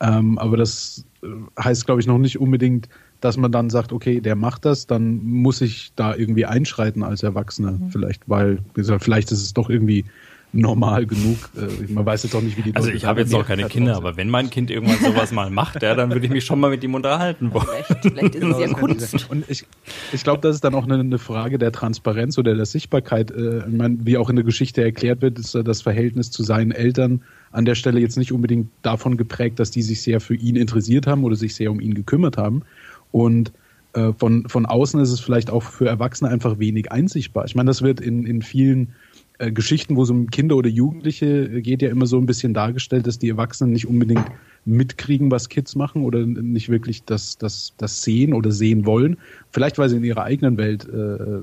Ähm, 0.02 0.38
aber 0.38 0.58
das 0.58 1.06
äh, 1.24 1.28
heißt, 1.64 1.86
glaube 1.86 2.02
ich, 2.02 2.08
noch 2.08 2.18
nicht 2.18 2.40
unbedingt, 2.40 2.90
dass 3.22 3.38
man 3.38 3.52
dann 3.52 3.70
sagt, 3.70 3.94
okay, 3.94 4.20
der 4.20 4.36
macht 4.36 4.66
das, 4.66 4.88
dann 4.88 5.24
muss 5.24 5.62
ich 5.62 5.94
da 5.96 6.16
irgendwie 6.16 6.46
einschreiten 6.46 7.04
als 7.04 7.24
Erwachsener. 7.24 7.74
Mhm. 7.74 7.90
Vielleicht, 7.90 8.28
weil, 8.28 8.60
vielleicht 8.74 9.32
ist 9.32 9.44
es 9.44 9.54
doch 9.54 9.70
irgendwie 9.70 10.06
normal 10.54 11.06
genug. 11.06 11.38
Äh, 11.56 11.92
man 11.92 12.06
weiß 12.06 12.24
jetzt 12.24 12.36
auch 12.36 12.42
nicht, 12.42 12.58
wie 12.58 12.64
die 12.64 12.76
Also 12.76 12.90
ich 12.90 13.06
habe 13.06 13.22
jetzt 13.22 13.32
noch 13.32 13.46
keine 13.46 13.66
Kinder, 13.66 13.96
aber 13.96 14.18
wenn 14.18 14.30
mein 14.30 14.50
Kind 14.50 14.70
irgendwann 14.70 15.00
sowas 15.00 15.32
mal 15.32 15.50
macht, 15.50 15.82
ja, 15.82 15.96
dann 15.96 16.12
würde 16.12 16.26
ich 16.26 16.32
mich 16.32 16.46
schon 16.46 16.60
mal 16.60 16.70
mit 16.70 16.84
ihm 16.84 16.94
unterhalten 16.94 17.54
wollen. 17.54 17.66
Vielleicht, 17.68 18.02
vielleicht 18.02 18.36
ist 18.36 18.44
es 18.44 18.60
ja 18.60 18.68
Kunst. 18.74 19.30
Und 19.30 19.50
ich, 19.50 19.66
ich 20.12 20.24
glaube, 20.24 20.42
das 20.42 20.56
ist 20.56 20.64
dann 20.64 20.76
auch 20.76 20.84
eine, 20.84 21.00
eine, 21.00 21.20
Frage 21.20 21.58
der 21.58 21.72
Transparenz 21.72 22.38
oder 22.38 22.56
der 22.56 22.66
Sichtbarkeit. 22.66 23.32
Äh, 23.32 23.60
ich 23.60 23.78
meine, 23.78 23.98
wie 24.04 24.18
auch 24.18 24.30
in 24.30 24.36
der 24.36 24.46
Geschichte 24.46 24.84
erklärt 24.84 25.22
wird, 25.22 25.40
ist 25.40 25.56
das 25.56 25.82
Verhältnis 25.82 26.32
zu 26.32 26.44
seinen 26.44 26.72
Eltern 26.72 27.22
an 27.52 27.66
der 27.66 27.76
Stelle 27.76 28.00
jetzt 28.00 28.18
nicht 28.18 28.32
unbedingt 28.32 28.70
davon 28.82 29.18
geprägt, 29.18 29.60
dass 29.60 29.72
die 29.72 29.82
sich 29.82 30.02
sehr 30.02 30.20
für 30.20 30.36
ihn 30.36 30.56
interessiert 30.56 31.08
haben 31.08 31.24
oder 31.24 31.36
sich 31.36 31.56
sehr 31.56 31.72
um 31.72 31.80
ihn 31.80 31.94
gekümmert 31.94 32.38
haben. 32.38 32.64
Und 33.12 33.52
äh, 33.94 34.14
von, 34.14 34.48
von 34.48 34.66
außen 34.66 35.00
ist 35.02 35.12
es 35.12 35.20
vielleicht 35.20 35.50
auch 35.50 35.64
für 35.64 35.88
Erwachsene 35.88 36.30
einfach 36.30 36.60
wenig 36.60 36.92
einsichtbar. 36.92 37.46
Ich 37.46 37.56
meine, 37.56 37.68
das 37.68 37.82
wird 37.82 38.00
in, 38.00 38.26
in 38.26 38.42
vielen 38.42 38.94
äh, 39.42 39.52
Geschichten, 39.52 39.96
wo 39.96 40.04
es 40.04 40.10
um 40.12 40.28
Kinder 40.28 40.56
oder 40.56 40.70
Jugendliche 40.70 41.26
äh, 41.26 41.62
geht, 41.62 41.82
ja 41.82 41.90
immer 41.90 42.06
so 42.06 42.18
ein 42.18 42.28
bisschen 42.28 42.54
dargestellt, 42.54 43.08
dass 43.08 43.18
die 43.18 43.30
Erwachsenen 43.30 43.74
nicht 43.74 43.88
unbedingt 43.88 44.26
mitkriegen, 44.66 45.32
was 45.32 45.50
Kids 45.50 45.76
machen 45.76 46.04
oder 46.04 46.26
nicht 46.26 46.70
wirklich 46.70 47.04
das, 47.06 47.40
das, 47.40 47.74
das 47.78 48.04
sehen 48.04 48.34
oder 48.34 48.52
sehen 48.52 48.86
wollen. 48.86 49.18
Vielleicht, 49.50 49.80
weil 49.80 49.90
sie 49.90 49.98
in 49.98 50.04
ihrer 50.04 50.24
eigenen 50.24 50.58
Welt 50.58 50.88
äh, 50.88 51.42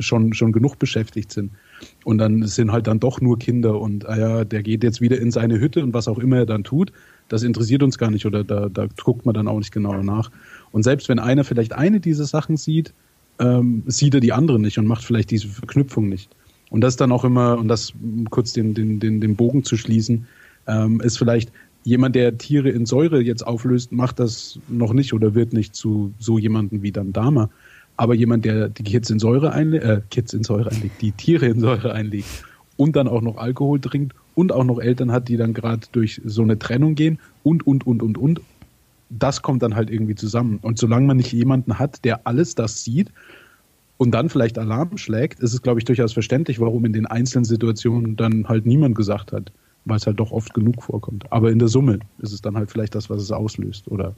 schon, 0.00 0.34
schon 0.34 0.50
genug 0.50 0.80
beschäftigt 0.80 1.30
sind. 1.30 1.52
Und 2.04 2.18
dann 2.18 2.46
sind 2.48 2.72
halt 2.72 2.88
dann 2.88 2.98
doch 2.98 3.20
nur 3.20 3.38
Kinder 3.38 3.80
und 3.80 4.08
ah 4.08 4.18
ja, 4.18 4.44
der 4.44 4.64
geht 4.64 4.82
jetzt 4.82 5.00
wieder 5.00 5.20
in 5.20 5.30
seine 5.30 5.60
Hütte 5.60 5.84
und 5.84 5.94
was 5.94 6.08
auch 6.08 6.18
immer 6.18 6.38
er 6.38 6.46
dann 6.46 6.64
tut, 6.64 6.92
das 7.28 7.44
interessiert 7.44 7.84
uns 7.84 7.96
gar 7.96 8.10
nicht 8.10 8.26
oder 8.26 8.42
da, 8.42 8.68
da 8.68 8.88
guckt 9.02 9.24
man 9.24 9.34
dann 9.34 9.46
auch 9.46 9.58
nicht 9.58 9.72
genauer 9.72 10.02
nach. 10.02 10.32
Und 10.72 10.82
selbst 10.82 11.08
wenn 11.08 11.20
einer 11.20 11.44
vielleicht 11.44 11.74
eine 11.74 12.00
dieser 12.00 12.24
Sachen 12.24 12.56
sieht, 12.56 12.92
ähm, 13.38 13.84
sieht 13.86 14.14
er 14.14 14.20
die 14.20 14.32
andere 14.32 14.58
nicht 14.58 14.78
und 14.78 14.86
macht 14.86 15.04
vielleicht 15.04 15.30
diese 15.30 15.46
Verknüpfung 15.46 16.08
nicht. 16.08 16.28
Und 16.70 16.80
das 16.82 16.96
dann 16.96 17.12
auch 17.12 17.24
immer, 17.24 17.58
und 17.58 17.68
das 17.68 17.92
kurz 18.30 18.52
den, 18.52 18.74
den, 18.74 19.00
den, 19.00 19.20
den 19.20 19.36
Bogen 19.36 19.64
zu 19.64 19.76
schließen, 19.76 20.26
ähm, 20.66 21.00
ist 21.00 21.18
vielleicht 21.18 21.52
jemand, 21.84 22.14
der 22.14 22.38
Tiere 22.38 22.70
in 22.70 22.86
Säure 22.86 23.20
jetzt 23.20 23.46
auflöst, 23.46 23.92
macht 23.92 24.20
das 24.20 24.58
noch 24.68 24.92
nicht 24.92 25.12
oder 25.12 25.34
wird 25.34 25.52
nicht 25.52 25.74
zu 25.74 26.12
so 26.18 26.38
jemanden 26.38 26.82
wie 26.82 26.92
dann 26.92 27.12
Dama. 27.12 27.50
Aber 27.96 28.14
jemand, 28.14 28.44
der 28.44 28.68
die 28.68 28.82
Kids 28.82 29.10
in 29.10 29.18
Säure 29.18 29.52
einlegt, 29.52 29.84
äh, 29.84 30.00
Kids 30.10 30.32
in 30.32 30.44
Säure 30.44 30.70
einlegt, 30.70 31.02
die 31.02 31.12
Tiere 31.12 31.46
in 31.46 31.60
Säure 31.60 31.92
einlegt 31.92 32.28
und 32.76 32.96
dann 32.96 33.08
auch 33.08 33.20
noch 33.20 33.36
Alkohol 33.36 33.80
trinkt 33.80 34.14
und 34.34 34.52
auch 34.52 34.64
noch 34.64 34.78
Eltern 34.78 35.12
hat, 35.12 35.28
die 35.28 35.36
dann 35.36 35.52
gerade 35.52 35.86
durch 35.92 36.20
so 36.24 36.42
eine 36.42 36.58
Trennung 36.58 36.94
gehen 36.94 37.18
und, 37.42 37.66
und, 37.66 37.86
und, 37.86 38.02
und, 38.02 38.16
und. 38.16 38.40
Das 39.10 39.42
kommt 39.42 39.62
dann 39.62 39.74
halt 39.74 39.90
irgendwie 39.90 40.14
zusammen. 40.14 40.60
Und 40.62 40.78
solange 40.78 41.06
man 41.06 41.16
nicht 41.16 41.32
jemanden 41.32 41.78
hat, 41.78 42.04
der 42.04 42.26
alles 42.26 42.54
das 42.54 42.84
sieht 42.84 43.10
und 44.00 44.12
dann 44.12 44.30
vielleicht 44.30 44.58
Alarm 44.58 44.96
schlägt, 44.96 45.40
ist 45.40 45.52
es, 45.52 45.60
glaube 45.60 45.78
ich, 45.78 45.84
durchaus 45.84 46.14
verständlich, 46.14 46.58
warum 46.58 46.86
in 46.86 46.94
den 46.94 47.04
einzelnen 47.04 47.44
Situationen 47.44 48.16
dann 48.16 48.48
halt 48.48 48.64
niemand 48.64 48.94
gesagt 48.94 49.30
hat, 49.30 49.52
weil 49.84 49.98
es 49.98 50.06
halt 50.06 50.18
doch 50.18 50.30
oft 50.30 50.54
genug 50.54 50.82
vorkommt. 50.82 51.30
Aber 51.30 51.50
in 51.50 51.58
der 51.58 51.68
Summe 51.68 51.98
ist 52.18 52.32
es 52.32 52.40
dann 52.40 52.56
halt 52.56 52.70
vielleicht 52.70 52.94
das, 52.94 53.10
was 53.10 53.20
es 53.20 53.30
auslöst, 53.30 53.88
oder? 53.88 54.14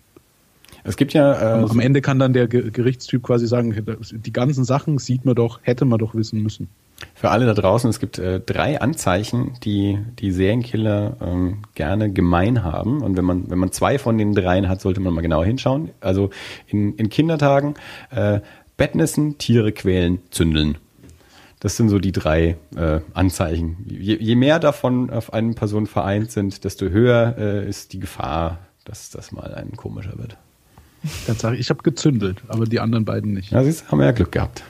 Es 0.85 0.97
gibt 0.97 1.15
ja. 1.15 1.63
Äh, 1.63 1.69
Am 1.69 1.81
Ende 1.81 2.01
kann 2.01 2.21
dann 2.21 2.33
der 2.33 2.47
Gerichtstyp 2.47 3.25
quasi 3.25 3.49
sagen, 3.49 3.75
die 4.13 4.33
ganzen 4.33 4.63
Sachen 4.63 4.99
sieht 4.99 5.25
man 5.25 5.35
doch, 5.35 5.59
hätte 5.63 5.85
man 5.85 5.99
doch 5.99 6.15
wissen 6.15 6.41
müssen. 6.45 6.69
Für 7.15 7.31
alle 7.31 7.47
da 7.47 7.55
draußen, 7.55 7.91
es 7.91 7.99
gibt 7.99 8.21
äh, 8.21 8.39
drei 8.39 8.81
Anzeichen, 8.81 9.55
die 9.65 9.99
die 10.21 10.31
Serienkiller 10.31 11.17
ähm, 11.21 11.63
gerne 11.75 12.13
gemein 12.13 12.63
haben. 12.63 13.03
Und 13.03 13.17
wenn 13.17 13.25
man, 13.25 13.51
wenn 13.51 13.59
man 13.59 13.73
zwei 13.73 13.99
von 13.99 14.17
den 14.17 14.33
dreien 14.33 14.69
hat, 14.69 14.81
sollte 14.81 15.01
man 15.01 15.13
mal 15.13 15.23
genauer 15.23 15.45
hinschauen. 15.45 15.91
Also 16.01 16.31
in, 16.69 16.95
in 16.95 17.09
Kindertagen 17.09 17.75
äh, 18.11 18.39
Bettnissen, 18.77 19.39
Tiere 19.39 19.73
quälen, 19.73 20.21
zündeln. 20.31 20.79
Das 21.61 21.77
sind 21.77 21.89
so 21.91 21.99
die 22.01 22.11
drei 22.11 22.57
äh, 22.75 23.01
Anzeichen. 23.15 23.77
Je, 23.87 24.17
je, 24.17 24.35
mehr 24.35 24.59
davon 24.59 25.11
auf 25.11 25.33
eine 25.33 25.53
Person 25.53 25.87
vereint 25.87 26.33
sind, 26.33 26.65
desto 26.65 26.89
höher 26.89 27.37
äh, 27.39 27.69
ist 27.69 27.93
die 27.93 28.01
Gefahr, 28.01 28.59
dass 28.85 29.11
das 29.11 29.31
mal 29.31 29.55
ein 29.55 29.77
komischer 29.77 30.19
wird. 30.19 30.37
Dann 31.29 31.37
sage 31.37 31.55
ich, 31.55 31.61
ich 31.61 31.71
habe 31.71 31.83
gezündelt, 31.85 32.43
aber 32.49 32.65
die 32.65 32.81
anderen 32.81 33.05
beiden 33.05 33.33
nicht. 33.33 33.53
Ja, 33.53 33.63
siehst, 33.63 33.91
haben 33.91 33.99
wir 33.99 34.07
ja 34.07 34.13
Glück 34.13 34.33
gehabt. 34.33 34.65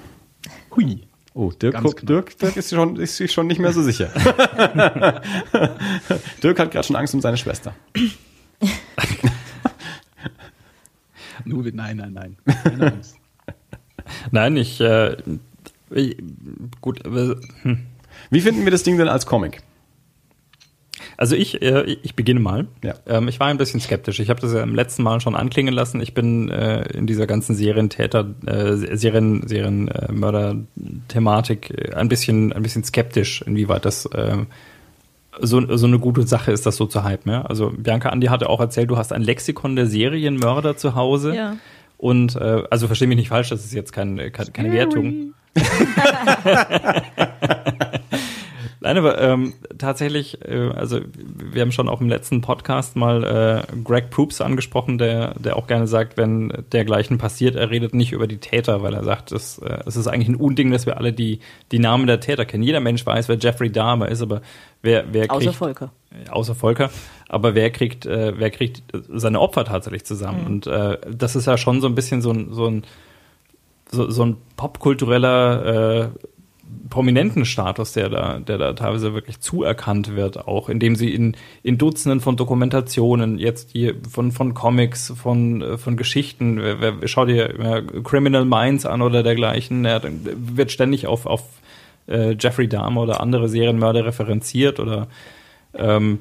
Hui. 0.77 1.03
Oh, 1.35 1.51
Dirk, 1.51 1.81
Dirk, 2.07 2.39
Dirk 2.39 2.57
ist, 2.59 2.75
schon, 2.75 2.97
ist 2.97 3.17
sich 3.17 3.33
schon 3.33 3.47
nicht 3.47 3.59
mehr 3.59 3.73
so 3.73 3.83
sicher. 3.83 4.09
Dirk 6.43 6.59
hat 6.59 6.71
gerade 6.73 6.87
schon 6.87 6.97
Angst 6.97 7.15
um 7.15 7.23
seine 7.23 7.39
Schwester. 7.39 7.75
nein, 11.47 11.97
nein, 11.97 12.13
nein. 12.13 12.37
Keine 12.65 13.01
Nein, 14.31 14.57
ich, 14.57 14.81
äh, 14.81 15.17
Ich, 15.95 16.17
gut, 16.81 17.05
aber, 17.05 17.37
hm. 17.63 17.79
Wie 18.31 18.41
finden 18.41 18.65
wir 18.65 18.71
das 18.71 18.83
Ding 18.83 18.97
denn 18.99 19.09
als 19.09 19.27
Comic? 19.27 19.63
Also 21.17 21.35
ich, 21.37 21.63
äh, 21.63 21.97
ich 22.03 22.15
beginne 22.15 22.41
mal. 22.41 22.67
Ja. 22.83 22.95
Ähm, 23.07 23.29
ich 23.29 23.39
war 23.41 23.49
ein 23.49 23.59
bisschen 23.59 23.81
skeptisch. 23.81 24.21
Ich 24.21 24.31
habe 24.31 24.41
das 24.41 24.55
ja 24.55 24.63
im 24.63 24.75
letzten 24.75 25.03
Mal 25.03 25.21
schon 25.21 25.35
anklingen 25.35 25.75
lassen. 25.75 26.01
Ich 26.01 26.15
bin 26.15 26.49
äh, 26.49 26.83
in 26.97 27.07
dieser 27.07 27.27
ganzen 27.27 27.55
Serientäter, 27.55 28.35
äh, 28.47 28.97
Serien, 28.97 29.47
Serienmörder-Thematik 29.47 31.71
äh, 31.71 31.93
ein 31.95 32.09
bisschen, 32.09 32.53
ein 32.53 32.63
bisschen 32.63 32.85
skeptisch, 32.85 33.43
inwieweit 33.43 33.85
das 33.85 34.07
äh, 34.07 34.39
so, 35.41 35.77
so 35.77 35.87
eine 35.87 35.99
gute 35.99 36.27
Sache 36.27 36.53
ist, 36.53 36.67
das 36.67 36.77
so 36.77 36.87
zu 36.87 37.05
hypen. 37.05 37.33
Ja? 37.33 37.43
Also 37.43 37.73
Bianca 37.77 38.11
Andi 38.11 38.29
hatte 38.29 38.49
auch 38.49 38.61
erzählt, 38.61 38.91
du 38.91 38.97
hast 38.97 39.13
ein 39.13 39.23
Lexikon 39.23 39.77
der 39.77 39.87
Serienmörder 39.87 40.77
zu 40.77 40.95
Hause. 40.95 41.35
Ja. 41.35 41.57
Und 42.03 42.35
äh, 42.35 42.65
also 42.69 42.89
verstehe 42.89 43.07
mich 43.07 43.17
nicht 43.17 43.29
falsch, 43.29 43.51
das 43.51 43.65
ist 43.65 43.73
jetzt 43.73 43.93
kein, 43.93 44.17
kein, 44.33 44.53
keine 44.53 44.73
Wertung. 44.73 45.35
Nein, 48.81 48.99
aber 48.99 49.21
ähm, 49.21 49.55
tatsächlich, 49.79 50.45
äh, 50.45 50.71
also 50.75 50.99
wir 51.15 51.63
haben 51.63 51.71
schon 51.71 51.89
auch 51.89 52.01
im 52.01 52.09
letzten 52.09 52.41
Podcast 52.41 52.97
mal 52.97 53.23
äh, 53.23 53.77
Greg 53.85 54.11
Proops 54.11 54.41
angesprochen, 54.41 54.99
der, 54.99 55.35
der 55.39 55.57
auch 55.57 55.69
gerne 55.69 55.87
sagt, 55.87 56.17
wenn 56.17 56.53
dergleichen 56.73 57.19
passiert, 57.19 57.55
er 57.55 57.71
redet 57.71 57.95
nicht 57.95 58.11
über 58.11 58.27
die 58.27 58.39
Täter, 58.39 58.83
weil 58.83 58.95
er 58.95 59.05
sagt, 59.05 59.31
es, 59.31 59.59
äh, 59.59 59.79
es 59.87 59.95
ist 59.95 60.09
eigentlich 60.09 60.29
ein 60.29 60.35
Unding, 60.35 60.73
dass 60.73 60.87
wir 60.87 60.97
alle 60.97 61.13
die, 61.13 61.39
die 61.71 61.79
Namen 61.79 62.09
der 62.09 62.19
Täter 62.19 62.45
kennen. 62.45 62.65
Jeder 62.65 62.81
Mensch 62.81 63.07
weiß, 63.07 63.29
wer 63.29 63.39
Jeffrey 63.39 63.71
Dahmer 63.71 64.09
ist, 64.09 64.23
aber 64.23 64.43
wer, 64.83 65.05
wer 65.13 65.29
kriegt... 65.29 65.47
Außer 65.47 65.53
Volker. 65.53 65.93
Außer 66.29 66.57
Volker. 66.57 66.91
Aber 67.33 67.55
wer 67.55 67.71
kriegt, 67.71 68.05
äh, 68.05 68.35
wer 68.39 68.51
kriegt 68.51 68.83
seine 69.09 69.41
Opfer 69.41 69.65
tatsächlich 69.65 70.05
zusammen? 70.05 70.47
Und 70.47 70.67
äh, 70.67 70.99
das 71.11 71.35
ist 71.35 71.47
ja 71.47 71.57
schon 71.57 71.81
so 71.81 71.87
ein 71.87 71.95
bisschen 71.95 72.21
so 72.21 72.31
ein, 72.31 72.53
so 72.53 72.67
ein 72.67 72.85
so, 73.91 74.11
so 74.11 74.25
ein 74.25 74.37
popkultureller 74.57 76.11
äh, 76.11 76.29
prominenten 76.91 77.47
Status, 77.47 77.93
der 77.93 78.11
da, 78.11 78.39
der 78.39 78.59
da 78.59 78.73
teilweise 78.75 79.15
wirklich 79.15 79.41
zuerkannt 79.41 80.15
wird, 80.15 80.47
auch 80.47 80.69
indem 80.69 80.95
sie 80.95 81.15
in, 81.15 81.37
in 81.63 81.79
Dutzenden 81.79 82.21
von 82.21 82.37
Dokumentationen, 82.37 83.39
jetzt 83.39 83.71
hier 83.71 83.95
von, 84.11 84.31
von 84.31 84.53
Comics, 84.53 85.13
von, 85.17 85.63
äh, 85.63 85.79
von 85.79 85.97
Geschichten, 85.97 86.59
wer, 86.61 87.01
wer, 87.01 87.09
schau 87.09 87.25
dir 87.25 87.55
ja, 87.59 87.81
Criminal 88.03 88.45
Minds 88.45 88.85
an 88.85 89.01
oder 89.01 89.23
dergleichen, 89.23 89.87
ja, 89.87 89.99
dann 89.99 90.21
wird 90.55 90.71
ständig 90.71 91.07
auf, 91.07 91.25
auf 91.25 91.45
äh, 92.09 92.37
Jeffrey 92.39 92.69
Dahmer 92.69 93.03
oder 93.03 93.21
andere 93.21 93.49
Serienmörder 93.49 94.05
referenziert 94.05 94.81
oder 94.81 95.09
ähm, 95.75 96.19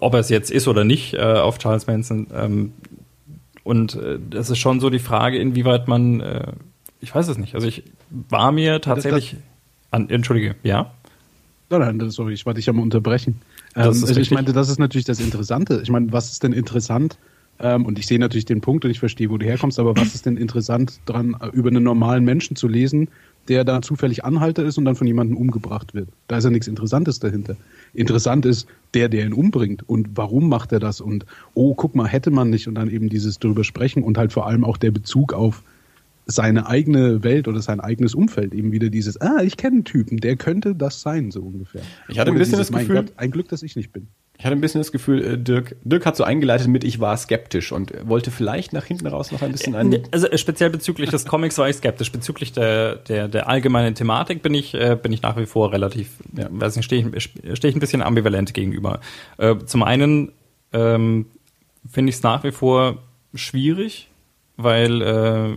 ob 0.00 0.14
er 0.14 0.20
es 0.20 0.28
jetzt 0.28 0.50
ist 0.50 0.68
oder 0.68 0.84
nicht 0.84 1.14
äh, 1.14 1.18
auf 1.18 1.58
Charles 1.58 1.86
Manson. 1.86 2.26
Ähm, 2.34 2.72
und 3.64 3.94
äh, 3.96 4.18
das 4.30 4.50
ist 4.50 4.58
schon 4.58 4.80
so 4.80 4.90
die 4.90 4.98
Frage, 4.98 5.38
inwieweit 5.38 5.88
man, 5.88 6.20
äh, 6.20 6.52
ich 7.00 7.14
weiß 7.14 7.28
es 7.28 7.38
nicht. 7.38 7.54
Also 7.54 7.66
ich 7.66 7.84
war 8.10 8.52
mir 8.52 8.80
tatsächlich, 8.80 9.36
an, 9.90 10.08
entschuldige, 10.10 10.56
ja. 10.62 10.92
Nein, 11.70 11.98
nein, 11.98 12.10
sorry, 12.10 12.32
ich 12.32 12.46
wollte 12.46 12.58
dich 12.58 12.66
ja 12.66 12.72
mal 12.72 12.82
unterbrechen. 12.82 13.40
Ähm, 13.76 13.82
also 13.82 14.06
ich 14.06 14.16
richtig. 14.16 14.30
meinte, 14.32 14.52
das 14.52 14.70
ist 14.70 14.78
natürlich 14.78 15.04
das 15.04 15.20
Interessante. 15.20 15.80
Ich 15.82 15.90
meine, 15.90 16.12
was 16.12 16.32
ist 16.32 16.42
denn 16.42 16.52
interessant? 16.52 17.18
Ähm, 17.60 17.86
und 17.86 17.98
ich 17.98 18.06
sehe 18.06 18.18
natürlich 18.18 18.44
den 18.44 18.60
Punkt 18.60 18.84
und 18.84 18.90
ich 18.90 19.00
verstehe, 19.00 19.30
wo 19.30 19.36
du 19.36 19.44
herkommst, 19.44 19.78
aber 19.78 19.96
was 19.96 20.14
ist 20.14 20.26
denn 20.26 20.36
interessant 20.36 21.00
dran, 21.06 21.36
äh, 21.40 21.48
über 21.48 21.68
einen 21.68 21.82
normalen 21.82 22.24
Menschen 22.24 22.56
zu 22.56 22.68
lesen, 22.68 23.08
der 23.48 23.64
da 23.64 23.82
zufällig 23.82 24.24
Anhalter 24.24 24.64
ist 24.64 24.78
und 24.78 24.84
dann 24.84 24.94
von 24.94 25.06
jemandem 25.06 25.36
umgebracht 25.36 25.94
wird? 25.94 26.08
Da 26.28 26.38
ist 26.38 26.44
ja 26.44 26.50
nichts 26.50 26.68
Interessantes 26.68 27.18
dahinter. 27.18 27.56
Interessant 27.94 28.46
ist 28.46 28.68
der, 28.94 29.08
der 29.08 29.26
ihn 29.26 29.32
umbringt 29.32 29.88
und 29.88 30.10
warum 30.14 30.48
macht 30.48 30.72
er 30.72 30.80
das 30.80 31.00
und 31.00 31.26
oh, 31.54 31.74
guck 31.74 31.94
mal, 31.94 32.06
hätte 32.06 32.30
man 32.30 32.50
nicht 32.50 32.68
und 32.68 32.74
dann 32.74 32.90
eben 32.90 33.08
dieses 33.08 33.38
drüber 33.38 33.64
sprechen 33.64 34.02
und 34.02 34.18
halt 34.18 34.32
vor 34.32 34.46
allem 34.46 34.64
auch 34.64 34.76
der 34.76 34.90
Bezug 34.90 35.32
auf 35.32 35.62
seine 36.26 36.66
eigene 36.66 37.24
Welt 37.24 37.48
oder 37.48 37.62
sein 37.62 37.80
eigenes 37.80 38.14
Umfeld 38.14 38.52
eben 38.52 38.70
wieder 38.70 38.90
dieses, 38.90 39.18
ah, 39.20 39.42
ich 39.42 39.56
kenne 39.56 39.76
einen 39.76 39.84
Typen, 39.84 40.18
der 40.18 40.36
könnte 40.36 40.74
das 40.74 41.00
sein, 41.00 41.30
so 41.30 41.40
ungefähr. 41.40 41.80
Ich 42.08 42.18
hatte 42.18 42.30
ein 42.30 42.36
Oder 42.36 42.40
bisschen 42.40 42.58
dieses, 42.58 42.66
das 42.68 42.70
mein 42.70 42.86
Gefühl- 42.86 42.96
Gott, 42.96 43.12
ein 43.16 43.30
Glück, 43.30 43.48
dass 43.48 43.62
ich 43.62 43.76
nicht 43.76 43.92
bin. 43.92 44.08
Ich 44.38 44.44
hatte 44.44 44.54
ein 44.54 44.60
bisschen 44.60 44.80
das 44.80 44.92
Gefühl, 44.92 45.24
äh, 45.24 45.36
Dirk, 45.36 45.74
Dirk 45.82 46.06
hat 46.06 46.16
so 46.16 46.22
eingeleitet 46.22 46.68
mit, 46.68 46.84
ich 46.84 47.00
war 47.00 47.16
skeptisch 47.16 47.72
und 47.72 47.92
wollte 48.08 48.30
vielleicht 48.30 48.72
nach 48.72 48.84
hinten 48.84 49.08
raus 49.08 49.32
noch 49.32 49.42
ein 49.42 49.50
bisschen 49.50 49.74
ein. 49.74 50.00
Also 50.12 50.28
äh, 50.28 50.38
speziell 50.38 50.70
bezüglich 50.70 51.10
des 51.10 51.24
Comics 51.26 51.58
war 51.58 51.68
ich 51.68 51.74
skeptisch. 51.76 52.12
Bezüglich 52.12 52.52
der, 52.52 52.94
der, 52.96 53.26
der 53.26 53.48
allgemeinen 53.48 53.96
Thematik 53.96 54.42
bin 54.42 54.54
ich, 54.54 54.74
äh, 54.74 54.96
bin 55.00 55.12
ich 55.12 55.22
nach 55.22 55.36
wie 55.36 55.46
vor 55.46 55.72
relativ, 55.72 56.10
Ja. 56.36 56.46
weiß 56.50 56.76
nicht, 56.76 56.84
stehe 56.84 57.10
ich, 57.12 57.24
stehe 57.54 57.70
ich 57.70 57.76
ein 57.76 57.80
bisschen 57.80 58.00
ambivalent 58.00 58.54
gegenüber. 58.54 59.00
Äh, 59.38 59.56
zum 59.66 59.82
einen 59.82 60.30
ähm, 60.72 61.26
finde 61.90 62.10
ich 62.10 62.16
es 62.16 62.22
nach 62.22 62.44
wie 62.44 62.52
vor 62.52 62.98
schwierig, 63.34 64.08
weil 64.56 65.02
äh, 65.02 65.56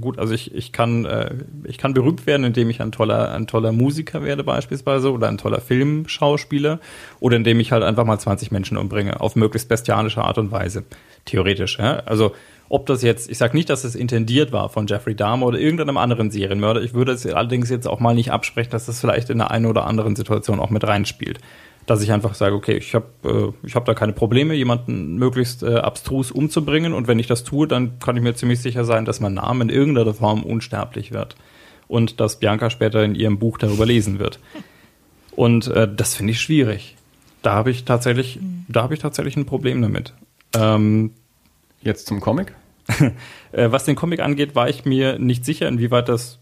gut, 0.00 0.18
also 0.20 0.34
ich, 0.34 0.54
ich 0.54 0.70
kann 0.72 1.04
äh, 1.04 1.34
ich 1.64 1.76
kann 1.76 1.94
berühmt 1.94 2.26
werden, 2.26 2.44
indem 2.44 2.70
ich 2.70 2.80
ein 2.80 2.92
toller 2.92 3.32
ein 3.32 3.48
toller 3.48 3.72
Musiker 3.72 4.22
werde 4.22 4.44
beispielsweise 4.44 5.10
oder 5.12 5.28
ein 5.28 5.38
toller 5.38 5.60
Filmschauspieler 5.60 6.78
oder 7.18 7.36
indem 7.36 7.58
ich 7.58 7.72
halt 7.72 7.82
einfach 7.82 8.04
mal 8.04 8.18
20 8.18 8.52
Menschen 8.52 8.76
umbringe 8.76 9.20
auf 9.20 9.34
möglichst 9.34 9.68
bestialische 9.68 10.22
Art 10.22 10.38
und 10.38 10.52
Weise 10.52 10.84
theoretisch. 11.24 11.78
Ja? 11.78 12.00
Also 12.06 12.32
ob 12.68 12.86
das 12.86 13.02
jetzt, 13.02 13.30
ich 13.30 13.36
sage 13.36 13.54
nicht, 13.54 13.68
dass 13.68 13.84
es 13.84 13.94
intendiert 13.94 14.50
war 14.50 14.70
von 14.70 14.86
Jeffrey 14.86 15.14
Dahmer 15.14 15.46
oder 15.46 15.58
irgendeinem 15.58 15.98
anderen 15.98 16.30
Serienmörder. 16.30 16.80
Ich 16.80 16.94
würde 16.94 17.12
es 17.12 17.26
allerdings 17.26 17.68
jetzt 17.68 17.86
auch 17.86 18.00
mal 18.00 18.14
nicht 18.14 18.32
absprechen, 18.32 18.70
dass 18.70 18.86
das 18.86 18.98
vielleicht 18.98 19.28
in 19.28 19.38
der 19.38 19.50
einen 19.50 19.66
oder 19.66 19.86
anderen 19.86 20.16
Situation 20.16 20.58
auch 20.58 20.70
mit 20.70 20.82
reinspielt. 20.82 21.38
Dass 21.86 22.02
ich 22.02 22.12
einfach 22.12 22.34
sage, 22.34 22.54
okay, 22.54 22.76
ich 22.76 22.94
habe 22.94 23.06
äh, 23.24 23.66
ich 23.66 23.74
hab 23.74 23.84
da 23.84 23.94
keine 23.94 24.12
Probleme, 24.12 24.54
jemanden 24.54 25.16
möglichst 25.16 25.62
äh, 25.62 25.76
abstrus 25.76 26.30
umzubringen 26.30 26.92
und 26.92 27.08
wenn 27.08 27.18
ich 27.18 27.26
das 27.26 27.44
tue, 27.44 27.66
dann 27.66 27.98
kann 27.98 28.16
ich 28.16 28.22
mir 28.22 28.34
ziemlich 28.34 28.60
sicher 28.60 28.84
sein, 28.84 29.04
dass 29.04 29.20
mein 29.20 29.34
Name 29.34 29.64
in 29.64 29.70
irgendeiner 29.70 30.14
Form 30.14 30.44
unsterblich 30.44 31.12
wird 31.12 31.36
und 31.88 32.20
dass 32.20 32.38
Bianca 32.38 32.70
später 32.70 33.04
in 33.04 33.14
ihrem 33.14 33.38
Buch 33.38 33.58
darüber 33.58 33.84
lesen 33.84 34.18
wird. 34.18 34.38
Und 35.34 35.66
äh, 35.68 35.88
das 35.92 36.14
finde 36.14 36.32
ich 36.32 36.40
schwierig. 36.40 36.96
Da 37.42 37.54
habe 37.54 37.70
ich 37.70 37.84
tatsächlich, 37.84 38.38
da 38.68 38.82
habe 38.82 38.94
ich 38.94 39.00
tatsächlich 39.00 39.36
ein 39.36 39.46
Problem 39.46 39.82
damit. 39.82 40.12
Ähm, 40.54 41.10
Jetzt 41.82 42.06
zum 42.06 42.20
Comic. 42.20 42.54
äh, 43.52 43.70
was 43.70 43.84
den 43.84 43.96
Comic 43.96 44.20
angeht, 44.20 44.54
war 44.54 44.68
ich 44.68 44.84
mir 44.84 45.18
nicht 45.18 45.44
sicher, 45.44 45.68
inwieweit 45.68 46.08
das. 46.08 46.38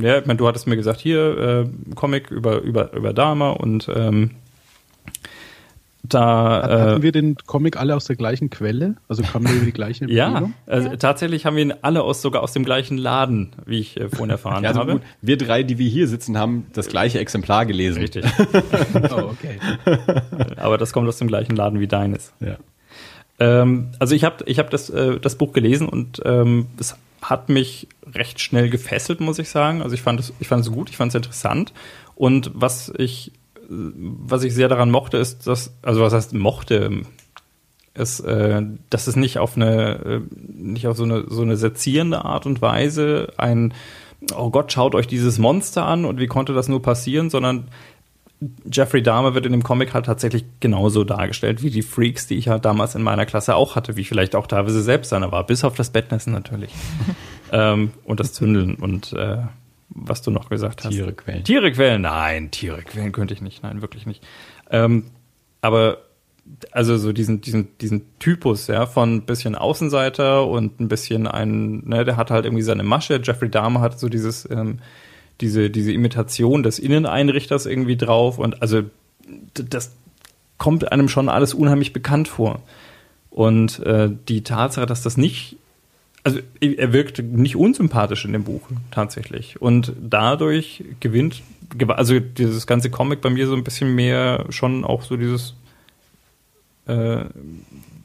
Ja, 0.00 0.18
ich 0.18 0.26
meine, 0.26 0.36
du 0.36 0.46
hattest 0.46 0.66
mir 0.66 0.76
gesagt, 0.76 1.00
hier 1.00 1.38
äh, 1.38 1.94
Comic 1.94 2.30
über 2.30 2.60
über 2.60 2.92
über 2.92 3.12
Dahmer 3.12 3.58
und 3.58 3.90
ähm, 3.94 4.32
da 6.04 6.62
Hatten 6.62 7.00
äh, 7.00 7.02
wir 7.02 7.12
den 7.12 7.36
Comic 7.46 7.76
alle 7.76 7.94
aus 7.94 8.06
der 8.06 8.16
gleichen 8.16 8.50
Quelle? 8.50 8.96
Also 9.08 9.22
kamen 9.22 9.46
wir 9.46 9.54
über 9.54 9.64
die 9.64 9.72
gleiche 9.72 10.04
ja, 10.10 10.26
Empfehlung? 10.26 10.54
also 10.66 10.96
tatsächlich 10.96 11.46
haben 11.46 11.54
wir 11.56 11.62
ihn 11.62 11.74
alle 11.82 12.02
aus 12.02 12.22
sogar 12.22 12.42
aus 12.42 12.52
dem 12.52 12.64
gleichen 12.64 12.98
Laden, 12.98 13.52
wie 13.66 13.78
ich 13.78 13.98
äh, 14.00 14.08
vorhin 14.08 14.30
erfahren 14.30 14.64
Ja, 14.64 14.70
also 14.70 14.80
habe. 14.80 14.92
gut, 14.94 15.02
wir 15.20 15.36
drei, 15.36 15.62
die 15.62 15.78
wir 15.78 15.88
hier 15.88 16.08
sitzen, 16.08 16.36
haben 16.38 16.66
das 16.72 16.88
gleiche 16.88 17.20
Exemplar 17.20 17.66
gelesen. 17.66 18.00
Richtig. 18.00 18.24
Oh, 19.14 19.30
okay. 19.30 19.58
Aber 20.56 20.78
das 20.78 20.92
kommt 20.92 21.08
aus 21.08 21.18
dem 21.18 21.28
gleichen 21.28 21.56
Laden 21.56 21.80
wie 21.80 21.86
deines. 21.86 22.32
Ja. 22.40 22.56
Ähm, 23.38 23.88
also 23.98 24.14
ich 24.14 24.24
habe 24.24 24.44
ich 24.46 24.58
hab 24.58 24.70
das, 24.70 24.90
äh, 24.90 25.18
das 25.18 25.36
Buch 25.36 25.52
gelesen 25.52 25.88
und 25.88 26.20
ähm, 26.24 26.66
es 26.78 26.96
hat 27.22 27.48
mich 27.48 27.88
recht 28.14 28.40
schnell 28.40 28.68
gefesselt, 28.70 29.20
muss 29.20 29.38
ich 29.38 29.48
sagen. 29.48 29.82
Also 29.82 29.94
ich 29.94 30.02
fand 30.02 30.20
es, 30.20 30.32
ich 30.40 30.48
fand 30.48 30.64
es 30.64 30.72
gut, 30.72 30.90
ich 30.90 30.96
fand 30.96 31.10
es 31.10 31.14
interessant. 31.14 31.72
Und 32.14 32.50
was 32.54 32.92
ich, 32.98 33.32
was 33.72 34.44
ich 34.44 34.54
sehr 34.54 34.68
daran 34.68 34.90
mochte, 34.90 35.16
ist, 35.16 35.46
dass, 35.46 35.74
also 35.82 36.00
was 36.02 36.12
heißt 36.12 36.34
mochte, 36.34 37.02
ist, 37.94 38.20
äh, 38.20 38.62
dass 38.90 39.06
es 39.06 39.16
nicht 39.16 39.38
auf 39.38 39.56
eine, 39.56 39.92
äh, 40.04 40.20
nicht 40.30 40.86
auf 40.86 40.96
so 40.96 41.04
eine, 41.04 41.24
so 41.28 41.42
eine 41.42 41.56
sezierende 41.56 42.24
Art 42.24 42.46
und 42.46 42.62
Weise 42.62 43.32
ein, 43.36 43.74
oh 44.36 44.50
Gott, 44.50 44.72
schaut 44.72 44.94
euch 44.94 45.06
dieses 45.06 45.38
Monster 45.38 45.86
an 45.86 46.04
und 46.04 46.18
wie 46.18 46.26
konnte 46.26 46.54
das 46.54 46.68
nur 46.68 46.82
passieren, 46.82 47.30
sondern 47.30 47.68
Jeffrey 48.70 49.02
Dahmer 49.02 49.34
wird 49.34 49.46
in 49.46 49.52
dem 49.52 49.62
Comic 49.62 49.94
halt 49.94 50.06
tatsächlich 50.06 50.44
genauso 50.58 51.04
dargestellt 51.04 51.62
wie 51.62 51.70
die 51.70 51.82
Freaks, 51.82 52.26
die 52.26 52.36
ich 52.36 52.48
halt 52.48 52.64
damals 52.64 52.94
in 52.94 53.02
meiner 53.02 53.26
Klasse 53.26 53.54
auch 53.54 53.76
hatte, 53.76 53.96
wie 53.96 54.00
ich 54.00 54.08
vielleicht 54.08 54.34
auch 54.34 54.46
teilweise 54.46 54.82
selbst 54.82 55.12
einer 55.12 55.30
war, 55.30 55.46
bis 55.46 55.64
auf 55.64 55.74
das 55.74 55.90
Bettnässen 55.90 56.32
natürlich. 56.32 56.72
ähm, 57.52 57.92
und 58.04 58.20
das 58.20 58.32
Zündeln 58.32 58.74
und 58.74 59.12
äh, 59.12 59.38
was 59.94 60.22
du 60.22 60.30
noch 60.30 60.48
gesagt 60.48 60.84
hast. 60.84 60.92
Tiere 60.92 61.12
quälen. 61.12 61.44
Tiere 61.44 61.72
quälen? 61.72 62.02
Nein, 62.02 62.50
Tiere 62.50 62.82
quälen 62.82 63.12
könnte 63.12 63.34
ich 63.34 63.40
nicht. 63.40 63.62
Nein, 63.62 63.82
wirklich 63.82 64.06
nicht. 64.06 64.22
Ähm, 64.70 65.04
aber 65.60 65.98
also 66.72 66.96
so 66.98 67.12
diesen, 67.12 67.40
diesen, 67.40 67.76
diesen 67.78 68.18
Typus, 68.18 68.66
ja, 68.66 68.86
von 68.86 69.16
ein 69.16 69.22
bisschen 69.22 69.54
Außenseiter 69.54 70.46
und 70.46 70.80
ein 70.80 70.88
bisschen 70.88 71.26
ein, 71.26 71.84
ne, 71.86 72.04
der 72.04 72.16
hat 72.16 72.30
halt 72.30 72.44
irgendwie 72.44 72.62
seine 72.62 72.82
Masche. 72.82 73.20
Jeffrey 73.22 73.48
Dahmer 73.48 73.80
hat 73.80 73.98
so 73.98 74.08
dieses, 74.08 74.48
ähm, 74.50 74.80
diese, 75.40 75.70
diese 75.70 75.92
Imitation 75.92 76.62
des 76.62 76.78
Inneneinrichters 76.78 77.66
irgendwie 77.66 77.96
drauf 77.96 78.38
und 78.38 78.60
also 78.60 78.82
das 79.54 79.92
kommt 80.58 80.90
einem 80.92 81.08
schon 81.08 81.28
alles 81.28 81.54
unheimlich 81.54 81.92
bekannt 81.92 82.28
vor. 82.28 82.62
Und 83.30 83.78
äh, 83.80 84.10
die 84.28 84.44
Tatsache, 84.44 84.86
dass 84.86 85.02
das 85.02 85.16
nicht, 85.16 85.56
also 86.24 86.38
er 86.60 86.92
wirkt 86.92 87.20
nicht 87.22 87.56
unsympathisch 87.56 88.24
in 88.24 88.32
dem 88.32 88.44
Buch 88.44 88.62
tatsächlich. 88.90 89.60
Und 89.60 89.92
dadurch 90.00 90.84
gewinnt, 91.00 91.42
gew- 91.76 91.92
also 91.92 92.20
dieses 92.20 92.66
ganze 92.66 92.90
Comic 92.90 93.20
bei 93.20 93.30
mir 93.30 93.46
so 93.46 93.54
ein 93.54 93.64
bisschen 93.64 93.94
mehr 93.94 94.46
schon 94.50 94.84
auch 94.84 95.02
so 95.02 95.16
dieses, 95.16 95.54
äh, 96.86 97.24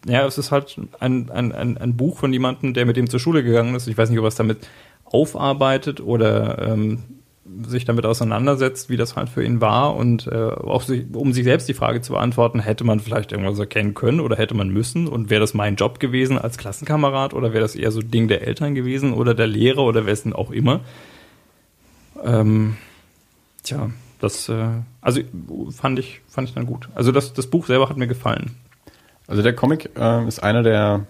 ja, 0.07 0.25
es 0.25 0.37
ist 0.37 0.51
halt 0.51 0.79
ein, 0.99 1.29
ein, 1.29 1.51
ein, 1.51 1.77
ein 1.77 1.97
Buch 1.97 2.17
von 2.17 2.33
jemandem, 2.33 2.73
der 2.73 2.85
mit 2.85 2.97
dem 2.97 3.09
zur 3.09 3.19
Schule 3.19 3.43
gegangen 3.43 3.75
ist. 3.75 3.87
Ich 3.87 3.97
weiß 3.97 4.09
nicht, 4.09 4.19
ob 4.19 4.25
er 4.25 4.29
es 4.29 4.35
damit 4.35 4.67
aufarbeitet 5.05 6.01
oder 6.01 6.67
ähm, 6.67 7.03
sich 7.67 7.85
damit 7.85 8.05
auseinandersetzt, 8.05 8.89
wie 8.89 8.97
das 8.97 9.15
halt 9.15 9.29
für 9.29 9.43
ihn 9.43 9.61
war 9.61 9.95
und 9.95 10.27
äh, 10.27 10.35
auch 10.35 10.81
sich, 10.81 11.05
um 11.13 11.33
sich 11.33 11.43
selbst 11.43 11.67
die 11.67 11.73
Frage 11.73 12.01
zu 12.01 12.13
beantworten, 12.13 12.59
hätte 12.59 12.83
man 12.83 12.99
vielleicht 12.99 13.31
irgendwas 13.31 13.59
erkennen 13.59 13.93
können 13.93 14.19
oder 14.19 14.35
hätte 14.35 14.55
man 14.55 14.69
müssen 14.69 15.07
und 15.07 15.29
wäre 15.29 15.41
das 15.41 15.53
mein 15.53 15.75
Job 15.75 15.99
gewesen 15.99 16.37
als 16.37 16.57
Klassenkamerad 16.57 17.33
oder 17.33 17.53
wäre 17.53 17.61
das 17.61 17.75
eher 17.75 17.91
so 17.91 18.01
Ding 18.01 18.27
der 18.27 18.45
Eltern 18.45 18.75
gewesen 18.75 19.13
oder 19.13 19.33
der 19.33 19.47
Lehrer 19.47 19.83
oder 19.83 20.05
wessen 20.05 20.33
auch 20.33 20.51
immer. 20.51 20.81
Ähm, 22.23 22.77
tja, 23.63 23.89
das 24.19 24.49
äh, 24.49 24.67
also 25.01 25.21
fand 25.71 25.99
ich 25.99 26.21
fand 26.27 26.49
ich 26.49 26.55
dann 26.55 26.65
gut. 26.65 26.89
Also 26.95 27.11
das 27.11 27.33
das 27.33 27.47
Buch 27.47 27.65
selber 27.65 27.89
hat 27.89 27.97
mir 27.97 28.07
gefallen. 28.07 28.55
Also 29.27 29.41
der 29.41 29.53
Comic 29.53 29.91
äh, 29.97 30.25
ist 30.25 30.41
einer 30.41 30.63
der 30.63 31.05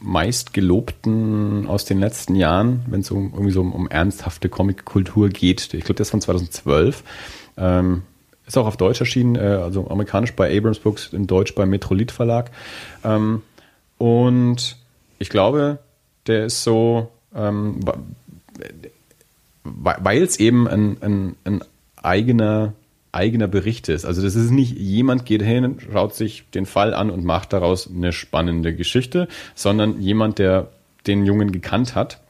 meist 0.00 0.54
gelobten 0.54 1.66
aus 1.66 1.84
den 1.84 1.98
letzten 1.98 2.36
Jahren, 2.36 2.84
wenn 2.86 3.00
es 3.00 3.10
um, 3.10 3.32
irgendwie 3.32 3.50
so 3.50 3.60
um, 3.60 3.72
um 3.72 3.88
ernsthafte 3.88 4.48
Comic-Kultur 4.48 5.30
geht. 5.30 5.74
Ich 5.74 5.84
glaube, 5.84 5.94
der 5.94 6.02
ist 6.02 6.10
von 6.10 6.20
2012. 6.20 7.02
Ähm, 7.56 8.02
ist 8.46 8.56
auch 8.56 8.66
auf 8.66 8.76
Deutsch 8.76 9.00
erschienen, 9.00 9.34
äh, 9.34 9.40
also 9.40 9.88
amerikanisch 9.90 10.32
bei 10.34 10.56
Abrams 10.56 10.78
Books, 10.78 11.12
in 11.12 11.26
Deutsch 11.26 11.56
beim 11.56 11.68
Metrolit 11.68 12.12
Verlag. 12.12 12.52
Ähm, 13.02 13.42
und 13.98 14.76
ich 15.18 15.28
glaube, 15.28 15.78
der 16.28 16.46
ist 16.46 16.62
so, 16.62 17.10
ähm, 17.34 17.80
weil 19.64 20.22
es 20.22 20.38
eben 20.38 20.68
ein, 20.68 20.98
ein, 21.00 21.36
ein 21.44 21.60
eigener 22.00 22.74
eigener 23.16 23.48
Bericht 23.48 23.88
ist. 23.88 24.04
Also 24.04 24.22
das 24.22 24.34
ist 24.34 24.50
nicht, 24.50 24.78
jemand 24.78 25.26
geht 25.26 25.42
hin, 25.42 25.78
schaut 25.92 26.14
sich 26.14 26.44
den 26.54 26.66
Fall 26.66 26.94
an 26.94 27.10
und 27.10 27.24
macht 27.24 27.52
daraus 27.52 27.90
eine 27.90 28.12
spannende 28.12 28.74
Geschichte, 28.74 29.28
sondern 29.54 30.00
jemand, 30.00 30.38
der 30.38 30.70
den 31.06 31.26
Jungen 31.26 31.52
gekannt 31.52 31.94
hat, 31.94 32.20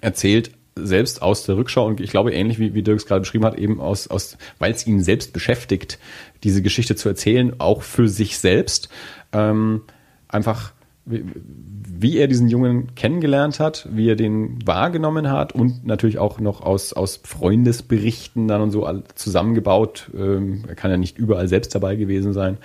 erzählt 0.00 0.52
selbst 0.76 1.20
aus 1.20 1.44
der 1.44 1.56
Rückschau 1.56 1.86
und 1.86 2.00
ich 2.00 2.10
glaube 2.10 2.32
ähnlich 2.32 2.58
wie, 2.58 2.74
wie 2.74 2.82
Dirk 2.82 2.98
es 2.98 3.06
gerade 3.06 3.20
beschrieben 3.20 3.44
hat, 3.44 3.58
eben 3.58 3.80
aus, 3.80 4.08
aus 4.08 4.38
weil 4.58 4.72
es 4.72 4.86
ihn 4.86 5.02
selbst 5.02 5.32
beschäftigt, 5.32 5.98
diese 6.44 6.62
Geschichte 6.62 6.96
zu 6.96 7.08
erzählen, 7.08 7.58
auch 7.58 7.82
für 7.82 8.08
sich 8.08 8.38
selbst, 8.38 8.88
ähm, 9.32 9.82
einfach 10.28 10.72
wie, 12.00 12.18
er 12.18 12.28
diesen 12.28 12.48
Jungen 12.48 12.94
kennengelernt 12.94 13.60
hat, 13.60 13.86
wie 13.90 14.08
er 14.08 14.16
den 14.16 14.58
wahrgenommen 14.64 15.30
hat 15.30 15.54
und 15.54 15.86
natürlich 15.86 16.18
auch 16.18 16.40
noch 16.40 16.62
aus, 16.62 16.92
aus 16.92 17.20
Freundesberichten 17.24 18.48
dann 18.48 18.62
und 18.62 18.70
so 18.70 18.88
zusammengebaut. 19.14 20.10
Ähm, 20.16 20.64
er 20.66 20.74
kann 20.74 20.90
ja 20.90 20.96
nicht 20.96 21.18
überall 21.18 21.48
selbst 21.48 21.74
dabei 21.74 21.96
gewesen 21.96 22.32
sein. 22.32 22.56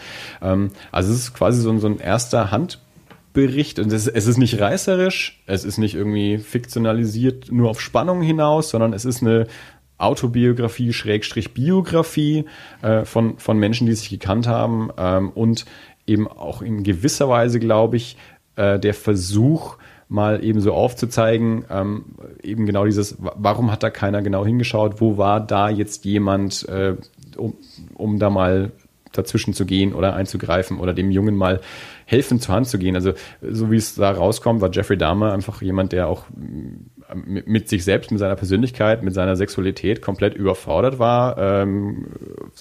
Ähm, 0.41 0.70
also 0.91 1.12
es 1.12 1.20
ist 1.20 1.34
quasi 1.34 1.62
so, 1.62 1.78
so 1.80 1.88
ein 1.88 1.99
erster 1.99 2.52
Handbericht 2.52 3.80
und 3.80 3.91
es, 3.91 4.07
es 4.07 4.26
ist 4.26 4.38
nicht 4.38 4.60
reißerisch, 4.60 5.44
es 5.48 5.66
ist 5.66 5.78
nicht 5.78 5.95
irgendwie 5.95 6.38
fiktionalisiert 6.38 7.52
nur 7.52 7.70
auf 7.70 7.82
Spannung 7.82 8.22
hinaus, 8.22 8.70
sondern 8.70 8.94
es 8.94 9.03
ist 9.03 9.22
eine 9.22 9.48
Autobiografie, 9.98 10.94
Schrägstrich 10.94 11.53
Biografie 11.53 12.45
äh, 12.82 13.06
von, 13.06 13.38
von 13.38 13.57
Menschen, 13.57 13.88
die 13.88 13.94
sich 13.94 14.10
gekannt 14.10 14.48
haben 14.48 14.90
ähm, 14.98 15.30
und 15.30 15.66
eben 16.07 16.28
auch 16.28 16.62
in 16.62 16.84
gewisser 16.84 17.30
Weise, 17.30 17.60
glaube 17.60 17.98
ich, 17.98 18.18
äh, 18.56 18.80
der 18.80 18.94
Versuch, 18.94 19.77
mal 20.07 20.44
eben 20.44 20.61
so 20.61 20.73
aufzuzeigen, 20.73 21.65
ähm, 21.69 22.06
eben 22.44 22.65
genau 22.65 22.86
dieses, 22.86 23.18
warum 23.19 23.72
hat 23.72 23.84
da 23.84 23.90
keiner 23.90 24.22
genau 24.22 24.45
hingeschaut, 24.45 25.02
wo 25.02 25.18
war 25.18 25.40
da 25.40 25.69
jetzt 25.69 26.06
jemand, 26.06 26.68
äh, 26.69 26.95
um, 27.38 27.56
um 27.95 28.19
da 28.19 28.30
mal 28.30 28.72
dazwischen 29.11 29.53
zu 29.53 29.65
gehen 29.65 29.94
oder 29.94 30.14
einzugreifen 30.14 30.80
oder 30.80 30.94
dem 30.94 31.10
Jungen 31.10 31.36
mal 31.36 31.61
helfen 32.06 32.40
zur 32.40 32.53
Hand 32.53 32.68
zu 32.68 32.77
gehen. 32.77 32.95
Also 32.95 33.14
so 33.41 33.72
wie 33.72 33.77
es 33.77 33.95
da 33.95 34.11
rauskommt, 34.11 34.61
war 34.61 34.72
Jeffrey 34.72 34.98
Dahmer 34.98 35.32
einfach 35.32 35.61
jemand, 35.61 35.91
der 35.91 36.07
auch 36.07 36.26
mit, 37.14 37.48
mit 37.48 37.69
sich 37.69 37.84
selbst, 37.84 38.11
mit 38.11 38.19
seiner 38.19 38.36
Persönlichkeit, 38.36 39.03
mit 39.03 39.14
seiner 39.14 39.36
Sexualität 39.36 40.02
komplett 40.02 40.36
überfordert 40.36 40.99
war. 40.99 41.38
Ähm, 41.38 42.07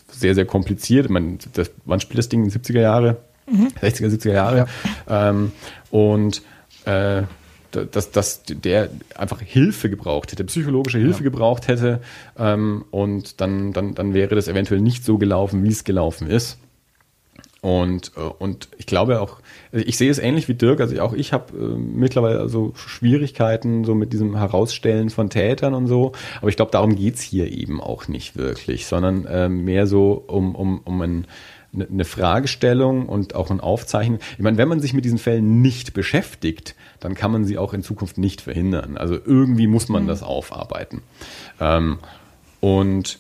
sehr, 0.09 0.35
sehr 0.35 0.47
kompliziert. 0.47 1.11
Man, 1.11 1.39
das, 1.55 1.71
wann 1.85 2.01
spielt 2.01 2.19
das 2.19 2.29
Ding 2.29 2.45
in 2.45 2.51
den 2.51 2.63
70er 2.63 2.81
Jahre? 2.81 3.17
Mhm. 3.47 3.69
60er, 3.83 4.09
70er 4.09 4.33
Jahre. 4.33 4.67
Ja. 5.09 5.31
Ähm, 5.31 5.53
und 5.95 6.43
äh, 6.87 7.23
dass, 7.71 8.11
dass 8.11 8.43
der 8.43 8.91
einfach 9.15 9.41
Hilfe 9.41 9.89
gebraucht 9.89 10.33
hätte, 10.33 10.43
psychologische 10.43 10.99
Hilfe 10.99 11.21
ja. 11.21 11.31
gebraucht 11.31 11.69
hätte 11.69 12.01
ähm, 12.37 12.85
und 12.91 13.41
dann, 13.41 13.73
dann, 13.73 13.95
dann 13.95 14.13
wäre 14.13 14.35
das 14.35 14.49
eventuell 14.49 14.81
nicht 14.81 15.05
so 15.05 15.19
gelaufen, 15.19 15.63
wie 15.63 15.69
es 15.69 15.85
gelaufen 15.85 16.29
ist. 16.29 16.59
Und, 17.61 18.11
äh, 18.17 18.21
und 18.21 18.69
ich 18.77 18.87
glaube 18.87 19.21
auch, 19.21 19.39
also 19.71 19.87
ich 19.87 19.97
sehe 19.97 20.11
es 20.11 20.19
ähnlich 20.19 20.49
wie 20.49 20.55
Dirk, 20.55 20.81
also 20.81 21.01
auch 21.01 21.13
ich 21.13 21.33
habe 21.33 21.57
äh, 21.57 21.79
mittlerweile 21.79 22.41
also 22.41 22.73
Schwierigkeiten 22.75 23.85
so 23.85 23.95
mit 23.95 24.13
diesem 24.13 24.37
Herausstellen 24.37 25.11
von 25.11 25.31
Tätern 25.31 25.75
und 25.75 25.87
so, 25.87 26.11
aber 26.41 26.49
ich 26.49 26.57
glaube, 26.57 26.73
darum 26.73 26.97
geht's 26.97 27.23
hier 27.23 27.53
eben 27.53 27.81
auch 27.81 28.09
nicht 28.09 28.37
wirklich, 28.37 28.87
sondern 28.87 29.27
äh, 29.27 29.49
mehr 29.49 29.87
so 29.87 30.25
um, 30.27 30.57
um, 30.57 30.81
um 30.85 31.01
ein 31.03 31.27
eine 31.75 32.05
Fragestellung 32.05 33.07
und 33.07 33.35
auch 33.35 33.51
ein 33.51 33.61
Aufzeichnen. 33.61 34.19
Ich 34.33 34.43
meine, 34.43 34.57
wenn 34.57 34.69
man 34.69 34.81
sich 34.81 34.95
mit 34.95 35.05
diesen 35.05 35.19
Fällen 35.19 35.63
nicht 35.63 35.93
beschäftigt, 35.95 36.75
dann 37.01 37.15
kann 37.15 37.33
man 37.33 37.45
sie 37.45 37.59
auch 37.59 37.75
in 37.75 37.83
Zukunft 37.83 38.19
nicht 38.19 38.41
verhindern. 38.41 38.97
Also 38.97 39.15
irgendwie 39.15 39.67
muss 39.67 39.89
man 39.89 40.05
mhm. 40.05 40.09
das 40.09 40.23
aufarbeiten. 40.23 41.03
Ähm, 41.61 41.99
und 42.61 43.19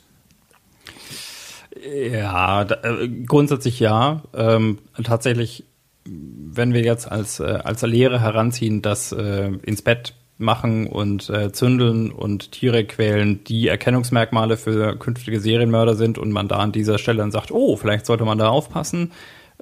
ja, 1.84 2.62
äh, 2.62 3.08
grundsätzlich 3.26 3.80
ja. 3.80 4.22
Ähm, 4.32 4.78
tatsächlich, 5.02 5.64
wenn 6.04 6.72
wir 6.72 6.82
jetzt 6.82 7.10
als, 7.10 7.40
äh, 7.40 7.44
als 7.64 7.82
Lehre 7.82 8.20
heranziehen, 8.20 8.82
dass 8.82 9.12
äh, 9.12 9.50
ins 9.62 9.82
Bett 9.82 10.14
machen 10.38 10.86
und 10.86 11.30
äh, 11.30 11.52
zündeln 11.52 12.10
und 12.10 12.52
Tiere 12.52 12.84
quälen, 12.84 13.44
die 13.44 13.68
Erkennungsmerkmale 13.68 14.56
für 14.56 14.96
künftige 14.96 15.40
Serienmörder 15.40 15.94
sind 15.94 16.18
und 16.18 16.32
man 16.32 16.48
da 16.48 16.56
an 16.56 16.72
dieser 16.72 16.98
Stelle 16.98 17.18
dann 17.18 17.30
sagt, 17.30 17.52
oh, 17.52 17.76
vielleicht 17.76 18.06
sollte 18.06 18.24
man 18.24 18.38
da 18.38 18.48
aufpassen. 18.48 19.12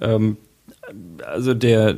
Ähm, 0.01 0.39
also 1.27 1.53
der, 1.53 1.97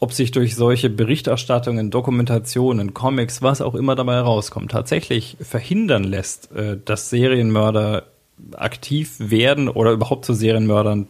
ob 0.00 0.12
sich 0.12 0.30
durch 0.30 0.56
solche 0.56 0.88
Berichterstattungen, 0.88 1.90
Dokumentationen, 1.90 2.94
Comics, 2.94 3.42
was 3.42 3.60
auch 3.60 3.74
immer 3.74 3.94
dabei 3.94 4.20
rauskommt, 4.20 4.70
tatsächlich 4.70 5.36
verhindern 5.40 6.04
lässt, 6.04 6.52
äh, 6.52 6.78
dass 6.82 7.10
Serienmörder 7.10 8.06
aktiv 8.52 9.16
werden 9.18 9.68
oder 9.68 9.92
überhaupt 9.92 10.24
zu 10.24 10.32
Serienmördern 10.32 11.08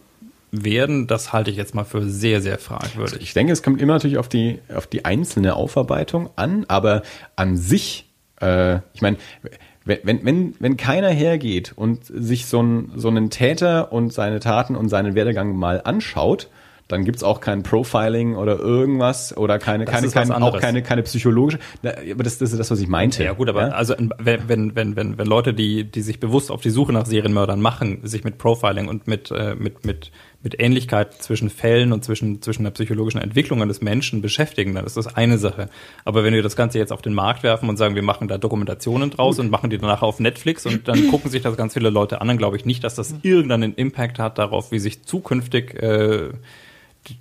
werden, 0.51 1.07
das 1.07 1.33
halte 1.33 1.51
ich 1.51 1.57
jetzt 1.57 1.75
mal 1.75 1.85
für 1.85 2.03
sehr, 2.03 2.41
sehr 2.41 2.59
fragwürdig. 2.59 3.20
Ich 3.20 3.35
denke, 3.35 3.53
es 3.53 3.62
kommt 3.62 3.81
immer 3.81 3.95
natürlich 3.95 4.19
auf 4.19 4.29
die, 4.29 4.61
auf 4.75 4.87
die 4.87 5.05
einzelne 5.05 5.55
Aufarbeitung 5.55 6.31
an, 6.37 6.65
aber 6.69 7.03
an 7.37 7.57
sich, 7.57 8.11
äh, 8.41 8.77
ich 8.95 9.03
meine, 9.03 9.16
wenn, 9.85 10.25
wenn, 10.25 10.55
wenn 10.59 10.77
keiner 10.77 11.09
hergeht 11.09 11.73
und 11.75 12.05
sich 12.05 12.47
so, 12.47 12.62
ein, 12.62 12.93
so 12.95 13.09
einen 13.09 13.31
Täter 13.31 13.93
und 13.93 14.12
seine 14.12 14.39
Taten 14.39 14.77
und 14.77 14.89
seinen 14.89 15.15
Werdegang 15.15 15.57
mal 15.57 15.81
anschaut, 15.83 16.49
dann 16.89 17.05
gibt's 17.05 17.23
auch 17.23 17.41
kein 17.41 17.62
Profiling 17.62 18.35
oder 18.35 18.59
irgendwas 18.59 19.37
oder 19.37 19.59
keine, 19.59 19.85
keine, 19.85 20.09
keine 20.09 20.43
auch 20.43 20.59
keine, 20.59 20.83
keine 20.83 21.03
psychologische. 21.03 21.59
Aber 21.83 22.25
das, 22.25 22.39
das 22.39 22.53
ist 22.53 22.59
das, 22.59 22.70
was 22.70 22.81
ich 22.81 22.89
meinte. 22.89 23.23
Ja 23.23 23.35
gut, 23.35 23.49
aber 23.49 23.69
ja? 23.69 23.69
also 23.69 23.95
wenn, 23.99 24.49
wenn, 24.49 24.75
wenn, 24.75 24.97
wenn, 24.97 25.19
wenn 25.19 25.27
Leute, 25.27 25.53
die, 25.53 25.85
die 25.85 26.01
sich 26.01 26.19
bewusst 26.19 26.51
auf 26.51 26.62
die 26.62 26.70
Suche 26.70 26.93
nach 26.93 27.05
Serienmördern 27.05 27.61
machen, 27.61 28.01
sich 28.05 28.25
mit 28.25 28.39
Profiling 28.39 28.89
und 28.89 29.07
mit, 29.07 29.31
äh, 29.31 29.55
mit, 29.55 29.85
mit 29.85 30.11
mit 30.43 30.60
Ähnlichkeit 30.60 31.15
zwischen 31.15 31.51
Fällen 31.51 31.93
und 31.93 32.05
zwischen, 32.05 32.40
zwischen 32.43 32.62
der 32.62 32.70
psychologischen 32.70 33.20
Entwicklung 33.20 33.66
des 33.66 33.81
Menschen 33.81 34.23
beschäftigen, 34.23 34.74
dann 34.74 34.86
ist 34.86 34.97
das 34.97 35.16
eine 35.16 35.36
Sache. 35.36 35.69
Aber 36.05 36.23
wenn 36.23 36.32
wir 36.32 36.43
das 36.43 36.55
Ganze 36.55 36.78
jetzt 36.78 36.93
auf 36.93 37.02
den 37.02 37.12
Markt 37.12 37.43
werfen 37.43 37.69
und 37.69 37.77
sagen, 37.77 37.97
wir 37.97 38.02
machen 38.02 38.28
da 38.28 38.39
Dokumentationen 38.39 39.10
draus 39.10 39.36
Gut. 39.36 39.47
und 39.47 39.51
machen 39.51 39.70
die 39.70 39.78
danach 39.78 40.02
auf 40.02 40.20
Netflix 40.20 40.65
und 40.65 40.86
dann 40.86 41.09
gucken 41.10 41.31
sich 41.31 41.43
das 41.43 41.56
ganz 41.56 41.74
viele 41.74 41.90
Leute 41.90 42.20
an, 42.20 42.28
dann 42.28 42.39
glaube 42.39 42.56
ich 42.56 42.65
nicht, 42.65 42.85
dass 42.85 42.94
das 42.94 43.15
irgendeinen 43.23 43.74
Impact 43.74 44.20
hat 44.20 44.39
darauf, 44.39 44.70
wie 44.70 44.78
sich 44.78 45.02
zukünftig 45.02 45.74
äh, 45.74 46.31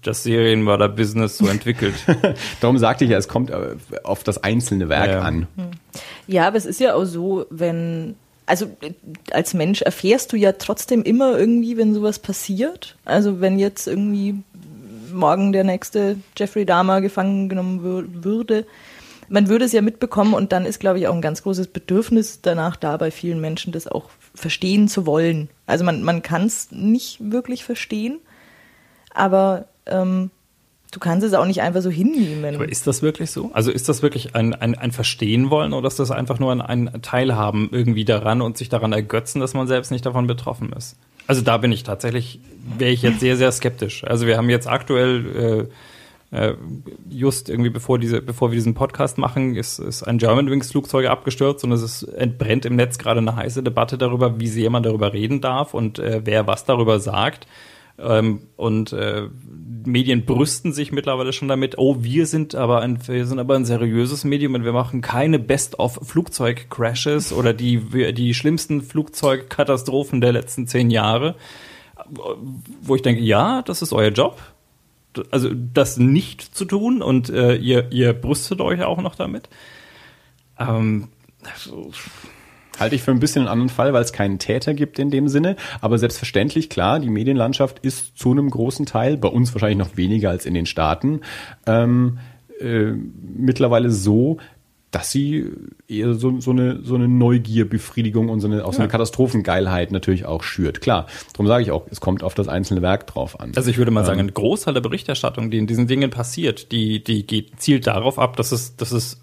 das 0.04 0.24
Serienmörder-Business 0.24 1.38
so 1.38 1.48
entwickelt. 1.48 1.96
Darum 2.62 2.78
sagte 2.78 3.06
ich 3.06 3.12
ja, 3.12 3.18
es 3.18 3.28
kommt 3.28 3.50
äh, 3.50 3.76
auf 4.04 4.24
das 4.24 4.44
einzelne 4.44 4.90
Werk 4.90 5.10
ja. 5.10 5.22
an. 5.22 5.48
Ja, 6.28 6.48
aber 6.48 6.58
es 6.58 6.66
ist 6.66 6.80
ja 6.80 6.94
auch 6.94 7.06
so, 7.06 7.46
wenn 7.50 8.16
also 8.48 8.76
als 9.32 9.54
Mensch 9.54 9.82
erfährst 9.82 10.34
du 10.34 10.38
ja 10.38 10.54
trotzdem 10.54 11.04
immer 11.04 11.38
irgendwie, 11.38 11.78
wenn 11.78 11.94
sowas 11.94 12.18
passiert. 12.18 12.96
Also 13.06 13.42
wenn 13.42 13.60
jetzt 13.60 13.88
irgendwie 13.88 14.42
morgen 15.14 15.52
der 15.52 15.64
nächste 15.64 16.18
Jeffrey 16.36 16.66
Dahmer 16.66 17.02
gefangen 17.02 17.50
genommen 17.50 17.84
würde, 18.24 18.66
man 19.30 19.50
würde 19.50 19.66
es 19.66 19.74
ja 19.74 19.82
mitbekommen 19.82 20.34
und 20.34 20.54
dann 20.54 20.66
ist, 20.66 20.80
glaube 20.80 21.00
ich, 21.00 21.08
auch 21.08 21.14
ein 21.14 21.22
ganz 21.22 21.44
großes 21.44 21.68
Bedürfnis 21.68 22.42
danach 22.42 22.78
da 22.78 22.96
bei 22.96 23.12
vielen 23.12 23.42
Menschen, 23.42 23.74
das 23.74 23.88
auch 23.88 24.10
verstehen 24.34 24.88
zu 24.88 25.06
wollen. 25.06 25.50
Also 25.66 25.84
man, 25.84 26.02
man 26.04 26.22
kann 26.22 26.46
es 26.46 26.72
nicht 26.72 27.32
wirklich 27.32 27.66
verstehen, 27.66 28.20
aber 29.14 29.68
ähm, 29.86 30.32
Du 30.98 31.00
kannst 31.00 31.24
es 31.24 31.36
auch 31.36 31.46
nicht 31.46 31.62
einfach 31.62 31.84
so 31.84 31.92
hinnehmen. 31.92 32.56
Aber 32.56 32.68
ist 32.68 32.88
das 32.88 33.04
wirklich 33.04 33.30
so? 33.30 33.52
Also 33.54 33.70
ist 33.70 33.88
das 33.88 34.02
wirklich 34.02 34.34
ein, 34.34 34.56
ein, 34.56 34.74
ein 34.74 34.92
Verstehen 34.92 35.52
wollen 35.52 35.74
oder 35.74 35.88
ist 35.88 36.00
das 36.00 36.10
einfach 36.10 36.40
nur 36.40 36.52
ein, 36.52 36.60
ein 36.60 37.02
Teilhaben 37.04 37.70
irgendwie 37.72 38.04
daran 38.04 38.42
und 38.42 38.58
sich 38.58 38.68
daran 38.68 38.94
ergötzen, 38.94 39.40
dass 39.40 39.54
man 39.54 39.68
selbst 39.68 39.92
nicht 39.92 40.08
davon 40.08 40.26
betroffen 40.26 40.74
ist? 40.74 40.98
Also 41.28 41.44
da 41.44 41.58
bin 41.58 41.72
ich 41.72 41.84
tatsächlich, 41.84 42.40
wäre 42.80 42.90
ich 42.90 43.04
jetzt 43.04 43.20
sehr, 43.20 43.38
sehr 43.38 43.52
skeptisch. 43.52 44.04
Also 44.06 44.26
wir 44.26 44.38
haben 44.38 44.50
jetzt 44.50 44.68
aktuell 44.68 45.70
Äh, 46.30 46.56
just 47.10 47.48
irgendwie 47.48 47.70
bevor 47.70 48.00
diese, 48.00 48.22
bevor 48.22 48.52
wir 48.52 48.56
diesen 48.56 48.74
Podcast 48.74 49.18
machen, 49.18 49.56
ist, 49.56 49.80
ist 49.80 50.04
ein 50.04 50.18
Germanwings 50.18 50.72
Flugzeug 50.72 51.08
abgestürzt 51.08 51.64
und 51.64 51.72
es 51.72 51.82
ist, 51.82 52.04
entbrennt 52.04 52.66
im 52.66 52.76
Netz 52.76 52.98
gerade 52.98 53.22
eine 53.22 53.38
heiße 53.38 53.64
Debatte 53.64 53.98
darüber, 53.98 54.38
wie 54.38 54.50
sehr 54.50 54.70
man 54.70 54.84
darüber 54.84 55.14
reden 55.14 55.40
darf 55.40 55.74
und 55.74 56.00
äh, 56.00 56.20
wer 56.26 56.46
was 56.46 56.66
darüber 56.66 57.00
sagt. 57.00 57.48
Ähm, 58.00 58.42
und 58.56 58.94
äh, 58.94 59.28
Medien 59.86 60.26
brüsten 60.26 60.72
sich 60.72 60.92
mittlerweile 60.92 61.34
schon 61.34 61.48
damit, 61.48 61.78
oh, 61.78 61.98
wir 62.02 62.28
sind 62.28 62.54
aber 62.54 62.82
ein, 62.82 63.00
wir 63.08 63.26
sind 63.26 63.40
aber 63.40 63.56
ein 63.56 63.66
seriöses 63.66 64.24
Medium 64.24 64.54
und 64.54 64.64
wir 64.64 64.74
machen 64.74 65.02
keine 65.02 65.40
Best-of-Flugzeug-Crashes 65.40 67.34
oder 67.34 67.54
die, 67.54 68.14
die 68.14 68.34
schlimmsten 68.34 68.82
Flugzeugkatastrophen 68.82 70.22
der 70.22 70.34
letzten 70.34 70.68
zehn 70.68 70.92
Jahre. 70.92 71.36
Wo 72.82 72.96
ich 72.96 73.02
denke, 73.02 73.22
ja, 73.22 73.64
das 73.64 73.82
ist 73.82 73.94
euer 73.94 74.12
Job. 74.12 74.40
Also 75.32 75.50
das 75.52 75.98
nicht 75.98 76.42
zu 76.42 76.66
tun 76.66 77.02
und 77.02 77.30
äh, 77.30 77.56
ihr, 77.56 77.92
ihr 77.92 78.14
brüstet 78.14 78.62
euch 78.62 78.84
auch 78.84 79.02
noch 79.02 79.16
damit. 79.16 79.50
Ähm, 80.60 81.08
Halte 82.80 82.96
ich 82.96 83.02
für 83.02 83.12
ein 83.12 83.20
bisschen 83.20 83.44
einen 83.44 83.50
anderen 83.50 83.70
Fall, 83.70 83.94
weil 83.94 84.04
es 84.04 84.14
keinen 84.14 84.40
Täter 84.40 84.74
gibt 84.74 85.00
in 85.00 85.10
dem 85.10 85.28
Sinne. 85.28 85.56
Aber 85.82 85.98
selbstverständlich, 85.98 86.70
klar, 86.70 87.00
die 87.00 87.10
Medienlandschaft 87.10 87.80
ist 87.80 88.18
zu 88.18 88.32
einem 88.32 88.50
großen 88.50 88.86
Teil, 88.86 89.18
bei 89.18 89.30
uns 89.30 89.54
wahrscheinlich 89.54 89.78
noch 89.78 89.98
weniger 89.98 90.30
als 90.30 90.46
in 90.46 90.54
den 90.54 90.66
Staaten, 90.66 91.22
ähm, 91.66 92.20
äh, 92.60 92.92
mittlerweile 93.36 93.92
so, 93.92 94.38
dass 94.92 95.12
sie 95.12 95.52
eher 95.88 96.14
so, 96.14 96.40
so, 96.40 96.52
eine, 96.52 96.82
so 96.82 96.96
eine 96.96 97.08
Neugierbefriedigung 97.08 98.30
und 98.30 98.40
so 98.40 98.48
eine, 98.48 98.66
auch 98.66 98.74
so 98.74 98.80
eine 98.80 98.88
Katastrophengeilheit 98.88 99.92
natürlich 99.92 100.26
auch 100.26 100.44
schürt. 100.44 100.80
Klar, 100.80 101.08
darum 101.34 101.48
sage 101.48 101.64
ich 101.64 101.72
auch, 101.72 101.86
es 101.92 102.00
kommt 102.00 102.24
auf 102.24 102.36
das 102.36 102.48
einzelne 102.48 102.82
Werk 102.82 103.06
drauf 103.06 103.40
an. 103.40 103.52
Also 103.56 103.70
ich 103.70 103.78
würde 103.78 103.92
mal 103.92 104.06
sagen, 104.06 104.20
ähm, 104.20 104.28
ein 104.28 104.34
Großteil 104.34 104.74
der 104.74 104.82
Berichterstattung, 104.82 105.52
die 105.52 105.58
in 105.58 105.68
diesen 105.68 105.88
Dingen 105.88 106.10
passiert, 106.10 106.72
die, 106.72 107.04
die 107.04 107.28
geht, 107.28 107.60
zielt 107.60 107.86
darauf 107.86 108.18
ab, 108.18 108.38
dass 108.38 108.52
es, 108.52 108.78
dass 108.78 108.92
es 108.92 109.22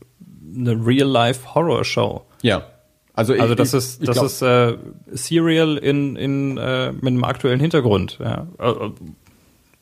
eine 0.54 0.86
Real-Life-Horror-Show. 0.86 2.22
Ja, 2.42 2.66
also, 3.14 3.34
ich, 3.34 3.40
also 3.40 3.54
das 3.54 3.68
ich, 3.68 3.78
ist 3.78 4.08
das 4.08 4.22
ist 4.22 4.42
äh, 4.42 4.76
Serial 5.12 5.76
in 5.76 6.16
in 6.16 6.58
äh, 6.58 6.92
mit 6.92 7.06
einem 7.06 7.24
aktuellen 7.24 7.60
Hintergrund, 7.60 8.18
ja. 8.20 8.46
Äh, 8.58 8.90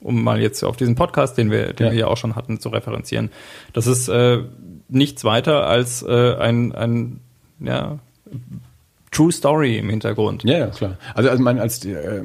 um 0.01 0.23
mal 0.23 0.41
jetzt 0.41 0.63
auf 0.65 0.77
diesen 0.77 0.97
Podcast, 0.97 1.39
den 1.39 1.51
wir 1.51 1.73
den 1.73 1.87
ja. 1.87 1.93
wir 1.93 1.99
ja 2.01 2.07
auch 2.09 2.17
schon 2.17 2.37
hatten, 2.37 2.61
zu 2.61 2.69
referenzieren. 2.69 3.31
Das 3.73 3.87
ist 3.87 4.09
äh, 4.09 4.43
nichts 4.89 5.25
weiter 5.25 5.67
als 5.67 6.03
äh, 6.03 6.35
ein 6.37 6.73
ein 6.73 7.21
ja 7.61 7.99
True 9.13 9.31
Story 9.31 9.77
im 9.77 9.91
Hintergrund. 9.91 10.43
Ja, 10.43 10.59
ja 10.59 10.67
klar. 10.69 10.97
Also, 11.15 11.29
also 11.29 11.43
mein, 11.43 11.59
als 11.59 11.81
die, 11.81 11.93
äh, 11.93 12.25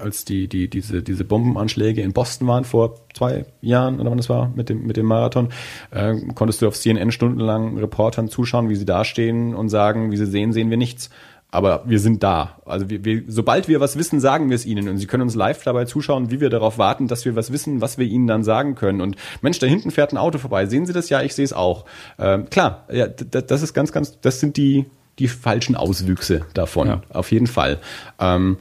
als 0.00 0.24
die, 0.24 0.48
die, 0.48 0.70
diese, 0.70 1.02
diese 1.02 1.24
Bombenanschläge 1.24 2.00
in 2.00 2.12
Boston 2.12 2.46
waren 2.46 2.64
vor 2.64 2.94
zwei 3.12 3.44
Jahren 3.60 3.98
oder 4.00 4.10
wann 4.10 4.18
das 4.18 4.28
war 4.28 4.52
mit 4.54 4.68
dem, 4.68 4.86
mit 4.86 4.96
dem 4.96 5.06
Marathon, 5.06 5.48
äh, 5.90 6.14
konntest 6.36 6.62
du 6.62 6.68
auf 6.68 6.78
CNN 6.78 7.10
stundenlang 7.10 7.76
Reportern 7.76 8.28
zuschauen, 8.28 8.68
wie 8.68 8.76
sie 8.76 8.84
dastehen 8.84 9.52
und 9.52 9.68
sagen, 9.68 10.12
wie 10.12 10.16
sie 10.16 10.26
sehen, 10.26 10.52
sehen 10.52 10.70
wir 10.70 10.76
nichts. 10.76 11.10
Aber 11.50 11.82
wir 11.86 11.98
sind 11.98 12.22
da. 12.22 12.58
Also 12.66 12.90
wir, 12.90 13.04
wir, 13.04 13.22
sobald 13.26 13.66
wir 13.66 13.80
was 13.80 13.98
wissen, 13.98 14.20
sagen 14.20 14.50
wir 14.50 14.54
es 14.54 14.66
ihnen. 14.66 14.88
Und 14.88 14.98
sie 14.98 15.06
können 15.06 15.22
uns 15.22 15.34
live 15.34 15.64
dabei 15.64 15.86
zuschauen, 15.86 16.30
wie 16.30 16.40
wir 16.40 16.50
darauf 16.50 16.78
warten, 16.78 17.08
dass 17.08 17.24
wir 17.24 17.36
was 17.36 17.50
wissen, 17.50 17.80
was 17.80 17.96
wir 17.96 18.06
ihnen 18.06 18.26
dann 18.26 18.44
sagen 18.44 18.74
können. 18.74 19.00
Und 19.00 19.16
Mensch, 19.40 19.58
da 19.58 19.66
hinten 19.66 19.90
fährt 19.90 20.12
ein 20.12 20.18
Auto 20.18 20.38
vorbei. 20.38 20.66
Sehen 20.66 20.84
Sie 20.84 20.92
das? 20.92 21.08
Ja, 21.08 21.22
ich 21.22 21.34
sehe 21.34 21.46
es 21.46 21.54
auch. 21.54 21.86
Ähm, 22.18 22.50
klar, 22.50 22.84
ja, 22.92 23.08
das 23.08 23.62
ist 23.62 23.72
ganz, 23.72 23.92
ganz, 23.92 24.20
das 24.20 24.40
sind 24.40 24.58
die, 24.58 24.84
die 25.18 25.28
falschen 25.28 25.74
Auswüchse 25.74 26.46
davon. 26.54 26.88
Ja. 26.88 27.02
Auf 27.10 27.32
jeden 27.32 27.46
Fall. 27.46 27.78
Ähm, 28.18 28.58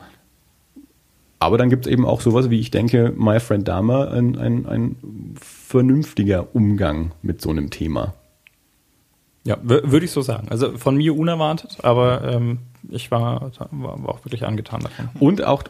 aber 1.40 1.58
dann 1.58 1.70
gibt 1.70 1.86
es 1.86 1.92
eben 1.92 2.06
auch 2.06 2.22
sowas, 2.22 2.50
wie 2.50 2.60
ich 2.60 2.72
denke, 2.72 3.14
My 3.16 3.40
Friend 3.40 3.68
Dama, 3.68 4.06
ein, 4.06 4.38
ein, 4.38 4.66
ein 4.66 5.36
vernünftiger 5.40 6.56
Umgang 6.56 7.12
mit 7.22 7.42
so 7.42 7.52
einem 7.52 7.70
Thema. 7.70 8.16
Ja, 9.44 9.58
würde 9.62 10.04
ich 10.04 10.12
so 10.12 10.22
sagen. 10.22 10.48
Also 10.50 10.78
von 10.78 10.98
mir 10.98 11.18
unerwartet, 11.18 11.78
aber 11.84 12.22
ähm, 12.24 12.60
ich 12.90 13.12
war, 13.12 13.52
war, 13.72 14.04
war 14.04 14.10
auch 14.10 14.26
wirklich 14.26 14.46
angetan 14.46 14.82
davon. 14.82 15.10
Und 15.22 15.44
auch, 15.44 15.64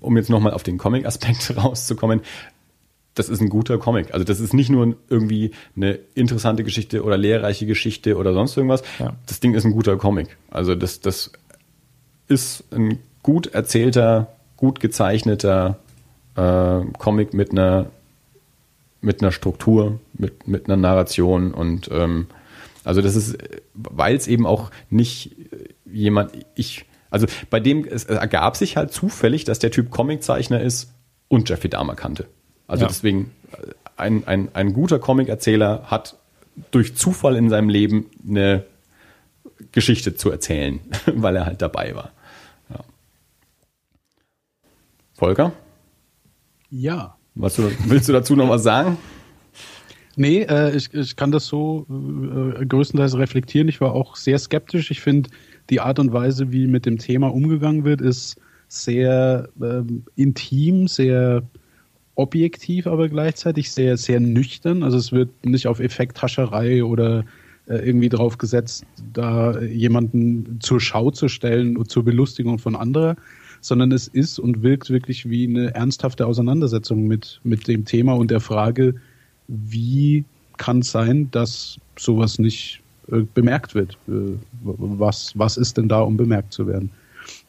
um 0.00 0.16
jetzt 0.16 0.30
nochmal 0.30 0.52
auf 0.52 0.62
den 0.62 0.78
Comic-Aspekt 0.78 1.56
rauszukommen, 1.64 2.20
das 3.14 3.28
ist 3.28 3.40
ein 3.40 3.48
guter 3.48 3.78
Comic. 3.78 4.12
Also 4.12 4.24
das 4.24 4.40
ist 4.40 4.54
nicht 4.54 4.70
nur 4.70 4.96
irgendwie 5.08 5.52
eine 5.76 5.98
interessante 6.14 6.64
Geschichte 6.64 7.04
oder 7.04 7.16
lehrreiche 7.16 7.66
Geschichte 7.66 8.16
oder 8.16 8.32
sonst 8.32 8.56
irgendwas. 8.56 8.82
Ja. 8.98 9.14
Das 9.26 9.40
Ding 9.40 9.54
ist 9.54 9.64
ein 9.64 9.72
guter 9.72 9.96
Comic. 9.96 10.36
Also 10.50 10.74
das, 10.74 11.00
das 11.00 11.32
ist 12.26 12.64
ein 12.72 12.98
gut 13.22 13.48
erzählter, 13.48 14.34
gut 14.56 14.80
gezeichneter 14.80 15.78
äh, 16.36 16.80
Comic 16.98 17.34
mit 17.34 17.52
einer 17.52 17.86
mit 19.00 19.20
einer 19.20 19.32
Struktur, 19.32 20.00
mit, 20.14 20.48
mit 20.48 20.66
einer 20.66 20.76
Narration 20.78 21.52
und 21.52 21.90
ähm, 21.92 22.26
also 22.84 23.00
das 23.00 23.16
ist, 23.16 23.36
weil 23.74 24.14
es 24.14 24.26
eben 24.28 24.46
auch 24.46 24.70
nicht 24.90 25.36
jemand, 25.84 26.32
ich, 26.54 26.84
also 27.10 27.26
bei 27.50 27.60
dem, 27.60 27.84
es 27.84 28.04
ergab 28.04 28.56
sich 28.56 28.76
halt 28.76 28.92
zufällig, 28.92 29.44
dass 29.44 29.58
der 29.58 29.70
Typ 29.70 29.90
Comiczeichner 29.90 30.60
ist 30.60 30.92
und 31.28 31.48
Jeffrey 31.48 31.70
Dahmer 31.70 31.96
kannte. 31.96 32.26
Also 32.66 32.82
ja. 32.82 32.88
deswegen, 32.88 33.30
ein, 33.96 34.26
ein, 34.26 34.48
ein 34.54 34.72
guter 34.72 34.98
Comic-Erzähler 34.98 35.84
hat 35.86 36.16
durch 36.70 36.96
Zufall 36.96 37.36
in 37.36 37.48
seinem 37.50 37.68
Leben 37.68 38.06
eine 38.26 38.64
Geschichte 39.72 40.14
zu 40.14 40.30
erzählen, 40.30 40.80
weil 41.06 41.36
er 41.36 41.46
halt 41.46 41.62
dabei 41.62 41.94
war. 41.94 42.12
Ja. 42.70 42.80
Volker? 45.14 45.52
Ja. 46.70 47.16
Was 47.34 47.58
willst 47.58 48.08
du 48.08 48.12
dazu 48.12 48.36
noch 48.36 48.48
was 48.48 48.62
sagen? 48.62 48.96
Nee, 50.16 50.42
äh, 50.42 50.76
ich, 50.76 50.94
ich 50.94 51.16
kann 51.16 51.32
das 51.32 51.46
so 51.46 51.86
äh, 51.90 52.64
größtenteils 52.64 53.16
reflektieren. 53.18 53.68
Ich 53.68 53.80
war 53.80 53.92
auch 53.92 54.14
sehr 54.14 54.38
skeptisch. 54.38 54.92
Ich 54.92 55.00
finde, 55.00 55.30
die 55.70 55.80
Art 55.80 55.98
und 55.98 56.12
Weise, 56.12 56.52
wie 56.52 56.68
mit 56.68 56.86
dem 56.86 56.98
Thema 56.98 57.32
umgegangen 57.32 57.84
wird, 57.84 58.00
ist 58.00 58.36
sehr 58.68 59.48
äh, 59.60 59.82
intim, 60.14 60.86
sehr 60.86 61.42
objektiv, 62.16 62.86
aber 62.86 63.08
gleichzeitig 63.08 63.72
sehr, 63.72 63.96
sehr 63.96 64.20
nüchtern. 64.20 64.82
Also 64.82 64.98
es 64.98 65.12
wird 65.12 65.30
nicht 65.44 65.66
auf 65.66 65.80
Effekthascherei 65.80 66.84
oder 66.84 67.24
äh, 67.66 67.76
irgendwie 67.76 68.08
drauf 68.08 68.38
gesetzt, 68.38 68.84
da 69.12 69.58
jemanden 69.60 70.58
zur 70.60 70.80
Schau 70.80 71.10
zu 71.10 71.28
stellen 71.28 71.76
und 71.76 71.90
zur 71.90 72.04
Belustigung 72.04 72.58
von 72.58 72.76
anderer, 72.76 73.16
sondern 73.60 73.92
es 73.92 74.06
ist 74.06 74.38
und 74.38 74.62
wirkt 74.62 74.90
wirklich 74.90 75.28
wie 75.28 75.48
eine 75.48 75.74
ernsthafte 75.74 76.26
Auseinandersetzung 76.26 77.06
mit, 77.06 77.40
mit 77.42 77.66
dem 77.66 77.84
Thema 77.84 78.14
und 78.14 78.30
der 78.30 78.40
Frage, 78.40 78.94
wie 79.48 80.24
kann 80.56 80.80
es 80.80 80.90
sein, 80.90 81.28
dass 81.30 81.78
sowas 81.96 82.38
nicht 82.38 82.80
äh, 83.10 83.22
bemerkt 83.34 83.74
wird? 83.74 83.98
Äh, 84.08 84.36
was, 84.62 85.32
was 85.36 85.56
ist 85.56 85.76
denn 85.78 85.88
da, 85.88 86.00
um 86.00 86.16
bemerkt 86.16 86.52
zu 86.52 86.66
werden? 86.66 86.90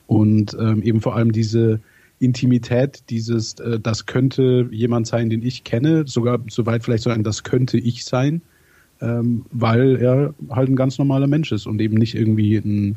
Und 0.07 0.55
ähm, 0.59 0.81
eben 0.83 1.01
vor 1.01 1.15
allem 1.15 1.31
diese 1.31 1.79
Intimität, 2.19 3.03
dieses, 3.09 3.59
äh, 3.59 3.79
das 3.79 4.05
könnte 4.05 4.67
jemand 4.71 5.07
sein, 5.07 5.29
den 5.29 5.41
ich 5.41 5.63
kenne, 5.63 6.05
sogar 6.07 6.39
soweit 6.49 6.83
vielleicht 6.83 7.03
so 7.03 7.09
ein, 7.09 7.23
das 7.23 7.43
könnte 7.43 7.77
ich 7.77 8.05
sein, 8.05 8.41
ähm, 9.01 9.45
weil 9.51 9.97
er 9.97 10.33
halt 10.49 10.69
ein 10.69 10.75
ganz 10.75 10.97
normaler 10.97 11.27
Mensch 11.27 11.51
ist 11.51 11.67
und 11.67 11.81
eben 11.81 11.95
nicht 11.95 12.15
irgendwie 12.15 12.55
ein 12.57 12.95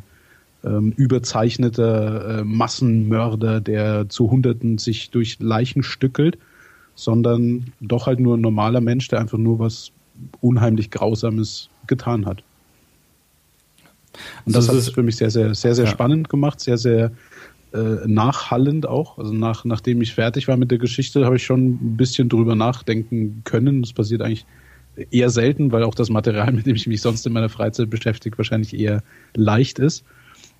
ähm, 0.64 0.92
überzeichneter 0.96 2.40
äh, 2.40 2.44
Massenmörder, 2.44 3.60
der 3.60 4.08
zu 4.08 4.30
Hunderten 4.30 4.78
sich 4.78 5.10
durch 5.10 5.38
Leichen 5.40 5.82
stückelt, 5.82 6.38
sondern 6.94 7.72
doch 7.80 8.06
halt 8.06 8.20
nur 8.20 8.36
ein 8.36 8.40
normaler 8.40 8.80
Mensch, 8.80 9.08
der 9.08 9.20
einfach 9.20 9.38
nur 9.38 9.58
was 9.58 9.92
unheimlich 10.40 10.90
Grausames 10.90 11.68
getan 11.86 12.26
hat. 12.26 12.42
Und 14.44 14.56
das, 14.56 14.66
das 14.66 14.74
hat 14.74 14.82
es 14.82 14.88
für 14.90 15.02
mich 15.02 15.16
sehr, 15.16 15.30
sehr, 15.30 15.54
sehr, 15.54 15.74
sehr 15.74 15.84
ja. 15.84 15.90
spannend 15.90 16.28
gemacht, 16.28 16.60
sehr, 16.60 16.78
sehr 16.78 17.12
äh, 17.72 18.06
nachhallend 18.06 18.86
auch. 18.86 19.18
Also 19.18 19.32
nach, 19.32 19.64
nachdem 19.64 20.00
ich 20.02 20.14
fertig 20.14 20.48
war 20.48 20.56
mit 20.56 20.70
der 20.70 20.78
Geschichte, 20.78 21.24
habe 21.24 21.36
ich 21.36 21.44
schon 21.44 21.66
ein 21.66 21.96
bisschen 21.96 22.28
drüber 22.28 22.54
nachdenken 22.54 23.42
können. 23.44 23.82
Das 23.82 23.92
passiert 23.92 24.22
eigentlich 24.22 24.46
eher 25.10 25.30
selten, 25.30 25.72
weil 25.72 25.82
auch 25.82 25.94
das 25.94 26.10
Material, 26.10 26.52
mit 26.52 26.66
dem 26.66 26.76
ich 26.76 26.86
mich 26.86 27.00
sonst 27.00 27.26
in 27.26 27.32
meiner 27.32 27.48
Freizeit 27.48 27.90
beschäftige, 27.90 28.38
wahrscheinlich 28.38 28.78
eher 28.78 29.02
leicht 29.34 29.78
ist. 29.78 30.04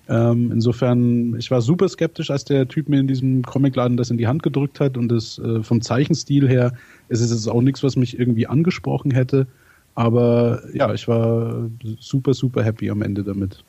Ähm, 0.07 0.51
insofern, 0.51 1.35
ich 1.37 1.51
war 1.51 1.61
super 1.61 1.87
skeptisch, 1.87 2.31
als 2.31 2.43
der 2.43 2.67
Typ 2.67 2.89
mir 2.89 2.99
in 2.99 3.07
diesem 3.07 3.43
Comicladen 3.43 3.95
das 3.95 4.09
in 4.09 4.17
die 4.17 4.25
Hand 4.25 4.41
gedrückt 4.41 4.79
hat 4.79 4.97
und 4.97 5.09
das 5.09 5.37
äh, 5.37 5.61
vom 5.61 5.81
Zeichenstil 5.81 6.49
her 6.49 6.73
es 7.09 7.21
ist 7.21 7.29
es 7.31 7.47
auch 7.47 7.61
nichts, 7.61 7.83
was 7.83 7.95
mich 7.95 8.17
irgendwie 8.17 8.47
angesprochen 8.47 9.11
hätte. 9.11 9.45
Aber 9.93 10.63
ja, 10.73 10.93
ich 10.93 11.07
war 11.07 11.69
super, 11.99 12.33
super 12.33 12.63
happy 12.63 12.89
am 12.89 13.01
Ende 13.01 13.23
damit. 13.23 13.63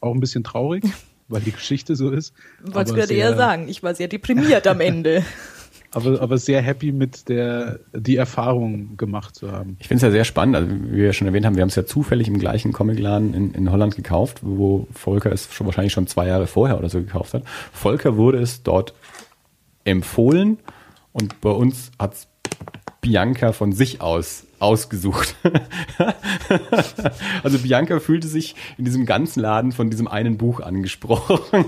Auch 0.00 0.12
ein 0.12 0.20
bisschen 0.20 0.44
traurig, 0.44 0.84
weil 1.28 1.40
die 1.42 1.52
Geschichte 1.52 1.96
so 1.96 2.10
ist. 2.10 2.34
Wollte 2.62 2.94
gerade 2.94 3.14
eher 3.14 3.36
sagen, 3.36 3.68
ich 3.68 3.82
war 3.82 3.94
sehr 3.94 4.08
deprimiert 4.08 4.66
am 4.66 4.80
Ende. 4.80 5.24
aber, 5.90 6.20
aber 6.20 6.38
sehr 6.38 6.60
happy 6.60 6.92
mit 6.92 7.28
der, 7.28 7.80
die 7.92 8.16
Erfahrung 8.16 8.96
gemacht 8.96 9.34
zu 9.34 9.52
haben. 9.52 9.76
Ich 9.80 9.88
finde 9.88 9.98
es 9.98 10.02
ja 10.02 10.10
sehr 10.10 10.24
spannend, 10.24 10.56
also 10.56 10.70
wie 10.70 10.92
wir 10.92 11.06
ja 11.06 11.12
schon 11.12 11.26
erwähnt 11.26 11.46
haben, 11.46 11.56
wir 11.56 11.62
haben 11.62 11.68
es 11.68 11.76
ja 11.76 11.86
zufällig 11.86 12.28
im 12.28 12.38
gleichen 12.38 12.72
Comicladen 12.72 13.34
in, 13.34 13.54
in 13.54 13.70
Holland 13.70 13.96
gekauft, 13.96 14.38
wo 14.42 14.86
Volker 14.92 15.32
es 15.32 15.52
schon 15.52 15.66
wahrscheinlich 15.66 15.92
schon 15.92 16.06
zwei 16.06 16.26
Jahre 16.26 16.46
vorher 16.46 16.78
oder 16.78 16.88
so 16.88 16.98
gekauft 17.00 17.34
hat. 17.34 17.42
Volker 17.72 18.16
wurde 18.16 18.38
es 18.38 18.62
dort 18.62 18.94
empfohlen 19.84 20.58
und 21.12 21.40
bei 21.40 21.50
uns 21.50 21.90
hat 21.98 22.14
es 22.14 22.28
Bianca 23.00 23.52
von 23.52 23.72
sich 23.72 24.00
aus 24.00 24.44
ausgesucht. 24.58 25.34
also 27.42 27.58
Bianca 27.58 28.00
fühlte 28.00 28.28
sich 28.28 28.54
in 28.76 28.84
diesem 28.84 29.06
ganzen 29.06 29.40
Laden 29.40 29.72
von 29.72 29.90
diesem 29.90 30.08
einen 30.08 30.38
Buch 30.38 30.60
angesprochen. 30.60 31.38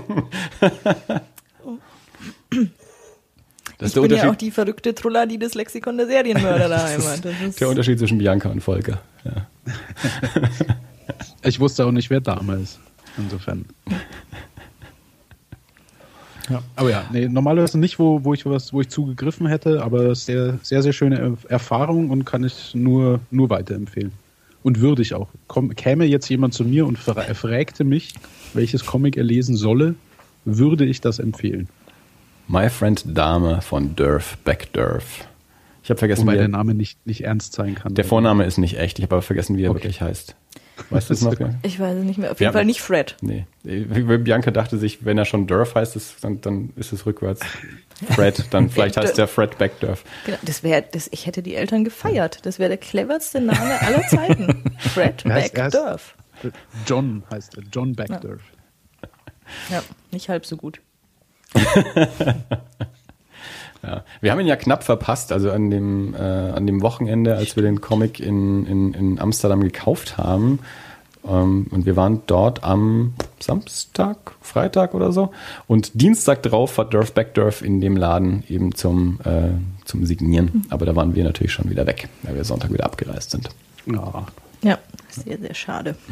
Das 3.77 3.95
ich 3.95 4.01
bin 4.01 4.15
ja 4.15 4.29
auch 4.29 4.35
die 4.35 4.51
verrückte 4.51 4.93
Trulla, 4.93 5.25
die 5.25 5.39
das 5.39 5.55
Lexikon 5.55 5.97
der 5.97 6.05
Serienmörder 6.05 6.69
daheim 6.69 7.03
hat. 7.03 7.59
der 7.59 7.67
Unterschied 7.67 7.97
zwischen 7.97 8.19
Bianca 8.19 8.49
und 8.49 8.61
Volker. 8.61 9.01
Ja. 9.23 9.47
ich 11.41 11.59
wusste 11.59 11.85
auch 11.85 11.91
nicht, 11.91 12.11
wer 12.11 12.21
Dame 12.21 12.57
ist. 12.57 12.79
Insofern. 13.17 13.65
Ja. 16.49 16.61
Aber 16.75 16.89
ja, 16.89 17.03
nee, 17.11 17.27
normalerweise 17.27 17.79
nicht, 17.79 17.99
wo, 17.99 18.23
wo 18.23 18.33
ich 18.33 18.45
was, 18.45 18.73
wo 18.73 18.81
ich 18.81 18.89
zugegriffen 18.89 19.47
hätte, 19.47 19.83
aber 19.83 20.15
sehr, 20.15 20.59
sehr, 20.61 20.81
sehr 20.81 20.93
schöne 20.93 21.37
Erfahrung 21.47 22.09
und 22.09 22.25
kann 22.25 22.43
ich 22.43 22.73
nur, 22.73 23.19
nur 23.29 23.49
weiterempfehlen. 23.49 24.11
Und 24.63 24.79
würde 24.79 25.01
ich 25.01 25.13
auch. 25.13 25.27
Komm, 25.47 25.75
käme 25.75 26.05
jetzt 26.05 26.29
jemand 26.29 26.53
zu 26.53 26.63
mir 26.63 26.85
und 26.85 26.97
fragte 26.99 27.83
mich, 27.83 28.13
welches 28.53 28.85
Comic 28.85 29.17
er 29.17 29.23
lesen 29.23 29.55
solle, 29.55 29.95
würde 30.45 30.85
ich 30.85 31.01
das 31.01 31.19
empfehlen. 31.19 31.67
My 32.47 32.69
Friend 32.69 33.03
Dame 33.17 33.61
von 33.61 33.95
Durf 33.95 34.37
Backdurf. 34.43 35.25
Ich 35.83 35.89
habe 35.89 35.97
vergessen, 35.97 36.23
Wobei 36.23 36.33
wie 36.33 36.37
er, 36.37 36.41
der 36.41 36.47
Name 36.49 36.75
nicht, 36.75 37.05
nicht 37.07 37.23
ernst 37.23 37.53
sein 37.53 37.75
kann. 37.75 37.95
Der 37.95 38.05
Vorname 38.05 38.45
ist 38.45 38.57
nicht 38.57 38.77
echt. 38.77 38.99
Ich 38.99 39.03
habe 39.03 39.15
aber 39.15 39.21
vergessen, 39.21 39.57
wie 39.57 39.63
er 39.63 39.71
okay. 39.71 39.79
wirklich 39.79 40.01
heißt. 40.01 40.35
Weißt 40.89 41.09
du 41.09 41.13
es 41.13 41.21
noch? 41.21 41.35
Ich 41.63 41.79
weiß 41.79 41.97
es 41.97 42.03
nicht 42.03 42.17
mehr. 42.17 42.31
Auf 42.31 42.39
jeden 42.39 42.49
ja, 42.49 42.51
Fall 42.53 42.65
nicht 42.65 42.81
Fred. 42.81 43.15
Nee. 43.21 43.45
Bianca 43.63 44.51
dachte 44.51 44.77
sich, 44.77 45.05
wenn 45.05 45.17
er 45.17 45.25
schon 45.25 45.47
Durf 45.47 45.75
heißt, 45.75 45.95
ist, 45.95 46.23
dann, 46.23 46.41
dann 46.41 46.71
ist 46.75 46.91
es 46.91 47.05
rückwärts. 47.05 47.41
Fred, 48.09 48.45
dann 48.51 48.69
vielleicht 48.71 48.97
heißt 48.97 49.17
der 49.17 49.27
Fred 49.27 49.57
Backdurf. 49.57 50.03
Genau, 50.25 50.37
das 50.41 50.63
wäre, 50.63 50.83
das, 50.91 51.07
ich 51.11 51.25
hätte 51.25 51.43
die 51.43 51.55
Eltern 51.55 51.83
gefeiert. 51.83 52.45
Das 52.45 52.59
wäre 52.59 52.69
der 52.69 52.77
cleverste 52.77 53.41
Name 53.41 53.81
aller 53.81 54.07
Zeiten. 54.07 54.71
Fred 54.79 55.23
Backdurf. 55.23 56.15
John 56.87 57.23
heißt 57.31 57.57
er. 57.57 57.63
John 57.71 57.93
Backdurf. 57.93 58.41
Ja. 59.69 59.77
ja, 59.77 59.83
nicht 60.11 60.29
halb 60.29 60.45
so 60.45 60.57
gut. 60.57 60.81
Ja. 63.83 64.03
Wir 64.21 64.31
haben 64.31 64.39
ihn 64.39 64.47
ja 64.47 64.55
knapp 64.55 64.83
verpasst, 64.83 65.31
also 65.31 65.51
an 65.51 65.69
dem, 65.69 66.13
äh, 66.13 66.17
an 66.17 66.67
dem 66.67 66.81
Wochenende, 66.81 67.35
als 67.35 67.55
wir 67.55 67.63
den 67.63 67.81
Comic 67.81 68.19
in, 68.19 68.65
in, 68.65 68.93
in 68.93 69.19
Amsterdam 69.19 69.61
gekauft 69.61 70.17
haben. 70.17 70.59
Ähm, 71.27 71.67
und 71.69 71.85
wir 71.85 71.95
waren 71.95 72.21
dort 72.27 72.63
am 72.63 73.13
Samstag, 73.39 74.33
Freitag 74.41 74.93
oder 74.93 75.11
so. 75.11 75.31
Und 75.67 76.01
Dienstag 76.01 76.43
drauf 76.43 76.77
war 76.77 76.85
Durf 76.85 77.13
Backdurf 77.13 77.61
in 77.61 77.81
dem 77.81 77.97
Laden 77.97 78.43
eben 78.49 78.73
zum, 78.75 79.19
äh, 79.23 79.51
zum 79.85 80.05
Signieren. 80.05 80.49
Mhm. 80.53 80.63
Aber 80.69 80.85
da 80.85 80.95
waren 80.95 81.15
wir 81.15 81.23
natürlich 81.23 81.53
schon 81.53 81.69
wieder 81.69 81.85
weg, 81.85 82.09
weil 82.23 82.35
wir 82.35 82.43
Sonntag 82.43 82.71
wieder 82.71 82.85
abgereist 82.85 83.31
sind. 83.31 83.49
Ja, 83.85 84.25
ja 84.61 84.77
sehr, 85.09 85.37
sehr 85.37 85.53
schade. 85.53 85.95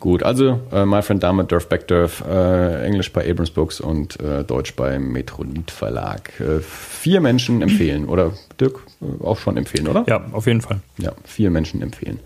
Gut, 0.00 0.24
also 0.24 0.58
äh, 0.72 0.84
My 0.84 1.00
Friend 1.00 1.22
Dame, 1.22 1.44
Durf 1.44 1.68
Backdurf, 1.68 2.24
äh, 2.28 2.84
Englisch 2.84 3.12
bei 3.12 3.30
Abrams 3.30 3.50
Books 3.50 3.80
und 3.80 4.18
äh, 4.20 4.42
Deutsch 4.42 4.74
beim 4.74 5.12
Metrolit 5.12 5.70
Verlag. 5.70 6.32
Äh, 6.40 6.58
vier 6.60 7.20
Menschen 7.20 7.62
empfehlen, 7.62 8.06
oder 8.06 8.32
Dirk 8.60 8.80
äh, 9.00 9.24
auch 9.24 9.38
schon 9.38 9.56
empfehlen, 9.56 9.86
oder? 9.86 10.04
Ja, 10.08 10.24
auf 10.32 10.46
jeden 10.48 10.60
Fall. 10.60 10.80
Ja, 10.98 11.12
vier 11.22 11.50
Menschen 11.50 11.82
empfehlen. 11.82 12.18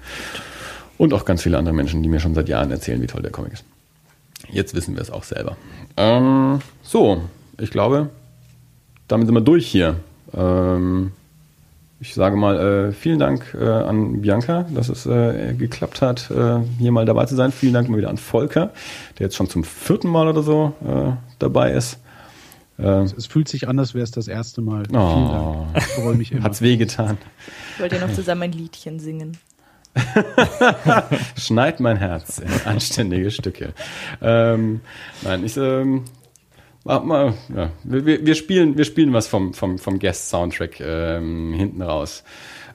Und 0.96 1.12
auch 1.12 1.26
ganz 1.26 1.42
viele 1.42 1.58
andere 1.58 1.74
Menschen, 1.74 2.02
die 2.02 2.08
mir 2.08 2.20
schon 2.20 2.34
seit 2.34 2.48
Jahren 2.48 2.70
erzählen, 2.70 3.02
wie 3.02 3.06
toll 3.06 3.20
der 3.20 3.30
Comic 3.30 3.52
ist. 3.52 3.64
Jetzt 4.48 4.74
wissen 4.74 4.94
wir 4.94 5.02
es 5.02 5.10
auch 5.10 5.24
selber. 5.24 5.58
Ähm, 5.98 6.60
so, 6.82 7.20
ich 7.58 7.70
glaube, 7.70 8.08
damit 9.08 9.26
sind 9.26 9.34
wir 9.34 9.42
durch 9.42 9.66
hier. 9.66 9.96
Ähm, 10.34 11.12
ich 11.98 12.14
sage 12.14 12.36
mal 12.36 12.58
äh, 12.58 12.92
vielen 12.92 13.18
Dank 13.18 13.56
äh, 13.58 13.64
an 13.64 14.20
Bianca, 14.20 14.66
dass 14.74 14.88
es 14.88 15.06
äh, 15.06 15.54
geklappt 15.54 16.02
hat, 16.02 16.30
äh, 16.30 16.60
hier 16.78 16.92
mal 16.92 17.06
dabei 17.06 17.24
zu 17.24 17.34
sein. 17.36 17.52
Vielen 17.52 17.72
Dank 17.72 17.88
mal 17.88 17.96
wieder 17.96 18.10
an 18.10 18.18
Volker, 18.18 18.72
der 19.18 19.26
jetzt 19.26 19.36
schon 19.36 19.48
zum 19.48 19.64
vierten 19.64 20.08
Mal 20.08 20.28
oder 20.28 20.42
so 20.42 20.74
äh, 20.84 21.12
dabei 21.38 21.72
ist. 21.72 21.98
Äh, 22.78 23.04
es 23.16 23.26
fühlt 23.26 23.48
sich 23.48 23.68
an, 23.68 23.78
als 23.78 23.94
wäre 23.94 24.04
es 24.04 24.10
das 24.10 24.28
erste 24.28 24.60
Mal. 24.60 24.82
Oh, 24.92 25.14
vielen 25.14 25.28
Dank. 25.28 25.76
Ich 25.76 25.84
freue 25.84 26.14
mich 26.14 26.32
immer. 26.32 26.42
Hat's 26.42 26.60
wehgetan. 26.60 27.16
Ich 27.74 27.80
wollte 27.80 27.96
ja 27.96 28.06
noch 28.06 28.14
zusammen 28.14 28.42
ein 28.42 28.52
Liedchen 28.52 29.00
singen. 29.00 29.38
Schneid 31.38 31.80
mein 31.80 31.96
Herz 31.96 32.38
in 32.38 32.50
anständige 32.66 33.30
Stücke. 33.30 33.72
Ähm, 34.20 34.80
nein, 35.22 35.42
ich 35.42 35.56
ähm, 35.56 36.04
mal, 36.86 37.34
ja, 37.54 37.70
wir, 37.84 38.26
wir, 38.26 38.34
spielen, 38.34 38.76
wir 38.76 38.84
spielen 38.84 39.12
was 39.12 39.26
vom, 39.26 39.54
vom, 39.54 39.78
vom 39.78 39.98
Guest-Soundtrack 39.98 40.80
ähm, 40.80 41.52
hinten 41.52 41.82
raus. 41.82 42.24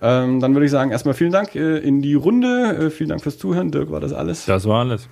Ähm, 0.02 0.40
dann 0.40 0.54
würde 0.54 0.66
ich 0.66 0.72
sagen, 0.72 0.92
erstmal 0.92 1.14
vielen 1.14 1.32
Dank 1.32 1.56
äh, 1.56 1.78
in 1.78 2.02
die 2.02 2.16
Runde. 2.16 2.88
Äh, 2.88 2.90
vielen 2.90 3.10
Dank 3.10 3.22
fürs 3.22 3.38
Zuhören. 3.38 3.72
Dirk, 3.72 3.92
war 3.92 4.00
das 4.00 4.14
alles? 4.14 4.46
Das 4.46 4.68
war 4.68 4.80
alles. 4.80 5.08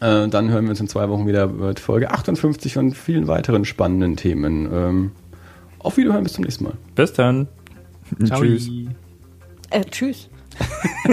Äh, 0.00 0.28
dann 0.28 0.50
hören 0.50 0.64
wir 0.64 0.70
uns 0.70 0.80
in 0.80 0.88
zwei 0.88 1.08
Wochen 1.10 1.26
wieder 1.26 1.46
mit 1.46 1.78
Folge 1.78 2.10
58 2.10 2.78
und 2.78 2.96
vielen 2.96 3.28
weiteren 3.28 3.64
spannenden 3.64 4.16
Themen. 4.16 4.68
Ähm, 4.72 5.10
auf 5.78 5.96
Wiederhören, 5.96 6.24
bis 6.24 6.34
zum 6.34 6.44
nächsten 6.44 6.64
Mal. 6.64 6.74
Bis 6.94 7.12
dann. 7.12 7.48
Ciao. 8.24 8.40
Tschüss. 8.40 8.70
Äh, 9.70 9.84
tschüss. 9.84 10.30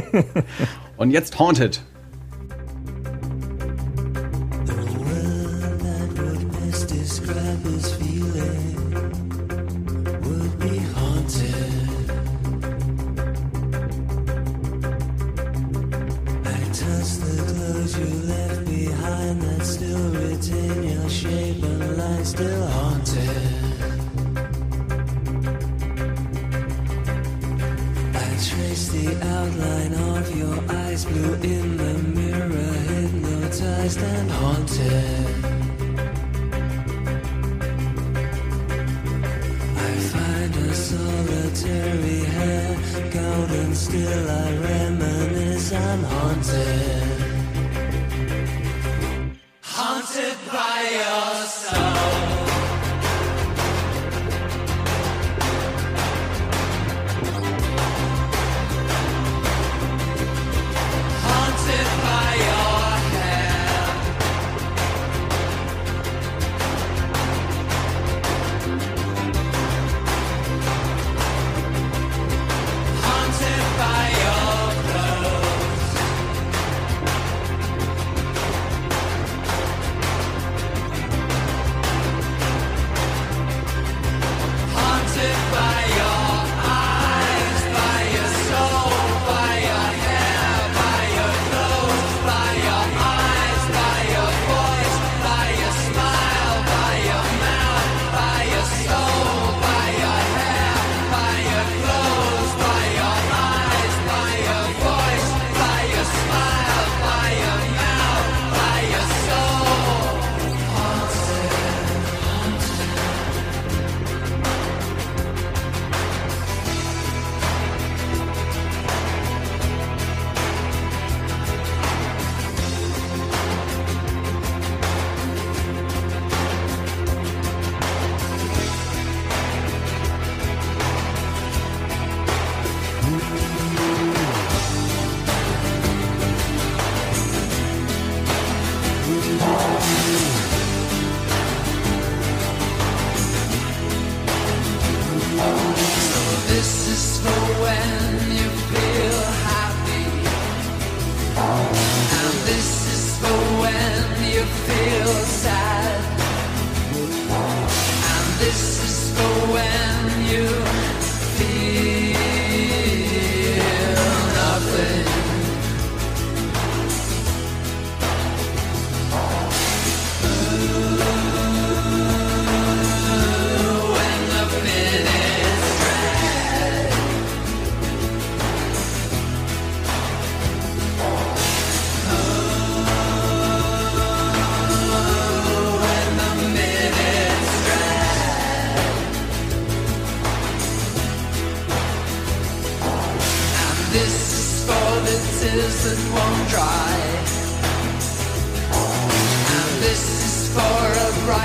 und 0.97 1.11
jetzt 1.11 1.37
Haunted. 1.37 1.81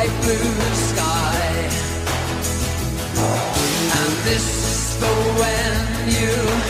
Bright 0.02 0.22
blue 0.22 0.74
sky. 0.74 1.68
And 3.98 4.12
this 4.24 4.46
is 4.70 4.96
for 4.96 5.18
when 5.40 6.10
you 6.10 6.61